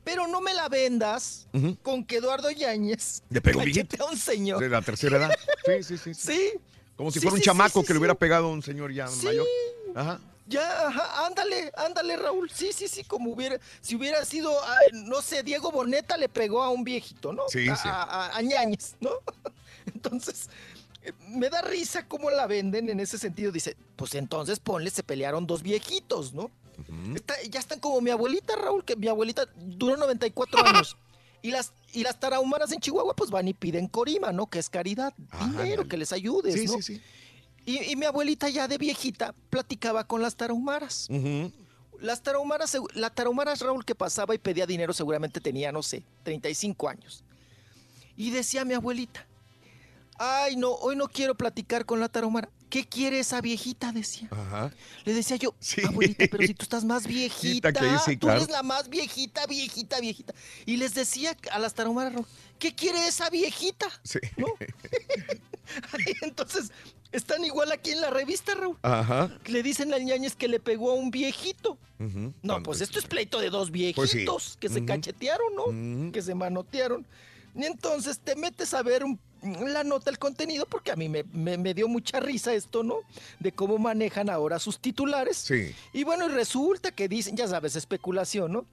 Pero 0.04 0.28
no 0.28 0.42
me 0.42 0.54
la 0.54 0.70
vendas 0.70 1.48
con 1.82 2.04
que 2.06 2.18
Eduardo 2.18 2.52
Yáñez 2.52 3.24
Le 3.32 3.42
pegó 3.42 3.62
a 3.62 4.12
un 4.12 4.18
señor. 4.18 4.60
De 4.62 4.70
la 4.70 4.82
tercera 4.84 5.18
edad. 5.18 5.32
Sí, 5.66 5.84
sí, 5.84 5.98
sí. 5.98 6.14
sí. 6.14 6.32
Sí. 6.34 6.52
Como 6.96 7.12
si 7.12 7.20
Sí, 7.20 7.24
fuera 7.24 7.34
un 7.34 7.40
sí, 7.42 7.46
chamaco 7.46 7.84
que 7.84 7.92
le 7.94 8.00
hubiera 8.00 8.16
pegado 8.16 8.46
a 8.48 8.52
un 8.52 8.62
señor 8.62 8.94
ya 8.94 9.08
Sí. 9.08 9.26
mayor. 9.26 9.46
Ajá. 9.96 10.20
Ya, 10.48 10.88
ajá, 10.88 11.26
ándale, 11.26 11.72
ándale, 11.76 12.18
Raúl. 12.18 12.50
Sí, 12.52 12.72
sí, 12.72 12.88
sí, 12.88 13.04
como 13.04 13.32
hubiera, 13.32 13.60
si 13.82 13.96
hubiera 13.96 14.24
sido, 14.26 14.52
ay, 14.64 14.90
no 14.94 15.22
sé, 15.22 15.42
Diego 15.44 15.72
Boneta 15.72 16.18
le 16.18 16.30
pegó 16.30 16.62
a 16.62 16.70
un 16.70 16.84
viejito, 16.84 17.34
¿no? 17.34 17.44
Sí, 17.48 17.68
a, 17.68 17.76
sí. 17.76 17.88
A, 17.88 18.04
a- 18.04 18.38
a 18.38 18.42
Ñañez, 18.42 18.96
¿no? 19.00 19.10
Entonces, 19.94 20.50
eh, 21.04 21.14
me 21.30 21.50
da 21.50 21.62
risa 21.62 22.08
cómo 22.08 22.30
la 22.30 22.46
venden 22.48 22.90
en 22.90 23.00
ese 23.00 23.18
sentido. 23.18 23.52
Dice, 23.52 23.76
pues 23.96 24.14
entonces 24.16 24.60
ponle, 24.60 24.90
se 24.92 25.04
pelearon 25.04 25.48
dos 25.48 25.62
viejitos, 25.64 26.34
¿no? 26.34 26.52
Está- 27.16 27.42
ya 27.50 27.60
están 27.60 27.80
como 27.80 28.02
mi 28.02 28.12
abuelita, 28.12 28.56
Raúl, 28.56 28.84
que 28.84 28.96
mi 28.96 29.08
abuelita 29.08 29.46
duró 29.56 29.98
94 29.98 30.60
años. 30.66 30.98
Y 31.42 31.52
las, 31.52 31.74
y 31.94 32.04
las 32.04 32.20
tarahumaras 32.20 32.72
en 32.72 32.80
Chihuahua, 32.80 33.16
pues 33.16 33.30
van 33.30 33.48
y 33.48 33.54
piden 33.54 33.88
corima, 33.88 34.32
¿no? 34.32 34.48
Que 34.48 34.58
es 34.60 34.70
caridad, 34.70 35.14
dinero, 35.40 35.88
que 35.88 35.96
les 35.98 36.12
ayudes, 36.12 36.56
Sí, 36.56 36.66
¿no? 36.66 36.74
sí, 36.74 36.82
sí. 36.82 37.02
Y, 37.66 37.92
y 37.92 37.96
mi 37.96 38.06
abuelita 38.06 38.50
ya 38.50 38.68
de 38.68 38.78
viejita 38.78 39.34
platicaba 39.50 40.06
con 40.06 40.22
las 40.22 40.36
tarahumaras. 40.36 41.08
Ujú. 41.10 41.52
Las 42.00 42.22
tarahumaras, 42.22 42.78
la 42.94 43.10
tarahumara 43.10 43.56
Raúl 43.56 43.86
que 43.86 43.96
pasaba 43.96 44.36
y 44.36 44.38
pedía 44.38 44.66
dinero 44.66 44.94
seguramente 44.94 45.40
tenía, 45.40 45.72
no 45.72 45.82
sé, 45.82 46.04
35 46.24 46.90
años. 46.90 47.24
Y 48.18 48.32
decía 48.32 48.66
mi 48.66 48.74
abuelita, 48.74 49.26
Ay, 50.18 50.56
no, 50.56 50.72
hoy 50.72 50.96
no 50.96 51.08
quiero 51.08 51.36
platicar 51.36 51.86
con 51.86 52.00
la 52.00 52.08
tarahumara. 52.08 52.50
¿Qué 52.70 52.86
quiere 52.86 53.20
esa 53.20 53.42
viejita? 53.42 53.92
Decía. 53.92 54.28
Ajá. 54.32 54.72
Le 55.04 55.14
decía 55.14 55.38
yo, 55.38 55.54
abuelita, 55.88 56.26
pero 56.32 56.48
si 56.48 56.54
tú 56.56 56.64
estás 56.64 56.84
más 56.84 57.06
viejita, 57.06 57.72
que 57.72 58.18
tú 58.18 58.30
eres 58.30 58.50
la 58.50 58.64
más 58.64 58.90
viejita, 58.90 59.46
viejita, 59.46 60.00
viejita. 60.00 60.34
Y 60.66 60.78
les 60.78 60.94
decía 60.94 61.36
a 61.52 61.60
las 61.60 61.74
tarahumaras. 61.74 62.14
¿qué 62.60 62.74
quiere 62.74 63.08
esa 63.08 63.30
viejita? 63.30 63.88
Sí. 64.04 64.20
Entonces, 66.22 66.72
están 67.16 67.44
igual 67.46 67.72
aquí 67.72 67.92
en 67.92 68.02
la 68.02 68.10
revista, 68.10 68.54
Raúl. 68.56 68.78
Ajá. 68.82 69.30
Le 69.46 69.64
dicen 69.64 69.94
al 69.94 70.04
ñañez 70.06 70.36
que 70.36 70.48
le 70.48 70.60
pegó 70.60 70.92
a 70.92 70.94
un 70.96 71.12
viejito. 71.12 71.78
No, 72.44 72.62
pues 72.62 72.82
esto 72.82 73.00
es 73.00 73.06
pleito 73.06 73.40
de 73.40 73.50
dos 73.50 73.72
viejitos 73.72 74.12
Pues 74.26 74.44
sí. 74.44 74.58
que 74.60 74.70
se 74.70 74.84
cachetearon, 74.86 75.56
¿no? 75.56 76.12
Que 76.12 76.22
se 76.22 76.36
manotearon. 76.36 77.06
Y 77.56 77.64
entonces 77.66 78.20
te 78.20 78.36
metes 78.36 78.74
a 78.74 78.84
ver 78.84 79.04
un- 79.06 79.20
la 79.42 79.84
nota, 79.84 80.10
el 80.10 80.18
contenido, 80.20 80.66
porque 80.66 80.92
a 80.92 80.96
mí 80.96 81.08
me, 81.08 81.24
me- 81.32 81.58
me 81.58 81.74
dio 81.74 81.88
mucha 81.88 82.20
risa 82.20 82.54
esto, 82.54 82.84
¿no? 82.84 82.98
De 83.40 83.52
cómo 83.52 83.78
manejan 83.78 84.30
ahora 84.30 84.60
sus 84.60 84.80
titulares. 84.80 85.38
Sí. 85.38 85.74
Y 85.94 86.04
bueno, 86.04 86.28
resulta 86.28 86.92
que 86.92 87.08
dicen, 87.08 87.38
ya 87.38 87.48
sabes, 87.48 87.76
especulación, 87.76 88.52
¿no? 88.52 88.66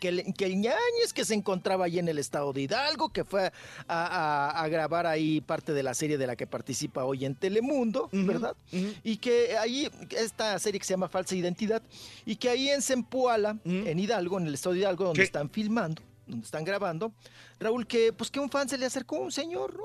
Que 0.00 0.08
el, 0.08 0.34
que 0.34 0.44
el 0.46 0.56
ñañez 0.60 1.12
que 1.14 1.24
se 1.24 1.34
encontraba 1.34 1.86
ahí 1.86 1.98
en 1.98 2.08
el 2.08 2.18
estado 2.18 2.52
de 2.52 2.62
Hidalgo, 2.62 3.08
que 3.08 3.24
fue 3.24 3.52
a, 3.88 4.06
a- 4.06 4.62
a 4.62 4.68
grabar 4.68 5.06
ahí 5.06 5.40
parte 5.40 5.72
de 5.72 5.82
la 5.82 5.94
serie 5.94 6.16
de 6.18 6.26
la 6.26 6.36
que 6.36 6.46
participa 6.46 7.04
hoy 7.04 7.24
en 7.24 7.34
Telemundo, 7.34 8.08
¿verdad? 8.12 8.56
Y 9.02 9.16
que 9.16 9.56
ahí, 9.58 9.90
esta 10.10 10.58
serie 10.58 10.78
que 10.78 10.86
se 10.86 10.94
llama 10.94 11.08
Falsa 11.08 11.34
Identidad, 11.34 11.82
y 12.24 12.36
que 12.36 12.48
ahí 12.48 12.68
en 12.68 12.80
Zempoala, 12.82 13.58
en 13.64 13.98
Hidalgo, 13.98 14.38
en 14.38 14.46
el 14.46 14.54
estado 14.54 14.74
de 14.74 14.80
Hidalgo, 14.80 15.04
donde 15.04 15.18
¿Qué? 15.20 15.24
están 15.24 15.50
filmando, 15.50 16.02
donde 16.26 16.44
están 16.44 16.64
grabando, 16.64 17.12
Raúl, 17.58 17.86
que 17.86 18.12
pues 18.12 18.30
que 18.30 18.38
un 18.40 18.50
fan 18.50 18.68
se 18.68 18.78
le 18.78 18.86
acercó 18.86 19.16
a 19.16 19.20
un 19.20 19.32
señor, 19.32 19.76
¿no? 19.76 19.84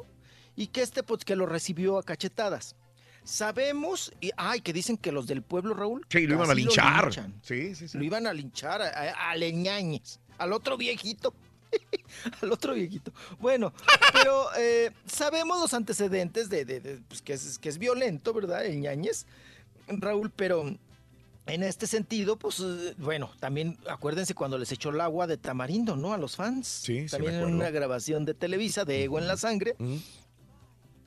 Y 0.55 0.67
que 0.67 0.81
este, 0.83 1.01
pues 1.01 1.25
que 1.25 1.35
lo 1.35 1.45
recibió 1.47 1.97
a 1.97 2.03
cachetadas. 2.03 2.75
Sabemos, 3.23 4.11
y 4.19 4.31
ay, 4.37 4.61
que 4.61 4.73
dicen 4.73 4.97
que 4.97 5.11
los 5.11 5.27
del 5.27 5.41
pueblo, 5.41 5.73
Raúl. 5.73 6.05
Sí, 6.09 6.27
lo 6.27 6.35
iban 6.35 6.49
a 6.49 6.53
linchar. 6.53 7.11
Sí, 7.41 7.73
sí, 7.75 7.87
sí. 7.87 7.97
Lo 7.97 8.03
iban 8.03 8.27
a 8.27 8.33
linchar 8.33 8.81
a, 8.81 8.87
a, 8.87 9.31
al 9.31 10.53
otro 10.53 10.77
viejito. 10.77 11.33
al 12.41 12.51
otro 12.51 12.73
viejito. 12.73 13.11
Bueno, 13.39 13.73
pero 14.13 14.47
eh, 14.57 14.91
sabemos 15.05 15.59
los 15.59 15.73
antecedentes 15.73 16.49
de, 16.49 16.65
de- 16.65 16.79
de, 16.79 16.97
pues, 17.07 17.21
que, 17.21 17.33
es, 17.33 17.57
que 17.59 17.69
es 17.69 17.77
violento, 17.77 18.33
¿verdad? 18.33 18.65
El 18.65 18.81
ñañez, 18.81 19.25
Raúl, 19.87 20.29
pero 20.35 20.75
en 21.45 21.63
este 21.63 21.87
sentido, 21.87 22.37
pues 22.37 22.59
eh, 22.59 22.93
bueno, 22.97 23.31
también 23.39 23.77
acuérdense 23.89 24.33
cuando 24.35 24.57
les 24.57 24.71
echó 24.71 24.89
el 24.89 25.01
agua 25.01 25.27
de 25.27 25.37
tamarindo, 25.37 25.95
¿no? 25.95 26.13
A 26.13 26.17
los 26.17 26.35
fans. 26.35 26.67
Sí, 26.67 27.01
sí 27.07 27.09
También 27.09 27.37
me 27.37 27.43
en 27.47 27.53
una 27.55 27.69
grabación 27.69 28.25
de 28.25 28.33
Televisa 28.33 28.85
de 28.85 29.03
Ego 29.03 29.17
en 29.19 29.27
la 29.27 29.37
Sangre 29.37 29.75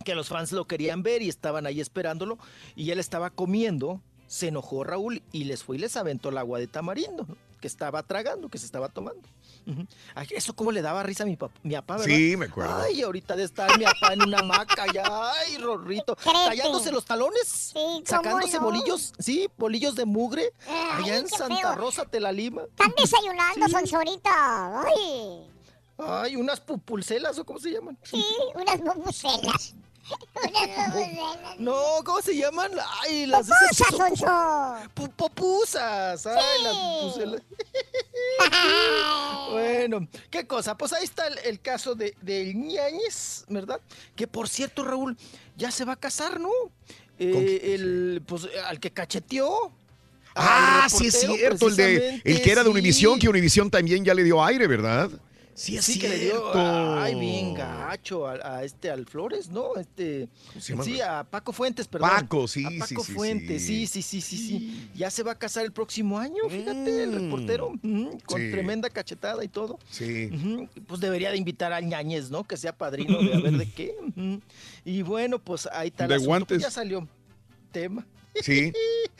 que 0.06 0.14
los 0.14 0.28
fans 0.28 0.52
lo 0.52 0.64
querían 0.66 1.02
ver 1.02 1.20
y 1.20 1.28
estaban 1.28 1.66
ahí 1.66 1.80
esperándolo 1.80 2.38
y 2.76 2.92
él 2.92 3.00
estaba 3.00 3.28
comiendo, 3.30 4.00
se 4.28 4.48
enojó 4.48 4.84
Raúl 4.84 5.20
y 5.32 5.44
les 5.44 5.64
fue 5.64 5.76
y 5.76 5.78
les 5.80 5.96
aventó 5.96 6.28
el 6.30 6.38
agua 6.38 6.58
de 6.60 6.68
tamarindo 6.68 7.26
¿no? 7.28 7.36
que 7.60 7.66
estaba 7.66 8.02
tragando, 8.04 8.48
que 8.48 8.58
se 8.58 8.66
estaba 8.66 8.88
tomando. 8.88 9.28
Ay, 10.14 10.28
eso 10.30 10.54
como 10.54 10.70
le 10.70 10.80
daba 10.80 11.02
risa 11.02 11.24
a 11.24 11.26
mi, 11.26 11.36
pap- 11.36 11.50
mi 11.64 11.74
papá, 11.74 11.94
¿verdad? 11.96 12.14
Sí, 12.14 12.36
me 12.36 12.46
acuerdo. 12.46 12.76
Ay, 12.76 13.02
ahorita 13.02 13.34
de 13.34 13.42
estar 13.42 13.76
mi 13.76 13.84
papá 13.84 14.12
en 14.12 14.22
una 14.22 14.38
hamaca 14.38 14.84
ya, 14.94 15.02
ay, 15.32 15.56
Rorrito, 15.58 16.14
tallándose 16.14 16.92
los 16.92 17.04
talones, 17.04 17.74
sacándose 18.04 18.58
no? 18.58 18.64
bolillos, 18.66 19.12
sí, 19.18 19.48
bolillos 19.58 19.96
de 19.96 20.04
mugre, 20.04 20.52
Ay, 20.68 21.02
allá 21.04 21.16
en 21.18 21.28
Santa 21.28 21.56
feo. 21.72 21.74
Rosa, 21.74 22.04
Tela 22.04 22.30
Lima. 22.30 22.62
Están 22.62 22.92
desayunando, 23.02 23.68
Sonsorita. 23.68 24.82
Ay, 24.82 25.50
Ay, 25.98 26.36
unas 26.36 26.60
pupulcelas 26.60 27.36
o 27.38 27.44
cómo 27.44 27.58
se 27.58 27.72
llaman. 27.72 27.98
sí, 28.04 28.22
unas 28.54 28.78
bubucelas. 28.80 29.74
No, 31.58 31.74
¿cómo 32.04 32.20
se 32.22 32.36
llaman? 32.36 32.70
Ay, 33.02 33.26
las. 33.26 33.48
Pu- 33.48 35.12
Popusas, 35.16 36.26
ay, 36.26 36.62
las 36.62 36.76
pupuselas. 36.76 37.42
bueno, 39.50 40.08
qué 40.30 40.46
cosa. 40.46 40.76
Pues 40.76 40.92
ahí 40.92 41.04
está 41.04 41.26
el, 41.28 41.38
el 41.38 41.60
caso 41.60 41.94
de, 41.94 42.14
de 42.22 42.52
Ñañez, 42.54 43.44
¿verdad? 43.48 43.80
Que 44.14 44.26
por 44.26 44.48
cierto, 44.48 44.84
Raúl, 44.84 45.16
ya 45.56 45.70
se 45.70 45.84
va 45.84 45.94
a 45.94 45.96
casar, 45.96 46.38
¿no? 46.40 46.50
Eh, 47.18 47.72
el, 47.74 48.22
pues, 48.26 48.48
al 48.66 48.78
que 48.78 48.90
cacheteó. 48.90 49.72
Ah, 50.34 50.86
sí 50.90 51.06
es 51.06 51.18
cierto, 51.20 51.68
el 51.68 51.76
de 51.76 52.20
el 52.22 52.42
que 52.42 52.52
era 52.52 52.62
de 52.62 52.66
sí. 52.66 52.72
Univisión, 52.72 53.18
que 53.18 53.28
Univisión 53.28 53.70
también 53.70 54.04
ya 54.04 54.12
le 54.12 54.22
dio 54.22 54.44
aire, 54.44 54.66
¿verdad? 54.66 55.10
Sí, 55.58 55.74
es 55.78 55.86
Sí, 55.86 55.98
que 55.98 56.06
le 56.10 56.18
dio, 56.18 56.52
ay, 56.54 57.14
bien 57.14 57.54
gacho 57.54 58.26
a, 58.28 58.34
a 58.58 58.62
este, 58.64 58.90
al 58.90 59.06
Flores, 59.06 59.48
¿no? 59.48 59.74
Este, 59.76 60.28
sí, 60.60 61.00
a 61.00 61.24
Paco 61.24 61.50
Fuentes, 61.52 61.88
perdón. 61.88 62.10
Paco, 62.10 62.46
sí, 62.46 62.62
A 62.66 62.68
sí, 62.70 62.78
Paco 62.78 63.02
sí, 63.02 63.12
Fuentes, 63.14 63.62
sí. 63.62 63.86
sí, 63.86 64.02
sí, 64.02 64.20
sí, 64.20 64.36
sí, 64.36 64.48
sí. 64.48 64.90
Ya 64.94 65.10
se 65.10 65.22
va 65.22 65.32
a 65.32 65.38
casar 65.38 65.64
el 65.64 65.72
próximo 65.72 66.18
año, 66.18 66.42
fíjate, 66.50 67.04
el 67.04 67.12
reportero, 67.14 67.68
ujú, 67.68 68.18
con 68.26 68.46
Mm. 68.46 68.50
Tremenda 68.50 68.90
cachetada 68.90 69.42
y 69.42 69.48
todo. 69.48 69.78
Sí. 69.90 70.30
Pues 70.86 71.00
debería 71.00 71.30
de 71.30 71.38
invitar 71.38 71.72
al 71.72 71.86
Ñañez, 71.86 72.30
¿no? 72.30 72.44
Que 72.44 72.58
sea 72.58 72.76
padrino 72.76 73.18
de 73.22 73.34
a 73.34 73.40
ver 73.40 73.56
de 73.56 73.66
qué. 73.72 73.96
Y 74.84 75.00
bueno, 75.00 75.38
pues 75.38 75.66
ahí 75.72 75.88
está 75.88 76.06
De 76.06 76.18
guantes. 76.18 76.60
Ya 76.60 76.70
salió 76.70 77.08
tema. 77.72 78.04
Sí. 78.42 78.72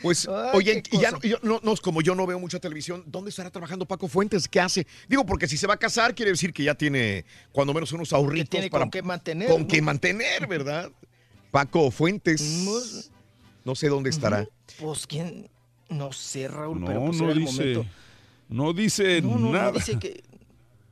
Pues, 0.03 0.29
Ay, 0.29 0.51
oye, 0.53 0.83
y 0.91 0.99
ya, 0.99 1.13
yo- 1.23 1.39
no, 1.43 1.61
no, 1.63 1.75
como 1.77 2.03
yo 2.03 2.15
no 2.15 2.27
veo 2.27 2.39
mucha 2.39 2.59
televisión, 2.61 3.03
¿dónde 3.07 3.31
estará 3.31 3.51
trabajando 3.51 3.87
Paco 3.87 4.09
Fuentes? 4.09 4.47
¿Qué 4.49 4.61
hace? 4.61 4.87
Digo, 5.09 5.25
porque 5.25 5.49
si 5.49 5.57
se 5.57 5.67
va 5.67 5.75
a 5.75 5.79
casar, 5.79 6.15
quiere 6.15 6.33
decir 6.33 6.53
que 6.53 6.65
ya 6.65 6.75
tiene 6.75 7.25
cuando 7.53 7.73
menos 7.73 7.93
unos 7.93 8.13
ahorritos 8.13 8.51
tiene 8.51 8.69
para 8.71 8.85
con 8.85 8.91
qué 8.91 9.03
mantener, 9.03 9.49
Con 9.51 9.63
¿no? 9.63 9.69
qué 9.69 9.81
mantener, 9.83 10.47
¿verdad? 10.49 10.91
Paco 11.51 11.91
Fuentes. 11.91 12.67
No 13.65 13.75
sé 13.75 13.89
dónde 13.89 14.11
estará. 14.11 14.47
Pues 14.79 15.07
quién, 15.07 15.49
no 15.89 16.13
sé, 16.13 16.47
Raúl, 16.49 16.83
pero 16.87 17.01
No, 17.01 17.07
pues 17.07 17.19
no 17.19 17.25
era 17.25 17.33
el 17.33 17.39
dice. 17.41 17.53
momento. 17.75 17.87
No 18.49 18.73
dice 18.73 19.23
No, 19.23 19.39
no, 19.39 19.51
nada. 19.53 19.73
no 19.73 19.79
dice 19.79 19.99
que 19.99 20.23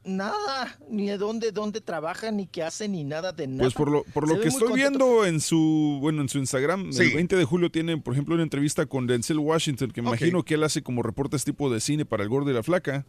nada, 0.04 0.78
ni 0.88 1.06
de 1.08 1.18
dónde, 1.18 1.50
dónde 1.52 1.80
trabaja, 1.80 2.30
ni 2.30 2.46
qué 2.46 2.62
hace, 2.62 2.88
ni 2.88 3.04
nada 3.04 3.32
de 3.32 3.46
nada. 3.46 3.62
Pues 3.62 3.74
por 3.74 3.90
lo, 3.90 4.04
por 4.04 4.28
lo 4.28 4.40
que 4.40 4.48
estoy 4.48 4.68
contento. 4.68 4.74
viendo 4.98 5.26
en 5.26 5.40
su, 5.40 5.98
bueno, 6.00 6.22
en 6.22 6.28
su 6.28 6.38
Instagram, 6.38 6.92
Sí. 6.92 7.02
el 7.04 7.14
20 7.14 7.36
de 7.36 7.44
julio 7.44 7.70
tiene, 7.70 7.96
por 7.98 8.12
ejemplo, 8.14 8.34
una 8.34 8.42
entrevista 8.44 8.86
con 8.86 9.06
Denzel 9.06 9.38
Washington, 9.38 9.90
que 9.90 10.02
me 10.02 10.08
imagino 10.08 10.42
que 10.44 10.54
él 10.54 10.62
hace 10.64 10.82
como 10.82 11.02
reportes 11.02 11.44
tipo 11.44 11.70
de 11.72 11.80
cine 11.80 12.04
para 12.04 12.22
el 12.22 12.28
Gordo 12.28 12.50
y 12.50 12.54
la 12.54 12.62
Flaca. 12.62 13.04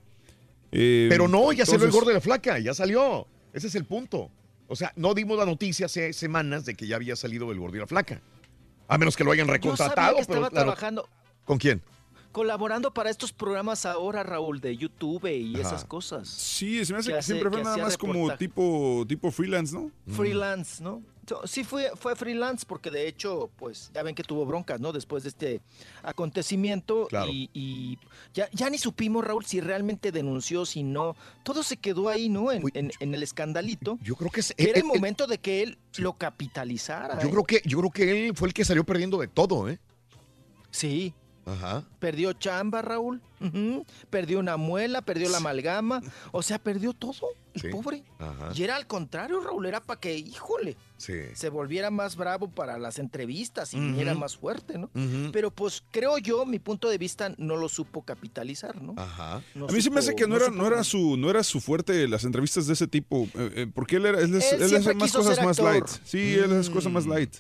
Eh, 0.72 1.08
Pero 1.10 1.28
no, 1.28 1.52
ya 1.54 1.66
salió 1.66 1.86
el 1.86 1.92
gordo 1.92 2.08
de 2.10 2.16
la 2.16 2.22
flaca, 2.22 2.60
ya 2.60 2.74
salió. 2.74 3.28
Ese 3.54 3.68
es 3.68 3.76
el 3.76 3.86
punto. 3.86 4.30
O 4.68 4.76
sea, 4.76 4.92
no 4.96 5.14
dimos 5.14 5.38
la 5.38 5.46
noticia 5.46 5.86
hace 5.86 6.12
semanas 6.12 6.66
de 6.66 6.76
que 6.76 6.88
ya 6.88 6.96
había 6.98 7.16
salido 7.16 7.52
el 7.52 7.60
gordo 7.60 7.78
y 7.78 7.80
la 7.80 7.88
flaca. 7.88 8.20
A 8.88 8.98
menos 8.98 9.16
que 9.16 9.24
lo 9.24 9.32
hayan 9.32 9.48
Yo 9.48 9.54
recontratado. 9.54 9.96
sabía 9.96 10.22
que 10.22 10.26
pero 10.28 10.40
estaba 10.46 10.50
claro. 10.50 10.66
trabajando, 10.66 11.10
¿Con 11.46 11.60
quién? 11.60 11.82
Colaborando 12.36 12.94
para 12.94 13.10
estos 13.10 13.32
programas 13.32 13.86
ahora, 13.86 14.22
Raúl, 14.22 14.60
de 14.60 14.76
YouTube 14.76 15.26
y 15.34 15.56
Ajá. 15.56 15.70
esas 15.70 15.86
cosas. 15.86 16.28
Sí, 16.28 16.84
se 16.84 16.92
me 16.92 17.00
hace 17.00 17.08
Que 17.08 17.14
que, 17.14 17.20
hace- 17.20 17.28
siempre 17.32 17.50
fue 17.50 17.60
que 17.60 17.64
nada 17.64 17.78
más 17.78 17.98
como 17.98 18.36
tipo, 18.36 19.06
tipo 19.08 19.32
freelance, 19.32 19.74
¿no? 19.74 19.90
Freelance, 20.14 20.84
¿no? 20.84 21.02
Sí 21.46 21.64
fue, 21.64 21.90
fue 21.96 22.14
freelance 22.18 22.66
porque 22.68 22.92
de 22.92 23.08
hecho, 23.08 23.50
pues 23.56 23.90
ya 23.94 24.04
ven 24.04 24.14
que 24.16 24.22
tuvo 24.22 24.46
broncas, 24.46 24.82
¿no? 24.82 24.92
Después 24.92 25.24
de 25.24 25.30
este 25.30 25.62
acontecimiento 26.04 27.08
Claro. 27.08 27.32
y, 27.32 27.50
y 27.54 27.98
ya, 28.34 28.50
ya 28.52 28.70
ni 28.70 28.78
supimos, 28.78 29.24
Raúl, 29.24 29.46
si 29.46 29.62
realmente 29.62 30.12
denunció, 30.12 30.66
si 30.66 30.84
no. 30.84 31.16
Todo 31.44 31.64
se 31.64 31.78
quedó 31.78 32.10
ahí, 32.10 32.28
¿no? 32.28 32.52
En, 32.52 32.64
en- 32.74 32.92
en 33.00 33.16
el 33.16 33.24
escandalito. 33.24 33.98
Yo 34.04 34.18
creo 34.18 34.30
que 34.30 34.42
es. 34.42 34.54
Era 34.58 34.72
él- 34.72 34.76
el 34.76 34.82
él- 34.82 34.86
momento 34.88 35.26
de 35.26 35.38
que 35.38 35.64
él 35.64 35.78
lo 35.98 36.14
capitalizara. 36.14 37.18
yo 37.22 37.30
¿eh? 37.30 37.32
creo 37.32 37.44
que, 37.46 37.62
yo 37.66 37.80
creo 37.80 37.92
que 37.92 38.28
él 38.28 38.36
fue 38.36 38.50
el 38.50 38.54
que 38.54 38.66
salió 38.66 38.84
perdiendo 38.84 39.18
de 39.20 39.28
todo, 39.30 39.70
¿eh? 39.70 39.80
Sí, 40.70 41.14
Ajá. 41.46 41.84
perdió 42.00 42.34
chamba, 42.34 42.82
Raúl. 42.82 43.22
Perdió 44.10 44.40
una 44.40 44.58
muela, 44.58 45.02
perdió 45.02 45.30
la 45.30 45.38
amalgama. 45.38 46.02
O 46.32 46.42
sea, 46.42 46.58
perdió 46.58 46.94
todo, 46.94 47.14
el 47.54 47.62
Sí. 47.62 47.68
pobre. 47.70 48.04
Ajá. 48.20 48.50
Y 48.56 48.64
era 48.64 48.76
al 48.76 48.88
contrario, 48.88 49.40
Raúl, 49.42 49.66
era 49.66 49.80
para 49.82 50.00
que, 50.00 50.18
híjole, 50.18 50.76
Sí. 50.98 51.14
se 51.34 51.50
volviera 51.50 51.92
más 51.92 52.16
bravo 52.16 52.50
para 52.50 52.78
las 52.80 52.98
entrevistas 53.00 53.74
y 53.74 53.80
viniera 53.80 54.16
más 54.16 54.36
fuerte, 54.38 54.78
¿no? 54.78 54.90
Pero 55.32 55.52
pues 55.52 55.84
creo 55.92 56.18
yo, 56.18 56.46
mi 56.46 56.60
punto 56.60 56.90
de 56.90 56.98
vista, 56.98 57.34
no 57.38 57.56
lo 57.58 57.70
supo 57.70 58.02
capitalizar, 58.04 58.82
¿no? 58.82 58.94
Ajá. 58.98 59.42
No 59.54 59.68
A 59.68 59.72
mí 59.72 59.82
se 59.82 59.90
me 59.90 59.98
supo- 59.98 60.00
hace 60.00 60.16
que 60.16 60.28
no, 60.28 60.36
era, 60.38 60.48
supo- 60.48 60.56
no, 60.58 60.68
era 60.68 60.84
su, 60.84 61.18
no 61.18 61.30
era 61.30 61.44
su 61.44 61.62
fuerte 61.62 62.08
las 62.08 62.24
entrevistas 62.24 62.66
de 62.68 62.74
ese 62.74 62.88
tipo, 62.88 63.24
eh, 63.36 63.52
eh, 63.56 63.68
porque 63.74 63.98
él, 63.98 64.06
era, 64.08 64.20
él, 64.20 64.34
es- 64.36 64.52
Él 64.54 64.62
él 64.64 64.70
siempre 64.70 64.92
hace 64.92 65.00
más 65.00 65.12
cosas 65.14 65.44
más 65.46 65.60
light. 65.60 65.88
Sí, 66.04 66.34
él 66.36 66.58
hace 66.60 66.72
cosas 66.72 66.92
más 66.92 67.06
light. 67.06 67.34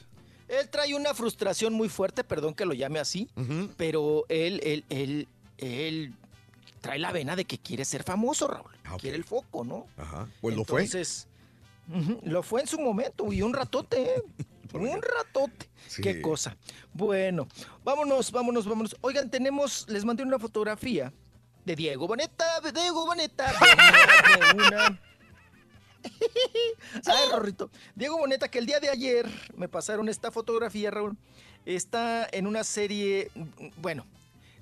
Él 0.48 0.69
trae 0.69 0.95
una 0.95 1.14
frustración 1.14 1.74
muy 1.74 1.90
fuerte, 1.90 2.24
perdón 2.24 2.53
que 2.53 2.65
lo 2.65 2.74
llame 2.74 2.99
así, 2.99 3.30
pero 3.77 4.25
él, 4.30 4.61
él, 4.64 4.85
él, 4.90 5.27
él 5.57 6.14
trae 6.82 6.99
la 6.99 7.11
vena 7.11 7.35
de 7.35 7.45
que 7.45 7.57
quiere 7.57 7.83
ser 7.83 8.03
famoso, 8.03 8.48
Raúl. 8.48 8.72
Ah. 8.83 8.98
Quiere 8.99 9.17
el 9.17 9.24
foco, 9.24 9.64
¿no? 9.64 9.88
Ajá. 9.98 10.27
Pues 10.41 10.56
lo 10.56 10.64
fue. 10.65 10.82
Entonces, 10.83 11.27
lo 12.24 12.43
fue 12.43 12.61
en 12.61 12.67
su 12.67 12.80
momento 12.80 13.32
y 13.33 13.41
un 13.41 13.53
ratote, 13.53 14.01
¿eh? 14.01 14.24
un 14.74 15.01
ratote. 15.01 15.69
Sí. 15.88 16.01
Qué 16.01 16.22
cosa. 16.22 16.56
Bueno, 16.93 17.48
vámonos, 17.83 18.32
vámonos, 18.32 18.67
vámonos. 18.67 18.95
Oigan, 19.01 19.32
tenemos, 19.32 19.88
les 19.90 20.06
mandé 20.06 20.24
una 20.24 20.38
fotografía 20.38 21.11
de 21.65 21.75
Diego 21.75 22.07
Boneta, 22.07 22.59
de 22.61 22.72
Diego 22.72 23.06
Boneta. 23.06 23.51
Una, 24.53 24.67
una. 24.67 25.01
Ay, 27.06 27.30
Rorrito. 27.32 27.69
Diego 27.95 28.17
Boneta, 28.17 28.48
que 28.50 28.59
el 28.59 28.66
día 28.66 28.80
de 28.80 28.90
ayer 28.90 29.25
me 29.58 29.67
pasaron 29.67 30.09
esta 30.09 30.32
fotografía, 30.32 30.92
Raúl. 30.92 31.17
Está 31.66 32.27
en 32.32 32.45
una 32.48 32.64
serie, 32.64 33.32
bueno, 33.77 34.06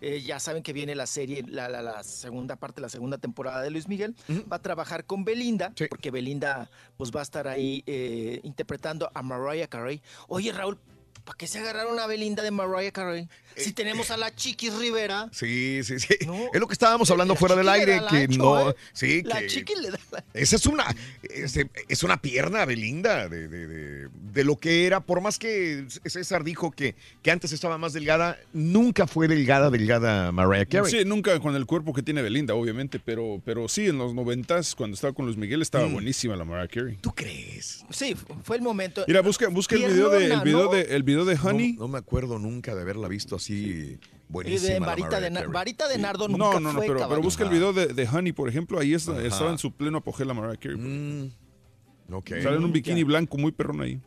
eh, 0.02 0.22
ya 0.22 0.40
saben 0.40 0.64
que 0.64 0.74
viene 0.74 0.96
la 0.96 1.06
serie, 1.08 1.44
la, 1.48 1.68
la- 1.70 1.82
la 1.82 2.04
segunda 2.04 2.56
parte, 2.56 2.82
la 2.82 2.90
segunda 2.90 3.18
temporada 3.18 3.62
de 3.62 3.70
Luis 3.72 3.88
Miguel. 3.88 4.16
Va 4.52 4.58
a 4.58 4.62
trabajar 4.62 5.06
con 5.06 5.24
Belinda, 5.26 5.72
porque 5.90 6.12
Belinda 6.12 6.70
pues 6.98 7.12
va 7.12 7.20
a 7.22 7.24
estar 7.24 7.48
ahí 7.48 7.84
eh, 7.88 8.40
interpretando 8.44 9.10
a 9.14 9.22
Mariah 9.22 9.68
Carey. 9.68 10.02
Oye, 10.28 10.52
Raúl, 10.52 10.78
¿para 11.24 11.38
qué 11.38 11.48
se 11.48 11.60
agarraron 11.60 12.00
a 12.00 12.08
Belinda 12.08 12.44
de 12.44 12.52
Mariah 12.52 12.92
Carey? 12.92 13.28
Si 13.56 13.72
tenemos 13.72 14.10
a 14.10 14.18
la 14.18 14.34
Chiquis 14.36 14.74
Rivera. 14.74 15.30
Sí, 15.32 15.82
sí, 15.84 16.00
sí. 16.00 16.16
Es 16.54 16.60
lo 16.60 16.66
que 16.68 16.74
estábamos 16.74 17.12
hablando 17.12 17.36
fuera 17.36 17.56
del 17.56 17.70
aire, 17.70 18.02
que 18.10 18.16
ancho, 18.24 18.38
no. 18.40 18.70
¿eh? 18.72 18.76
Sí, 18.94 19.22
La 19.24 19.42
que. 19.42 19.48
Chiqui 19.48 19.76
le 19.80 19.92
da 19.92 20.00
la- 20.12 20.24
Esa 20.34 20.56
es 20.56 20.66
una, 20.66 20.84
es, 21.22 21.60
es 21.88 22.02
una 22.04 22.20
pierna, 22.20 22.66
Belinda, 22.66 23.30
de, 23.30 23.48
de- 23.48 23.68
de- 23.68 24.08
de 24.10 24.44
lo 24.44 24.58
que 24.58 24.88
era. 24.88 25.02
Por 25.02 25.22
más 25.22 25.38
que 25.38 25.86
César 26.06 26.44
dijo 26.44 26.72
que, 26.72 26.96
que 27.22 27.30
antes 27.30 27.52
estaba 27.52 27.78
más 27.78 27.94
delgada, 27.94 28.40
nunca 28.54 29.06
fue 29.06 29.28
delgada, 29.28 29.70
delgada 29.70 30.32
Mariah 30.32 30.66
Carey. 30.66 30.90
Sí, 30.92 31.06
nunca 31.06 31.40
con 31.40 31.56
el 31.56 31.68
cuerpo 31.68 31.94
que 31.94 32.02
tiene 32.02 32.24
Belinda, 32.24 32.56
obviamente, 32.56 33.00
pero, 33.00 33.40
pero 33.46 33.68
sí, 33.70 33.86
en 33.86 34.00
los 34.00 34.16
noventas, 34.16 34.74
cuando 34.74 34.96
estaba 34.96 35.14
con 35.14 35.26
Luis 35.26 35.38
Miguel, 35.38 35.62
estaba 35.62 35.86
Mm. 35.88 35.94
buenísima 35.94 36.36
la 36.36 36.44
Mariah 36.44 36.68
Carey. 36.70 36.98
¿Tú 37.02 37.14
crees? 37.14 37.86
Sí, 37.92 38.16
fue 38.44 38.56
el 38.56 38.64
momento. 38.64 39.06
Mira, 39.08 39.22
busca, 39.22 39.48
busca 39.50 39.76
el 39.76 39.84
video 39.94 40.10
de, 40.10 40.26
el 40.34 40.42
video 40.42 40.64
¿no? 40.66 40.72
de, 40.72 40.82
el 40.96 41.04
video 41.04 41.13
de 41.26 41.38
Honey. 41.42 41.74
No, 41.74 41.82
no 41.82 41.88
me 41.88 41.98
acuerdo 42.00 42.40
nunca 42.40 42.74
de 42.76 42.82
haberla 42.82 43.08
visto 43.08 43.36
así 43.36 43.54
Y 43.54 44.00
buenísima. 44.30 44.74
de 44.74 44.80
la 44.80 44.86
varita, 44.86 45.20
de, 45.20 45.32
Carey. 45.32 45.52
varita 45.52 45.88
de 45.88 45.98
nardo 45.98 46.28
nunca 46.28 46.44
No, 46.46 46.54
no, 46.60 46.74
no, 46.74 46.74
fue, 46.80 46.88
pero, 46.88 47.08
pero 47.08 47.22
busca 47.22 47.44
el 47.44 47.50
video 47.50 47.72
de, 47.74 47.88
de 47.88 48.08
Honey, 48.08 48.32
por 48.34 48.50
ejemplo, 48.50 48.80
ahí 48.80 48.94
está- 48.94 49.24
estaba 49.24 49.52
en 49.52 49.58
su 49.58 49.72
pleno 49.72 50.00
apogeo 50.00 50.26
la 50.26 50.34
Mariah 50.34 50.58
Carey. 50.60 50.78
Mm, 50.78 51.32
ok. 52.14 52.30
Sale 52.42 52.56
en 52.58 52.64
un 52.64 52.72
bikini 52.74 53.04
blanco 53.04 53.38
muy 53.38 53.52
perrón 53.52 53.82
ahí. 53.82 54.00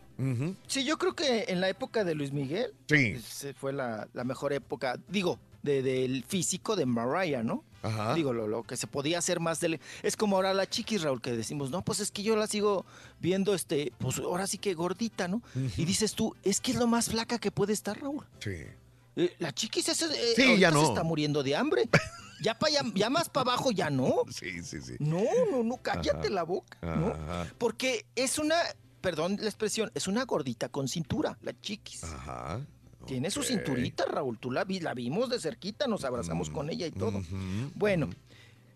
Sí, 0.66 0.84
yo 0.84 0.96
creo 0.96 1.14
que 1.14 1.44
en 1.48 1.60
la 1.60 1.68
época 1.68 2.02
de 2.04 2.14
Luis 2.14 2.32
Miguel 2.32 2.72
Sí. 2.88 3.16
fue 3.58 3.72
la, 3.72 4.08
la 4.14 4.24
mejor 4.24 4.52
época, 4.54 4.98
digo, 5.08 5.38
de- 5.66 5.82
del 5.82 6.24
físico 6.24 6.74
de 6.76 6.86
Mariah, 6.86 7.42
¿no? 7.42 7.62
Ajá. 7.82 8.14
Digo, 8.14 8.32
lo, 8.32 8.48
lo 8.48 8.62
que 8.64 8.76
se 8.76 8.86
podía 8.86 9.18
hacer 9.18 9.38
más 9.38 9.60
del... 9.60 9.78
Es 10.02 10.16
como 10.16 10.36
ahora 10.36 10.54
la 10.54 10.66
chiquis, 10.68 11.02
Raúl, 11.02 11.20
que 11.20 11.32
decimos, 11.32 11.70
no, 11.70 11.82
pues 11.82 12.00
es 12.00 12.10
que 12.10 12.22
yo 12.22 12.34
la 12.34 12.46
sigo 12.46 12.84
viendo, 13.20 13.54
este, 13.54 13.92
pues 13.98 14.18
ahora 14.18 14.46
sí 14.46 14.58
que 14.58 14.74
gordita, 14.74 15.28
¿no? 15.28 15.42
Y 15.76 15.84
dices 15.84 16.14
tú, 16.14 16.34
es 16.42 16.60
que 16.60 16.72
es 16.72 16.78
lo 16.78 16.86
más 16.86 17.10
flaca 17.10 17.38
que 17.38 17.50
puede 17.52 17.72
estar, 17.74 18.00
Raúl. 18.00 18.26
Sí. 18.40 18.56
Eh, 19.16 19.34
la 19.38 19.52
chiquis 19.52 19.88
ese, 19.88 20.06
eh, 20.06 20.32
Sí, 20.34 20.58
ya 20.58 20.70
no. 20.70 20.80
se 20.80 20.88
está 20.88 21.02
muriendo 21.04 21.42
de 21.42 21.54
hambre. 21.54 21.88
Ya, 22.42 22.58
pa, 22.58 22.68
ya, 22.68 22.82
ya 22.94 23.08
más 23.08 23.28
para 23.30 23.52
abajo 23.52 23.70
ya 23.70 23.88
no. 23.88 24.14
Sí, 24.30 24.62
sí, 24.62 24.80
sí. 24.82 24.96
No, 24.98 25.22
no, 25.50 25.62
no, 25.62 25.76
cállate 25.78 26.26
Ajá. 26.26 26.30
la 26.30 26.42
boca, 26.42 26.76
¿no? 26.82 27.08
Ajá. 27.08 27.46
Porque 27.56 28.04
es 28.14 28.38
una, 28.38 28.56
perdón 29.00 29.36
la 29.40 29.46
expresión, 29.46 29.90
es 29.94 30.06
una 30.08 30.24
gordita 30.24 30.68
con 30.68 30.86
cintura, 30.88 31.38
la 31.40 31.58
chiquis. 31.60 32.02
Ajá. 32.04 32.60
Tiene 33.06 33.30
su 33.30 33.42
cinturita, 33.42 34.04
Raúl. 34.06 34.38
Tú 34.38 34.50
la, 34.50 34.64
vi, 34.64 34.80
la 34.80 34.92
vimos 34.94 35.28
de 35.30 35.38
cerquita, 35.38 35.86
nos 35.86 36.04
abrazamos 36.04 36.50
con 36.50 36.70
ella 36.70 36.86
y 36.86 36.90
todo. 36.92 37.22
Bueno, 37.74 38.10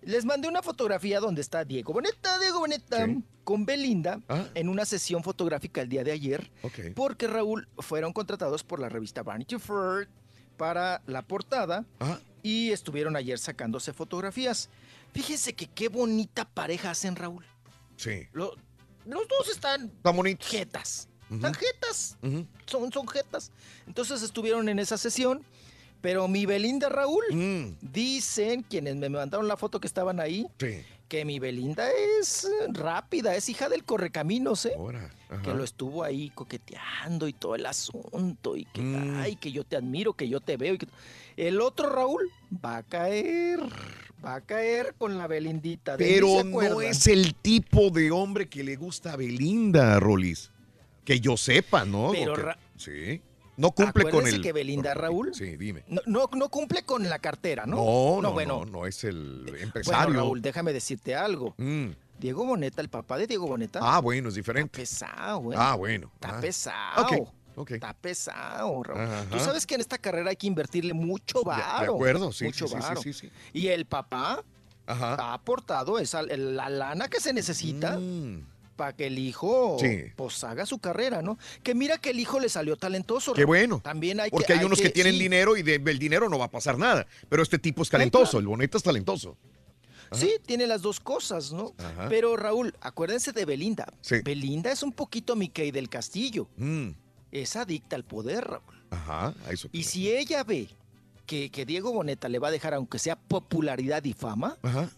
les 0.03 0.25
mandé 0.25 0.49
una 0.49 0.63
fotografía 0.63 1.21
donde 1.21 1.41
está 1.41 1.65
Diego 1.65 1.93
Boneta, 1.93 2.39
Diego 2.39 2.61
Boneta, 2.61 3.07
con 3.45 3.67
Belinda 3.67 4.21
Ah. 4.29 4.47
en 4.55 4.69
una 4.69 4.85
sesión 4.85 5.23
fotográfica 5.25 5.81
el 5.83 5.89
día 5.89 6.05
de 6.05 6.13
ayer. 6.13 6.51
Ok. 6.63 6.79
Porque 6.95 7.27
Raúl 7.27 7.69
fueron 7.79 8.13
contratados 8.13 8.63
por 8.63 8.79
la 8.81 8.89
revista 8.89 9.23
Vanity 9.23 9.59
Fair 9.59 10.09
para 10.57 11.03
la 11.07 11.23
portada 11.23 11.85
Ah. 11.99 12.19
y 12.43 12.71
estuvieron 12.71 13.17
ayer 13.17 13.39
sacándose 13.39 13.93
fotografías. 13.93 14.71
Fíjense 15.13 15.55
que 15.55 15.67
qué 15.67 15.89
bonita 15.89 16.45
pareja 16.49 16.91
hacen, 16.93 17.17
Raúl. 17.17 17.45
Sí. 17.97 18.29
Lo- 18.33 18.55
los 19.07 19.27
dos 19.27 19.49
están 19.51 19.87
Está 19.87 20.11
bonito. 20.11 20.47
Ujú. 21.31 21.37
Están 21.37 21.55
jetas. 21.55 22.17
Son, 22.67 22.93
son 22.93 23.09
jetas. 23.09 23.51
Entonces 23.87 24.23
estuvieron 24.23 24.69
en 24.69 24.79
esa 24.79 24.99
sesión. 24.99 25.43
Pero 26.03 26.29
mi 26.29 26.47
Belinda 26.47 26.89
Raúl, 26.89 27.23
Mm. 27.31 27.77
dicen 27.93 28.63
quienes 28.63 28.97
me 28.97 29.11
mandaron 29.11 29.47
la 29.47 29.59
foto 29.59 29.81
que 29.81 29.87
estaban 29.87 30.19
ahí, 30.19 30.47
Sí. 30.59 30.81
que 31.09 31.27
mi 31.27 31.39
Belinda 31.39 31.91
es 32.19 32.49
rápida, 32.73 33.37
es 33.37 33.51
hija 33.51 33.69
del 33.69 33.85
correcaminos, 33.85 34.65
¿eh? 34.65 34.73
Ahora. 34.79 35.11
Que 35.45 35.53
lo 35.53 35.63
estuvo 35.63 36.03
ahí 36.03 36.31
coqueteando 36.31 37.29
y 37.29 37.35
todo 37.35 37.55
el 37.55 37.67
asunto, 37.67 38.57
y 38.57 38.65
que, 38.65 38.81
Mm. 38.81 39.17
ay, 39.19 39.37
que 39.37 39.53
yo 39.53 39.63
te 39.63 39.77
admiro, 39.77 40.15
que 40.15 40.27
yo 40.27 40.41
te 40.41 40.57
veo. 40.57 40.73
y 40.75 40.79
que- 40.79 40.89
El 41.37 41.61
otro 41.61 41.91
Raúl 41.91 42.31
va 42.65 42.79
a 42.79 42.83
caer, 42.83 43.61
va 44.25 44.37
a 44.37 44.41
caer 44.41 44.95
con 44.97 45.19
la 45.19 45.27
Belindita. 45.27 45.99
de 45.99 46.05
Pero 46.07 46.43
no 46.45 46.81
es 46.81 47.07
el 47.09 47.35
tipo 47.35 47.91
de 47.91 48.11
hombre 48.11 48.49
que 48.49 48.65
le 48.65 48.77
gusta 48.77 49.13
a 49.13 49.17
Belinda, 49.17 50.01
Rolis. 50.01 50.51
Que 51.11 51.19
yo 51.19 51.37
sepa, 51.37 51.85
¿no? 51.85 52.13
Pero 52.13 52.55
Sí. 52.77 53.21
No 53.57 53.73
cumple 53.73 54.09
con 54.13 54.25
el. 54.29 54.41
que 54.41 54.53
Belinda, 54.53 54.95
Raúl, 54.95 55.35
Sí, 55.35 55.57
dime. 55.57 55.83
no, 55.89 56.01
no, 56.07 56.31
no 56.37 56.49
cumple 56.51 56.85
con 56.85 57.09
la 57.09 57.19
cartera, 57.19 57.67
¿no? 57.67 57.79
No, 57.79 58.23
no, 58.23 58.33
bueno, 58.33 58.61
no, 58.65 58.71
no 58.81 58.87
es 58.87 59.03
el 59.03 59.43
Bueno, 59.43 59.59
empresario. 59.59 60.15
Raúl, 60.15 60.41
déjame 60.41 60.73
decirte 60.73 61.17
algo. 61.17 61.55
Mm. 61.59 61.89
Diego 62.21 62.45
Boneta, 62.47 62.81
el 62.81 62.89
papá 62.91 63.19
de 63.19 63.27
Diego 63.27 63.49
Boneta. 63.49 63.81
Ah, 63.83 63.99
bueno, 63.99 64.29
es 64.29 64.37
diferente. 64.37 64.81
Está 64.81 65.07
pesado, 65.09 65.39
güey. 65.41 65.59
Ah, 65.61 65.75
bueno. 65.75 66.13
Está 66.15 66.39
Ah. 66.39 66.41
pesado. 66.41 67.03
Ok, 67.07 67.29
ok. 67.57 67.71
Está 67.73 67.93
pesado, 67.93 68.83
Raúl. 68.85 69.01
Ajá. 69.01 69.27
Tú 69.33 69.41
sabes 69.41 69.67
que 69.67 69.75
en 69.75 69.81
esta 69.81 69.99
carrera 69.99 70.31
hay 70.31 70.37
que 70.37 70.47
invertirle 70.47 70.95
mucho 70.95 71.43
varo. 71.43 71.81
de 71.81 71.87
acuerdo, 71.89 72.31
sí, 72.31 72.45
Mucho 72.45 72.69
sí, 72.69 72.75
sí, 72.77 72.81
sí, 72.81 72.89
varo. 72.89 73.03
sí, 73.03 73.13
sí. 73.13 73.31
Y 73.53 73.67
el 73.67 73.85
papá 73.85 74.45
Ajá. 74.87 75.15
ha 75.17 75.35
aportado 75.35 75.99
esa, 75.99 76.23
la 76.23 76.69
lana 76.71 77.09
que 77.09 77.19
se 77.21 77.33
necesita 77.33 77.99
Mm. 77.99 78.47
Para 78.81 78.97
que 78.97 79.09
el 79.09 79.19
hijo 79.19 79.77
Sí. 79.79 80.05
pues 80.17 80.43
haga 80.43 80.65
su 80.65 80.79
carrera, 80.79 81.21
¿no? 81.21 81.37
Que 81.63 81.75
mira 81.75 81.99
que 81.99 82.09
el 82.11 82.19
hijo 82.19 82.41
le 82.41 82.49
salió 82.49 82.77
talentoso. 82.79 83.35
Qué 83.35 83.45
bueno. 83.45 83.81
También 83.85 84.21
hay 84.21 84.31
Porque 84.31 84.47
que, 84.47 84.53
hay 84.55 84.65
unos 84.65 84.81
que, 84.81 84.89
tienen 84.89 85.13
sí. 85.13 85.19
dinero 85.19 85.55
y 85.59 85.63
de- 85.63 85.79
del 85.79 85.99
dinero 85.99 86.31
no 86.31 86.39
va 86.39 86.47
a 86.47 86.51
pasar 86.51 86.79
nada. 86.79 87.07
Pero 87.29 87.43
este 87.43 87.59
tipo 87.59 87.83
es 87.83 87.91
talentoso, 87.91 88.39
el 88.39 88.47
bonito 88.47 88.79
es 88.79 88.83
talentoso. 88.83 89.37
Sí, 90.13 90.37
tiene 90.47 90.67
las 90.67 90.81
dos 90.81 90.99
cosas, 90.99 91.53
¿no? 91.53 91.75
Ajá. 91.77 92.09
Pero 92.09 92.39
Raúl, 92.39 92.75
acuérdense 92.81 93.33
de 93.33 93.45
Belinda. 93.45 93.87
Sí. 94.01 94.17
Belinda 94.25 94.73
es 94.73 94.83
un 94.83 94.93
poquito 94.93 95.37
Mickey 95.37 95.71
del 95.73 95.91
Castillo. 95.91 96.49
Mm. 96.57 96.93
Es 97.33 97.57
adicta 97.57 97.97
al 97.97 98.05
poder, 98.05 98.45
Raúl. 98.45 98.63
Ajá, 98.89 99.35
a 99.47 99.53
eso. 99.53 99.69
Y 99.73 99.83
si 99.83 100.11
ella 100.11 100.43
ve 100.43 100.69
que, 101.27 101.51
que 101.51 101.67
Diego 101.67 101.93
Boneta 101.93 102.31
le 102.31 102.39
va 102.39 102.49
a 102.49 102.51
dejar, 102.51 102.73
aunque 102.73 102.99
sea 102.99 103.17
popularidad 103.17 104.03
y 104.05 104.15
fama, 104.15 104.57
Ajá, 104.63 104.89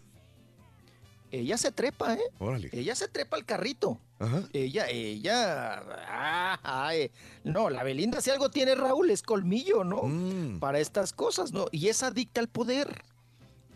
ella 1.32 1.56
se 1.56 1.72
trepa, 1.72 2.14
¿eh? 2.14 2.22
órale. 2.38 2.68
Ella 2.72 2.94
se 2.94 3.08
trepa 3.08 3.36
al 3.36 3.44
carrito. 3.46 3.98
Ajá. 4.18 4.42
Ella, 4.52 4.88
ella. 4.88 5.82
ah, 6.08 6.60
ay, 6.62 7.10
no, 7.42 7.70
la 7.70 7.82
Belinda, 7.82 8.20
si 8.20 8.30
algo 8.30 8.50
tiene 8.50 8.74
Raúl, 8.74 9.10
es 9.10 9.22
colmillo, 9.22 9.82
¿no? 9.82 10.02
Mm. 10.02 10.60
Para 10.60 10.78
estas 10.78 11.12
cosas, 11.12 11.52
¿no? 11.52 11.66
Y 11.72 11.88
es 11.88 12.02
adicta 12.02 12.40
al 12.40 12.48
poder. 12.48 13.02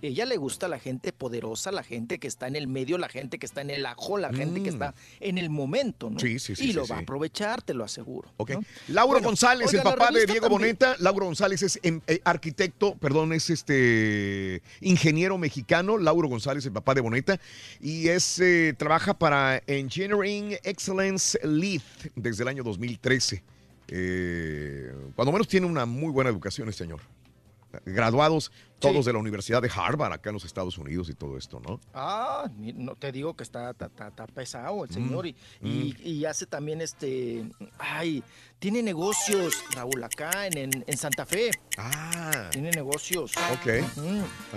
Ella 0.03 0.27
le 0.27 0.37
gusta 0.37 0.69
la 0.69 0.79
gente 0.79 1.13
poderosa, 1.13 1.73
la 1.73 1.83
gente 1.83 2.19
que 2.19 2.29
está 2.29 2.47
en 2.47 2.55
el 2.55 2.69
medio, 2.69 2.99
la 2.99 3.09
gente 3.09 3.39
que 3.39 3.47
está 3.47 3.63
en 3.63 3.71
el 3.71 3.87
ajo, 3.87 4.19
la 4.19 4.33
gente 4.33 4.63
que 4.63 4.71
Mm. 4.71 4.75
está 4.75 4.95
en 5.21 5.39
el 5.39 5.49
momento, 5.49 6.11
¿no? 6.11 6.19
Sí, 6.21 6.39
sí, 6.39 6.55
sí, 6.55 6.71
Y 6.71 6.73
lo 6.75 6.85
sí. 6.85 6.93
va 6.93 6.99
a 6.99 7.01
aprovechar, 7.01 7.63
te 7.63 7.73
lo 7.73 7.83
aseguro. 7.83 8.31
Ok. 8.37 8.51
¿no? 8.51 8.61
Lauro 8.89 9.13
Bueno, 9.15 9.29
González, 9.29 9.69
oiga, 9.69 9.79
el 9.79 9.85
papá 9.85 10.11
de 10.13 10.27
Diego 10.27 10.49
también- 10.49 10.51
Boneta. 10.77 10.97
Lauro 10.99 11.25
González 11.27 11.63
es 11.63 11.81
em, 11.83 12.01
eh, 12.07 12.21
arquitecto, 12.25 12.95
perdón, 12.97 13.33
es 13.33 13.49
este 13.51 14.63
ingeniero 14.83 15.39
mexicano. 15.39 15.97
Lauro 15.97 16.29
González, 16.29 16.65
el 16.67 16.73
papá 16.73 16.95
de 16.95 17.01
Boneta. 17.01 17.41
Y 17.81 18.09
es 18.09 18.39
eh, 18.41 18.75
trabaja 18.77 19.19
para 19.19 19.63
Engineering 19.67 20.59
Excellence 20.63 21.39
Lead 21.43 21.81
desde 22.15 22.43
el 22.43 22.49
año 22.49 22.63
2013. 22.63 23.43
Eh, 23.89 24.93
cuando 25.15 25.33
menos 25.33 25.49
tiene 25.49 25.67
una 25.67 25.87
muy 25.87 26.11
buena 26.11 26.29
educación 26.31 26.69
este 26.69 26.85
señor. 26.85 27.01
Graduados 27.85 28.51
todos 28.79 29.07
de 29.07 29.13
la 29.15 29.19
Universidad 29.19 29.63
de 29.63 29.71
Harvard, 29.75 30.13
acá 30.13 30.29
en 30.31 30.35
los 30.35 30.45
Estados 30.45 30.77
Unidos 30.77 31.09
y 31.09 31.15
todo 31.15 31.39
esto, 31.39 31.61
¿no? 31.67 31.81
Ah, 31.95 32.45
no 32.59 32.95
te 32.95 33.11
digo 33.11 33.35
que 33.35 33.43
está, 33.43 33.71
está, 33.71 33.87
está- 33.87 34.09
está 34.09 34.27
pesado 34.27 34.85
el 34.85 34.91
señor 34.91 35.27
y, 35.27 35.33
mm. 35.63 35.67
y- 35.67 35.97
y 36.03 36.25
hace 36.27 36.45
también 36.45 36.83
este, 36.83 37.49
ay, 37.79 38.23
tiene 38.59 38.83
negocios, 38.83 39.55
Raúl, 39.75 40.05
acá 40.05 40.47
en, 40.47 40.59
en, 40.59 40.85
en 40.87 40.97
Santa 40.99 41.25
Fe. 41.25 41.51
Ah. 41.79 42.49
Tiene 42.53 42.71
negocios. 42.71 43.33
Ok. 43.55 43.85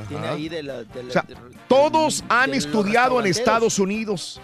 Tiene 0.09 0.27
ahí 0.27 0.49
de 0.49 0.64
la... 0.64 0.83
de 0.83 1.03
la- 1.03 1.09
O 1.09 1.11
sea, 1.14 1.22
de- 1.23 1.35
todos 1.67 2.19
de 2.19 2.25
han 2.30 2.53
estudiado 2.53 3.19
en. 3.22 3.25
Estados 3.27 3.80
Unidos. 3.80 4.41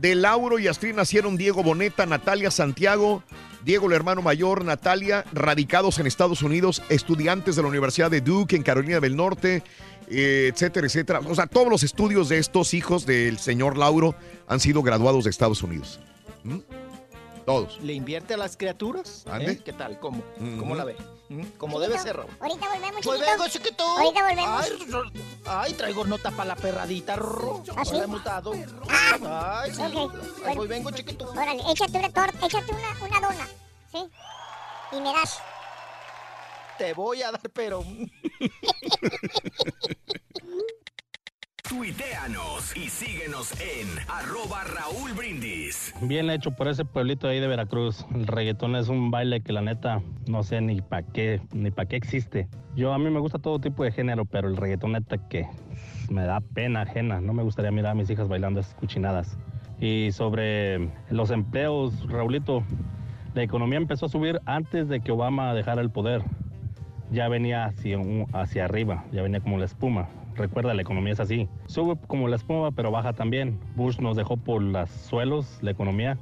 De 0.00 0.14
Lauro 0.14 0.58
y 0.58 0.68
Astrid 0.68 0.94
nacieron 0.94 1.36
Diego 1.38 1.62
Boneta, 1.62 2.04
Natalia 2.04 2.50
Santiago, 2.50 3.22
Diego 3.66 3.88
el 3.88 3.94
hermano 3.94 4.22
mayor, 4.22 4.64
Natalia, 4.64 5.24
radicados 5.32 5.98
en 5.98 6.06
Estados 6.06 6.42
Unidos, 6.42 6.84
estudiantes 6.88 7.56
de 7.56 7.62
la 7.62 7.68
Universidad 7.68 8.08
de 8.12 8.20
Duke 8.20 8.54
en 8.54 8.62
Carolina 8.62 9.00
del 9.00 9.16
Norte, 9.16 9.64
eh, 10.08 10.52
etcétera, 10.54 10.86
etcétera. 10.86 11.18
O 11.18 11.34
sea, 11.34 11.48
todos 11.48 11.68
los 11.68 11.82
estudios 11.82 12.28
de 12.28 12.38
estos 12.38 12.74
hijos 12.74 13.06
del 13.06 13.40
señor 13.40 13.76
Lauro 13.76 14.14
han 14.46 14.60
sido 14.60 14.84
graduados 14.84 15.24
de 15.24 15.30
Estados 15.30 15.64
Unidos. 15.64 15.98
¿Mm? 16.44 16.58
Todos. 17.44 17.80
¿Le 17.82 17.92
invierte 17.92 18.34
a 18.34 18.36
las 18.36 18.56
criaturas? 18.56 19.24
¿Eh? 19.40 19.58
¿Qué 19.64 19.72
tal? 19.72 19.98
¿Cómo? 19.98 20.22
¿Cómo 20.60 20.76
la 20.76 20.84
ve? 20.84 20.94
Como 21.58 21.80
debe 21.80 21.98
ser, 21.98 22.16
Raúl. 22.16 22.30
Ahorita 22.40 22.68
volvemos, 22.68 23.00
Pues 23.04 23.18
chiquito. 23.18 23.30
vengo, 23.32 23.48
chiquito. 23.48 23.84
Ahorita 23.84 24.22
volvemos. 24.28 24.64
Ay, 24.64 25.22
ay, 25.46 25.72
traigo 25.74 26.04
nota 26.04 26.30
para 26.30 26.44
la 26.48 26.56
perradita, 26.56 27.16
Ro. 27.16 27.62
¿Ah, 27.76 27.84
sí? 27.84 27.92
No 27.92 27.98
la 27.98 28.04
hemos 28.04 28.22
dado. 28.24 28.52
Ah, 28.88 29.62
Ay, 29.62 29.74
sí. 29.74 29.82
ok. 29.82 30.14
Ahí 30.46 30.56
voy, 30.56 30.68
vengo, 30.68 30.90
chiquito. 30.92 31.28
Órale, 31.30 31.62
échate 31.70 31.98
una 31.98 32.10
torta, 32.10 32.46
échate 32.46 32.72
una, 32.72 32.90
una 33.04 33.20
dona, 33.28 33.48
¿sí? 33.90 34.08
Y 34.92 35.00
me 35.00 35.12
das. 35.12 35.38
Te 36.78 36.92
voy 36.94 37.22
a 37.22 37.32
dar, 37.32 37.40
pero... 37.52 37.82
Tuiteanos 41.68 42.76
y 42.76 42.88
síguenos 42.88 43.52
en 43.60 43.88
arroba 44.08 44.62
Raúl 44.62 45.12
Brindis. 45.14 45.92
Bien 46.00 46.30
hecho 46.30 46.52
por 46.52 46.68
ese 46.68 46.84
pueblito 46.84 47.26
ahí 47.26 47.40
de 47.40 47.48
Veracruz. 47.48 48.06
El 48.14 48.28
reggaetón 48.28 48.76
es 48.76 48.88
un 48.88 49.10
baile 49.10 49.40
que 49.40 49.52
la 49.52 49.62
neta 49.62 50.00
no 50.28 50.44
sé 50.44 50.60
ni 50.60 50.80
para 50.80 51.02
qué, 51.02 51.40
ni 51.52 51.72
para 51.72 51.88
qué 51.88 51.96
existe. 51.96 52.46
Yo 52.76 52.92
a 52.92 52.98
mí 52.98 53.10
me 53.10 53.18
gusta 53.18 53.40
todo 53.40 53.58
tipo 53.58 53.82
de 53.82 53.90
género, 53.90 54.26
pero 54.26 54.46
el 54.48 54.56
reggaetón 54.56 54.92
neta 54.92 55.18
que 55.28 55.48
me 56.08 56.22
da 56.22 56.40
pena 56.40 56.82
ajena. 56.82 57.20
No 57.20 57.32
me 57.32 57.42
gustaría 57.42 57.72
mirar 57.72 57.92
a 57.92 57.94
mis 57.96 58.08
hijas 58.10 58.28
bailando 58.28 58.60
esas 58.60 58.74
cuchinadas. 58.74 59.36
Y 59.80 60.12
sobre 60.12 60.88
los 61.10 61.32
empleos, 61.32 62.08
Raulito, 62.08 62.62
la 63.34 63.42
economía 63.42 63.78
empezó 63.78 64.06
a 64.06 64.08
subir 64.08 64.40
antes 64.46 64.88
de 64.88 65.00
que 65.00 65.10
Obama 65.10 65.52
dejara 65.52 65.82
el 65.82 65.90
poder. 65.90 66.22
Ya 67.10 67.26
venía 67.28 67.64
hacia, 67.64 67.98
hacia 68.34 68.64
arriba, 68.66 69.04
ya 69.10 69.22
venía 69.22 69.40
como 69.40 69.58
la 69.58 69.64
espuma. 69.64 70.08
Recuerda, 70.36 70.74
la 70.74 70.82
economía 70.82 71.14
es 71.14 71.20
así. 71.20 71.48
Sube 71.66 71.96
como 72.06 72.28
la 72.28 72.36
espuma, 72.36 72.70
pero 72.70 72.90
baja 72.90 73.14
también. 73.14 73.58
Bush 73.74 73.98
nos 73.98 74.16
dejó 74.16 74.36
por 74.36 74.62
los 74.62 74.90
suelos 74.90 75.58
la 75.62 75.70
economía. 75.70 76.18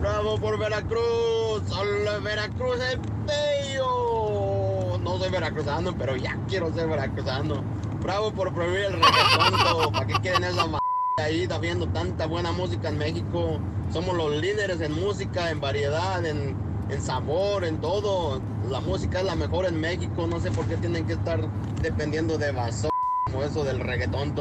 Bravo 0.00 0.38
por 0.38 0.58
Veracruz, 0.58 1.62
solo 1.66 2.20
Veracruz 2.22 2.76
es 2.76 2.98
bello. 3.26 4.98
No 4.98 5.18
soy 5.18 5.30
veracruzano, 5.30 5.96
pero 5.96 6.16
ya 6.16 6.38
quiero 6.48 6.72
ser 6.72 6.88
veracruzano. 6.88 7.62
Bravo 8.02 8.32
por 8.32 8.52
prohibir 8.52 8.84
el 8.84 8.92
reggaetón, 8.94 9.92
¿para 9.92 10.06
qué 10.06 10.14
quieren 10.20 10.44
esa 10.44 10.64
m 10.64 10.78
ahí? 11.22 11.42
Está 11.42 11.58
viendo 11.58 11.86
tanta 11.88 12.26
buena 12.26 12.52
música 12.52 12.88
en 12.88 12.98
México. 12.98 13.58
Somos 13.90 14.16
los 14.16 14.36
líderes 14.36 14.80
en 14.80 14.92
música, 14.92 15.50
en 15.50 15.60
variedad, 15.60 16.24
en, 16.24 16.54
en 16.88 17.02
sabor, 17.02 17.64
en 17.64 17.78
todo. 17.80 18.40
La 18.68 18.80
música 18.80 19.20
es 19.20 19.24
la 19.24 19.34
mejor 19.34 19.66
en 19.66 19.80
México, 19.80 20.26
no 20.26 20.40
sé 20.40 20.50
por 20.50 20.66
qué 20.66 20.76
tienen 20.76 21.06
que 21.06 21.14
estar 21.14 21.40
dependiendo 21.82 22.38
de 22.38 22.52
basura 22.52 22.90
como 23.26 23.42
eso 23.42 23.64
del 23.64 23.80
reggaetón. 23.80 24.34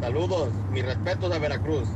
Saludos, 0.00 0.48
mis 0.70 0.84
respetos 0.84 1.32
a 1.32 1.38
Veracruz. 1.38 1.88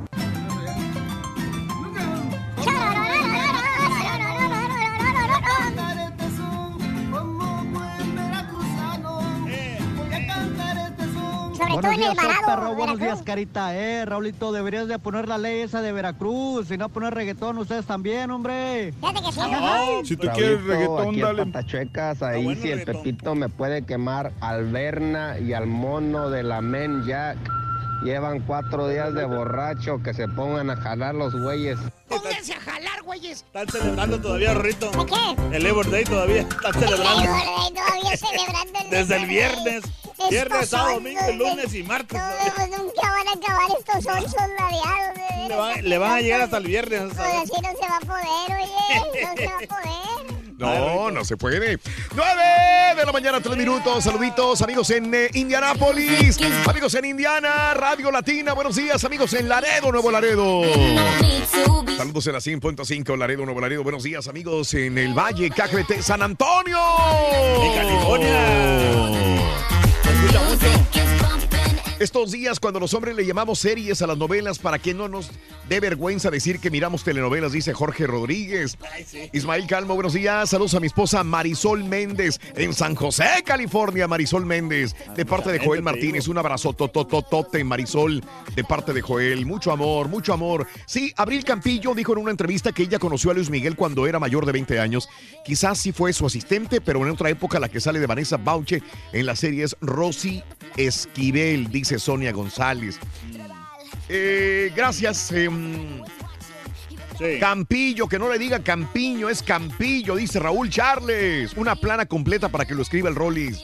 Buenos 11.74 11.92
en 11.92 12.02
el 12.02 12.12
días, 12.12 12.40
perro. 12.46 12.74
Buenos 12.74 12.98
días, 12.98 13.22
Carita. 13.22 13.76
Eh, 13.76 14.04
Raulito, 14.04 14.52
deberías 14.52 14.88
de 14.88 14.98
poner 14.98 15.28
la 15.28 15.38
ley 15.38 15.60
esa 15.60 15.82
de 15.82 15.92
Veracruz 15.92 16.70
y 16.70 16.78
no 16.78 16.88
poner 16.88 17.14
reggaetón 17.14 17.58
ustedes 17.58 17.86
también, 17.86 18.30
hombre. 18.30 18.92
Fíjate 19.00 19.20
que 19.22 19.32
sí. 19.32 19.40
Si 20.04 20.16
tú 20.16 20.28
quieres 20.34 20.62
reggaetón, 20.64 21.08
aquí 21.08 21.20
en 21.20 21.52
Patachuecas, 21.52 22.22
ahí 22.22 22.56
si 22.56 22.70
el 22.70 22.84
Pepito 22.84 23.34
me 23.34 23.48
puede 23.48 23.82
quemar 23.82 24.32
al 24.40 24.66
Berna 24.70 25.38
y 25.38 25.52
al 25.52 25.66
mono 25.66 26.30
de 26.30 26.42
la 26.42 26.60
Men 26.60 27.04
Jack. 27.06 27.38
Llevan 28.02 28.40
cuatro 28.40 28.86
días 28.88 29.14
de 29.14 29.24
borracho, 29.24 30.02
que 30.02 30.12
se 30.12 30.28
pongan 30.28 30.68
a 30.68 30.76
jalar 30.76 31.14
los 31.14 31.34
güeyes. 31.34 31.78
Pónganse 32.08 32.52
a 32.52 32.60
jalar, 32.60 33.02
güeyes. 33.02 33.38
Están 33.38 33.66
celebrando 33.68 34.20
todavía, 34.20 34.52
Rito. 34.52 34.90
¿De 34.90 35.06
qué? 35.06 35.56
El 35.56 35.64
Labor 35.64 35.90
Day 35.90 36.04
todavía. 36.04 36.42
Están 36.42 36.74
celebrando. 36.74 37.32
Ay, 37.32 37.72
todavía 37.72 38.16
celebrando 38.16 38.78
el 38.78 38.90
Desde 38.90 39.16
el 39.16 39.26
viernes. 39.26 39.84
Viernes, 40.30 40.68
sábado, 40.70 40.94
domingo, 40.94 41.20
de- 41.22 41.32
lunes 41.34 41.74
y 41.74 41.82
martes. 41.82 42.18
No, 42.20 42.52
pues 42.54 42.70
nunca 42.70 43.02
van 43.02 43.28
a 43.28 43.32
acabar 43.32 43.68
estos 43.78 44.06
onzos 44.06 44.32
ladeados. 44.58 45.14
de 45.42 45.48
Le 45.48 45.56
van, 45.56 45.88
le 45.88 45.98
van 45.98 46.12
a 46.12 46.20
llegar 46.20 46.40
hasta 46.42 46.56
el 46.58 46.66
viernes. 46.66 47.02
Pues 47.14 47.18
así 47.20 47.52
no 47.62 47.70
se 47.70 47.88
va 47.88 47.96
a 47.96 48.00
poder, 48.00 48.58
oye. 48.58 49.00
No 49.00 49.34
se 49.36 49.46
va 49.46 49.54
a 49.54 49.58
poder. 49.58 50.34
No, 50.56 51.10
no 51.10 51.24
se 51.24 51.36
puede. 51.36 51.78
9 52.14 52.40
de 52.96 53.04
la 53.04 53.12
mañana, 53.12 53.40
3 53.40 53.56
minutos. 53.56 54.04
Saluditos, 54.04 54.62
amigos 54.62 54.88
en 54.90 55.12
eh, 55.12 55.28
Indianápolis. 55.34 56.38
Amigos 56.68 56.94
en 56.94 57.06
Indiana, 57.06 57.74
Radio 57.74 58.12
Latina. 58.12 58.52
Buenos 58.52 58.76
días, 58.76 59.02
amigos 59.04 59.34
en 59.34 59.48
Laredo, 59.48 59.90
Nuevo 59.90 60.12
Laredo. 60.12 60.62
Saludos 61.96 62.26
en 62.28 62.32
la 62.34 62.38
100.5, 62.38 63.18
Laredo, 63.18 63.44
Nuevo 63.44 63.60
Laredo. 63.60 63.82
Buenos 63.82 64.04
días, 64.04 64.28
amigos 64.28 64.72
en 64.74 64.96
el 64.96 65.12
Valle, 65.12 65.50
KGT, 65.50 66.00
San 66.00 66.22
Antonio. 66.22 66.78
En 67.60 67.74
California. 67.74 69.43
Estos 72.00 72.32
días, 72.32 72.58
cuando 72.58 72.80
los 72.80 72.92
hombres 72.92 73.14
le 73.14 73.24
llamamos 73.24 73.60
series 73.60 74.02
a 74.02 74.08
las 74.08 74.18
novelas 74.18 74.58
para 74.58 74.80
que 74.80 74.92
no 74.92 75.06
nos 75.06 75.30
dé 75.68 75.78
vergüenza 75.78 76.28
decir 76.28 76.58
que 76.58 76.68
miramos 76.68 77.04
telenovelas, 77.04 77.52
dice 77.52 77.72
Jorge 77.72 78.08
Rodríguez. 78.08 78.76
Ismael 79.32 79.68
Calmo, 79.68 79.94
buenos 79.94 80.12
días. 80.12 80.50
Saludos 80.50 80.74
a 80.74 80.80
mi 80.80 80.88
esposa 80.88 81.22
Marisol 81.22 81.84
Méndez 81.84 82.40
en 82.56 82.74
San 82.74 82.96
José, 82.96 83.44
California. 83.44 84.08
Marisol 84.08 84.44
Méndez, 84.44 84.96
de 85.14 85.24
parte 85.24 85.52
de 85.52 85.60
Joel 85.60 85.82
Martínez. 85.82 86.26
Un 86.26 86.36
abrazo 86.36 86.72
totototote, 86.72 87.62
Marisol, 87.62 88.24
de 88.56 88.64
parte 88.64 88.92
de 88.92 89.00
Joel. 89.00 89.46
Mucho 89.46 89.70
amor, 89.70 90.08
mucho 90.08 90.32
amor. 90.32 90.66
Sí, 90.86 91.12
Abril 91.16 91.44
Campillo 91.44 91.94
dijo 91.94 92.12
en 92.12 92.18
una 92.18 92.32
entrevista 92.32 92.72
que 92.72 92.82
ella 92.82 92.98
conoció 92.98 93.30
a 93.30 93.34
Luis 93.34 93.50
Miguel 93.50 93.76
cuando 93.76 94.08
era 94.08 94.18
mayor 94.18 94.46
de 94.46 94.52
20 94.52 94.80
años. 94.80 95.08
Quizás 95.44 95.78
sí 95.78 95.92
fue 95.92 96.12
su 96.12 96.26
asistente, 96.26 96.80
pero 96.80 97.04
en 97.04 97.12
otra 97.12 97.30
época 97.30 97.60
la 97.60 97.68
que 97.68 97.80
sale 97.80 98.00
de 98.00 98.06
Vanessa 98.08 98.36
Bauche 98.36 98.82
en 99.12 99.26
la 99.26 99.36
serie 99.36 99.62
es 99.62 99.76
Rosy 99.80 100.42
Esquivel, 100.76 101.70
dice 101.70 101.83
Sonia 101.84 102.32
González. 102.32 102.98
Eh, 104.08 104.72
gracias. 104.74 105.30
em, 105.32 106.00
Campillo, 107.38 108.08
que 108.08 108.18
no 108.18 108.28
le 108.28 108.38
diga 108.40 108.58
Campiño, 108.58 109.28
es 109.28 109.40
Campillo, 109.42 110.16
dice 110.16 110.40
Raúl 110.40 110.68
Charles. 110.68 111.52
Una 111.56 111.76
plana 111.76 112.06
completa 112.06 112.48
para 112.48 112.64
que 112.64 112.74
lo 112.74 112.82
escriba 112.82 113.08
el 113.08 113.14
Rollis. 113.14 113.62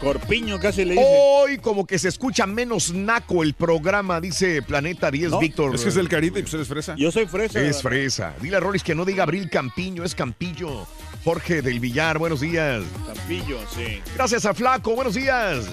Corpiño 0.00 0.58
casi 0.58 0.84
le 0.84 0.94
dice. 0.94 1.04
Hoy 1.06 1.58
como 1.58 1.86
que 1.86 1.98
se 1.98 2.08
escucha 2.08 2.44
menos 2.46 2.92
naco 2.92 3.42
el 3.44 3.54
programa, 3.54 4.20
dice 4.20 4.62
Planeta 4.62 5.10
10, 5.12 5.30
No, 5.30 5.38
Víctor. 5.38 5.74
es 5.76 5.82
que 5.82 5.88
es 5.90 5.94
del 5.94 6.08
Carita 6.08 6.38
y 6.40 6.42
pues 6.42 6.54
eres 6.54 6.66
fresa. 6.68 6.94
Yo 6.96 7.12
soy 7.12 7.26
fresa. 7.26 7.60
Es 7.60 7.82
fresa. 7.82 8.34
Dile 8.40 8.56
a 8.56 8.60
Rollis 8.60 8.82
que 8.82 8.94
no 8.96 9.04
diga 9.04 9.22
Abril 9.22 9.48
Campiño, 9.48 10.02
es 10.02 10.14
Campillo. 10.16 10.86
Jorge 11.24 11.62
del 11.62 11.78
Villar, 11.80 12.18
buenos 12.18 12.40
días. 12.40 12.82
Campillo, 13.06 13.58
sí. 13.74 14.00
Gracias 14.16 14.44
a 14.44 14.54
Flaco, 14.54 14.94
buenos 14.96 15.14
días. 15.14 15.66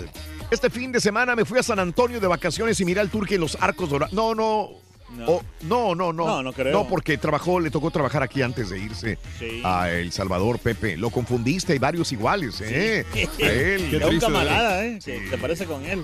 Este 0.52 0.70
fin 0.70 0.92
de 0.92 1.02
semana 1.02 1.36
me 1.36 1.44
fui 1.46 1.60
a 1.60 1.64
San 1.64 1.80
Antonio 1.80 2.20
de 2.20 2.28
vacaciones 2.28 2.80
y 2.80 2.86
miré 2.86 3.02
al 3.02 3.10
Turque 3.10 3.36
en 3.36 3.42
los 3.42 3.58
arcos 3.60 3.90
dorados. 3.90 4.14
No, 4.14 4.36
no. 4.36 4.70
No. 5.16 5.26
Oh, 5.28 5.44
no, 5.62 5.94
no, 5.96 6.12
no. 6.12 6.26
No, 6.26 6.44
no 6.44 6.52
creo. 6.54 6.72
No, 6.74 6.88
porque 6.88 7.18
trabajó, 7.18 7.60
le 7.60 7.70
tocó 7.70 7.92
trabajar 7.92 8.24
aquí 8.24 8.42
antes 8.42 8.70
de 8.72 8.80
irse 8.80 9.18
Sí. 9.38 9.62
a 9.64 9.90
El 9.92 10.12
Salvador, 10.12 10.58
Pepe. 10.60 10.98
Lo 10.98 11.10
confundiste, 11.12 11.74
hay 11.74 11.80
varios 11.80 12.12
iguales, 12.12 12.60
¿eh? 12.62 13.06
A 13.14 13.18
él. 13.44 13.94
Era 13.96 14.08
un 14.08 14.20
camarada, 14.20 14.84
¿eh? 14.86 15.00
Que 15.04 15.20
te 15.30 15.38
parece 15.38 15.66
con 15.66 15.86
él. 15.86 16.04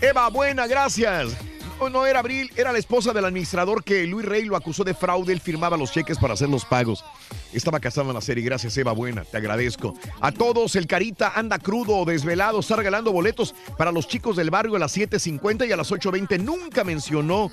Eva, 0.00 0.28
buena, 0.30 0.66
gracias. 0.66 1.36
No, 1.82 1.90
no 1.90 2.06
era 2.06 2.20
Abril, 2.20 2.50
era 2.56 2.70
la 2.72 2.78
esposa 2.78 3.12
del 3.12 3.24
administrador 3.24 3.82
que 3.82 4.06
Luis 4.06 4.24
Rey 4.24 4.44
lo 4.44 4.56
acusó 4.56 4.84
de 4.84 4.94
fraude. 4.94 5.32
Él 5.32 5.40
firmaba 5.40 5.76
los 5.76 5.90
cheques 5.92 6.16
para 6.18 6.34
hacer 6.34 6.48
los 6.48 6.64
pagos. 6.64 7.04
Estaba 7.52 7.80
casado 7.80 8.08
en 8.08 8.14
la 8.14 8.20
serie. 8.20 8.44
Gracias, 8.44 8.76
Eva, 8.76 8.92
buena. 8.92 9.24
Te 9.24 9.36
agradezco. 9.38 9.94
A 10.20 10.30
todos, 10.30 10.76
el 10.76 10.86
Carita 10.86 11.32
anda 11.34 11.58
crudo 11.58 12.04
desvelado. 12.04 12.60
Está 12.60 12.76
regalando 12.76 13.10
boletos 13.12 13.54
para 13.76 13.90
los 13.90 14.06
chicos 14.06 14.36
del 14.36 14.50
barrio 14.50 14.76
a 14.76 14.78
las 14.78 14.96
7.50 14.96 15.68
y 15.68 15.72
a 15.72 15.76
las 15.76 15.90
8.20. 15.90 16.38
Nunca 16.40 16.84
mencionó 16.84 17.50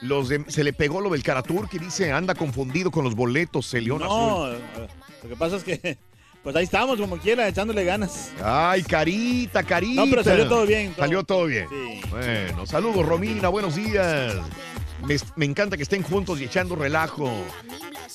los 0.00 0.28
de- 0.28 0.44
Se 0.48 0.62
le 0.64 0.72
pegó 0.72 1.00
lo 1.00 1.10
del 1.10 1.22
Caratur 1.22 1.68
que 1.68 1.78
dice 1.78 2.12
anda 2.12 2.34
confundido 2.34 2.90
con 2.90 3.02
los 3.04 3.14
boletos. 3.16 3.72
León 3.74 3.98
No, 4.00 4.44
Azul. 4.44 4.58
lo 5.24 5.28
que 5.28 5.36
pasa 5.36 5.56
es 5.56 5.64
que, 5.64 5.98
pues 6.42 6.56
ahí 6.56 6.64
estamos, 6.64 6.98
como 7.00 7.16
quiera, 7.18 7.46
echándole 7.48 7.84
ganas. 7.84 8.32
Ay, 8.42 8.82
carita, 8.82 9.62
carita. 9.62 10.04
No, 10.04 10.10
pero 10.10 10.24
salió 10.24 10.48
todo 10.48 10.66
bien, 10.66 10.92
todo. 10.92 11.04
Salió 11.04 11.24
todo 11.24 11.46
bien. 11.46 11.66
Sí. 11.70 12.00
Bueno, 12.10 12.66
saludos, 12.66 13.06
Romina, 13.06 13.48
buenos 13.48 13.74
días. 13.76 14.34
Me, 15.06 15.16
me 15.36 15.44
encanta 15.46 15.76
que 15.76 15.82
estén 15.82 16.02
juntos 16.02 16.40
y 16.40 16.44
echando 16.44 16.76
relajo. 16.76 17.30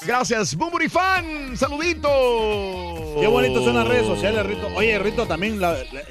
Gracias, 0.06 0.56
Bumburi 0.56 0.88
Fan. 0.90 1.58
Saludito. 1.58 2.10
Qué 3.20 3.28
bonito 3.28 3.64
son 3.64 3.76
las 3.76 3.88
redes 3.88 4.06
sociales, 4.06 4.46
Rito. 4.46 4.68
Oye, 4.76 4.98
Rito, 5.00 5.26
también 5.26 5.60
la- 5.60 5.74
la- 5.74 6.04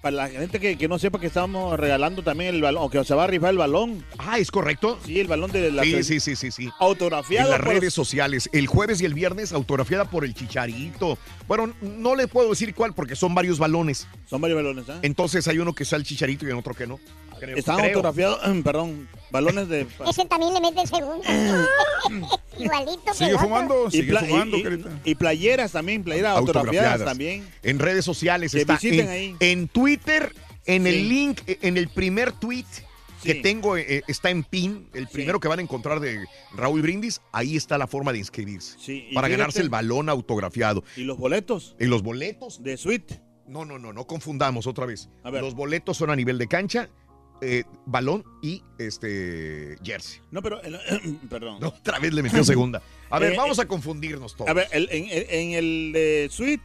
para 0.00 0.16
la 0.16 0.28
gente 0.28 0.58
que, 0.60 0.76
que 0.78 0.88
no 0.88 0.98
sepa 0.98 1.20
que 1.20 1.26
estamos 1.26 1.78
regalando 1.78 2.22
también 2.22 2.54
el 2.54 2.62
balón, 2.62 2.82
o 2.84 2.90
que 2.90 3.04
se 3.04 3.14
va 3.14 3.24
a 3.24 3.26
rifar 3.26 3.50
el 3.50 3.58
balón. 3.58 4.04
Ah, 4.18 4.38
¿es 4.38 4.50
correcto? 4.50 4.98
Sí, 5.04 5.20
el 5.20 5.26
balón 5.26 5.50
de 5.52 5.70
la 5.70 5.82
Sí, 5.82 6.02
sí, 6.02 6.20
sí, 6.20 6.36
sí, 6.36 6.50
sí. 6.50 6.70
autografiado. 6.78 7.46
En 7.48 7.50
las 7.52 7.60
por- 7.60 7.74
redes 7.74 7.92
sociales, 7.92 8.48
el 8.52 8.66
jueves 8.66 9.00
y 9.02 9.04
el 9.04 9.14
viernes, 9.14 9.52
autografiada 9.52 10.06
por 10.10 10.24
el 10.24 10.34
Chicharito. 10.34 11.18
Bueno, 11.46 11.72
no 11.82 12.14
le 12.16 12.28
puedo 12.28 12.50
decir 12.50 12.74
cuál 12.74 12.94
porque 12.94 13.14
son 13.16 13.34
varios 13.34 13.58
balones. 13.58 14.06
Son 14.26 14.40
varios 14.40 14.56
balones, 14.56 14.88
¿eh? 14.88 14.98
Entonces 15.02 15.46
hay 15.48 15.58
uno 15.58 15.74
que 15.74 15.84
sea 15.84 15.98
el 15.98 16.04
Chicharito 16.04 16.46
y 16.46 16.50
en 16.50 16.56
otro 16.56 16.74
que 16.74 16.86
no. 16.86 16.98
Creo, 17.40 17.56
Están 17.56 17.76
creo. 17.78 17.88
autografiados, 17.88 18.40
perdón, 18.64 19.08
Balones 19.30 19.68
de... 19.68 19.86
Ese 20.08 20.24
también 20.26 20.52
le 20.54 20.60
mete 20.60 20.80
el 20.82 20.88
segundo. 20.88 21.22
Igualito 22.58 23.12
que 23.18 23.24
el 23.24 23.34
otro. 23.36 23.88
y, 23.92 24.02
pla- 24.02 24.24
y- 24.28 25.10
y 25.10 25.14
playeras 25.14 25.72
también, 25.72 26.02
playeras 26.04 26.36
autografiadas 26.36 27.04
también. 27.04 27.46
En 27.62 27.78
redes 27.78 28.04
sociales 28.04 28.52
Que 28.52 28.60
está. 28.60 28.74
visiten 28.74 29.06
En, 29.06 29.08
ahí. 29.08 29.36
en 29.40 29.68
Twitter, 29.68 30.34
en 30.66 30.82
Sí. 30.84 30.88
el 30.88 31.08
link, 31.08 31.40
eh, 31.46 31.58
en 31.62 31.76
el 31.76 31.88
primer 31.88 32.32
tweet 32.32 32.64
que 33.22 33.34
tengo, 33.36 33.76
eh, 33.76 34.02
está 34.08 34.30
en 34.30 34.42
pin, 34.44 34.88
el 34.94 35.06
primero 35.06 35.40
que 35.40 35.48
van 35.48 35.58
a 35.58 35.62
encontrar 35.62 36.00
de 36.00 36.24
Raúl 36.54 36.80
Brindis, 36.82 37.20
ahí 37.32 37.54
está 37.56 37.76
la 37.78 37.86
forma 37.86 38.12
de 38.12 38.18
inscribirse. 38.18 38.76
Sí, 38.80 39.08
para 39.14 39.26
fíjate- 39.26 39.38
ganarse 39.38 39.60
el 39.60 39.68
balón 39.68 40.08
autografiado. 40.08 40.82
Y 40.96 41.02
los 41.04 41.18
boletos. 41.18 41.76
¿Y 41.78 41.84
los 41.84 42.02
boletos? 42.02 42.62
De 42.62 42.76
suite. 42.76 43.20
No, 43.46 43.64
no, 43.64 43.78
no, 43.78 43.92
no 43.92 44.06
confundamos 44.06 44.66
otra 44.66 44.86
vez. 44.86 45.08
A 45.22 45.30
ver. 45.30 45.42
Los 45.42 45.54
boletos 45.54 45.96
son 45.98 46.08
a 46.10 46.16
nivel 46.16 46.38
de 46.38 46.46
cancha, 46.46 46.88
eh, 47.40 47.64
balón 47.86 48.24
y 48.42 48.62
este 48.78 49.76
jersey. 49.82 50.20
No, 50.30 50.42
pero... 50.42 50.60
el- 50.62 50.78
perdón. 51.30 51.58
No, 51.60 51.68
otra 51.68 51.98
vez 51.98 52.12
le 52.12 52.22
metió 52.22 52.44
segunda. 52.44 52.82
A 53.10 53.18
ver, 53.18 53.32
Eh, 53.32 53.36
vamos 53.36 53.58
eh, 53.58 53.62
a 53.62 53.66
confundirnos 53.68 54.36
todos. 54.36 54.50
A 54.50 54.54
ver, 54.54 54.68
el- 54.72 54.88
en, 54.90 55.52
el 55.52 55.92
de 55.92 56.28
suite 56.30 56.62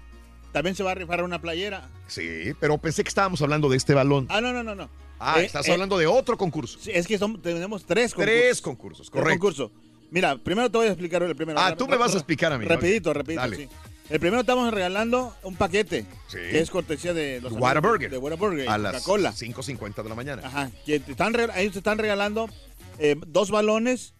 también 0.51 0.75
se 0.75 0.83
va 0.83 0.91
a 0.91 0.95
rifar 0.95 1.23
una 1.23 1.41
playera. 1.41 1.89
Sí, 2.07 2.53
pero 2.59 2.77
pensé 2.77 3.03
que 3.03 3.09
estábamos 3.09 3.41
hablando 3.41 3.67
de 3.69 3.77
este 3.77 3.93
balón. 3.93 4.27
Ah, 4.29 4.41
no, 4.41 4.53
no, 4.53 4.63
no, 4.63 4.75
no. 4.75 4.89
Ah, 5.19 5.41
estás 5.41 5.67
hablando 5.69 5.97
de 5.97 6.07
otro 6.07 6.37
concurso. 6.37 6.77
Sí, 6.81 6.91
es 6.93 7.07
que 7.07 7.17
son- 7.17 7.41
tenemos 7.41 7.85
tres 7.85 8.13
concursos. 8.13 8.35
Tres 8.41 8.61
concursos, 8.61 9.07
Tres 9.07 9.21
correcto. 9.23 9.29
concursos. 9.39 9.71
Mira, 10.11 10.37
primero 10.37 10.69
te 10.69 10.77
voy 10.77 10.87
a 10.87 10.91
explicar 10.91 11.23
el 11.23 11.35
primero. 11.35 11.59
Ah, 11.59 11.75
tú 11.75 11.87
me 11.87 11.97
vas 11.97 12.13
a 12.13 12.17
explicar 12.17 12.53
a 12.53 12.57
mí. 12.57 12.65
Rapidito, 12.65 13.13
rapidito, 13.13 13.41
Dale. 13.41 13.55
sí. 13.57 13.67
El 14.09 14.19
primero 14.19 14.41
estamos 14.41 14.71
regalando 14.73 15.35
un 15.43 15.55
paquete. 15.55 16.05
Sí. 16.27 16.37
Que 16.37 16.59
es 16.59 16.69
cortesía 16.69 17.13
de 17.13 17.41
los 17.41 17.53
Whataburger. 17.53 18.11
De 18.11 18.17
Whataburger. 18.19 18.69
A 18.69 18.77
las 18.77 18.93
Coca-Cola. 19.03 19.31
5.50 19.33 20.03
de 20.03 20.09
la 20.09 20.15
mañana. 20.15 20.41
Ajá. 20.45 20.71
Que 20.85 20.99
te 20.99 21.11
están, 21.11 21.33
re- 21.33 21.47
ellos 21.57 21.73
te 21.73 21.79
están 21.79 21.97
regalando 21.97 22.47
eh, 22.99 23.15
dos 23.25 23.49
balones 23.49 24.13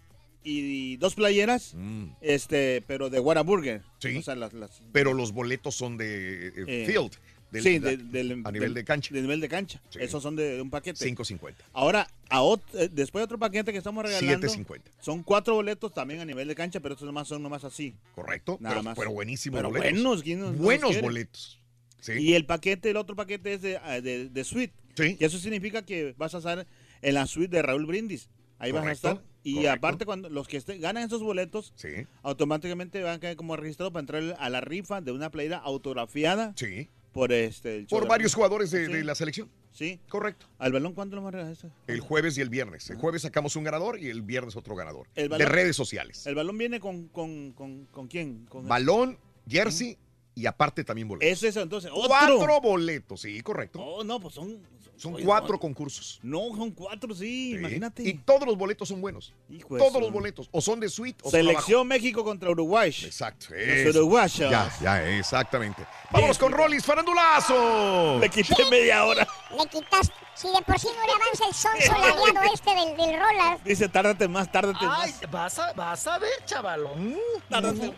y 0.44 0.98
dos 0.98 1.14
playeras. 1.16 1.76
Este, 2.22 2.84
pero 2.88 3.10
de 3.12 3.20
Whataburger. 3.20 3.82
Mm. 3.82 3.84
Sí. 4.00 4.18
O 4.18 4.22
sea, 4.24 4.36
las, 4.36 4.54
las- 4.54 4.82
Pero 4.92 5.14
los 5.14 5.32
boletos 5.34 5.76
son 5.76 5.98
de 5.98 6.48
eh, 6.48 6.52
eh, 6.68 6.84
field. 6.88 7.12
Del- 7.52 7.64
sí, 7.64 7.80
de- 7.80 7.98
del- 7.98 8.42
a 8.46 8.52
nivel 8.52 8.70
del- 8.70 8.74
de 8.74 8.84
cancha. 8.86 9.14
De 9.14 9.22
nivel 9.22 9.40
de 9.40 9.48
cancha. 9.50 9.82
Sí. 9.90 10.00
Esos 10.02 10.22
son 10.24 10.36
de, 10.36 10.56
de 10.56 10.62
un 10.62 10.70
paquete. 10.70 11.00
5.50. 11.06 11.56
Ahora, 11.74 12.08
a 12.30 12.42
ot- 12.42 12.62
eh, 12.74 12.90
después 12.92 13.24
otro 13.24 13.38
paquete 13.40 13.72
que 13.72 13.78
estamos 13.78 14.04
regalando. 14.04 14.48
7.50. 14.48 14.82
Son 15.02 15.24
cuatro 15.24 15.54
boletos 15.56 15.94
también 15.94 16.20
a 16.20 16.26
nivel 16.26 16.48
de 16.48 16.56
cancha, 16.56 16.80
pero 16.80 16.94
estos 16.96 17.06
nomás 17.06 17.28
son 17.28 17.42
nomás 17.44 17.64
así. 17.64 17.96
Correcto. 18.14 18.58
Nada 18.60 18.76
pero, 18.76 18.84
más. 18.84 18.98
pero 18.98 19.12
buenísimos 19.12 19.58
Pero 19.60 19.70
boletos. 19.70 19.92
buenos, 19.92 20.24
¿quién 20.24 20.40
no- 20.40 20.46
no 20.48 20.52
los 20.54 20.62
buenos 20.62 20.90
quiere? 20.92 21.02
boletos. 21.08 21.60
Sí. 22.02 22.14
Y 22.20 22.34
el 22.34 22.46
paquete, 22.46 22.90
el 22.92 22.98
otro 22.98 23.16
paquete 23.16 23.54
es 23.54 23.62
de, 23.62 23.78
ah, 23.78 24.00
de, 24.02 24.30
de 24.30 24.44
suite. 24.44 24.74
Sí. 24.96 25.18
Y 25.20 25.24
eso 25.26 25.38
significa 25.40 25.84
que 25.86 26.14
vas 26.18 26.36
a 26.36 26.40
estar 26.40 26.68
en 27.02 27.14
la 27.14 27.26
suite 27.28 27.56
de 27.56 27.62
Raúl 27.62 27.86
Brindis. 27.86 28.30
Ahí 28.60 28.72
vas 28.72 28.80
a 28.80 28.84
Correcto, 28.84 29.08
estar. 29.10 29.24
Y 29.44 29.56
correcto. 29.56 29.72
aparte, 29.74 30.06
cuando 30.06 30.30
los 30.30 30.48
que 30.48 30.58
estén- 30.58 30.80
ganan 30.80 31.04
esos 31.04 31.22
boletos, 31.22 31.74
Sí. 31.76 31.90
automáticamente 32.24 33.02
van 33.04 33.16
a 33.16 33.20
quedar 33.20 33.36
como 33.36 33.56
registrados 33.58 33.92
para 33.92 34.02
entrar 34.02 34.38
a 34.40 34.50
la 34.50 34.62
rifa 34.62 35.02
de 35.02 35.12
una 35.12 35.30
playera 35.30 35.58
autografiada 35.58 36.54
Sí. 36.56 36.90
Por 37.16 37.32
este 37.32 37.78
el 37.78 37.88
Por 37.88 38.04
de 38.04 38.10
varios 38.10 38.34
jugadores 38.36 38.72
de, 38.72 38.86
Sí. 38.88 38.92
de 38.92 39.04
la 39.06 39.16
selección. 39.16 39.50
Sí. 39.72 40.02
Correcto. 40.10 40.48
¿Al 40.60 40.74
balón 40.74 40.94
cuánto 40.94 41.16
lo 41.16 41.30
regalar? 41.32 41.54
eso? 41.54 41.72
El 41.88 42.02
jueves 42.02 42.38
y 42.38 42.42
el 42.42 42.50
viernes. 42.50 42.90
El 42.90 42.98
jueves 42.98 43.22
sacamos 43.22 43.56
un 43.56 43.64
ganador 43.64 43.98
y 44.00 44.10
el 44.10 44.22
viernes 44.22 44.56
otro 44.58 44.76
ganador. 44.76 45.08
El 45.16 45.30
de 45.30 45.38
balón- 45.38 45.48
redes 45.50 45.76
sociales. 45.78 46.28
¿El 46.28 46.36
balón 46.36 46.58
viene 46.58 46.80
con, 46.82 47.08
con, 47.08 47.54
con, 47.54 47.86
con 47.86 48.08
quién? 48.08 48.46
Con 48.48 48.68
Balón, 48.68 49.18
jersey 49.48 49.98
y 50.36 50.46
aparte 50.46 50.84
también 50.84 51.08
boletos. 51.08 51.32
Es 51.32 51.44
eso, 51.44 51.62
entonces. 51.62 51.90
¡Otro! 51.94 52.10
Cuatro 52.10 52.60
boletos, 52.62 53.22
sí, 53.22 53.40
correcto. 53.42 53.80
Oh, 53.82 54.04
no, 54.04 54.20
pues 54.20 54.36
son. 54.36 54.60
Son 54.98 55.14
oye, 55.16 55.26
cuatro 55.26 55.54
no, 55.54 55.60
concursos. 55.60 56.20
No, 56.24 56.40
son 56.56 56.72
cuatro, 56.72 57.14
sí, 57.14 57.52
Sí. 57.52 57.56
imagínate. 57.56 58.04
Y 58.04 58.14
todos 58.14 58.46
los 58.48 58.58
boletos 58.58 58.88
son 58.88 59.02
buenos. 59.02 59.34
Hijo 59.50 59.76
de 59.76 59.80
todos 59.82 60.02
los 60.02 60.12
boletos. 60.12 60.48
O 60.52 60.62
son 60.62 60.80
de 60.80 60.88
suite 60.90 61.20
o 61.24 61.30
Selección 61.30 61.88
México 61.88 62.24
contra 62.24 62.50
Uruguay. 62.50 62.90
Exacto. 63.04 63.48
Los 63.50 63.96
uruguayos. 63.96 64.50
Ya, 64.50 64.72
ya, 64.82 65.10
exactamente. 65.18 65.86
Vámonos 66.12 66.38
con 66.38 66.52
Rollis 66.54 66.86
Farandulazo. 66.86 68.20
Le 68.20 68.30
quité 68.30 68.56
media 68.70 69.06
hora. 69.06 69.28
Le 69.52 69.66
quitas. 69.70 70.12
Si 70.34 70.48
de 70.50 70.62
por 70.64 70.78
sí 70.78 70.88
no 70.88 71.06
le 71.06 71.12
avanza 71.14 71.48
el 71.48 71.54
son 71.54 71.72
solariado 71.96 72.54
este 72.54 72.70
del, 72.76 72.98
del 72.98 73.20
roller. 73.20 73.64
Dice, 73.64 73.88
tárdate 73.88 74.28
más, 74.28 74.52
tárdate 74.52 74.80
Ay, 74.82 75.12
más. 75.22 75.32
vas 75.32 75.60
a, 75.60 75.74
vas 75.74 76.08
a 76.08 76.20
ver, 76.20 76.30
chavalón. 76.46 77.16
Tárdate 77.50 77.88
más. 77.88 77.98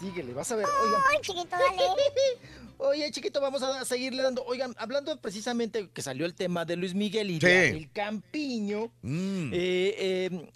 Síguele, 0.00 0.34
vas 0.34 0.50
a 0.52 0.56
ver. 0.56 0.66
Oigan, 0.66 1.00
Ay, 1.10 1.18
chiquito, 1.22 1.48
dale. 1.56 1.82
Oye, 2.78 3.10
chiquito, 3.10 3.40
vamos 3.40 3.62
a 3.62 3.84
seguirle 3.84 4.22
dando. 4.22 4.44
Oigan, 4.44 4.74
hablando 4.76 5.16
precisamente 5.20 5.88
que 5.90 6.02
salió 6.02 6.26
el 6.26 6.34
tema 6.34 6.64
de 6.64 6.76
Luis 6.76 6.94
Miguel 6.94 7.30
y 7.30 7.40
Sí. 7.40 7.46
de 7.46 7.68
el 7.70 7.90
Campiño. 7.90 8.92
Mm. 9.02 9.50
eh, 9.52 9.94
eh, 9.98 10.50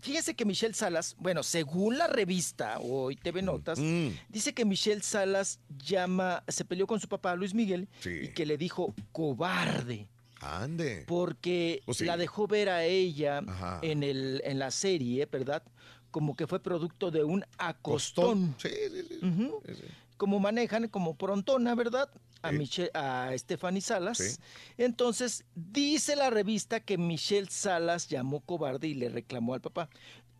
fíjese 0.00 0.34
que 0.34 0.44
Michelle 0.44 0.72
Salas, 0.74 1.14
bueno, 1.18 1.42
según 1.42 1.98
la 1.98 2.06
revista 2.06 2.78
Hoy 2.80 3.16
TV 3.16 3.42
Notas, 3.42 3.78
Mm. 3.78 4.08
dice 4.28 4.54
que 4.54 4.64
Michelle 4.64 5.02
Salas 5.02 5.60
llama, 5.78 6.42
se 6.48 6.64
peleó 6.64 6.86
con 6.86 7.00
su 7.00 7.08
papá 7.08 7.34
Luis 7.36 7.52
Miguel 7.54 7.88
Sí. 8.00 8.10
y 8.24 8.28
que 8.28 8.46
le 8.46 8.56
dijo 8.56 8.94
cobarde. 9.12 10.08
Ande. 10.40 11.04
Porque 11.06 11.82
sí. 11.92 12.04
la 12.04 12.16
dejó 12.16 12.46
ver 12.46 12.68
a 12.68 12.84
ella 12.84 13.38
Ajá. 13.46 13.80
en, 13.82 14.02
el, 14.02 14.42
en 14.44 14.58
la 14.58 14.70
serie, 14.70 15.26
¿verdad? 15.26 15.62
Como 16.10 16.36
que 16.36 16.46
fue 16.46 16.60
producto 16.62 17.10
de 17.10 17.24
un 17.24 17.44
acostón. 17.58 18.54
Sí, 18.58 18.68
sí, 18.68 19.06
sí. 19.08 19.26
Ujú. 19.26 19.60
Sí, 19.66 19.74
sí. 19.74 19.82
Como 20.16 20.40
manejan 20.40 20.88
como 20.88 21.16
prontona, 21.16 21.74
¿verdad? 21.74 22.10
A, 22.42 22.50
Sí. 22.50 22.58
Michelle, 22.58 22.90
a 22.94 23.30
Stephanie 23.36 23.80
Salas. 23.80 24.18
Sí. 24.18 24.36
Entonces, 24.78 25.44
dice 25.54 26.16
la 26.16 26.30
revista 26.30 26.80
que 26.80 26.96
Michelle 26.98 27.48
Salas 27.50 28.08
llamó 28.08 28.40
cobarde 28.40 28.88
y 28.88 28.94
le 28.94 29.08
reclamó 29.08 29.54
al 29.54 29.60
papá. 29.60 29.88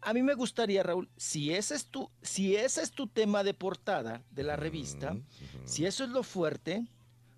A 0.02 0.12
mí 0.12 0.22
me 0.22 0.34
gustaría, 0.34 0.82
Raúl, 0.82 1.08
si 1.16 1.52
ese 1.52 1.74
es 1.74 1.86
tu, 1.86 2.10
si 2.22 2.54
ese 2.54 2.82
es 2.82 2.90
tu 2.92 3.06
tema 3.08 3.42
de 3.42 3.54
portada 3.54 4.22
de 4.30 4.42
la 4.44 4.54
revista, 4.56 5.16
si 5.64 5.84
eso 5.84 6.04
es 6.04 6.10
lo 6.10 6.22
fuerte, 6.22 6.86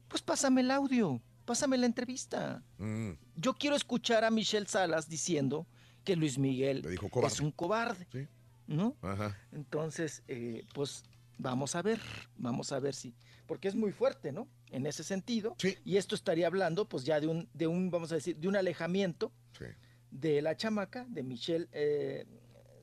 pues 0.09 0.23
pásame 0.23 0.61
el 0.61 0.71
audio, 0.71 1.21
pásame 1.47 1.79
la 1.79 1.87
entrevista. 1.87 2.63
Mm. 2.79 3.13
Yo 3.37 3.55
quiero 3.55 3.75
escuchar 3.75 4.25
a 4.25 4.31
Michelle 4.31 4.67
Salas 4.67 5.09
diciendo 5.09 5.67
que 6.05 6.15
Luis 6.17 6.37
Miguel 6.37 6.83
dijo 6.83 7.09
es 7.27 7.41
un 7.41 7.53
cobarde. 7.53 8.07
Sí. 8.13 8.27
¿No? 8.67 8.97
Ajá. 9.01 9.39
Entonces, 9.53 10.23
eh, 10.29 10.67
pues 10.75 11.05
vamos 11.39 11.75
a 11.75 11.83
ver, 11.83 12.01
vamos 12.37 12.73
a 12.73 12.81
ver 12.81 12.95
si, 12.95 13.15
porque 13.47 13.69
es 13.69 13.75
muy 13.75 13.93
fuerte, 13.93 14.33
¿no? 14.33 14.49
En 14.71 14.87
ese 14.87 15.03
sentido. 15.05 15.55
Sí. 15.59 15.77
Y 15.85 15.97
esto 15.97 16.15
estaría 16.15 16.47
hablando, 16.47 16.89
pues 16.89 17.05
ya 17.05 17.21
de 17.21 17.27
un, 17.29 17.49
de 17.55 17.67
un, 17.67 17.91
vamos 17.91 18.13
a 18.13 18.17
decir, 18.17 18.37
de 18.37 18.49
un 18.49 18.57
alejamiento 18.57 19.33
Sí. 19.59 19.65
de 20.11 20.43
la 20.43 20.57
chamaca, 20.57 21.07
de 21.09 21.23
Michelle 21.23 21.69
eh, 21.73 22.27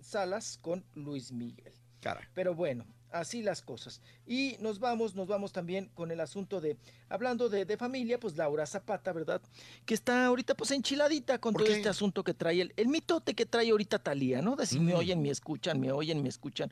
Salas 0.01 0.57
con 0.61 0.85
Luis 0.95 1.31
Miguel. 1.31 1.73
Cara. 1.99 2.29
Pero 2.33 2.53
bueno, 2.55 2.85
así 3.19 3.41
las 3.41 3.61
cosas. 3.61 4.01
Y 4.27 4.57
nos 4.59 4.79
vamos, 4.79 5.15
nos 5.15 5.27
vamos 5.27 5.51
también 5.51 5.89
con 5.93 6.11
el 6.11 6.19
asunto 6.19 6.61
de, 6.61 6.77
hablando 7.09 7.49
de, 7.49 7.65
de 7.65 7.77
familia, 7.77 8.19
pues 8.19 8.35
Laura 8.37 8.65
Zapata, 8.65 9.11
¿verdad? 9.13 9.41
Que 9.85 9.93
está 9.93 10.25
ahorita 10.25 10.55
pues 10.55 10.71
enchiladita 10.71 11.39
con 11.39 11.53
¿Por 11.53 11.61
todo 11.63 11.71
qué? 11.71 11.77
este 11.77 11.89
asunto 11.89 12.23
que 12.23 12.33
trae, 12.33 12.61
el, 12.61 12.73
el 12.77 12.87
mitote 12.87 13.33
que 13.33 13.45
trae 13.45 13.69
ahorita 13.71 13.99
Talía, 13.99 14.41
¿no? 14.41 14.55
De 14.55 14.65
si 14.65 14.79
me 14.79 14.93
Mm. 14.93 14.97
oyen, 14.97 15.21
me 15.21 15.29
escuchan, 15.29 15.79
me 15.79 15.91
oyen, 15.91 16.21
me 16.23 16.29
escuchan. 16.29 16.71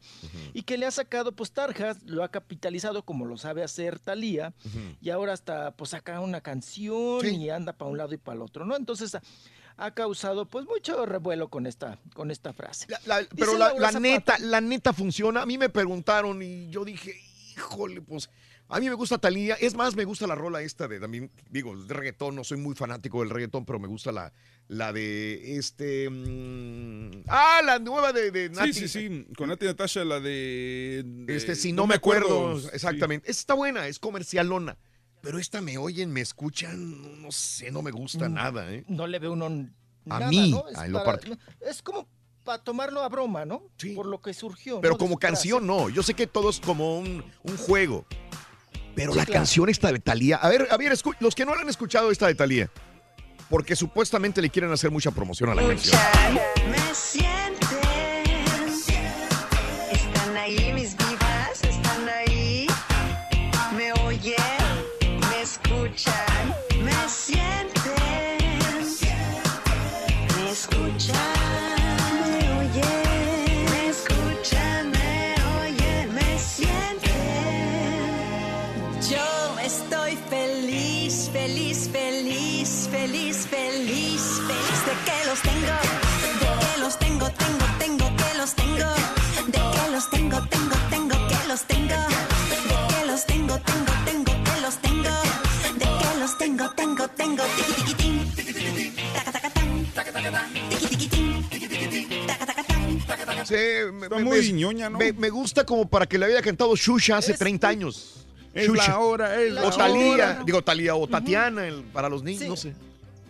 Y 0.54 0.64
que 0.64 0.78
le 0.78 0.86
ha 0.86 0.92
sacado 0.92 1.32
pues 1.32 1.52
tarjas, 1.52 2.04
lo 2.04 2.24
ha 2.24 2.30
capitalizado 2.30 3.04
como 3.04 3.26
lo 3.26 3.38
sabe 3.38 3.64
hacer 3.64 4.00
Talía, 4.00 4.54
y 5.02 5.10
ahora 5.10 5.34
hasta 5.34 5.72
pues 5.72 5.92
saca 5.92 6.20
una 6.20 6.42
canción 6.42 7.22
Sí. 7.22 7.36
y 7.36 7.50
anda 7.50 7.74
para 7.74 7.90
un 7.92 7.98
lado 7.98 8.14
y 8.14 8.18
para 8.18 8.36
el 8.36 8.42
otro, 8.42 8.66
¿no? 8.66 8.76
Entonces... 8.76 9.18
ha- 9.78 9.92
causado 9.94 10.46
pues 10.46 10.66
mucho 10.66 11.06
revuelo 11.06 11.50
con 11.50 11.66
esta, 11.68 12.00
con 12.14 12.32
esta 12.32 12.54
frase. 12.54 12.86
La- 12.90 13.00
la- 13.06 13.20
Dice 13.20 13.30
pero 13.36 13.58
la, 13.58 13.92
neta, 14.00 14.38
la 14.40 14.62
neta 14.62 14.94
funciona. 14.94 15.42
A 15.42 15.46
mí 15.46 15.58
me 15.58 15.70
preguntaron 15.70 16.42
y 16.42 16.70
yo 16.70 16.84
dije, 16.86 17.16
híjole, 17.56 18.02
pues 18.02 18.30
a 18.70 18.80
mí 18.80 18.88
me 18.88 18.96
gusta 18.96 19.18
Talía. 19.18 19.56
Es 19.56 19.76
más, 19.76 19.96
me 19.96 20.06
gusta 20.06 20.26
la 20.26 20.36
rola 20.36 20.62
esta 20.62 20.88
de 20.88 21.00
también, 21.00 21.30
digo, 21.50 21.76
de 21.78 21.94
reggaetón. 21.94 22.36
No 22.36 22.44
soy 22.44 22.58
muy 22.58 22.74
fanático 22.76 23.20
del 23.20 23.30
reggaetón, 23.30 23.66
pero 23.66 23.78
me 23.78 23.88
gusta 23.88 24.12
la, 24.12 24.34
la 24.68 24.92
de 24.94 25.58
este. 25.58 26.10
mm, 26.10 27.24
ah, 27.28 27.62
la 27.64 27.80
nueva 27.80 28.14
de, 28.14 28.32
de 28.32 28.50
Nati. 28.50 28.74
Sí, 28.74 28.88
sí, 28.88 29.10
sí. 29.10 29.28
Con 29.38 29.50
Nati 29.50 29.66
Natasha, 29.66 30.04
la 30.06 30.20
de. 30.20 31.04
de- 31.06 31.36
Este, 31.36 31.56
si 31.56 31.72
no, 31.74 31.86
me 31.88 31.96
acuerdo. 31.96 32.58
Exactamente. 32.72 33.30
Esta 33.30 33.42
está 33.42 33.54
buena, 33.54 33.88
es 33.88 34.00
comercialona. 34.00 34.78
Pero 35.24 35.40
esta 35.40 35.62
me 35.62 35.78
oyen, 35.78 36.12
me 36.12 36.20
escuchan, 36.20 37.22
no, 37.22 37.32
sé, 37.32 37.72
no 37.72 37.82
me 37.82 37.92
gusta 37.92 38.28
Mm. 38.28 38.34
nada, 38.34 38.70
¿eh? 38.74 38.84
no 38.90 39.08
le 39.08 39.20
ve 39.20 39.30
uno 39.30 39.46
A 39.46 40.20
nada, 40.20 40.28
mí, 40.28 40.52
¿no? 40.52 40.68
Es, 40.70 40.78
a 40.78 40.86
en 40.86 40.92
lo 40.92 41.02
para- 41.04 41.18
part- 41.22 41.40
es 41.62 41.82
como 41.82 42.10
para 42.44 42.62
tomarlo 42.62 43.02
a 43.02 43.08
broma, 43.08 43.46
¿no? 43.46 43.64
Sí. 43.78 43.92
Por 43.96 44.06
lo 44.06 44.20
que 44.22 44.34
surgió. 44.34 44.82
Pero 44.82 44.96
¿no? 44.96 44.98
como 44.98 45.18
canción, 45.18 45.66
no. 45.66 45.88
Yo 45.88 46.04
sé 46.04 46.14
que 46.14 46.28
todo 46.28 46.50
es 46.50 46.60
como 46.60 47.00
un, 47.00 47.24
un 47.44 47.58
juego. 47.58 48.06
Pero 48.96 49.14
Sí, 49.14 49.18
la 49.20 49.26
claro. 49.26 49.40
canción 49.40 49.70
esta 49.70 49.94
de 49.94 50.00
Talía. 50.00 50.36
A 50.36 50.50
ver, 50.50 50.68
a 50.70 50.76
ver, 50.76 50.92
escu- 50.92 51.16
los 51.22 51.36
que 51.36 51.46
no 51.46 51.56
la 51.56 51.62
han 51.62 51.70
escuchado 51.70 52.12
esta 52.12 52.28
de 52.28 52.36
Talía. 52.36 52.70
Porque 53.50 53.78
supuestamente 53.78 54.42
le 54.42 54.50
quieren 54.50 54.74
hacer 54.74 54.92
mucha 54.92 55.12
promoción 55.12 55.50
a 55.52 55.56
la 55.56 55.66
canción. 55.66 55.98
Me 56.70 56.94
tengo, 91.62 91.96
de 92.50 92.56
que 92.56 93.06
los 93.06 93.26
tengo, 93.26 93.60
tengo, 93.60 93.94
tengo, 94.06 94.44
que 94.44 94.62
los 94.62 94.78
tengo, 94.78 95.10
de 95.78 95.86
que 95.86 96.20
los 96.20 96.38
tengo, 96.38 96.70
tengo, 96.72 97.08
tengo, 97.10 97.44
tiki 97.56 97.74
tiki 97.74 97.94
tin, 97.94 98.96
taca 99.14 99.32
taca 99.32 99.50
tan, 99.52 99.86
tiki 100.70 100.88
tiki 100.88 101.08
tin, 101.10 102.28
taca 102.28 102.46
taca 102.46 102.64
tan. 102.64 103.46
Sí, 103.46 103.56
me, 103.92 104.10
muy 104.24 104.54
ñoña, 104.54 104.90
¿no? 104.90 104.98
me, 104.98 105.30
gusta 105.30 105.66
como 105.66 105.88
para 105.88 106.06
que 106.06 106.18
le 106.18 106.26
hubiera 106.26 106.42
cantado 106.42 106.76
Shusha 106.76 107.18
hace 107.18 107.34
30 107.34 107.68
años. 107.68 108.26
Es 108.54 108.70
la 108.70 109.00
hora, 109.00 109.40
es 109.42 109.52
la 109.52 109.64
o 109.64 109.72
Talía, 109.72 110.42
digo 110.46 110.64
Talía 110.64 110.96
o 110.96 111.08
Tatiana 111.08 111.64
para 111.92 112.10
los 112.10 112.24
niños, 112.24 112.48
no 112.48 112.56
sé. 112.56 112.74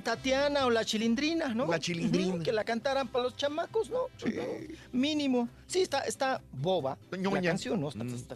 Tatiana 0.03 0.65
o 0.65 0.69
la 0.69 0.83
chilindrina, 0.85 1.53
¿no? 1.53 1.65
La 1.67 1.80
Chilindrina. 1.80 2.43
Que 2.43 2.51
la 2.51 2.64
cantaran 2.64 3.07
para 3.07 3.23
los 3.25 3.35
chamacos, 3.35 3.90
¿no? 3.90 4.07
Mínimo. 4.91 5.48
Sí, 5.67 5.82
está, 5.82 5.99
está 6.01 6.41
boba 6.51 6.98
la 7.11 7.17
ñoña. 7.17 7.49
canción, 7.51 7.80
¿no? 7.82 7.90
Mm. 7.93 8.01
Está, 8.15 8.35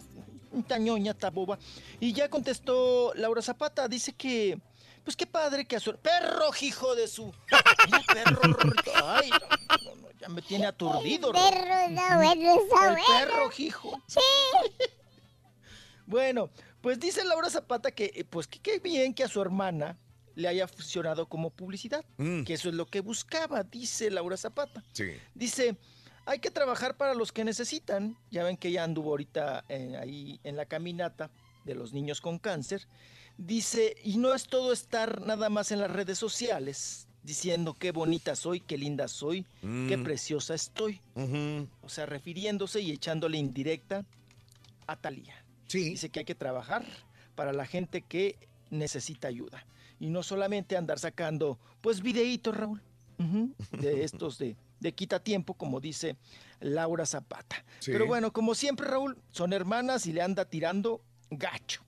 está 0.58 0.78
ñoña, 0.78 1.12
está 1.12 1.30
boba. 1.30 1.58
Y 2.00 2.12
ya 2.12 2.28
contestó 2.28 3.12
Laura 3.14 3.42
Zapata, 3.42 3.86
dice 3.88 4.12
que, 4.14 4.58
pues 5.04 5.14
qué 5.16 5.26
padre 5.26 5.66
que 5.66 5.76
a 5.76 5.80
su... 5.80 5.94
¡Perro, 5.96 6.50
hijo 6.60 6.94
de 6.94 7.06
su... 7.08 7.26
Mira, 7.86 8.02
perro. 8.12 8.40
Ay, 9.04 9.30
no, 9.30 9.38
no, 9.38 9.94
no, 10.02 10.08
ya 10.18 10.28
me 10.28 10.42
tiene 10.42 10.66
aturdido. 10.66 11.32
Rorrito. 11.32 11.50
Perro, 11.50 11.74
está 11.88 12.16
bueno, 12.16 12.54
está 12.62 12.88
El 12.88 12.90
bueno. 12.92 13.04
perro, 13.18 13.50
hijo. 13.58 14.02
Sí. 14.06 14.20
Bueno, 16.06 16.48
pues 16.80 16.98
dice 16.98 17.22
Laura 17.24 17.50
Zapata 17.50 17.90
que, 17.90 18.10
eh, 18.14 18.24
pues 18.24 18.46
que 18.46 18.58
qué 18.60 18.78
bien 18.78 19.12
que 19.12 19.24
a 19.24 19.28
su 19.28 19.42
hermana 19.42 19.98
le 20.38 20.46
haya 20.46 20.68
funcionado 20.68 21.26
como 21.28 21.50
publicidad, 21.50 22.04
Mm. 22.16 22.44
que 22.44 22.54
eso 22.54 22.68
es 22.68 22.74
lo 22.76 22.86
que 22.86 23.00
buscaba, 23.00 23.64
dice 23.64 24.08
Laura 24.08 24.36
Zapata. 24.36 24.84
Sí. 24.92 25.10
Dice, 25.34 25.76
hay 26.26 26.38
que 26.38 26.50
trabajar 26.52 26.96
para 26.96 27.12
los 27.14 27.32
que 27.32 27.42
necesitan. 27.44 28.16
Ya 28.30 28.44
ven 28.44 28.56
que 28.56 28.68
ella 28.68 28.84
anduvo 28.84 29.10
ahorita 29.10 29.64
eh, 29.68 29.96
ahí 30.00 30.38
en 30.44 30.54
la 30.56 30.64
caminata 30.66 31.30
de 31.64 31.74
los 31.74 31.92
niños 31.92 32.20
con 32.20 32.38
cáncer. 32.38 32.86
Dice, 33.36 33.96
y 34.04 34.16
no 34.18 34.32
es 34.32 34.44
todo 34.46 34.72
estar 34.72 35.22
nada 35.22 35.48
más 35.48 35.72
en 35.72 35.80
las 35.80 35.90
redes 35.90 36.18
sociales 36.18 37.08
diciendo 37.24 37.74
qué 37.74 37.90
bonita 37.90 38.36
soy, 38.36 38.60
qué 38.60 38.78
linda 38.78 39.08
soy, 39.08 39.44
qué 39.60 39.96
Mm. 39.96 40.04
preciosa 40.04 40.54
estoy. 40.54 41.00
O 41.82 41.88
sea, 41.88 42.06
refiriéndose 42.06 42.80
y 42.80 42.92
echándole 42.92 43.38
indirecta 43.38 44.04
a 44.86 44.94
Talía. 44.96 45.44
Dice 45.68 46.10
que 46.10 46.20
hay 46.20 46.24
que 46.24 46.34
trabajar 46.36 46.84
para 47.34 47.52
la 47.52 47.66
gente 47.66 48.02
que 48.02 48.36
necesita 48.70 49.26
ayuda. 49.28 49.66
Y 50.00 50.10
no 50.10 50.22
solamente 50.22 50.76
andar 50.76 50.98
sacando, 50.98 51.58
pues, 51.80 52.02
videitos, 52.02 52.56
Raúl, 52.56 52.80
de 53.72 54.04
estos 54.04 54.38
de, 54.38 54.56
de 54.80 54.92
quita 54.92 55.18
tiempo, 55.20 55.54
como 55.54 55.80
dice 55.80 56.16
Laura 56.60 57.04
Zapata. 57.06 57.64
Sí. 57.80 57.90
Pero 57.92 58.06
bueno, 58.06 58.32
como 58.32 58.54
siempre, 58.54 58.86
Raúl, 58.86 59.16
son 59.30 59.52
hermanas 59.52 60.06
y 60.06 60.12
le 60.12 60.22
anda 60.22 60.44
tirando 60.44 61.00
gacho. 61.30 61.82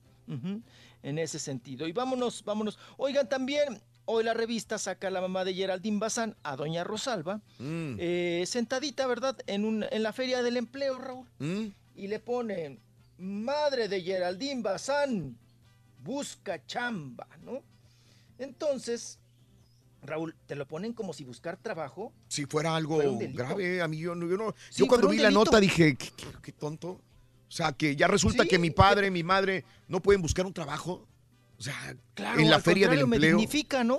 en 1.03 1.17
ese 1.19 1.39
sentido. 1.39 1.87
Y 1.87 1.91
vámonos, 1.93 2.43
vámonos. 2.43 2.77
Oigan, 2.97 3.27
también 3.27 3.81
hoy 4.05 4.23
la 4.23 4.33
revista 4.33 4.77
saca 4.77 5.07
a 5.07 5.11
la 5.11 5.19
mamá 5.21 5.43
de 5.43 5.53
Geraldine 5.53 5.97
Bazán, 5.99 6.35
a 6.43 6.55
doña 6.55 6.83
Rosalba, 6.83 7.41
Mm. 7.59 7.95
eh, 7.99 8.43
sentadita, 8.45 9.07
¿verdad? 9.07 9.37
En, 9.47 9.65
un, 9.65 9.83
en 9.89 10.03
la 10.03 10.13
feria 10.13 10.43
del 10.43 10.57
empleo, 10.57 10.97
Raúl. 10.99 11.27
Mm. 11.39 11.67
Y 11.95 12.07
le 12.07 12.19
ponen, 12.19 12.79
madre 13.17 13.87
de 13.87 14.01
Geraldine 14.01 14.61
Bazán, 14.61 15.37
busca 16.03 16.63
chamba, 16.65 17.27
¿no? 17.43 17.61
Entonces, 18.41 19.19
Raúl, 20.01 20.35
te 20.47 20.55
lo 20.55 20.67
ponen 20.67 20.93
como 20.93 21.13
si 21.13 21.23
buscar 21.23 21.57
trabajo. 21.57 22.11
Si 22.27 22.45
fuera 22.45 22.75
algo 22.75 22.95
Fuera 23.01 23.31
grave, 23.33 23.81
a 23.83 23.87
mí 23.87 23.99
yo 23.99 24.15
no. 24.15 24.27
Yo, 24.27 24.35
no- 24.35 24.55
Sí, 24.71 24.79
yo 24.79 24.87
cuando 24.87 25.07
vi 25.09 25.17
la 25.17 25.29
nota 25.29 25.59
dije, 25.59 25.95
¿qué, 25.95 26.09
qué- 26.17 26.25
qué 26.41 26.51
tonto? 26.51 26.89
O 26.89 27.53
sea, 27.53 27.71
que 27.71 27.95
ya 27.95 28.07
resulta 28.07 28.41
Sí, 28.43 28.49
que 28.49 28.57
mi 28.57 28.71
padre, 28.71 29.11
mi 29.11 29.21
madre 29.23 29.63
no 29.87 30.01
pueden 30.01 30.21
buscar 30.23 30.45
un 30.45 30.53
trabajo. 30.53 31.07
O 31.61 31.63
sea, 31.63 31.95
Claro, 32.15 32.39
en 32.39 32.49
la 32.49 32.59
feria 32.59 32.87
del 32.89 33.01
empleo. 33.01 33.37
dignifica, 33.37 33.83
¿no? 33.83 33.97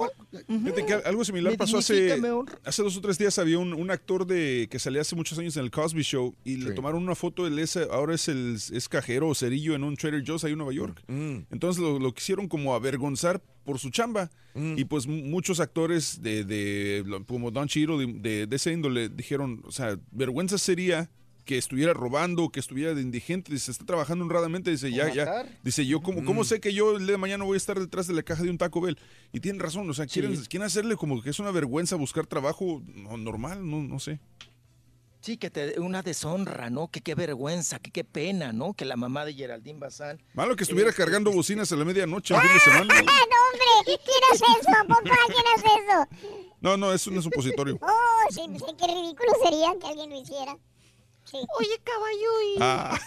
Fíjate 0.49 0.85
que 0.85 0.95
algo 0.95 1.25
similar 1.25 1.53
Me 1.53 1.59
pasó 1.59 1.79
hace, 1.79 2.21
hace 2.65 2.83
dos 2.83 2.97
o 2.97 3.01
tres 3.01 3.19
días. 3.19 3.39
Había 3.39 3.59
un, 3.59 3.73
un 3.73 3.91
actor 3.93 4.27
de 4.27 4.67
que 4.69 4.79
salía 4.81 5.01
hace 5.03 5.15
muchos 5.17 5.39
años 5.39 5.57
en 5.57 5.63
el 5.65 5.71
Cosby 5.71 6.03
Show 6.03 6.35
y 6.45 6.57
le 6.57 6.73
tomaron 6.73 7.03
una 7.05 7.15
foto. 7.15 7.47
Él 7.47 7.59
es, 7.61 7.77
ahora 7.77 8.15
es, 8.17 8.27
el, 8.29 8.57
es 8.73 8.89
cajero 8.89 9.29
o 9.29 9.35
cerillo 9.37 9.75
en 9.77 9.85
un 9.85 9.97
Trader 9.97 10.25
Joe's 10.27 10.43
ahí 10.45 10.53
en 10.53 10.59
Nueva 10.59 10.73
York. 10.73 11.03
Mm. 11.07 11.37
Entonces 11.53 11.81
lo, 11.81 11.99
lo 12.01 12.13
quisieron 12.13 12.49
como 12.49 12.75
avergonzar 12.75 13.41
por 13.65 13.79
su 13.79 13.91
chamba. 13.91 14.31
Mm. 14.55 14.75
Y 14.79 14.85
pues 14.85 15.07
mu- 15.07 15.23
muchos 15.23 15.61
actores 15.61 16.21
de, 16.21 17.05
como 17.29 17.51
Don 17.53 17.69
Chiro 17.69 17.97
de, 17.99 18.07
de, 18.07 18.47
de 18.49 18.57
ese 18.57 18.73
índole 18.73 19.09
dijeron, 19.09 19.63
o 19.65 19.71
sea, 19.71 19.97
vergüenza 20.11 20.59
sería 20.59 21.09
que 21.45 21.59
estuviera 21.59 21.93
robando, 21.93 22.49
que 22.51 22.61
estuviera 22.61 22.95
de 22.95 23.03
indigente, 23.03 23.53
dice, 23.53 23.71
está 23.73 23.85
trabajando 23.85 24.25
honradamente, 24.25 24.71
dice, 24.71 24.93
ya, 24.93 25.13
ya, 25.13 25.45
dice, 25.65 25.85
yo, 25.87 26.01
¿cómo, 26.01 26.21
Mm. 26.23 26.25
¿cómo 26.25 26.45
sé 26.45 26.61
que 26.61 26.73
yo 26.73 26.93
el 26.97 27.03
día 27.05 27.13
de 27.13 27.19
mañana 27.19 27.45
voy 27.45 27.55
a 27.55 27.57
estar 27.57 27.79
detrás 27.79 28.07
de 28.07 28.15
la 28.15 28.23
caja 28.23 28.43
de 28.45 28.51
un 28.51 28.59
Taco 28.59 28.81
Bell? 28.81 28.99
Y 29.33 29.41
tienen 29.41 29.61
razón, 29.61 29.89
o 29.91 29.95
sea, 29.95 30.07
quieren, 30.07 30.37
quieren 30.45 30.67
hacerle 30.67 30.97
como 30.97 31.21
que 31.23 31.31
es 31.31 31.39
una 31.41 31.51
vergüenza 31.51 31.97
buscar 31.97 32.27
trabajo 32.27 32.83
no- 32.95 33.17
normal, 33.17 33.69
no, 33.69 33.83
no 33.83 33.99
sé. 33.99 34.21
Sí, 35.21 35.37
que 35.37 35.51
te 35.51 35.79
una 35.79 36.03
deshonra, 36.03 36.69
¿no? 36.69 36.89
Que 36.91 37.01
qué 37.01 37.15
vergüenza, 37.15 37.79
que 37.79 37.93
qué 37.93 38.03
pena, 38.03 38.53
¿no? 38.53 38.75
Que 38.75 38.85
la 38.85 38.97
mamá 38.97 39.25
de 39.25 39.33
Geraldine 39.35 39.79
Bazán. 39.79 40.21
Malo 40.35 40.57
que 40.57 40.65
estuviera 40.65 40.91
Este, 40.91 41.01
cargando 41.03 41.31
bocinas 41.31 41.71
a 41.71 41.77
la 41.77 41.85
medianoche 41.85 42.35
el 42.35 42.41
fin 42.41 42.51
de 42.53 42.59
semana. 42.61 42.95
¡Ah, 42.97 43.03
no, 43.31 43.87
hombre! 43.87 43.99
¿Quién 44.05 44.23
hace 44.33 44.45
eso, 44.61 44.89
papá? 44.89 45.01
¿Quién 45.27 45.45
hace 45.57 45.67
eso? 45.67 46.51
No, 46.61 46.77
no, 46.77 46.93
es 46.93 47.07
un 47.07 47.23
supositorio. 47.23 47.79
Oh, 47.83 48.31
sí, 48.31 48.41
sí, 48.59 48.65
qué 48.77 48.87
ridículo 48.87 49.33
sería 49.45 49.73
que 49.81 49.87
alguien 49.87 50.11
lo 50.11 50.21
hiciera. 50.21 50.57
Oye, 51.33 51.81
caballo, 51.83 52.43
y... 52.43 52.57
Ah. 52.61 52.99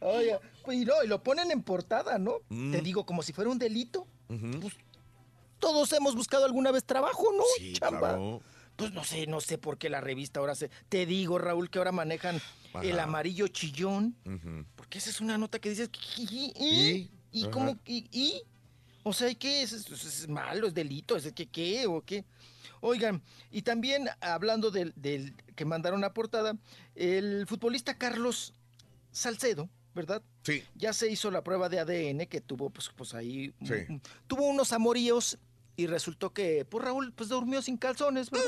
Oye, 0.00 0.38
pues 0.64 0.78
y 0.78 0.84
no, 0.84 1.02
y 1.04 1.06
lo 1.06 1.22
ponen 1.22 1.50
en 1.50 1.62
portada, 1.62 2.18
¿no? 2.18 2.38
Mm. 2.48 2.72
Te 2.72 2.80
digo, 2.80 3.06
como 3.06 3.22
si 3.22 3.32
fuera 3.32 3.50
un 3.50 3.58
delito. 3.58 4.06
Pues, 4.28 4.74
todos 5.58 5.92
hemos 5.92 6.16
buscado 6.16 6.44
alguna 6.44 6.72
vez 6.72 6.84
trabajo, 6.84 7.32
¿no? 7.32 7.44
Sí, 7.56 7.74
Chamba. 7.74 7.98
claro. 7.98 8.40
Pues 8.76 8.92
no 8.92 9.04
sé, 9.04 9.26
no 9.26 9.40
sé 9.40 9.58
por 9.58 9.78
qué 9.78 9.90
la 9.90 10.00
revista 10.00 10.40
ahora 10.40 10.54
se... 10.54 10.70
Te 10.88 11.06
digo, 11.06 11.38
Raúl, 11.38 11.70
que 11.70 11.78
ahora 11.78 11.92
manejan 11.92 12.40
el 12.82 12.98
amarillo 12.98 13.46
chillón. 13.48 14.16
Porque 14.74 14.98
esa 14.98 15.10
es 15.10 15.20
una 15.20 15.38
nota 15.38 15.58
que 15.58 15.70
dices... 15.70 15.90
¿Y? 16.16 16.22
¿Y? 16.22 16.50
¿Y? 16.58 17.10
¿Y 17.30 17.42
Ajá. 17.42 17.50
cómo? 17.50 17.78
¿Y? 17.86 18.08
y? 18.10 18.42
O 19.04 19.12
sea, 19.12 19.28
¿y 19.28 19.36
¿qué 19.36 19.62
es? 19.62 19.72
¿Es, 19.72 19.88
es 19.90 20.28
malo? 20.28 20.66
¿Es 20.66 20.74
delito? 20.74 21.16
¿Es 21.16 21.32
que 21.32 21.46
qué? 21.46 21.86
¿O 21.86 22.00
qué? 22.02 22.24
Oigan, 22.84 23.22
y 23.52 23.62
también 23.62 24.08
hablando 24.20 24.72
del, 24.72 24.92
del 24.96 25.36
que 25.54 25.64
mandaron 25.64 26.02
a 26.02 26.12
portada, 26.12 26.56
el 26.96 27.46
futbolista 27.46 27.96
Carlos 27.96 28.54
Salcedo, 29.12 29.68
¿verdad? 29.94 30.20
Sí. 30.42 30.64
Ya 30.74 30.92
se 30.92 31.08
hizo 31.08 31.30
la 31.30 31.44
prueba 31.44 31.68
de 31.68 31.78
ADN 31.78 32.26
que 32.26 32.40
tuvo, 32.40 32.70
pues, 32.70 32.90
pues 32.96 33.14
ahí, 33.14 33.54
Sí. 33.64 33.74
mm, 33.88 34.00
tuvo 34.26 34.48
unos 34.48 34.72
amoríos 34.72 35.38
y 35.76 35.86
resultó 35.86 36.32
que, 36.32 36.64
pues 36.64 36.84
Raúl, 36.84 37.12
pues 37.12 37.28
durmió 37.28 37.62
sin 37.62 37.76
calzones, 37.76 38.30
¿verdad? 38.30 38.46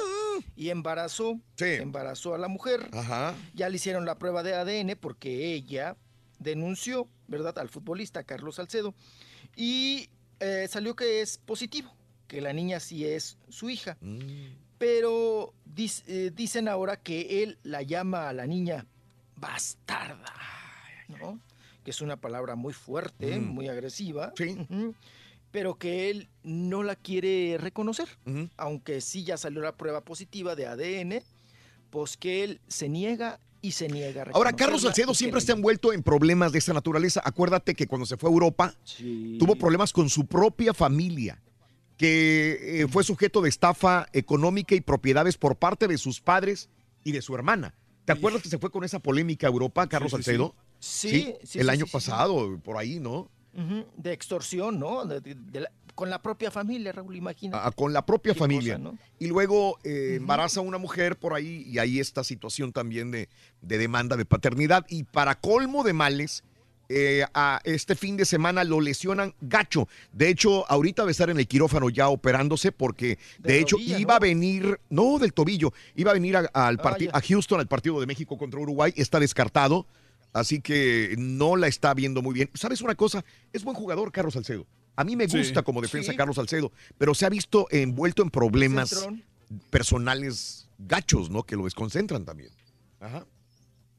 Y 0.57 0.71
embarazó, 0.71 1.39
embarazó 1.59 2.35
a 2.35 2.39
la 2.39 2.49
mujer. 2.49 2.91
Ajá. 2.93 3.37
Ya 3.55 3.69
le 3.69 3.77
hicieron 3.77 4.05
la 4.05 4.19
prueba 4.19 4.43
de 4.43 4.55
ADN 4.57 4.97
porque 4.97 5.55
ella 5.55 5.97
denunció, 6.41 7.09
¿verdad?, 7.29 7.57
al 7.61 7.69
futbolista 7.69 8.25
Carlos 8.25 8.57
Salcedo 8.57 8.95
y 9.55 10.11
eh, 10.41 10.67
salió 10.69 10.97
que 10.97 11.21
es 11.21 11.39
positivo, 11.39 11.95
que 12.35 12.41
la 12.41 12.53
niña 12.53 12.81
sí 12.81 13.05
es 13.07 13.39
su 13.49 13.71
hija. 13.71 13.97
Pero 14.77 15.55
dis- 15.73 16.03
eh, 16.09 16.33
dicen 16.35 16.67
ahora 16.69 16.97
que 16.97 17.45
él 17.45 17.59
la 17.63 17.83
llama 17.83 18.29
a 18.29 18.33
la 18.33 18.45
niña 18.47 18.87
bastarda, 19.37 20.33
¿no? 21.09 21.39
Que 21.85 21.93
es 21.93 22.01
una 22.01 22.17
palabra 22.17 22.57
muy 22.57 22.73
fuerte, 22.73 23.39
Mm. 23.39 23.45
muy 23.51 23.69
agresiva. 23.69 24.33
Sí. 24.37 24.57
Pero 25.53 25.77
que 25.79 26.11
él 26.11 26.29
no 26.43 26.83
la 26.83 26.97
quiere 26.97 27.57
reconocer, 27.61 28.09
aunque 28.57 29.01
sí 29.01 29.23
ya 29.23 29.37
salió 29.37 29.61
la 29.61 29.77
prueba 29.77 30.01
positiva 30.01 30.57
de 30.57 30.67
ADN, 30.67 31.23
pues 31.91 32.17
que 32.17 32.43
él 32.43 32.61
se 32.67 32.89
niega 32.89 33.39
y 33.63 33.71
se 33.71 33.87
niega 33.89 34.23
a 34.23 34.27
Ahora, 34.35 34.53
Carlos 34.53 34.83
Salcedo 34.83 35.15
siempre 35.15 35.41
ha 35.49 35.53
envuelto 35.53 35.93
en 35.93 36.03
problemas 36.03 36.51
de 36.51 36.59
esta 36.59 36.73
naturaleza. 36.73 37.23
Acuérdate 37.25 37.75
que 37.77 37.87
cuando 37.87 38.05
se 38.07 38.17
fue 38.17 38.29
a 38.29 38.33
Europa, 38.33 38.75
tuvo 39.39 39.55
problemas 39.55 39.93
con 39.93 40.11
su 40.11 40.27
propia 40.27 40.75
familia, 40.75 41.41
que 42.05 42.83
eh, 42.83 42.89
fue 42.89 43.03
sujeto 43.05 43.41
de 43.41 43.49
estafa 43.49 44.07
económica 44.13 44.75
y 44.75 44.81
propiedades 44.81 45.37
por 45.39 45.57
parte 45.57 45.89
de 45.89 45.97
sus 45.99 46.21
padres 46.21 46.69
y 47.03 47.13
de 47.13 47.23
su 47.23 47.35
hermana. 47.35 47.75
¿Te 48.05 48.13
acuerdas 48.13 48.43
que 48.43 48.49
se 48.51 48.59
fue 48.59 48.71
con 48.71 48.85
esa 48.85 48.99
polémica 48.99 49.47
a 49.47 49.51
Europa, 49.51 49.87
Carlos 49.89 50.11
Sí, 50.13 50.17
sí, 50.19 50.23
sí. 50.23 50.25
Salcedo? 50.25 50.55
Sí, 50.79 51.35
sí, 51.45 51.59
el 51.61 51.71
año 51.71 51.87
pasado, 51.91 52.59
por 52.63 52.77
ahí, 52.77 53.01
¿no? 53.01 53.31
De 53.97 54.13
extorsión, 54.13 54.79
¿no? 54.79 55.05
De- 55.07 55.21
de- 55.21 55.35
de 55.37 55.61
la- 55.61 55.71
con 55.95 56.11
la 56.11 56.21
propia 56.21 56.51
familia, 56.51 56.91
Raúl, 56.93 57.15
imagínate. 57.17 57.67
a- 57.67 57.71
con 57.71 57.93
la 57.93 58.05
propia 58.05 58.35
familia. 58.35 58.75
cosa, 58.79 58.91
¿no? 58.91 58.99
Y 59.21 59.29
luego 59.29 59.79
eh, 59.85 60.17
embaraza 60.17 60.59
a 60.61 60.63
una 60.65 60.77
mujer 60.77 61.17
por 61.17 61.33
ahí 61.35 61.63
y 61.67 61.79
hay 61.79 62.01
esta 62.01 62.25
situación 62.25 62.73
también 62.73 63.11
de, 63.13 63.29
de 63.63 63.79
demanda 63.79 64.17
de 64.17 64.25
paternidad. 64.25 64.85
Y 64.89 65.05
para 65.05 65.37
colmo 65.41 65.85
de 65.85 65.93
males, 65.93 66.43
eh, 66.89 67.25
a 67.35 67.61
este 67.65 67.95
fin 67.95 68.17
de 68.17 68.25
semana 68.25 68.63
lo 68.65 68.81
lesionan 68.81 69.35
gacho. 69.41 69.89
De 70.13 70.29
hecho, 70.29 70.71
ahorita 70.71 71.03
va 71.03 71.09
a 71.09 71.11
estar 71.13 71.31
en 71.31 71.39
el 71.39 71.47
quirófano 71.49 71.89
ya 71.91 72.09
operándose 72.09 72.73
porque 72.73 73.19
de, 73.39 73.53
De 73.55 73.61
hecho 73.61 73.77
rodilla, 73.77 73.99
iba 73.99 74.13
¿no? 74.13 74.17
a 74.17 74.19
venir, 74.21 74.81
no 74.91 75.19
del 75.19 75.33
tobillo, 75.33 75.73
iba 75.95 76.11
a 76.11 76.15
venir 76.15 76.37
a, 76.37 76.41
al 76.53 76.79
Ah, 76.85 76.97
a 77.13 77.21
Houston 77.21 77.61
al 77.61 77.67
partido 77.69 78.01
de 78.01 78.07
México 78.07 78.37
contra 78.37 78.61
Uruguay. 78.61 78.93
Está 78.97 79.19
descartado. 79.21 79.87
Así 80.33 80.61
que 80.61 81.15
no 81.17 81.55
la 81.57 81.69
está 81.69 81.95
viendo 81.95 82.21
muy 82.21 82.35
bien. 82.35 82.51
¿Sabes 82.55 82.81
una 82.83 82.97
cosa? 82.97 83.25
Es 83.53 83.63
buen 83.63 83.77
jugador, 83.77 84.11
Carlos 84.11 84.35
Salcedo. 84.35 84.67
A 84.97 85.05
mí 85.05 85.15
me 85.17 85.29
Sí. 85.29 85.39
gusta 85.39 85.63
como 85.63 85.81
defensa 85.81 86.11
Sí. 86.13 86.17
Carlos 86.17 86.37
Salcedo, 86.37 86.73
pero 86.99 87.15
se 87.15 87.25
ha 87.25 87.29
visto 87.29 87.67
envuelto 87.71 88.23
en 88.23 88.31
problemas 88.31 89.07
personales 89.71 90.69
gachos, 90.79 91.31
¿no? 91.31 91.43
Que 91.45 91.57
lo 91.57 91.65
desconcentran 91.65 92.25
también. 92.25 92.51
Ajá. 93.01 93.27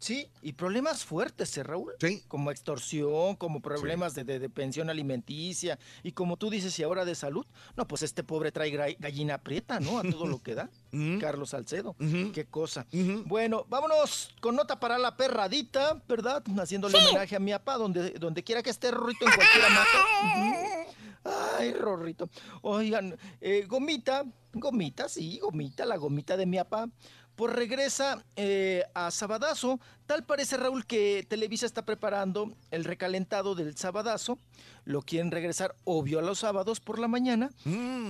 Sí, 0.05 0.29
y 0.43 0.53
problemas 0.53 1.03
fuertes, 1.03 1.57
¿eh, 1.57 1.63
Raúl? 1.63 1.93
Sí. 1.99 2.21
Como 2.27 2.51
extorsión, 2.51 3.35
como 3.37 3.59
problemas 3.59 4.13
de, 4.13 4.23
de- 4.23 4.37
de 4.37 4.49
pensión 4.49 4.91
alimenticia, 4.91 5.79
y 6.03 6.11
como 6.11 6.37
tú 6.37 6.51
dices, 6.51 6.77
y 6.77 6.83
ahora 6.83 7.05
de 7.05 7.15
salud. 7.15 7.43
No, 7.75 7.87
pues 7.87 8.03
este 8.03 8.23
pobre 8.23 8.51
trae 8.51 8.69
gallina 8.99 9.39
prieta, 9.39 9.79
¿no? 9.79 9.97
A 9.97 10.03
todo 10.03 10.27
lo 10.27 10.43
que 10.43 10.53
da. 10.53 10.69
Carlos 11.19 11.49
Salcedo. 11.49 11.95
Qué 12.33 12.45
cosa. 12.45 12.85
Bueno, 13.25 13.65
vámonos 13.67 14.35
con 14.41 14.55
nota 14.55 14.79
para 14.79 14.99
la 14.99 15.17
perradita, 15.17 15.99
¿verdad? 16.07 16.43
Haciéndole 16.59 16.99
homenaje 16.99 17.35
a 17.35 17.39
mi 17.39 17.51
papá, 17.53 17.77
donde, 17.77 18.11
donde 18.11 18.43
quiera 18.43 18.61
que 18.61 18.69
esté 18.69 18.91
Rorrito 18.91 19.25
en 19.25 19.31
cualquier 19.33 19.65
hamaca. 19.65 20.85
Ay, 21.57 21.73
Rorrito. 21.73 22.29
Oigan, 22.61 23.17
eh, 23.41 23.65
Gomita, 23.67 24.23
Gomita, 24.53 25.09
sí, 25.09 25.39
Gomita, 25.39 25.83
la 25.83 25.97
gomita 25.97 26.37
de 26.37 26.45
mi 26.45 26.57
papá, 26.57 26.87
pues 27.35 27.53
regresa 27.53 28.23
eh, 28.35 28.83
a 28.93 29.11
Sabadazo. 29.11 29.79
Tal 30.05 30.23
parece, 30.23 30.57
Raúl, 30.57 30.85
que 30.85 31.25
Televisa 31.27 31.65
está 31.65 31.85
preparando 31.85 32.53
el 32.71 32.83
recalentado 32.83 33.55
del 33.55 33.75
Sabadazo. 33.75 34.37
Lo 34.85 35.01
quieren 35.01 35.31
regresar, 35.31 35.75
obvio, 35.83 36.19
a 36.19 36.21
los 36.21 36.39
sábados 36.39 36.79
por 36.79 36.99
la 36.99 37.07
mañana, 37.07 37.49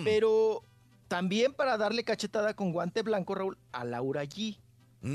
pero 0.03 0.63
también 1.07 1.53
para 1.53 1.77
darle 1.77 2.03
cachetada 2.03 2.55
con 2.55 2.71
guante 2.71 3.01
blanco, 3.01 3.35
Raúl, 3.35 3.57
a 3.71 3.83
Laura 3.85 4.23
G. 4.23 4.57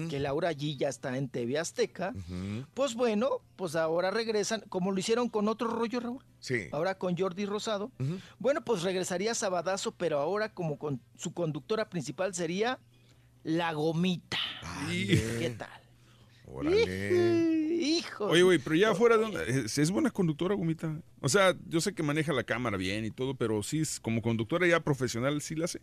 Que 0.08 0.20
Laura 0.20 0.52
G 0.52 0.76
ya 0.76 0.88
está 0.88 1.18
en 1.18 1.28
TV 1.28 1.58
Azteca. 1.58 2.14
Pues 2.74 2.94
bueno, 2.94 3.40
pues 3.56 3.74
ahora 3.74 4.12
regresan, 4.12 4.62
como 4.68 4.92
lo 4.92 5.00
hicieron 5.00 5.28
con 5.28 5.48
otro 5.48 5.66
rollo, 5.66 5.98
Raúl. 5.98 6.24
Sí. 6.38 6.68
Ahora 6.70 6.96
con 6.96 7.18
Jordi 7.18 7.44
Rosado. 7.44 7.90
Bueno, 8.38 8.62
pues 8.64 8.82
regresaría 8.82 9.34
Sabadazo, 9.34 9.92
pero 9.92 10.20
ahora 10.20 10.54
como 10.54 10.78
con 10.78 11.00
su 11.16 11.34
conductora 11.34 11.90
principal 11.90 12.34
sería 12.34 12.78
La 13.42 13.72
Gomita. 13.72 14.38
¿Qué 14.88 15.54
tal? 15.58 15.68
Órale. 16.46 17.76
Hijo. 17.80 18.26
Oye, 18.26 18.42
güey, 18.42 18.58
pero 18.58 18.76
ya 18.76 18.94
fuera 18.94 19.16
de 19.16 19.24
onda, 19.24 19.42
¿es, 19.44 19.78
es 19.78 19.90
buena 19.90 20.10
conductora, 20.10 20.54
Gomita? 20.54 21.00
O 21.20 21.28
sea, 21.28 21.54
yo 21.66 21.80
sé 21.80 21.94
que 21.94 22.02
maneja 22.02 22.32
la 22.32 22.44
cámara 22.44 22.76
bien 22.76 23.04
y 23.04 23.10
todo, 23.10 23.34
pero 23.34 23.62
sí, 23.62 23.80
es- 23.80 24.00
como 24.00 24.20
conductora 24.20 24.66
ya 24.66 24.80
profesional, 24.80 25.40
sí 25.40 25.54
la 25.54 25.64
hace. 25.66 25.80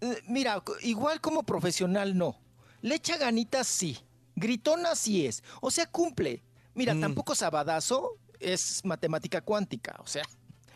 Eh, 0.00 0.20
Mira, 0.28 0.62
igual 0.82 1.20
como 1.20 1.44
profesional 1.44 2.16
no. 2.18 2.36
Le 2.82 2.96
echa 2.96 3.16
ganitas 3.16 3.66
sí. 3.68 3.96
Gritona 4.34 4.94
sí 4.96 5.26
es. 5.26 5.42
O 5.60 5.70
sea, 5.70 5.86
cumple. 5.86 6.42
Mira, 6.74 6.98
tampoco 6.98 7.34
Sabadazo 7.34 8.18
es 8.40 8.84
matemática 8.84 9.40
cuántica. 9.40 9.96
O 10.00 10.06
sea, 10.06 10.24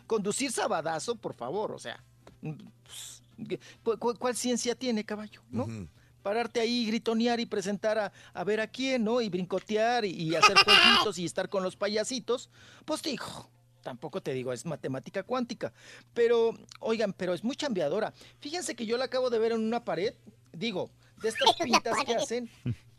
conducir 0.07 0.51
Sabadazo, 0.51 1.15
por 1.15 1.33
favor. 1.33 1.73
O 1.73 1.79
sea, 1.79 2.01
mm, 2.41 2.53
pues, 2.83 3.16
¿qué- 3.47 3.59
cu- 3.83 3.97
cu- 3.97 4.15
¿cuál 4.17 4.35
ciencia 4.35 4.75
tiene, 4.75 5.03
caballo? 5.05 5.41
¿No? 5.49 5.67
Pararte 6.23 6.59
ahí, 6.59 6.85
gritonear 6.87 7.39
y 7.39 7.45
presentar 7.45 7.97
a, 7.97 8.11
a 8.33 8.43
ver 8.43 8.59
a 8.59 8.67
quién, 8.67 9.03
¿no? 9.03 9.21
Y 9.21 9.29
brincotear 9.29 10.03
y, 10.05 10.09
y 10.11 10.35
hacer 10.35 10.55
jueguitos 10.65 11.17
y 11.19 11.25
estar 11.25 11.47
con 11.49 11.63
los 11.63 11.75
payasitos. 11.77 12.49
Pues 12.83 13.01
dijo, 13.01 13.49
tampoco 13.81 14.21
te 14.21 14.33
digo, 14.33 14.51
es 14.51 14.65
matemática 14.65 15.23
cuántica. 15.23 15.71
Pero, 16.13 16.53
oigan, 16.81 17.13
pero 17.13 17.33
es 17.33 17.43
muy 17.43 17.55
chambeadora. 17.55 18.13
Fíjense 18.39 18.75
que 18.75 18.85
yo 18.85 18.97
la 18.97 19.05
acabo 19.05 19.29
de 19.29 19.39
ver 19.39 19.53
en 19.53 19.61
una 19.63 19.85
pared. 19.85 20.13
Digo, 20.51 20.89
de 21.21 21.29
estas 21.29 21.55
pintas 21.63 21.97
que 22.05 22.15
hacen 22.15 22.49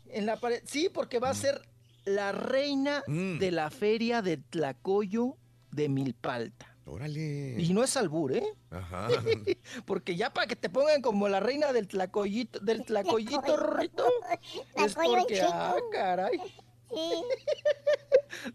en 0.07 0.25
la 0.25 0.37
pared. 0.37 0.61
Sí, 0.65 0.89
porque 0.91 1.19
va 1.19 1.29
a 1.29 1.35
ser 1.35 1.61
la 2.05 2.31
reina 2.31 3.03
de 3.05 3.51
la 3.51 3.69
feria 3.69 4.23
de 4.23 4.37
Tlacoyo 4.37 5.35
de 5.69 5.87
Milpalta. 5.89 6.68
Órale. 6.89 7.55
Y 7.61 7.71
no 7.73 7.83
es 7.83 7.95
albur, 7.97 8.33
¿eh? 8.33 8.43
Ajá. 8.71 9.07
Porque 9.85 10.15
ya 10.15 10.33
para 10.33 10.47
que 10.47 10.55
te 10.55 10.69
pongan 10.69 11.01
como 11.01 11.27
la 11.29 11.39
reina 11.39 11.71
del 11.71 11.87
tlacoyito, 11.87 12.59
del 12.59 12.83
tlacoyito, 12.83 13.39
Rorrito, 13.57 14.05
es 14.75 14.95
porque, 14.95 15.41
ah, 15.41 15.75
caray. 15.91 16.39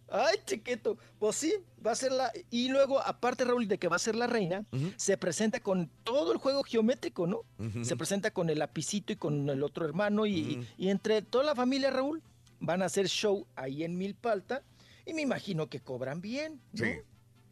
Ay, 0.08 0.36
chiquito. 0.46 0.98
Pues 1.18 1.36
sí, 1.36 1.54
va 1.84 1.92
a 1.92 1.94
ser 1.94 2.12
la. 2.12 2.32
Y 2.50 2.68
luego, 2.68 3.00
aparte, 3.00 3.44
Raúl, 3.44 3.66
de 3.68 3.78
que 3.78 3.88
va 3.88 3.96
a 3.96 4.00
ser 4.00 4.14
la 4.16 4.26
reina, 4.26 4.64
se 4.96 5.16
presenta 5.16 5.60
con 5.60 5.90
todo 6.04 6.32
el 6.32 6.38
juego 6.38 6.62
geométrico, 6.62 7.26
¿no? 7.26 7.42
Se 7.84 7.96
presenta 7.96 8.30
con 8.32 8.50
el 8.50 8.58
lapicito 8.60 9.12
y 9.12 9.16
con 9.16 9.48
el 9.48 9.62
otro 9.62 9.84
hermano. 9.84 10.26
Y, 10.26 10.32
y- 10.36 10.68
y 10.86 10.88
entre 10.90 11.22
toda 11.22 11.44
la 11.44 11.54
familia, 11.54 11.90
Raúl, 11.90 12.22
van 12.60 12.82
a 12.82 12.86
hacer 12.86 13.08
show 13.08 13.46
ahí 13.56 13.84
en 13.84 13.96
Milpalta. 13.98 14.62
Y 15.06 15.12
me 15.12 15.22
imagino 15.22 15.68
que 15.68 15.80
cobran 15.80 16.20
bien, 16.20 16.60
¿no? 16.72 16.84
Sí. 16.84 16.92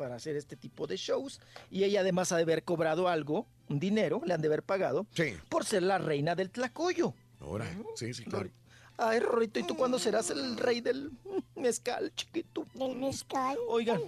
Para 0.02 0.16
hacer 0.16 0.34
este 0.34 0.56
tipo 0.56 0.89
de 0.89 0.97
shows. 0.97 1.40
Y 1.70 1.84
ella 1.84 2.00
además 2.00 2.32
ha 2.32 2.36
de 2.36 2.42
haber 2.42 2.64
cobrado 2.64 3.06
algo, 3.06 3.47
un 3.68 3.78
dinero, 3.78 4.20
le 4.26 4.34
han 4.34 4.40
de 4.40 4.48
haber 4.48 4.64
pagado, 4.64 5.06
por 5.48 5.64
ser 5.64 5.84
la 5.84 5.98
reina 5.98 6.34
del 6.34 6.50
Tlacoyo. 6.50 7.14
Ahora, 7.39 7.72
sí, 7.94 8.12
sí, 8.12 8.24
claro. 8.24 8.50
Ay, 8.97 9.20
Rorrito, 9.20 9.60
¿y 9.60 9.62
tú 9.62 9.76
cuándo 9.76 10.00
serás 10.00 10.31
el 10.31 10.56
rey 10.56 10.81
del 10.81 11.12
mezcal, 11.55 12.12
chiquito? 12.16 12.66
Del 12.74 12.97
mezcal. 12.97 13.56
Oigan, 13.68 14.00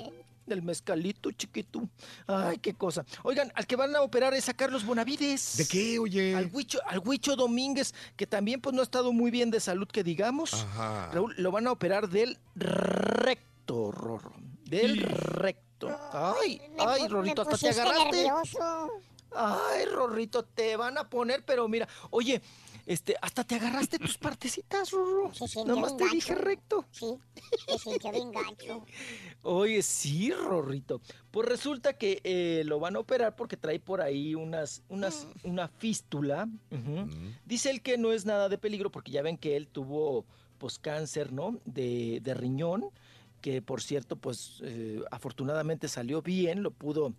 del 0.47 0.63
mezcalito, 0.63 1.31
chiquito. 1.31 1.89
Ay, 2.27 2.59
qué 2.59 2.75
cosa. 2.75 3.05
Oigan, 3.23 3.53
al 3.55 3.69
que 3.69 3.77
van 3.77 3.95
a 3.95 4.03
operar 4.03 4.35
es 4.35 4.49
a 4.49 4.55
Carlos 4.55 4.85
Bonavides. 4.85 5.59
¿De 5.59 5.69
qué, 5.69 6.01
oye? 6.01 6.35
Al 6.35 6.51
Huicho, 6.53 6.81
al 6.87 6.99
Huicho 6.99 7.37
Domínguez, 7.37 7.95
que 8.17 8.27
también 8.27 8.61
pues 8.61 8.75
no 8.75 8.81
ha 8.81 8.85
estado 8.85 9.13
muy 9.13 9.31
bien 9.31 9.53
de 9.53 9.61
salud, 9.61 9.87
que 9.87 10.03
digamos. 10.03 10.55
Ajá. 10.55 11.13
Raúl, 11.13 11.37
lo 11.39 11.53
van 11.53 11.69
a 11.69 11.71
operar 11.71 12.09
del 12.09 12.37
recto, 12.57 13.93
Rorro. 13.93 14.33
Del 14.65 14.99
recto. 14.99 15.64
Ay, 16.13 16.61
ay, 16.79 17.09
Rorrito, 17.09 17.43
hasta 17.43 17.57
te 17.59 17.69
agarraste. 17.69 18.23
nervioso. 18.23 18.91
Ay, 19.37 19.85
Rorrito, 19.87 20.45
te 20.45 20.77
van 20.77 20.97
a 20.97 21.09
poner, 21.09 21.45
pero 21.45 21.69
mira, 21.69 21.89
oye, 22.11 22.41
este, 22.87 23.17
hasta 23.23 23.45
te 23.45 23.55
agarraste 23.55 23.99
tus 23.99 24.19
partecitas, 24.19 24.91
Rorro. 24.91 25.33
Nomás 25.67 25.97
te 25.97 26.09
dije 26.11 26.35
recto. 26.35 26.85
Sí, 26.91 27.19
se 27.67 27.79
sintió 27.79 28.13
bien 28.13 28.31
gacho. 28.31 28.85
Oye, 29.43 29.83
sí, 29.83 30.31
Rorrito. 30.31 31.01
Pues 31.31 31.49
resulta 31.49 31.95
que 31.95 32.21
eh, 32.25 32.63
lo 32.67 32.79
van 32.81 32.97
a 32.97 32.99
operar 32.99 33.37
porque 33.37 33.57
trae 33.57 33.81
por 33.81 34.03
ahí 34.03 34.35
unas, 34.35 34.83
unas, 34.89 35.27
una 35.45 35.69
fístula. 35.69 36.47
Ujú. 36.71 37.09
Dice 37.47 37.71
él 37.71 37.81
que 37.81 37.97
no 37.97 38.13
es 38.13 38.27
nada 38.27 38.49
de 38.51 38.59
peligro 38.59 38.91
porque 38.91 39.13
ya 39.13 39.23
ven 39.23 39.39
que 39.39 39.57
él 39.57 39.67
tuvo 39.67 40.27
pues 40.59 40.79
cáncer, 40.79 41.33
¿no? 41.33 41.59
De, 41.65 42.21
de 42.23 42.35
riñón, 42.35 42.91
que 43.45 43.61
por 43.61 43.83
cierto, 43.83 44.17
pues 44.17 44.63
eh, 44.65 45.03
afortunadamente 45.11 45.87
salió 45.87 46.23
bien, 46.23 46.63
lo 46.63 46.71
pudo 46.71 47.13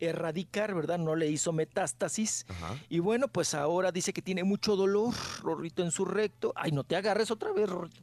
erradicar, 0.00 0.74
¿verdad? 0.74 0.98
No 0.98 1.14
le 1.16 1.30
hizo 1.30 1.50
metástasis. 1.52 2.44
Y 2.90 2.98
bueno, 2.98 3.28
pues 3.28 3.54
ahora 3.54 3.90
dice 3.90 4.12
que 4.12 4.20
tiene 4.20 4.44
mucho 4.44 4.76
dolor, 4.76 5.14
Rorrito, 5.40 5.82
en 5.82 5.90
su 5.90 6.04
recto. 6.04 6.52
Ay, 6.56 6.72
no 6.72 6.84
te 6.84 6.94
agarres 6.96 7.30
otra 7.30 7.52
vez, 7.52 7.70
Rorrito. 7.70 8.02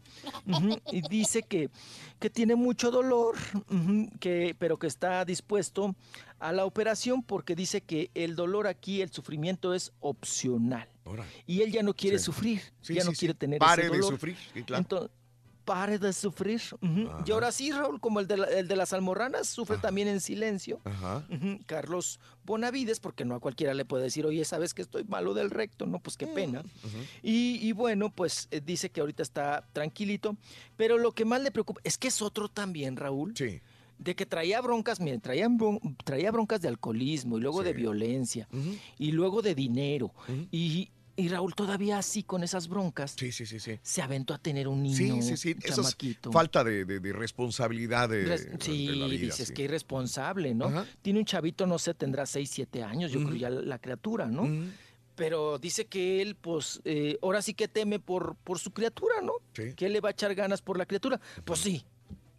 Y 0.91 1.01
dice 1.09 1.43
que, 1.43 1.69
que 2.19 2.31
tiene 2.31 2.55
mucho 2.55 2.89
dolor, 2.89 3.35
que, 4.19 4.55
pero 4.57 4.77
que 4.79 4.87
está 4.87 5.23
dispuesto 5.25 5.93
a 6.39 6.51
la 6.51 6.65
operación 6.65 7.21
porque 7.21 7.53
dice 7.55 7.81
que 7.81 8.09
el 8.15 8.35
dolor 8.35 8.65
aquí, 8.65 9.01
el 9.03 9.11
sufrimiento 9.11 9.75
es 9.75 9.91
opcional. 9.99 10.89
Y 11.45 11.61
él 11.61 11.71
ya 11.71 11.83
no 11.83 11.93
quiere 11.93 12.17
Sí. 12.17 12.25
sufrir, 12.25 12.61
Sí, 12.81 12.95
ya 12.95 13.01
sí, 13.01 13.07
no 13.09 13.13
quiere 13.13 13.33
tener 13.35 13.59
Pare 13.59 13.83
ese 13.83 13.91
de 13.91 13.97
dolor. 13.97 14.13
sufrir, 14.13 14.37
sí, 14.53 14.63
claro. 14.63 14.81
Entonces, 14.81 15.11
pare 15.69 15.99
de 15.99 16.11
sufrir. 16.13 16.59
Y 17.27 17.31
ahora 17.31 17.51
sí, 17.51 17.71
Raúl, 17.71 17.99
como 18.01 18.19
el 18.19 18.27
de, 18.27 18.37
la- 18.37 18.47
el 18.47 18.67
de 18.67 18.75
las 18.75 18.91
almorranas, 18.91 19.47
sufre 19.47 19.77
también 19.77 20.07
en 20.07 20.19
silencio. 20.19 20.79
Ajá. 20.83 21.23
Carlos 21.67 22.19
Bonavides, 22.43 22.99
porque 22.99 23.23
no 23.23 23.35
a 23.35 23.39
cualquiera 23.39 23.75
le 23.75 23.85
puede 23.85 24.05
decir, 24.05 24.25
oye, 24.25 24.43
¿sabes 24.45 24.73
que 24.73 24.81
estoy 24.81 25.03
malo 25.03 25.35
del 25.35 25.51
recto? 25.51 25.85
No, 25.85 25.99
pues 25.99 26.17
qué 26.17 26.25
pena. 26.25 26.63
Y, 27.21 27.59
y 27.61 27.71
bueno, 27.73 28.09
pues 28.11 28.47
eh, 28.49 28.61
dice 28.65 28.89
que 28.89 29.01
ahorita 29.01 29.21
está 29.21 29.67
tranquilito, 29.71 30.35
pero 30.75 30.97
lo 30.97 31.11
que 31.11 31.23
más 31.23 31.41
le 31.43 31.51
preocupa 31.51 31.79
es 31.83 31.99
que 31.99 32.07
es 32.07 32.19
otro 32.23 32.49
también, 32.49 32.95
Raúl. 32.95 33.33
Sí. 33.37 33.61
De 33.99 34.15
que 34.15 34.25
traía 34.25 34.61
broncas, 34.61 34.99
miren, 34.99 35.21
traía, 35.21 35.47
bron- 35.49 35.95
traía 36.03 36.31
broncas 36.31 36.61
de 36.61 36.69
alcoholismo 36.69 37.37
y 37.37 37.41
luego 37.41 37.61
de 37.63 37.73
violencia 37.73 38.47
y 38.97 39.11
luego 39.11 39.41
de 39.43 39.53
dinero. 39.53 40.11
y, 40.51 40.89
y 41.19 41.27
Raúl 41.27 41.53
todavía 41.53 41.97
así 41.97 42.23
con 42.23 42.43
esas 42.43 42.67
broncas 42.67 43.15
Sí, 43.17 43.31
sí, 43.31 43.45
sí, 43.45 43.59
sí. 43.59 43.79
se 43.81 44.01
aventó 44.01 44.33
a 44.33 44.37
tener 44.37 44.67
un 44.67 44.81
niño, 44.83 44.95
Sí, 44.95 45.21
sí, 45.21 45.37
sí. 45.37 45.51
un 45.53 45.59
Eso 45.63 45.69
es 45.81 45.87
chamaquito. 45.87 46.31
falta 46.31 46.63
de, 46.63 46.85
de- 46.85 46.99
de 46.99 47.13
responsabilidad 47.13 48.09
de, 48.09 48.25
Res- 48.25 48.51
de 48.51 48.57
Sí, 48.63 48.87
la 48.87 49.07
vida. 49.07 49.21
dices 49.27 49.47
sí. 49.49 49.53
que 49.53 49.63
irresponsable, 49.63 50.53
¿no? 50.55 50.65
Ajá. 50.65 50.85
Tiene 51.01 51.19
un 51.19 51.25
chavito, 51.25 51.65
no 51.67 51.77
sé, 51.79 51.93
tendrá 51.93 52.25
6, 52.25 52.49
7 52.49 52.83
años, 52.83 53.11
yo 53.11 53.19
creo 53.23 53.35
ya 53.35 53.49
la, 53.49 53.61
la 53.61 53.79
criatura, 53.79 54.25
¿no? 54.27 54.47
Pero 55.15 55.57
dice 55.59 55.85
que 55.85 56.21
él, 56.21 56.35
pues, 56.35 56.79
eh, 56.85 57.17
ahora 57.21 57.41
sí 57.41 57.53
que 57.53 57.67
teme 57.67 57.99
por, 57.99 58.35
por 58.37 58.57
su 58.57 58.71
criatura, 58.71 59.15
¿no? 59.21 59.33
Sí. 59.53 59.73
Que 59.75 59.87
él 59.87 59.93
le 59.93 59.99
va 59.99 60.09
a 60.09 60.11
echar 60.13 60.33
ganas 60.33 60.61
por 60.61 60.77
la 60.77 60.85
criatura. 60.85 61.19
Pues 61.43 61.59
sí, 61.59 61.83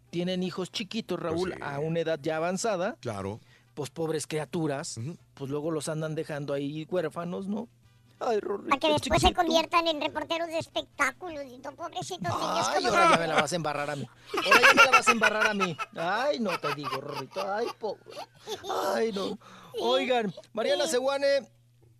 tienen 0.09 0.41
hijos 0.41 0.71
chiquitos, 0.71 1.19
Raúl, 1.19 1.53
a 1.61 1.79
una 1.79 1.99
edad 1.99 2.19
ya 2.21 2.37
avanzada. 2.37 2.97
Claro. 2.99 3.39
Pues 3.75 3.91
pobres 3.91 4.25
criaturas, 4.25 4.99
pues 5.35 5.49
luego 5.51 5.69
los 5.71 5.87
andan 5.89 6.15
dejando 6.15 6.53
ahí 6.53 6.85
huérfanos, 6.89 7.47
¿no? 7.47 7.69
Ay, 8.23 8.39
Rorrito, 8.39 8.69
Para 8.69 8.79
que 8.79 8.89
después 8.89 9.21
se 9.21 9.33
conviertan 9.33 9.87
en 9.87 9.99
reporteros 9.99 10.47
de 10.47 10.59
espectáculos 10.59 11.43
y 11.47 11.59
todo, 11.59 11.75
pobrecitos 11.75 12.31
niños. 12.31 12.67
Ay, 12.69 12.83
¿cómo 12.83 12.95
ahora 12.95 13.11
ya 13.11 13.17
me 13.17 13.27
la 13.27 13.35
vas 13.41 13.51
a 13.51 13.55
embarrar 13.55 13.89
a 13.89 13.95
mí. 13.95 14.07
Ahora 14.45 14.61
ya 14.61 14.73
me 14.73 14.83
la 14.85 14.91
vas 14.91 15.07
a 15.07 15.11
embarrar 15.11 15.47
a 15.47 15.53
mí. 15.53 15.77
Ay, 15.95 16.39
no 16.39 16.59
te 16.59 16.75
digo, 16.75 17.01
Rorrito. 17.01 17.51
Ay, 17.51 17.67
pobre. 17.79 18.17
Ay, 18.93 19.11
no. 19.11 19.39
Oigan, 19.79 20.33
Mariana 20.53 20.85
Seguane, 20.85 21.49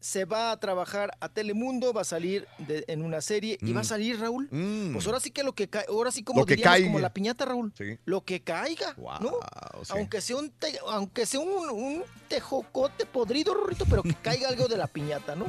se 0.01 0.25
va 0.25 0.51
a 0.51 0.59
trabajar 0.59 1.15
a 1.21 1.29
Telemundo, 1.29 1.93
va 1.93 2.01
a 2.01 2.03
salir 2.03 2.47
de- 2.57 2.83
en 2.87 3.03
una 3.03 3.21
serie 3.21 3.57
y 3.61 3.71
va 3.71 3.79
a 3.81 3.83
Mm. 3.83 3.85
salir, 3.85 4.19
Raúl. 4.19 4.47
Mm. 4.51 4.93
Pues 4.93 5.05
ahora 5.05 5.19
sí 5.19 5.29
que 5.31 5.43
lo 5.43 5.53
que 5.53 5.69
ca- 5.69 5.85
ahora 5.87 6.11
sí 6.11 6.23
como 6.23 6.39
Lo 6.41 6.45
que 6.45 6.55
diríamos, 6.55 6.73
caiga. 6.75 6.87
como 6.87 6.99
la 6.99 7.13
piñata, 7.13 7.45
Raúl. 7.45 7.71
Sí. 7.77 7.97
Lo 8.05 8.25
que 8.25 8.41
caiga, 8.41 8.95
¿no? 8.97 9.31
sí. 9.83 9.91
Aunque 9.91 10.19
sea 10.19 10.37
un 10.37 10.49
te- 10.49 10.79
aunque 10.89 11.25
sea 11.25 11.39
un, 11.39 11.69
un 11.69 12.03
tejocote 12.27 13.05
podrido, 13.05 13.53
Rorrito, 13.53 13.85
pero 13.89 14.01
que 14.03 14.15
caiga 14.15 14.49
algo 14.49 14.67
de 14.67 14.77
la 14.77 14.87
piñata, 14.87 15.35
¿no? 15.35 15.45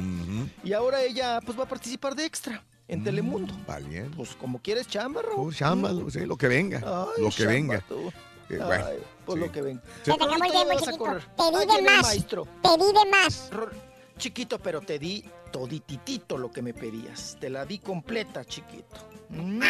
Y 0.63 0.71
ahora 0.73 1.01
ella 1.01 1.39
pues 1.43 1.57
va 1.59 1.63
a 1.63 1.67
participar 1.67 2.15
de 2.15 2.25
extra 2.25 2.63
en 2.87 3.03
Telemundo. 3.03 3.53
Valiente. 3.65 4.15
Pues 4.15 4.35
como 4.35 4.61
quieres 4.61 4.87
chamba, 4.87 5.21
Raúl. 5.23 5.47
Oh, 5.49 5.51
chamba, 5.51 5.91
sí, 6.11 6.19
lo 6.27 6.37
que 6.37 6.47
venga. 6.47 6.77
Ay, 6.85 7.23
lo 7.23 7.29
que 7.29 7.35
chamba, 7.37 7.51
venga. 7.53 7.85
tú. 7.87 8.11
Eh, 8.49 8.59
Ay, 8.61 8.67
bueno, 8.67 8.85
pues 9.25 9.35
sí. 9.39 9.45
lo 9.47 9.51
que 9.51 9.61
venga. 9.61 9.81
Te. 10.03 10.11
Te 10.11 10.11
de 10.11 11.65
viene 11.65 11.79
el 11.79 11.85
más. 11.85 12.01
maestro. 12.03 12.47
Te 12.61 12.69
di 12.77 12.85
de 12.91 13.09
más. 13.09 13.49
Ror- 13.51 13.71
Chiquito, 14.17 14.59
pero 14.59 14.81
te 14.81 14.99
di 14.99 15.23
todititito 15.51 16.37
lo 16.37 16.51
que 16.51 16.61
me 16.61 16.73
pedías. 16.73 17.37
Te 17.39 17.49
la 17.49 17.65
di 17.65 17.79
completa, 17.79 18.45
chiquito. 18.45 18.95
Mm. 19.29 19.61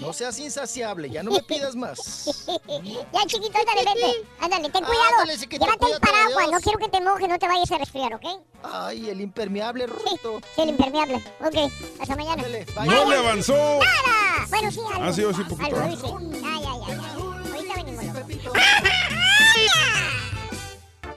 No 0.00 0.12
seas 0.12 0.38
insaciable, 0.38 1.08
ya 1.10 1.22
no 1.22 1.30
me 1.30 1.42
pidas 1.42 1.76
más. 1.76 2.24
Ya, 2.46 3.26
chiquito, 3.26 3.58
ándale, 3.58 3.84
vete. 3.94 4.26
Ándale, 4.40 4.70
ten 4.70 4.84
cuidado. 4.84 5.20
Ándale, 5.20 5.38
chiquito, 5.38 5.64
Llévate 5.64 5.92
el 5.92 6.00
paraguas. 6.00 6.36
adiós. 6.38 6.52
No 6.52 6.60
quiero 6.60 6.78
que 6.78 6.88
te 6.88 7.00
mojes, 7.00 7.28
no 7.28 7.38
te 7.38 7.48
vayas 7.48 7.70
a 7.70 7.78
resfriar, 7.78 8.14
¿ok? 8.14 8.24
Ay, 8.62 9.10
el 9.10 9.20
impermeable, 9.20 9.86
Rorrito. 9.86 10.40
Sí, 10.54 10.62
el 10.62 10.68
impermeable. 10.70 11.16
Ok, 11.40 11.72
hasta 12.00 12.16
mañana. 12.16 12.42
¡No 12.84 13.10
le 13.10 13.16
avanzó! 13.16 13.54
¡Nada! 13.54 14.46
Bueno, 14.48 14.70
sí, 14.70 14.80
algo. 14.92 15.04
Ah, 15.04 15.12
sí, 15.12 15.22
sí, 15.34 15.44
poquito. 15.44 15.76
Algo, 15.80 15.96
sí. 15.96 16.40
Ay, 16.44 16.64
ay, 16.66 16.78
ay, 16.86 16.98
ay. 17.00 17.52
Ahorita 17.52 17.74
venimos. 17.74 18.04
loco. 18.04 18.52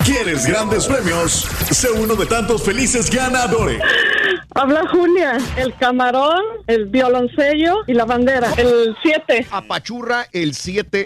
¿Quieres 0.10 0.48
grandes 0.48 0.88
premios? 0.88 1.48
Sé 1.70 1.92
uno 1.92 2.16
de 2.16 2.26
tantos 2.26 2.64
felices 2.64 3.12
ganadores. 3.12 3.80
Habla 4.56 4.82
Julia, 4.92 5.38
el 5.56 5.76
camarón, 5.78 6.42
el 6.66 6.88
violoncello 6.88 7.76
y 7.86 7.94
la 7.94 8.06
bandera, 8.06 8.52
el 8.58 8.98
7. 9.04 9.46
Apachurra 9.52 10.26
el 10.32 10.56
7. 10.56 11.06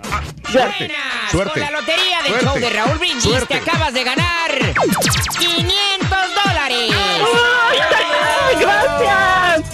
Suerte. 0.49 0.91
Suerte. 1.29 1.51
Con 1.51 1.61
la 1.61 1.71
lotería 1.71 2.21
del 2.23 2.31
Suerte. 2.31 2.45
show 2.45 2.59
de 2.59 2.69
Raúl 2.69 2.97
Brindis 2.99 3.23
Suerte. 3.23 3.47
te 3.47 3.69
acabas 3.69 3.93
de 3.93 4.03
ganar 4.05 4.51
500 5.37 6.09
dólares. 6.45 6.91
¡Gracias! 8.57 9.72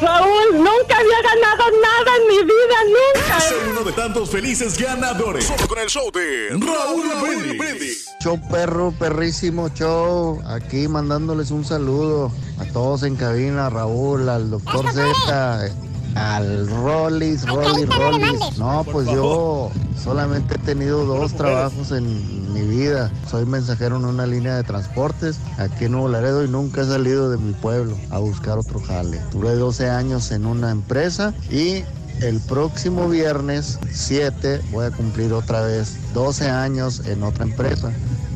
Raúl, 0.00 0.54
nunca 0.54 0.96
había 0.96 1.22
ganado 1.22 1.64
nada 1.82 2.16
en 2.20 2.28
mi 2.28 2.38
vida, 2.44 2.76
nunca. 2.86 3.40
Sé 3.40 3.54
uno 3.68 3.82
de 3.82 3.92
tantos 3.92 4.30
felices 4.30 4.78
ganadores. 4.78 5.44
Solo 5.44 5.66
con 5.66 5.78
el 5.80 5.88
show 5.88 6.10
de 6.12 6.50
Raúl 6.50 7.58
Brindis. 7.58 8.08
Show 8.22 8.40
perro, 8.48 8.94
perrísimo 8.96 9.68
show. 9.70 10.40
Aquí 10.46 10.86
mandándoles 10.86 11.50
un 11.50 11.64
saludo 11.64 12.30
a 12.60 12.64
todos 12.66 13.02
en 13.02 13.16
cabina, 13.16 13.66
a 13.66 13.70
Raúl, 13.70 14.28
al 14.28 14.50
doctor 14.50 14.86
Z, 14.92 15.68
al 16.14 16.68
Rollis, 16.68 17.46
Rollis, 17.46 17.88
Rollis. 17.88 18.58
No, 18.58 18.84
pues 18.90 19.06
yo 19.08 19.70
solamente 20.02 20.54
he 20.54 20.58
tenido 20.58 21.04
dos 21.04 21.32
trabajos 21.34 21.92
en 21.92 22.52
mi 22.52 22.62
vida. 22.62 23.10
Soy 23.30 23.46
mensajero 23.46 23.96
en 23.96 24.04
una 24.04 24.26
línea 24.26 24.56
de 24.56 24.62
transportes 24.62 25.38
aquí 25.58 25.86
en 25.86 25.92
Nuevo 25.92 26.08
Laredo 26.08 26.44
y 26.44 26.48
nunca 26.48 26.82
he 26.82 26.84
salido 26.84 27.30
de 27.30 27.38
mi 27.38 27.52
pueblo 27.52 27.96
a 28.10 28.18
buscar 28.18 28.58
otro 28.58 28.80
jale. 28.80 29.20
Duré 29.32 29.54
12 29.54 29.90
años 29.90 30.30
en 30.32 30.46
una 30.46 30.70
empresa 30.70 31.34
y 31.50 31.84
el 32.20 32.40
próximo 32.40 33.08
viernes 33.08 33.78
7 33.90 34.60
voy 34.70 34.86
a 34.86 34.90
cumplir 34.90 35.32
otra 35.32 35.62
vez 35.62 35.96
12 36.14 36.48
años 36.48 37.02
en 37.06 37.22
otra 37.22 37.44
empresa. 37.44 37.92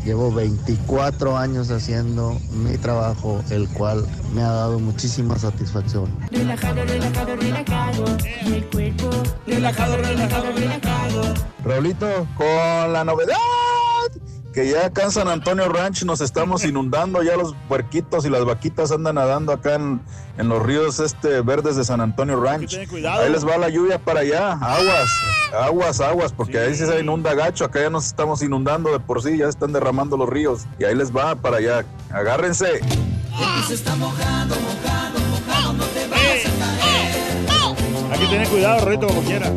Llevo 0.06 0.30
24 0.30 1.36
años 1.36 1.72
haciendo 1.72 2.38
mi 2.52 2.78
trabajo, 2.78 3.42
el 3.50 3.68
cual 3.70 4.06
me 4.32 4.40
ha 4.40 4.52
dado 4.52 4.78
muchísima 4.78 5.36
satisfacción. 5.36 6.08
Relajado, 6.30 6.84
relajado, 6.84 7.34
relajado. 7.34 8.04
El 8.46 8.64
cuerpo. 8.66 9.10
Relajado, 9.48 9.96
relajado, 9.96 10.52
relajado. 10.52 11.34
Raulito, 11.64 12.28
con 12.36 12.92
la 12.92 13.02
novedad 13.04 13.65
que 14.56 14.66
ya 14.66 14.86
acá 14.86 15.02
en 15.02 15.10
San 15.10 15.28
Antonio 15.28 15.68
Ranch 15.68 16.04
nos 16.04 16.22
estamos 16.22 16.64
inundando, 16.64 17.22
ya 17.22 17.36
los 17.36 17.54
puerquitos 17.68 18.24
y 18.24 18.30
las 18.30 18.46
vaquitas 18.46 18.90
andan 18.90 19.16
nadando 19.16 19.52
acá 19.52 19.74
en, 19.74 20.00
en 20.38 20.48
los 20.48 20.62
ríos 20.62 20.98
este 20.98 21.42
verdes 21.42 21.76
de 21.76 21.84
San 21.84 22.00
Antonio 22.00 22.40
Ranch. 22.40 22.74
Ahí 22.74 23.30
les 23.30 23.46
va 23.46 23.58
la 23.58 23.68
lluvia 23.68 23.98
para 23.98 24.20
allá, 24.20 24.52
aguas, 24.52 25.10
aguas, 25.52 26.00
aguas, 26.00 26.32
porque 26.32 26.58
ahí 26.58 26.74
sí 26.74 26.86
se 26.86 26.98
inunda 26.98 27.34
gacho, 27.34 27.66
acá 27.66 27.82
ya 27.82 27.90
nos 27.90 28.06
estamos 28.06 28.40
inundando 28.40 28.90
de 28.92 28.98
por 28.98 29.22
sí, 29.22 29.36
ya 29.36 29.46
están 29.46 29.74
derramando 29.74 30.16
los 30.16 30.26
ríos 30.26 30.62
y 30.78 30.84
ahí 30.84 30.94
les 30.94 31.14
va 31.14 31.34
para 31.34 31.58
allá. 31.58 31.84
Agárrense. 32.08 32.80
Se 33.68 33.74
está 33.74 33.94
mojando, 33.96 34.54
mojando, 34.54 35.18
mojando. 35.18 35.84
No 35.84 35.84
te 35.84 36.08
vayas 36.08 36.46
a 36.46 36.78
caer. 36.78 38.10
Hay 38.10 38.18
que 38.20 38.26
tener 38.26 38.48
cuidado, 38.48 38.86
Rito, 38.86 39.06
como 39.06 39.20
quiera. 39.20 39.52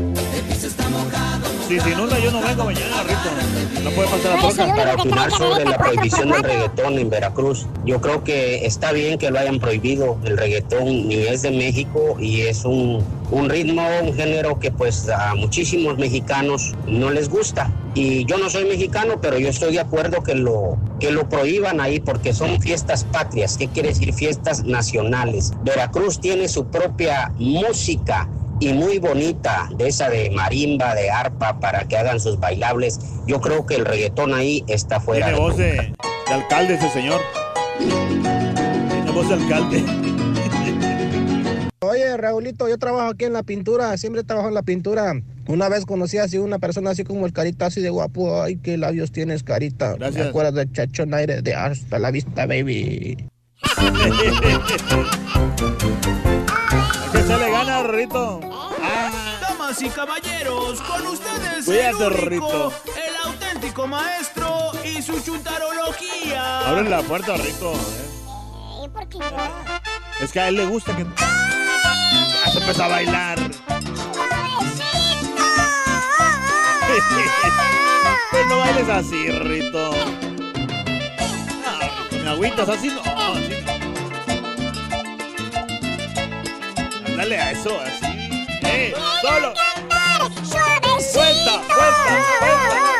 Si 1.69 1.79
se 1.79 1.91
inunda, 1.91 2.17
yo 2.17 2.31
no 2.31 2.41
vengo 2.41 2.65
mañana, 2.65 3.03
Rito. 3.03 3.83
No 3.83 3.91
puede 3.91 4.09
pasar 4.09 4.33
la 4.33 4.49
troca. 4.49 4.75
Para 4.75 4.95
opinar 4.95 5.29
sobre 5.29 5.65
la 5.65 5.77
prohibición 5.77 6.31
del 6.31 6.41
reggaetón 6.41 6.97
en 6.97 7.11
Veracruz, 7.11 7.67
yo 7.85 8.01
creo 8.01 8.23
que 8.23 8.65
está 8.65 8.91
bien 8.91 9.19
que 9.19 9.29
lo 9.29 9.37
hayan 9.37 9.59
prohibido. 9.59 10.17
El 10.23 10.35
reggaetón 10.35 11.07
ni 11.07 11.17
es 11.17 11.43
de 11.43 11.51
México 11.51 12.17
y 12.19 12.41
es 12.41 12.65
un, 12.65 13.05
un 13.29 13.49
ritmo, 13.51 13.83
un 14.01 14.15
género 14.15 14.57
que 14.57 14.71
pues 14.71 15.09
a 15.09 15.35
muchísimos 15.35 15.99
mexicanos 15.99 16.73
no 16.87 17.11
les 17.11 17.29
gusta. 17.29 17.71
Y 17.93 18.25
yo 18.25 18.39
no 18.39 18.49
soy 18.49 18.65
mexicano, 18.65 19.21
pero 19.21 19.37
yo 19.37 19.49
estoy 19.49 19.73
de 19.73 19.81
acuerdo 19.81 20.23
que 20.23 20.33
lo, 20.33 20.75
que 20.99 21.11
lo 21.11 21.29
prohíban 21.29 21.81
ahí 21.81 21.99
porque 21.99 22.33
son 22.33 22.59
fiestas 22.59 23.03
patrias. 23.03 23.57
¿Qué 23.59 23.67
quiere 23.67 23.89
decir 23.89 24.11
fiestas 24.15 24.63
nacionales? 24.63 25.53
Veracruz 25.63 26.19
tiene 26.19 26.47
su 26.47 26.65
propia 26.65 27.31
música 27.37 28.27
y 28.59 28.73
muy 28.73 28.99
bonita, 28.99 29.69
de 29.77 29.87
esa 29.87 30.09
de 30.09 30.29
marimba, 30.31 30.95
de 30.95 31.09
arpa, 31.09 31.59
para 31.59 31.87
que 31.87 31.97
hagan 31.97 32.19
sus 32.19 32.39
bailables. 32.39 32.99
Yo 33.25 33.39
creo 33.39 33.65
que 33.65 33.75
el 33.75 33.85
reggaetón 33.85 34.33
ahí 34.33 34.63
está 34.67 34.99
fuera 34.99 35.27
Tiene 35.27 35.39
de 35.39 35.45
voz 35.45 35.57
de, 35.57 35.71
de 36.27 36.33
alcalde 36.33 36.73
ese 36.75 36.89
señor. 36.89 37.21
Tiene 37.77 39.11
voz 39.11 39.29
de 39.29 39.33
alcalde. 39.35 39.83
Oye, 41.81 42.17
Raulito, 42.17 42.67
yo 42.67 42.77
trabajo 42.77 43.09
aquí 43.09 43.25
en 43.25 43.33
la 43.33 43.43
pintura, 43.43 43.95
siempre 43.97 44.23
trabajo 44.23 44.49
en 44.49 44.53
la 44.53 44.63
pintura. 44.63 45.13
Una 45.47 45.69
vez 45.69 45.85
conocí 45.85 46.17
así 46.17 46.37
una 46.37 46.59
persona 46.59 46.91
así 46.91 47.05
como 47.05 47.25
el 47.25 47.33
carita, 47.33 47.67
así 47.67 47.81
de 47.81 47.89
guapo. 47.89 48.43
Ay, 48.43 48.57
qué 48.57 48.77
labios 48.77 49.11
tienes, 49.11 49.43
carita. 49.43 49.95
Gracias. 49.95 50.25
Me 50.25 50.29
acuerdas 50.29 50.53
de 50.53 50.71
Chachón 50.71 51.13
Aire 51.13 51.41
de 51.41 51.55
Hasta 51.55 51.97
la 51.97 52.11
Vista, 52.11 52.45
baby. 52.45 53.17
Que 57.11 57.23
se 57.23 57.37
le 57.37 57.51
gana, 57.51 57.83
Rito. 57.83 58.39
Damas 59.41 59.81
y 59.81 59.89
caballeros, 59.89 60.81
con 60.81 61.07
ustedes 61.07 61.65
Cuídate, 61.65 62.05
el 62.05 62.13
único, 62.13 62.47
Rito. 62.49 62.73
el 62.95 63.15
auténtico 63.31 63.87
maestro 63.87 64.71
y 64.83 65.01
su 65.01 65.19
chuntarología. 65.21 66.59
Abre 66.69 66.89
la 66.89 67.01
puerta, 67.01 67.35
Rito. 67.37 67.73
Eh, 67.73 68.89
¿por 68.91 69.07
qué 69.09 69.19
no? 69.19 69.25
Es 70.21 70.31
que 70.31 70.39
a 70.39 70.47
él 70.49 70.55
le 70.55 70.65
gusta 70.65 70.95
que. 70.95 71.05
Ah, 71.17 72.49
se 72.51 72.59
empezó 72.59 72.83
a 72.83 72.87
bailar. 72.87 73.39
Pues 78.31 78.45
no 78.47 78.57
bailes 78.59 78.87
así, 78.89 79.31
Rito. 79.31 79.91
No, 82.11 82.23
me 82.23 82.29
agüitas 82.29 82.69
así 82.69 82.87
no. 82.89 83.01
Ándale 87.19 87.37
a 87.37 87.51
eso, 87.51 87.77
así. 87.81 88.47
¡Eh! 88.63 88.95
¡Solo! 89.19 89.53
¡Vuelta! 89.89 90.87
¡Vuelta! 91.13 91.53
¡Vuelta! 91.67 92.07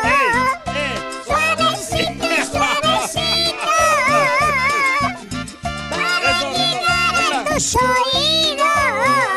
¡Eh! 0.04 0.28
¡Eh! 0.66 0.96
Suavecito, 1.24 2.28
suavecito. 2.52 3.64
Rito. 6.20 7.48
tus 7.54 7.76
oídos. 7.76 8.68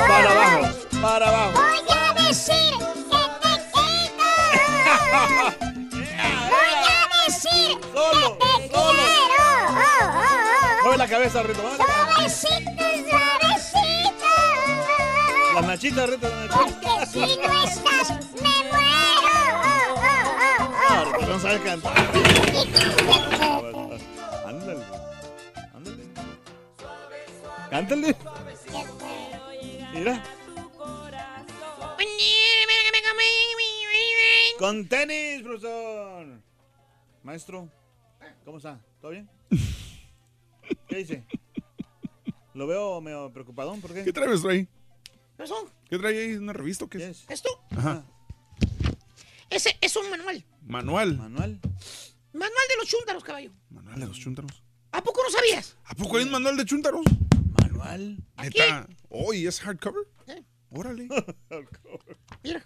Para 0.06 0.30
abajo, 0.32 0.68
para 1.02 1.26
abajo. 1.30 1.54
Voy 1.54 1.80
a 1.90 2.28
decir 2.28 2.74
que 3.10 3.24
te 3.42 3.54
quiero. 3.72 4.68
Voy 6.50 6.76
a 6.84 7.26
decir 7.26 7.72
Solo, 7.94 8.38
que 8.38 8.46
te 8.68 8.76
solo. 8.76 9.00
quiero. 9.00 9.48
Mueve 10.84 10.98
la 10.98 11.08
cabeza, 11.08 11.42
Rito. 11.42 11.62
Suavecito, 11.62 11.88
suavecito. 12.12 12.73
Las 15.54 15.66
nachitas, 15.68 16.10
Rito. 16.10 16.28
las 16.30 16.50
nachitas. 16.50 16.82
Porque 16.82 17.06
si 17.06 17.20
no 17.20 17.64
estás, 17.64 18.10
me 18.42 18.50
muero. 18.72 20.00
Ah, 20.90 21.06
Rito, 21.06 21.28
no 21.28 21.40
sabes 21.40 21.62
cantar. 21.62 21.98
Ándale. 24.46 24.84
Ándale. 25.74 26.04
Cántale. 27.70 28.16
Mira. 29.94 30.24
Con 34.58 34.88
tenis, 34.88 35.42
profesor. 35.44 36.26
Maestro, 37.22 37.70
¿cómo 38.46 38.58
está? 38.58 38.80
¿Todo 39.02 39.12
bien? 39.12 39.30
¿Qué 40.88 40.98
dice? 40.98 41.24
Lo 42.54 42.68
veo 42.68 43.02
medio 43.02 43.32
preocupadón, 43.32 43.82
¿por 43.82 43.94
qué? 43.94 44.04
¿Qué 44.04 44.14
trae 44.14 44.30
maestro 44.30 44.68
¿Eso? 45.44 45.70
¿Qué 45.90 45.98
trae 45.98 46.18
ahí? 46.18 46.34
¿Una 46.36 46.54
revista 46.54 46.86
o 46.86 46.90
qué 46.90 47.10
es? 47.10 47.26
¿Esto? 47.30 47.50
Ajá. 47.72 48.06
Ese 49.50 49.78
es 49.82 49.96
un 49.98 50.10
manual. 50.10 50.46
Manual. 50.62 51.18
Manual. 51.18 51.60
Manual 52.32 52.68
de 52.70 52.78
los 52.78 52.88
chúntaros, 52.88 53.24
caballo. 53.24 53.52
Manual 53.70 54.00
de 54.00 54.06
los 54.08 54.18
chúntaros. 54.18 54.64
¿A 54.92 55.04
poco 55.04 55.22
no 55.24 55.30
sabías? 55.30 55.76
¿A 55.84 55.96
poco 55.96 56.18
hay 56.18 56.24
un 56.24 56.32
manual 56.32 56.56
de 56.56 56.66
chúntaros? 56.66 57.04
Manual. 57.62 58.18
Neta. 58.42 58.88
Oh, 59.10 59.34
¿y 59.34 59.46
es 59.46 59.60
hardcover? 59.60 60.08
¿Eh? 60.28 60.44
Órale. 60.70 61.08
Mira, 62.44 62.66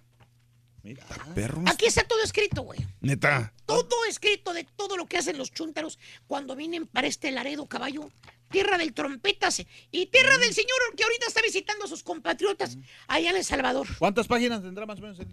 Mira. 0.83 1.05
Perros. 1.35 1.63
aquí 1.67 1.85
está 1.85 2.03
todo 2.07 2.21
escrito, 2.23 2.61
güey. 2.61 2.79
Neta. 3.01 3.53
Todo 3.65 4.05
escrito 4.07 4.53
de 4.53 4.63
todo 4.63 4.95
lo 4.97 5.07
que 5.07 5.17
hacen 5.17 5.37
los 5.37 5.51
chúntaros 5.51 5.97
cuando 6.27 6.55
vienen 6.55 6.85
para 6.87 7.07
este 7.07 7.31
Laredo, 7.31 7.65
caballo. 7.67 8.09
Tierra 8.49 8.77
del 8.77 8.93
trompetas 8.93 9.61
y 9.91 10.05
tierra 10.07 10.37
del 10.37 10.53
señor 10.53 10.77
que 10.95 11.03
ahorita 11.03 11.27
está 11.27 11.41
visitando 11.41 11.85
a 11.85 11.87
sus 11.87 12.03
compatriotas 12.03 12.77
allá 13.07 13.31
en 13.31 13.37
El 13.37 13.43
Salvador. 13.43 13.87
¿Cuántas 13.99 14.27
páginas 14.27 14.61
tendrá 14.61 14.85
más 14.85 14.99
o 14.99 15.01
menos 15.01 15.19
el 15.19 15.27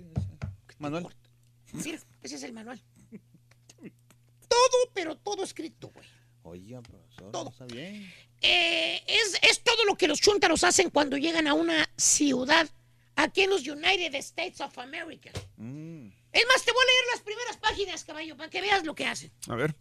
manual? 0.79 1.15
Mira, 1.73 1.99
ese 2.23 2.37
es 2.37 2.43
el 2.43 2.53
manual. 2.53 2.83
Todo, 4.49 4.91
pero 4.95 5.17
todo 5.17 5.43
escrito, 5.45 5.91
güey. 5.93 6.07
Oiga, 6.43 6.83
profesor, 6.83 7.33
Todo. 7.33 7.51
está 7.51 7.65
bien. 7.65 8.13
Eh, 8.43 9.03
es, 9.07 9.39
es 9.43 9.63
todo 9.63 9.85
lo 9.87 9.97
que 9.97 10.07
los 10.07 10.21
chúntaros 10.21 10.63
hacen 10.63 10.91
cuando 10.91 11.17
llegan 11.17 11.47
a 11.49 11.55
una 11.55 11.89
ciudad 11.97 12.69
aquí 13.17 13.43
en 13.43 13.51
los 13.51 13.67
United 13.67 14.15
States 14.17 14.61
of 14.61 14.77
America. 14.79 15.31
Mm. 15.57 16.09
Es 16.33 16.45
más, 16.47 16.65
te 16.65 16.73
voy 16.73 16.83
a 16.83 16.87
leer 16.87 17.05
las 17.15 17.23
primeras 17.23 17.57
páginas, 17.57 18.05
caballo, 18.05 18.37
para 18.37 18.51
que 18.51 18.61
veas 18.61 18.85
lo 18.85 18.95
que 18.95 19.07
hacen. 19.07 19.33
A 19.49 19.55
ver. 19.55 19.75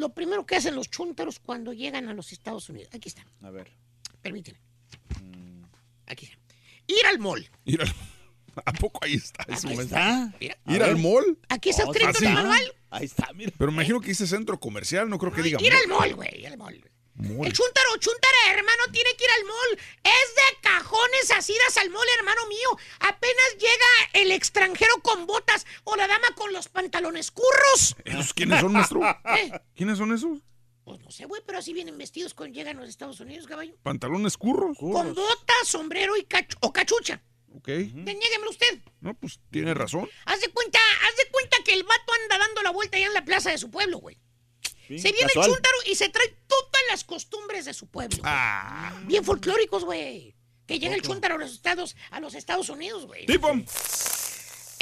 Lo 0.00 0.14
primero 0.14 0.46
que 0.46 0.56
hacen 0.56 0.74
los 0.74 0.88
chúntaros 0.90 1.38
cuando 1.38 1.72
llegan 1.74 2.08
a 2.08 2.14
los 2.14 2.32
Estados 2.32 2.68
Unidos. 2.70 2.88
Aquí 2.94 3.08
está, 3.10 3.24
A 3.42 3.50
ver. 3.50 3.70
permíteme. 4.22 4.58
Mm. 5.22 5.64
Aquí 6.06 6.24
está. 6.26 6.36
Ir 6.86 7.06
al 7.06 7.18
mall. 7.18 7.48
Ir 7.66 7.82
al... 7.82 7.88
¿A 8.64 8.72
poco 8.72 8.98
ahí 9.04 9.14
está? 9.14 9.44
Aquí 9.44 9.72
está. 9.74 10.32
Mira. 10.40 10.56
¿Ir 10.66 10.82
al 10.82 10.96
mall? 10.96 11.38
Aquí 11.48 11.68
está 11.70 11.84
Oh, 11.86 11.92
escrito 11.92 12.18
¿sí? 12.18 12.24
en 12.24 12.30
el 12.30 12.34
manual. 12.36 12.62
Ahí 12.90 13.04
está, 13.04 13.32
mira. 13.34 13.52
Pero 13.56 13.70
imagino 13.70 14.00
que 14.00 14.08
dice 14.08 14.26
centro 14.26 14.58
comercial, 14.58 15.08
no 15.08 15.18
creo 15.18 15.32
que 15.32 15.42
diga 15.42 15.58
Ir 15.62 15.72
mall. 15.72 15.82
al 15.82 15.88
mall, 15.88 16.14
güey, 16.16 16.40
ir 16.40 16.46
al 16.48 16.56
mall. 16.58 16.89
Mall. 17.20 17.46
El 17.46 17.52
chúntaro, 17.52 17.96
chúntara, 17.98 18.36
hermano, 18.52 18.84
tiene 18.92 19.10
que 19.16 19.24
ir 19.24 19.30
al 19.30 19.44
mall. 19.44 19.78
Es 20.04 20.34
de 20.34 20.60
cajones 20.62 21.30
asidas 21.30 21.76
al 21.78 21.90
mall, 21.90 22.06
hermano 22.18 22.46
mío. 22.48 22.78
Apenas 23.00 23.56
llega 23.58 24.20
el 24.22 24.32
extranjero 24.32 25.00
con 25.02 25.26
botas 25.26 25.66
o 25.84 25.96
la 25.96 26.06
dama 26.08 26.28
con 26.36 26.52
los 26.52 26.68
pantalones 26.68 27.30
curros. 27.30 27.96
¿Esos 28.04 28.32
quiénes 28.34 28.60
son, 28.60 28.72
maestro? 28.72 29.00
¿Eh? 29.36 29.52
¿Quiénes 29.74 29.98
son 29.98 30.12
esos? 30.14 30.38
Pues 30.84 30.98
no 31.00 31.10
sé, 31.10 31.26
güey, 31.26 31.42
pero 31.46 31.58
así 31.58 31.72
vienen 31.72 31.96
vestidos 31.98 32.34
cuando 32.34 32.54
llegan 32.54 32.78
a 32.78 32.80
los 32.80 32.88
Estados 32.88 33.20
Unidos, 33.20 33.46
caballo. 33.46 33.74
¿Pantalones 33.82 34.36
curros? 34.36 34.76
Con 34.78 35.14
botas, 35.14 35.66
sombrero 35.68 36.16
y 36.16 36.22
cachu- 36.22 36.56
o 36.60 36.72
cachucha. 36.72 37.22
Ok. 37.54 37.66
Deñéguemelo 37.66 38.50
usted. 38.50 38.80
No, 39.00 39.14
pues 39.14 39.40
tiene 39.50 39.74
razón. 39.74 40.08
Haz 40.24 40.40
de 40.40 40.48
cuenta, 40.48 40.78
haz 41.08 41.16
de 41.16 41.30
cuenta 41.30 41.56
que 41.64 41.74
el 41.74 41.82
vato 41.84 42.12
anda 42.22 42.38
dando 42.38 42.62
la 42.62 42.70
vuelta 42.70 42.96
allá 42.96 43.06
en 43.06 43.14
la 43.14 43.24
plaza 43.24 43.50
de 43.50 43.58
su 43.58 43.70
pueblo, 43.70 43.98
güey. 43.98 44.18
Sí, 44.96 44.98
Se 44.98 45.12
viene 45.12 45.28
casual. 45.28 45.46
el 45.46 45.52
chúntaro 45.52 45.76
y 45.86 45.94
se 45.94 46.08
trae 46.08 46.34
todas 46.48 46.82
las 46.90 47.04
costumbres 47.04 47.64
de 47.64 47.72
su 47.74 47.86
pueblo. 47.86 48.18
Ah. 48.24 48.92
Bien 49.04 49.24
folclóricos, 49.24 49.84
güey. 49.84 50.34
Que 50.66 50.78
llega 50.78 50.94
el 50.94 51.02
chúntaro 51.02 51.36
a 51.36 51.38
los 51.38 51.52
Estados, 51.52 51.96
a 52.10 52.20
los 52.20 52.34
Estados 52.34 52.68
Unidos, 52.68 53.06
güey. 53.06 53.26
Tipo. 53.26 53.48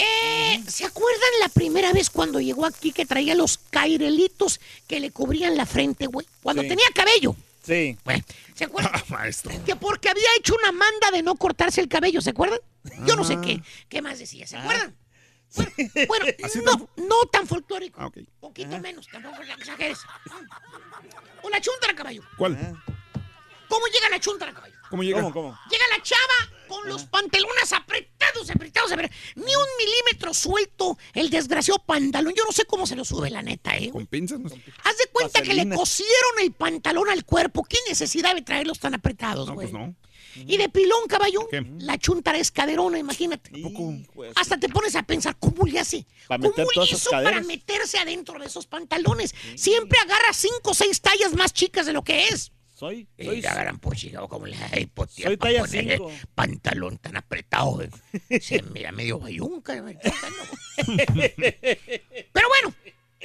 Eh, 0.00 0.62
¿Se 0.68 0.84
acuerdan 0.84 1.28
la 1.40 1.48
primera 1.48 1.92
vez 1.92 2.08
cuando 2.08 2.40
llegó 2.40 2.64
aquí 2.64 2.92
que 2.92 3.04
traía 3.04 3.34
los 3.34 3.58
cairelitos 3.70 4.60
que 4.86 5.00
le 5.00 5.10
cubrían 5.10 5.56
la 5.56 5.66
frente, 5.66 6.06
güey? 6.06 6.26
Cuando 6.42 6.62
Sí. 6.62 6.68
tenía 6.68 6.86
cabello. 6.94 7.34
Sí. 7.66 7.98
Güey, 8.04 8.22
¿se 8.54 8.64
acuerdan? 8.64 8.92
Ah, 8.94 9.02
maestro. 9.08 9.50
Que 9.66 9.76
porque 9.76 10.08
había 10.08 10.28
hecho 10.38 10.54
una 10.54 10.72
manda 10.72 11.10
de 11.10 11.22
no 11.22 11.34
cortarse 11.34 11.80
el 11.80 11.88
cabello, 11.88 12.20
¿se 12.22 12.30
acuerdan? 12.30 12.60
Yo 13.06 13.16
no 13.16 13.24
sé 13.24 13.38
qué, 13.42 13.60
qué 13.88 14.00
más 14.00 14.18
decía, 14.18 14.46
¿se 14.46 14.56
acuerdan? 14.56 14.94
Bueno, 15.54 15.72
bueno, 16.08 16.26
¿Así 16.44 16.60
no, 16.60 16.88
no 16.96 17.26
tan 17.30 17.46
folclórico. 17.46 18.00
Ah, 18.00 18.06
ok. 18.06 18.18
Poquito 18.40 18.78
menos, 18.78 19.06
tampoco 19.08 19.42
la 19.42 19.54
exageres. 19.54 19.98
O 21.42 21.48
la 21.50 21.60
chuntara, 21.60 21.94
caballo. 21.94 22.22
¿Cuál? 22.36 22.56
¿Cómo 23.68 23.86
llega 23.86 24.08
la 24.08 24.18
chuntara, 24.20 24.52
caballo? 24.52 24.74
¿Cómo 24.90 25.02
llega? 25.02 25.20
¿Cómo, 25.20 25.32
cómo? 25.32 25.58
Llega 25.70 25.84
la 25.94 26.02
chava 26.02 26.56
con 26.68 26.88
los 26.88 27.04
pantalones 27.04 27.72
apretados, 27.72 28.50
apretados, 28.50 28.92
apretados. 28.92 29.16
Ni 29.36 29.54
un 29.54 29.66
milímetro 29.78 30.32
suelto 30.32 30.96
el 31.12 31.28
desgraciado 31.28 31.78
pantalón. 31.84 32.32
Yo 32.34 32.44
no 32.44 32.52
sé 32.52 32.64
cómo 32.64 32.86
se 32.86 32.96
lo 32.96 33.04
sube, 33.04 33.30
la 33.30 33.42
neta, 33.42 33.76
¿eh? 33.76 33.90
¿Con 33.90 34.06
pinzas? 34.06 34.40
maestro? 34.40 34.72
Haz 34.84 34.96
de 34.96 35.06
cuenta 35.12 35.42
que 35.42 35.52
le 35.54 35.68
cosieron 35.74 36.40
el 36.40 36.52
pantalón 36.52 37.10
al 37.10 37.24
cuerpo. 37.24 37.64
¿Qué 37.64 37.78
necesidad 37.88 38.34
de 38.34 38.42
traerlos 38.42 38.78
tan 38.78 38.94
apretados, 38.94 39.46
No, 39.48 39.54
güey? 39.54 39.70
pues 39.70 39.78
no. 39.78 39.94
Y 40.46 40.56
de 40.56 40.68
pilón, 40.68 41.06
caballo, 41.08 41.46
¿Qué? 41.50 41.64
la 41.78 41.98
chuntara 41.98 42.38
es 42.38 42.50
caderona, 42.50 42.98
imagínate. 42.98 43.50
Hasta 44.34 44.58
te 44.58 44.68
pones 44.68 44.94
a 44.96 45.02
pensar, 45.02 45.36
¿cómo 45.38 45.66
le 45.66 45.78
hace? 45.80 46.06
Para 46.26 46.42
¿Cómo 46.42 46.66
hizo 46.84 47.10
para 47.10 47.40
meterse 47.42 47.98
adentro 47.98 48.38
de 48.38 48.46
esos 48.46 48.66
pantalones? 48.66 49.34
Siempre 49.56 49.98
agarra 49.98 50.32
cinco 50.32 50.70
o 50.70 50.74
seis 50.74 51.00
tallas 51.00 51.34
más 51.34 51.52
chicas 51.52 51.86
de 51.86 51.92
lo 51.92 52.02
que 52.02 52.28
es. 52.28 52.52
Soy, 52.74 53.08
Y 53.18 53.24
soy, 53.24 53.40
la 53.42 53.54
gran 53.54 53.78
pochiga, 53.80 54.24
como 54.28 54.46
la 54.46 54.56
pues, 54.94 55.10
Soy 55.10 55.36
talla 55.36 55.66
cinco. 55.66 56.12
pantalón 56.36 56.96
tan 56.98 57.16
apretado. 57.16 57.82
eh. 57.82 57.90
Se 58.40 58.62
mira 58.62 58.92
medio 58.92 59.18
bayunca. 59.18 59.74
Pero 62.32 62.48
bueno, 62.48 62.74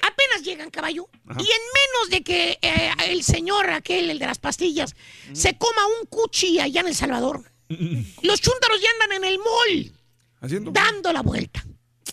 apenas 0.08 0.44
llegan, 0.44 0.70
caballo. 0.70 1.10
Y 1.26 1.30
en 1.30 1.38
menos 1.42 2.10
de 2.10 2.24
que 2.24 2.60
eh, 2.62 2.92
el 3.08 3.24
señor 3.24 3.70
aquel, 3.70 4.10
el 4.10 4.20
de 4.20 4.26
las 4.26 4.40
pastillas, 4.40 4.96
se 5.34 5.58
coma 5.58 5.82
un 6.00 6.06
cuchi 6.08 6.60
allá 6.60 6.82
en 6.82 6.88
El 6.88 6.96
Salvador, 6.96 7.44
los 7.70 8.42
chúntaros 8.42 8.82
ya 8.82 8.90
andan 9.02 9.18
en 9.18 9.24
el 9.24 9.40
mall, 9.40 9.94
¿Haciendo? 10.42 10.72
dando 10.72 11.12
la 11.14 11.22
vuelta. 11.22 11.64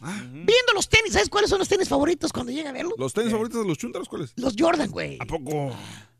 Viendo 0.00 0.72
los 0.74 0.88
tenis, 0.88 1.12
¿sabes 1.12 1.28
cuáles 1.28 1.50
son 1.50 1.58
los 1.58 1.68
tenis 1.68 1.88
favoritos 1.88 2.32
cuando 2.32 2.50
llega 2.52 2.70
a 2.70 2.72
verlos? 2.72 2.94
¿Los 2.96 3.12
tenis 3.12 3.30
favoritos 3.32 3.60
de 3.62 3.68
los 3.68 3.76
chúntaros 3.76 4.08
cuáles? 4.08 4.32
Los 4.36 4.54
Jordan, 4.58 4.90
güey. 4.90 5.18
¿A 5.20 5.26
poco? 5.26 5.76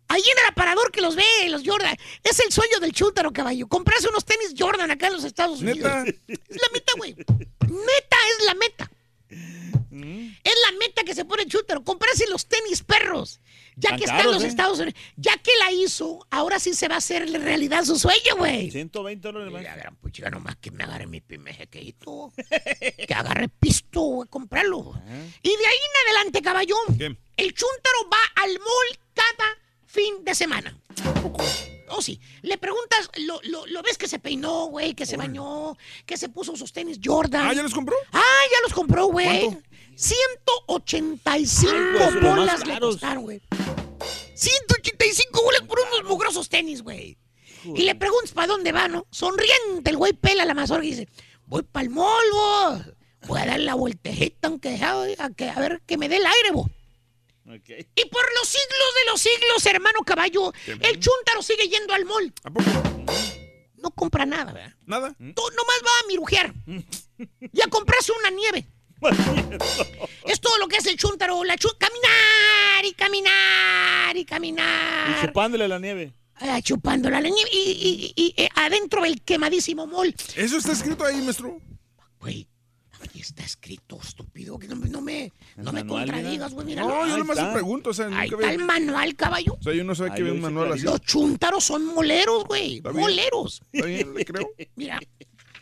Ahí 0.08 0.20
en 0.20 0.38
el 0.44 0.50
aparador 0.50 0.90
que 0.90 1.00
los 1.00 1.14
ve, 1.16 1.22
los 1.48 1.62
Jordan. 1.64 1.96
Es 2.22 2.40
el 2.40 2.52
sueño 2.52 2.78
del 2.80 2.92
chúntaro, 2.92 3.32
caballo. 3.32 3.68
Comprarse 3.68 4.08
unos 4.08 4.24
tenis 4.24 4.54
Jordan 4.58 4.90
acá 4.90 5.06
en 5.06 5.12
los 5.14 5.24
Estados 5.24 5.60
Unidos. 5.60 5.78
¿Neta? 5.78 6.04
Es 6.28 6.60
la 6.60 6.68
meta, 6.74 6.92
güey. 6.98 7.14
Meta 7.14 8.16
es 8.38 8.44
la 8.46 8.54
meta. 8.54 8.90
Es 9.30 10.54
la 10.70 10.78
meta 10.78 11.02
que 11.04 11.14
se 11.14 11.24
pone 11.24 11.42
el 11.42 11.48
chúntaro. 11.48 11.82
Comprarse 11.84 12.26
los 12.28 12.46
tenis 12.46 12.82
perros. 12.82 13.40
Ya 13.76 13.90
Tan 13.90 13.98
que 13.98 14.04
está 14.04 14.16
en 14.16 14.20
caros, 14.20 14.34
los 14.34 14.44
¿eh? 14.44 14.48
Estados 14.48 14.78
Unidos. 14.78 15.00
Ya 15.16 15.36
que 15.38 15.52
la 15.58 15.72
hizo, 15.72 16.26
ahora 16.30 16.58
sí 16.58 16.74
se 16.74 16.88
va 16.88 16.96
a 16.96 16.98
hacer 16.98 17.30
realidad 17.30 17.84
su 17.84 17.98
sueño, 17.98 18.36
güey. 18.36 18.70
120 18.70 19.28
dólares 19.28 19.52
más. 19.52 19.62
La 19.62 19.76
gran 19.76 19.96
puchiga 19.96 20.30
nomás 20.30 20.56
que 20.56 20.70
me 20.70 20.84
agarre 20.84 21.06
mi 21.06 21.20
primer 21.20 21.54
jequeito. 21.54 22.32
que 23.06 23.14
agarre 23.14 23.48
pisto, 23.48 24.00
güey, 24.00 24.28
comprarlo. 24.28 24.94
Y 25.42 25.48
de 25.48 25.66
ahí 25.66 25.78
en 25.94 26.08
adelante, 26.08 26.42
caballo, 26.42 26.76
¿Qué? 26.98 27.16
el 27.36 27.54
chúntaro 27.54 28.10
va 28.12 28.42
al 28.42 28.52
mall 28.58 28.98
cada 29.14 29.58
fin 29.86 30.24
de 30.24 30.34
semana. 30.34 30.76
Oh, 31.90 32.00
sí. 32.02 32.20
Le 32.42 32.56
preguntas, 32.58 33.10
lo, 33.18 33.40
lo- 33.44 33.66
lo 33.66 33.82
ves 33.82 33.98
que 33.98 34.06
se 34.08 34.18
peinó, 34.18 34.66
güey, 34.66 34.94
que 34.94 35.06
se 35.06 35.16
bañó, 35.16 35.76
que 36.06 36.16
se 36.16 36.28
puso 36.28 36.56
sus 36.56 36.72
tenis 36.72 36.98
Jordan. 37.04 37.46
¿Ah, 37.48 37.52
ya 37.54 37.62
los 37.62 37.74
compró? 37.74 37.96
Ah, 38.12 38.42
ya 38.52 38.58
los 38.62 38.72
compró, 38.72 39.06
güey. 39.06 39.46
¿Cuánto? 39.46 39.68
185 39.96 41.72
pues, 41.98 42.14
los 42.14 42.22
más 42.22 42.36
bolas 42.36 42.66
le 42.66 42.78
costaron, 42.80 43.22
güey. 43.24 43.40
185 44.34 45.42
bolas 45.42 45.62
por 45.62 45.78
unos 45.80 46.08
mugrosos 46.08 46.48
tenis, 46.48 46.82
güey. 46.82 47.18
Y 47.64 47.82
le 47.82 47.94
preguntas 47.94 48.32
para 48.32 48.46
dónde 48.46 48.72
va, 48.72 48.88
¿no? 48.88 49.06
Sonriente, 49.10 49.90
el 49.90 49.96
güey 49.98 50.14
pela 50.14 50.44
la 50.46 50.54
mazorca 50.54 50.84
y 50.86 50.90
dice, 50.90 51.08
voy 51.46 51.62
para 51.62 51.84
el 51.84 51.90
mall, 51.90 52.24
vos. 52.32 52.80
Voy 53.26 53.38
a 53.40 53.44
dar 53.46 53.60
la 53.60 53.74
vueltejita, 53.74 54.48
aunque 54.48 54.76
a, 54.82 55.30
que, 55.36 55.50
a 55.50 55.58
ver 55.58 55.82
que 55.86 55.98
me 55.98 56.08
dé 56.08 56.16
el 56.16 56.24
aire, 56.24 56.52
vos. 56.52 56.70
Y 57.46 58.04
por 58.06 58.34
los 58.34 58.48
siglos 58.48 58.94
de 58.96 59.10
los 59.10 59.20
siglos, 59.20 59.66
hermano 59.66 60.00
caballo, 60.04 60.52
el 60.66 61.00
chúntaro 61.00 61.42
sigue 61.42 61.68
yendo 61.68 61.92
al 61.94 62.04
mall. 62.04 62.32
¿A 62.44 62.50
poco? 62.50 62.70
No 63.76 63.90
compra 63.90 64.26
nada, 64.26 64.52
¿verdad? 64.52 64.74
¿Nada? 64.86 65.14
Tú 65.18 65.42
nomás 65.56 65.80
va 65.84 65.90
a 66.04 66.06
mirujear. 66.08 66.54
Y 66.66 67.60
a 67.62 67.66
comprarse 67.68 68.12
una 68.12 68.30
nieve. 68.30 68.66
Es 70.26 70.40
todo 70.40 70.58
lo 70.58 70.68
que 70.68 70.76
hace 70.76 70.90
el 70.90 70.96
chúntaro. 70.96 71.42
La 71.44 71.56
caminar 71.56 72.84
y 72.84 72.92
caminar 72.92 74.16
y 74.16 74.20
Y 74.20 74.24
caminar. 74.24 75.26
chupándole 75.26 75.66
la 75.66 75.78
nieve. 75.78 76.12
Ah, 76.36 76.60
chupándola 76.62 77.20
la 77.20 77.28
nieve. 77.28 77.50
Y, 77.52 77.58
y- 77.58 78.12
y- 78.16 78.24
y, 78.36 78.42
eh, 78.44 78.48
adentro 78.54 79.04
el 79.04 79.22
quemadísimo 79.22 79.86
mall. 79.86 80.14
¿Eso 80.36 80.58
está 80.58 80.72
escrito 80.72 81.04
ahí, 81.04 81.20
maestro? 81.22 81.58
Güey, 82.20 82.46
está 83.20 83.42
escrito, 83.44 83.98
estúpido. 84.02 84.58
Que 84.58 84.68
no, 84.68 84.76
me- 84.76 84.88
no 84.88 85.00
me, 85.00 85.32
no 85.56 85.72
me 85.72 85.84
manual, 85.84 86.06
contradigas, 86.06 86.52
güey. 86.52 86.66
Mira, 86.66 86.82
No, 86.82 87.06
yo 87.06 87.18
nomás 87.18 87.36
te 87.38 87.52
pregunto, 87.52 87.90
o 87.90 87.94
sea, 87.94 88.06
ahí 88.06 88.30
nunca 88.30 88.46
está 88.46 88.52
el 88.52 88.64
manual, 88.64 89.14
caballo. 89.16 89.56
O 89.58 89.62
sea, 89.62 89.72
yo 89.74 89.84
no 89.84 89.94
sabía 89.94 90.14
que 90.14 90.20
había 90.22 90.32
un 90.34 90.40
manual 90.40 90.72
así. 90.72 90.82
Los 90.82 91.00
chúntaros 91.02 91.64
son 91.64 91.84
moleros, 91.86 92.44
güey. 92.44 92.80
Moleros. 92.82 93.62
Está 93.72 93.86
bien, 93.86 94.14
le 94.14 94.24
creo. 94.24 94.50
Mira, 94.76 94.98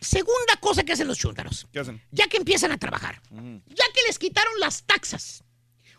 segunda 0.00 0.56
cosa 0.60 0.84
que 0.84 0.92
hacen 0.92 1.08
los 1.08 1.18
chúntaros. 1.18 1.66
¿Qué 1.72 1.80
hacen? 1.80 2.00
ya 2.10 2.26
que 2.28 2.36
empiezan 2.36 2.72
a 2.72 2.78
trabajar, 2.78 3.20
ya 3.30 3.84
que 3.94 4.02
les 4.06 4.18
quitaron 4.18 4.52
las 4.60 4.84
taxas. 4.84 5.44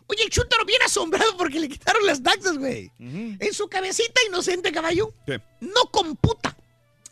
Oye, 0.06 0.24
el 0.24 0.30
chúntaro 0.30 0.64
bien 0.64 0.82
asombrado 0.82 1.36
porque 1.36 1.60
le 1.60 1.68
quitaron 1.68 2.04
las 2.04 2.20
taxas, 2.20 2.58
güey. 2.58 2.90
En 2.98 3.52
su 3.54 3.68
cabecita 3.68 4.20
inocente, 4.28 4.72
caballo, 4.72 5.14
¿Qué? 5.26 5.40
no 5.60 5.84
computa. 5.92 6.56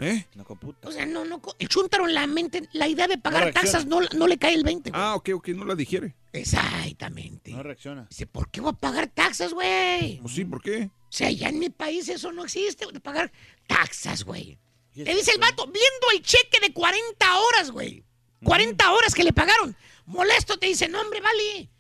¿Eh? 0.01 0.27
No 0.35 0.45
computa. 0.45 0.89
O 0.89 0.93
sea, 0.93 1.07
no, 1.07 1.25
no, 1.25 1.43
el 1.59 1.69
chúntaro 1.69 2.07
en 2.07 2.15
la 2.15 2.27
mente, 2.27 2.69
la 2.73 2.87
idea 2.87 3.09
de 3.09 3.19
pagar 3.19 3.47
No 3.47 3.53
taxas 3.53 3.85
no, 3.87 4.01
no 4.01 4.27
le 4.29 4.39
cae 4.39 4.55
el 4.55 4.63
20. 4.63 4.91
güey. 4.91 5.03
Ah, 5.03 5.17
ok, 5.17 5.31
ok, 5.35 5.49
no 5.49 5.65
la 5.65 5.75
digiere. 5.75 6.15
Exactamente. 6.33 7.51
No 7.51 7.63
reacciona. 7.63 8.07
Dice, 8.09 8.27
¿por 8.27 8.51
qué 8.51 8.61
voy 8.61 8.71
a 8.71 8.75
pagar 8.75 9.09
taxas, 9.09 9.53
güey? 9.53 10.21
Pues 10.21 10.35
sí, 10.35 10.45
¿por 10.45 10.63
qué? 10.63 10.85
O 10.85 11.13
sea, 11.13 11.31
ya 11.31 11.49
en 11.49 11.59
mi 11.59 11.71
país 11.71 12.09
eso 12.09 12.31
no 12.33 12.45
existe, 12.45 12.87
de 12.93 13.01
pagar 13.01 13.33
taxas, 13.67 14.25
güey. 14.25 14.59
Le 14.95 15.15
dice 15.15 15.33
el 15.33 15.39
vato, 15.39 15.65
viendo 15.65 16.07
el 16.15 16.23
cheque 16.23 16.61
de 16.61 16.73
40 16.73 17.39
horas, 17.39 17.71
güey. 17.71 18.05
40 18.45 18.93
horas 18.93 19.15
que 19.15 19.25
le 19.25 19.33
pagaron. 19.33 19.77
Molesto 20.07 20.59
te 20.59 20.67
dice, 20.67 20.89
no, 20.89 21.01
hombre, 21.01 21.21
vale. 21.21 21.71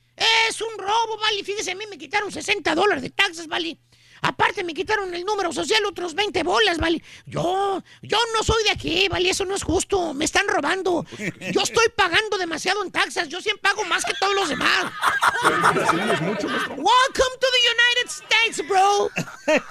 Es 0.48 0.60
un 0.60 0.76
robo, 0.78 1.18
vale. 1.20 1.44
Fíjese, 1.44 1.72
a 1.72 1.74
mí 1.74 1.84
me 1.88 1.98
quitaron 1.98 2.32
60 2.32 2.74
dólares 2.74 3.02
de 3.02 3.10
taxas, 3.10 3.46
vale. 3.46 3.78
Aparte 4.22 4.64
me 4.64 4.74
quitaron 4.74 5.14
el 5.14 5.24
número 5.24 5.52
social 5.52 5.84
otros 5.86 6.14
20 6.14 6.42
bolas, 6.42 6.78
vale. 6.78 7.02
Yo, 7.26 7.82
yo 8.02 8.18
no 8.34 8.42
soy 8.42 8.62
de 8.64 8.70
aquí, 8.70 9.08
vale. 9.08 9.30
Eso 9.30 9.44
no 9.44 9.54
es 9.54 9.62
justo. 9.62 10.14
Me 10.14 10.24
están 10.24 10.48
robando. 10.48 11.04
Yo 11.52 11.62
estoy 11.62 11.86
pagando 11.94 12.38
demasiado 12.38 12.82
en 12.82 12.90
taxas. 12.90 13.28
Yo 13.28 13.40
siempre 13.40 13.62
pago 13.62 13.84
más 13.84 14.04
que 14.04 14.12
todos 14.20 14.34
los 14.34 14.48
demás. 14.48 14.92
Welcome 15.42 17.34
to 17.40 17.46
the 17.54 17.62
United 17.74 18.08
States, 18.08 18.68
bro. 18.68 19.10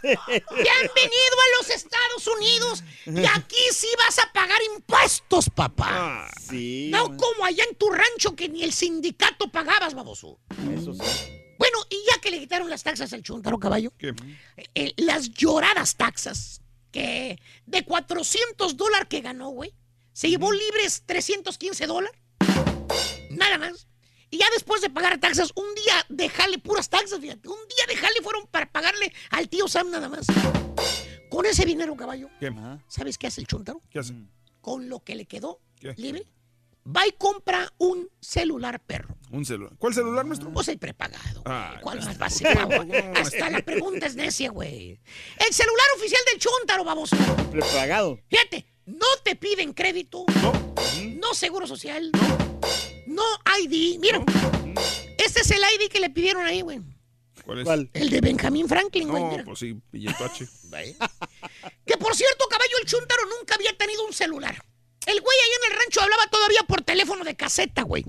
Bienvenido 0.04 1.38
a 1.38 1.58
los 1.58 1.70
Estados 1.70 2.28
Unidos. 2.28 2.84
Y 3.06 3.26
aquí 3.26 3.62
sí 3.72 3.88
vas 3.98 4.20
a 4.20 4.32
pagar 4.34 4.60
impuestos, 4.76 5.50
papá. 5.50 6.30
Sí. 6.50 6.90
No 6.92 7.16
como 7.18 7.46
allá 7.46 7.64
en 7.64 7.76
tu 7.76 7.90
rancho 7.90 8.36
que 8.36 8.50
ni 8.50 8.64
el 8.64 8.74
sindicato 8.74 9.52
pagabas, 9.52 9.94
baboso. 9.94 10.40
Eso 10.74 10.94
sí. 10.94 11.47
Bueno, 11.58 11.78
y 11.90 11.96
ya 12.12 12.22
que 12.22 12.32
le 12.32 12.40
quitaron 12.40 12.70
las 12.70 12.84
taxas 12.84 13.12
al 13.14 13.24
chuntaro 13.24 13.60
caballo, 13.60 13.92
eh, 14.00 14.94
las 14.98 15.32
lloradas 15.32 15.96
taxas, 15.96 16.62
que 16.92 17.40
de 17.66 17.84
400 17.84 18.78
dólares 18.78 19.08
que 19.10 19.22
ganó, 19.22 19.50
güey, 19.50 19.74
se 20.14 20.30
llevó 20.30 20.52
libres 20.52 21.04
315 21.06 21.86
dólares. 21.88 22.20
Nada 23.30 23.58
más. 23.58 23.88
Y 24.30 24.40
ya 24.40 24.46
después 24.54 24.82
de 24.82 24.90
pagar 24.90 25.20
taxas, 25.20 25.52
un 25.56 25.74
día 25.76 26.06
de 26.10 26.28
jale, 26.30 26.58
puras 26.60 26.90
taxas, 26.90 27.20
fíjate, 27.20 27.48
un 27.48 27.56
día 27.56 27.86
de 27.88 27.96
jale 27.96 28.22
fueron 28.22 28.46
para 28.48 28.70
pagarle 28.72 29.14
al 29.30 29.48
tío 29.48 29.68
Sam 29.68 29.90
nada 29.90 30.10
más. 30.10 30.26
Con 31.30 31.46
ese 31.46 31.66
dinero, 31.66 31.96
caballo, 31.96 32.30
¿Qué? 32.40 32.54
¿sabes 32.88 33.18
qué 33.18 33.28
hace 33.28 33.42
el 33.42 33.48
chuntaro? 33.48 33.82
¿Qué 33.90 34.00
hace? 34.00 34.14
Con 34.62 34.90
lo 34.90 35.00
que 35.00 35.16
le 35.16 35.26
quedó 35.26 35.62
¿Qué? 35.80 35.94
libre, 35.98 36.26
va 36.86 37.08
y 37.08 37.12
compra 37.14 37.72
un 37.78 38.10
celular 38.20 38.82
perro. 38.82 39.17
Un 39.30 39.46
celular. 39.46 39.74
¿Cuál 39.78 39.94
celular 39.94 40.26
nuestro? 40.26 40.52
Pues 40.52 40.68
el 40.70 40.78
prepagado. 40.78 41.42
Ah, 41.46 41.80
¿Cuál 41.82 42.02
más 42.04 42.18
básico? 42.18 42.50
Hasta 43.16 43.50
la 43.50 43.62
pregunta 43.62 44.06
es 44.06 44.16
necia, 44.16 44.50
güey. 44.52 45.00
El 45.38 45.54
celular 45.54 45.86
oficial 45.98 46.22
del 46.32 46.40
Chuntaro, 46.40 46.84
baboso. 46.86 47.16
Prepagado. 47.52 48.20
Fíjate, 48.30 48.66
no 48.86 49.06
te 49.24 49.36
piden 49.36 49.74
crédito. 49.74 50.26
No. 51.20 51.34
seguro 51.34 51.68
social. 51.68 52.10
No. 53.06 53.24
ID. 53.62 54.00
Mira, 54.00 54.24
este 55.18 55.42
es 55.42 55.52
el 55.52 55.60
ID 55.60 55.90
que 55.92 56.00
le 56.00 56.10
pidieron 56.10 56.46
ahí, 56.46 56.62
güey. 56.62 56.80
¿Cuál 57.44 57.60
es? 57.60 57.66
¿Cuál? 57.66 57.90
El 57.94 58.10
de 58.10 58.22
Benjamín 58.22 58.68
Franklin, 58.68 59.10
güey. 59.10 59.24
No, 59.24 59.32
mira. 59.32 59.44
pues 59.44 59.60
sí, 59.60 59.76
billetache. 59.92 60.46
Que 61.86 61.98
por 61.98 62.16
cierto, 62.16 62.46
caballo, 62.50 62.78
el 62.82 62.88
Chuntaro 62.88 63.24
nunca 63.38 63.56
había 63.56 63.76
tenido 63.78 64.06
un 64.06 64.14
celular. 64.14 64.56
El 65.06 65.22
güey 65.22 65.38
ahí 65.38 65.50
en 65.64 65.72
el 65.72 65.80
rancho 65.80 66.02
hablaba 66.02 66.28
todavía 66.28 66.64
por 66.68 66.82
teléfono 66.82 67.24
de 67.24 67.36
caseta, 67.36 67.84
güey. 67.84 68.06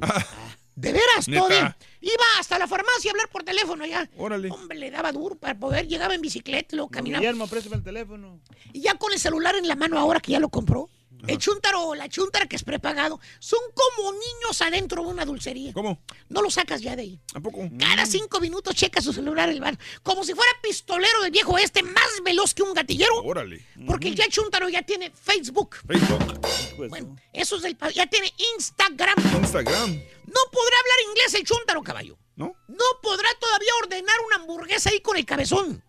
De 0.78 0.92
veras, 0.92 1.26
todavía. 1.26 1.76
Iba 2.00 2.24
hasta 2.38 2.56
la 2.56 2.68
farmacia 2.68 3.10
a 3.10 3.12
hablar 3.12 3.28
por 3.30 3.42
teléfono 3.42 3.84
ya. 3.84 4.08
Órale. 4.16 4.48
Hombre, 4.50 4.78
le 4.78 4.92
daba 4.92 5.10
duro 5.10 5.34
para 5.34 5.58
poder. 5.58 5.88
Llegaba 5.88 6.14
en 6.14 6.20
bicicleta, 6.20 6.76
luego 6.76 6.88
caminaba. 6.88 7.20
Guillermo, 7.20 7.48
préstame 7.48 7.76
el 7.76 7.82
teléfono. 7.82 8.38
Y 8.72 8.80
ya 8.82 8.94
con 8.94 9.12
el 9.12 9.18
celular 9.18 9.56
en 9.56 9.66
la 9.66 9.74
mano 9.74 9.98
ahora 9.98 10.20
que 10.20 10.30
ya 10.32 10.38
lo 10.38 10.50
compró. 10.50 10.88
El 11.26 11.38
chuntaro 11.38 11.82
o 11.82 11.94
la 11.94 12.08
chuntara 12.08 12.46
que 12.46 12.56
es 12.56 12.62
prepagado 12.62 13.20
son 13.38 13.60
como 13.74 14.12
niños 14.12 14.62
adentro 14.62 15.02
de 15.02 15.08
una 15.08 15.24
dulcería. 15.24 15.72
¿Cómo? 15.72 16.00
No 16.28 16.42
lo 16.42 16.50
sacas 16.50 16.80
ya 16.80 16.94
de 16.96 17.02
ahí. 17.02 17.20
¿A 17.34 17.40
poco? 17.40 17.68
Cada 17.78 18.06
cinco 18.06 18.40
minutos 18.40 18.74
checa 18.74 19.00
su 19.00 19.12
celular 19.12 19.48
el 19.48 19.60
bar. 19.60 19.78
Como 20.02 20.24
si 20.24 20.34
fuera 20.34 20.50
pistolero 20.62 21.22
del 21.22 21.30
viejo 21.30 21.58
este, 21.58 21.82
más 21.82 22.22
veloz 22.24 22.54
que 22.54 22.62
un 22.62 22.74
gatillero. 22.74 23.22
Órale. 23.22 23.66
Porque 23.86 24.14
ya 24.14 24.24
el 24.24 24.30
chuntaro 24.30 24.68
ya 24.68 24.82
tiene 24.82 25.10
Facebook. 25.10 25.76
Facebook. 25.86 26.40
Bueno, 26.88 27.16
eso 27.32 27.56
es 27.56 27.62
del... 27.62 27.76
Ya 27.94 28.06
tiene 28.06 28.32
Instagram. 28.54 29.16
Instagram. 29.40 29.90
No 30.26 30.40
podrá 30.52 30.76
hablar 30.80 31.10
inglés 31.10 31.34
el 31.34 31.44
chúntaro, 31.44 31.82
caballo. 31.82 32.18
¿No? 32.36 32.54
No 32.68 32.84
podrá 33.02 33.28
todavía 33.40 33.72
ordenar 33.82 34.16
una 34.26 34.36
hamburguesa 34.36 34.90
ahí 34.90 35.00
con 35.00 35.16
el 35.16 35.26
cabezón. 35.26 35.82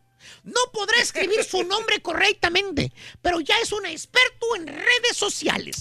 No 0.43 0.59
podrá 0.73 0.98
escribir 1.01 1.43
su 1.43 1.64
nombre 1.64 2.01
correctamente, 2.01 2.91
pero 3.22 3.39
ya 3.39 3.56
es 3.61 3.72
un 3.72 3.85
experto 3.85 4.56
en 4.56 4.67
redes 4.67 5.15
sociales. 5.15 5.77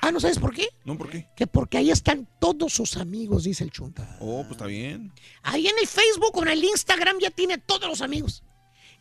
Ah, 0.00 0.12
¿no 0.12 0.20
sabes 0.20 0.38
por 0.38 0.54
qué? 0.54 0.68
¿No 0.84 0.96
por 0.96 1.10
qué? 1.10 1.28
Que 1.36 1.46
porque 1.46 1.78
ahí 1.78 1.90
están 1.90 2.28
todos 2.40 2.72
sus 2.72 2.96
amigos, 2.96 3.44
dice 3.44 3.64
el 3.64 3.70
chunta. 3.70 4.16
Oh, 4.20 4.42
pues 4.42 4.52
está 4.52 4.66
bien. 4.66 5.12
Ahí 5.42 5.66
en 5.66 5.78
el 5.78 5.86
Facebook 5.86 6.36
o 6.36 6.42
en 6.42 6.48
el 6.48 6.64
Instagram 6.64 7.18
ya 7.18 7.30
tiene 7.30 7.58
todos 7.58 7.88
los 7.88 8.00
amigos. 8.00 8.42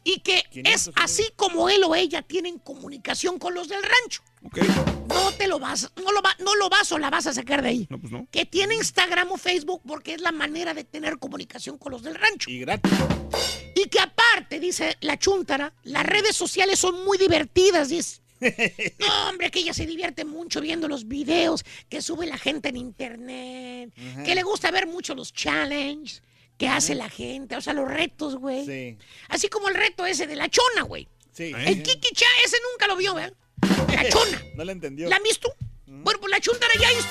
Y 0.03 0.22
que 0.22 0.44
es 0.53 0.90
así 0.95 1.30
como 1.36 1.69
él 1.69 1.84
o 1.84 1.94
ella 1.94 2.22
tienen 2.22 2.60
comunicación 2.60 3.40
con 3.40 3.53
los 3.53 3.68
del 3.68 3.82
rancho. 3.84 4.24
Ok. 4.44 4.60
No 5.10 5.32
te 5.34 5.48
lo 5.48 5.60
vas, 5.60 5.92
no 5.98 6.11
lo, 6.11 6.22
va, 6.22 6.36
no 6.40 6.56
lo 6.56 6.69
vas 6.69 6.92
o 6.94 6.98
la 6.98 7.10
vas 7.10 7.27
a 7.27 7.34
sacar 7.34 7.61
de 7.61 7.69
ahí. 7.69 7.88
No, 7.90 8.00
pues 8.00 8.11
no. 8.11 8.27
Que 8.32 8.45
tiene 8.45 8.76
Instagram 8.76 9.32
o 9.32 9.38
Facebook 9.38 9.82
porque 9.86 10.14
es 10.14 10.22
la 10.22 10.32
manera 10.32 10.74
de 10.74 10.84
tener 10.84 11.19
comunicación 11.19 11.77
con 11.77 11.92
los 11.92 12.03
del 12.03 12.16
rancho. 12.16 12.50
Y 12.50 12.60
gratis. 12.60 12.92
Y 13.78 13.90
que 13.90 14.00
aparte, 14.00 14.60
dice 14.60 14.98
la 15.02 15.20
chuntara, 15.20 15.72
las 15.84 16.04
redes 16.06 16.36
sociales 16.36 16.80
son 16.80 17.04
muy 17.06 17.18
divertidas, 17.18 17.90
dice. 17.90 18.22
No, 19.00 19.30
hombre, 19.30 19.50
que 19.52 19.60
ella 19.60 19.74
se 19.74 19.86
divierte 19.86 20.24
mucho 20.26 20.62
viendo 20.62 20.88
los 20.88 21.08
videos 21.08 21.64
que 21.90 22.02
sube 22.02 22.26
la 22.28 22.38
gente 22.38 22.70
en 22.70 22.78
internet, 22.78 23.92
Ajá. 24.12 24.24
que 24.24 24.36
le 24.36 24.44
gusta 24.44 24.70
ver 24.72 24.86
mucho 24.88 25.16
los 25.16 25.34
challenges 25.34 26.22
que 26.58 26.68
hace 26.68 26.96
la 26.96 27.10
gente, 27.10 27.56
o 27.56 27.62
sea, 27.62 27.74
los 27.74 27.88
retos, 27.88 28.36
güey. 28.36 28.66
Sí. 28.66 28.98
Así 29.30 29.48
como 29.48 29.70
el 29.70 29.76
reto 29.76 30.06
ese 30.08 30.26
de 30.26 30.36
la 30.36 30.50
chona, 30.50 30.82
güey. 30.84 31.08
Sí. 31.32 31.52
El 31.56 31.84
Kiki 31.84 32.14
Cha, 32.16 32.26
ese 32.44 32.58
nunca 32.72 32.88
lo 32.88 32.96
vio, 32.96 33.14
¿verdad? 33.14 33.34
La 33.94 34.10
chona. 34.10 34.42
No 34.56 34.64
la 34.64 34.72
entendió. 34.72 35.08
¿La 35.08 35.18
han 35.18 35.24
visto? 35.24 35.54
Bueno, 35.86 36.20
pues 36.20 36.32
la 36.32 36.40
chuntara 36.40 36.74
ya 36.80 36.92
hizo, 36.94 37.08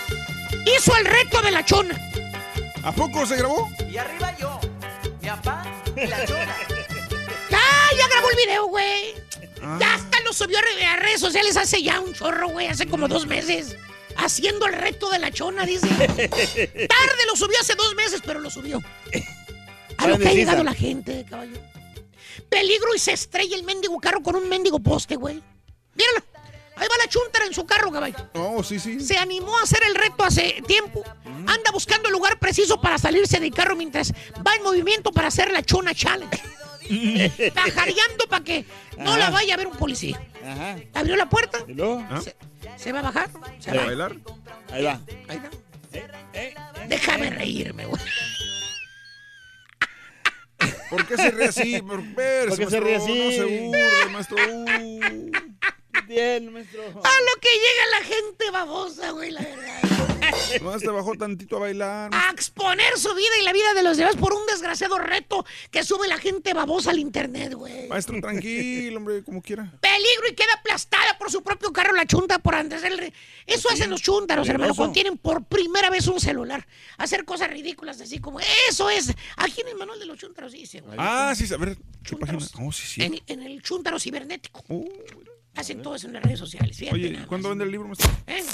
hizo 0.76 0.96
el 0.96 1.04
reto 1.04 1.40
de 1.42 1.50
la 1.52 1.64
chona. 1.64 1.96
¿A 2.82 2.92
poco 2.92 3.24
se 3.24 3.36
grabó? 3.36 3.68
Y 3.88 3.96
arriba 3.96 4.36
yo, 4.38 4.60
mi 5.22 5.28
papá 5.28 5.65
y 5.96 6.06
la 6.06 6.24
chona. 6.26 6.56
¡Ah, 7.52 7.88
ya 7.96 8.08
grabó 8.08 8.30
el 8.30 8.36
video, 8.36 8.66
güey! 8.66 9.14
Ah. 9.62 9.78
Ya 9.80 9.94
hasta 9.94 10.20
lo 10.20 10.32
subió 10.32 10.58
a 10.58 10.62
re- 10.62 10.84
a 10.86 10.96
redes 10.96 11.20
sociales 11.20 11.56
hace 11.56 11.82
ya 11.82 12.00
un 12.00 12.12
chorro, 12.14 12.48
güey, 12.48 12.66
hace 12.68 12.86
como 12.86 13.08
dos 13.08 13.26
meses. 13.26 13.76
Haciendo 14.18 14.66
el 14.66 14.72
reto 14.72 15.10
de 15.10 15.18
la 15.18 15.30
chona, 15.30 15.66
dice. 15.66 15.86
Tarde 15.88 17.26
lo 17.26 17.36
subió 17.36 17.58
hace 17.60 17.74
dos 17.74 17.94
meses, 17.94 18.22
pero 18.24 18.40
lo 18.40 18.48
subió. 18.50 18.82
A 19.98 20.06
lo 20.08 20.18
que 20.18 20.28
ha 20.28 20.32
llegado 20.32 20.64
la 20.64 20.72
gente, 20.74 21.24
caballo. 21.28 21.58
Peligro 22.48 22.94
y 22.94 22.98
se 22.98 23.12
estrella 23.12 23.56
el 23.56 23.64
mendigo 23.64 23.98
carro 23.98 24.22
con 24.22 24.36
un 24.36 24.48
mendigo 24.48 24.78
poste, 24.78 25.16
güey. 25.16 25.42
Míralo. 25.94 26.24
Ahí 26.76 26.86
va 26.90 26.96
la 26.98 27.08
chuntara 27.08 27.46
en 27.46 27.54
su 27.54 27.64
carro, 27.64 27.90
caballo. 27.90 28.16
Oh, 28.34 28.62
sí, 28.62 28.78
sí. 28.78 29.00
Se 29.00 29.16
animó 29.16 29.56
a 29.58 29.62
hacer 29.62 29.82
el 29.86 29.94
reto 29.94 30.24
hace 30.24 30.62
tiempo. 30.66 31.02
Anda 31.24 31.70
buscando 31.72 32.08
el 32.08 32.12
lugar 32.12 32.38
preciso 32.38 32.80
para 32.80 32.98
salirse 32.98 33.40
del 33.40 33.52
carro 33.52 33.76
mientras 33.76 34.12
va 34.46 34.54
en 34.56 34.62
movimiento 34.62 35.10
para 35.12 35.28
hacer 35.28 35.50
la 35.52 35.62
chona 35.62 35.94
challenge. 35.94 36.42
Pajareando 37.54 38.26
para 38.28 38.44
que 38.44 38.64
no 38.98 39.10
Ajá. 39.10 39.18
la 39.18 39.30
vaya 39.30 39.54
a 39.54 39.56
ver 39.56 39.66
un 39.66 39.76
policía. 39.76 40.20
Ajá. 40.44 40.76
Abrió 40.94 41.16
la 41.16 41.28
puerta. 41.28 41.58
¿Y 41.66 41.74
luego? 41.74 42.04
Se, 42.22 42.36
se 42.76 42.92
va 42.92 42.98
a 43.00 43.02
bajar. 43.02 43.30
Se 43.58 43.70
¿A 43.70 43.74
va. 43.74 43.84
bailar? 43.86 44.16
Ahí 44.70 44.84
va. 44.84 45.00
Ahí 45.28 45.38
va. 45.38 45.50
Déjame 46.88 47.30
reírme, 47.30 47.86
güey. 47.86 48.02
¿Por 50.90 51.06
qué 51.06 51.16
se 51.16 51.30
ríe 51.30 51.48
así? 51.48 51.82
¿Por, 51.82 52.02
ver, 52.14 52.48
¿Por 52.48 52.58
qué 52.58 52.66
se 52.70 52.80
ríe 52.80 52.96
así? 52.96 53.18
No 53.18 53.30
se 53.32 53.44
burle, 53.44 54.08
maestro. 54.12 54.36
Bien, 56.06 56.52
maestro. 56.52 56.82
A 56.82 56.86
lo 56.88 57.40
que 57.40 57.48
llega 57.48 57.98
la 58.00 58.04
gente 58.06 58.50
babosa, 58.50 59.10
güey, 59.10 59.30
la 59.30 59.40
verdad. 59.42 59.82
Nomás 60.62 60.82
te 60.82 60.88
bajó 60.88 61.14
tantito 61.14 61.56
a 61.56 61.60
bailar. 61.60 62.10
A 62.12 62.30
exponer 62.32 62.96
su 62.98 63.14
vida 63.14 63.28
y 63.40 63.44
la 63.44 63.52
vida 63.52 63.74
de 63.74 63.82
los 63.82 63.96
demás 63.96 64.16
por 64.16 64.32
un 64.32 64.44
desgraciado 64.46 64.98
reto 64.98 65.44
que 65.70 65.84
sube 65.84 66.08
la 66.08 66.18
gente 66.18 66.52
babosa 66.54 66.90
al 66.90 66.98
internet, 66.98 67.54
güey. 67.54 67.88
Maestro, 67.88 68.20
tranquilo, 68.20 68.96
hombre, 68.98 69.22
como 69.24 69.40
quiera. 69.42 69.72
Peligro 69.80 70.28
y 70.30 70.34
queda 70.34 70.52
aplastada 70.58 71.16
por 71.18 71.30
su 71.30 71.42
propio 71.42 71.72
carro 71.72 71.94
la 71.94 72.06
chunta 72.06 72.38
por 72.38 72.54
antes 72.54 72.82
del... 72.82 72.98
re- 72.98 73.12
Eso 73.46 73.68
hacen 73.70 73.90
los 73.90 74.02
chuntaros, 74.02 74.48
hermano, 74.48 74.74
cuando 74.74 74.92
tienen 74.92 75.16
por 75.18 75.44
primera 75.44 75.90
vez 75.90 76.06
un 76.08 76.20
celular. 76.20 76.66
Hacer 76.98 77.24
cosas 77.24 77.50
ridículas 77.50 78.00
así 78.00 78.18
como... 78.18 78.40
Eso 78.68 78.90
es. 78.90 79.12
Aquí 79.36 79.60
en 79.60 79.68
el 79.68 79.76
manual 79.76 79.98
de 79.98 80.06
los 80.06 80.18
chuntaros 80.18 80.52
dice, 80.52 80.80
güey. 80.80 80.96
Ah, 80.98 81.34
sí, 81.36 81.52
a 81.52 81.56
ver, 81.56 81.76
¿qué 82.02 82.16
página? 82.16 82.38
Oh, 82.60 82.72
sí, 82.72 82.86
sí. 82.86 83.02
En, 83.02 83.20
en 83.26 83.42
el 83.42 83.62
chuntaro 83.62 83.98
cibernético. 84.00 84.64
Oh, 84.68 84.84
Hacen 85.56 85.82
todo 85.82 85.94
eso 85.94 86.06
en 86.06 86.12
las 86.14 86.22
redes 86.22 86.38
sociales. 86.38 86.76
Fíjate. 86.76 86.96
Oye, 86.96 87.26
¿cuándo 87.26 87.48
vende 87.48 87.64
el 87.64 87.70
libro? 87.70 87.90
¿Eh? 88.26 88.44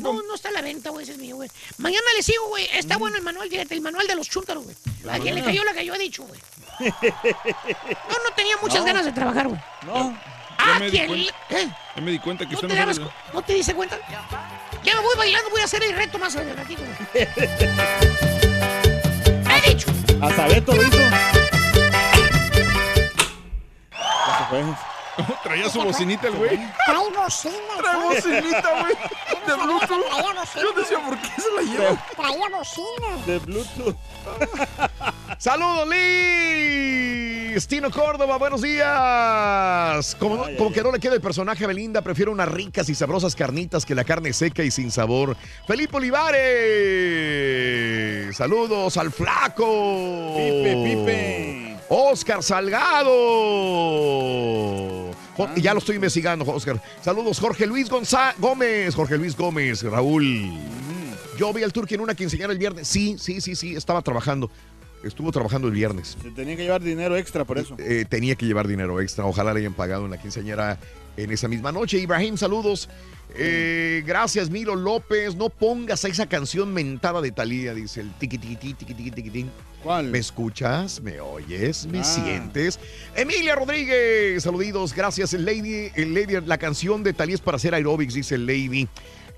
No, 0.00 0.22
no 0.22 0.34
está 0.34 0.48
a 0.48 0.52
la 0.52 0.62
venta, 0.62 0.90
güey, 0.90 1.02
ese 1.04 1.12
es 1.12 1.18
mío, 1.18 1.36
güey. 1.36 1.50
Mañana 1.78 2.04
le 2.16 2.22
sigo, 2.22 2.46
güey. 2.48 2.66
Está 2.72 2.96
Mm. 2.96 3.00
bueno 3.00 3.16
el 3.16 3.22
manual, 3.22 3.48
fíjate, 3.48 3.74
el 3.74 3.80
manual 3.80 4.06
de 4.06 4.14
los 4.14 4.28
chúntaros, 4.28 4.64
güey. 4.64 4.76
¿A 5.10 5.18
quién 5.18 5.34
le 5.34 5.42
cayó 5.42 5.62
la 5.64 5.72
que 5.74 5.84
yo 5.84 5.94
he 5.94 5.98
dicho, 5.98 6.24
güey? 6.24 6.40
No, 6.80 6.88
no 6.90 8.34
tenía 8.36 8.56
muchas 8.62 8.80
No. 8.80 8.84
ganas 8.86 9.04
de 9.04 9.12
trabajar, 9.12 9.48
güey. 9.48 9.60
No. 9.86 10.18
Ah, 10.60 10.78
cuenta, 10.80 10.96
¿Eh? 11.50 11.68
ya 11.94 12.02
me 12.02 12.10
di 12.10 12.18
cuenta 12.18 12.44
que 12.44 12.50
¿No 12.52 12.56
está 12.58 12.66
te, 12.68 12.74
dabas 12.74 13.00
¿No 13.32 13.42
te 13.42 13.54
diste 13.54 13.74
cuenta? 13.74 13.96
Ya 14.82 14.94
me 14.96 15.00
voy 15.02 15.14
bailando, 15.16 15.50
voy 15.50 15.60
a 15.60 15.64
hacer 15.64 15.82
el 15.84 15.94
reto 15.94 16.18
más 16.18 16.34
adelantito, 16.34 16.82
güey. 16.82 17.28
He 19.64 19.68
dicho. 19.70 19.86
Hasta 20.20 20.48
Beto 20.48 20.74
lo 20.74 20.82
hizo. 20.82 20.98
Ya 23.92 24.38
se 24.38 24.44
fue. 24.50 24.64
Traía 25.42 25.68
su 25.68 25.82
bocinita 25.82 26.28
el 26.28 26.34
güey. 26.34 26.58
Trae 26.86 27.10
bocina. 27.14 27.54
Trae 27.78 27.96
bocinita, 27.96 28.80
güey. 28.80 28.94
De 29.46 29.54
Bluetooth. 29.54 30.06
Traía 30.06 30.32
bocina. 30.34 30.62
Yo 30.62 30.72
decía, 30.80 30.98
¿por 31.04 31.18
qué 31.18 31.28
se 31.40 31.50
la 31.54 31.62
lleva? 31.62 32.06
Traía 32.16 32.48
bocina. 32.50 33.16
De 33.26 33.38
Bluetooth. 33.38 33.96
¡Saludos, 35.38 35.88
Liz! 35.88 37.66
Tino 37.66 37.90
Córdoba, 37.90 38.38
buenos 38.38 38.62
días. 38.62 40.16
Como, 40.18 40.44
Ay, 40.44 40.56
como 40.56 40.68
ay, 40.68 40.74
que 40.74 40.82
no 40.82 40.92
le 40.92 41.00
queda 41.00 41.14
el 41.14 41.20
personaje 41.20 41.64
a 41.64 41.66
Belinda, 41.66 42.02
prefiero 42.02 42.30
unas 42.30 42.48
ricas 42.48 42.88
y 42.88 42.94
sabrosas 42.94 43.34
carnitas 43.34 43.84
que 43.84 43.96
la 43.96 44.04
carne 44.04 44.32
seca 44.32 44.62
y 44.62 44.70
sin 44.70 44.90
sabor. 44.92 45.36
Felipe 45.66 45.96
Olivares. 45.96 46.38
Saludos 48.36 48.96
al 48.96 49.10
flaco. 49.10 50.34
Pipe, 50.36 50.76
Pipe. 50.84 51.77
Oscar 51.88 52.42
Salgado. 52.42 53.12
Jo- 55.36 55.48
Ya 55.56 55.72
lo 55.72 55.78
estoy 55.78 55.96
investigando, 55.96 56.44
Oscar. 56.46 56.82
Saludos, 57.02 57.38
Jorge 57.40 57.66
Luis 57.66 57.88
Gonzá 57.88 58.34
Gómez. 58.38 58.94
Jorge 58.94 59.16
Luis 59.16 59.36
Gómez, 59.36 59.82
Raúl. 59.82 60.50
Yo 61.38 61.52
vi 61.52 61.62
al 61.62 61.72
Turqui 61.72 61.94
en 61.94 62.00
una 62.00 62.14
quinceañera 62.14 62.52
el 62.52 62.58
viernes. 62.58 62.88
Sí, 62.88 63.16
sí, 63.18 63.40
sí, 63.40 63.54
sí, 63.54 63.76
estaba 63.76 64.02
trabajando. 64.02 64.50
Estuvo 65.04 65.30
trabajando 65.30 65.68
el 65.68 65.74
viernes. 65.74 66.16
Se 66.20 66.30
tenía 66.32 66.56
que 66.56 66.64
llevar 66.64 66.82
dinero 66.82 67.16
extra 67.16 67.44
por 67.44 67.58
eso. 67.58 67.76
Eh, 67.78 68.04
tenía 68.08 68.34
que 68.34 68.46
llevar 68.46 68.66
dinero 68.66 69.00
extra. 69.00 69.24
Ojalá 69.26 69.54
le 69.54 69.60
hayan 69.60 69.74
pagado 69.74 70.04
en 70.06 70.10
la 70.10 70.18
quinceañera 70.20 70.78
en 71.18 71.32
esa 71.32 71.48
misma 71.48 71.72
noche. 71.72 71.98
Ibrahim, 71.98 72.36
saludos. 72.36 72.88
Eh, 73.34 74.02
gracias, 74.06 74.48
Milo 74.50 74.74
López. 74.74 75.34
No 75.36 75.50
pongas 75.50 76.04
esa 76.04 76.26
canción 76.26 76.72
mentada 76.72 77.20
de 77.20 77.30
Talía, 77.30 77.74
dice 77.74 78.00
el 78.00 78.12
tiqui 78.14 78.38
tiqui 78.38 78.56
tiqui 78.56 78.74
tiqui 78.74 78.94
tiqui 78.94 79.10
tiqui, 79.10 79.30
tiqui. 79.30 79.50
¿Cuál? 79.82 80.06
¿Me 80.06 80.18
escuchas? 80.18 81.00
¿Me 81.02 81.20
oyes? 81.20 81.86
¿Me 81.86 82.00
Ah. 82.00 82.04
sientes? 82.04 82.80
Emilia 83.14 83.54
Rodríguez, 83.54 84.42
saluditos. 84.42 84.94
Gracias, 84.94 85.34
el 85.34 85.44
Lady. 85.44 85.90
El 85.94 86.14
Lady 86.14 86.40
la 86.46 86.56
canción 86.58 87.02
de 87.02 87.12
Talía 87.12 87.34
es 87.34 87.40
para 87.40 87.56
hacer 87.56 87.74
aerobics, 87.74 88.14
dice 88.14 88.36
el 88.36 88.46
Lady. 88.46 88.88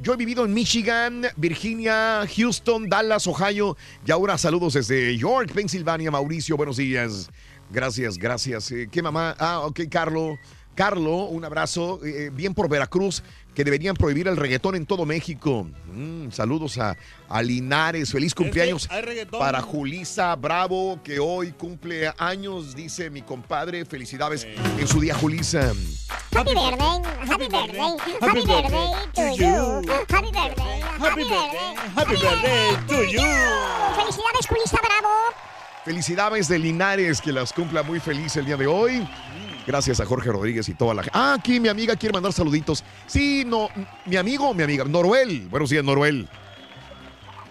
Yo 0.03 0.15
he 0.15 0.17
vivido 0.17 0.47
en 0.47 0.55
Michigan, 0.55 1.27
Virginia, 1.37 2.27
Houston, 2.37 2.89
Dallas, 2.89 3.27
Ohio 3.27 3.77
y 4.07 4.11
ahora 4.11 4.39
saludos 4.39 4.73
desde 4.75 5.15
York, 5.19 5.53
Pensilvania. 5.53 6.11
Mauricio, 6.11 6.57
buenos 6.57 6.79
días. 6.79 7.29
Gracias, 7.71 8.17
gracias. 8.17 8.71
Eh, 8.73 8.89
¿Qué 8.91 9.03
mamá? 9.03 9.37
Ah, 9.39 9.61
ok, 9.61 9.81
Carlo. 9.91 10.39
Carlo, 10.75 11.25
un 11.25 11.45
abrazo. 11.45 12.01
Eh, 12.05 12.31
bien 12.33 12.55
por 12.55 12.69
Veracruz, 12.69 13.23
que 13.55 13.65
deberían 13.65 13.95
prohibir 13.97 14.29
el 14.29 14.37
reggaetón 14.37 14.77
en 14.77 14.87
todo 14.87 15.05
México. 15.05 15.67
Mm, 15.93 16.31
saludos 16.31 16.79
a, 16.79 16.97
a 17.29 17.43
Linares. 17.43 18.13
Feliz 18.13 18.35
cumpleaños 18.35 18.89
para 19.31 19.61
Julisa 19.61 20.35
Bravo, 20.37 21.01
que 21.03 21.19
hoy 21.19 21.53
cumple 21.53 22.13
años, 22.17 22.75
dice 22.75 23.11
mi 23.11 23.23
compadre. 23.23 23.85
Felicidades 23.85 24.47
en 24.79 24.87
su 24.89 25.01
día, 25.01 25.15
Julisa. 25.15 25.73
Happy 26.33 26.55
birthday, 26.55 27.03
happy 27.29 27.49
birthday, 27.49 27.97
happy 28.21 28.41
birthday 28.47 28.93
to 29.15 29.37
you. 29.37 29.83
Happy 30.09 30.31
birthday, 30.31 30.81
happy 30.99 31.25
birthday, 31.25 31.75
Happy 31.97 32.15
birthday 32.15 32.77
to 32.87 33.05
you. 33.11 33.21
Felicidades, 33.97 34.47
Julissa 34.49 34.79
Bravo. 34.81 35.09
Felicidades 35.85 36.47
de 36.49 36.59
Linares, 36.59 37.21
que 37.21 37.33
las 37.33 37.53
cumpla 37.53 37.83
muy 37.83 38.01
feliz 38.01 38.37
el 38.37 38.45
día 38.45 38.57
de 38.57 38.67
hoy. 38.67 39.09
Gracias 39.67 40.01
a 40.01 40.07
Jorge 40.07 40.31
Rodríguez 40.31 40.69
y 40.69 40.75
toda 40.75 40.95
la 40.95 41.03
gente. 41.03 41.19
Ah, 41.19 41.35
aquí 41.39 41.61
mi 41.61 41.69
amiga 41.69 41.97
quiere 41.97 42.13
mandar 42.13 42.33
saluditos. 42.33 42.85
Sí, 43.07 43.45
no, 43.47 43.69
mi 44.07 44.17
amigo 44.17 44.51
o 44.51 44.55
mi 44.55 44.63
amiga, 44.63 44.85
Noruel. 44.85 45.49
Buenos 45.49 45.71
días, 45.71 45.85
Noruel. 45.85 46.29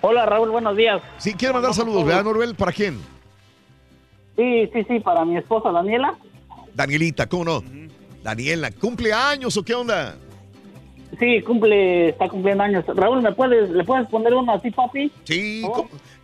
Hola 0.02 0.26
Raúl, 0.26 0.50
buenos 0.50 0.78
días. 0.78 1.02
Sí, 1.18 1.34
quiere 1.34 1.54
mandar 1.54 1.74
saludos, 1.74 2.06
¿verdad, 2.06 2.24
Noruel? 2.24 2.56
¿Para 2.56 2.72
quién? 2.72 3.00
Sí, 4.36 4.70
sí, 4.74 4.86
sí, 4.88 5.00
para 5.02 5.26
mi 5.26 5.38
esposa 5.38 5.72
Daniela. 5.72 6.18
Danielita, 6.74 7.28
¿cómo 7.28 7.44
no? 7.44 7.64
Daniela, 8.24 8.72
¿cumpleaños 8.72 9.56
o 9.58 9.64
qué 9.64 9.74
onda? 9.76 10.16
Sí, 11.20 11.42
cumple, 11.42 12.10
está 12.10 12.30
cumpliendo 12.30 12.64
años. 12.64 12.86
Raúl, 12.88 13.22
¿me 13.22 13.34
puedes, 13.34 13.70
¿le 13.70 13.84
puedes 13.84 14.08
poner 14.08 14.34
uno 14.34 14.54
así, 14.54 14.72
papi? 14.72 15.12
Sí, 15.26 15.66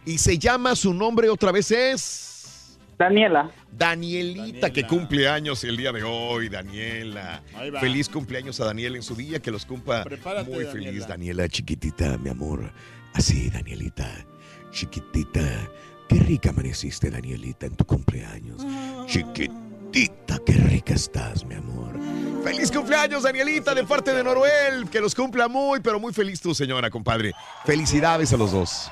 y 0.06 0.18
se 0.18 0.38
llama, 0.38 0.76
su 0.76 0.94
nombre 0.94 1.30
otra 1.30 1.52
vez 1.52 1.72
es... 1.72 2.78
Daniela. 2.98 3.50
Danielita, 3.78 4.72
que 4.72 4.86
cumple 4.88 5.28
años 5.28 5.64
el 5.64 5.78
día 5.78 5.92
de 5.92 6.04
hoy, 6.04 6.50
Daniela. 6.50 7.44
Feliz 7.80 8.10
cumpleaños 8.10 8.60
a 8.62 8.66
Daniela 8.66 8.96
en 8.96 9.04
su 9.04 9.16
día, 9.16 9.40
que 9.42 9.52
los 9.52 9.66
cumpla 9.66 10.04
Prepárate, 10.04 10.50
muy 10.50 10.64
Daniela. 10.64 10.86
feliz. 10.92 11.08
Daniela, 11.08 11.50
chiquitita, 11.50 12.18
mi 12.18 12.30
amor. 12.30 12.72
Así, 13.14 13.50
Danielita, 13.50 14.10
chiquitita. 14.72 15.70
Qué 16.08 16.20
rica 16.20 16.50
amaneciste, 16.52 17.10
Danielita, 17.10 17.66
en 17.66 17.76
tu 17.76 17.86
cumpleaños. 17.86 18.62
Chiquitita, 19.08 20.40
qué 20.46 20.54
rica 20.54 20.94
estás, 20.94 21.44
mi 21.46 21.56
amor. 21.56 22.00
Feliz 22.44 22.72
cumpleaños, 22.72 23.24
Danielita, 23.24 23.74
de 23.74 23.84
parte 23.84 24.14
de 24.14 24.24
Noruel. 24.24 24.90
Que 24.92 25.02
los 25.02 25.16
cumpla 25.16 25.48
muy, 25.48 25.80
pero 25.80 26.00
muy 26.00 26.14
feliz 26.14 26.40
tu 26.40 26.54
señora, 26.54 26.90
compadre. 26.90 27.32
Felicidades 27.66 28.32
a 28.34 28.38
los 28.38 28.52
dos. 28.52 28.92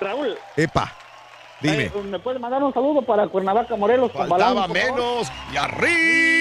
Raúl, 0.00 0.34
Epa, 0.56 0.96
dime. 1.60 1.84
eh, 1.84 1.92
¿me 2.04 2.18
puedes 2.18 2.40
mandar 2.40 2.62
un 2.62 2.72
saludo 2.72 3.02
para 3.02 3.26
Cuernavaca, 3.28 3.76
Morelos? 3.76 4.12
Faltaba 4.12 4.66
menos. 4.68 5.30
Y 5.52 5.56
arriba. 5.56 6.34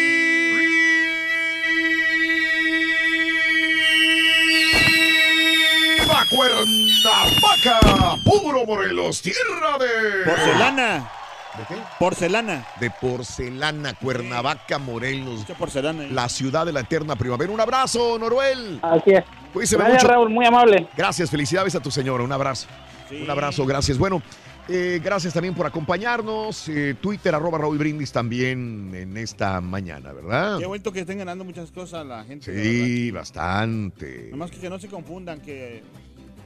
Cuernavaca, 6.30 8.16
puro 8.24 8.66
Morelos, 8.66 9.22
tierra 9.22 9.78
de 9.80 10.24
Porcelana. 10.26 11.10
¿De 11.58 11.66
qué? 11.68 11.82
Porcelana. 12.00 12.66
De 12.80 12.90
porcelana, 12.90 13.94
Cuernavaca, 13.94 14.80
Morelos. 14.80 15.40
Mucha 15.42 15.54
porcelana. 15.54 16.04
ahí. 16.04 16.10
La 16.10 16.28
ciudad 16.30 16.66
de 16.66 16.72
la 16.74 16.80
eterna 16.80 17.16
primavera. 17.16 17.52
Un 17.52 17.60
abrazo, 17.62 18.18
Noruel. 18.18 18.80
Así 18.82 19.12
es. 19.12 19.24
Cuídese 19.54 19.78
Gracias, 19.78 20.04
mucho. 20.04 20.14
Raúl, 20.14 20.30
muy 20.32 20.46
amable. 20.46 20.88
Gracias, 20.98 21.30
felicidades 21.30 21.76
a 21.76 21.80
tu 21.80 21.92
señora. 21.92 22.24
Un 22.24 22.32
abrazo. 22.32 22.68
Un 23.12 23.30
abrazo, 23.30 23.66
gracias. 23.68 23.98
Bueno, 24.00 24.24
eh, 24.70 25.02
gracias 25.04 25.34
también 25.34 25.54
por 25.54 25.66
acompañarnos. 25.66 26.68
Eh, 26.70 26.96
Twitter, 27.02 27.34
arroba 27.36 27.58
Raúl 27.58 27.78
Brindis 27.78 28.12
también 28.12 28.92
en 28.94 29.18
esta 29.18 29.60
mañana, 29.62 30.12
¿verdad? 30.14 30.60
Qué 30.60 30.66
bonito 30.66 30.92
que 30.92 31.02
estén 31.02 31.18
ganando 31.18 31.44
muchas 31.44 31.72
cosas 31.72 32.06
la 32.06 32.24
gente. 32.24 32.64
Sí, 32.64 33.12
bastante. 33.12 34.30
Nomás 34.32 34.52
que, 34.52 34.60
que 34.60 34.70
no 34.70 34.80
se 34.80 34.88
confundan 34.88 35.40
que... 35.42 35.84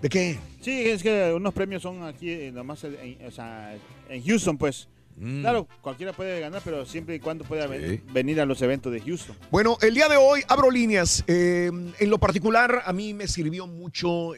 ¿De 0.02 0.10
qué? 0.10 0.38
Sí, 0.62 0.90
es 0.90 1.02
que 1.02 1.34
unos 1.36 1.54
premios 1.54 1.82
son 1.82 2.04
aquí, 2.04 2.52
nomás 2.52 2.84
en, 2.84 3.18
o 3.26 3.32
sea, 3.32 3.76
en 4.10 4.24
Houston, 4.24 4.58
pues. 4.58 4.88
Mm. 5.20 5.42
Claro, 5.42 5.68
cualquiera 5.82 6.14
puede 6.14 6.40
ganar, 6.40 6.62
pero 6.64 6.86
siempre 6.86 7.16
y 7.16 7.20
cuando 7.20 7.44
pueda 7.44 7.66
ven- 7.66 8.04
venir 8.14 8.40
a 8.40 8.46
los 8.46 8.62
eventos 8.62 8.94
de 8.94 9.02
Houston. 9.02 9.36
Bueno, 9.50 9.76
el 9.82 9.96
día 9.96 10.08
de 10.08 10.16
hoy 10.18 10.42
abro 10.48 10.70
líneas. 10.70 11.24
Eh, 11.26 11.72
en 12.00 12.10
lo 12.12 12.20
particular, 12.20 12.84
a 12.86 12.94
mí 12.94 13.16
me 13.16 13.28
sirvió 13.28 13.66
mucho 13.66 14.36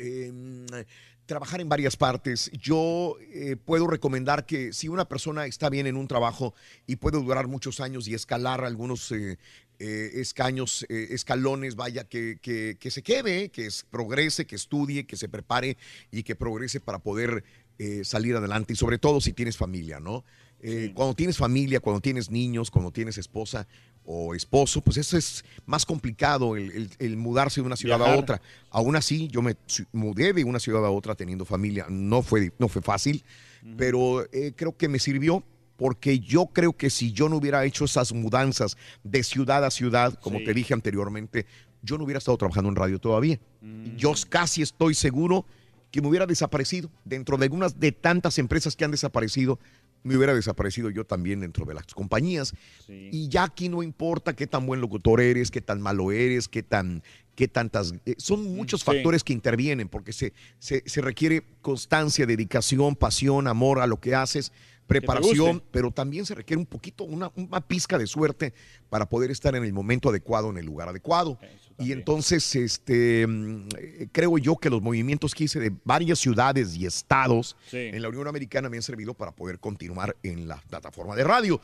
trabajar 1.29 1.61
en 1.61 1.69
varias 1.69 1.95
partes. 1.95 2.49
Yo 2.59 3.15
eh, 3.31 3.55
puedo 3.55 3.85
recomendar 3.87 4.45
que 4.47 4.73
si 4.73 4.87
una 4.89 5.05
persona 5.07 5.45
está 5.45 5.69
bien 5.69 5.85
en 5.85 5.95
un 5.95 6.07
trabajo 6.07 6.55
y 6.87 6.95
puede 6.97 7.21
durar 7.21 7.47
muchos 7.47 7.79
años 7.79 8.07
y 8.07 8.15
escalar 8.15 8.65
algunos 8.65 9.11
eh, 9.11 9.37
eh, 9.77 10.09
escaños, 10.15 10.85
escalones, 10.89 11.75
vaya, 11.75 12.03
que, 12.03 12.39
que- 12.41 12.77
que 12.79 12.89
se 12.91 13.03
quede, 13.03 13.49
que 13.49 13.67
es- 13.67 13.85
progrese, 13.89 14.45
que 14.47 14.55
estudie, 14.55 15.05
que 15.05 15.15
se 15.17 15.29
prepare 15.29 15.77
y 16.11 16.23
que 16.23 16.35
progrese 16.35 16.79
para 16.81 16.99
poder 16.99 17.43
salir 18.03 18.35
adelante. 18.35 18.73
Y 18.73 18.75
sobre 18.75 18.97
todo 18.97 19.21
si 19.21 19.31
tienes 19.31 19.55
familia, 19.55 20.01
¿no? 20.01 20.25
Cuando 20.93 21.13
tienes 21.15 21.37
familia, 21.37 21.79
cuando 21.79 22.01
tienes 22.01 22.29
niños, 22.29 22.69
cuando 22.71 22.91
tienes 22.91 23.17
esposa 23.17 23.69
o 24.11 24.33
esposo, 24.33 24.81
pues 24.81 24.97
eso 24.97 25.17
es 25.19 25.45
más 25.67 25.85
complicado 25.85 26.55
el, 26.55 26.71
el- 26.71 26.89
el 26.97 27.15
mudarse 27.15 27.61
de 27.61 27.67
una 27.67 27.75
ciudad 27.75 28.01
a 28.01 28.17
otra. 28.17 28.41
Aún 28.71 28.95
así, 28.95 29.27
yo 29.27 29.43
me 29.43 29.55
mudé 29.91 30.33
de 30.33 30.43
una 30.43 30.59
ciudad 30.59 30.83
a 30.83 30.89
otra 30.89 31.13
teniendo 31.13 31.45
familia. 31.45 31.85
No 31.89 32.23
fue, 32.23 32.51
no 32.57 32.67
fue 32.69 32.81
fácil, 32.81 33.23
pero 33.77 34.25
eh, 34.33 34.53
creo 34.55 34.75
que 34.75 34.87
me 34.87 34.97
sirvió 34.97 35.43
porque 35.77 36.19
yo 36.19 36.47
creo 36.47 36.73
que 36.73 36.89
si 36.89 37.11
yo 37.11 37.29
no 37.29 37.37
hubiera 37.37 37.63
hecho 37.65 37.85
esas 37.85 38.11
mudanzas 38.11 38.77
de 39.03 39.21
ciudad 39.23 39.63
a 39.63 39.69
ciudad, 39.69 40.15
como 40.19 40.39
Sí. 40.39 40.45
te 40.45 40.53
dije 40.55 40.73
anteriormente, 40.73 41.45
yo 41.83 41.97
no 41.99 42.03
hubiera 42.03 42.17
estado 42.17 42.37
trabajando 42.37 42.69
en 42.69 42.75
radio 42.75 42.97
todavía. 42.99 43.39
Yo 43.95 44.13
casi 44.27 44.63
estoy 44.63 44.95
seguro 44.95 45.45
que 45.91 46.01
me 46.01 46.07
hubiera 46.07 46.25
desaparecido. 46.25 46.89
Dentro 47.05 47.37
de 47.37 47.45
algunas 47.45 47.79
de 47.79 47.91
tantas 47.91 48.39
empresas 48.39 48.75
que 48.75 48.85
han 48.85 48.91
desaparecido, 48.91 49.59
me 50.03 50.15
hubiera 50.15 50.33
desaparecido 50.33 50.89
yo 50.89 51.05
también 51.05 51.41
dentro 51.41 51.65
de 51.65 51.73
las 51.73 51.85
compañías. 51.87 52.53
Y 52.87 53.27
ya 53.29 53.43
aquí 53.43 53.69
no 53.69 53.83
importa 53.83 54.35
qué 54.35 54.47
tan 54.47 54.65
buen 54.65 54.81
locutor 54.81 55.21
eres, 55.21 55.51
qué 55.51 55.61
tan 55.61 55.81
malo 55.81 56.11
eres, 56.11 56.47
qué 56.47 56.63
tan, 56.63 57.03
qué 57.35 57.47
tantas. 57.47 57.93
eh, 58.05 58.15
son 58.17 58.43
muchos 58.55 58.81
sí. 58.81 58.85
factores 58.85 59.23
que 59.23 59.33
intervienen 59.33 59.89
porque 59.89 60.13
se, 60.13 60.33
se, 60.59 60.83
se 60.85 61.01
requiere 61.01 61.43
constancia, 61.61 62.25
dedicación, 62.25 62.95
pasión, 62.95 63.47
amor 63.47 63.79
a 63.79 63.87
lo 63.87 63.99
que 63.99 64.15
haces, 64.15 64.51
preparación, 64.87 65.61
pero 65.71 65.91
también 65.91 66.25
se 66.25 66.33
requiere 66.33 66.59
un 66.59 66.65
poquito, 66.65 67.03
una, 67.03 67.31
una 67.35 67.61
pizca 67.61 67.97
de 67.99 68.07
suerte 68.07 68.53
para 68.89 69.07
poder 69.07 69.29
estar 69.29 69.55
en 69.55 69.63
el 69.63 69.71
momento 69.71 70.09
adecuado, 70.09 70.49
en 70.49 70.57
el 70.57 70.65
lugar 70.65 70.89
adecuado. 70.89 71.37
Y 71.79 71.91
entonces, 71.93 72.55
este, 72.55 73.25
mm, 73.25 73.67
eh, 73.77 74.07
creo 74.11 74.37
yo 74.37 74.57
que 74.57 74.69
los 74.69 74.81
movimientos 74.81 75.33
que 75.33 75.45
hice 75.45 75.59
de 75.59 75.71
varias 75.83 76.19
ciudades 76.19 76.75
y 76.75 76.85
estados 76.85 77.55
Sí. 77.69 77.77
en 77.77 78.01
la 78.01 78.09
Unión 78.09 78.27
Americana 78.27 78.69
me 78.69 78.77
han 78.77 78.83
servido 78.83 79.13
para 79.13 79.31
poder 79.31 79.59
continuar 79.59 80.15
en 80.23 80.47
la 80.47 80.57
plataforma 80.69 81.15
de 81.15 81.23
radio. 81.23 81.61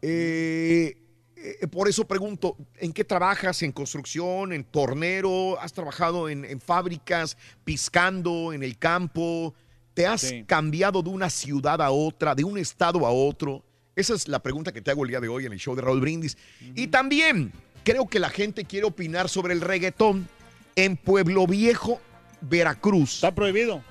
Eh, 0.00 0.96
eh, 1.36 1.66
por 1.68 1.88
eso 1.88 2.06
pregunto, 2.06 2.56
¿en 2.78 2.92
qué 2.92 3.04
trabajas? 3.04 3.62
¿En 3.62 3.72
construcción? 3.72 4.52
¿En 4.52 4.64
tornero? 4.64 5.60
¿Has 5.60 5.72
trabajado 5.72 6.28
en, 6.28 6.44
en 6.44 6.60
fábricas, 6.60 7.36
piscando, 7.64 8.52
en 8.52 8.62
el 8.62 8.76
campo? 8.78 9.54
¿Te 9.94 10.06
has 10.06 10.22
Sí. 10.22 10.44
cambiado 10.46 11.02
de 11.02 11.10
una 11.10 11.30
ciudad 11.30 11.80
a 11.82 11.90
otra, 11.90 12.34
de 12.34 12.44
un 12.44 12.58
estado 12.58 13.06
a 13.06 13.10
otro? 13.10 13.64
Esa 13.94 14.14
es 14.14 14.26
la 14.26 14.42
pregunta 14.42 14.72
que 14.72 14.80
te 14.80 14.90
hago 14.90 15.04
el 15.04 15.10
día 15.10 15.20
de 15.20 15.28
hoy 15.28 15.44
en 15.46 15.52
el 15.52 15.58
show 15.58 15.74
de 15.76 15.82
Raúl 15.82 16.00
Brindis. 16.00 16.36
Y 16.74 16.86
también 16.86 17.52
creo 17.84 18.06
que 18.08 18.18
la 18.18 18.30
gente 18.30 18.64
quiere 18.64 18.86
opinar 18.86 19.28
sobre 19.28 19.54
el 19.54 19.60
reggaetón 19.60 20.28
en 20.76 20.96
Pueblo 20.96 21.46
Viejo, 21.46 22.00
Veracruz. 22.40 23.14
Está 23.14 23.34
prohibido. 23.34 23.82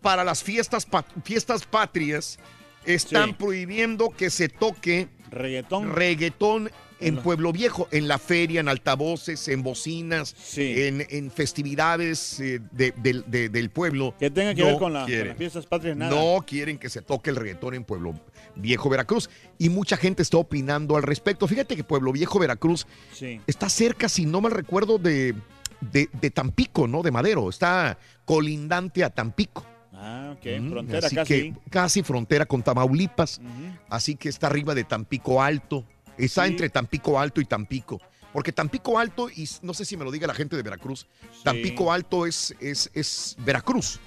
Para 0.00 0.24
las 0.24 0.42
fiestas, 0.42 0.84
pa- 0.86 1.04
fiestas 1.24 1.64
patrias 1.64 2.38
están 2.84 3.30
Sí. 3.30 3.36
prohibiendo 3.38 4.10
que 4.10 4.30
se 4.30 4.48
toque 4.48 5.08
reggaetón, 5.34 5.92
reggaetón 5.94 6.70
en 7.00 7.16
Pueblo 7.16 7.52
Viejo, 7.52 7.86
en 7.90 8.08
la 8.08 8.18
feria, 8.18 8.60
en 8.60 8.68
altavoces, 8.68 9.48
en 9.48 9.62
bocinas, 9.62 10.34
en, 10.56 11.06
en 11.10 11.30
festividades 11.30 12.40
eh, 12.40 12.60
de- 12.72 12.92
del- 12.96 13.24
de- 13.26 13.48
del 13.50 13.68
pueblo. 13.68 14.14
Que 14.18 14.30
tenga 14.30 14.54
que 14.54 14.62
No 14.62 14.68
ver 14.68 14.78
con, 14.78 14.92
la- 14.92 15.04
con 15.04 15.28
las 15.28 15.36
fiestas 15.36 15.66
patrias, 15.66 15.96
nada. 15.96 16.14
No 16.14 16.42
quieren 16.46 16.78
que 16.78 16.88
se 16.88 17.02
toque 17.02 17.30
el 17.30 17.36
reggaetón 17.36 17.74
en 17.74 17.84
Pueblo 17.84 18.14
Viejo, 18.54 18.88
Veracruz. 18.88 19.28
Y 19.58 19.68
mucha 19.68 19.96
gente 19.96 20.22
está 20.22 20.38
opinando 20.38 20.96
al 20.96 21.02
respecto. 21.02 21.46
Fíjate 21.48 21.76
que 21.76 21.84
Pueblo 21.84 22.12
Viejo, 22.12 22.38
Veracruz 22.38 22.86
Sí. 23.12 23.40
está 23.46 23.68
cerca, 23.68 24.08
si 24.08 24.24
no 24.24 24.40
mal 24.40 24.52
recuerdo, 24.52 24.96
de, 24.98 25.34
de, 25.80 26.08
de 26.20 26.30
Tampico, 26.30 26.86
¿no? 26.86 27.02
De 27.02 27.10
Madero. 27.10 27.50
Está 27.50 27.98
colindante 28.24 29.04
a 29.04 29.10
Tampico. 29.10 29.66
Ah, 29.94 30.34
ok. 30.36 30.46
Mm, 30.60 30.70
Frontera 30.70 31.06
así 31.06 31.16
casi. 31.16 31.34
que 31.34 31.54
casi 31.70 32.02
frontera 32.02 32.46
con 32.46 32.62
Tamaulipas. 32.62 33.40
Así 33.88 34.16
que 34.16 34.28
está 34.28 34.48
arriba 34.48 34.74
de 34.74 34.84
Tampico 34.84 35.42
Alto. 35.42 35.84
Está 36.18 36.44
Sí. 36.44 36.50
entre 36.50 36.68
Tampico 36.68 37.18
Alto 37.18 37.40
y 37.40 37.44
Tampico. 37.44 38.00
Porque 38.32 38.50
Tampico 38.52 38.98
Alto, 38.98 39.30
y 39.30 39.48
no 39.62 39.74
sé 39.74 39.84
si 39.84 39.96
me 39.96 40.04
lo 40.04 40.10
diga 40.10 40.26
la 40.26 40.34
gente 40.34 40.56
de 40.56 40.62
Veracruz, 40.62 41.06
Tampico 41.44 41.92
Alto 41.92 42.26
es, 42.26 42.54
es, 42.60 42.90
es 42.92 43.36
Veracruz. 43.38 44.00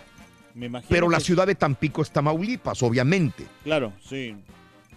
Me 0.54 0.66
imagino 0.66 0.90
Pero 0.90 1.10
la 1.10 1.20
ciudad 1.22 1.48
de 1.48 1.56
Tampico 1.56 2.02
es 2.02 2.12
Tamaulipas, 2.12 2.84
obviamente. 2.84 3.46
Claro, 3.64 3.94
sí. 4.04 4.36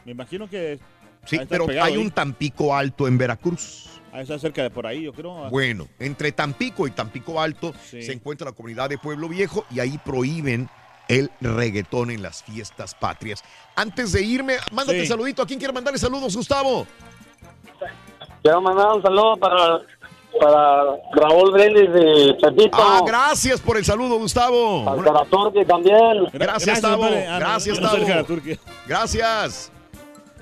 Me 0.04 0.12
imagino 0.12 0.48
que. 0.50 0.80
Sí, 1.26 1.38
pero 1.48 1.66
pegado 1.66 1.86
hay 1.86 1.96
un 1.98 2.10
Tampico 2.10 2.74
Alto 2.74 3.06
en 3.06 3.18
Veracruz. 3.18 4.00
De 4.12 4.22
estar 4.22 4.40
cerca 4.40 4.62
de 4.64 4.70
por 4.70 4.86
ahí, 4.86 5.02
yo 5.02 5.12
creo. 5.12 5.48
Bueno, 5.50 5.86
entre 6.00 6.32
Tampico 6.32 6.88
y 6.88 6.90
Tampico 6.90 7.40
Alto 7.40 7.72
Sí. 7.88 8.02
se 8.02 8.12
encuentra 8.12 8.46
la 8.46 8.52
comunidad 8.52 8.88
de 8.88 8.98
Pueblo 8.98 9.28
Viejo 9.28 9.64
y 9.70 9.78
ahí 9.78 9.98
prohíben 10.04 10.68
el 11.08 11.30
reggaetón 11.40 12.10
en 12.10 12.22
las 12.22 12.42
fiestas 12.42 12.94
patrias. 12.94 13.42
Antes 13.76 14.12
de 14.12 14.22
irme, 14.22 14.56
mándate 14.72 15.00
Sí. 15.02 15.06
saludito. 15.06 15.42
¿A 15.42 15.46
quién 15.46 15.58
quiere 15.58 15.72
mandarle 15.74 15.98
saludos, 15.98 16.36
Gustavo? 16.36 16.86
Quiero 18.42 18.60
mandar 18.62 18.86
un 18.94 19.02
saludo 19.02 19.36
para, 19.36 19.80
para 20.40 20.82
Raúl 21.12 21.52
Brindis 21.52 21.88
y 21.94 22.32
Pepito. 22.34 22.78
Ah, 22.80 23.00
gracias 23.06 23.60
por 23.60 23.76
el 23.76 23.84
saludo, 23.84 24.16
Gustavo. 24.18 24.88
Al 24.88 25.04
Caraturque 25.04 25.64
también. 25.64 26.24
Gracias, 26.32 26.80
Tavo. 26.80 27.02
compadre. 27.02 27.26
No, 27.28 27.38
Gracias, 27.38 27.76
yo 27.76 27.82
no 27.82 27.88
soy 27.88 27.98
Tavo. 28.00 28.06
el 28.08 28.12
Caraturque. 28.14 28.58
Gracias. 28.86 29.72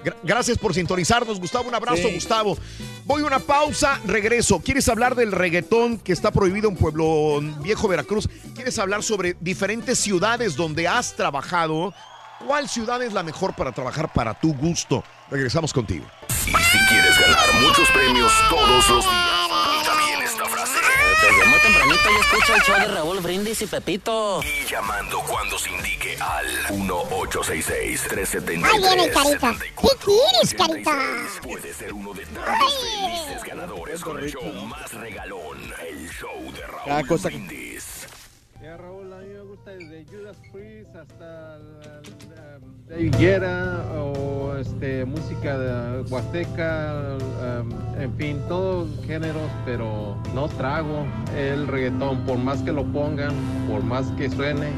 Gra- 0.04 0.16
Gracias 0.22 0.58
por 0.58 0.74
sintonizarnos, 0.74 1.38
Gustavo. 1.40 1.68
Un 1.68 1.74
abrazo, 1.74 2.08
Sí. 2.08 2.14
Gustavo. 2.14 2.56
Voy 3.04 3.22
a 3.22 3.26
una 3.26 3.38
pausa, 3.38 4.00
regreso. 4.04 4.60
¿Quieres 4.60 4.88
hablar 4.88 5.14
del 5.14 5.32
reggaetón 5.32 5.98
que 5.98 6.12
está 6.12 6.30
prohibido 6.30 6.68
en 6.68 6.76
Pueblo 6.76 7.40
Viejo, 7.60 7.88
Veracruz? 7.88 8.28
¿Quieres 8.54 8.78
hablar 8.78 9.02
sobre 9.02 9.36
diferentes 9.40 9.98
ciudades 9.98 10.56
donde 10.56 10.86
has 10.88 11.14
trabajado? 11.16 11.92
¿Cuál 12.46 12.68
ciudad 12.68 13.02
es 13.02 13.12
la 13.12 13.22
mejor 13.24 13.54
para 13.54 13.72
trabajar 13.72 14.12
para 14.12 14.34
tu 14.34 14.54
gusto? 14.54 15.02
Regresamos 15.30 15.72
contigo. 15.72 16.06
Y 16.46 16.50
si 16.50 16.78
quieres 16.88 17.18
ganar 17.20 17.52
muchos 17.62 17.88
premios 17.90 18.32
todos 18.48 18.88
los 18.88 19.04
días, 19.04 19.47
Desde 21.20 21.44
muy 21.50 21.58
tempranito 21.60 22.08
yo 22.10 22.20
escucho 22.20 22.54
el 22.54 22.60
show 22.62 22.76
de 22.78 22.86
Raúl 22.94 23.20
Brindis 23.20 23.60
y 23.62 23.66
Pepito. 23.66 24.40
Y 24.42 24.64
llamando 24.66 25.20
cuando 25.28 25.58
se 25.58 25.70
indique 25.70 26.16
al 26.20 26.46
1866-373. 26.78 28.64
Ahí 28.64 28.80
viene, 28.80 29.10
Carita. 29.10 29.52
¿Qué 29.58 29.88
quieres, 30.04 30.54
Carita? 30.56 30.96
Puede 31.42 31.74
ser 31.74 31.92
uno 31.92 32.14
de 32.14 32.24
tantos 32.26 32.74
felices 32.80 33.42
ganadores 33.44 34.00
con 34.00 34.18
el 34.18 34.30
show 34.30 34.44
más 34.66 34.92
regalón, 34.94 35.58
el 35.88 36.08
show 36.10 36.52
de 36.52 36.66
Raúl 36.66 36.82
Cada 36.86 37.04
cosa 37.04 37.28
Brindis. 37.28 38.06
Ya, 38.62 38.76
Raúl, 38.76 39.12
a 39.12 39.16
mí 39.18 39.28
me 39.28 39.40
gusta 39.42 39.70
desde 39.72 40.04
Judas 40.04 40.36
Priest 40.52 40.94
hasta 40.94 41.58
la- 41.58 42.00
Guerra 42.96 43.84
o 44.00 44.56
este, 44.56 45.04
música 45.04 45.58
de 45.58 46.00
Huasteca, 46.10 47.18
um, 47.60 48.00
en 48.00 48.12
fin, 48.14 48.38
todos 48.48 48.88
géneros, 49.06 49.50
pero 49.66 50.16
no 50.34 50.48
trago 50.48 51.04
el 51.36 51.68
reggaetón, 51.68 52.24
por 52.24 52.38
más 52.38 52.62
que 52.62 52.72
lo 52.72 52.84
pongan, 52.84 53.34
por 53.68 53.82
más 53.82 54.06
que 54.12 54.30
suene, 54.30 54.68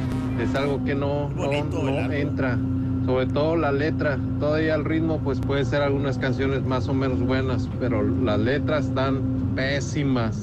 es 0.42 0.54
algo 0.56 0.82
que 0.84 0.94
no, 0.94 1.30
no, 1.30 1.64
no 1.64 2.12
entra. 2.12 2.58
Sobre 3.06 3.26
todo 3.26 3.56
la 3.56 3.70
letra, 3.70 4.18
todavía 4.40 4.74
el 4.74 4.84
ritmo 4.84 5.18
pues 5.18 5.40
puede 5.40 5.64
ser 5.64 5.80
algunas 5.80 6.18
canciones 6.18 6.64
más 6.64 6.88
o 6.88 6.94
menos 6.94 7.20
buenas, 7.20 7.68
pero 7.78 8.02
las 8.02 8.40
letras 8.40 8.86
están 8.86 9.52
pésimas. 9.54 10.42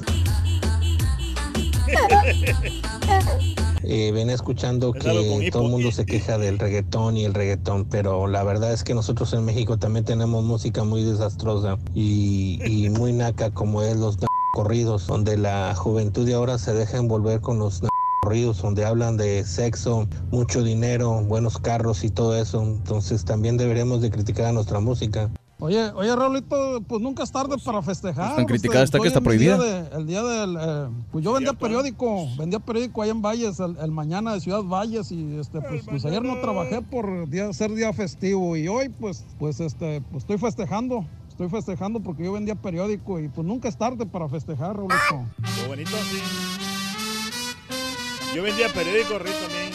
Eh, 3.90 4.12
venía 4.12 4.34
escuchando 4.34 4.92
que 4.92 5.50
todo 5.50 5.64
el 5.64 5.70
mundo 5.70 5.90
se 5.92 6.04
queja 6.04 6.36
del 6.36 6.58
reggaetón 6.58 7.16
y 7.16 7.24
el 7.24 7.32
reggaetón, 7.32 7.86
pero 7.86 8.26
la 8.26 8.44
verdad 8.44 8.70
es 8.74 8.84
que 8.84 8.92
nosotros 8.92 9.32
en 9.32 9.46
México 9.46 9.78
también 9.78 10.04
tenemos 10.04 10.44
música 10.44 10.84
muy 10.84 11.04
desastrosa 11.04 11.78
y, 11.94 12.60
y 12.66 12.90
muy 12.90 13.14
naca 13.14 13.50
como 13.50 13.82
es 13.82 13.96
los 13.96 14.18
corridos, 14.52 15.06
donde 15.06 15.38
la 15.38 15.74
juventud 15.74 16.26
de 16.26 16.34
ahora 16.34 16.58
se 16.58 16.74
deja 16.74 16.98
envolver 16.98 17.40
con 17.40 17.58
los 17.58 17.80
corridos, 18.22 18.60
donde 18.60 18.84
hablan 18.84 19.16
de 19.16 19.44
sexo, 19.44 20.06
mucho 20.30 20.62
dinero, 20.62 21.22
buenos 21.22 21.58
carros 21.58 22.04
y 22.04 22.10
todo 22.10 22.36
eso. 22.36 22.62
Entonces 22.62 23.24
también 23.24 23.56
deberíamos 23.56 24.02
de 24.02 24.10
criticar 24.10 24.46
a 24.46 24.52
nuestra 24.52 24.80
música. 24.80 25.30
Oye, 25.60 25.90
oye, 25.96 26.14
Raulito, 26.14 26.80
pues 26.86 27.02
nunca 27.02 27.24
es 27.24 27.32
tarde 27.32 27.56
para 27.64 27.82
festejar. 27.82 28.36
tan 28.36 28.44
criticada 28.46 28.84
está 28.84 29.00
que 29.00 29.08
está 29.08 29.18
en 29.18 29.26
el 29.28 29.38
día 29.38 29.56
prohibida. 29.56 29.82
de- 29.90 29.96
el 29.96 30.06
día 30.06 30.22
del, 30.22 30.56
eh, 30.56 30.88
pues 31.10 31.24
yo 31.24 31.32
vendía 31.32 31.52
periódico, 31.52 32.28
vendía 32.38 32.60
periódico 32.60 33.02
allá 33.02 33.10
en 33.10 33.22
Valles, 33.22 33.58
el, 33.58 33.76
el 33.76 33.90
mañana 33.90 34.34
de 34.34 34.40
Ciudad 34.40 34.62
Valles 34.62 35.10
y 35.10 35.36
este, 35.36 35.60
pues, 35.60 35.82
pues 35.84 36.04
ayer 36.04 36.22
no 36.22 36.38
trabajé 36.40 36.80
por 36.82 37.28
día, 37.28 37.52
ser 37.52 37.72
día 37.74 37.92
festivo 37.92 38.56
y 38.56 38.68
hoy 38.68 38.88
pues, 38.88 39.24
pues 39.40 39.58
este, 39.58 40.00
pues 40.12 40.22
estoy 40.22 40.38
festejando, 40.38 41.04
estoy 41.28 41.48
festejando 41.48 41.98
porque 41.98 42.22
yo 42.24 42.30
vendía 42.32 42.54
periódico 42.54 43.18
y 43.18 43.26
pues 43.28 43.44
nunca 43.44 43.68
es 43.68 43.76
tarde 43.76 44.06
para 44.06 44.28
festejar, 44.28 44.76
Raulito. 44.76 45.24
Qué 45.60 45.66
bonito, 45.66 45.90
sí. 45.90 46.18
Yo 48.36 48.44
vendía 48.44 48.72
periódicos, 48.72 49.20
Rito, 49.20 49.38
también. 49.42 49.72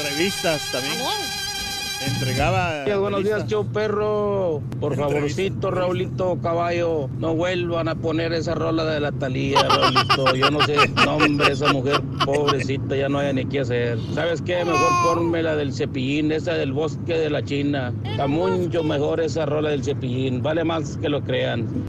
Revistas 0.00 0.70
también. 0.70 0.94
Entregaba. 2.06 2.84
buenos 2.96 3.24
días, 3.24 3.46
show 3.46 3.66
perro. 3.66 4.62
Por 4.80 4.96
favorcito, 4.96 5.70
Raulito 5.70 6.38
Caballo, 6.42 7.08
no 7.18 7.34
vuelvan 7.34 7.88
a 7.88 7.94
poner 7.94 8.32
esa 8.32 8.54
rola 8.54 8.84
de 8.84 9.00
la 9.00 9.12
Talía, 9.12 9.62
Raulito. 9.62 10.34
Yo 10.34 10.50
no 10.50 10.60
sé, 10.62 10.76
no, 11.04 11.16
hombre, 11.16 11.52
esa 11.52 11.72
mujer 11.72 12.00
pobrecita 12.24 12.96
ya 12.96 13.08
no 13.08 13.18
hay 13.18 13.32
ni 13.34 13.44
qué 13.46 13.60
hacer. 13.60 13.98
¿Sabes 14.14 14.42
qué? 14.42 14.64
Mejor 14.64 14.90
ponme 15.04 15.42
la 15.42 15.56
del 15.56 15.72
cepillín, 15.72 16.32
esa 16.32 16.54
del 16.54 16.72
bosque 16.72 17.18
de 17.18 17.30
la 17.30 17.44
China. 17.44 17.92
Está 18.04 18.26
mucho 18.26 18.82
mejor 18.82 19.20
esa 19.20 19.46
rola 19.46 19.70
del 19.70 19.84
cepillín. 19.84 20.42
Vale 20.42 20.64
más 20.64 20.96
que 20.96 21.08
lo 21.08 21.22
crean. 21.22 21.88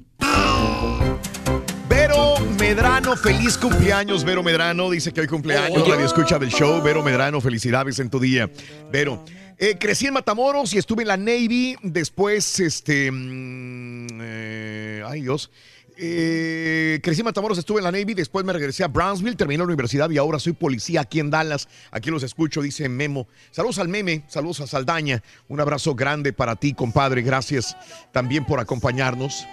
Vero 1.89 2.35
Medrano, 2.59 3.15
feliz 3.15 3.57
cumpleaños, 3.57 4.23
Vero 4.23 4.43
Medrano. 4.43 4.89
Dice 4.89 5.11
que 5.11 5.21
hoy 5.21 5.27
cumpleaños, 5.27 5.87
radio 5.87 6.05
escucha 6.05 6.39
del 6.39 6.49
show. 6.49 6.81
Vero 6.81 7.03
Medrano, 7.03 7.39
felicidades 7.39 7.99
en 7.99 8.09
tu 8.09 8.19
día. 8.19 8.49
Vero, 8.91 9.23
eh, 9.57 9.77
crecí 9.79 10.07
en 10.07 10.13
Matamoros 10.13 10.73
y 10.73 10.77
estuve 10.77 11.03
en 11.03 11.07
la 11.07 11.17
Navy. 11.17 11.75
Después, 11.83 12.59
este. 12.59 13.11
mm, 13.11 14.07
eh, 14.21 15.03
ay, 15.05 15.21
Dios. 15.21 15.51
Eh, 15.97 16.99
crecí 17.03 17.21
en 17.21 17.25
Matamoros, 17.25 17.57
estuve 17.57 17.79
en 17.79 17.83
la 17.83 17.91
Navy, 17.91 18.13
después 18.13 18.43
me 18.45 18.53
regresé 18.53 18.83
a 18.83 18.87
Brownsville, 18.87 19.35
terminé 19.35 19.59
la 19.59 19.65
universidad 19.65 20.09
y 20.09 20.17
ahora 20.17 20.39
soy 20.39 20.53
policía 20.53 21.01
aquí 21.01 21.19
en 21.19 21.29
Dallas. 21.29 21.67
Aquí 21.91 22.09
los 22.09 22.23
escucho, 22.23 22.61
dice 22.61 22.89
Memo. 22.89 23.27
Saludos 23.51 23.79
al 23.79 23.89
meme, 23.89 24.23
saludos 24.27 24.61
a 24.61 24.67
Saldaña. 24.67 25.21
Un 25.47 25.59
abrazo 25.59 25.93
grande 25.93 26.33
para 26.33 26.55
ti, 26.55 26.73
compadre. 26.73 27.21
Gracias 27.21 27.77
también 28.11 28.45
por 28.45 28.59
acompañarnos. 28.59 29.45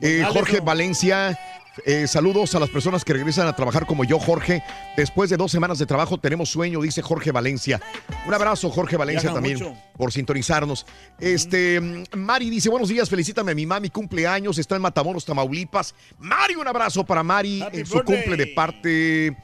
Eh, 0.00 0.24
Jorge. 0.32 0.60
Valencia, 0.60 1.38
eh, 1.86 2.06
saludos 2.06 2.54
a 2.54 2.60
las 2.60 2.68
personas 2.70 3.04
que 3.04 3.12
regresan 3.12 3.46
a 3.48 3.56
trabajar 3.56 3.86
como 3.86 4.04
yo, 4.04 4.18
Jorge. 4.18 4.62
Después 4.96 5.30
de 5.30 5.36
dos 5.36 5.50
semanas 5.50 5.78
de 5.78 5.86
trabajo 5.86 6.18
tenemos 6.18 6.50
sueño, 6.50 6.80
dice 6.82 7.00
Jorge 7.02 7.32
Valencia. 7.32 7.80
Un 8.26 8.34
abrazo, 8.34 8.70
Jorge 8.70 8.96
Valencia, 8.96 9.32
también 9.32 9.58
mucho. 9.58 9.74
por 9.96 10.12
sintonizarnos. 10.12 10.84
Este, 11.18 11.80
mm, 11.80 12.04
Mari 12.16 12.50
dice, 12.50 12.68
buenos 12.68 12.88
días, 12.88 13.08
felicítame 13.08 13.52
a 13.52 13.54
mi 13.54 13.64
mami, 13.66 13.90
cumpleaños, 13.90 14.58
está 14.58 14.76
en 14.76 14.82
Matamoros, 14.82 15.24
Tamaulipas. 15.24 15.94
Mari, 16.18 16.54
un 16.56 16.68
abrazo 16.68 17.04
para 17.04 17.22
Mari 17.22 17.62
Happy 17.62 17.78
en 17.80 17.86
su 17.86 17.94
birthday. 17.94 18.16
cumple 18.16 18.36
de 18.36 18.46
parte, 18.48 19.36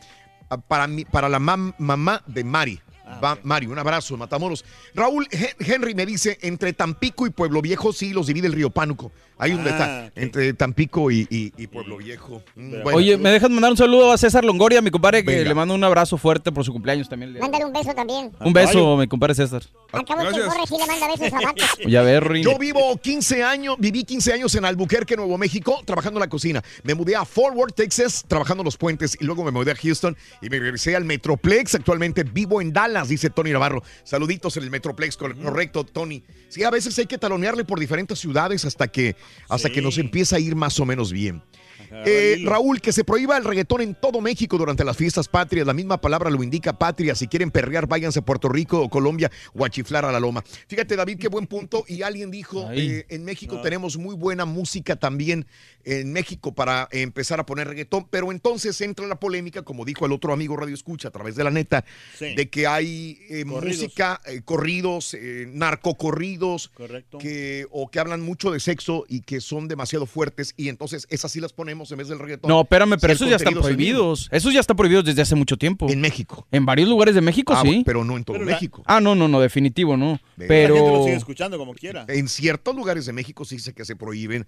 ah, 0.51 0.59
para, 0.59 0.87
mi- 0.87 1.05
para 1.05 1.29
la 1.29 1.39
mam- 1.39 1.75
mamá 1.79 2.23
de 2.27 2.45
Mari. 2.45 2.81
Ah, 3.11 3.21
Va- 3.23 3.39
Mari, 3.43 3.67
un 3.67 3.79
abrazo, 3.79 4.17
Matamoros. 4.17 4.65
Raúl 4.95 5.27
Hen- 5.31 5.55
Henry 5.59 5.95
me 5.95 6.05
dice, 6.05 6.39
entre 6.43 6.73
Tampico 6.73 7.27
y 7.27 7.31
Pueblo 7.31 7.63
Viejo, 7.63 7.93
sí, 7.93 8.13
los 8.13 8.27
divide 8.27 8.47
el 8.49 8.53
río 8.53 8.71
Pánuco. 8.71 9.11
Ahí 9.41 9.53
donde 9.53 9.71
Ah, 9.71 10.07
está, 10.07 10.21
entre 10.21 10.53
Tampico 10.53 11.11
y, 11.13 11.27
y- 11.31 11.53
y 11.57 11.67
Pueblo 11.69 11.97
Viejo. 11.99 12.43
Mm, 12.57 12.83
bueno. 12.83 12.99
Oye, 12.99 13.17
¿me 13.17 13.31
dejas 13.31 13.49
mandar 13.51 13.71
un 13.71 13.77
saludo 13.77 14.11
a 14.13 14.19
César 14.19 14.45
Longoria, 14.45 14.83
mi 14.83 14.91
compadre, 14.91 15.25
que 15.25 15.31
Venga. 15.31 15.49
le 15.49 15.55
mando 15.55 15.75
un 15.75 15.85
abrazo 15.85 16.19
fuerte 16.19 16.51
por 16.51 16.65
su 16.65 16.73
cumpleaños 16.73 17.09
también. 17.09 17.33
de. 17.33 17.41
Mándale 17.41 17.65
un 17.65 17.73
beso 17.73 17.95
también. 17.95 18.33
Un 18.41 18.53
beso, 18.53 18.97
mi 18.97 19.07
compadre 19.07 19.35
César. 19.37 19.63
Acabo 19.93 20.23
que 20.29 20.41
Borre 20.43 20.67
sí 20.67 20.75
le 20.77 20.87
manda 20.87 21.07
besos 21.17 21.33
a 21.33 21.41
Vaca. 21.47 21.65
Ya 21.89 22.03
ver. 22.03 22.35
Yo 22.43 22.59
vivo 22.59 22.97
15 23.01 23.45
años, 23.45 23.77
viví 23.79 24.03
15 24.05 24.33
años 24.33 24.53
en 24.57 24.65
Albuquerque, 24.65 25.17
Nuevo 25.17 25.39
México, 25.39 25.81
trabajando 25.87 26.19
en 26.19 26.23
la 26.23 26.29
cocina. 26.29 26.63
Me 26.83 26.95
mudé 26.95 27.15
a 27.15 27.25
Fort 27.25 27.55
Worth, 27.57 27.77
Texas, 27.77 28.25
trabajando 28.27 28.63
en 28.63 28.65
los 28.65 28.77
puentes 28.77 29.17
y 29.21 29.25
luego 29.25 29.45
me 29.45 29.53
mudé 29.53 29.71
a 29.71 29.77
Houston 29.77 30.17
y 30.43 30.51
me 30.51 30.59
regresé 30.59 30.97
al 30.97 31.05
Metroplex. 31.05 31.77
Actualmente 31.77 32.25
vivo 32.25 32.61
en 32.61 32.73
Dallas, 32.73 32.98
dice 33.07 33.31
Tony 33.31 33.51
Navarro. 33.53 33.83
Saluditos 34.03 34.57
en 34.57 34.65
el 34.65 34.71
Metroplex, 34.71 35.17
cor- 35.17 35.37
correcto, 35.41 35.85
Tony. 35.85 36.25
Sí, 36.49 36.65
a 36.65 36.71
veces 36.71 36.99
hay 36.99 37.07
que 37.07 37.19
talonearle 37.19 37.65
por 37.65 37.79
diferentes 37.79 38.19
ciudades 38.19 38.65
hasta 38.65 38.89
que, 38.89 39.15
hasta 39.49 39.71
que 39.71 39.83
nos 39.83 39.99
empieza 39.99 40.37
a 40.37 40.41
ir 40.41 40.57
más 40.57 40.81
o 40.81 40.87
menos 40.87 41.13
bien. 41.13 41.43
Eh, 41.91 42.43
Raúl, 42.45 42.81
que 42.81 42.93
se 42.93 43.05
prohíba 43.05 43.37
el 43.37 43.45
reggaetón 43.45 43.81
en 43.83 43.95
todo 43.95 44.21
México 44.21 44.59
durante 44.59 44.85
las 44.85 44.97
fiestas 44.97 45.29
patrias. 45.29 45.67
La 45.67 45.75
misma 45.75 46.01
palabra 46.01 46.31
lo 46.31 46.43
indica 46.43 46.79
patria. 46.79 47.15
Si 47.15 47.29
quieren 47.29 47.51
perrear, 47.51 47.87
váyanse 47.87 48.19
a 48.21 48.23
Puerto 48.23 48.49
Rico 48.49 48.81
o 48.81 48.89
Colombia 48.89 49.31
o 49.55 49.65
a 49.65 49.71
chiflar 49.71 50.05
a 50.05 50.13
la 50.13 50.21
loma. 50.21 50.43
Fíjate, 50.69 50.97
David, 50.97 51.19
qué 51.19 51.29
buen 51.29 51.47
punto. 51.47 51.85
Y 51.89 52.03
alguien 52.03 52.31
dijo, 52.31 52.69
eh, 52.73 53.07
en 53.09 53.25
México 53.25 53.57
No. 53.57 53.63
tenemos 53.63 53.97
muy 53.97 54.15
buena 54.15 54.45
música 54.45 54.97
también 54.97 55.47
en 55.85 56.13
México 56.13 56.55
para 56.55 56.89
empezar 56.91 57.41
a 57.41 57.47
poner 57.47 57.69
reggaetón. 57.69 58.07
Pero 58.11 58.31
entonces 58.33 58.79
entra 58.81 59.07
la 59.07 59.19
polémica, 59.19 59.63
como 59.63 59.85
dijo 59.85 60.05
el 60.07 60.13
otro 60.13 60.33
amigo 60.33 60.57
Radio 60.57 60.75
Escucha 60.75 61.09
a 61.09 61.11
través 61.11 61.35
de 61.37 61.45
la 61.45 61.51
neta, 61.51 61.85
Sí. 62.19 62.35
de 62.35 62.49
que 62.51 62.67
hay 62.67 63.19
eh, 63.31 63.45
Corridos. 63.45 63.65
música, 63.79 64.21
eh, 64.27 64.43
corridos, 64.45 65.15
eh, 65.15 65.47
narcocorridos, 65.53 66.69
Correcto. 66.69 67.19
que, 67.19 67.67
o 67.71 67.91
que 67.91 67.99
hablan 68.01 68.21
mucho 68.21 68.51
de 68.51 68.61
sexo 68.61 69.05
y 69.09 69.21
que 69.23 69.41
son 69.41 69.69
demasiado 69.69 70.07
fuertes. 70.07 70.55
Y 70.57 70.69
entonces 70.69 71.07
esas 71.11 71.33
sí 71.33 71.41
las 71.41 71.53
ponemos 71.53 71.78
en 71.91 71.99
vez 71.99 72.09
del 72.09 72.19
reggaetón. 72.19 72.49
No, 72.49 72.61
espérame, 72.63 72.97
pero 73.01 73.15
Si 73.15 73.25
esos 73.25 73.31
ya 73.31 73.37
están 73.37 73.55
prohibidos. 73.55 74.29
Esos 74.33 74.53
ya 74.53 74.61
están 74.61 74.77
prohibidos 74.77 75.05
desde 75.05 75.23
hace 75.23 75.35
mucho 75.35 75.57
tiempo. 75.57 75.89
En 75.91 76.01
México. 76.01 76.47
En 76.51 76.67
varios 76.67 76.89
lugares 76.89 77.15
de 77.15 77.21
México, 77.21 77.53
Ah, 77.57 77.61
sí. 77.63 77.69
bueno, 77.69 77.83
pero 77.87 78.05
no 78.05 78.17
en 78.17 78.25
todo 78.25 78.35
Pero 78.35 78.47
la- 78.47 78.53
México. 78.53 78.83
Ah, 78.87 79.01
no, 79.01 79.15
no, 79.15 79.29
no, 79.29 79.41
definitivo, 79.41 79.97
no. 79.97 80.13
La 80.13 80.17
gente 80.17 80.47
Pero... 80.49 80.75
lo 80.77 81.05
sigue 81.05 81.17
escuchando 81.17 81.57
como 81.59 81.75
quiera. 81.75 82.05
En 82.09 82.29
ciertos 82.29 82.75
lugares 82.75 83.07
de 83.07 83.13
México 83.13 83.45
sí 83.45 83.57
dice 83.57 83.73
que 83.75 83.85
se 83.85 83.97
prohíben, 83.97 84.47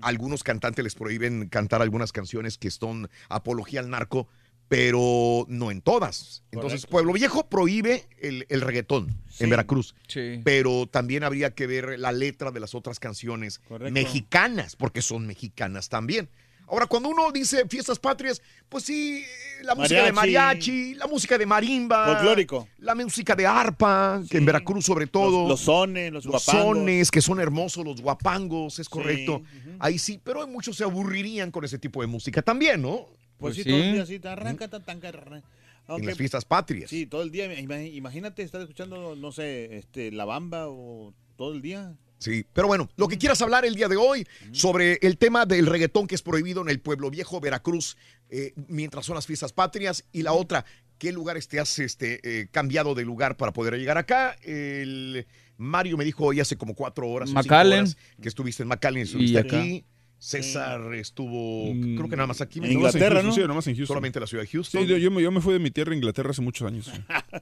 algunos 0.00 0.42
cantantes 0.42 0.82
les 0.84 0.94
prohíben 0.94 1.48
cantar 1.48 1.82
algunas 1.82 2.12
canciones 2.12 2.58
que 2.58 2.70
son 2.70 3.08
apología 3.28 3.80
al 3.80 3.90
narco, 3.90 4.28
pero 4.68 5.44
no 5.48 5.70
en 5.70 5.82
todas. 5.82 6.42
Entonces, 6.50 6.80
Correcto. 6.82 6.88
Pueblo 6.90 7.12
Viejo 7.12 7.46
prohíbe 7.48 8.06
el, 8.18 8.46
el 8.48 8.62
reggaetón 8.62 9.18
Sí. 9.28 9.44
en 9.44 9.50
Veracruz, 9.50 9.94
Sí. 10.08 10.40
pero 10.44 10.86
también 10.86 11.24
habría 11.24 11.50
que 11.54 11.66
ver 11.66 11.98
la 11.98 12.10
letra 12.12 12.50
de 12.52 12.60
las 12.60 12.74
otras 12.74 12.98
canciones 12.98 13.58
Correcto. 13.68 13.92
mexicanas, 13.92 14.76
porque 14.76 15.02
son 15.02 15.26
mexicanas 15.26 15.90
también. 15.90 16.30
Ahora, 16.68 16.86
cuando 16.86 17.10
uno 17.10 17.30
dice 17.32 17.66
fiestas 17.68 17.98
patrias, 17.98 18.40
pues 18.68 18.84
sí, 18.84 19.22
la 19.62 19.74
música 19.74 20.04
de 20.04 20.12
Mariachi. 20.12 20.94
la 20.94 21.06
música 21.06 21.36
de 21.36 21.44
marimba, 21.44 22.06
Folclórico. 22.14 22.66
la 22.78 22.94
música 22.94 23.34
de 23.34 23.46
arpa, 23.46 24.22
que 24.30 24.38
en 24.38 24.42
Sí. 24.42 24.46
Veracruz 24.46 24.84
sobre 24.86 25.06
todo 25.06 25.40
Los, 25.42 25.48
los 25.50 25.60
sones, 25.60 26.10
los, 26.12 26.24
los 26.24 26.32
guapangos. 26.46 26.76
sones, 26.78 27.10
que 27.10 27.20
son 27.20 27.40
hermosos, 27.40 27.84
los 27.84 28.00
guapangos, 28.00 28.78
es 28.78 28.86
Sí, 28.86 28.90
correcto. 28.90 29.42
Ahí 29.78 29.98
sí, 29.98 30.18
pero 30.22 30.46
muchos 30.46 30.76
se 30.76 30.84
aburrirían 30.84 31.50
con 31.50 31.64
ese 31.64 31.78
tipo 31.78 32.00
de 32.00 32.06
música 32.06 32.40
también, 32.42 32.80
¿no? 32.80 33.06
Pues, 33.06 33.16
Pues 33.38 33.54
sí, 33.56 33.62
sí. 33.64 33.68
todo 33.70 33.78
el 33.78 33.92
día 33.92 34.02
así, 34.04 34.18
te 34.18 34.28
arranca, 34.28 34.68
tan, 34.68 34.82
tan, 34.84 35.04
arranca. 35.04 35.36
en 35.38 35.42
Aunque, 35.88 36.06
las 36.06 36.16
fiestas 36.16 36.44
patrias. 36.44 36.88
sí, 36.88 37.06
todo 37.06 37.22
el 37.22 37.30
día. 37.32 37.46
ima- 37.60 37.84
Imagínate 37.92 38.42
estar 38.44 38.60
escuchando, 38.60 39.16
no 39.16 39.32
sé, 39.32 39.76
este, 39.76 40.10
La 40.12 40.24
Bamba 40.24 40.68
o 40.68 41.12
todo 41.36 41.52
el 41.52 41.60
día. 41.60 41.96
Sí, 42.22 42.46
pero 42.52 42.68
bueno, 42.68 42.88
lo 42.96 43.08
que 43.08 43.18
quieras 43.18 43.42
hablar 43.42 43.64
el 43.64 43.74
día 43.74 43.88
de 43.88 43.96
hoy 43.96 44.24
sobre 44.52 44.98
el 45.02 45.18
tema 45.18 45.44
del 45.44 45.66
reggaetón 45.66 46.06
que 46.06 46.14
es 46.14 46.22
prohibido 46.22 46.62
en 46.62 46.68
el 46.68 46.78
pueblo 46.80 47.10
viejo 47.10 47.40
Veracruz 47.40 47.96
eh, 48.30 48.52
mientras 48.68 49.04
son 49.06 49.16
las 49.16 49.26
fiestas 49.26 49.52
patrias 49.52 50.04
y 50.12 50.22
la 50.22 50.32
otra, 50.32 50.64
¿qué 50.98 51.10
lugares 51.10 51.48
te 51.48 51.58
has 51.58 51.78
este, 51.80 52.20
eh, 52.22 52.46
cambiado 52.52 52.94
de 52.94 53.04
lugar 53.04 53.36
para 53.36 53.52
poder 53.52 53.74
llegar 53.76 53.98
acá? 53.98 54.36
El 54.42 55.26
Mario 55.56 55.96
me 55.96 56.04
dijo 56.04 56.24
hoy 56.26 56.38
hace 56.38 56.56
como 56.56 56.74
cuatro 56.74 57.08
horas, 57.08 57.28
o 57.30 57.32
cinco 57.32 57.42
McAllen. 57.42 57.78
horas 57.80 57.96
que 58.20 58.28
estuviste 58.28 58.62
en 58.62 58.68
McAllen, 58.68 59.02
estuviste 59.02 59.38
acá. 59.38 59.58
aquí. 59.60 59.84
César 60.18 60.94
estuvo, 60.94 61.74
Mm, 61.74 61.96
creo 61.96 62.08
que 62.08 62.14
nada 62.14 62.28
más 62.28 62.40
aquí. 62.40 62.60
en 62.60 62.66
¿no? 62.66 62.70
Inglaterra, 62.70 63.16
Houston, 63.22 63.26
¿no? 63.26 63.32
Sí, 63.34 63.40
nomás 63.40 63.66
en 63.66 63.74
Houston. 63.74 63.86
Solamente 63.88 64.20
la 64.20 64.28
ciudad 64.28 64.44
de 64.44 64.48
Houston. 64.50 64.82
Sí, 64.82 64.86
yo, 64.88 64.96
yo 64.96 65.10
me, 65.10 65.20
yo 65.20 65.32
me 65.32 65.40
fui 65.40 65.52
de 65.52 65.58
mi 65.58 65.72
tierra 65.72 65.90
a 65.92 65.96
Inglaterra 65.96 66.30
hace 66.30 66.40
muchos 66.42 66.68
años. 66.68 66.88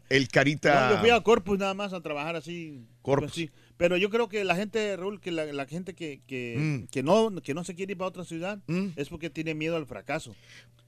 El 0.09 0.29
Carita. 0.29 0.89
No, 0.89 0.95
yo 0.95 1.01
fui 1.03 1.11
a 1.11 1.21
Corpus 1.21 1.59
nada 1.59 1.75
más 1.75 1.93
a 1.93 2.01
trabajar 2.01 2.37
así. 2.37 2.87
Corpus. 3.03 3.33
pues 3.33 3.35
sí. 3.35 3.51
Pero 3.81 3.97
yo 3.97 4.11
creo 4.11 4.29
que 4.29 4.45
la 4.45 4.55
gente, 4.57 4.95
Raúl, 4.95 5.23
que 5.23 5.31
la, 5.31 5.47
la 5.47 5.65
gente 5.65 5.95
que, 5.95 6.21
que, 6.27 6.55
Mm. 6.59 6.89
que 6.93 7.03
no, 7.03 7.33
que 7.43 7.55
no 7.55 7.65
se 7.65 7.75
quiere 7.75 7.93
ir 7.93 7.97
para 7.99 8.09
otra 8.11 8.25
ciudad 8.25 8.59
Mm. 8.67 8.89
es 8.95 9.09
porque 9.09 9.31
tiene 9.31 9.55
miedo 9.55 9.75
al 9.77 9.87
fracaso. 9.87 10.37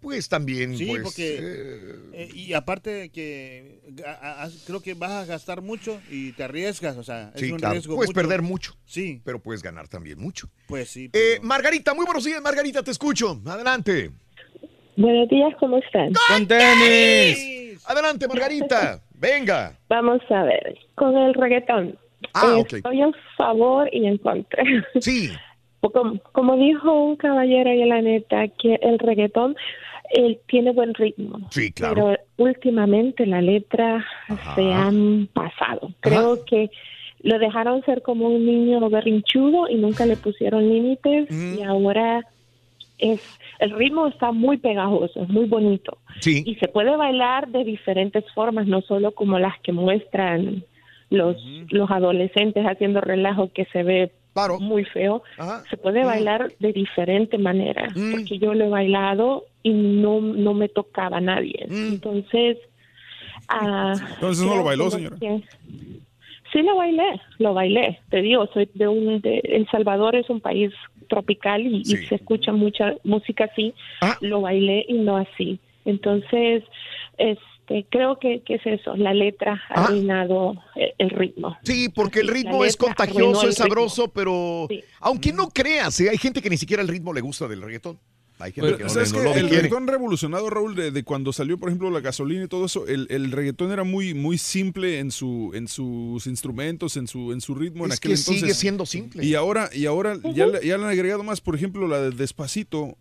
Pues 0.03 0.29
también, 0.29 0.77
Sí, 0.77 0.85
pues, 0.87 1.03
porque- 1.03 1.39
eh, 1.41 1.95
Eh, 2.13 2.29
y 2.35 2.53
aparte 2.53 2.91
de 2.91 3.09
que 3.09 3.81
a- 4.07 4.11
a- 4.11 4.45
a- 4.45 4.51
creo 4.67 4.83
que 4.83 4.93
vas 4.93 5.11
a 5.13 5.25
gastar 5.25 5.63
mucho 5.63 6.03
y 6.11 6.33
te 6.33 6.43
arriesgas, 6.45 6.99
o 6.99 7.03
sea, 7.03 7.33
es 7.35 7.41
sí, 7.41 7.51
un 7.51 7.57
claro. 7.59 7.73
riesgo. 7.73 7.95
Puedes 7.97 8.11
mucho. 8.11 8.21
perder 8.21 8.43
mucho, 8.43 8.77
Sí, 8.85 9.23
pero 9.25 9.39
puedes 9.41 9.63
ganar 9.63 9.89
también 9.89 10.21
mucho. 10.21 10.51
pues 10.67 10.91
sí. 10.91 11.07
Eh, 11.07 11.11
pero- 11.39 11.43
Margarita, 11.45 11.95
muy 11.95 12.05
buenos 12.05 12.25
días, 12.25 12.43
Margarita, 12.43 12.83
te 12.83 12.91
escucho. 12.91 13.41
Adelante. 13.47 14.11
Buenos 14.99 15.31
días, 15.31 15.55
¿cómo 15.59 15.79
están? 15.79 16.13
¡Con 16.29 16.47
tenis! 16.47 17.83
Adelante, 17.87 18.29
Margarita. 18.29 19.03
Venga. 19.15 19.79
Vamos 19.89 20.21
a 20.31 20.43
ver, 20.43 20.77
con 20.95 21.17
el 21.17 21.33
reggaetón. 21.33 21.97
Ah, 22.35 22.55
Eh, 22.57 22.61
ok. 22.61 22.73
Estoy 22.75 23.01
en 23.03 23.15
favor 23.37 23.89
y 23.93 24.07
en 24.07 24.19
contra. 24.19 24.63
Sí. 25.01 25.31
Como, 25.81 26.19
como 26.31 26.57
dijo 26.57 26.93
un 26.93 27.17
caballero 27.17 27.73
y 27.73 27.85
la 27.85 28.01
neta, 28.01 28.47
que 28.49 28.75
el 28.83 29.01
reggaetón 29.01 29.57
él 30.11 30.39
tiene 30.47 30.71
buen 30.73 30.95
ritmo. 30.95 31.39
Sí, 31.51 31.73
claro. 31.73 31.95
Pero 31.95 32.17
últimamente 32.37 33.27
la 33.27 33.41
letra 33.43 34.05
Ajá. 34.29 34.55
se 34.55 34.73
han 34.73 35.29
pasado. 35.33 35.91
Creo 36.01 36.45
que 36.45 36.71
lo 37.23 37.39
dejaron 37.41 37.83
ser 37.85 38.03
como 38.03 38.29
un 38.29 38.45
niño 38.47 38.89
berrinchudo 38.91 39.69
y 39.69 39.75
nunca 39.77 40.07
le 40.07 40.17
pusieron 40.17 40.69
límites 40.69 41.29
Mm. 41.31 41.59
y 41.59 41.63
ahora 41.65 42.27
es 42.99 43.21
el 43.59 43.71
ritmo 43.73 44.07
está 44.07 44.31
muy 44.33 44.59
pegajoso, 44.59 45.23
es 45.23 45.29
muy 45.29 45.47
bonito 45.47 45.99
Sí. 46.21 46.43
y 46.47 46.55
se 46.57 46.69
puede 46.69 46.95
bailar 46.97 47.49
de 47.49 47.65
diferentes 47.65 48.25
formas, 48.35 48.67
no 48.69 48.83
solo 48.83 49.13
como 49.13 49.39
las 49.41 49.59
que 49.63 49.73
muestran 49.73 50.63
los 51.13 51.37
los 51.71 51.91
adolescentes 51.91 52.65
haciendo 52.65 53.01
relajo 53.01 53.51
que 53.53 53.65
se 53.67 53.83
ve 53.83 54.11
muy 54.61 54.85
feo. 54.87 55.23
Ajá. 55.39 55.63
Se 55.69 55.77
puede 55.77 56.03
Mm. 56.03 56.07
bailar 56.07 56.53
de 56.59 56.73
diferente 56.73 57.37
manera, 57.39 57.89
Mm. 57.95 58.13
porque 58.13 58.39
yo 58.39 58.55
lo 58.55 58.65
he 58.65 58.69
bailado 58.69 59.45
y 59.63 59.71
no 59.73 60.21
no 60.21 60.55
me 60.55 60.69
tocaba 60.69 61.19
a 61.19 61.21
nadie. 61.21 61.67
Mm. 61.69 61.93
Entonces, 61.95 62.57
ah, 63.49 63.95
Entonces 64.15 64.45
no 64.47 64.57
lo 64.57 64.65
bailó, 64.65 64.91
señora. 64.91 65.17
que- 65.21 65.43
Sí 66.53 66.61
lo 66.61 66.77
bailé, 66.77 67.19
lo 67.39 67.55
bailé. 67.55 67.99
Te 68.11 68.21
digo, 68.21 68.47
soy 68.53 68.69
de 68.75 68.87
un 68.87 69.21
de, 69.23 69.39
El 69.45 69.67
Salvador 69.71 70.15
es 70.17 70.29
un 70.29 70.41
país 70.41 70.71
tropical 71.09 71.63
y, 71.67 71.83
se 71.85 72.15
escucha 72.15 72.53
mucha 72.53 72.95
música 73.05 73.45
así. 73.45 73.73
Ah. 74.03 74.19
Lo 74.21 74.43
bailé 74.43 74.85
y 74.89 74.95
no 74.95 75.17
así. 75.17 75.59
Entonces, 75.87 76.63
este, 77.67 77.87
creo 77.91 78.19
que, 78.19 78.43
que 78.45 78.55
es 78.57 78.63
eso. 78.67 78.97
La 78.97 79.15
letra 79.15 79.61
ha 79.71 79.81
Ah. 79.83 79.85
arruinado 79.87 80.55
el, 80.77 80.93
el 80.99 81.11
ritmo. 81.11 81.57
Sí, 81.65 81.89
porque 81.89 82.21
el 82.21 82.29
ritmo 82.29 82.65
es 82.65 82.77
contagioso, 82.77 83.49
es 83.49 83.57
sabroso, 83.57 84.09
pero 84.09 84.67
Sí. 84.69 84.83
aunque 85.01 85.33
no 85.33 85.49
creas, 85.49 85.99
¿eh? 86.01 86.11
hay 86.11 86.19
gente 86.19 86.43
que 86.43 86.51
ni 86.51 86.57
siquiera 86.57 86.83
el 86.83 86.89
ritmo 86.89 87.13
le 87.13 87.21
gusta 87.21 87.49
del 87.49 87.63
reggaetón. 87.63 87.99
Hay 88.39 88.51
gente 88.51 88.67
Pero, 88.67 88.79
que 88.79 88.85
no, 88.85 88.89
¿sabes 88.91 89.13
no 89.13 89.21
el 89.21 89.33
quiere. 89.33 89.49
reggaetón 89.49 89.87
revolucionado, 89.87 90.51
Raúl, 90.51 90.75
de, 90.75 90.91
de 90.91 91.05
cuando 91.05 91.33
salió, 91.33 91.59
por 91.59 91.69
ejemplo, 91.69 91.91
la 91.91 92.01
gasolina 92.01 92.45
y 92.45 92.49
todo 92.49 92.65
eso, 92.67 92.89
el, 92.89 93.07
el 93.09 93.31
reggaetón 93.31 93.71
era 93.71 93.85
muy, 93.85 94.15
muy 94.15 94.37
simple 94.37 94.99
en, 94.99 95.13
su, 95.13 95.53
en 95.55 95.69
sus 95.69 96.27
instrumentos, 96.27 96.97
en 96.97 97.07
su, 97.07 97.33
en 97.33 97.41
su 97.41 97.55
ritmo. 97.55 97.85
en 97.85 97.93
Es 97.93 97.99
aquel 97.99 98.13
que 98.13 98.19
entonces. 98.19 98.41
sigue 98.41 98.55
siendo 98.55 98.85
simple. 98.85 99.25
Y 99.25 99.37
ahora, 99.37 99.71
y 99.73 99.87
ahora 99.87 100.17
ya, 100.35 100.47
le, 100.47 100.67
ya 100.67 100.77
le 100.77 100.85
han 100.85 100.91
agregado 100.91 101.23
más, 101.23 101.41
por 101.41 101.55
ejemplo, 101.55 101.87
la 101.87 102.01
de 102.01 102.11
Despacito. 102.11 102.97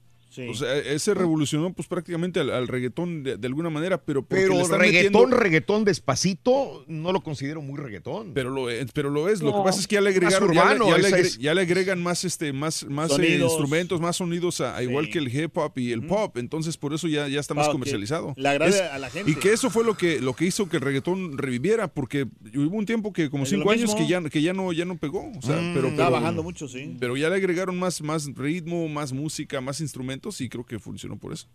O 0.50 0.54
sea, 0.54 0.78
ese 0.78 1.14
revolucionó 1.14 1.74
pues 1.74 1.88
prácticamente 1.88 2.40
al, 2.40 2.50
al 2.52 2.68
reggaetón 2.68 3.24
de, 3.24 3.38
de 3.38 3.48
alguna 3.48 3.70
manera, 3.70 4.02
pero 4.02 4.22
porque 4.24 4.44
le 4.44 4.50
Pero 4.50 4.62
están 4.62 4.80
reggaetón, 4.80 5.12
metiendo- 5.24 5.38
reggaetón 5.38 5.86
despacito, 5.86 6.86
no 6.88 7.12
lo 7.12 7.22
considero 7.22 7.62
muy 7.62 7.78
reggaetón. 7.80 8.34
Pero 8.34 8.50
lo 8.50 8.70
es, 8.70 8.92
pero 8.94 9.10
lo 9.10 9.28
es. 9.30 9.42
Lo 9.42 9.54
que 9.56 9.64
pasa 9.64 9.80
es 9.80 9.88
que 9.88 9.96
ya 9.96 10.02
le 10.02 10.10
agregaron, 10.10 10.54
ya 10.54 10.66
le- 10.66 10.76
urbano, 10.80 10.90
ya, 10.90 10.98
le, 11.10 11.20
es- 11.22 11.38
ya 11.38 11.54
le 11.54 11.62
agregan 11.62 12.02
más 12.02 12.24
este, 12.24 12.54
más, 12.54 12.86
más 12.86 13.18
eh, 13.20 13.40
instrumentos, 13.42 14.00
más 14.00 14.18
sonidos, 14.18 14.62
a, 14.62 14.76
a 14.78 14.84
igual 14.84 15.10
que 15.10 15.20
el 15.20 15.34
hip 15.34 15.58
hop 15.58 15.74
y 15.78 15.92
el 15.92 16.06
pop. 16.06 16.38
Entonces 16.38 16.78
por 16.78 16.94
eso 16.94 17.08
ya, 17.08 17.28
ya 17.28 17.40
está 17.40 17.54
más 17.54 17.68
que 17.68 17.72
comercializado. 17.74 18.34
le 18.38 18.50
agrade 18.50 18.72
Es- 18.72 18.82
a 18.82 18.98
la 19.00 19.10
gente. 19.10 19.32
Y 19.32 19.36
que 19.36 19.52
eso 19.54 19.70
fue 19.70 19.84
lo 19.84 19.96
que, 19.98 20.20
lo 20.22 20.34
que 20.34 20.46
hizo 20.46 20.70
que 20.70 20.78
el 20.78 20.84
reggaetón 20.84 21.38
reviviera, 21.38 21.88
porque 21.88 22.28
hubo 22.56 22.78
un 22.78 22.86
tiempo 22.86 23.14
que 23.14 23.30
como 23.30 23.46
cinco 23.46 23.72
años 23.72 23.92
mismo. 23.94 23.98
que 23.98 24.08
ya, 24.08 24.22
que 24.30 24.42
ya 24.42 24.54
no, 24.54 24.72
ya 24.74 24.86
no 24.86 24.98
pegó. 24.98 25.32
O 25.38 25.42
sea, 25.42 25.58
Mm, 25.62 25.74
pero, 25.74 25.88
está 25.90 26.06
pero- 26.06 26.12
bajando 26.12 26.44
mucho, 26.44 26.68
sí. 26.68 26.96
Pero 27.00 27.18
ya 27.18 27.30
le 27.30 27.36
agregaron 27.36 27.78
más, 27.78 28.02
más 28.02 28.28
ritmo, 28.36 28.88
más 28.88 29.12
música, 29.14 29.62
más 29.62 29.82
instrumentos 29.82 30.21
y 30.40 30.50
creo 30.50 30.66
que 30.66 30.80
funcionó 30.80 31.18
por 31.18 31.34
eso. 31.34 31.48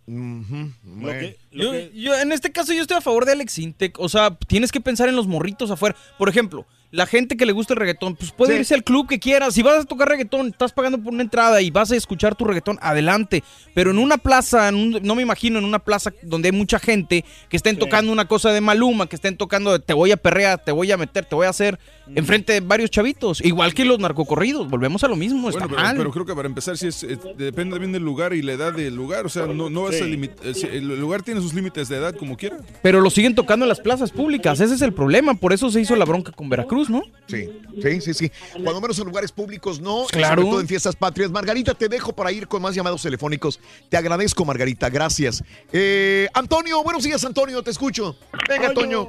Yo, 1.53 1.73
yo, 1.95 2.19
en 2.21 2.33
este 2.33 2.51
caso 2.53 2.73
yo 2.73 2.83
estoy 2.83 2.97
a 2.97 3.01
favor 3.01 3.25
de 3.25 3.33
Alex 3.33 3.59
Intec. 3.59 3.99
O 3.99 4.09
sea, 4.09 4.37
tienes 4.47 4.73
que 4.73 4.81
pensar 4.81 5.09
en 5.09 5.17
los 5.17 5.27
morritos 5.27 5.71
afuera. 5.71 5.97
Por 6.19 6.29
ejemplo, 6.29 6.67
la 6.91 7.07
gente 7.07 7.37
que 7.37 7.47
le 7.47 7.53
gusta 7.53 7.75
el 7.75 7.81
reggaetón, 7.81 8.17
pues 8.17 8.33
puede 8.33 8.55
Sí. 8.55 8.61
irse 8.61 8.75
al 8.75 8.85
club 8.85 9.09
que 9.09 9.19
quiera. 9.19 9.51
Si 9.51 9.63
vas 9.63 9.81
a 9.83 9.85
tocar 9.85 10.09
reggaetón, 10.09 10.49
estás 10.49 10.73
pagando 10.73 10.99
por 11.03 11.13
una 11.13 11.23
entrada 11.23 11.61
y 11.61 11.71
vas 11.71 11.91
a 11.93 11.97
escuchar 11.97 12.35
tu 12.37 12.45
reggaetón, 12.45 12.79
adelante. 12.81 13.43
Pero 13.75 13.91
en 13.91 13.99
una 13.99 14.19
plaza, 14.19 14.69
en 14.69 14.75
un- 14.77 15.01
no 15.03 15.15
me 15.15 15.23
imagino 15.23 15.59
en 15.59 15.65
una 15.65 15.79
plaza 15.81 16.13
donde 16.23 16.49
hay 16.49 16.53
mucha 16.53 16.79
gente 16.79 17.25
que 17.49 17.57
estén 17.57 17.79
tocando 17.79 18.13
una 18.13 18.27
cosa 18.27 18.51
de 18.53 18.61
Maluma, 18.61 19.09
que 19.09 19.17
estén 19.17 19.37
tocando 19.37 19.73
de 19.73 19.79
te 19.81 19.95
voy 19.95 20.13
a 20.13 20.17
perrear, 20.17 20.63
te 20.65 20.73
voy 20.73 20.91
a 20.93 20.97
meter, 20.97 21.25
te 21.25 21.35
voy 21.35 21.47
a 21.47 21.51
hacer, 21.51 21.79
enfrente 22.15 22.53
de 22.55 22.61
varios 22.61 22.91
chavitos. 22.91 23.45
Igual 23.45 23.75
que 23.75 23.85
los 23.85 23.99
narcocorridos, 23.99 24.69
volvemos 24.69 25.03
a 25.05 25.09
lo 25.09 25.17
mismo, 25.17 25.49
está 25.49 25.61
Bueno, 25.67 25.75
pero, 25.77 25.83
mal. 25.89 25.97
pero 25.97 26.11
creo 26.13 26.27
que 26.27 26.35
para 26.35 26.47
empezar, 26.49 26.77
sí 26.79 26.87
es, 26.89 27.03
es- 27.03 27.19
depende 27.37 27.75
también 27.75 27.93
del 27.93 28.03
lugar 28.03 28.33
y 28.35 28.43
la 28.43 28.53
edad 28.53 28.73
del 28.73 28.95
lugar. 28.95 29.27
O 29.27 29.29
sea, 29.29 29.47
no, 29.47 29.69
no 29.71 29.83
vas 29.83 29.95
a 29.97 29.99
Sí. 29.99 30.05
limit- 30.05 30.33
eh, 30.45 30.55
sí, 30.55 30.67
El 30.71 31.01
lugar 31.01 31.23
tiene 31.23 31.41
sus 31.41 31.55
límites 31.55 31.89
de 31.89 31.97
edad 31.97 32.15
como 32.15 32.37
quiera. 32.37 32.59
Pero 32.83 33.01
lo 33.01 33.11
siguen 33.11 33.35
tocando 33.35 33.65
en 33.65 33.69
las 33.69 33.81
plazas 33.81 34.11
públicas, 34.13 34.61
ese 34.61 34.75
es 34.75 34.83
el 34.83 34.93
problema, 34.93 35.35
por 35.35 35.53
eso 35.53 35.71
se 35.71 35.81
hizo 35.81 35.97
la 35.97 36.05
bronca 36.05 36.33
con 36.33 36.49
Veracruz, 36.49 36.89
¿no? 36.91 37.03
Sí, 37.27 37.49
sí, 37.83 38.01
sí, 38.01 38.15
sí. 38.15 38.31
Cuando 38.63 38.81
menos 38.81 38.99
en 38.99 39.07
lugares 39.07 39.33
públicos, 39.33 39.81
no. 39.81 40.05
Claro. 40.11 40.43
Sobre 40.43 40.51
todo 40.53 40.61
en 40.61 40.69
fiestas 40.69 40.95
patrias. 40.97 41.31
Margarita, 41.31 41.75
te 41.75 41.89
dejo 41.89 42.13
para 42.15 42.31
ir 42.33 42.47
con 42.47 42.63
más 42.63 42.75
llamados 42.75 43.03
telefónicos. 43.03 43.59
Te 43.89 43.97
agradezco, 43.97 44.45
Margarita. 44.45 44.89
Gracias. 44.91 45.43
Eh, 45.73 46.29
Antonio, 46.35 46.83
buenos 46.83 47.03
días, 47.05 47.25
Antonio. 47.25 47.63
Te 47.63 47.71
escucho. 47.71 48.17
Venga, 48.49 48.73
Toño. 48.73 49.09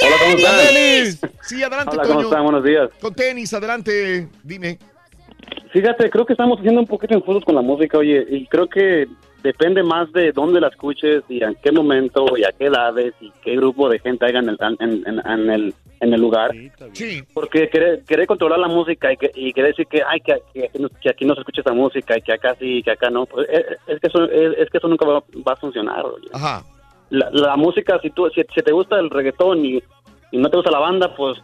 Hola, 0.00 0.16
¿cómo 0.20 0.36
están? 0.36 1.30
Sí, 1.42 1.62
adelante, 1.62 1.90
Hola, 1.94 2.02
¿cómo 2.02 2.14
Toño. 2.14 2.28
están? 2.28 2.42
Buenos 2.44 2.64
días. 2.64 2.90
Con 3.00 3.14
tenis, 3.14 3.52
adelante. 3.54 4.28
Dime. 4.42 4.78
Fíjate, 5.72 6.10
creo 6.10 6.24
que 6.26 6.32
estamos 6.32 6.58
haciendo 6.58 6.80
un 6.80 6.86
poquito 6.86 7.14
injustos 7.14 7.44
con 7.44 7.54
la 7.54 7.62
música, 7.62 7.98
oye, 7.98 8.24
y 8.30 8.46
creo 8.46 8.66
que 8.68 9.06
depende 9.42 9.82
más 9.82 10.10
de 10.12 10.32
dónde 10.32 10.60
la 10.60 10.68
escuches 10.68 11.22
y 11.28 11.42
en 11.42 11.54
qué 11.62 11.70
momento 11.70 12.36
y 12.36 12.44
a 12.44 12.52
qué 12.52 12.66
edades 12.66 13.14
y 13.20 13.30
qué 13.42 13.54
grupo 13.56 13.88
de 13.88 13.98
gente 14.00 14.24
haya 14.26 14.38
en 14.40 14.48
el, 14.48 14.58
en, 14.80 15.06
en- 15.06 15.22
en 15.24 15.50
el, 15.50 15.74
en 16.00 16.12
el 16.14 16.20
lugar. 16.20 16.50
Sí. 16.92 17.22
Porque 17.32 17.68
querer, 17.68 18.02
querer 18.04 18.26
controlar 18.26 18.58
la 18.58 18.68
música 18.68 19.12
y, 19.12 19.16
que, 19.16 19.30
y 19.34 19.52
querer 19.52 19.70
decir 19.72 19.86
que, 19.86 20.02
ay, 20.06 20.20
que, 20.20 20.36
que 20.52 20.64
aquí 20.66 20.78
no, 20.80 20.88
que 20.88 21.10
aquí 21.10 21.24
no 21.24 21.34
se 21.34 21.40
escucha 21.40 21.60
esa 21.60 21.72
música 21.74 22.16
y 22.18 22.22
que 22.22 22.32
acá 22.32 22.56
sí 22.58 22.78
y 22.78 22.82
que 22.82 22.90
acá 22.92 23.08
no, 23.10 23.26
pues, 23.26 23.46
es, 23.50 23.64
es 23.86 24.00
que 24.00 24.06
eso, 24.08 24.24
es, 24.24 24.58
es 24.58 24.70
que 24.70 24.78
eso 24.78 24.88
nunca 24.88 25.06
va, 25.06 25.20
va 25.46 25.52
a 25.52 25.56
funcionar. 25.56 26.04
oye. 26.04 26.28
Ajá. 26.32 26.64
La, 27.10 27.28
la 27.30 27.56
música, 27.56 27.98
si, 28.02 28.10
tú, 28.10 28.28
si, 28.34 28.42
si 28.54 28.62
te 28.62 28.72
gusta 28.72 28.98
el 28.98 29.10
reggaetón 29.10 29.64
y, 29.64 29.82
y 30.32 30.38
no 30.38 30.48
te 30.50 30.56
gusta 30.56 30.70
la 30.72 30.80
banda, 30.80 31.14
pues 31.14 31.38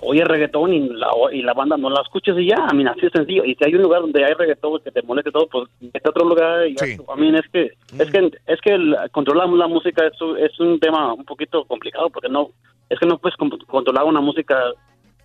oye 0.00 0.24
reggaetón 0.24 0.72
y 0.72 0.88
la, 0.88 1.08
y 1.32 1.42
la 1.42 1.52
banda 1.52 1.76
no 1.76 1.90
la 1.90 2.00
escuches 2.02 2.36
y 2.38 2.46
ya, 2.48 2.56
a 2.66 2.72
mí 2.72 2.84
así 2.86 3.06
es 3.06 3.12
sencillo. 3.12 3.44
Y 3.44 3.54
si 3.54 3.64
hay 3.64 3.74
un 3.74 3.82
lugar 3.82 4.00
donde 4.00 4.24
hay 4.24 4.32
reggaetón 4.34 4.80
que 4.80 4.90
te 4.90 5.02
moleste 5.02 5.30
todo, 5.30 5.46
pues 5.48 5.68
vete 5.80 6.08
a 6.08 6.10
otro 6.10 6.24
lugar 6.24 6.66
y 6.66 6.74
ya, 6.74 6.84
a 7.12 7.16
mí 7.16 7.32
es 7.36 7.48
que, 7.52 7.70
es 7.98 8.10
que, 8.10 8.30
es 8.46 8.60
que 8.60 8.70
el- 8.74 8.96
controlar 9.12 9.48
la 9.50 9.68
música 9.68 10.04
es, 10.06 10.14
es 10.38 10.58
un 10.60 10.80
tema 10.80 11.12
un 11.12 11.24
poquito 11.24 11.64
complicado 11.66 12.10
porque 12.10 12.28
no, 12.28 12.50
es 12.88 12.98
que 12.98 13.06
no 13.06 13.18
puedes 13.18 13.36
con- 13.36 13.50
controlar 13.50 14.04
una 14.04 14.20
música 14.20 14.56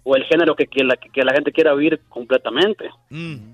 o 0.09 0.15
el 0.15 0.23
género 0.23 0.55
que, 0.55 0.67
que, 0.67 0.85
la, 0.85 0.95
que 0.95 1.21
la 1.23 1.33
gente 1.33 1.51
quiera 1.51 1.73
oír 1.73 1.99
completamente. 2.07 2.85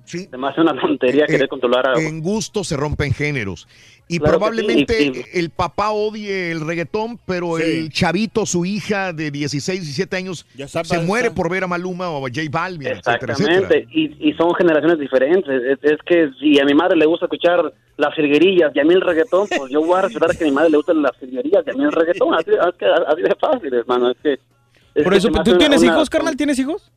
sí. 0.06 0.28
Se 0.30 0.38
me 0.38 0.48
hace 0.48 0.62
una 0.62 0.80
tontería 0.80 1.24
Eh, 1.24 1.28
querer 1.28 1.48
controlar 1.48 1.88
a... 1.90 2.00
En 2.00 2.22
gusto 2.22 2.64
se 2.64 2.78
rompen 2.78 3.12
géneros. 3.14 3.68
Y 4.08 4.20
Claro 4.20 4.34
probablemente 4.38 4.94
sí, 4.98 5.12
y- 5.34 5.40
el 5.40 5.50
papá 5.50 5.90
odie 5.92 6.52
el 6.52 6.62
reggaetón, 6.68 7.18
pero 7.26 7.58
Sí. 7.58 7.64
el 7.64 7.90
chavito, 7.92 8.46
su 8.46 8.66
hija 8.66 9.14
de 9.14 9.32
16, 9.32 9.80
17 9.82 10.16
años, 10.18 10.46
sabe- 10.68 10.86
se 10.86 11.00
muere 11.00 11.28
sabe. 11.30 11.36
por 11.38 11.50
ver 11.50 11.64
a 11.64 11.68
Maluma 11.68 12.10
o 12.10 12.18
a 12.28 12.30
J 12.30 12.42
Balvin, 12.52 12.88
etcétera, 12.90 13.34
etcétera. 13.34 13.56
Exactamente, 13.58 13.88
y, 13.92 14.30
y 14.30 14.34
son 14.34 14.54
generaciones 14.56 15.00
diferentes. 15.00 15.64
Es, 15.64 15.80
es 15.92 15.98
que 16.06 16.30
si 16.40 16.60
a 16.60 16.66
mi 16.66 16.74
madre 16.76 16.98
le 16.98 17.06
gusta 17.08 17.26
escuchar 17.26 17.74
las 17.98 18.16
virguerillas 18.16 18.72
y 18.76 18.80
a 18.80 18.84
mí 18.84 18.94
el 18.94 19.02
reggaetón, 19.02 19.48
pues 19.48 19.72
yo 19.72 19.82
voy 19.82 19.98
a 19.98 20.02
respetar 20.04 20.38
que 20.38 20.44
a 20.44 20.48
mi 20.48 20.54
madre 20.54 20.70
le 20.70 20.78
gustan 20.78 21.02
las 21.02 21.18
virguerillas 21.20 21.64
y 21.66 21.70
a 21.70 21.74
mí 21.74 21.84
el 21.86 21.92
reggaetón. 21.92 22.34
Así, 22.36 22.52
es 22.52 22.76
que- 22.78 22.86
así 22.86 23.22
de 23.22 23.36
fácil, 23.40 23.74
hermano. 23.74 24.12
Es 24.12 24.18
que, 24.22 24.38
es 24.96 25.04
Por 25.04 25.14
eso, 25.14 25.30
¿tú 25.30 25.58
tienes 25.58 25.82
una- 25.82 25.92
hijos, 25.94 26.10
carnal? 26.10 26.36
¿Tienes 26.36 26.58
hijos? 26.60 26.92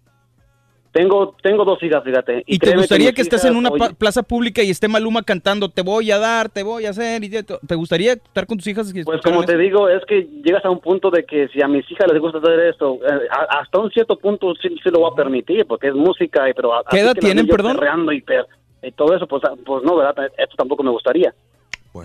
Tengo, 0.92 1.36
tengo 1.42 1.62
dos 1.66 1.83
hijas, 1.83 2.02
fíjate. 2.02 2.42
¿Y 2.47 2.58
te 2.58 2.75
gustaría 2.75 3.12
que 3.12 3.20
estés 3.20 3.41
hijas, 3.41 3.50
en 3.50 3.57
una 3.58 3.68
oye, 3.68 3.94
plaza 3.99 4.23
pública 4.23 4.62
y 4.62 4.70
esté 4.70 4.89
Maluma 4.89 5.23
cantando, 5.23 5.68
te 5.68 5.83
voy 5.83 6.10
a 6.10 6.18
dar, 6.18 6.49
te 6.49 6.62
voy 6.62 6.86
a 6.86 6.91
hacer? 6.91 7.23
y 7.23 7.28
te, 7.28 7.42
te 7.42 7.75
gustaría 7.75 8.15
estar 8.15 8.47
con 8.47 8.57
tus 8.57 8.66
hijas? 8.66 8.91
y 8.94 9.05
Pues 9.05 9.20
como 9.20 9.41
eso? 9.41 9.47
te 9.52 9.58
digo, 9.58 9.91
es 9.91 10.02
que 10.07 10.26
llegas 10.42 10.65
a 10.65 10.70
un 10.70 10.81
punto 10.81 11.10
de 11.10 11.26
que 11.26 11.49
si 11.49 11.60
a 11.62 11.68
mis 11.68 11.84
hijas 11.91 12.10
les 12.10 12.18
gusta 12.18 12.39
hacer 12.39 12.60
esto, 12.60 12.94
eh, 13.07 13.28
hasta 13.50 13.78
un 13.78 13.91
cierto 13.91 14.16
punto 14.18 14.55
sí, 14.55 14.68
sí 14.83 14.89
lo 14.91 15.00
voy 15.00 15.10
a 15.12 15.15
permitir, 15.15 15.66
porque 15.66 15.89
es 15.89 15.94
música, 15.94 16.49
y- 16.49 16.55
pero... 16.55 16.70
¿Qué 16.91 17.00
edad 17.00 17.15
tienen, 17.15 17.47
perdón? 17.47 17.76
y, 18.15 18.23
per- 18.23 18.47
y 18.83 18.91
todo 18.92 19.15
eso, 19.15 19.26
pues, 19.26 19.42
ah, 19.44 19.52
pues 19.66 19.84
no, 19.84 19.97
¿verdad? 19.97 20.31
Esto 20.39 20.57
tampoco 20.57 20.83
me 20.83 20.91
gustaría. 20.92 21.34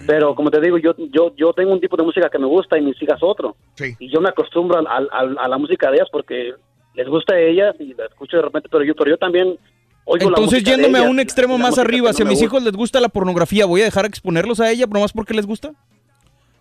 Pero 0.07 0.35
como 0.35 0.49
te 0.51 0.59
digo, 0.61 0.77
yo, 0.77 0.93
yo, 1.11 1.33
yo 1.35 1.53
tengo 1.53 1.71
un 1.73 1.79
tipo 1.79 1.97
de 1.97 2.03
música 2.03 2.29
que 2.29 2.39
me 2.39 2.45
gusta 2.47 2.77
y 2.77 2.81
mis 2.81 3.01
hijas 3.01 3.19
otro. 3.21 3.55
Y 3.99 4.09
yo 4.09 4.21
me 4.21 4.29
acostumbro 4.29 4.77
al- 4.79 4.87
al- 4.87 5.09
al- 5.11 5.37
a, 5.37 5.47
la 5.47 5.57
música 5.57 5.89
de 5.89 5.97
ellas 5.97 6.07
porque 6.11 6.53
les 6.95 7.07
gusta 7.07 7.35
a 7.35 7.39
ellas 7.39 7.75
y 7.79 7.93
la 7.93 8.05
escucho 8.05 8.37
de 8.37 8.43
repente, 8.43 8.69
pero 8.71 8.83
yo, 8.83 8.93
pero 8.95 9.09
yo 9.11 9.17
también 9.17 9.57
oigo 10.05 10.29
la 10.29 10.37
Entonces, 10.37 10.63
yéndome 10.63 10.97
a 10.99 11.03
un 11.03 11.19
extremo 11.19 11.57
más 11.57 11.77
arriba, 11.77 12.11
si 12.13 12.21
a 12.21 12.25
mis 12.25 12.33
gusta. 12.39 12.45
hijos 12.45 12.63
les 12.63 12.73
gusta 12.73 12.99
la 12.99 13.09
pornografía, 13.09 13.65
¿voy 13.65 13.81
a 13.81 13.85
dejar 13.85 14.05
exponerlos 14.05 14.59
a 14.59 14.69
ella 14.69 14.85
nomás 14.87 15.13
porque 15.13 15.33
les 15.33 15.45
gusta? 15.45 15.71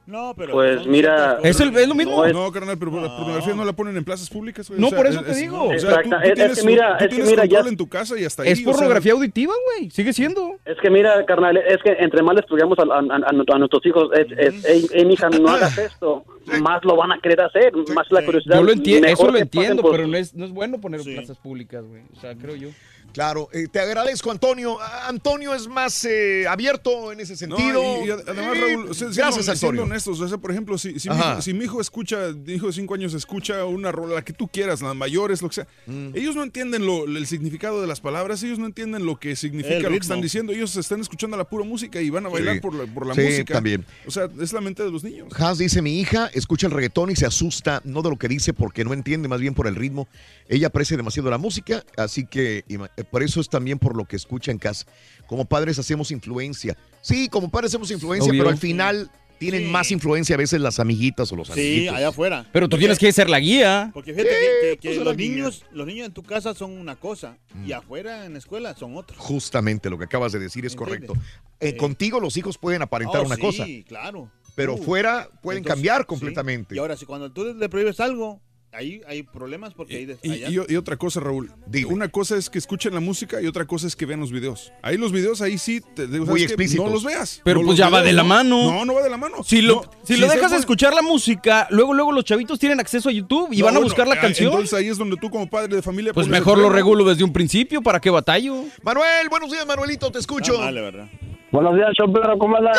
No, 0.07 0.35
pero. 0.37 0.53
Pues 0.55 0.87
mira... 0.87 1.39
Es, 1.45 1.61
el- 1.61 1.77
es 1.77 1.87
lo 1.87 1.95
mismo. 1.95 2.27
No, 2.27 2.51
carnal, 2.51 2.77
pero 2.79 2.91
la 3.01 3.17
pornografía 3.17 3.55
no 3.55 3.65
la 3.65 3.73
ponen 3.73 3.97
en 3.97 4.05
plazas 4.05 4.29
públicas. 4.29 4.69
güey. 4.69 4.81
No, 4.81 4.89
O 4.89 4.91
sea, 4.91 4.99
por 4.99 5.07
eso 5.07 5.20
es- 5.20 5.27
te 5.27 5.31
es- 5.33 5.37
digo. 5.39 5.65
O 5.65 5.69
sea, 5.69 5.79
tú, 5.79 5.87
Exacta, 5.87 6.03
tú 6.03 6.17
es- 6.23 6.29
es 6.31 6.35
tienes, 6.35 6.59
que 6.61 6.67
mira, 6.67 6.89
tú 6.89 6.93
es 6.95 6.99
que 7.03 7.09
tienes 7.15 7.31
mira, 7.31 7.43
control 7.43 7.65
ya- 7.65 7.69
en 7.70 7.77
tu 7.77 7.89
casa 7.89 8.19
y 8.19 8.25
hasta 8.25 8.43
ahí. 8.43 8.49
Es 8.51 8.59
o 8.59 8.62
sea, 8.62 8.73
pornografía 8.73 9.12
auditiva, 9.12 9.53
güey. 9.77 9.91
Sigue 9.91 10.12
siendo. 10.12 10.57
Es 10.65 10.77
que 10.83 10.91
mira, 10.91 11.25
carnal, 11.27 11.57
es 11.59 11.79
que 11.85 11.93
entre 11.99 12.23
más 12.23 12.35
les 12.35 12.45
estudiamos 12.45 12.77
a, 12.79 12.83
a- 12.83 12.99
a- 12.99 13.55
a 13.55 13.59
nuestros 13.59 13.87
hijos, 13.87 14.09
es, 14.15 14.27
es, 14.37 14.65
"Ey, 14.65 14.87
ey, 14.95 15.05
mija, 15.05 15.29
no 15.31 15.49
hagas 15.49 15.79
esto, 15.79 16.25
más 16.61 16.85
lo 16.85 16.97
van 16.97 17.12
a 17.12 17.20
querer 17.20 17.43
hacer, 17.43 17.73
más 17.95 18.07
la 18.11 18.25
curiosidad. 18.25 18.57
Yo 18.57 18.62
lo 18.65 18.73
entiendo, 18.73 19.07
eso 19.07 19.31
lo 19.31 19.39
entiendo, 19.39 19.83
por- 19.83 19.93
pero 19.93 20.09
no 20.09 20.17
es, 20.17 20.35
no 20.35 20.45
es 20.45 20.51
bueno 20.51 20.81
poner 20.81 21.01
en 21.01 21.15
plazas 21.15 21.39
públicas, 21.39 21.85
güey. 21.85 22.03
O 22.17 22.20
sea, 22.20 22.35
creo 22.35 22.57
yo. 22.57 22.69
Claro, 23.13 23.49
eh, 23.53 23.67
te 23.71 23.81
agradezco, 23.81 24.31
Antonio. 24.31 24.79
Antonio 25.07 25.55
es 25.55 25.67
más 25.69 26.05
eh, 26.05 26.47
abierto 26.49 27.13
en 27.13 27.21
ese 27.21 27.33
No, 27.47 27.57
sentido. 27.57 27.83
y, 28.05 28.09
y 28.09 28.11
además, 28.11 28.57
Eh, 28.57 28.61
Raúl, 28.61 28.95
siendo- 28.95 29.17
gracias, 29.17 29.45
siendo 29.45 29.53
Antonio. 29.53 29.83
honestos, 29.83 30.21
o 30.21 30.29
sea, 30.29 30.39
por 30.39 30.51
ejemplo, 30.51 30.79
si, 30.79 30.99
si, 31.01 31.09
mi 31.11 31.17
hijo, 31.17 31.43
si 31.43 31.55
mi 31.55 31.65
hijo 31.65 31.81
escucha, 31.81 32.29
mi 32.47 32.55
hijo 32.55 32.67
de 32.69 32.73
5 32.73 32.95
años 32.95 33.15
escucha 33.15 33.65
una 33.65 33.91
rola, 33.93 34.15
la 34.17 34.23
que 34.23 34.33
tú 34.33 34.49
quieras, 34.49 34.81
las 34.81 34.95
mayores, 34.95 35.43
lo 35.43 35.49
que 35.49 35.55
sea, 35.57 35.67
Mm. 35.87 36.11
ellos 36.15 36.37
no 36.37 36.43
entienden 36.43 36.87
lo- 36.87 37.05
el 37.05 37.27
significado 37.27 37.81
de 37.81 37.87
las 37.87 38.01
palabras, 38.01 38.43
ellos 38.43 38.59
no 38.59 38.67
entienden 38.67 39.05
lo 39.07 39.19
que 39.19 39.35
significa 39.37 39.81
lo 39.81 39.91
que 39.91 39.97
están 39.97 40.21
diciendo, 40.21 40.53
ellos 40.53 40.77
están 40.77 41.01
escuchando 41.01 41.37
la 41.37 41.45
pura 41.45 41.65
música 41.65 42.01
y 42.01 42.11
van 42.11 42.27
a 42.27 42.29
bailar 42.29 42.55
Sí. 42.57 42.61
por 42.61 42.75
la, 42.75 42.87
por 42.93 43.07
la 43.07 43.15
Sí, 43.15 43.23
música. 43.23 43.55
también. 43.55 43.85
O 44.07 44.11
sea, 44.11 44.29
es 44.41 44.53
la 44.53 44.61
mente 44.61 44.83
de 44.83 44.91
los 44.91 45.03
niños. 45.05 45.29
Has 45.39 45.59
dice, 45.59 45.83
mi 45.83 46.01
hija 46.01 46.31
escucha 46.33 46.67
el 46.67 46.73
reggaetón 46.73 47.11
y 47.11 47.17
se 47.17 47.27
asusta, 47.27 47.81
no 47.85 48.03
de 48.03 48.11
lo 48.11 48.17
que 48.17 48.29
dice 48.29 48.53
porque 48.53 48.85
no 48.85 48.93
entiende, 48.93 49.29
más 49.29 49.41
bien 49.41 49.55
por 49.55 49.67
el 49.67 49.75
ritmo. 49.75 50.09
Ella 50.49 50.69
aprecia 50.69 50.97
demasiado 50.97 51.31
la 51.31 51.39
música, 51.39 51.85
así 51.97 52.25
que 52.27 52.65
por 53.05 53.23
eso 53.23 53.41
es 53.41 53.49
también 53.49 53.79
por 53.79 53.97
lo 53.97 54.05
que 54.05 54.17
escucha 54.17 54.51
en 54.51 54.59
casa. 54.59 54.87
Como 55.27 55.45
padres 55.45 55.79
hacemos 55.79 56.11
influencia. 56.11 56.77
Sí, 57.01 57.29
como 57.29 57.51
padres 57.51 57.70
hacemos 57.70 57.91
influencia, 57.91 58.31
Obvio. 58.31 58.43
pero 58.43 58.51
al 58.51 58.59
final 58.59 59.11
tienen 59.39 59.70
más 59.73 59.91
influencia 59.91 60.35
a 60.35 60.39
veces 60.39 60.61
las 60.61 60.79
amiguitas 60.81 61.33
o 61.33 61.37
los 61.37 61.49
Sí, 61.49 61.53
amiguitos. 61.61 61.95
allá 61.97 62.09
afuera. 62.09 62.47
Pero 62.53 62.67
tú 62.67 62.73
Porque- 62.73 62.81
tienes 62.83 62.99
que 62.99 63.11
ser 63.11 63.31
la 63.31 63.41
guía. 63.41 63.91
Porque 63.95 64.12
fíjate 64.12 64.29
que, 64.29 64.69
que- 64.73 64.77
que 64.77 64.89
pues, 64.97 65.05
los 65.05 65.17
guía. 65.17 65.29
niños, 65.31 65.65
los 65.73 65.87
niños 65.87 66.07
en 66.09 66.12
tu 66.12 66.23
casa 66.23 66.53
son 66.53 66.73
una 66.73 66.97
cosa 66.97 67.39
y 67.67 67.73
afuera 67.73 68.27
en 68.27 68.35
la 68.35 68.39
escuela 68.39 68.77
son 68.77 68.97
otra. 68.97 69.17
Justamente 69.19 69.89
lo 69.89 69.97
que 69.99 70.05
acabas 70.05 70.33
de 70.33 70.41
decir 70.41 70.67
es 70.67 70.75
¿Entiendes? 70.75 71.09
correcto. 71.09 71.27
Eh, 71.61 71.77
Contigo 71.77 72.20
los 72.20 72.37
hijos 72.37 72.59
pueden 72.59 72.83
aparentar 72.83 73.23
Oh, 73.23 73.27
una 73.27 73.37
sí, 73.37 73.41
cosa, 73.41 73.65
claro. 73.89 74.31
pero 74.55 74.75
Uh, 74.75 74.83
fuera 74.83 75.29
pueden 75.43 75.59
entonces, 75.61 75.75
cambiar 75.75 76.01
sí. 76.03 76.07
completamente. 76.07 76.75
Y 76.75 76.79
ahora, 76.79 76.97
si 76.99 77.07
cuando 77.07 77.33
tú 77.33 77.45
le 77.55 77.69
prohíbes 77.70 77.99
algo, 78.01 78.43
ahí 78.73 79.00
hay 79.07 79.23
problemas 79.23 79.74
porque 79.74 79.97
ahí... 79.97 80.16
Y, 80.23 80.31
allá- 80.44 80.65
y- 80.68 80.73
y 80.73 80.76
otra 80.76 80.97
cosa, 80.97 81.20
Raúl. 81.20 81.50
Una 81.89 82.08
cosa 82.08 82.36
es 82.36 82.49
que 82.50 82.58
escuchen 82.58 82.94
la 82.94 83.00
música 83.00 83.40
y 83.42 83.47
otra 83.47 83.66
cosa 83.66 83.86
es 83.86 83.97
que 83.97 84.07
vean 84.07 84.20
los 84.20 84.31
videos. 84.32 84.73
Ahí 84.82 84.97
los 84.97 85.12
videos, 85.12 85.40
ahí 85.42 85.58
sí, 85.58 85.81
te, 85.94 86.07
Muy 86.07 86.42
explícitos. 86.42 86.84
No 86.86 86.92
los 86.92 87.05
veas. 87.05 87.40
Pero 87.44 87.60
No 87.60 87.66
pues 87.66 87.78
ya 87.78 87.89
va 87.89 88.00
videos, 88.00 88.07
de 88.07 88.12
la 88.15 88.23
no. 88.23 88.28
mano. 88.28 88.73
No, 88.73 88.84
no 88.84 88.94
va 88.94 89.02
de 89.02 89.10
la 89.10 89.16
mano. 89.16 89.42
Si 89.44 89.60
lo, 89.62 89.76
No, 89.76 89.90
si 90.05 90.15
si 90.15 90.20
lo 90.20 90.26
dejas 90.26 90.42
de 90.42 90.47
pone- 90.49 90.60
escuchar 90.60 90.94
la 90.94 91.02
música, 91.02 91.66
luego 91.70 91.94
luego 91.94 92.12
los 92.12 92.24
chavitos 92.24 92.58
tienen 92.58 92.81
acceso 92.81 93.08
a 93.08 93.12
YouTube 93.12 93.49
y 93.52 93.58
No, 93.58 93.65
van 93.66 93.74
a 93.74 93.78
bueno, 93.78 93.86
buscar 93.89 94.07
la 94.08 94.15
ah, 94.15 94.20
canción. 94.20 94.50
Entonces 94.52 94.74
ahí 94.78 94.89
es 94.89 94.99
donde 94.99 95.16
tú 95.16 95.31
como 95.31 95.49
padre 95.49 95.76
de 95.76 95.82
familia... 95.82 96.12
pues 96.12 96.28
mejor 96.28 96.58
lo 96.58 96.70
regulo 96.70 97.05
desde 97.05 97.24
un 97.24 97.32
principio, 97.32 97.82
¿para 97.82 98.00
qué 98.00 98.10
batallo? 98.10 98.65
Manuel, 98.82 99.28
buenos 99.28 99.50
días, 99.50 99.66
Manuelito, 99.66 100.10
te 100.12 100.18
escucho. 100.18 100.58
Vale, 100.58 100.81
¿verdad? 100.81 101.08
Buenos 101.53 101.75
días, 101.75 101.89
show 101.99 102.12
perro, 102.12 102.39
¿cómo 102.39 102.57
andan? 102.57 102.75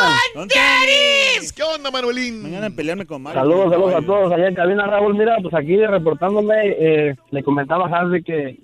¿Qué 1.54 1.62
onda, 1.62 1.90
Manuelín? 1.90 2.42
Mañana 2.42 2.66
en 2.68 2.76
pelearme 2.76 3.04
con 3.04 3.20
Mario. 3.22 3.40
Saludos, 3.42 3.70
saludos 3.70 3.94
a 3.94 4.06
todos 4.06 4.32
allá 4.32 4.48
en 4.48 4.54
cabina, 4.54 4.86
Raúl. 4.86 5.14
Mira, 5.14 5.36
pues 5.42 5.52
aquí 5.54 5.76
reportándome, 5.76 6.54
eh, 6.78 7.16
le 7.30 7.42
comentaba 7.42 7.86
a 7.86 7.90
Harvey 8.00 8.22
que 8.22 8.58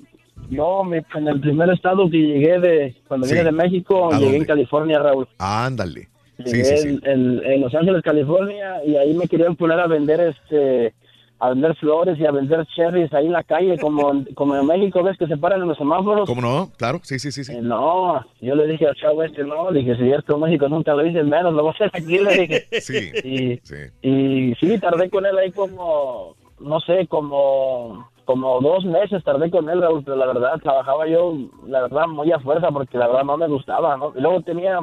yo 0.48 0.82
en 1.14 1.28
el 1.28 1.40
primer 1.40 1.68
estado 1.70 2.08
que 2.08 2.16
llegué 2.16 2.58
de, 2.58 2.94
cuando 3.06 3.26
Sí. 3.26 3.34
vine 3.34 3.44
de 3.44 3.52
México, 3.52 4.06
¿A 4.06 4.12
llegué 4.14 4.24
dónde? 4.24 4.38
en 4.38 4.44
California, 4.46 4.98
Raúl. 4.98 5.28
Ándale. 5.38 6.08
Sí, 6.38 6.44
Llegué 6.52 6.64
sí, 6.64 6.76
sí. 6.78 6.88
En, 6.88 7.10
en- 7.10 7.42
en 7.44 7.60
Los 7.60 7.74
Ángeles, 7.74 8.02
California, 8.02 8.76
y 8.86 8.96
ahí 8.96 9.12
me 9.14 9.26
querían 9.28 9.56
poner 9.56 9.78
a 9.80 9.86
vender 9.88 10.20
este 10.20 10.94
a 11.40 11.50
vender 11.50 11.74
flores 11.76 12.18
y 12.18 12.26
a 12.26 12.32
vender 12.32 12.66
cherries 12.74 13.12
ahí 13.14 13.26
en 13.26 13.32
la 13.32 13.44
calle, 13.44 13.78
como, 13.78 14.10
en- 14.10 14.24
como 14.34 14.56
en 14.56 14.66
México, 14.66 15.02
ves 15.04 15.16
que 15.18 15.26
se 15.28 15.36
paran 15.36 15.62
en 15.62 15.68
los 15.68 15.78
semáforos. 15.78 16.28
¿Cómo 16.28 16.40
no? 16.42 16.68
Claro, 16.76 16.98
sí, 17.02 17.18
sí, 17.18 17.30
sí. 17.30 17.44
sí. 17.44 17.52
Eh, 17.54 17.60
No, 17.62 18.24
yo 18.40 18.54
le 18.56 18.66
dije 18.66 18.86
al 18.88 18.94
chavo 18.96 19.22
este, 19.22 19.44
no, 19.44 19.70
le 19.70 19.80
dije, 19.80 19.96
si 19.96 20.10
esto 20.10 20.34
en 20.34 20.40
México 20.40 20.68
nunca 20.68 20.94
lo 20.94 21.06
hice, 21.06 21.22
menos 21.22 21.54
lo 21.54 21.62
voy 21.62 21.68
a 21.70 21.74
hacer 21.74 21.90
aquí, 21.92 22.18
le 22.18 22.34
dije. 22.34 22.66
Sí, 22.80 23.10
Y, 23.22 23.56
sí. 23.62 23.76
y 24.02 24.54
sí, 24.56 24.78
tardé 24.80 25.08
con 25.10 25.24
él 25.26 25.38
ahí 25.38 25.52
como, 25.52 26.34
no 26.60 26.80
sé, 26.80 27.06
como, 27.06 28.08
como 28.24 28.60
dos 28.60 28.84
meses 28.84 29.22
tardé 29.22 29.48
con 29.50 29.68
él, 29.70 29.80
Raúl, 29.80 30.02
pero 30.04 30.16
la 30.16 30.26
verdad, 30.26 30.58
trabajaba 30.60 31.06
yo, 31.06 31.34
la 31.68 31.82
verdad, 31.82 32.08
muy 32.08 32.32
a 32.32 32.40
fuerza, 32.40 32.68
porque 32.72 32.98
la 32.98 33.06
verdad 33.06 33.24
no 33.24 33.36
me 33.36 33.46
gustaba, 33.46 33.96
¿no? 33.96 34.12
Y 34.16 34.20
luego 34.20 34.40
tenía, 34.42 34.80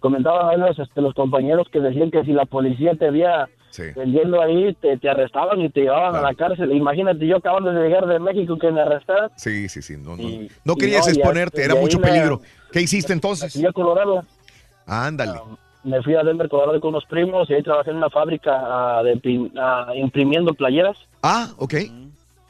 comentaban 0.00 0.48
ahí 0.50 0.58
los, 0.58 0.78
este, 0.78 1.00
los 1.00 1.14
compañeros 1.14 1.68
que 1.70 1.80
decían 1.80 2.10
que 2.10 2.24
si 2.24 2.32
la 2.32 2.44
policía 2.44 2.94
te 2.96 3.10
veía 3.10 3.48
vendiendo 3.94 4.40
ahí, 4.40 4.74
te, 4.80 4.96
te 4.98 5.08
arrestaban 5.08 5.60
y 5.60 5.68
te 5.70 5.82
llevaban 5.82 6.16
a 6.16 6.20
la 6.20 6.34
cárcel. 6.34 6.72
Imagínate, 6.72 7.26
yo 7.26 7.36
acabando 7.36 7.72
de 7.72 7.82
llegar 7.88 8.06
de 8.06 8.18
México 8.18 8.58
que 8.58 8.70
me 8.70 8.80
arrestaran. 8.80 9.30
Sí, 9.36 9.68
sí, 9.68 9.82
sí. 9.82 9.96
No, 9.96 10.16
no, 10.16 10.22
Y- 10.22 10.50
no 10.64 10.74
y 10.74 10.76
querías 10.76 11.06
no, 11.06 11.12
y 11.12 11.16
exponerte, 11.16 11.64
era 11.64 11.74
y 11.74 11.78
mucho 11.78 12.00
peligro. 12.00 12.40
¿Qué 12.72 12.80
hiciste 12.80 13.12
entonces? 13.12 13.52
Fui 13.52 13.66
a 13.66 13.72
Colorado. 13.72 14.24
Ándale. 14.86 15.40
Me 15.84 16.02
fui 16.02 16.14
a 16.14 16.22
Denver, 16.22 16.48
Colorado 16.48 16.80
con 16.80 16.90
unos 16.90 17.04
primos 17.04 17.48
y 17.48 17.54
ahí 17.54 17.62
trabajé 17.62 17.90
en 17.90 17.96
una 17.98 18.10
fábrica 18.10 18.52
ah, 18.54 19.02
de 19.04 19.50
ah, 19.56 19.92
imprimiendo 19.94 20.52
playeras. 20.54 20.96
Ah, 21.22 21.50
ok. 21.58 21.74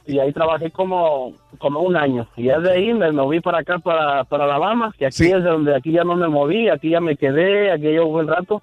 Y 0.07 0.19
ahí 0.19 0.31
trabajé 0.31 0.71
como, 0.71 1.33
como 1.57 1.81
un 1.81 1.97
año. 1.97 2.27
Y 2.37 2.45
ya 2.45 2.59
de 2.59 2.71
ahí 2.71 2.93
me 2.93 3.11
moví 3.11 3.41
para 3.41 3.59
acá, 3.59 3.77
para, 3.77 4.23
para 4.23 4.45
Alabama, 4.45 4.93
que 4.97 5.05
aquí 5.05 5.25
es 5.25 5.43
donde 5.43 5.75
aquí 5.75 5.91
ya 5.91 6.03
no 6.03 6.15
me 6.15 6.29
moví, 6.29 6.69
aquí 6.69 6.91
ya 6.91 7.01
me 7.01 7.17
quedé, 7.17 7.71
aquí 7.71 7.83
llevo 7.83 8.07
buen 8.11 8.27
rato. 8.27 8.61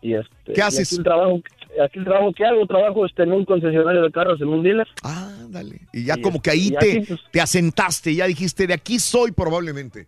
Y 0.00 0.14
este, 0.14 0.54
¿Qué 0.54 0.54
y 0.56 0.60
haces? 0.60 0.88
Aquí 0.90 0.96
el 0.96 1.04
trabajo, 1.04 1.40
aquí 1.84 2.02
trabajo 2.04 2.32
que 2.32 2.44
hago, 2.44 2.66
trabajo 2.66 3.06
este, 3.06 3.22
en 3.22 3.32
un 3.32 3.44
concesionario 3.44 4.02
de 4.02 4.10
carros, 4.10 4.40
en 4.40 4.48
un 4.48 4.62
dealer. 4.62 4.86
Ándale. 5.02 5.80
Y 5.92 6.04
ya 6.04 6.16
Y 6.16 6.22
como 6.22 6.40
que 6.40 6.50
ahí 6.50 6.70
te, 6.70 6.76
aquí, 6.76 7.00
pues, 7.06 7.20
te 7.30 7.40
asentaste, 7.40 8.14
ya 8.14 8.26
dijiste, 8.26 8.66
de 8.66 8.74
aquí 8.74 8.98
soy 8.98 9.32
probablemente. 9.32 10.06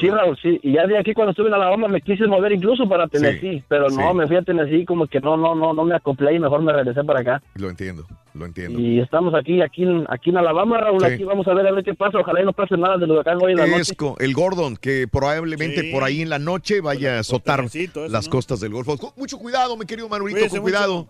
Sí, 0.00 0.08
Raúl, 0.08 0.38
sí. 0.40 0.58
Y 0.62 0.72
ya 0.72 0.86
de 0.86 0.98
aquí 0.98 1.12
cuando 1.12 1.32
estuve 1.32 1.48
en 1.48 1.54
Alabama 1.54 1.88
me 1.88 2.00
quise 2.00 2.26
mover 2.26 2.52
incluso 2.52 2.88
para 2.88 3.06
Tennessee, 3.06 3.62
pero 3.68 3.88
no, 3.90 4.10
sí. 4.10 4.14
me 4.16 4.26
fui 4.26 4.36
a 4.36 4.42
Tennessee 4.42 4.84
como 4.86 5.06
que 5.06 5.20
no, 5.20 5.36
no, 5.36 5.54
no, 5.54 5.74
no 5.74 5.84
me 5.84 5.94
acoplé 5.94 6.34
y 6.34 6.38
mejor 6.38 6.62
me 6.62 6.72
regresé 6.72 7.04
para 7.04 7.20
acá. 7.20 7.42
Lo 7.54 7.68
entiendo, 7.68 8.06
lo 8.32 8.46
entiendo. 8.46 8.80
Y 8.80 9.00
estamos 9.00 9.34
aquí, 9.34 9.60
aquí, 9.60 9.82
en- 9.82 10.06
aquí 10.08 10.30
en 10.30 10.38
Alabama, 10.38 10.78
Raúl, 10.78 11.00
Sí. 11.00 11.06
aquí 11.12 11.24
vamos 11.24 11.46
a 11.48 11.52
ver 11.54 11.66
a 11.66 11.72
ver 11.72 11.84
qué 11.84 11.92
pasa. 11.94 12.18
Ojalá 12.18 12.40
y 12.40 12.44
no 12.46 12.52
pase 12.54 12.76
nada 12.78 12.96
del 12.96 13.10
huracán 13.10 13.38
hoy 13.42 13.52
en 13.52 13.58
la 13.58 13.66
noche. 13.66 13.82
Esco, 13.82 14.16
el 14.20 14.32
Gordon, 14.32 14.76
que 14.76 15.06
probablemente 15.06 15.82
Sí. 15.82 15.92
por 15.92 16.02
ahí 16.02 16.22
en 16.22 16.30
la 16.30 16.38
noche 16.38 16.80
vaya 16.80 17.16
a 17.16 17.20
azotar 17.20 17.60
eso, 17.64 18.08
las 18.08 18.26
¿no? 18.26 18.30
costas 18.32 18.60
del 18.60 18.72
Golfo. 18.72 18.96
Con 18.96 19.10
mucho 19.16 19.38
cuidado, 19.38 19.76
mi 19.76 19.84
querido 19.84 20.08
Cuídese 20.08 20.48
con 20.48 20.60
mucho. 20.60 20.62
cuidado. 20.62 21.08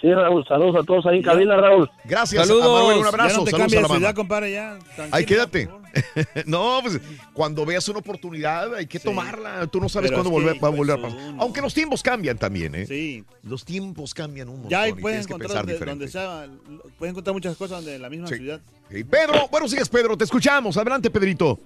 Sí, 0.00 0.12
Raúl, 0.12 0.44
saludos 0.46 0.76
a 0.82 0.84
todos 0.84 1.06
ahí 1.06 1.16
en 1.16 1.22
cabina, 1.22 1.56
Raúl. 1.56 1.88
Gracias, 2.04 2.48
a 2.50 2.54
Manuel, 2.54 2.98
un 2.98 3.06
abrazo. 3.06 3.28
Ya 3.30 3.36
no 3.38 3.44
te 3.44 3.50
Saludos 3.50 3.50
cambies 3.52 3.78
a 3.78 3.80
la 3.82 3.88
ciudad, 3.88 4.14
compadre, 4.14 4.52
ya. 4.52 4.78
Ahí 5.10 5.24
quédate. 5.24 5.68
no, 6.46 6.80
pues 6.82 6.98
cuando 7.32 7.64
veas 7.64 7.88
una 7.88 7.98
oportunidad 8.00 8.74
hay 8.74 8.86
que 8.86 8.98
tomarla. 8.98 9.66
Tú 9.66 9.80
no 9.80 9.88
sabes 9.88 10.10
Pero 10.10 10.22
cuándo 10.22 10.30
que, 10.30 10.44
volver, 10.44 10.62
va 10.62 10.68
a 10.68 10.70
hijo 10.70 10.76
volver 10.78 10.98
a 10.98 11.02
pasar. 11.02 11.34
Aunque 11.38 11.60
los 11.60 11.74
tiempos 11.74 12.02
cambian 12.02 12.38
también, 12.38 12.74
¿eh? 12.74 12.86
Sí. 12.86 13.24
Los 13.42 13.64
tiempos 13.64 14.14
cambian 14.14 14.48
un 14.48 14.54
montón. 14.62 14.70
Ya 14.70 14.82
ahí 14.82 14.90
y 14.90 14.94
puedes 14.94 15.26
que 15.26 15.32
encontrar 15.34 15.64
pensar 15.64 15.66
donde, 15.66 15.72
diferente. 15.74 16.04
donde 16.06 16.78
sea, 16.80 16.90
puedes 16.98 17.12
encontrar 17.12 17.34
muchas 17.34 17.56
cosas 17.56 17.78
donde 17.78 17.96
en 17.96 18.02
la 18.02 18.10
misma 18.10 18.26
Sí. 18.28 18.36
ciudad. 18.36 18.60
Sí, 18.90 19.04
Pedro, 19.04 19.48
buenos 19.50 19.70
días, 19.70 19.88
Pedro. 19.88 20.16
Te 20.16 20.24
escuchamos. 20.24 20.76
Adelante, 20.76 21.10
Pedrito. 21.10 21.58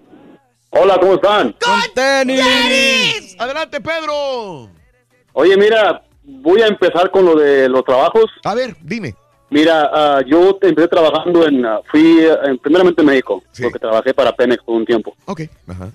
Hola, 0.70 0.99
¿cómo 1.00 1.15
están? 1.15 1.55
tenis! 1.94 3.34
Adelante, 3.39 3.81
Pedro. 3.81 4.70
Oye, 5.33 5.57
mira, 5.57 6.02
voy 6.23 6.62
a 6.62 6.67
empezar 6.68 7.10
con 7.10 7.25
lo 7.25 7.34
de 7.34 7.68
los 7.68 7.84
trabajos. 7.84 8.26
A 8.44 8.55
ver, 8.55 8.76
dime. 8.83 9.15
Mira, 9.51 9.91
ah, 9.93 10.20
yo 10.27 10.59
empecé 10.62 10.89
trabajando 10.89 11.47
en, 11.47 11.65
ah, 11.67 11.81
fui 11.91 12.19
en- 12.45 12.59
primeramente 12.59 13.01
en 13.03 13.07
México, 13.07 13.43
porque 13.62 13.79
trabajé 13.79 14.15
para 14.15 14.33
Pemex 14.33 14.62
por 14.62 14.77
un 14.77 14.87
tiempo. 14.87 15.15
Ok, 15.27 15.43
ajá. 15.69 15.91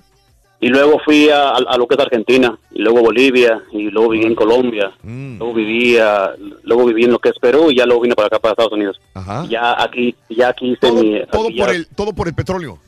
Y 0.61 0.67
luego 0.69 0.99
fui 1.03 1.29
a, 1.29 1.49
a- 1.49 1.57
a 1.67 1.77
lo 1.77 1.85
que 1.87 1.95
es 1.95 1.99
Argentina, 2.01 2.57
y 2.71 2.81
luego 2.81 3.01
Bolivia, 3.01 3.61
y 3.71 3.89
luego 3.91 4.09
viví 4.09 4.25
en 4.25 4.35
Colombia, 4.35 4.91
luego 5.03 5.53
viví, 5.53 5.97
ah, 5.97 6.31
luego 6.63 6.85
viví 6.85 7.03
en 7.05 7.11
lo 7.11 7.19
que 7.19 7.29
es 7.29 7.39
Perú, 7.39 7.71
y 7.71 7.77
ya 7.77 7.85
luego 7.85 8.01
vine 8.01 8.15
para 8.15 8.27
acá, 8.27 8.39
para 8.39 8.53
Estados 8.53 8.71
Unidos. 8.73 8.99
Ajá. 9.13 9.45
Ya 9.49 9.81
aquí, 9.81 10.15
ya 10.29 10.49
aquí 10.49 10.71
hice 10.71 10.91
mi... 10.91 11.21
Todo 11.31 11.47
aquí 11.47 11.57
por, 11.59 11.67
ya- 11.69 11.75
el, 11.75 11.87
todo 11.87 12.13
por 12.13 12.27
el 12.27 12.33
petróleo. 12.33 12.79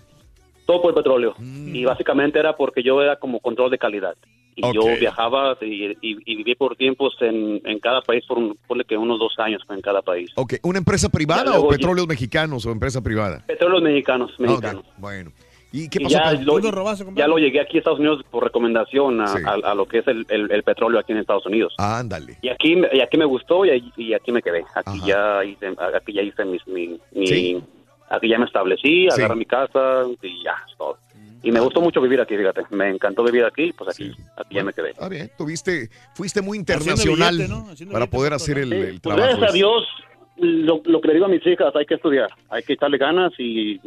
Todo 0.67 0.81
por 0.83 0.91
el 0.91 0.95
petróleo. 0.95 1.33
Mm. 1.39 1.75
Y 1.75 1.85
básicamente 1.85 2.37
era 2.37 2.55
porque 2.55 2.83
yo 2.83 3.01
era 3.01 3.15
como 3.15 3.39
control 3.39 3.71
de 3.71 3.79
calidad. 3.79 4.13
Y 4.59 4.61
yo 4.73 4.81
viajaba 4.99 5.55
y, 5.61 5.85
y- 5.85 5.95
y 6.01 6.35
viví 6.37 6.55
por 6.55 6.75
tiempos 6.75 7.15
en, 7.21 7.61
en 7.63 7.79
cada 7.79 8.01
país, 8.01 8.25
por 8.27 8.39
un, 8.39 8.57
ponle 8.67 8.85
que 8.85 8.97
unos 8.97 9.19
dos 9.19 9.33
años 9.37 9.61
en 9.69 9.81
cada 9.81 10.01
país. 10.01 10.31
Ok, 10.35 10.55
¿una 10.63 10.79
empresa 10.79 11.09
privada 11.09 11.45
Ya 11.53 11.59
o 11.59 11.63
yo- 11.63 11.67
petróleos 11.69 12.07
mexicanos 12.07 12.65
o 12.65 12.71
empresa 12.71 13.01
privada? 13.01 13.43
Petróleos 13.45 13.83
mexicanos, 13.83 14.31
mexicanos. 14.39 14.83
Bueno. 14.97 15.31
¿Y 15.71 15.89
qué 15.89 15.99
Y 16.01 16.05
pasó? 16.05 16.15
ya, 16.17 16.35
con- 16.35 16.45
lo, 16.63 17.13
ya 17.15 17.27
lo 17.27 17.37
llegué 17.37 17.59
aquí 17.61 17.77
a 17.77 17.79
Estados 17.81 17.99
Unidos 17.99 18.23
por 18.31 18.43
recomendación 18.43 19.21
a, 19.21 19.25
a- 19.25 19.71
a 19.71 19.75
lo 19.75 19.85
que 19.85 19.99
es 19.99 20.07
el, 20.07 20.25
el- 20.29 20.49
el 20.51 20.63
petróleo 20.63 20.99
aquí 20.99 21.11
en 21.11 21.19
Estados 21.19 21.45
Unidos. 21.45 21.73
Ándale. 21.77 22.37
Y 22.41 22.49
aquí, 22.49 22.75
me- 22.77 22.89
y 22.93 23.01
aquí 23.01 23.17
me 23.17 23.25
gustó 23.25 23.63
y, 23.63 23.93
y 23.95 24.13
aquí 24.15 24.31
me 24.31 24.41
quedé. 24.41 24.63
Aquí 24.73 24.99
ya 25.05 25.43
hice, 25.45 25.67
aquí 25.95 26.13
ya 26.13 26.21
hice 26.23 26.43
mis, 26.45 26.65
mi, 26.67 26.99
mi- 27.13 27.27
Sí. 27.27 27.61
Aquí 28.09 28.29
ya 28.29 28.37
me 28.39 28.45
establecí, 28.45 29.07
Sí. 29.09 29.21
agarré 29.21 29.35
mi 29.35 29.45
casa 29.45 30.03
y 30.21 30.43
ya, 30.43 30.55
es 30.69 30.77
todo. 30.77 30.97
Y 31.43 31.51
me 31.51 31.59
gustó 31.59 31.81
mucho 31.81 32.01
vivir 32.01 32.19
aquí, 32.19 32.35
fíjate. 32.35 32.63
Me 32.71 32.89
encantó 32.89 33.23
vivir 33.23 33.45
aquí, 33.45 33.71
pues 33.71 33.91
aquí, 33.91 34.11
aquí 34.35 34.55
ya 34.55 34.63
me 34.63 34.73
quedé. 34.73 34.89
Está 34.89 35.07
bien, 35.07 35.29
tuviste, 35.37 35.89
fuiste 36.15 36.41
muy 36.41 36.57
internacional 36.57 37.35
billete, 37.37 37.53
¿no? 37.53 37.69
Haciendo 37.69 37.93
para 37.93 38.05
billete 38.05 38.11
poder 38.17 38.33
hacer 38.33 38.57
el, 38.57 38.69
Pues 38.69 39.01
trabajo. 39.01 39.23
gracias 39.27 39.49
a. 39.51 39.53
Dios, 39.53 39.83
lo, 40.37 40.81
lo 40.83 40.99
que 40.99 41.07
le 41.09 41.13
digo 41.13 41.25
a 41.25 41.29
mis 41.29 41.45
hijas, 41.45 41.75
hay 41.75 41.85
que 41.85 41.93
estudiar, 41.95 42.29
hay 42.49 42.63
que 42.63 42.73
echarle 42.73 42.97
ganas 42.97 43.31
y 43.37 43.79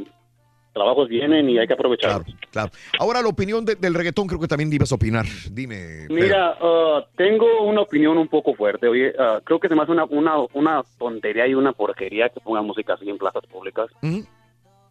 trabajos 0.73 1.09
vienen 1.09 1.49
y 1.51 1.59
hay 1.59 1.67
que 1.67 1.75
aprovecharlos. 1.75 2.27
Claro. 2.51 2.71
Ahora 2.99 3.21
la 3.23 3.29
opinión 3.29 3.65
de- 3.65 3.75
del 3.77 3.95
reggaetón 3.95 4.27
creo 4.27 4.41
que 4.41 4.47
también 4.49 4.73
ibas 4.73 4.93
a 4.93 4.95
opinar. 4.95 5.27
Dime. 5.51 6.07
Pedro. 6.09 6.15
Mira, 6.15 6.57
ah, 6.61 7.05
tengo 7.17 7.63
una 7.65 7.81
opinión 7.83 8.17
un 8.19 8.29
poco 8.29 8.55
fuerte. 8.55 8.87
Oye, 8.89 9.13
ah, 9.19 9.41
creo 9.45 9.59
que 9.61 9.69
se 9.69 9.75
me 9.75 9.83
hace 9.83 9.93
una, 9.93 10.05
una, 10.05 10.35
una 10.55 10.83
tontería 10.99 11.47
y 11.47 11.55
una 11.55 11.73
porquería 11.73 12.29
que 12.29 12.41
pongan 12.41 12.65
música 12.67 12.95
así 12.95 13.09
en 13.11 13.19
plazas 13.19 13.45
públicas. 13.47 13.89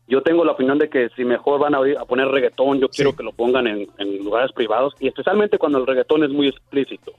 Yo 0.07 0.23
tengo 0.23 0.43
la 0.43 0.53
opinión 0.53 0.79
de 0.79 0.89
que 0.89 1.09
si 1.15 1.23
mejor 1.23 1.59
van 1.59 1.75
a, 1.75 1.79
a 1.99 2.05
poner 2.05 2.27
reggaetón, 2.29 2.79
yo 2.79 2.89
quiero 2.89 3.15
que 3.15 3.21
lo 3.23 3.31
pongan 3.31 3.67
en, 3.67 3.87
en 3.99 4.17
lugares 4.23 4.51
privados 4.53 4.95
y 4.99 5.07
especialmente 5.07 5.59
cuando 5.59 5.77
el 5.77 5.85
reggaetón 5.85 6.23
es 6.23 6.31
muy 6.31 6.47
explícito. 6.47 7.13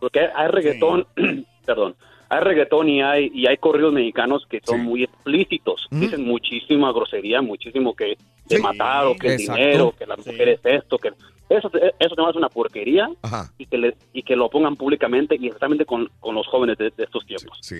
Porque 0.00 0.20
hay, 0.20 0.28
hay 0.34 0.48
reggaetón, 0.48 1.06
perdón, 1.64 1.94
hay 2.28 2.40
reggaetón 2.40 2.88
y 2.88 3.02
hay 3.02 3.30
y 3.32 3.46
hay 3.46 3.56
corridos 3.56 3.92
mexicanos 3.92 4.46
que 4.48 4.60
son 4.64 4.84
muy 4.84 5.04
explícitos. 5.04 5.86
Dicen 5.90 6.24
muchísima 6.24 6.92
grosería, 6.92 7.40
muchísimo 7.40 7.94
que 7.94 8.16
de 8.46 8.58
matar 8.58 9.06
o 9.06 9.16
que 9.16 9.34
el 9.34 9.38
dinero, 9.38 9.94
que 9.98 10.06
la 10.06 10.16
mujer 10.16 10.48
es 10.48 10.60
esto, 10.64 10.98
que 10.98 11.12
eso 11.48 11.70
eso 11.98 12.14
se 12.14 12.20
me 12.22 12.28
hace 12.28 12.38
una 12.38 12.48
porquería 12.48 13.08
Ajá. 13.22 13.52
y 13.58 13.66
que 13.66 13.78
le, 13.78 13.96
y 14.12 14.22
que 14.22 14.34
lo 14.36 14.50
pongan 14.50 14.76
públicamente 14.76 15.36
y 15.38 15.46
especialmente 15.46 15.84
con, 15.84 16.10
con 16.20 16.34
los 16.34 16.46
jóvenes 16.48 16.76
de, 16.78 16.90
de 16.96 17.04
estos 17.04 17.24
tiempos. 17.26 17.58
Sí. 17.62 17.76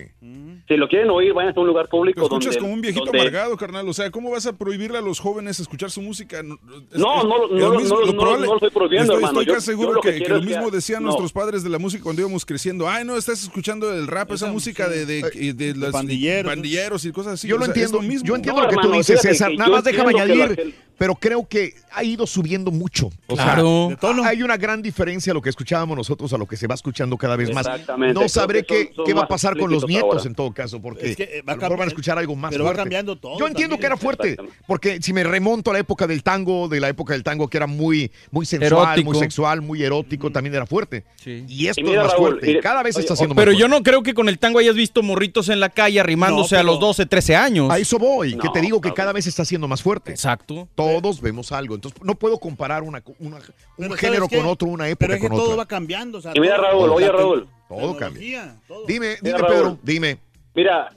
Si 0.67 0.75
lo 0.77 0.87
quieren 0.87 1.09
oír, 1.09 1.33
vayan 1.33 1.53
a 1.55 1.59
un 1.59 1.67
lugar 1.67 1.87
público 1.87 2.19
Lo 2.19 2.25
escuchas 2.27 2.53
donde 2.55 2.59
como 2.61 2.73
un 2.73 2.81
viejito 2.81 3.05
donde- 3.05 3.19
amargado, 3.19 3.57
carnal. 3.57 3.87
O 3.89 3.93
sea, 3.93 4.09
¿cómo 4.11 4.31
vas 4.31 4.45
a 4.47 4.53
prohibirle 4.57 4.97
a 4.97 5.01
los 5.01 5.19
jóvenes 5.19 5.59
escuchar 5.59 5.91
su 5.91 6.01
música? 6.01 6.41
No, 6.43 6.55
es- 6.55 6.99
No, 6.99 7.17
es- 7.19 7.23
no, 7.25 7.45
es 7.45 7.51
no, 7.51 7.57
lo 7.57 7.73
no, 7.73 7.79
mismo- 7.79 7.95
no, 7.95 8.05
lo 8.05 8.13
no, 8.13 8.19
probable- 8.21 8.45
no 8.45 8.51
lo 8.51 8.55
estoy 8.55 8.69
prohibiendo, 8.71 9.13
Estoy, 9.13 9.15
hermano. 9.17 9.39
estoy 9.41 9.45
Yo- 9.45 9.53
casi 9.53 9.65
seguro 9.65 9.89
yo 9.89 9.93
lo 9.95 10.01
que 10.01 10.11
que, 10.13 10.19
que 10.23 10.29
lo 10.29 10.35
es 10.37 10.41
que- 10.41 10.47
mismo 10.47 10.71
decían 10.71 11.01
no. 11.03 11.07
nuestros 11.07 11.31
padres 11.33 11.63
de 11.63 11.69
la 11.69 11.79
música 11.79 12.03
cuando 12.03 12.21
íbamos 12.21 12.45
creciendo. 12.45 12.87
Ay, 12.89 13.05
no, 13.05 13.15
estás 13.17 13.43
escuchando 13.43 13.91
el 13.93 14.07
rap, 14.07 14.31
esa 14.31 14.51
música 14.51 14.87
de, 14.89 15.05
de, 15.05 15.21
de, 15.21 15.53
de 15.53 15.75
las- 15.75 15.91
pandilleros. 15.91 16.51
pandilleros 16.51 17.05
y 17.05 17.11
cosas 17.11 17.33
así. 17.33 17.47
Yo 17.47 17.55
O 17.55 17.59
lo 17.59 17.65
sea, 17.65 17.71
entiendo, 17.73 17.97
es 17.99 18.03
lo 18.03 18.09
mismo. 18.09 18.27
yo 18.27 18.35
entiendo 18.35 18.61
lo 18.61 18.67
que 18.69 18.75
tú 18.77 18.91
dices, 18.91 19.21
César. 19.21 19.51
Nada 19.57 19.69
más 19.71 19.83
déjame 19.83 20.09
añadir, 20.19 20.75
pero 20.97 21.15
creo 21.15 21.47
que 21.47 21.73
ha 21.91 22.03
ido 22.03 22.27
subiendo 22.27 22.71
mucho. 22.71 23.09
O 23.27 23.35
Claro. 23.35 23.89
sea, 23.99 24.27
hay 24.27 24.43
una 24.43 24.57
gran 24.57 24.81
diferencia 24.81 25.31
a 25.31 25.33
lo 25.33 25.41
que 25.41 25.49
escuchábamos 25.49 25.97
nosotros 25.97 26.31
a 26.33 26.37
lo 26.37 26.45
que 26.45 26.57
se 26.57 26.67
va 26.67 26.75
escuchando 26.75 27.17
cada 27.17 27.35
vez 27.35 27.53
más. 27.53 27.65
Exactamente. 27.67 28.13
No 28.19 28.27
sabré 28.29 28.63
que 28.65 28.77
son- 28.77 28.87
qué, 28.87 28.93
son 28.95 29.05
qué 29.05 29.13
va 29.13 29.21
a 29.23 29.27
pasar 29.27 29.57
con 29.57 29.71
los 29.71 29.87
nietos 29.87 30.09
ahora. 30.17 30.23
en 30.27 30.35
todo 30.35 30.51
caso, 30.53 30.81
porque 30.81 31.09
Es 31.11 31.15
que, 31.15 31.23
eh, 31.23 31.43
a 31.45 31.51
lo 31.51 31.57
mejor 31.57 31.77
van 31.77 31.87
a 31.87 31.89
escuchar 31.89 32.17
algo 32.17 32.35
más 32.35 32.51
pero 32.51 32.63
va 32.65 32.73
cambiando 32.73 33.15
todo 33.17 33.39
Yo 33.39 33.47
entiendo 33.47 33.75
también. 33.75 33.79
que 33.79 33.85
era 33.87 33.97
fuerte, 33.97 34.37
porque 34.67 35.01
si 35.01 35.13
me 35.13 35.23
remonto 35.23 35.71
a 35.71 35.73
la 35.73 35.79
época 35.79 36.07
del 36.07 36.23
tango, 36.23 36.67
de 36.67 36.79
la 36.79 36.89
época 36.89 37.13
del 37.13 37.23
tango 37.23 37.47
que 37.47 37.57
era 37.57 37.67
muy, 37.67 38.11
muy 38.31 38.45
sensual, 38.45 38.83
Erótico. 38.93 39.11
muy 39.11 39.19
sexual, 39.19 39.61
muy 39.61 39.83
erótico, 39.83 40.31
también 40.31 40.55
era 40.55 40.65
fuerte. 40.65 41.03
Y 41.25 41.67
esto 41.67 41.81
Y 41.81 41.83
mira, 41.83 42.01
es 42.01 42.03
más 42.07 42.13
Raúl, 42.13 42.27
fuerte. 42.29 42.45
y 42.45 42.49
mire, 42.49 42.61
cada 42.61 42.83
vez 42.83 42.95
oye, 42.95 43.03
está 43.03 43.15
siendo 43.15 43.35
más 43.35 43.43
Pero 43.43 43.57
yo 43.57 43.67
no 43.67 43.83
creo 43.83 44.03
que 44.03 44.13
con 44.13 44.29
el 44.29 44.39
tango 44.39 44.59
hayas 44.59 44.75
visto 44.75 45.03
morritos 45.03 45.49
en 45.49 45.59
la 45.59 45.69
calle 45.69 45.99
arrimándose 45.99 46.55
No, 46.55 46.61
a 46.61 46.63
los 46.63 46.77
pero- 46.77 46.87
12, 46.87 47.05
13 47.05 47.35
años. 47.35 47.69
A 47.71 47.77
eso 47.79 47.97
voy, 47.99 48.37
que 48.37 48.49
te 48.49 48.61
digo 48.61 48.79
que 48.81 48.93
cada 48.93 49.11
vez 49.13 49.27
está 49.27 49.43
siendo 49.45 49.67
más 49.67 49.81
fuerte. 49.81 50.11
Exacto. 50.11 50.67
Todo. 50.89 51.01
Todos 51.01 51.21
vemos 51.21 51.51
algo. 51.51 51.75
Entonces, 51.75 52.01
no 52.03 52.15
puedo 52.15 52.37
comparar 52.39 52.83
una, 52.83 53.01
una- 53.19 53.37
un 53.37 53.41
Pero 53.77 53.87
¿sabes 53.89 53.99
género 53.99 54.27
con 54.27 54.45
otro, 54.45 54.67
una 54.67 54.83
Pero 54.85 54.93
época 54.93 55.13
es 55.15 55.21
que 55.21 55.27
con 55.27 55.37
todo 55.37 55.45
otra. 55.47 55.57
va 55.57 55.65
cambiando. 55.65 56.17
o 56.17 56.21
sea, 56.21 56.31
Y 56.35 56.39
mira, 56.39 56.57
Raúl, 56.57 56.89
oye, 56.89 57.11
Raúl. 57.11 57.47
Todo 57.69 57.97
cambia. 57.97 58.55
todo. 58.67 58.85
Dime, 58.85 59.17
Mira, 59.21 59.37
dime, 59.37 59.37
Raúl. 59.37 59.53
Pedro, 59.53 59.77
dime. 59.83 60.17
Mira, 60.55 60.89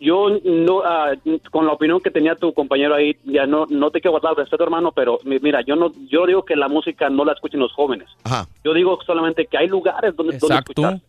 yo 0.00 0.28
no, 0.44 0.80
ah, 0.82 1.12
con 1.50 1.66
la 1.66 1.72
opinión 1.72 2.00
que 2.00 2.10
tenía 2.10 2.36
tu 2.36 2.54
compañero 2.54 2.94
ahí, 2.94 3.14
ya 3.24 3.44
no, 3.46 3.66
no 3.68 3.90
te 3.90 4.00
quiero 4.00 4.12
guardar 4.12 4.34
respeto, 4.34 4.64
hermano, 4.64 4.92
pero 4.92 5.18
mi- 5.24 5.38
mira, 5.40 5.60
yo 5.60 5.76
no, 5.76 5.92
yo 6.08 6.24
digo 6.26 6.42
que 6.46 6.56
la 6.56 6.68
música 6.68 7.10
no 7.10 7.22
la 7.26 7.32
escuchen 7.34 7.60
los 7.60 7.70
jóvenes. 7.74 8.08
Ajá. 8.22 8.46
Yo 8.64 8.72
digo 8.72 8.98
solamente 9.04 9.44
que 9.46 9.58
hay 9.58 9.68
lugares 9.68 10.16
donde, 10.16 10.38
donde 10.38 10.56
escuchar. 10.56 11.00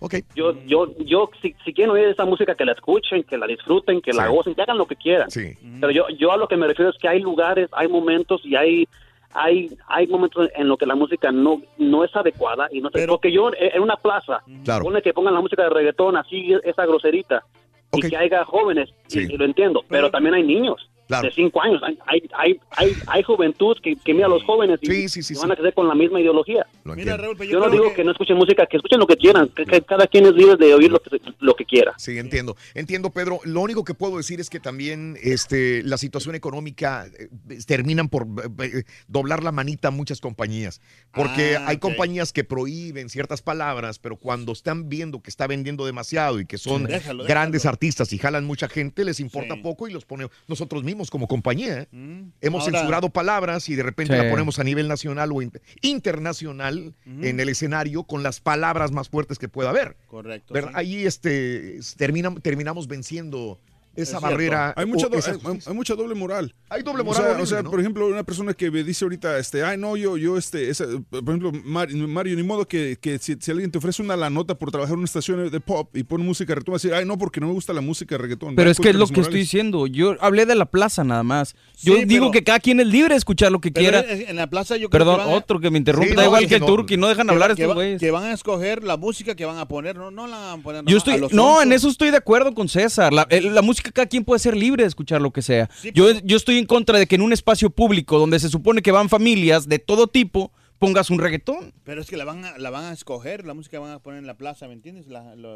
Ok. 0.00 0.14
Yo, 0.34 0.54
yo, 0.66 0.86
yo, 0.98 1.30
si, 1.42 1.54
si 1.64 1.72
quieren 1.74 1.90
oír 1.94 2.06
esa 2.06 2.24
música, 2.24 2.54
que 2.54 2.64
la 2.64 2.72
escuchen, 2.72 3.22
que 3.22 3.36
la 3.38 3.46
disfruten, 3.46 4.00
que 4.00 4.12
la 4.12 4.26
Sí. 4.26 4.34
gocen, 4.34 4.54
que 4.54 4.62
hagan 4.62 4.78
lo 4.78 4.86
que 4.86 4.96
quieran. 4.96 5.30
Sí. 5.30 5.52
Pero 5.80 5.92
yo, 5.92 6.08
yo 6.18 6.32
a 6.32 6.36
lo 6.36 6.48
que 6.48 6.56
me 6.56 6.66
refiero 6.66 6.90
es 6.90 6.98
que 6.98 7.06
hay 7.08 7.20
lugares, 7.20 7.68
hay 7.72 7.86
momentos 7.88 8.40
y 8.44 8.56
hay, 8.56 8.88
hay, 9.34 9.68
hay 9.86 10.06
momentos 10.06 10.48
en 10.56 10.68
los 10.68 10.78
que 10.78 10.86
la 10.86 10.94
música 10.94 11.30
no, 11.30 11.60
no 11.78 12.02
es 12.04 12.14
adecuada 12.16 12.68
y 12.72 12.80
no 12.80 12.90
sé, 12.90 13.06
porque 13.06 13.30
yo 13.30 13.50
en 13.56 13.82
una 13.82 13.96
plaza, 13.96 14.42
Claro. 14.64 14.84
pone 14.84 15.02
que 15.02 15.12
pongan 15.12 15.34
la 15.34 15.40
música 15.40 15.62
de 15.64 15.70
reggaetón 15.70 16.16
así, 16.16 16.52
esa 16.64 16.86
groserita, 16.86 17.44
y 17.92 18.00
que 18.08 18.16
haya 18.16 18.44
jóvenes, 18.44 18.88
y- 19.10 19.32
y, 19.32 19.36
lo 19.36 19.44
entiendo, 19.44 19.84
pero 19.88 20.10
también 20.10 20.34
hay 20.34 20.42
niños. 20.44 20.88
De 21.10 21.30
cinco 21.32 21.60
años, 21.62 21.82
hay, 21.82 21.98
hay, 22.06 22.22
hay, 22.36 22.60
hay, 22.70 22.92
hay 23.06 23.22
juventud 23.22 23.76
que, 23.82 23.96
que 23.96 24.14
mira 24.14 24.26
a 24.26 24.28
los 24.28 24.42
jóvenes 24.44 24.78
y, 24.82 24.90
y 24.90 25.34
van 25.36 25.52
a 25.52 25.56
crecer 25.56 25.74
con 25.74 25.88
la 25.88 25.94
misma 25.94 26.20
ideología. 26.20 26.66
Mira, 26.84 27.16
Raúl, 27.16 27.36
pero 27.36 27.50
Yo, 27.50 27.58
no 27.58 27.66
creo 27.66 27.82
digo 27.82 27.94
que... 27.94 28.04
no 28.04 28.12
escuchen 28.12 28.36
música, 28.36 28.66
que 28.66 28.76
escuchen 28.76 28.98
lo 28.98 29.06
que 29.06 29.16
quieran, 29.16 29.48
que, 29.48 29.64
que 29.64 29.82
cada 29.82 30.06
quien 30.06 30.26
es 30.26 30.34
libre 30.34 30.56
de 30.56 30.74
oír 30.74 30.90
lo 30.90 31.00
que, 31.00 31.20
lo 31.40 31.54
que 31.54 31.64
quiera. 31.64 31.94
Sí, 31.98 32.18
entiendo. 32.18 32.56
Entiendo, 32.74 33.10
Pedro. 33.10 33.40
Lo 33.44 33.60
único 33.60 33.84
que 33.84 33.94
puedo 33.94 34.16
decir 34.16 34.40
es 34.40 34.50
que 34.50 34.60
también 34.60 35.16
este, 35.22 35.82
la 35.82 35.98
situación 35.98 36.34
económica 36.34 37.06
eh, 37.18 37.28
terminan 37.66 38.08
por 38.08 38.22
eh, 38.24 38.70
eh, 38.74 38.84
doblar 39.08 39.42
la 39.42 39.52
manita 39.52 39.88
a 39.88 39.90
muchas 39.90 40.20
compañías. 40.20 40.80
Porque 41.12 41.56
Ah, 41.56 41.64
hay 41.68 41.78
compañías 41.78 42.32
que 42.32 42.44
prohíben 42.44 43.08
ciertas 43.08 43.42
palabras, 43.42 43.98
pero 43.98 44.16
cuando 44.16 44.52
están 44.52 44.88
viendo 44.88 45.20
que 45.20 45.30
está 45.30 45.46
vendiendo 45.46 45.84
demasiado 45.84 46.38
y 46.40 46.46
que 46.46 46.58
son 46.58 46.86
Sí. 46.86 46.92
Déjalo, 46.92 47.24
grandes 47.24 47.66
artistas 47.66 48.12
y 48.12 48.18
jalan 48.18 48.44
mucha 48.44 48.68
gente, 48.68 49.04
les 49.04 49.20
importa 49.20 49.56
poco 49.62 49.88
y 49.88 49.92
los 49.92 50.04
ponemos 50.04 50.32
nosotros 50.46 50.84
mismos 50.84 50.99
como 51.08 51.28
compañía. 51.28 51.82
¿eh? 51.92 52.24
Hemos 52.42 52.64
Ahora- 52.64 52.78
censurado 52.80 53.08
palabras 53.10 53.68
y 53.68 53.76
de 53.76 53.82
repente 53.84 54.14
Sí. 54.18 54.22
la 54.22 54.28
ponemos 54.28 54.58
a 54.58 54.64
nivel 54.64 54.88
nacional 54.88 55.30
o 55.32 55.40
in- 55.40 55.52
internacional 55.82 56.94
en 57.06 57.40
el 57.40 57.48
escenario 57.48 58.02
con 58.02 58.22
las 58.22 58.40
palabras 58.40 58.90
más 58.92 59.08
fuertes 59.08 59.38
que 59.38 59.48
pueda 59.48 59.70
haber. 59.70 59.96
Correcto. 60.08 60.52
¿verdad? 60.52 60.72
Ahí 60.74 61.06
este, 61.06 61.78
termina- 61.96 62.34
terminamos 62.42 62.88
venciendo 62.88 63.60
esa 64.02 64.16
Es 64.16 64.22
barrera. 64.22 64.72
Hay 64.76 64.86
mucha, 64.86 65.06
esa- 65.12 65.32
hay, 65.32 65.58
hay 65.66 65.74
mucha 65.74 65.94
doble 65.94 66.14
moral. 66.14 66.54
Hay 66.68 66.82
doble 66.82 67.02
O 67.02 67.04
moral 67.04 67.22
sea, 67.22 67.30
horrible, 67.30 67.42
o 67.42 67.46
sea, 67.46 67.62
¿no? 67.62 67.70
por 67.70 67.80
ejemplo, 67.80 68.06
una 68.06 68.22
persona 68.24 68.54
que 68.54 68.70
me 68.70 68.82
dice 68.84 69.04
ahorita, 69.04 69.38
este, 69.38 69.62
ay, 69.64 69.76
no, 69.78 69.96
yo, 69.96 70.16
yo, 70.16 70.36
este, 70.36 70.68
esa- 70.70 70.86
por 71.10 71.22
ejemplo, 71.24 71.52
Mar- 71.64 71.90
Mario, 71.92 72.36
ni 72.36 72.42
modo 72.42 72.66
que, 72.66 72.98
que 73.00 73.18
si, 73.18 73.36
si 73.40 73.50
alguien 73.50 73.70
te 73.70 73.78
ofrece 73.78 74.02
una 74.02 74.16
la 74.16 74.30
nota 74.30 74.54
por 74.56 74.70
trabajar 74.70 74.92
en 74.94 74.98
una 74.98 75.04
estación 75.06 75.50
de 75.50 75.60
pop 75.60 75.96
y 75.96 76.02
pone 76.02 76.24
música 76.24 76.54
reggaetón, 76.54 76.72
vas 76.72 76.84
a 76.84 76.88
decir, 76.88 76.94
ay, 77.00 77.06
no, 77.06 77.18
porque 77.18 77.40
no 77.40 77.46
me 77.48 77.52
gusta 77.52 77.72
la 77.72 77.80
música 77.80 78.16
reggaetón. 78.18 78.54
Pero 78.56 78.70
es 78.70 78.78
que 78.78 78.90
es 78.90 78.94
lo 78.96 79.06
que 79.06 79.20
estoy 79.20 79.40
diciendo. 79.40 79.86
Yo 79.86 80.16
hablé 80.20 80.46
de 80.46 80.54
la 80.54 80.66
plaza 80.66 81.04
nada 81.04 81.22
más. 81.22 81.54
Yo 81.82 81.94
Sí, 81.96 82.04
digo 82.04 82.26
pero- 82.26 82.32
que 82.32 82.44
cada 82.44 82.60
quien 82.60 82.80
es 82.80 82.86
libre 82.86 83.14
de 83.14 83.18
escuchar 83.18 83.50
lo 83.52 83.60
que 83.60 83.70
Pero 83.70 84.00
quiera. 84.02 84.04
en 84.30 84.36
la 84.36 84.48
plaza 84.48 84.76
yo 84.76 84.90
creo 84.90 85.00
Perdón, 85.00 85.16
que 85.16 85.24
van 85.26 85.34
a- 85.34 85.36
otro 85.36 85.60
que 85.60 85.70
me 85.70 85.78
interrumpe. 85.78 86.10
Sí, 86.10 86.14
da 86.16 86.22
no, 86.22 86.28
igual 86.28 86.46
que 86.46 86.54
el 86.56 86.60
no- 86.60 86.66
Turqui. 86.66 86.96
No 86.96 87.08
dejan 87.08 87.26
que 87.26 87.32
hablar 87.32 87.54
que 87.54 87.62
estos 87.62 87.74
güeyes. 87.74 88.00
Que 88.00 88.10
van 88.10 88.24
a 88.24 88.32
escoger 88.32 88.84
la 88.84 88.96
música 88.96 89.34
que 89.34 89.44
van 89.44 89.58
a 89.58 89.66
poner, 89.66 89.96
no, 89.96 90.10
no 90.10 90.26
la 90.26 90.36
van 90.38 90.60
a 90.60 90.62
poner 90.62 90.84
Yo 90.84 90.96
estoy, 90.98 91.20
no, 91.32 91.62
en 91.62 91.72
eso 91.72 91.88
estoy 91.88 92.10
de 92.10 92.16
acuerdo 92.18 92.54
con 92.54 92.68
César. 92.68 93.12
La, 93.12 93.26
el- 93.30 93.54
música 93.90 94.02
cada 94.02 94.08
quien 94.08 94.24
puede 94.24 94.38
ser 94.38 94.56
libre 94.56 94.84
de 94.84 94.88
escuchar 94.88 95.20
lo 95.20 95.30
que 95.32 95.42
sea. 95.42 95.68
yo, 95.94 96.06
yo 96.24 96.36
estoy 96.36 96.58
en 96.58 96.66
contra 96.66 96.98
de 96.98 97.06
que 97.06 97.16
en 97.16 97.22
un 97.22 97.32
espacio 97.32 97.70
público 97.70 98.18
donde 98.18 98.38
se 98.38 98.48
supone 98.48 98.82
que 98.82 98.92
van 98.92 99.08
familias 99.08 99.68
de 99.68 99.78
todo 99.78 100.06
tipo 100.06 100.52
pongas 100.78 101.10
un 101.10 101.18
reggaetón. 101.18 101.72
Pero 101.84 102.00
es 102.00 102.08
que 102.08 102.16
la 102.16 102.24
van 102.24 102.44
a, 102.44 102.56
la 102.56 102.70
van 102.70 102.84
a 102.84 102.92
escoger, 102.92 103.44
la 103.44 103.52
música 103.52 103.72
que 103.76 103.78
van 103.82 103.92
a 103.92 103.98
poner 103.98 104.20
en 104.20 104.26
la 104.26 104.34
plaza, 104.34 104.66
¿me 104.66 104.72
entiendes? 104.72 105.06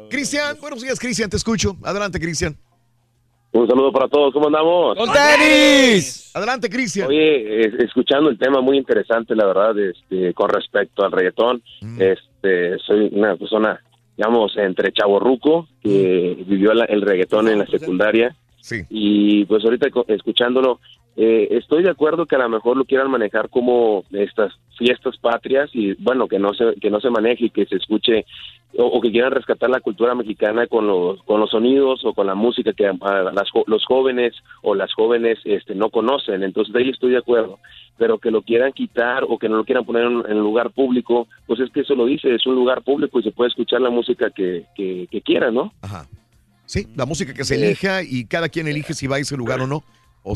Cristian, 0.09 0.57
buenos 0.61 0.81
días, 0.81 0.99
Cristian, 0.99 1.29
te 1.29 1.37
escucho. 1.37 1.77
Adelante, 1.83 2.19
Cristian. 2.19 2.55
Un 3.53 3.67
saludo 3.67 3.91
para 3.93 4.09
todos, 4.09 4.33
¿cómo 4.33 4.47
andamos? 4.47 4.97
¡Con 4.97 5.09
tenis! 5.13 6.29
Adelante, 6.35 6.69
Cristian. 6.69 7.07
Oye, 7.07 7.65
es- 7.65 7.73
escuchando 7.85 8.29
el 8.29 8.37
tema 8.37 8.59
muy 8.61 8.77
interesante, 8.77 9.33
la 9.33 9.45
verdad, 9.45 9.73
este, 9.79 10.33
con 10.33 10.49
respecto 10.49 11.03
al 11.05 11.11
reggaetón. 11.13 11.63
Mm. 11.81 12.01
Este, 12.01 12.77
soy 12.85 13.09
una 13.13 13.35
persona, 13.37 13.81
digamos, 14.17 14.55
entre 14.57 14.91
chaborruco, 14.91 15.67
que 15.81 16.37
vivió 16.47 16.73
la- 16.73 16.85
el 16.85 17.01
reggaetón 17.01 17.49
en 17.49 17.59
la 17.59 17.65
secundaria. 17.67 18.35
Sí. 18.61 18.81
Y 18.89 19.45
pues 19.45 19.63
ahorita 19.63 19.87
escuchándolo, 20.07 20.79
eh, 21.17 21.47
estoy 21.51 21.83
de 21.83 21.89
acuerdo 21.89 22.25
que 22.25 22.35
a 22.35 22.39
lo 22.39 22.49
mejor 22.49 22.75
lo 22.75 22.85
quieran 22.85 23.09
manejar 23.09 23.49
como 23.49 24.03
estas 24.11 24.53
fiestas 24.77 25.17
patrias 25.17 25.69
y 25.73 25.93
bueno, 25.93 26.27
que 26.27 26.39
no 26.39 26.53
se, 26.53 26.75
que 26.81 26.89
no 26.89 26.99
se 26.99 27.09
maneje 27.09 27.45
y 27.45 27.49
que 27.49 27.65
se 27.65 27.77
escuche 27.77 28.25
o, 28.77 28.83
o 28.83 28.99
que 28.99 29.11
quieran 29.11 29.31
rescatar 29.31 29.69
la 29.69 29.79
cultura 29.79 30.13
mexicana 30.13 30.67
con 30.67 30.85
los, 30.85 31.23
con 31.23 31.39
los 31.39 31.51
sonidos 31.51 32.03
o 32.03 32.13
con 32.13 32.27
la 32.27 32.35
música 32.35 32.73
que 32.73 32.83
las 32.83 33.49
los 33.67 33.85
jóvenes 33.85 34.33
o 34.61 34.75
las 34.75 34.93
jóvenes 34.93 35.39
este, 35.45 35.73
no 35.75 35.89
conocen. 35.89 36.43
Entonces, 36.43 36.73
de 36.73 36.81
ahí 36.81 36.89
estoy 36.89 37.11
de 37.11 37.19
acuerdo. 37.19 37.59
Pero 37.97 38.17
que 38.17 38.29
lo 38.29 38.41
quieran 38.41 38.73
quitar 38.73 39.23
o 39.25 39.37
que 39.37 39.47
no 39.47 39.55
lo 39.55 39.63
quieran 39.63 39.85
poner 39.85 40.03
en, 40.03 40.23
en 40.27 40.39
lugar 40.39 40.71
público, 40.71 41.29
pues 41.47 41.61
es 41.61 41.69
que 41.71 41.79
eso 41.79 41.95
lo 41.95 42.05
dice, 42.05 42.35
es 42.35 42.45
un 42.45 42.55
lugar 42.55 42.81
público 42.81 43.21
y 43.21 43.23
se 43.23 43.31
puede 43.31 43.47
escuchar 43.47 43.79
la 43.79 43.89
música 43.89 44.29
que, 44.31 44.65
que, 44.75 45.07
que 45.09 45.21
quieran, 45.21 45.53
¿no? 45.53 45.71
Ajá. 45.81 46.05
Sí, 46.65 46.87
la 46.97 47.05
música 47.05 47.33
que 47.33 47.45
se 47.45 47.55
Eh, 47.55 47.67
elija 47.67 48.03
y 48.03 48.25
cada 48.25 48.49
quien 48.49 48.67
elige 48.67 48.93
si 48.93 49.07
va 49.07 49.15
a 49.15 49.19
ese 49.19 49.37
lugar 49.37 49.61
o 49.61 49.67
no. 49.67 49.81
O 50.23 50.33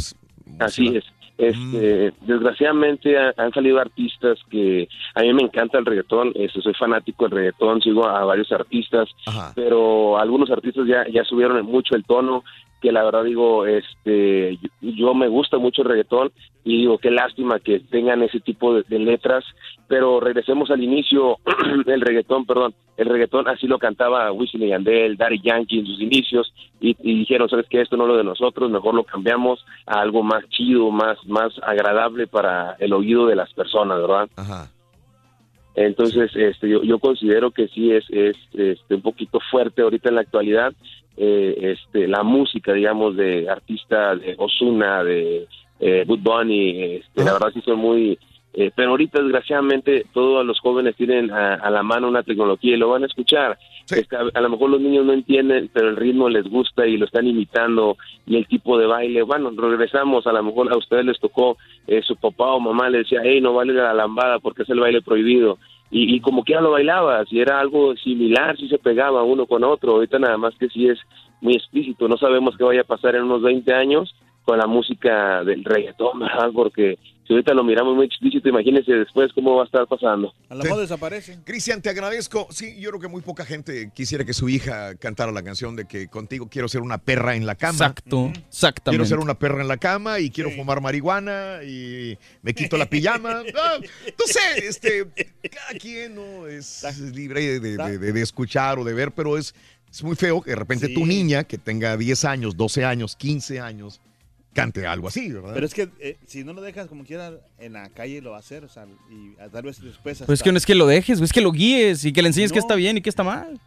Así 0.58 0.88
es. 0.98 1.04
Este, 1.38 2.14
Desgraciadamente 2.22 3.18
ha- 3.18 3.34
han 3.38 3.54
salido 3.54 3.80
artistas 3.80 4.38
que 4.50 4.90
a 5.16 5.22
mí 5.22 5.34
me 5.34 5.44
encanta 5.44 5.78
el 5.78 5.86
reggaetón, 5.86 6.34
este, 6.36 6.62
soy 6.62 6.74
fanático 6.74 7.26
del 7.26 7.38
reggaetón, 7.38 7.82
sigo 7.82 8.06
a 8.08 8.26
varios 8.26 8.52
artistas, 8.52 9.08
pero 9.56 10.18
algunos 10.18 10.52
artistas 10.52 10.86
ya, 10.86 11.08
ya 11.10 11.24
subieron 11.24 11.66
mucho 11.66 11.96
el 11.96 12.04
tono, 12.04 12.44
que 12.82 12.92
la 12.92 13.04
verdad 13.04 13.24
digo, 13.24 13.66
este, 13.66 14.58
yo, 14.82 15.14
me 15.14 15.28
gusta 15.28 15.58
mucho 15.58 15.82
el 15.82 15.90
reggaetón 15.90 16.32
y 16.64 16.80
digo, 16.80 16.98
qué 16.98 17.12
lástima 17.12 17.60
que 17.60 17.80
tengan 17.80 18.24
ese 18.24 18.40
tipo 18.40 18.74
de, 18.74 18.84
de 18.88 19.00
letras, 19.00 19.44
pero 19.88 20.20
regresemos 20.20 20.70
al 20.72 20.84
inicio, 20.84 21.38
el 21.86 22.02
reggaetón, 22.02 22.46
perdón, 22.46 22.74
el 22.98 23.08
reggaetón 23.08 23.48
así 23.48 23.68
lo 23.68 23.80
cantaba 23.80 24.32
Wisin 24.32 24.64
y 24.64 24.70
Yandel, 24.70 25.18
Daddy 25.18 25.42
Yankee 25.42 25.80
en 25.80 25.86
sus 25.86 26.02
inicios 26.02 26.54
y, 26.80 26.96
y 27.02 27.20
dijeron, 27.20 27.50
sabes 27.50 27.68
que 27.70 27.82
esto 27.82 27.98
no 27.98 28.04
es 28.04 28.10
lo 28.10 28.18
de 28.18 28.24
nosotros, 28.24 28.70
mejor 28.70 28.94
lo 28.94 29.04
cambiamos 29.04 29.66
a 29.86 30.02
algo 30.02 30.24
más 30.24 30.48
chido, 30.50 30.92
más, 30.92 31.18
más 31.26 31.54
agradable 31.64 32.28
para 32.28 32.76
el 32.80 32.94
oído 32.94 33.26
de 33.28 33.36
las 33.36 33.54
personas, 33.54 34.00
¿verdad? 34.02 34.30
Ajá. 34.36 34.70
Entonces, 35.82 36.30
este, 36.36 36.68
yo, 36.68 36.84
yo 36.84 37.00
considero 37.00 37.52
que 37.52 37.70
sí 37.70 37.90
es, 37.92 38.04
es 38.10 38.36
este, 38.54 38.96
un 38.96 39.02
poquito 39.02 39.40
fuerte 39.50 39.82
ahorita 39.82 40.10
en 40.10 40.16
la 40.16 40.22
actualidad 40.22 40.74
eh, 41.16 41.56
este, 41.74 42.06
la 42.08 42.24
música, 42.24 42.74
digamos, 42.74 43.16
de 43.16 43.50
artista 43.50 44.16
de 44.16 44.36
Osuna, 44.38 45.04
de 45.06 45.48
eh, 45.80 46.04
Good 46.06 46.20
Bunny, 46.20 46.96
este, 46.96 47.24
la 47.24 47.34
verdad 47.34 47.52
sí 47.54 47.62
son 47.62 47.80
muy... 47.80 48.18
eh, 48.54 48.72
pero 48.76 48.90
ahorita, 48.92 49.22
desgraciadamente, 49.22 50.06
todos 50.14 50.46
los 50.46 50.60
jóvenes 50.60 50.96
tienen 50.98 51.32
a, 51.32 51.56
a 51.56 51.70
la 51.70 51.84
mano 51.84 52.10
una 52.10 52.24
tecnología 52.24 52.74
y 52.74 52.78
lo 52.78 52.90
van 52.90 53.04
a 53.04 53.08
escuchar. 53.08 53.58
Este, 53.90 54.16
a, 54.16 54.22
a 54.34 54.42
lo 54.42 54.50
mejor 54.50 54.70
los 54.70 54.82
niños 54.82 55.06
no 55.06 55.14
entienden, 55.14 55.70
pero 55.74 55.90
el 55.90 55.96
ritmo 55.96 56.30
les 56.30 56.46
gusta 56.48 56.86
y 56.86 56.98
lo 56.98 57.06
están 57.06 57.26
imitando 57.26 57.98
y 58.28 58.36
el 58.36 58.46
tipo 58.48 58.78
de 58.78 58.86
baile. 58.86 59.24
Bueno, 59.24 59.52
regresamos, 59.58 60.28
a 60.28 60.34
lo 60.34 60.44
mejor 60.44 60.72
a 60.72 60.78
ustedes 60.78 61.06
les 61.06 61.20
tocó, 61.20 61.58
eh, 61.88 62.02
su 62.04 62.16
papá 62.16 62.54
o 62.54 62.60
mamá 62.60 62.90
le 62.90 63.00
decía, 63.00 63.22
hey, 63.24 63.42
no 63.42 63.54
baile 63.54 63.74
la 63.74 63.94
lambada 63.94 64.40
porque 64.40 64.64
es 64.64 64.70
el 64.70 64.80
baile 64.80 65.02
prohibido. 65.02 65.58
Y, 65.92 66.16
y 66.16 66.20
como 66.22 66.44
que 66.44 66.54
ya 66.54 66.62
lo 66.62 66.72
bailaba, 66.72 67.26
si 67.26 67.40
era 67.40 67.60
algo 67.60 67.96
similar, 67.96 68.56
si 68.58 68.68
se 68.70 68.78
pegaba 68.78 69.24
uno 69.24 69.46
con 69.48 69.64
otro. 69.64 69.94
Ahorita 69.94 70.20
nada 70.20 70.38
más 70.38 70.56
que 70.56 70.70
sí 70.70 70.88
es 70.88 71.00
muy 71.42 71.56
explícito. 71.56 72.08
No 72.08 72.18
sabemos 72.18 72.56
qué 72.58 72.64
vaya 72.64 72.82
a 72.82 72.86
pasar 72.86 73.16
en 73.16 73.24
unos 73.24 73.42
20 73.42 73.74
años 73.74 74.16
con 74.44 74.58
la 74.58 74.68
música 74.68 75.44
del 75.44 75.64
reggaetón, 75.64 76.20
¿verdad? 76.20 76.50
Porque 76.54 76.98
si 77.28 77.34
ahorita 77.34 77.54
lo 77.54 77.64
miramos 77.64 77.96
muy 77.96 78.08
explícito, 78.08 78.50
imagínense 78.50 78.92
después 78.92 79.32
cómo 79.34 79.56
va 79.56 79.62
a 79.62 79.66
estar 79.68 79.86
pasando. 79.86 80.34
A 80.50 80.56
lo 80.56 80.64
mejor 80.64 80.80
desaparece. 80.80 81.38
Cristian, 81.46 81.80
te 81.80 81.90
agradezco. 81.92 82.48
Sí, 82.50 82.80
yo 82.82 82.90
creo 82.90 83.00
que 83.02 83.08
muy 83.08 83.22
poca 83.22 83.46
gente 83.46 83.92
quisiera 83.94 84.26
que 84.26 84.34
su 84.34 84.50
hija 84.50 84.96
cantara 84.96 85.32
la 85.32 85.44
canción 85.44 85.76
de 85.76 85.86
que 85.86 86.08
contigo 86.08 86.48
quiero 86.50 86.68
ser 86.68 86.82
una 86.82 86.98
perra 86.98 87.36
en 87.36 87.46
la 87.46 87.54
cama. 87.54 87.74
Exacto, 87.74 88.32
exactamente. 88.48 88.90
Quiero 88.90 89.06
ser 89.06 89.20
una 89.20 89.38
perra 89.38 89.62
en 89.62 89.68
la 89.68 89.78
cama 89.78 90.20
y 90.20 90.32
quiero 90.32 90.50
fumar 90.50 90.82
marihuana 90.82 91.60
y 91.64 92.18
me 92.42 92.56
quito 92.56 92.76
la 92.78 92.88
pijama. 92.88 93.44
Ah, 93.56 93.78
no 93.80 94.26
sé, 94.26 94.68
este, 94.68 95.06
cada 95.52 95.78
quien 95.80 96.16
no 96.16 96.48
es 96.48 96.84
libre 97.14 97.42
de, 97.42 97.60
de- 97.60 97.78
de- 97.78 97.98
de- 98.00 98.12
de 98.14 98.22
escuchar 98.22 98.80
o 98.80 98.84
de 98.84 98.94
ver, 98.94 99.12
pero 99.12 99.38
es, 99.38 99.54
es 99.92 100.04
muy 100.04 100.16
feo 100.16 100.42
que 100.42 100.50
de 100.52 100.56
repente 100.56 100.90
tu 100.90 101.06
niña, 101.06 101.44
que 101.44 101.58
tenga 101.60 101.96
10 101.96 102.26
años, 102.26 102.58
12 102.58 102.86
años, 102.86 103.16
15 103.16 103.60
años, 103.60 104.02
cante 104.54 104.86
algo 104.88 105.08
así, 105.08 105.32
¿verdad? 105.32 105.52
Pero 105.54 105.66
es 105.66 105.74
que 105.74 105.90
eh, 106.00 106.18
si 106.26 106.44
no 106.44 106.54
lo 106.54 106.62
dejas 106.62 106.88
como 106.88 107.04
quiera 107.06 107.34
en 107.60 107.74
la 107.74 107.90
calle 107.90 108.22
lo 108.22 108.32
va 108.32 108.38
a 108.38 108.40
hacer, 108.40 108.64
o 108.64 108.70
sea, 108.70 108.86
y 109.10 109.40
a- 109.42 109.50
tal 109.50 109.64
vez 109.64 109.82
después 109.82 110.24
Pues 110.26 110.40
es 110.40 110.44
que 110.44 110.52
no 110.52 110.58
es 110.58 110.66
que 110.66 110.76
lo 110.76 110.88
dejes, 110.88 111.22
es 111.22 111.32
que 111.32 111.42
lo 111.42 111.52
guíes 111.52 112.04
y 112.06 112.12
que 112.14 112.22
le 112.22 112.30
enseñes 112.30 112.52
que 112.52 112.58
No. 112.60 112.62
está 112.66 112.76
bien 112.76 112.98
y 112.98 113.02
que 113.02 113.10
está 113.10 113.24
mal. 113.24 113.60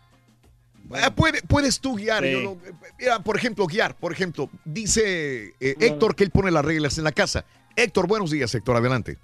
Ah, 0.94 1.14
puede- 1.14 1.40
puedes 1.42 1.80
tú 1.80 1.94
guiar. 1.96 2.22
Sí. 2.24 2.32
yo 2.32 2.40
no- 2.42 2.58
mira, 2.98 3.18
por 3.20 3.36
ejemplo, 3.36 3.66
guiar. 3.66 3.94
Por 3.96 4.12
ejemplo, 4.12 4.50
dice 4.64 5.54
eh, 5.60 5.74
Héctor 5.80 6.14
que 6.14 6.24
él 6.24 6.30
pone 6.30 6.50
las 6.50 6.64
reglas 6.64 6.98
en 6.98 7.04
la 7.04 7.12
casa. 7.12 7.44
Héctor, 7.76 8.06
buenos 8.06 8.30
días, 8.30 8.54
Héctor, 8.54 8.76
adelante. 8.76 9.16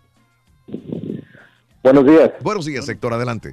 Buenos 1.83 2.07
días. 2.07 2.31
Buenos 2.41 2.67
días, 2.67 2.89
Héctor, 2.89 3.13
adelante. 3.15 3.53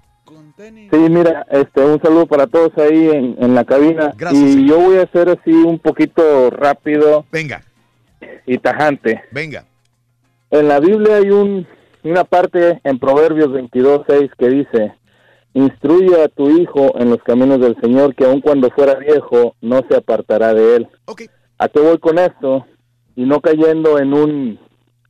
Sí, 0.58 0.98
mira, 1.10 1.46
este, 1.52 1.82
un 1.82 2.02
saludo 2.02 2.26
para 2.28 2.48
todos 2.48 2.72
ahí 2.78 3.10
en, 3.10 3.36
en 3.44 3.54
la 3.56 3.66
cabina. 3.66 4.14
Gracias, 4.16 4.56
Y 4.56 4.66
yo 4.68 4.80
voy 4.80 4.98
a 4.98 5.04
hacer 5.04 5.28
así 5.30 5.52
un 5.52 5.80
poquito 5.80 6.50
rápido. 6.50 7.26
Venga. 7.32 7.62
Y 8.46 8.58
tajante. 8.58 9.24
Venga. 9.32 9.66
En 10.52 10.68
la 10.68 10.80
Biblia 10.80 11.18
hay 11.18 11.30
un, 11.30 11.68
una 12.04 12.24
parte 12.24 12.80
en 12.84 13.00
Proverbios 13.00 13.50
22.6 13.50 14.32
que 14.38 14.50
dice, 14.50 14.94
instruye 15.54 16.22
a 16.22 16.28
tu 16.28 16.50
hijo 16.50 16.98
en 17.00 17.10
los 17.10 17.22
caminos 17.24 17.60
del 17.60 17.76
Señor, 17.82 18.14
que 18.16 18.26
aun 18.26 18.42
cuando 18.42 18.70
fuera 18.70 18.96
viejo, 18.96 19.56
no 19.62 19.82
se 19.90 19.98
apartará 19.98 20.54
de 20.54 20.76
él. 20.78 20.88
¿A 21.58 21.68
qué 21.70 21.80
voy 21.80 21.98
con 21.98 22.20
esto? 22.20 22.66
Y 23.16 23.24
no 23.24 23.40
cayendo 23.40 23.98
en 23.98 24.14
un 24.14 24.60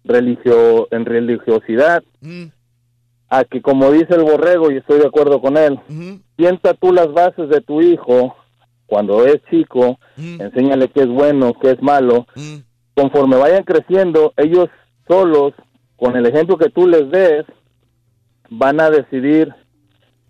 religio, 0.04 0.88
en 0.92 1.06
religiosidad, 1.06 2.04
a 3.30 3.44
que 3.44 3.62
como 3.62 3.92
dice 3.92 4.14
el 4.16 4.24
borrego, 4.24 4.72
y 4.72 4.78
estoy 4.78 5.00
de 5.00 5.08
acuerdo 5.08 5.42
con 5.42 5.58
él, 5.58 5.80
sienta 6.38 6.74
tú 6.76 6.94
las 6.94 7.12
bases 7.12 7.50
de 7.50 7.62
tu 7.62 7.82
hijo 7.82 8.36
cuando 8.86 9.26
es 9.26 9.38
chico, 9.50 9.98
enséñale 10.18 10.90
qué 10.90 11.02
es 11.02 11.08
bueno, 11.08 11.54
qué 11.60 11.72
es 11.72 11.82
malo. 11.82 12.28
Conforme 12.96 13.36
vayan 13.38 13.64
creciendo, 13.64 14.34
ellos 14.38 14.70
solos, 15.08 15.54
con 15.98 16.16
el 16.16 16.26
ejemplo 16.26 16.58
que 16.58 16.70
tú 16.70 16.88
les 16.88 17.10
des, 17.10 17.46
van 18.50 18.80
a 18.80 18.90
decidir 18.90 19.54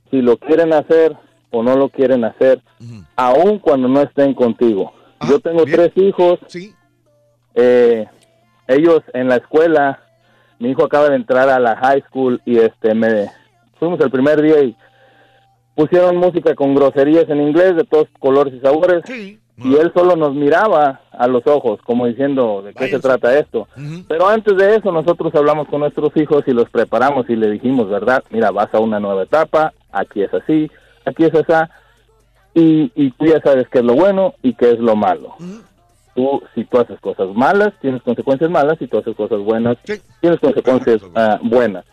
si 0.09 0.21
lo 0.21 0.37
quieren 0.37 0.73
hacer 0.73 1.15
o 1.51 1.63
no 1.63 1.75
lo 1.75 1.89
quieren 1.89 2.25
hacer, 2.25 2.61
aun 3.15 3.59
cuando 3.59 3.87
no 3.87 4.01
estén 4.01 4.33
contigo. 4.33 4.93
Yo 5.29 5.39
tengo 5.39 5.63
tres 5.65 5.91
hijos. 5.95 6.39
Eh, 7.53 8.05
ellos 8.67 9.01
en 9.13 9.29
la 9.29 9.37
escuela, 9.37 9.99
mi 10.59 10.71
hijo 10.71 10.83
acaba 10.83 11.09
de 11.09 11.15
entrar 11.15 11.49
a 11.49 11.59
la 11.59 11.77
high 11.77 12.03
school 12.09 12.41
y 12.45 12.57
este 12.57 12.93
me 12.93 13.29
fuimos 13.79 13.99
el 14.01 14.11
primer 14.11 14.41
día 14.41 14.61
y 14.63 14.75
pusieron 15.75 16.17
música 16.17 16.55
con 16.55 16.75
groserías 16.75 17.29
en 17.29 17.41
inglés 17.41 17.75
de 17.75 17.83
todos 17.83 18.07
colores 18.19 18.53
y 18.53 18.59
sabores. 18.59 19.03
Y 19.57 19.75
él 19.75 19.91
solo 19.93 20.17
nos 20.17 20.35
miraba 20.35 20.99
a 21.11 21.27
los 21.27 21.47
ojos, 21.47 21.79
como 21.85 22.07
diciendo, 22.07 22.61
¿de 22.61 22.73
qué 22.73 22.89
se 22.89 22.99
trata 22.99 23.37
esto? 23.37 23.69
Pero 24.07 24.27
antes 24.27 24.57
de 24.57 24.75
eso, 24.75 24.91
nosotros 24.91 25.33
hablamos 25.33 25.69
con 25.69 25.79
nuestros 25.79 26.15
hijos 26.17 26.43
y 26.45 26.51
los 26.51 26.69
preparamos 26.69 27.29
y 27.29 27.37
le 27.37 27.51
dijimos, 27.51 27.89
¿verdad? 27.89 28.21
Mira, 28.31 28.51
vas 28.51 28.73
a 28.73 28.79
una 28.79 28.99
nueva 28.99 29.23
etapa, 29.23 29.73
aquí 29.93 30.23
es 30.23 30.33
así, 30.33 30.69
aquí 31.05 31.23
es 31.23 31.33
así, 31.33 31.71
y, 32.53 32.91
y 32.95 33.11
tú 33.11 33.25
ya 33.25 33.39
sabes 33.41 33.67
qué 33.69 33.79
es 33.79 33.85
lo 33.85 33.93
bueno 33.93 34.33
y 34.41 34.53
qué 34.55 34.71
es 34.71 34.79
lo 34.79 34.95
malo. 34.95 35.35
Tú, 36.15 36.41
si 36.53 36.65
tú 36.65 36.79
haces 36.79 36.99
cosas 36.99 37.27
malas, 37.33 37.73
tienes 37.81 38.01
consecuencias 38.01 38.49
malas, 38.49 38.77
si 38.79 38.87
tú 38.87 38.97
haces 38.97 39.15
cosas 39.15 39.39
buenas, 39.39 39.77
tienes 40.21 40.39
consecuencias 40.39 41.01
ah, 41.15 41.39
buenas. 41.41 41.85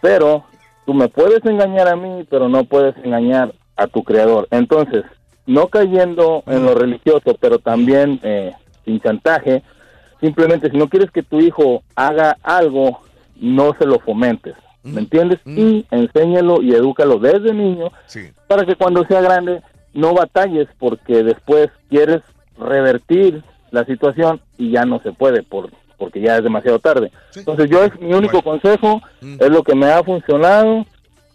Pero 0.00 0.44
tú 0.86 0.94
me 0.94 1.08
puedes 1.08 1.44
engañar 1.44 1.88
a 1.88 1.96
mí, 1.96 2.24
pero 2.28 2.48
no 2.48 2.64
puedes 2.64 2.96
engañar 3.04 3.52
a 3.76 3.86
tu 3.86 4.02
creador. 4.02 4.46
Entonces, 4.50 5.04
no 5.50 5.66
cayendo 5.66 6.44
en 6.46 6.64
lo 6.64 6.74
religioso, 6.74 7.36
pero 7.40 7.58
también 7.58 8.20
eh, 8.22 8.52
sin 8.84 9.00
chantaje, 9.00 9.64
simplemente 10.20 10.70
si 10.70 10.76
no 10.76 10.88
quieres 10.88 11.10
que 11.10 11.24
tu 11.24 11.40
hijo 11.40 11.82
haga 11.96 12.36
algo, 12.44 13.00
no 13.40 13.74
se 13.76 13.84
lo 13.84 13.98
fomentes. 13.98 14.54
¿Me 14.82 15.00
entiendes? 15.00 15.40
Y 15.44 15.84
enséñalo 15.90 16.62
y 16.62 16.72
edúcalo 16.72 17.18
desde 17.18 17.52
niño 17.52 17.90
para 18.46 18.64
que 18.64 18.76
cuando 18.76 19.04
sea 19.04 19.20
grande 19.20 19.60
no 19.92 20.14
batalles 20.14 20.68
porque 20.78 21.22
después 21.22 21.68
quieres 21.90 22.22
revertir 22.58 23.42
la 23.72 23.84
situación 23.84 24.40
y 24.56 24.70
ya 24.70 24.86
no 24.86 25.02
se 25.02 25.12
puede 25.12 25.42
por 25.42 25.70
porque 25.98 26.22
ya 26.22 26.36
es 26.36 26.42
demasiado 26.42 26.78
tarde. 26.78 27.12
Entonces 27.36 27.68
yo 27.68 27.84
es 27.84 28.00
mi 28.00 28.14
único 28.14 28.40
consejo, 28.40 29.02
es 29.20 29.50
lo 29.50 29.62
que 29.62 29.74
me 29.74 29.86
ha 29.92 30.02
funcionado. 30.02 30.86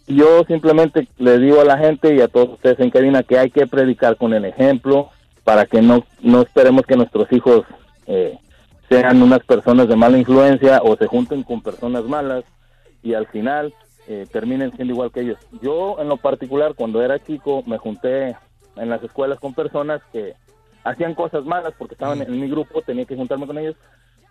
Yo 0.06 0.44
simplemente 0.44 1.08
le 1.18 1.38
digo 1.38 1.60
a 1.60 1.64
la 1.64 1.78
gente 1.78 2.14
y 2.14 2.20
a 2.20 2.28
todos 2.28 2.50
ustedes 2.50 2.78
en 2.78 2.90
cabina 2.90 3.24
que 3.24 3.38
hay 3.38 3.50
que 3.50 3.66
predicar 3.66 4.16
con 4.16 4.32
el 4.34 4.44
ejemplo 4.44 5.10
para 5.42 5.66
que 5.66 5.82
no, 5.82 6.04
no 6.22 6.42
esperemos 6.42 6.82
que 6.86 6.96
nuestros 6.96 7.30
hijos 7.32 7.64
eh, 8.06 8.38
sean 8.88 9.20
unas 9.20 9.40
personas 9.40 9.88
de 9.88 9.96
mala 9.96 10.18
influencia 10.18 10.80
o 10.82 10.96
se 10.96 11.06
junten 11.06 11.42
con 11.42 11.60
personas 11.60 12.04
malas 12.04 12.44
y 13.02 13.14
al 13.14 13.26
final 13.26 13.74
eh, 14.06 14.26
terminen 14.30 14.70
siendo 14.76 14.94
igual 14.94 15.10
que 15.10 15.22
ellos. 15.22 15.38
Yo 15.60 15.96
en 16.00 16.08
lo 16.08 16.16
particular 16.16 16.74
cuando 16.76 17.02
era 17.02 17.18
chico 17.18 17.64
me 17.66 17.78
junté 17.78 18.36
en 18.76 18.88
las 18.88 19.02
escuelas 19.02 19.40
con 19.40 19.54
personas 19.54 20.00
que 20.12 20.34
hacían 20.84 21.14
cosas 21.14 21.44
malas 21.44 21.74
porque 21.76 21.94
estaban 21.94 22.22
en 22.22 22.40
mi 22.40 22.48
grupo, 22.48 22.82
tenía 22.82 23.06
que 23.06 23.16
juntarme 23.16 23.48
con 23.48 23.58
ellos, 23.58 23.74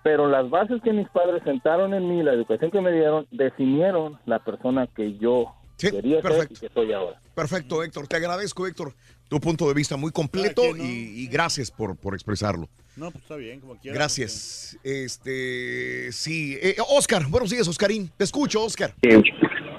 pero 0.04 0.28
las 0.28 0.50
bases 0.50 0.82
que 0.82 0.94
mis 0.94 1.10
padres 1.10 1.44
sentaron 1.44 1.94
en 1.94 2.08
mí, 2.08 2.24
la 2.24 2.32
educación 2.32 2.72
que 2.72 2.80
me 2.80 2.94
dieron, 2.94 3.28
definieron 3.32 4.18
la 4.26 4.40
persona 4.40 4.88
que 4.88 5.18
yo 5.18 5.54
quería 5.78 6.22
ser 6.22 6.48
y 6.50 6.56
que 6.56 6.70
soy 6.74 6.94
ahora. 6.94 7.20
Perfecto, 7.34 7.84
Héctor. 7.84 8.08
Te 8.08 8.16
agradezco, 8.16 8.66
Héctor, 8.68 8.94
tu 9.28 9.40
punto 9.40 9.68
de 9.68 9.74
vista 9.74 9.98
muy 9.98 10.12
completo 10.12 10.64
y, 10.78 10.82
y 11.24 11.28
gracias 11.28 11.72
por, 11.72 11.95
por 11.98 12.14
expresarlo. 12.14 12.70
No, 12.95 13.12
pues 13.12 13.24
está 13.24 13.36
bien, 13.36 13.60
como 13.60 13.76
quiera. 13.78 13.95
Gracias. 13.95 14.78
Este, 14.84 16.12
sí. 16.14 16.58
Eh, 16.62 16.78
Oscar, 16.90 17.26
buenos 17.28 17.50
días, 17.50 17.68
Oscarín. 17.68 18.10
Te 18.18 18.24
escucho, 18.24 18.64
Oscar. 18.64 18.94
Sí, 19.04 19.10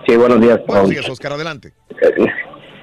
sí, 0.07 0.17
buenos 0.17 0.41
días. 0.41 0.61
Buenos 0.67 0.91
días, 0.91 1.09
Oscar, 1.09 1.33
adelante. 1.33 1.73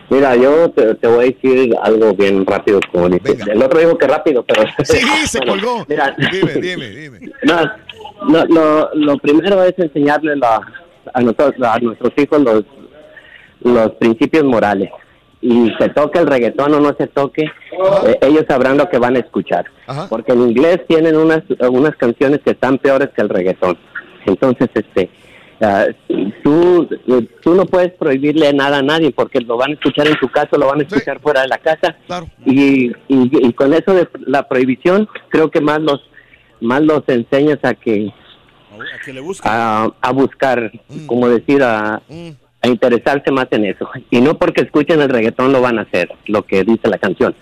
Mira, 0.10 0.36
yo 0.36 0.70
te, 0.72 0.96
te 0.96 1.08
voy 1.08 1.26
a 1.26 1.28
decir 1.32 1.74
algo 1.82 2.14
bien 2.14 2.46
rápido, 2.46 2.80
como. 2.92 3.08
El 3.08 3.64
otro 3.64 3.80
dijo 3.80 3.98
que 3.98 4.08
rápido, 4.08 4.44
pero... 4.46 4.64
Sí, 4.84 4.98
se 5.28 5.38
Bueno, 5.46 5.54
colgó. 5.54 5.86
Mira, 5.88 6.16
Dime, 6.32 6.54
dime, 6.56 6.90
dime. 6.90 7.20
no, 7.44 7.64
no, 8.30 8.46
lo, 8.46 8.94
lo 8.96 9.18
primero 9.18 9.64
es 9.64 9.74
enseñarle 9.78 10.36
la- 10.36 10.62
a, 11.14 11.22
nosotros, 11.22 11.54
a 11.64 11.80
nuestros 11.80 12.12
hijos 12.18 12.42
los, 12.42 12.64
los 13.64 13.92
principios 13.94 14.44
morales. 14.44 14.90
Y 15.42 15.70
se 15.78 15.90
toque 15.90 16.20
el 16.20 16.28
reggaetón 16.28 16.74
o 16.74 16.80
no 16.80 16.96
se 16.98 17.08
toque, 17.08 17.44
eh, 17.44 18.18
ellos 18.22 18.46
sabrán 18.48 18.78
lo 18.78 18.90
que 18.90 18.98
van 18.98 19.18
a 19.18 19.20
escuchar. 19.20 19.66
Porque 20.10 20.32
en 20.32 20.42
inglés 20.42 20.80
tienen 20.88 21.18
unas, 21.18 21.44
unas 21.70 21.96
canciones 21.98 22.40
que 22.46 22.52
están 22.52 22.78
peores 22.78 23.10
que 23.14 23.22
el 23.22 23.30
reggaetón. 23.30 23.78
Entonces, 24.26 24.70
este, 24.74 25.10
ah, 25.60 25.88
tú, 26.44 26.88
tú 27.42 27.56
no 27.56 27.66
puedes 27.66 27.92
prohibirle 27.92 28.54
nada 28.54 28.78
a 28.78 28.84
nadie 28.84 29.12
porque 29.12 29.42
lo 29.42 29.58
van 29.58 29.72
a 29.72 29.74
escuchar 29.74 30.08
en 30.08 30.18
su 30.18 30.30
casa, 30.30 30.58
lo 30.58 30.68
van 30.68 30.80
a 30.80 30.84
escuchar 30.84 31.20
fuera 31.20 31.42
de 31.42 31.50
la 31.50 31.58
casa. 31.58 31.98
Y, 32.46 32.88
y, 32.88 32.94
y 33.10 33.52
con 33.52 33.74
eso 33.74 33.94
de 33.94 34.08
la 34.26 34.48
prohibición, 34.48 35.10
creo 35.28 35.52
que 35.52 35.60
más 35.60 35.82
los, 35.82 36.10
más 36.62 36.82
los 36.82 37.04
enseñas 37.08 37.60
a 37.64 37.74
que 37.74 38.14
A 38.72 39.06
que 39.06 39.12
le 39.12 39.22
a, 39.44 39.90
a 40.02 40.12
buscar, 40.14 40.72
como 41.06 41.28
decir, 41.28 41.62
a, 41.62 42.02
a 42.64 42.68
interesarse 42.68 43.32
más 43.32 43.48
en 43.52 43.66
eso. 43.66 43.88
Y 44.10 44.22
no 44.22 44.38
porque 44.38 44.62
escuchen 44.62 45.02
el 45.02 45.10
reggaetón 45.10 45.52
lo 45.52 45.62
van 45.62 45.78
a 45.78 45.84
hacer, 45.84 46.10
lo 46.28 46.44
que 46.44 46.64
dice 46.64 46.88
la 46.90 46.98
canción. 46.98 47.36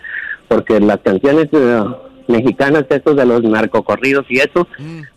Porque 0.47 0.79
las 0.79 0.99
canciones 0.99 1.47
eh, 1.51 1.83
mexicanas, 2.27 2.85
esos 2.89 3.15
de 3.15 3.25
los 3.25 3.43
narcocorridos 3.43 4.25
y 4.29 4.39
eso, 4.39 4.67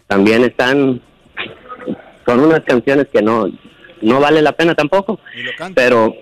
también 0.07 0.45
están, 0.45 1.01
son 2.27 2.41
unas 2.41 2.61
canciones 2.61 3.07
que 3.13 3.23
no, 3.23 3.47
no 4.03 4.21
vale 4.21 4.43
la 4.43 4.53
pena 4.53 4.75
tampoco, 4.75 5.19
pero 5.75 6.15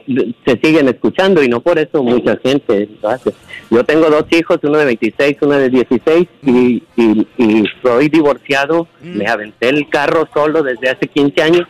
se 0.47 0.61
siguen 0.63 0.89
escuchando 0.89 1.43
y 1.43 1.49
no 1.49 1.61
por 1.61 1.81
eso 1.81 2.05
mucha 2.05 2.37
gente 2.37 2.89
lo 3.03 3.09
hace. 3.09 3.35
Yo 3.69 3.83
tengo 3.85 4.09
dos 4.09 4.27
hijos, 4.31 4.61
uno 4.63 4.79
de 4.79 4.85
26, 4.85 5.39
uno 5.41 5.59
de 5.59 5.71
16 5.71 6.29
y, 6.47 6.83
y, 6.97 7.27
y 7.37 7.65
soy 7.83 8.09
divorciado, 8.09 8.87
me 9.03 9.27
aventé 9.27 9.71
el 9.71 9.89
carro 9.89 10.29
solo 10.33 10.63
desde 10.63 10.89
hace 10.89 11.09
15 11.09 11.43
años. 11.43 11.63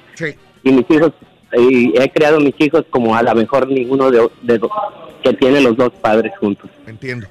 Y 0.64 0.70
mis 0.70 0.88
hijos, 0.90 1.12
y 1.56 1.92
he 2.00 2.10
creado 2.10 2.40
mis 2.40 2.54
hijos 2.58 2.84
como 2.90 3.14
a 3.14 3.22
lo 3.22 3.34
mejor 3.34 3.68
ninguno 3.68 4.10
de, 4.10 4.28
de 4.42 4.58
dos 4.58 4.70
que 5.22 5.32
tiene 5.34 5.60
los 5.60 5.76
dos 5.76 5.92
padres 6.00 6.32
juntos. 6.40 6.68
Entiendo. 6.86 7.28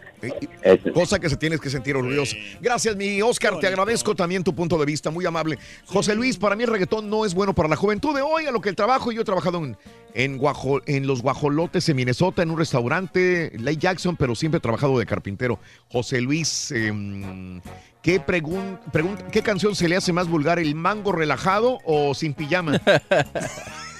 Cosa 0.93 1.19
que 1.19 1.27
se 1.29 1.35
tienes 1.35 1.59
que 1.59 1.69
sentir 1.69 1.95
orgulloso. 1.95 2.35
Gracias, 2.61 2.95
mi 2.95 3.21
Oscar. 3.23 3.59
Te 3.59 3.65
agradezco 3.67 4.15
también 4.15 4.43
tu 4.43 4.53
punto 4.53 4.77
de 4.77 4.85
vista, 4.85 5.09
muy 5.09 5.25
amable. 5.25 5.57
José 5.87 6.13
Luis, 6.15 6.37
para 6.37 6.55
mí 6.55 6.63
el 6.63 6.69
reggaetón 6.69 7.09
no 7.09 7.25
es 7.25 7.33
bueno 7.33 7.53
para 7.55 7.67
la 7.67 7.75
juventud 7.75 8.15
de 8.15 8.21
hoy, 8.21 8.45
a 8.45 8.51
lo 8.51 8.61
que 8.61 8.69
el 8.69 8.75
trabajo. 8.75 9.11
Yo 9.11 9.21
he 9.21 9.25
trabajado 9.25 9.57
en, 9.57 9.75
en, 10.13 10.37
guajo- 10.39 10.81
en 10.85 11.07
los 11.07 11.21
guajolotes 11.23 11.89
en 11.89 11.95
Minnesota, 11.97 12.43
en 12.43 12.51
un 12.51 12.59
restaurante, 12.59 13.51
Lake 13.57 13.77
Jackson, 13.77 14.15
pero 14.15 14.35
siempre 14.35 14.59
he 14.59 14.61
trabajado 14.61 14.97
de 14.99 15.05
carpintero. 15.07 15.57
José 15.91 16.21
Luis, 16.21 16.71
em, 16.71 17.59
¿qué, 18.03 18.21
pregun- 18.23 18.79
pregun- 18.93 19.17
¿qué 19.31 19.41
canción 19.41 19.75
se 19.75 19.89
le 19.89 19.95
hace 19.95 20.13
más 20.13 20.27
vulgar, 20.29 20.59
el 20.59 20.75
mango 20.75 21.11
relajado 21.11 21.79
o 21.83 22.13
sin 22.13 22.35
pijama? 22.35 22.79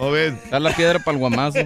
A 0.00 0.06
ver. 0.10 0.34
Da 0.50 0.60
la 0.60 0.74
piedra 0.74 0.98
para 1.00 1.12
el 1.12 1.18
guamazo. 1.18 1.58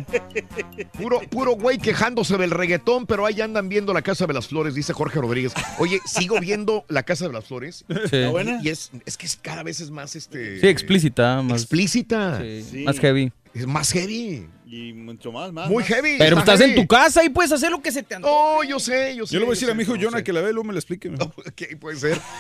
Puro, 0.98 1.20
puro 1.28 1.52
güey 1.52 1.78
quejándose 1.78 2.36
del 2.38 2.50
reggaetón, 2.50 3.06
pero 3.06 3.26
ahí 3.26 3.40
andan 3.40 3.68
viendo 3.68 3.92
la 3.92 4.00
Casa 4.02 4.26
de 4.26 4.32
las 4.32 4.48
Flores, 4.48 4.74
dice 4.74 4.92
Jorge 4.92 5.20
Rodríguez. 5.20 5.52
Oye, 5.78 6.00
sigo 6.06 6.40
viendo 6.40 6.84
la 6.88 7.02
Casa 7.02 7.26
de 7.26 7.32
las 7.34 7.44
Flores. 7.44 7.84
Sí. 8.10 8.16
Y 8.62 8.68
es, 8.70 8.90
es 9.04 9.16
que 9.18 9.26
es- 9.26 9.36
cada 9.36 9.62
vez 9.62 9.80
es 9.80 9.90
más 9.90 10.16
este. 10.16 10.60
Sí, 10.60 10.66
explícita. 10.68 11.42
Más, 11.42 11.62
Explícita. 11.62 12.40
Sí, 12.40 12.84
Más 12.84 12.98
heavy. 13.00 13.32
Es 13.54 13.66
más 13.66 13.92
heavy. 13.92 14.48
Y 14.66 14.94
mucho 14.94 15.30
más, 15.30 15.52
más. 15.52 15.68
Muy 15.68 15.82
más. 15.82 15.88
heavy. 15.92 16.14
Pero 16.16 16.38
está 16.38 16.54
estás 16.54 16.66
en 16.70 16.74
tu 16.74 16.86
casa 16.86 17.22
y 17.22 17.28
puedes 17.28 17.52
hacer 17.52 17.70
lo 17.70 17.82
que 17.82 17.92
se 17.92 18.02
te 18.02 18.14
antoje. 18.14 18.32
Oh, 18.34 18.64
yo 18.64 18.80
sé, 18.80 19.14
yo 19.14 19.26
sé. 19.26 19.34
Yo 19.34 19.40
le 19.40 19.44
voy 19.44 19.52
a 19.52 19.56
decir 19.56 19.70
a 19.70 19.74
mi 19.74 19.82
hijo 19.82 19.94
yo 19.96 20.06
Jonah 20.08 20.18
sé. 20.18 20.24
que 20.24 20.32
la 20.32 20.40
ve, 20.40 20.52
luego 20.54 20.64
me 20.64 20.72
la 20.72 20.78
explique. 20.78 21.10
mejor. 21.10 21.34
Ok, 21.36 21.62
puede 21.78 21.98
ser. 21.98 22.18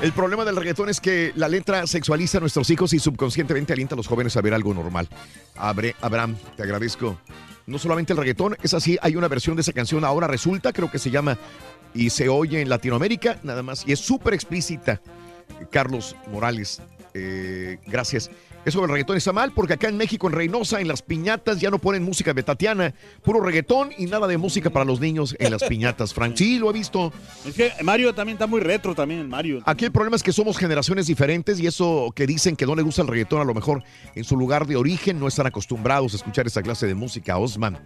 El 0.00 0.12
problema 0.12 0.44
del 0.44 0.56
reggaetón 0.56 0.88
es 0.88 1.00
que 1.00 1.32
la 1.36 1.48
letra 1.48 1.86
sexualiza 1.86 2.38
a 2.38 2.40
nuestros 2.40 2.70
hijos 2.70 2.92
y 2.92 2.98
subconscientemente 2.98 3.72
alienta 3.72 3.94
a 3.94 3.96
los 3.96 4.06
jóvenes 4.06 4.36
a 4.36 4.40
ver 4.40 4.54
algo 4.54 4.74
normal. 4.74 5.08
Abre, 5.56 5.94
Abraham, 6.00 6.36
te 6.56 6.62
agradezco. 6.62 7.18
No 7.66 7.78
solamente 7.78 8.12
el 8.12 8.18
reggaetón, 8.18 8.56
es 8.62 8.74
así, 8.74 8.98
hay 9.02 9.16
una 9.16 9.28
versión 9.28 9.56
de 9.56 9.62
esa 9.62 9.72
canción 9.72 10.04
ahora 10.04 10.26
resulta, 10.26 10.72
creo 10.72 10.90
que 10.90 10.98
se 10.98 11.10
llama 11.10 11.38
y 11.94 12.10
se 12.10 12.28
oye 12.28 12.60
en 12.60 12.68
Latinoamérica, 12.68 13.38
nada 13.42 13.62
más, 13.62 13.84
y 13.86 13.92
es 13.92 14.00
súper 14.00 14.34
explícita. 14.34 15.00
Carlos 15.70 16.16
Morales, 16.30 16.80
eh, 17.14 17.78
gracias. 17.86 18.30
Eso 18.64 18.80
del 18.80 18.90
reggaetón 18.90 19.16
está 19.16 19.32
mal 19.32 19.52
porque 19.52 19.72
acá 19.72 19.88
en 19.88 19.96
México, 19.96 20.28
en 20.28 20.34
Reynosa, 20.34 20.80
en 20.80 20.86
las 20.86 21.02
piñatas 21.02 21.60
ya 21.60 21.68
no 21.68 21.78
ponen 21.78 22.04
música 22.04 22.32
betatiana, 22.32 22.94
puro 23.24 23.40
reggaetón 23.40 23.90
y 23.98 24.06
nada 24.06 24.28
de 24.28 24.38
música 24.38 24.70
para 24.70 24.84
los 24.84 25.00
niños 25.00 25.34
en 25.40 25.50
las 25.50 25.64
piñatas, 25.64 26.14
Frank. 26.14 26.36
Sí, 26.36 26.60
lo 26.60 26.70
he 26.70 26.72
visto. 26.72 27.12
Es 27.44 27.54
que 27.54 27.72
Mario 27.82 28.14
también 28.14 28.36
está 28.36 28.46
muy 28.46 28.60
retro 28.60 28.94
también, 28.94 29.28
Mario. 29.28 29.62
Aquí 29.66 29.84
el 29.84 29.90
problema 29.92 30.14
es 30.14 30.22
que 30.22 30.32
somos 30.32 30.56
generaciones 30.56 31.08
diferentes 31.08 31.58
y 31.58 31.66
eso 31.66 32.12
que 32.14 32.24
dicen 32.26 32.54
que 32.54 32.64
no 32.64 32.76
le 32.76 32.82
gusta 32.82 33.02
el 33.02 33.08
reggaetón, 33.08 33.40
a 33.40 33.44
lo 33.44 33.54
mejor 33.54 33.82
en 34.14 34.22
su 34.22 34.36
lugar 34.36 34.66
de 34.66 34.76
origen 34.76 35.18
no 35.18 35.26
están 35.26 35.46
acostumbrados 35.46 36.12
a 36.12 36.16
escuchar 36.16 36.46
esa 36.46 36.62
clase 36.62 36.86
de 36.86 36.94
música, 36.94 37.38
Osman. 37.38 37.80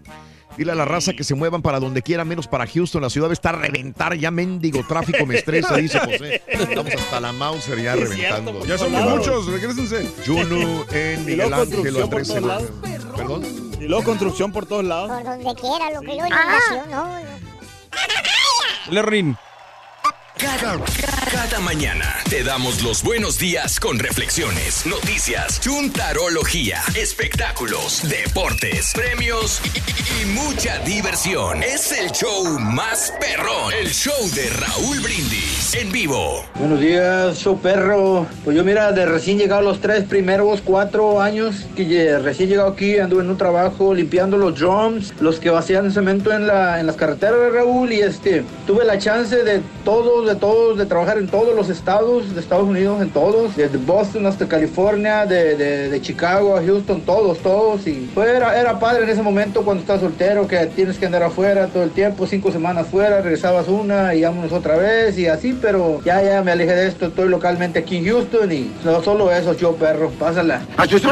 Dile 0.57 0.73
a 0.73 0.75
la 0.75 0.85
raza 0.87 1.13
que 1.13 1.23
se 1.23 1.35
muevan 1.35 1.61
para 1.61 1.79
donde 1.81 2.01
quiera, 2.03 2.25
menos 2.25 2.47
para 2.49 2.67
Houston. 2.67 3.03
La 3.03 3.11
ciudad 3.11 3.31
está 3.31 3.51
a 3.51 3.53
reventar, 3.53 4.15
ya 4.17 4.31
mendigo 4.31 4.85
tráfico 4.87 5.27
me 5.27 5.37
estresa, 5.37 5.77
dice 5.77 5.99
José. 6.01 6.43
Estamos 6.47 6.95
hasta 6.95 7.21
la 7.21 7.33
Mauser 7.33 7.83
ya 7.83 7.95
es 7.95 8.01
reventando. 8.09 8.53
cierto, 8.53 8.67
Ya 8.67 8.79
somos 8.79 9.03
muchos, 9.19 9.47
regresense. 9.47 10.11
Juno 10.27 10.85
en 10.93 11.23
Y 11.23 11.25
Miguel 11.27 11.53
Ángel 11.53 11.77
Andrés. 11.87 12.27
todos 12.29 12.43
lados. 12.43 12.71
Perdón. 13.17 13.45
Y 13.81 13.85
luego 13.85 14.05
construcción 14.05 14.51
por 14.53 14.65
todos 14.67 14.85
lados. 14.85 15.11
Por 15.11 15.25
donde 15.25 15.55
quiera, 15.61 15.91
lo 15.93 16.01
que 16.01 16.17
yo 16.17 16.27
inundación, 16.27 16.91
no. 16.91 17.07
Lerrin. 18.91 19.37
Cada, 20.39 20.77
cada 21.33 21.61
mañana 21.61 22.17
te 22.29 22.45
damos 22.45 22.83
los 22.83 23.03
buenos 23.03 23.39
días 23.39 23.81
con 23.81 23.99
reflexiones, 23.99 24.85
noticias, 24.85 25.59
chuntarología, 25.61 26.83
espectáculos, 26.95 28.07
deportes, 28.07 28.93
premios 28.95 29.63
y, 29.75 30.27
mucha 30.27 30.79
diversión. 30.81 31.63
Es 31.63 31.91
el 31.93 32.11
show 32.11 32.59
más 32.59 33.15
perrón, 33.19 33.73
el 33.81 33.89
show 33.89 34.13
de 34.35 34.51
Raúl 34.51 35.01
Brindis 35.01 35.75
en 35.75 35.91
vivo. 35.91 36.45
Buenos 36.57 36.81
días, 36.81 37.39
show 37.39 37.59
perro. 37.59 38.27
Pues 38.45 38.55
yo 38.55 38.63
mira, 38.63 38.93
de 38.93 39.07
recién 39.07 39.39
llegado 39.39 39.63
los 39.63 39.81
tres 39.81 40.05
primeros 40.05 40.61
cuatro 40.61 41.23
años 41.23 41.67
que 41.75 42.19
recién 42.19 42.51
llegado 42.51 42.69
aquí, 42.69 42.99
anduve 42.99 43.23
en 43.23 43.31
un 43.31 43.39
trabajo 43.39 43.95
limpiando 43.95 44.37
los 44.37 44.59
drums, 44.59 45.15
los 45.19 45.41
que 45.41 45.49
vacían 45.49 45.91
cemento 45.91 46.31
en, 46.31 46.47
la, 46.47 46.79
en 46.79 46.87
las 46.87 46.97
carreteras 46.97 47.41
de 47.41 47.51
Raúl 47.51 47.91
y 47.91 48.01
este, 48.01 48.45
tuve 48.67 48.85
la 48.85 48.99
chance 48.99 49.43
de 49.43 49.63
todos, 49.85 50.26
de 50.27 50.35
todos, 50.37 50.77
de 50.79 50.87
trabajar 50.87 51.19
en 51.19 51.29
todos 51.29 51.55
los 51.55 51.69
estados 51.69 52.35
de 52.35 52.41
Estados 52.41 52.65
Unidos, 52.69 53.01
en 53.01 53.11
todos, 53.11 53.57
desde 53.57 53.79
Boston 53.79 54.27
hasta 54.27 54.47
California, 54.47 55.25
de, 55.27 55.57
de- 55.57 55.89
de 55.89 56.01
Chicago 56.01 56.57
a 56.57 56.63
Houston, 56.63 57.01
todos, 57.03 57.39
todos. 57.39 57.87
Y 57.87 58.11
pues 58.15 58.29
era, 58.29 58.59
era 58.59 58.79
padre 58.79 59.05
en 59.05 59.11
ese 59.11 59.23
momento 59.23 59.63
cuando 59.63 59.81
estás 59.83 60.01
soltero, 60.01 60.47
que 60.47 60.67
tienes 60.67 60.99
que 60.99 61.07
andar 61.07 61.23
afuera 61.23 61.67
todo 61.69 61.83
el 61.83 61.91
tiempo, 61.91 62.27
cinco 62.27 62.51
semanas 62.53 62.87
fuera, 62.89 63.21
regresabas 63.23 63.69
una 63.69 64.15
y 64.15 64.23
vámonos 64.23 64.53
otra 64.53 64.77
vez 64.77 65.17
y 65.19 65.27
así, 65.27 65.57
pero 65.61 66.01
ya, 66.05 66.23
ya 66.23 66.43
me 66.43 66.53
alejé 66.53 66.75
de 66.75 66.89
esto, 66.89 67.07
estoy 67.07 67.29
localmente 67.29 67.79
aquí 67.79 67.99
en 67.99 68.07
Houston 68.07 68.51
y 68.53 68.73
no 68.85 69.03
solo 69.03 69.33
eso, 69.33 69.53
yo 69.55 69.75
perro, 69.77 70.11
pásala. 70.19 70.63
¡A 70.77 70.87
sus! 70.87 71.03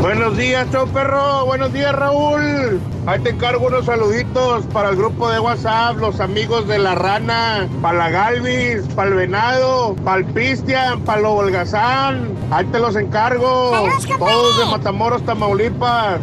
Buenos 0.00 0.36
días, 0.36 0.66
show 0.72 0.86
perro. 0.88 1.46
Buenos 1.46 1.72
días, 1.72 1.92
Raúl. 1.94 2.80
Ahí 3.06 3.20
te 3.20 3.30
encargo 3.30 3.66
unos 3.68 3.86
saluditos 3.86 4.64
para 4.72 4.90
el 4.90 4.96
grupo 4.96 5.30
de 5.30 5.38
WhatsApp, 5.38 5.96
los 5.98 6.18
amigos 6.20 6.66
de 6.66 6.78
la 6.78 6.94
rana, 6.96 7.68
para 7.80 7.98
la 7.98 8.10
Galvis, 8.16 8.80
para 8.94 9.10
el 9.10 9.14
venado, 9.14 9.94
para 10.02 10.20
el 10.20 10.24
Pistian, 10.24 11.02
para 11.02 11.20
el 11.20 11.26
Holgazán. 11.26 12.30
Ahí 12.50 12.64
te 12.72 12.78
los 12.78 12.96
encargo. 12.96 13.90
Todos 14.18 14.58
de 14.58 14.64
Matamoros, 14.64 15.22
Tamaulipas. 15.26 16.20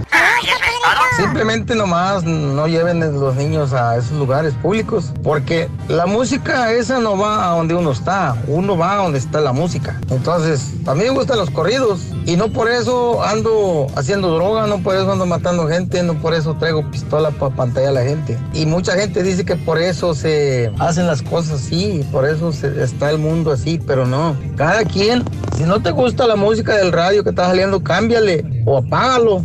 Simplemente 1.18 1.76
nomás 1.76 2.24
no 2.24 2.68
lleven 2.68 3.00
los 3.00 3.36
niños 3.36 3.72
a 3.74 3.98
esos 3.98 4.18
lugares 4.18 4.54
públicos, 4.56 5.14
porque 5.24 5.70
la 5.88 6.08
música 6.08 6.72
esa 6.72 7.00
no 7.00 7.16
va 7.18 7.46
a 7.52 7.56
donde 7.56 7.76
uno 7.76 7.92
está, 7.92 8.36
uno 8.48 8.76
va 8.76 8.94
a 8.94 9.04
donde 9.04 9.20
está 9.20 9.40
la 9.40 9.54
música. 9.54 10.00
Entonces, 10.10 10.74
a 10.88 10.96
mí 10.96 11.04
me 11.04 11.12
gustan 11.12 11.38
los 11.38 11.52
corridos 11.52 12.08
y 12.26 12.36
no 12.36 12.50
por 12.50 12.70
eso 12.70 13.24
ando 13.24 13.88
haciendo 13.96 14.34
droga, 14.34 14.66
no 14.66 14.80
por 14.80 14.96
eso 14.96 15.12
ando 15.12 15.28
matando 15.28 15.68
gente, 15.68 16.02
no 16.02 16.16
por 16.16 16.34
eso 16.34 16.56
traigo 16.56 16.90
pistola 16.90 17.30
para 17.30 17.56
pantalla 17.56 17.90
a 17.90 17.94
la 17.94 18.04
gente. 18.04 18.38
Y 18.54 18.66
mucha 18.66 18.94
gente 18.94 19.22
dice 19.22 19.46
que 19.46 19.56
por 19.56 19.78
eso 19.78 20.16
se 20.16 20.72
hacen 20.80 21.06
las 21.06 21.22
cosas 21.22 21.62
así, 21.62 21.83
por 22.12 22.26
eso 22.26 22.50
está 22.50 23.12
el 23.12 23.18
mundo 23.18 23.52
así, 23.52 23.80
pero 23.86 24.06
no. 24.06 24.36
Cada 24.56 24.84
quien, 24.86 25.24
si 25.58 25.64
no 25.64 25.82
te 25.82 25.92
gusta 25.92 26.28
la 26.28 26.36
música 26.36 26.76
del 26.76 26.92
radio 26.92 27.24
que 27.24 27.32
está 27.32 27.48
saliendo, 27.48 27.84
cámbiale 27.84 28.64
o 28.66 28.78
apágalo. 28.78 29.44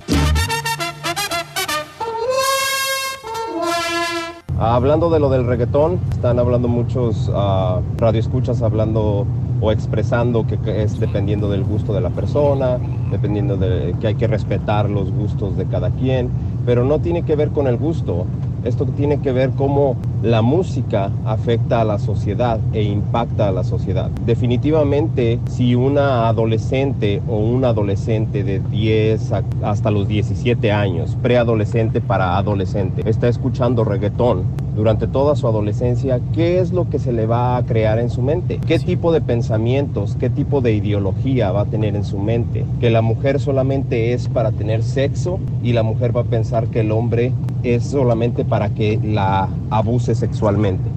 Hablando 4.58 5.08
de 5.08 5.20
lo 5.20 5.30
del 5.30 5.46
reggaetón, 5.46 6.00
están 6.10 6.38
hablando 6.40 6.66
muchos 6.66 7.30
ah, 7.32 7.80
radioescuchas 7.96 8.60
hablando 8.60 9.24
o 9.60 9.72
expresando 9.72 10.46
que 10.46 10.58
es 10.82 10.98
dependiendo 10.98 11.48
del 11.48 11.64
gusto 11.64 11.92
de 11.92 12.00
la 12.00 12.10
persona, 12.10 12.78
dependiendo 13.10 13.56
de 13.56 13.94
que 14.00 14.08
hay 14.08 14.14
que 14.16 14.26
respetar 14.26 14.90
los 14.90 15.12
gustos 15.12 15.56
de 15.56 15.66
cada 15.66 15.90
quien, 15.90 16.28
pero 16.66 16.84
no 16.84 17.00
tiene 17.00 17.22
que 17.22 17.36
ver 17.36 17.50
con 17.50 17.66
el 17.66 17.76
gusto. 17.76 18.26
Esto 18.64 18.84
tiene 18.86 19.20
que 19.20 19.32
ver 19.32 19.50
cómo 19.50 19.96
la 20.22 20.42
música 20.42 21.10
afecta 21.24 21.80
a 21.80 21.84
la 21.84 21.98
sociedad 21.98 22.58
e 22.72 22.82
impacta 22.82 23.48
a 23.48 23.52
la 23.52 23.64
sociedad. 23.64 24.10
Definitivamente, 24.26 25.38
si 25.48 25.74
una 25.74 26.28
adolescente 26.28 27.22
o 27.28 27.38
un 27.38 27.64
adolescente 27.64 28.42
de 28.44 28.60
10 28.60 29.32
a- 29.32 29.42
hasta 29.62 29.90
los 29.90 30.08
17 30.08 30.72
años, 30.72 31.16
preadolescente 31.22 32.00
para 32.00 32.36
adolescente, 32.36 33.02
está 33.08 33.28
escuchando 33.28 33.84
reggaetón 33.84 34.42
durante 34.78 35.08
toda 35.08 35.34
su 35.34 35.48
adolescencia, 35.48 36.20
¿qué 36.36 36.60
es 36.60 36.70
lo 36.70 36.88
que 36.88 37.00
se 37.00 37.12
le 37.12 37.26
va 37.26 37.56
a 37.56 37.64
crear 37.64 37.98
en 37.98 38.10
su 38.10 38.22
mente? 38.22 38.60
¿Qué 38.64 38.78
tipo 38.78 39.10
de 39.10 39.20
pensamientos, 39.20 40.16
qué 40.20 40.30
tipo 40.30 40.60
de 40.60 40.72
ideología 40.72 41.50
va 41.50 41.62
a 41.62 41.64
tener 41.64 41.96
en 41.96 42.04
su 42.04 42.20
mente? 42.20 42.64
Que 42.78 42.88
la 42.88 43.02
mujer 43.02 43.40
solamente 43.40 44.12
es 44.12 44.28
para 44.28 44.52
tener 44.52 44.84
sexo 44.84 45.40
y 45.64 45.72
la 45.72 45.82
mujer 45.82 46.16
va 46.16 46.20
a 46.20 46.24
pensar 46.24 46.68
que 46.68 46.82
el 46.82 46.92
hombre 46.92 47.32
es 47.64 47.82
solamente 47.86 48.44
para 48.44 48.68
que 48.68 49.00
la 49.02 49.48
abuse 49.70 50.14
sexualmente. 50.14 50.90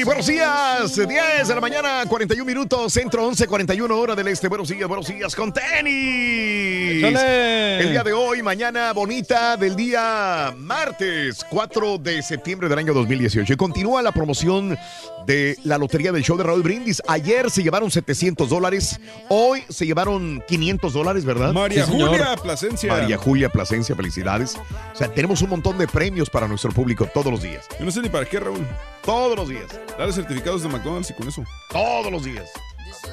buenos 0.05 0.27
días. 0.27 0.95
10 0.95 1.47
de 1.47 1.55
la 1.55 1.61
mañana, 1.61 2.03
41 2.07 2.45
minutos, 2.45 2.91
centro 2.91 3.25
11, 3.27 3.47
41 3.47 3.97
hora 3.97 4.15
del 4.15 4.27
este. 4.27 4.47
Buenos 4.47 4.67
días, 4.69 4.87
buenos 4.87 5.07
días 5.07 5.35
con 5.35 5.53
tenis. 5.53 7.03
Échale. 7.03 7.79
El 7.79 7.91
día 7.91 8.03
de 8.03 8.13
hoy, 8.13 8.41
mañana 8.41 8.91
bonita 8.91 9.55
del 9.55 9.75
día 9.75 10.53
martes 10.57 11.45
4 11.49 11.97
de 11.97 12.21
septiembre 12.21 12.67
del 12.67 12.79
año 12.79 12.93
2018. 12.93 13.53
Y 13.53 13.55
continúa 13.55 14.01
la 14.01 14.11
promoción 14.11 14.77
de 15.25 15.57
la 15.63 15.77
lotería 15.77 16.11
del 16.11 16.23
show 16.23 16.37
de 16.37 16.43
Raúl 16.43 16.63
Brindis. 16.63 17.01
Ayer 17.07 17.49
se 17.49 17.63
llevaron 17.63 17.91
700 17.91 18.49
dólares, 18.49 18.99
hoy 19.29 19.63
se 19.69 19.85
llevaron 19.85 20.43
500 20.47 20.93
dólares, 20.93 21.25
¿verdad? 21.25 21.53
María 21.53 21.85
Sí. 21.85 21.91
Julia 21.91 22.35
Plasencia. 22.41 22.93
María 22.93 23.17
Julia 23.17 23.49
Plasencia, 23.49 23.95
felicidades. 23.95 24.55
O 24.93 24.95
sea, 24.95 25.07
tenemos 25.13 25.41
un 25.41 25.49
montón 25.49 25.77
de 25.77 25.87
premios 25.87 26.29
para 26.29 26.47
nuestro 26.47 26.71
público 26.71 27.05
todos 27.13 27.31
los 27.31 27.41
días. 27.41 27.65
Yo 27.79 27.85
no 27.85 27.91
sé 27.91 28.01
ni 28.01 28.09
para 28.09 28.25
qué, 28.25 28.39
Raúl. 28.39 28.65
Todos 29.03 29.35
los 29.37 29.49
días. 29.49 29.67
Dale 29.97 30.13
certificados 30.13 30.63
de 30.63 30.69
McDonald's 30.69 31.09
y 31.09 31.13
con 31.13 31.27
eso. 31.27 31.43
Todos 31.69 32.11
los 32.11 32.23
días. 32.23 32.49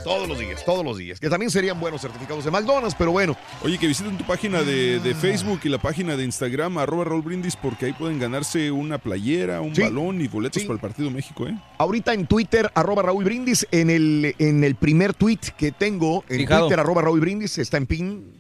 Todos 0.04 0.28
los 0.28 0.38
días, 0.38 0.64
todos 0.64 0.84
los 0.84 0.96
días. 0.98 1.20
Que 1.20 1.28
también 1.28 1.50
serían 1.50 1.78
buenos 1.80 2.00
certificados 2.00 2.44
de 2.44 2.50
McDonald's, 2.50 2.94
pero 2.98 3.12
bueno. 3.12 3.36
Oye, 3.62 3.78
que 3.78 3.86
visiten 3.86 4.16
tu 4.16 4.24
página 4.24 4.62
de, 4.62 4.98
de 5.00 5.14
Facebook 5.14 5.60
y 5.64 5.68
la 5.68 5.78
página 5.78 6.16
de 6.16 6.24
Instagram, 6.24 6.78
arroba 6.78 7.04
Raúl 7.04 7.22
Brindis, 7.22 7.56
porque 7.56 7.86
ahí 7.86 7.92
pueden 7.92 8.18
ganarse 8.18 8.70
una 8.70 8.98
playera, 8.98 9.60
un 9.60 9.74
Sí. 9.74 9.82
balón 9.82 10.20
y 10.20 10.28
boletos 10.28 10.62
para 10.62 10.74
el 10.74 10.80
partido 10.80 11.10
México, 11.10 11.46
¿eh? 11.46 11.56
Ahorita 11.78 12.14
en 12.14 12.26
Twitter, 12.26 12.70
arroba 12.74 13.02
Raúl 13.02 13.24
Brindis, 13.24 13.66
en 13.70 13.90
el, 13.90 14.34
en 14.38 14.64
el 14.64 14.74
primer 14.74 15.14
tweet 15.14 15.38
que 15.56 15.72
tengo, 15.72 16.24
en 16.28 16.38
Fijado. 16.38 16.62
Twitter, 16.66 16.80
arroba 16.80 17.02
Raúl 17.02 17.20
Brindis, 17.20 17.58
está 17.58 17.76
en 17.76 17.86
pin. 17.86 18.32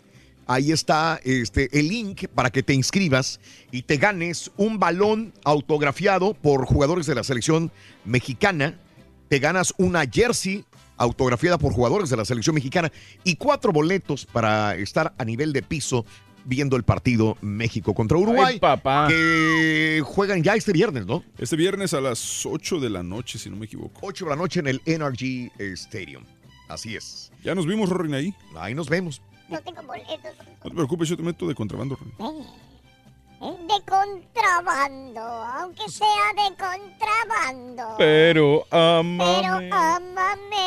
Ahí 0.46 0.72
está 0.72 1.20
este, 1.22 1.68
el 1.78 1.86
link 1.88 2.24
para 2.34 2.50
que 2.50 2.64
te 2.64 2.74
inscribas 2.74 3.38
y 3.70 3.82
te 3.82 3.98
ganes 3.98 4.50
un 4.56 4.80
balón 4.80 5.32
autografiado 5.44 6.34
por 6.34 6.64
jugadores 6.66 7.06
de 7.06 7.14
la 7.14 7.22
selección 7.22 7.70
mexicana. 8.04 8.76
Te 9.28 9.38
ganas 9.38 9.72
una 9.78 10.04
jersey 10.10 10.64
autografiada 11.00 11.58
por 11.58 11.72
jugadores 11.72 12.10
de 12.10 12.16
la 12.16 12.24
selección 12.24 12.54
mexicana 12.54 12.92
y 13.24 13.36
cuatro 13.36 13.72
boletos 13.72 14.26
para 14.26 14.76
estar 14.76 15.14
a 15.16 15.24
nivel 15.24 15.52
de 15.52 15.62
piso 15.62 16.04
viendo 16.44 16.76
el 16.76 16.82
partido 16.82 17.36
México 17.40 17.94
contra 17.94 18.18
Uruguay. 18.18 18.54
Ay, 18.54 18.60
papá. 18.60 19.06
Que 19.08 20.02
juegan 20.04 20.42
ya 20.42 20.54
este 20.54 20.72
viernes, 20.72 21.06
¿no? 21.06 21.24
Este 21.38 21.56
viernes 21.56 21.94
a 21.94 22.00
las 22.00 22.44
8 22.44 22.80
de 22.80 22.90
la 22.90 23.02
noche, 23.02 23.38
si 23.38 23.48
no 23.48 23.56
me 23.56 23.66
equivoco. 23.66 23.98
8 24.02 24.26
de 24.26 24.30
la 24.30 24.36
noche 24.36 24.60
en 24.60 24.66
el 24.66 24.82
NRG 24.84 25.50
Stadium. 25.58 26.24
Así 26.68 26.96
es. 26.96 27.32
Ya 27.42 27.54
nos 27.54 27.66
vimos, 27.66 27.88
Rorin, 27.88 28.14
ahí. 28.14 28.34
Ahí 28.56 28.74
nos 28.74 28.88
vemos. 28.88 29.22
No 29.48 29.60
tengo 29.60 29.82
boletos. 29.82 30.32
No 30.62 30.70
te 30.70 30.76
preocupes, 30.76 31.08
yo 31.08 31.16
te 31.16 31.22
meto 31.22 31.48
de 31.48 31.54
contrabando, 31.54 31.96
Rorin. 31.96 32.46
De 33.40 33.82
contrabando, 33.88 35.20
aunque 35.20 35.88
sea 35.88 36.06
de 36.36 36.50
contrabando. 36.56 37.94
Pero 37.96 38.66
Pero 38.70 38.76
amame. 38.78 39.70
amame. 39.72 40.66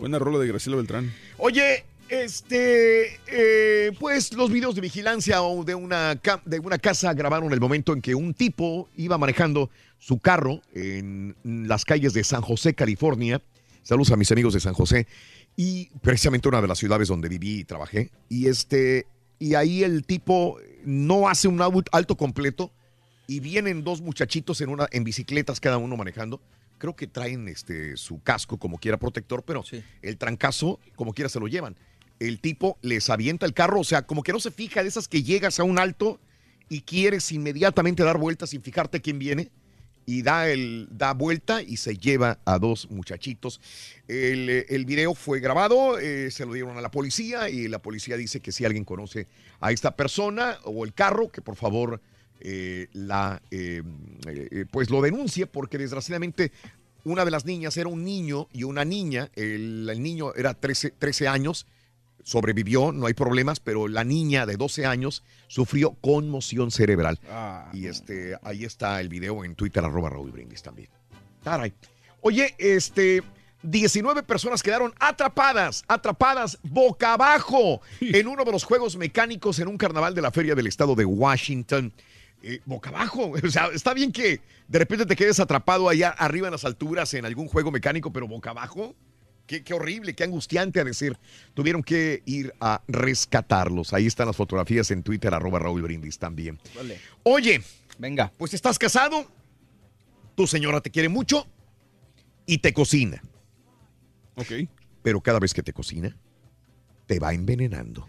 Buena 0.00 0.18
rola 0.18 0.40
de 0.40 0.48
Graciela 0.48 0.76
Beltrán. 0.76 1.14
Oye, 1.38 1.84
este, 2.08 3.20
eh, 3.28 3.92
pues 4.00 4.32
los 4.32 4.50
videos 4.50 4.74
de 4.74 4.80
vigilancia 4.80 5.40
o 5.42 5.62
de 5.62 5.76
una, 5.76 6.16
de 6.44 6.58
una 6.58 6.78
casa 6.78 7.14
grabaron 7.14 7.52
el 7.52 7.60
momento 7.60 7.92
en 7.92 8.02
que 8.02 8.16
un 8.16 8.34
tipo 8.34 8.88
iba 8.96 9.16
manejando 9.16 9.70
su 10.00 10.18
carro 10.18 10.60
en 10.74 11.36
las 11.44 11.84
calles 11.84 12.12
de 12.12 12.24
San 12.24 12.42
José, 12.42 12.74
California. 12.74 13.40
Saludos 13.84 14.10
a 14.10 14.16
mis 14.16 14.32
amigos 14.32 14.54
de 14.54 14.60
San 14.60 14.74
José. 14.74 15.06
Y 15.54 15.90
precisamente 16.02 16.48
una 16.48 16.60
de 16.60 16.66
las 16.66 16.78
ciudades 16.78 17.06
donde 17.06 17.28
viví 17.28 17.60
y 17.60 17.64
trabajé. 17.64 18.10
Y 18.28 18.48
este, 18.48 19.06
y 19.38 19.54
ahí 19.54 19.84
el 19.84 20.04
tipo 20.04 20.58
no 20.84 21.28
hace 21.28 21.48
un 21.48 21.60
alto 21.60 22.16
completo 22.16 22.70
y 23.26 23.40
vienen 23.40 23.84
dos 23.84 24.00
muchachitos 24.00 24.60
en 24.60 24.70
una 24.70 24.88
en 24.90 25.04
bicicletas 25.04 25.60
cada 25.60 25.78
uno 25.78 25.96
manejando. 25.96 26.40
Creo 26.78 26.96
que 26.96 27.06
traen 27.06 27.48
este 27.48 27.96
su 27.96 28.22
casco 28.22 28.58
como 28.58 28.78
quiera 28.78 28.96
protector, 28.96 29.42
pero 29.42 29.62
el 30.02 30.16
trancazo 30.16 30.80
como 30.96 31.12
quiera 31.12 31.28
se 31.28 31.40
lo 31.40 31.46
llevan. 31.46 31.76
El 32.18 32.40
tipo 32.40 32.78
les 32.82 33.08
avienta 33.08 33.46
el 33.46 33.54
carro, 33.54 33.80
o 33.80 33.84
sea, 33.84 34.02
como 34.02 34.22
que 34.22 34.32
no 34.32 34.40
se 34.40 34.50
fija 34.50 34.82
de 34.82 34.88
esas 34.88 35.08
que 35.08 35.22
llegas 35.22 35.60
a 35.60 35.64
un 35.64 35.78
alto 35.78 36.20
y 36.68 36.82
quieres 36.82 37.30
inmediatamente 37.32 38.02
dar 38.02 38.18
vueltas 38.18 38.50
sin 38.50 38.62
fijarte 38.62 39.00
quién 39.00 39.18
viene 39.18 39.50
y 40.10 40.22
da 40.22 40.46
da 40.90 41.14
vuelta 41.14 41.62
y 41.62 41.76
se 41.76 41.96
lleva 41.96 42.40
a 42.44 42.58
dos 42.58 42.90
muchachitos. 42.90 43.60
El, 44.08 44.50
eh, 44.50 44.66
el 44.68 44.84
video 44.84 45.14
fue 45.14 45.38
grabado, 45.38 46.00
eh, 46.00 46.32
se 46.32 46.44
lo 46.44 46.52
dieron 46.52 46.76
a 46.76 46.80
la 46.80 46.90
policía 46.90 47.48
y 47.48 47.68
la 47.68 47.78
policía 47.78 48.16
dice 48.16 48.40
que 48.40 48.50
si 48.50 48.64
alguien 48.64 48.84
conoce 48.84 49.28
a 49.60 49.70
esta 49.70 49.94
persona 49.94 50.58
o 50.64 50.84
el 50.84 50.94
carro, 50.94 51.30
que 51.30 51.42
por 51.42 51.54
favor 51.54 52.00
eh, 52.40 52.88
la 52.92 53.40
pues 54.72 54.90
lo 54.90 55.00
denuncie 55.00 55.46
porque 55.46 55.78
desgraciadamente 55.78 56.50
una 57.04 57.24
de 57.24 57.30
las 57.30 57.44
niñas 57.44 57.76
era 57.76 57.88
un 57.88 58.04
niño 58.04 58.48
y 58.52 58.64
una 58.64 58.84
niña, 58.84 59.30
el, 59.36 59.88
el 59.88 60.02
niño 60.02 60.34
era 60.34 60.54
13, 60.54 60.90
13 60.98 61.28
años, 61.28 61.66
sobrevivió, 62.24 62.92
no 62.92 63.06
hay 63.06 63.14
problemas, 63.14 63.60
pero 63.60 63.88
la 63.88 64.04
niña 64.04 64.46
de 64.46 64.56
12 64.56 64.86
años 64.86 65.24
sufrió 65.48 65.92
conmoción 66.00 66.70
cerebral. 66.70 67.18
y 67.72 67.86
este, 67.86 68.36
ahí 68.42 68.64
está 68.64 69.00
el 69.00 69.08
video 69.08 69.44
en 69.44 69.54
Twitter, 69.54 69.84
arroba 69.84 70.10
Raúl 70.10 70.30
Brindis 70.30 70.62
también. 70.62 70.88
Caray. 71.42 71.72
Oye, 72.20 72.54
este, 72.58 73.22
19 73.62 74.22
personas 74.22 74.62
quedaron 74.62 74.92
atrapadas, 74.98 75.84
atrapadas 75.88 76.58
boca 76.62 77.14
abajo 77.14 77.80
en 78.00 78.26
uno 78.26 78.44
de 78.44 78.52
los 78.52 78.64
juegos 78.64 78.96
mecánicos 78.96 79.58
en 79.58 79.68
un 79.68 79.76
carnaval 79.76 80.14
de 80.14 80.22
la 80.22 80.30
Feria 80.30 80.54
del 80.54 80.66
Estado 80.66 80.94
de 80.94 81.04
Washington. 81.04 81.92
Eh, 82.42 82.60
boca 82.64 82.88
abajo, 82.88 83.32
o 83.44 83.50
sea, 83.50 83.66
está 83.72 83.92
bien 83.92 84.12
que 84.12 84.40
de 84.66 84.78
repente 84.78 85.04
te 85.04 85.16
quedes 85.16 85.40
atrapado 85.40 85.88
allá 85.88 86.10
arriba 86.10 86.48
en 86.48 86.52
las 86.52 86.64
alturas 86.64 87.12
en 87.14 87.26
algún 87.26 87.48
juego 87.48 87.70
mecánico, 87.70 88.12
pero 88.12 88.26
boca 88.26 88.50
abajo. 88.50 88.94
Qué, 89.50 89.64
qué 89.64 89.74
horrible, 89.74 90.14
qué 90.14 90.22
angustiante 90.22 90.78
a 90.78 90.84
decir. 90.84 91.18
Tuvieron 91.54 91.82
que 91.82 92.22
ir 92.24 92.54
a 92.60 92.84
rescatarlos. 92.86 93.92
Ahí 93.92 94.06
están 94.06 94.28
las 94.28 94.36
fotografías 94.36 94.92
en 94.92 95.02
Twitter, 95.02 95.34
arroba 95.34 95.58
Raúl 95.58 95.82
Brindis 95.82 96.20
también. 96.20 96.60
Oye, 97.24 97.60
venga. 97.98 98.30
Pues 98.38 98.54
estás 98.54 98.78
casado, 98.78 99.26
tu 100.36 100.46
señora 100.46 100.80
te 100.80 100.92
quiere 100.92 101.08
mucho 101.08 101.48
y 102.46 102.58
te 102.58 102.72
cocina. 102.72 103.20
Ok. 104.36 104.52
Pero 105.02 105.20
cada 105.20 105.40
vez 105.40 105.52
que 105.52 105.64
te 105.64 105.72
cocina, 105.72 106.16
te 107.06 107.18
va 107.18 107.34
envenenando. 107.34 108.06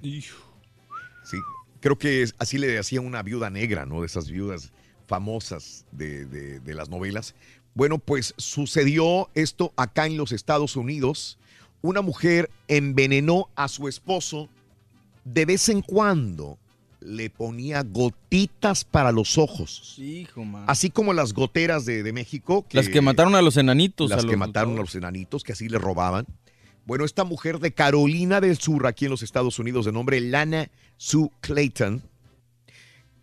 Sí, 1.23 1.37
creo 1.79 1.97
que 1.97 2.21
es- 2.21 2.35
así 2.37 2.59
le 2.59 2.67
decía 2.67 3.01
una 3.01 3.23
viuda 3.23 3.49
negra, 3.49 3.87
¿no? 3.87 4.01
De 4.01 4.05
esas 4.05 4.29
viudas 4.29 4.71
famosas 5.07 5.87
de, 5.91 6.27
de- 6.27 6.59
de 6.59 6.73
las 6.75 6.89
novelas. 6.89 7.33
Bueno, 7.73 7.99
pues 7.99 8.33
sucedió 8.37 9.29
esto 9.33 9.73
acá 9.75 10.05
en 10.05 10.17
los 10.17 10.31
Estados 10.31 10.75
Unidos. 10.75 11.37
Una 11.81 12.01
mujer 12.01 12.49
envenenó 12.67 13.49
a 13.55 13.67
su 13.67 13.87
esposo 13.87 14.49
de 15.23 15.45
vez 15.45 15.69
en 15.69 15.81
cuando. 15.81 16.57
Le 16.99 17.31
ponía 17.31 17.81
gotitas 17.81 18.85
para 18.85 19.11
los 19.11 19.39
ojos. 19.39 19.95
Hijo. 19.97 20.45
Así 20.67 20.91
como 20.91 21.13
las 21.13 21.33
goteras 21.33 21.83
de, 21.83 22.03
de 22.03 22.13
México. 22.13 22.63
Las 22.69 22.89
que 22.89 23.01
mataron 23.01 23.33
a 23.33 23.41
los 23.41 23.57
enanitos. 23.57 24.11
Las 24.11 24.23
que 24.23 24.37
mataron 24.37 24.75
a 24.77 24.81
los 24.81 24.93
enanitos, 24.93 25.43
que 25.43 25.53
así 25.53 25.67
le 25.67 25.79
robaban. 25.79 26.27
Bueno, 26.85 27.03
esta 27.03 27.23
mujer 27.23 27.57
de 27.57 27.73
Carolina 27.73 28.39
del 28.39 28.57
Sur, 28.57 28.85
aquí 28.85 29.05
en 29.05 29.11
los 29.11 29.23
Estados 29.23 29.57
Unidos, 29.57 29.85
de 29.85 29.91
nombre 29.91 30.21
Lana 30.21 30.69
Sue 30.97 31.31
Clayton, 31.41 32.03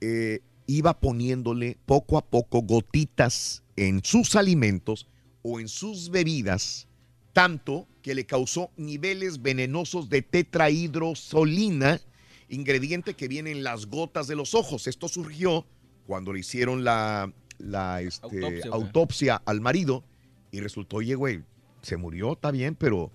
eh, 0.01 0.41
iba 0.67 0.99
poniéndole 0.99 1.77
poco 1.87 2.19
a 2.19 2.25
poco 2.25 2.63
gotitas 2.63 3.63
en 3.87 4.03
sus 4.05 4.35
alimentos 4.35 5.07
o 5.43 5.61
en 5.61 5.69
sus 5.69 6.11
bebidas, 6.11 6.89
tanto 7.33 7.87
que 8.03 8.15
le 8.15 8.27
causó 8.27 8.71
niveles 8.77 9.41
venenosos 9.41 10.09
de 10.09 10.23
tetrahidrosolina, 10.23 12.01
ingrediente 12.49 13.15
que 13.15 13.29
viene 13.29 13.53
en 13.53 13.63
las 13.63 13.87
gotas 13.87 14.27
de 14.27 14.37
los 14.37 14.55
ojos. 14.55 14.87
Esto 14.87 15.09
surgió 15.09 15.65
cuando 16.07 16.33
le 16.33 16.41
hicieron 16.41 16.83
la, 16.85 17.33
la, 17.59 18.01
este, 18.01 18.27
Autopsia, 18.27 18.71
autopsia, 18.73 19.43
al 19.45 19.61
marido 19.61 20.03
y 20.51 20.61
resultó, 20.61 20.97
oye, 20.97 21.15
güey, 21.15 21.43
se 21.83 21.97
murió, 21.97 22.33
está 22.33 22.51
bien, 22.51 22.75
pero, 22.75 23.13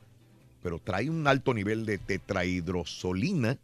pero 0.61 0.79
trae 0.79 1.09
un 1.09 1.27
alto 1.27 1.53
nivel 1.53 1.85
de 1.85 1.97
tetrahidrosolina. 1.97 3.57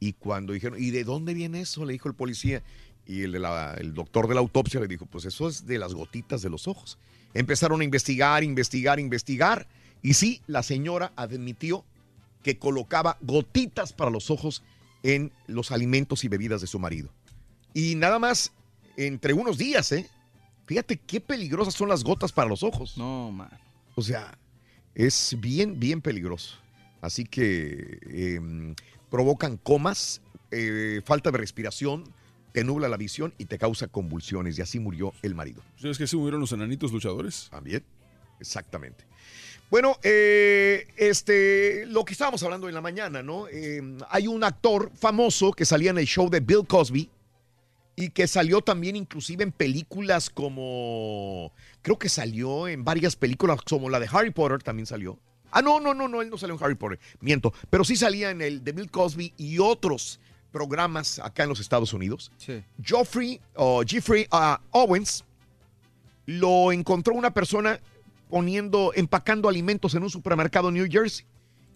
Y 0.00 0.14
cuando 0.14 0.54
dijeron, 0.54 0.82
¿y 0.82 0.90
de 0.90 1.04
dónde 1.04 1.34
viene 1.34 1.60
eso? 1.60 1.84
Le 1.84 1.92
dijo 1.92 2.08
el 2.08 2.14
policía. 2.14 2.62
Y 3.06 3.22
el, 3.22 3.32
de 3.32 3.38
la- 3.40 3.74
el 3.74 3.94
doctor 3.94 4.28
de 4.28 4.34
la 4.34 4.40
autopsia 4.40 4.80
le 4.80 4.86
dijo, 4.88 5.06
pues 5.06 5.24
eso 5.24 5.48
es 5.48 5.66
de 5.66 5.78
las 5.78 5.94
gotitas 5.94 6.42
de 6.42 6.50
los 6.50 6.68
ojos. 6.68 6.98
Empezaron 7.34 7.80
a 7.80 7.84
investigar, 7.84 8.42
investigar, 8.44 8.98
investigar. 9.00 9.66
Y 10.02 10.14
sí, 10.14 10.42
la 10.46 10.62
señora 10.62 11.12
admitió 11.16 11.84
que 12.42 12.58
colocaba 12.58 13.18
gotitas 13.20 13.92
para 13.92 14.10
los 14.10 14.30
ojos 14.30 14.62
en 15.02 15.32
los 15.46 15.70
alimentos 15.72 16.24
y 16.24 16.28
bebidas 16.28 16.60
de 16.60 16.66
su 16.66 16.78
marido. 16.78 17.10
Y 17.74 17.94
nada 17.96 18.18
más 18.18 18.52
entre 18.96 19.32
unos 19.32 19.58
días, 19.58 19.92
¿eh? 19.92 20.08
Fíjate 20.66 20.96
qué 20.98 21.20
peligrosas 21.20 21.74
son 21.74 21.88
las 21.88 22.04
gotas 22.04 22.32
para 22.32 22.48
los 22.48 22.62
ojos. 22.62 22.96
No, 22.96 23.30
man. 23.32 23.50
O 23.96 24.02
sea, 24.02 24.38
es 24.94 25.36
bien, 25.40 25.78
bien 25.80 26.00
peligroso. 26.00 26.56
Así 27.00 27.24
que 27.24 27.98
eh, 28.08 28.74
provocan 29.10 29.56
comas, 29.56 30.20
eh, 30.50 31.00
falta 31.04 31.30
de 31.30 31.38
respiración, 31.38 32.04
te 32.52 32.64
nubla 32.64 32.88
la 32.88 32.96
visión 32.96 33.34
y 33.38 33.46
te 33.46 33.58
causa 33.58 33.88
convulsiones. 33.88 34.58
Y 34.58 34.62
así 34.62 34.78
murió 34.78 35.12
el 35.22 35.34
marido. 35.34 35.62
¿Sabes 35.76 35.98
que 35.98 36.06
se 36.06 36.16
murieron 36.16 36.40
los 36.40 36.52
enanitos 36.52 36.92
luchadores? 36.92 37.48
También, 37.50 37.84
exactamente. 38.38 39.04
Bueno, 39.70 39.98
eh, 40.02 40.88
este, 40.96 41.86
lo 41.86 42.04
que 42.04 42.12
estábamos 42.12 42.42
hablando 42.42 42.68
en 42.68 42.74
la 42.74 42.80
mañana, 42.80 43.22
¿no? 43.22 43.46
Eh, 43.48 43.80
hay 44.08 44.26
un 44.26 44.42
actor 44.42 44.90
famoso 44.94 45.52
que 45.52 45.64
salía 45.64 45.90
en 45.90 45.98
el 45.98 46.06
show 46.06 46.28
de 46.28 46.40
Bill 46.40 46.66
Cosby 46.66 47.08
y 47.94 48.10
que 48.10 48.26
salió 48.26 48.62
también 48.62 48.96
inclusive 48.96 49.44
en 49.44 49.52
películas 49.52 50.28
como, 50.28 51.52
creo 51.82 51.98
que 51.98 52.08
salió 52.08 52.66
en 52.66 52.82
varias 52.82 53.14
películas 53.14 53.60
como 53.62 53.88
la 53.88 54.00
de 54.00 54.08
Harry 54.10 54.30
Potter 54.32 54.60
también 54.62 54.86
salió. 54.86 55.20
Ah, 55.52 55.62
no, 55.62 55.78
no, 55.78 55.94
no, 55.94 56.08
no, 56.08 56.22
él 56.22 56.30
no 56.30 56.38
salió 56.38 56.56
en 56.56 56.64
Harry 56.64 56.76
Potter, 56.76 56.98
miento, 57.20 57.52
pero 57.68 57.84
sí 57.84 57.94
salía 57.94 58.30
en 58.30 58.40
el 58.40 58.64
de 58.64 58.72
Bill 58.72 58.90
Cosby 58.90 59.34
y 59.36 59.58
otros 59.58 60.18
programas 60.50 61.18
acá 61.18 61.44
en 61.44 61.48
los 61.48 61.60
Estados 61.60 61.92
Unidos. 61.92 62.30
Sí. 62.36 62.62
Geoffrey 62.82 63.40
o 63.54 63.82
Jeffrey 63.86 64.26
ah, 64.30 64.60
Owens 64.70 65.24
lo 66.26 66.72
encontró 66.72 67.14
una 67.14 67.32
persona 67.32 67.80
poniendo, 68.28 68.92
empacando 68.94 69.48
alimentos 69.48 69.94
en 69.94 70.02
un 70.02 70.10
supermercado 70.10 70.68
en 70.68 70.74
New 70.74 70.88
Jersey 70.90 71.26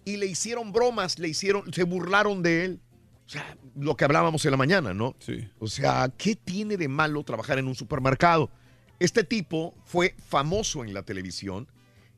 y 0.05 0.17
le 0.17 0.27
hicieron 0.27 0.71
bromas, 0.71 1.19
le 1.19 1.27
hicieron, 1.27 1.71
se 1.73 1.83
burlaron 1.83 2.41
de 2.41 2.65
él. 2.65 2.79
O 3.25 3.29
sea, 3.29 3.57
lo 3.75 3.97
que 3.97 4.05
hablábamos 4.05 4.45
en 4.45 4.51
la 4.51 4.57
mañana, 4.57 4.93
¿no? 4.93 5.15
Sí. 5.19 5.49
O 5.59 5.67
sea, 5.67 6.11
¿qué 6.15 6.35
tiene 6.35 6.77
de 6.77 6.87
malo 6.87 7.23
trabajar 7.23 7.57
en 7.57 7.67
un 7.67 7.73
supermercado? 7.73 8.51
Este 8.99 9.23
tipo 9.23 9.73
fue 9.83 10.15
famoso 10.29 10.83
en 10.83 10.93
la 10.93 11.01
televisión, 11.01 11.67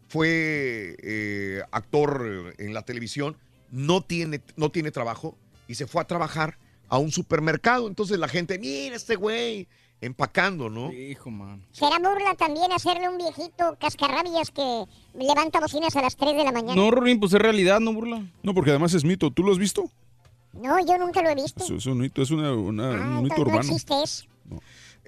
fue 0.10 0.98
eh, 1.02 1.62
actor 1.72 2.54
en 2.58 2.74
la 2.74 2.82
televisión, 2.84 3.38
no 3.72 4.02
tiene, 4.02 4.42
no 4.58 4.70
tiene 4.70 4.92
trabajo 4.92 5.38
y 5.68 5.76
se 5.76 5.88
fue 5.88 6.02
a 6.02 6.06
trabajar 6.08 6.58
a 6.90 6.98
un 6.98 7.12
supermercado. 7.12 7.88
Entonces 7.88 8.18
la 8.20 8.28
gente, 8.28 8.58
mira 8.60 8.96
este 8.96 9.16
güey, 9.16 9.68
empacando, 10.02 10.70
¿no? 10.70 10.92
Hijo, 10.94 11.30
man. 11.32 11.64
Será 11.72 11.98
burla 11.98 12.36
también 12.36 12.72
hacerle 12.72 13.10
un 13.10 13.18
viejito 13.18 13.76
cascarrabias 13.80 14.52
que 14.52 14.86
levanta 15.18 15.60
bocinas 15.60 15.96
a 15.96 16.02
las 16.02 16.16
3 16.16 16.38
de 16.38 16.44
la 16.44 16.52
mañana. 16.52 16.76
No, 16.76 16.92
Rorín, 16.92 17.20
pues 17.20 17.34
es 17.34 17.40
realidad, 17.42 17.80
no 17.80 17.94
burla. 17.94 18.24
No, 18.44 18.54
porque 18.54 18.70
además 18.70 18.94
es 18.94 19.04
mito. 19.04 19.32
¿Tú 19.32 19.44
lo 19.44 19.52
has 19.52 19.58
visto? 19.58 19.90
No, 20.54 20.80
yo 20.86 20.98
nunca 20.98 21.22
lo 21.22 21.30
he 21.30 21.36
visto. 21.36 21.64
Eso 21.64 21.76
es 21.76 21.86
un 21.86 22.04
hito, 22.06 22.22
es 22.22 22.32
una, 22.32 22.54
una- 22.54 22.90
Ah, 22.90 23.20
un 23.20 23.26
hito 23.26 23.36
entonces 23.36 23.38
no 23.38 23.42
urbano. 23.44 23.60
existe 23.62 23.94
eso. 24.04 24.26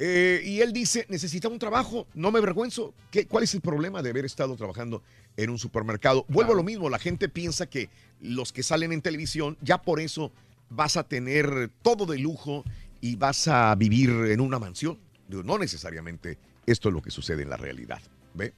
Eh, 0.01 0.41
y 0.45 0.61
él 0.61 0.71
dice, 0.71 1.05
necesita 1.09 1.49
un 1.49 1.59
trabajo, 1.59 2.07
no 2.13 2.31
me 2.31 2.39
avergüenzo. 2.39 2.93
¿Qué, 3.11 3.25
¿Cuál 3.27 3.43
es 3.43 3.53
el 3.53 3.59
problema 3.61 4.01
de 4.01 4.11
haber 4.11 4.23
estado 4.25 4.55
trabajando 4.55 5.03
en 5.35 5.49
un 5.49 5.57
supermercado? 5.57 6.23
Vuelvo 6.29 6.53
a 6.53 6.55
lo 6.55 6.63
mismo, 6.63 6.89
la 6.89 6.99
gente 6.99 7.27
piensa 7.27 7.65
que 7.69 7.89
los 8.21 8.53
que 8.53 8.63
salen 8.63 8.93
en 8.93 9.01
televisión, 9.01 9.57
ya 9.61 9.81
por 9.81 9.99
eso 9.99 10.31
vas 10.69 10.98
a 10.98 11.03
tener 11.03 11.69
todo 11.81 12.06
de 12.06 12.19
lujo 12.19 12.64
y 13.01 13.15
vas 13.15 13.48
a 13.48 13.73
vivir 13.75 14.09
en 14.09 14.41
una 14.41 14.59
mansión. 14.59 14.99
Digo, 15.27 15.43
no 15.43 15.57
necesariamente 15.57 16.38
esto 16.65 16.89
es 16.89 16.93
lo 16.93 17.01
que 17.01 17.11
sucede 17.11 17.43
en 17.43 17.49
la 17.49 17.57
realidad. 17.57 18.01
¿Ve? 18.33 18.53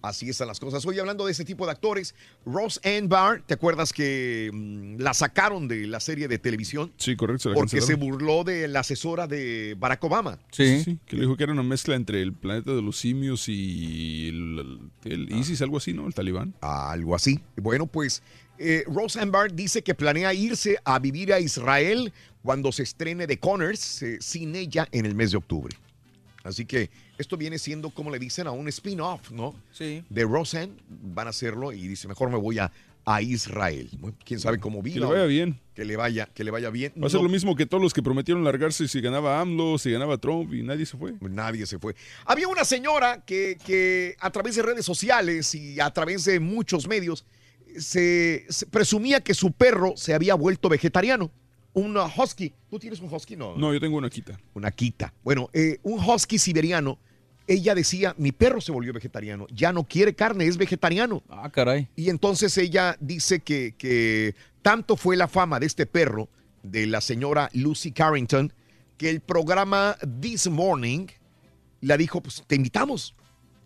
Así 0.00 0.28
están 0.28 0.46
las 0.46 0.60
cosas. 0.60 0.86
Hoy 0.86 0.98
hablando 1.00 1.26
de 1.26 1.32
ese 1.32 1.44
tipo 1.44 1.66
de 1.66 1.72
actores, 1.72 2.14
Rose 2.46 2.80
Ann 2.88 3.08
Barr, 3.08 3.42
¿te 3.44 3.54
acuerdas 3.54 3.92
que 3.92 4.48
mm, 4.52 5.00
la 5.00 5.12
sacaron 5.12 5.66
de 5.66 5.88
la 5.88 5.98
serie 5.98 6.28
de 6.28 6.38
televisión? 6.38 6.92
Sí, 6.98 7.16
correcto. 7.16 7.44
se 7.44 7.48
la 7.48 7.54
Porque 7.56 7.80
se 7.80 7.94
burló 7.94 8.44
de 8.44 8.68
la 8.68 8.80
asesora 8.80 9.26
de 9.26 9.74
Barack 9.76 10.04
Obama. 10.04 10.38
Sí. 10.52 10.98
que 11.04 11.16
le 11.16 11.22
dijo 11.22 11.36
que 11.36 11.42
era 11.42 11.52
una 11.52 11.64
mezcla 11.64 11.96
entre 11.96 12.22
el 12.22 12.32
planeta 12.32 12.72
de 12.72 12.82
los 12.82 12.96
simios 12.96 13.48
y 13.48 14.28
el, 14.28 14.78
el 15.04 15.32
ISIS, 15.32 15.62
algo 15.62 15.78
así, 15.78 15.92
¿no? 15.92 16.06
El 16.06 16.14
talibán. 16.14 16.54
Algo 16.60 17.16
así. 17.16 17.40
Bueno, 17.56 17.86
pues 17.88 18.22
eh, 18.58 18.84
dice 19.52 19.82
que 19.82 19.94
planea 19.94 20.34
irse 20.34 20.78
a 20.84 20.98
vivir 20.98 21.32
a 21.32 21.40
Israel 21.40 22.12
cuando 22.42 22.72
se 22.72 22.82
estrene 22.82 23.26
The 23.26 23.38
Connors 23.38 24.02
eh, 24.02 24.18
sin 24.20 24.54
ella 24.56 24.88
en 24.92 25.06
el 25.06 25.14
mes 25.14 25.30
de 25.32 25.36
octubre. 25.38 25.76
Así 26.44 26.64
que 26.64 26.90
esto 27.18 27.36
viene 27.36 27.58
siendo, 27.58 27.90
como 27.90 28.10
le 28.10 28.18
dicen, 28.18 28.46
a 28.46 28.52
un 28.52 28.68
spin-off, 28.68 29.30
¿no? 29.32 29.54
Sí. 29.72 30.02
De 30.08 30.24
Roseanne. 30.24 30.72
Van 30.88 31.26
a 31.26 31.30
hacerlo 31.30 31.72
y 31.72 31.86
dice, 31.86 32.08
mejor 32.08 32.30
me 32.30 32.38
voy 32.38 32.58
a, 32.58 32.70
a 33.04 33.20
Israel. 33.20 33.90
Bueno, 33.98 34.16
Quién 34.24 34.40
sabe 34.40 34.58
cómo 34.58 34.80
viva. 34.80 34.94
Que 34.94 35.00
le 35.00 35.06
vaya 35.18 35.26
bien. 35.26 35.60
Que 35.74 35.84
le 35.84 35.96
vaya, 35.96 36.26
que 36.32 36.44
le 36.44 36.50
vaya 36.50 36.70
bien. 36.70 36.92
Va 37.02 37.08
a 37.08 37.10
ser 37.10 37.18
No- 37.20 37.24
lo 37.24 37.28
mismo 37.30 37.54
que 37.54 37.66
todos 37.66 37.82
los 37.82 37.92
que 37.92 38.02
prometieron 38.02 38.44
largarse 38.44 38.88
si 38.88 39.00
ganaba 39.00 39.40
AMLO, 39.40 39.76
si 39.78 39.90
ganaba 39.90 40.16
Trump 40.16 40.54
y 40.54 40.62
nadie 40.62 40.86
se 40.86 40.96
fue. 40.96 41.14
Nadie 41.20 41.66
se 41.66 41.78
fue. 41.78 41.94
Había 42.24 42.48
una 42.48 42.64
señora 42.64 43.22
que, 43.26 43.58
que 43.66 44.16
a 44.20 44.30
través 44.30 44.54
de 44.56 44.62
redes 44.62 44.86
sociales 44.86 45.54
y 45.54 45.80
a 45.80 45.90
través 45.90 46.24
de 46.24 46.40
muchos 46.40 46.86
medios 46.88 47.24
se, 47.78 48.46
se 48.48 48.66
presumía 48.66 49.20
que 49.20 49.34
su 49.34 49.52
perro 49.52 49.94
se 49.96 50.14
había 50.14 50.34
vuelto 50.34 50.68
vegetariano. 50.68 51.30
Un 51.74 51.96
husky. 51.96 52.52
¿Tú 52.70 52.78
tienes 52.78 53.00
un 53.00 53.12
husky? 53.12 53.36
No. 53.36 53.56
No, 53.56 53.72
yo 53.72 53.80
tengo 53.80 53.96
una 53.96 54.10
quita. 54.10 54.38
Una 54.54 54.70
quita. 54.70 55.12
Bueno, 55.22 55.48
eh, 55.52 55.78
un 55.82 55.98
husky 55.98 56.38
siberiano. 56.38 56.98
Ella 57.46 57.74
decía, 57.74 58.14
mi 58.18 58.32
perro 58.32 58.60
se 58.60 58.72
volvió 58.72 58.92
vegetariano, 58.92 59.46
ya 59.50 59.72
no 59.72 59.84
quiere 59.84 60.14
carne, 60.14 60.46
es 60.46 60.58
vegetariano. 60.58 61.22
Ah, 61.30 61.48
caray. 61.50 61.88
Y 61.96 62.10
entonces 62.10 62.58
ella 62.58 62.96
dice 63.00 63.40
que, 63.40 63.74
que 63.78 64.34
tanto 64.60 64.96
fue 64.96 65.16
la 65.16 65.28
fama 65.28 65.58
de 65.58 65.64
este 65.64 65.86
perro, 65.86 66.28
de 66.62 66.86
la 66.86 67.00
señora 67.00 67.48
Lucy 67.54 67.92
Carrington, 67.92 68.52
que 68.98 69.08
el 69.08 69.20
programa 69.20 69.96
This 70.20 70.48
Morning 70.48 71.06
la 71.80 71.96
dijo, 71.96 72.20
pues 72.20 72.44
te 72.46 72.56
invitamos. 72.56 73.14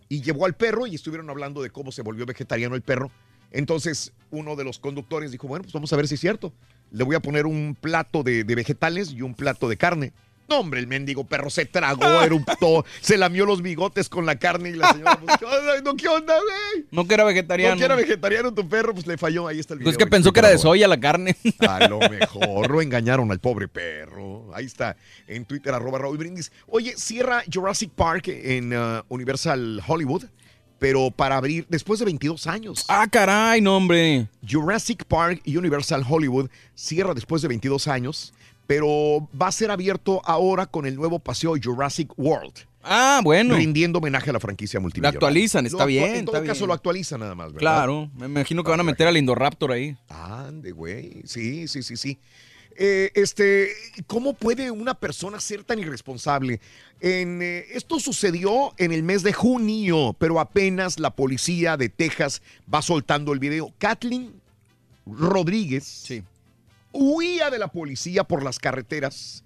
Y 0.08 0.20
llevó 0.20 0.46
al 0.46 0.54
perro 0.54 0.86
y 0.86 0.94
estuvieron 0.94 1.28
hablando 1.30 1.62
de 1.62 1.70
cómo 1.70 1.90
se 1.90 2.02
volvió 2.02 2.26
vegetariano 2.26 2.76
el 2.76 2.82
perro. 2.82 3.10
Entonces 3.52 4.12
uno 4.30 4.56
de 4.56 4.64
los 4.64 4.78
conductores 4.78 5.30
dijo, 5.30 5.46
bueno, 5.46 5.62
pues 5.62 5.72
vamos 5.72 5.92
a 5.92 5.96
ver 5.96 6.08
si 6.08 6.14
es 6.14 6.20
cierto. 6.20 6.52
Le 6.90 7.04
voy 7.04 7.16
a 7.16 7.20
poner 7.20 7.46
un 7.46 7.76
plato 7.80 8.22
de, 8.22 8.44
de 8.44 8.54
vegetales 8.54 9.12
y 9.12 9.22
un 9.22 9.34
plato 9.34 9.68
de 9.68 9.76
carne. 9.76 10.12
No, 10.48 10.60
hombre, 10.60 10.80
el 10.80 10.86
mendigo 10.86 11.24
perro 11.24 11.50
se 11.50 11.64
tragó, 11.64 12.04
eruptó, 12.22 12.84
se 13.00 13.16
lamió 13.16 13.46
los 13.46 13.62
bigotes 13.62 14.08
con 14.08 14.26
la 14.26 14.36
carne 14.36 14.70
y 14.70 14.72
la 14.74 14.92
señora, 14.92 15.18
pues, 15.18 15.36
¿qué 15.38 15.44
onda, 15.46 15.80
no, 15.82 15.96
¿qué 15.96 16.08
onda, 16.08 16.34
güey? 16.34 16.86
No 16.90 17.06
que 17.06 17.14
era 17.14 17.24
vegetariano. 17.24 17.74
No 17.74 17.78
que 17.78 17.84
era 17.84 17.94
vegetariano 17.94 18.52
tu 18.52 18.68
perro, 18.68 18.92
pues 18.92 19.06
le 19.06 19.16
falló. 19.16 19.46
Ahí 19.48 19.58
está 19.60 19.74
el 19.74 19.78
video. 19.78 19.90
Pues 19.90 19.96
que 19.96 20.06
pensó 20.06 20.32
que 20.32 20.40
era 20.40 20.50
de 20.50 20.58
soya 20.58 20.88
la 20.88 21.00
carne. 21.00 21.36
A 21.60 21.88
lo 21.88 22.00
mejor 22.00 22.70
lo 22.70 22.82
engañaron 22.82 23.30
al 23.30 23.38
pobre 23.38 23.68
perro. 23.68 24.50
Ahí 24.54 24.66
está, 24.66 24.96
en 25.26 25.44
Twitter, 25.44 25.72
arroba 25.72 25.98
Raúl 25.98 26.18
Brindis. 26.18 26.52
Oye, 26.66 26.94
cierra 26.96 27.42
Jurassic 27.50 27.90
Park 27.90 28.28
en 28.28 28.76
uh, 28.76 29.02
Universal 29.08 29.82
Hollywood, 29.86 30.24
pero 30.82 31.12
para 31.12 31.36
abrir 31.36 31.64
después 31.68 32.00
de 32.00 32.06
22 32.06 32.48
años. 32.48 32.84
Ah, 32.88 33.06
caray, 33.08 33.60
no, 33.60 33.76
hombre. 33.76 34.26
Jurassic 34.46 35.04
Park 35.04 35.40
y 35.44 35.56
Universal 35.56 36.04
Hollywood 36.08 36.50
cierra 36.74 37.14
después 37.14 37.40
de 37.40 37.46
22 37.46 37.86
años, 37.86 38.34
pero 38.66 39.28
va 39.40 39.46
a 39.46 39.52
ser 39.52 39.70
abierto 39.70 40.20
ahora 40.24 40.66
con 40.66 40.84
el 40.84 40.96
nuevo 40.96 41.20
paseo 41.20 41.54
Jurassic 41.62 42.10
World. 42.18 42.52
Ah, 42.82 43.20
bueno. 43.22 43.54
Rindiendo 43.54 44.00
homenaje 44.00 44.30
a 44.30 44.32
la 44.32 44.40
franquicia 44.40 44.78
Lo 44.78 44.82
multimillonaria. 44.82 45.18
actualizan, 45.18 45.66
está 45.66 45.78
Lo 45.78 45.84
actua- 45.84 45.86
bien. 45.86 46.14
En 46.16 46.24
todo 46.24 46.34
está 46.36 46.46
caso 46.48 46.58
bien. 46.62 46.66
lo 46.68 46.74
actualizan 46.74 47.20
nada 47.20 47.36
más, 47.36 47.46
¿verdad? 47.52 47.60
Claro, 47.60 48.10
me 48.16 48.26
imagino 48.26 48.64
que 48.64 48.70
van 48.72 48.80
a 48.80 48.82
meter 48.82 49.06
al 49.06 49.16
Indoraptor 49.16 49.70
ahí. 49.70 49.96
Ande, 50.08 50.72
güey. 50.72 51.22
Sí, 51.24 51.68
sí, 51.68 51.84
sí, 51.84 51.96
sí. 51.96 52.18
Eh, 52.76 53.10
este, 53.14 53.70
¿cómo 54.06 54.34
puede 54.34 54.70
una 54.70 54.94
persona 54.94 55.40
ser 55.40 55.64
tan 55.64 55.78
irresponsable? 55.78 56.60
En, 57.00 57.42
eh, 57.42 57.66
esto 57.72 58.00
sucedió 58.00 58.72
en 58.78 58.92
el 58.92 59.02
mes 59.02 59.22
de 59.22 59.32
junio, 59.32 60.16
pero 60.18 60.40
apenas 60.40 60.98
la 60.98 61.10
policía 61.10 61.76
de 61.76 61.88
Texas 61.88 62.42
va 62.72 62.82
soltando 62.82 63.32
el 63.32 63.38
video. 63.38 63.72
Kathleen 63.78 64.40
Rodríguez 65.06 66.08
huía 66.92 67.50
de 67.50 67.58
la 67.58 67.68
policía 67.68 68.24
por 68.24 68.42
las 68.42 68.58
carreteras 68.58 69.44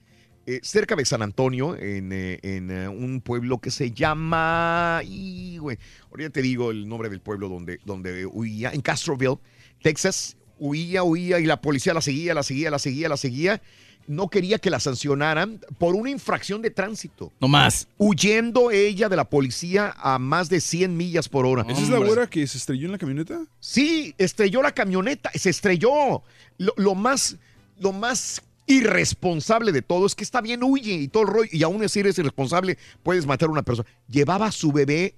eh, 0.49 0.61
cerca 0.63 0.95
de 0.95 1.05
San 1.05 1.23
Antonio, 1.23 1.75
en, 1.75 2.13
eh, 2.13 2.39
en, 2.43 2.71
eh, 2.71 2.89
un 2.89 3.21
pueblo 3.21 3.59
que 3.59 3.73
se 3.73 3.91
llama. 3.91 5.01
Y, 5.05 5.59
güey, 5.59 5.77
ahorita 6.13 6.31
te 6.31 6.43
digo 6.43 6.71
el 6.71 6.89
nombre 6.89 7.09
del 7.09 7.21
pueblo 7.21 7.49
donde, 7.49 7.81
donde 7.85 8.27
huía, 8.27 8.71
en 8.71 8.81
Castroville, 8.81 9.39
Texas. 9.83 10.37
Huía, 10.59 11.03
huía 11.03 11.39
y 11.39 11.45
la 11.45 11.61
policía 11.61 11.95
la 11.95 12.01
seguía, 12.01 12.35
la 12.35 12.43
seguía, 12.43 12.71
la 12.71 12.79
seguía, 12.79 13.09
la 13.09 13.17
seguía. 13.17 13.63
No 14.07 14.29
quería 14.29 14.59
que 14.59 14.71
la 14.71 14.79
sancionaran 14.79 15.61
por 15.79 15.97
una 15.97 16.11
infracción 16.11 16.63
de 16.63 16.71
tránsito. 16.71 17.33
No 17.41 17.49
más. 17.49 17.89
Huyendo 17.99 18.71
ella 18.71 19.09
de 19.09 19.17
la 19.17 19.29
policía 19.29 19.95
a 19.99 20.19
más 20.19 20.49
de 20.49 20.61
100 20.61 20.97
millas 20.97 21.29
por 21.29 21.45
hora. 21.45 21.65
¿Esa 21.69 21.83
es 21.83 21.89
la 21.89 21.99
güera 21.99 22.29
que 22.29 22.47
se 22.47 22.59
estrelló 22.59 22.87
en 22.87 22.93
la 22.93 22.99
camioneta? 22.99 23.45
Sí, 23.59 24.15
estrelló 24.17 24.63
la 24.63 24.73
camioneta, 24.73 25.31
se 25.35 25.51
estrelló. 25.51 26.23
Lo, 26.59 26.73
lo 26.77 26.95
más, 26.95 27.37
lo 27.81 27.93
más 27.93 28.43
irresponsable 28.67 29.73
de 29.73 29.83
todo 29.83 30.07
es 30.07 30.15
que 30.15 30.25
está 30.25 30.41
bien, 30.41 30.63
huye 30.63 30.95
y 30.95 31.09
todo 31.09 31.23
el 31.25 31.29
rollo, 31.29 31.51
y 31.53 31.63
aún 31.63 31.83
así 31.85 32.01
eres 32.01 32.19
irresponsable, 32.19 32.79
puedes 33.03 33.27
matar 33.27 33.49
a 33.49 33.53
una 33.53 33.63
persona. 33.63 33.89
Llevaba 34.09 34.47
a 34.47 34.53
su 34.53 34.73
bebé 34.73 35.15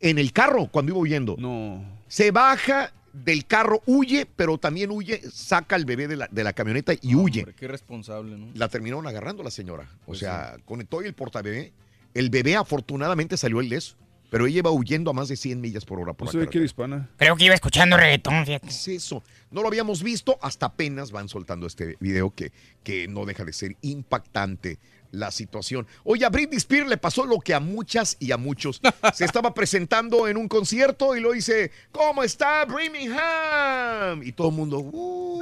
en 0.00 0.18
el 0.18 0.32
carro 0.32 0.68
cuando 0.70 0.92
iba 0.92 1.00
huyendo. 1.00 1.36
No. 1.38 1.82
Se 2.08 2.30
baja 2.30 2.92
del 3.12 3.46
carro, 3.46 3.82
huye, 3.86 4.26
pero 4.36 4.58
también 4.58 4.90
huye, 4.90 5.20
saca 5.32 5.76
al 5.76 5.84
bebé 5.84 6.08
de 6.08 6.16
la, 6.16 6.28
de 6.30 6.44
la 6.44 6.52
camioneta 6.52 6.92
y 7.00 7.14
huye. 7.14 7.40
Hombre, 7.40 7.54
qué 7.54 7.64
irresponsable, 7.66 8.36
¿no? 8.36 8.50
La 8.54 8.68
terminaron 8.68 9.06
agarrando 9.06 9.42
la 9.42 9.50
señora. 9.50 9.88
O 10.02 10.06
Pues 10.06 10.20
sea, 10.20 10.56
conectó 10.64 11.00
el 11.02 11.14
portabebé. 11.14 11.72
El 12.14 12.30
bebé 12.30 12.56
afortunadamente 12.56 13.36
salió 13.36 13.60
ileso, 13.62 13.96
pero 14.30 14.46
ella 14.46 14.58
iba 14.58 14.70
huyendo 14.70 15.10
a 15.10 15.14
más 15.14 15.28
de 15.28 15.36
100 15.36 15.60
millas 15.60 15.84
por 15.84 16.00
hora 16.00 16.12
por 16.12 16.26
No 16.26 16.28
la 16.28 16.32
se 16.32 16.38
ve 16.38 16.44
que 16.44 16.58
carretera. 16.58 16.60
era 16.60 16.66
hispana. 16.66 17.10
Creo 17.16 17.36
que 17.36 17.44
iba 17.44 17.54
escuchando 17.54 17.96
reggaetón, 17.96 18.44
fíjate. 18.46 18.66
¿Qué 18.66 18.72
es 18.74 18.88
eso? 18.88 19.22
No 19.50 19.62
lo 19.62 19.68
habíamos 19.68 20.02
visto, 20.02 20.38
hasta 20.42 20.66
apenas 20.66 21.10
van 21.12 21.28
soltando 21.28 21.66
este 21.66 21.96
video 22.00 22.30
que, 22.30 22.52
que 22.82 23.08
no 23.08 23.24
deja 23.24 23.44
de 23.44 23.52
ser 23.52 23.76
impactante 23.82 24.78
la 25.10 25.30
situación. 25.30 25.86
Oye, 26.04 26.24
a 26.24 26.28
Britney 26.28 26.56
Spears 26.58 26.88
le 26.88 26.96
pasó 26.96 27.24
lo 27.24 27.38
que 27.40 27.54
a 27.54 27.60
muchas 27.60 28.16
y 28.20 28.32
a 28.32 28.36
muchos. 28.36 28.80
Se 29.14 29.24
estaba 29.24 29.54
presentando 29.54 30.28
en 30.28 30.36
un 30.36 30.48
concierto 30.48 31.16
y 31.16 31.20
lo 31.20 31.32
dice, 31.32 31.70
¿cómo 31.92 32.22
está 32.22 32.64
Birmingham? 32.64 34.22
Y 34.22 34.32
todo 34.32 34.48
el 34.48 34.54
mundo, 34.54 34.78
"Uh". 34.80 35.40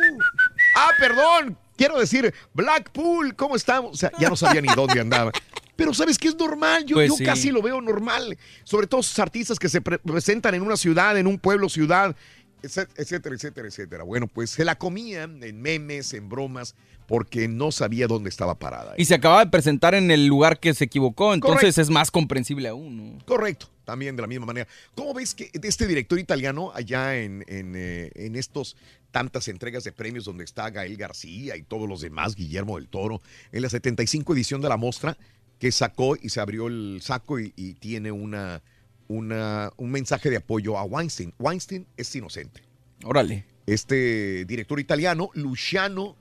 ah, 0.76 0.90
perdón, 0.98 1.58
quiero 1.76 1.98
decir, 1.98 2.32
Blackpool, 2.54 3.34
¿cómo 3.36 3.56
estamos? 3.56 3.92
O 3.92 3.96
sea, 3.96 4.12
ya 4.18 4.28
no 4.28 4.36
sabía 4.36 4.60
ni 4.60 4.68
dónde 4.74 5.00
andaba. 5.00 5.32
Pero 5.74 5.92
¿sabes 5.92 6.16
qué 6.16 6.28
es 6.28 6.36
normal? 6.38 6.86
Yo, 6.86 6.94
Pues 6.96 7.10
yo 7.10 7.16
sí. 7.16 7.24
casi 7.24 7.50
lo 7.50 7.60
veo 7.60 7.82
normal. 7.82 8.38
Sobre 8.64 8.86
todo 8.86 9.02
esos 9.02 9.18
artistas 9.18 9.58
que 9.58 9.68
se 9.68 9.82
pre- 9.82 9.98
presentan 9.98 10.54
en 10.54 10.62
una 10.62 10.74
ciudad, 10.76 11.18
en 11.18 11.26
un 11.26 11.38
pueblo, 11.38 11.68
ciudad, 11.68 12.16
etcétera, 12.62 13.34
etcétera, 13.34 13.68
etcétera. 13.68 14.04
Bueno, 14.04 14.26
pues 14.26 14.50
se 14.50 14.64
la 14.64 14.76
comían 14.76 15.42
en 15.42 15.60
memes, 15.60 16.12
en 16.14 16.28
bromas, 16.28 16.74
porque 17.06 17.48
no 17.48 17.70
sabía 17.72 18.06
dónde 18.06 18.28
estaba 18.28 18.58
parada. 18.58 18.94
Y 18.96 19.04
se 19.04 19.14
acaba 19.14 19.44
de 19.44 19.50
presentar 19.50 19.94
en 19.94 20.10
el 20.10 20.26
lugar 20.26 20.58
que 20.58 20.74
se 20.74 20.84
equivocó, 20.84 21.34
entonces 21.34 21.60
Correcto. 21.60 21.80
es 21.82 21.90
más 21.90 22.10
comprensible 22.10 22.68
aún, 22.68 22.96
¿no? 22.96 23.24
Correcto, 23.24 23.68
también 23.84 24.16
de 24.16 24.22
la 24.22 24.28
misma 24.28 24.46
manera. 24.46 24.66
¿Cómo 24.94 25.14
ves 25.14 25.34
que 25.34 25.50
de 25.52 25.68
este 25.68 25.86
director 25.86 26.18
italiano 26.18 26.72
allá 26.74 27.16
en, 27.16 27.44
en, 27.46 27.74
eh, 27.76 28.10
en 28.14 28.36
estos 28.36 28.76
tantas 29.10 29.48
entregas 29.48 29.84
de 29.84 29.92
premios 29.92 30.24
donde 30.24 30.44
está 30.44 30.68
Gael 30.70 30.96
García 30.96 31.56
y 31.56 31.62
todos 31.62 31.88
los 31.88 32.00
demás, 32.00 32.34
Guillermo 32.34 32.76
del 32.76 32.88
Toro, 32.88 33.20
en 33.52 33.62
la 33.62 33.70
75 33.70 34.34
edición 34.34 34.60
de 34.60 34.68
la 34.68 34.76
mostra, 34.76 35.16
que 35.58 35.72
sacó 35.72 36.16
y 36.20 36.28
se 36.28 36.40
abrió 36.40 36.66
el 36.66 36.98
saco 37.02 37.40
y, 37.40 37.52
y 37.56 37.74
tiene 37.74 38.12
una, 38.12 38.62
una, 39.08 39.72
un 39.76 39.90
mensaje 39.90 40.30
de 40.30 40.36
apoyo 40.36 40.78
a 40.78 40.84
Weinstein. 40.84 41.32
Weinstein 41.38 41.86
es 41.96 42.14
inocente. 42.14 42.62
Órale. 43.04 43.44
Este 43.66 44.44
director 44.44 44.78
italiano, 44.80 45.30
Luciano 45.34 46.16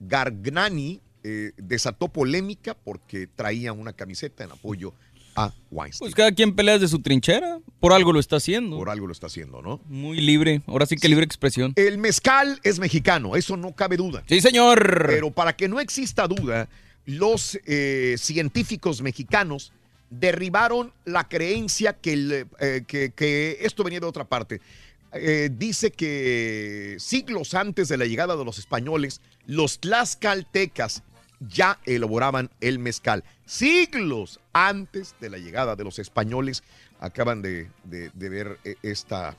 Gargnani, 0.00 1.00
eh, 1.22 1.52
desató 1.56 2.08
polémica 2.08 2.74
porque 2.74 3.26
traía 3.26 3.72
una 3.72 3.92
camiseta 3.92 4.44
en 4.44 4.52
apoyo 4.52 4.94
a 5.36 5.52
Weinstein. 5.70 6.06
Pues 6.06 6.14
cada 6.14 6.32
quien 6.32 6.54
pelea 6.54 6.74
desde 6.74 6.88
su 6.88 7.00
trinchera. 7.00 7.60
Por 7.78 7.92
algo 7.92 8.12
lo 8.12 8.20
está 8.20 8.36
haciendo. 8.36 8.76
Por 8.76 8.90
algo 8.90 9.06
lo 9.06 9.12
está 9.12 9.26
haciendo, 9.26 9.62
¿no? 9.62 9.80
Muy 9.86 10.20
libre. 10.20 10.62
Ahora 10.66 10.86
sí 10.86 10.96
que 10.96 11.08
libre 11.08 11.24
expresión. 11.24 11.72
El 11.76 11.98
mezcal 11.98 12.60
es 12.62 12.78
mexicano, 12.78 13.36
eso 13.36 13.56
no 13.56 13.74
cabe 13.74 13.96
duda. 13.96 14.22
Sí, 14.26 14.40
señor. 14.40 15.04
Pero 15.06 15.30
para 15.30 15.54
que 15.54 15.68
no 15.68 15.80
exista 15.80 16.26
duda, 16.26 16.68
los 17.04 17.58
eh, 17.66 18.16
científicos 18.18 19.02
mexicanos 19.02 19.72
derribaron 20.10 20.92
la 21.04 21.28
creencia 21.28 21.94
que, 21.94 22.12
el, 22.12 22.46
eh, 22.60 22.82
que, 22.86 23.10
que 23.12 23.58
esto 23.62 23.82
venía 23.84 24.00
de 24.00 24.06
otra 24.06 24.24
parte. 24.24 24.60
Eh, 25.12 25.50
dice 25.52 25.90
que 25.90 26.96
siglos 27.00 27.54
antes 27.54 27.88
de 27.88 27.96
la 27.96 28.04
llegada 28.06 28.36
de 28.36 28.44
los 28.44 28.58
españoles, 28.58 29.20
los 29.46 29.80
tlaxcaltecas 29.80 31.02
ya 31.40 31.78
elaboraban 31.86 32.50
el 32.60 32.78
mezcal. 32.78 33.24
Siglos 33.46 34.40
antes 34.52 35.14
de 35.20 35.30
la 35.30 35.38
llegada 35.38 35.74
de 35.74 35.84
los 35.84 35.98
españoles, 35.98 36.62
acaban 37.00 37.40
de, 37.42 37.68
de- 37.84 38.10
de 38.12 38.28
ver 38.28 38.58
eh, 38.64 38.76
esta, 38.82 39.36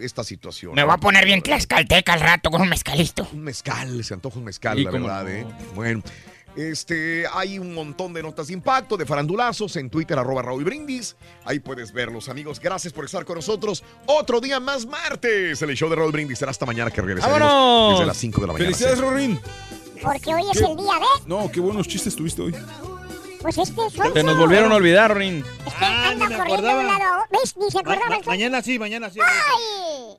esta 0.00 0.22
situación. 0.22 0.74
Me 0.74 0.84
voy 0.84 0.94
a 0.94 0.98
poner 0.98 1.24
bien 1.24 1.40
tlaxcalteca 1.42 2.12
al 2.12 2.20
rato 2.20 2.50
con 2.50 2.60
un 2.60 2.68
mezcalito. 2.68 3.26
Un 3.32 3.42
mezcal, 3.42 4.04
se 4.04 4.14
antoja 4.14 4.38
un 4.38 4.44
mezcal, 4.44 4.76
Sí, 4.76 4.84
la 4.84 4.90
verdad, 4.90 5.22
no. 5.24 5.28
¿eh? 5.30 5.46
Bueno. 5.74 6.02
Este, 6.56 7.24
hay 7.32 7.58
un 7.58 7.74
montón 7.74 8.12
de 8.12 8.22
notas 8.22 8.46
de 8.46 8.52
impacto, 8.54 8.96
de 8.96 9.04
farandulazos 9.06 9.74
en 9.76 9.90
Twitter, 9.90 10.18
arroba 10.18 10.42
Raúl 10.42 10.62
Brindis. 10.64 11.16
Ahí 11.44 11.58
puedes 11.58 11.92
verlos, 11.92 12.28
amigos. 12.28 12.60
Gracias 12.60 12.92
por 12.92 13.04
estar 13.04 13.24
con 13.24 13.36
nosotros. 13.36 13.82
Otro 14.06 14.40
día 14.40 14.60
más 14.60 14.86
martes. 14.86 15.60
El 15.62 15.74
show 15.76 15.90
de 15.90 15.96
Raúl 15.96 16.12
Brindis 16.12 16.38
será 16.38 16.50
hasta 16.52 16.64
mañana 16.66 16.90
que 16.90 17.00
regresaremos 17.02 17.40
¡Vámonos! 17.40 17.92
desde 17.98 18.06
las 18.06 18.16
5 18.18 18.40
de 18.40 18.46
la 18.46 18.52
mañana. 18.52 18.66
Felicidades, 18.70 19.00
Rorín. 19.00 19.40
Porque 20.02 20.34
hoy 20.34 20.42
es 20.52 20.58
¿Qué? 20.58 20.64
el 20.64 20.76
día 20.76 20.92
de. 20.94 21.26
No, 21.28 21.50
qué 21.50 21.60
buenos 21.60 21.88
chistes 21.88 22.14
tuviste 22.14 22.42
hoy. 22.42 22.54
Pues 23.40 23.58
este 23.58 23.80
es 23.86 24.12
Te 24.14 24.22
nos 24.22 24.38
volvieron 24.38 24.72
a 24.72 24.76
olvidar, 24.76 25.14
Rin. 25.16 25.44
anda 25.80 26.34
corriendo 26.36 26.66
de 26.68 26.74
un 26.76 26.86
lado. 26.86 27.24
¿Ves? 27.30 27.56
Ni 27.58 27.70
se 27.70 27.74
Ma- 27.76 27.80
acordaba 27.80 28.08
ma- 28.08 28.14
Sonso. 28.16 28.30
mañana 28.30 28.62
sí, 28.62 28.78
mañana 28.78 29.10
sí. 29.10 29.18
¡Ay! 29.20 30.18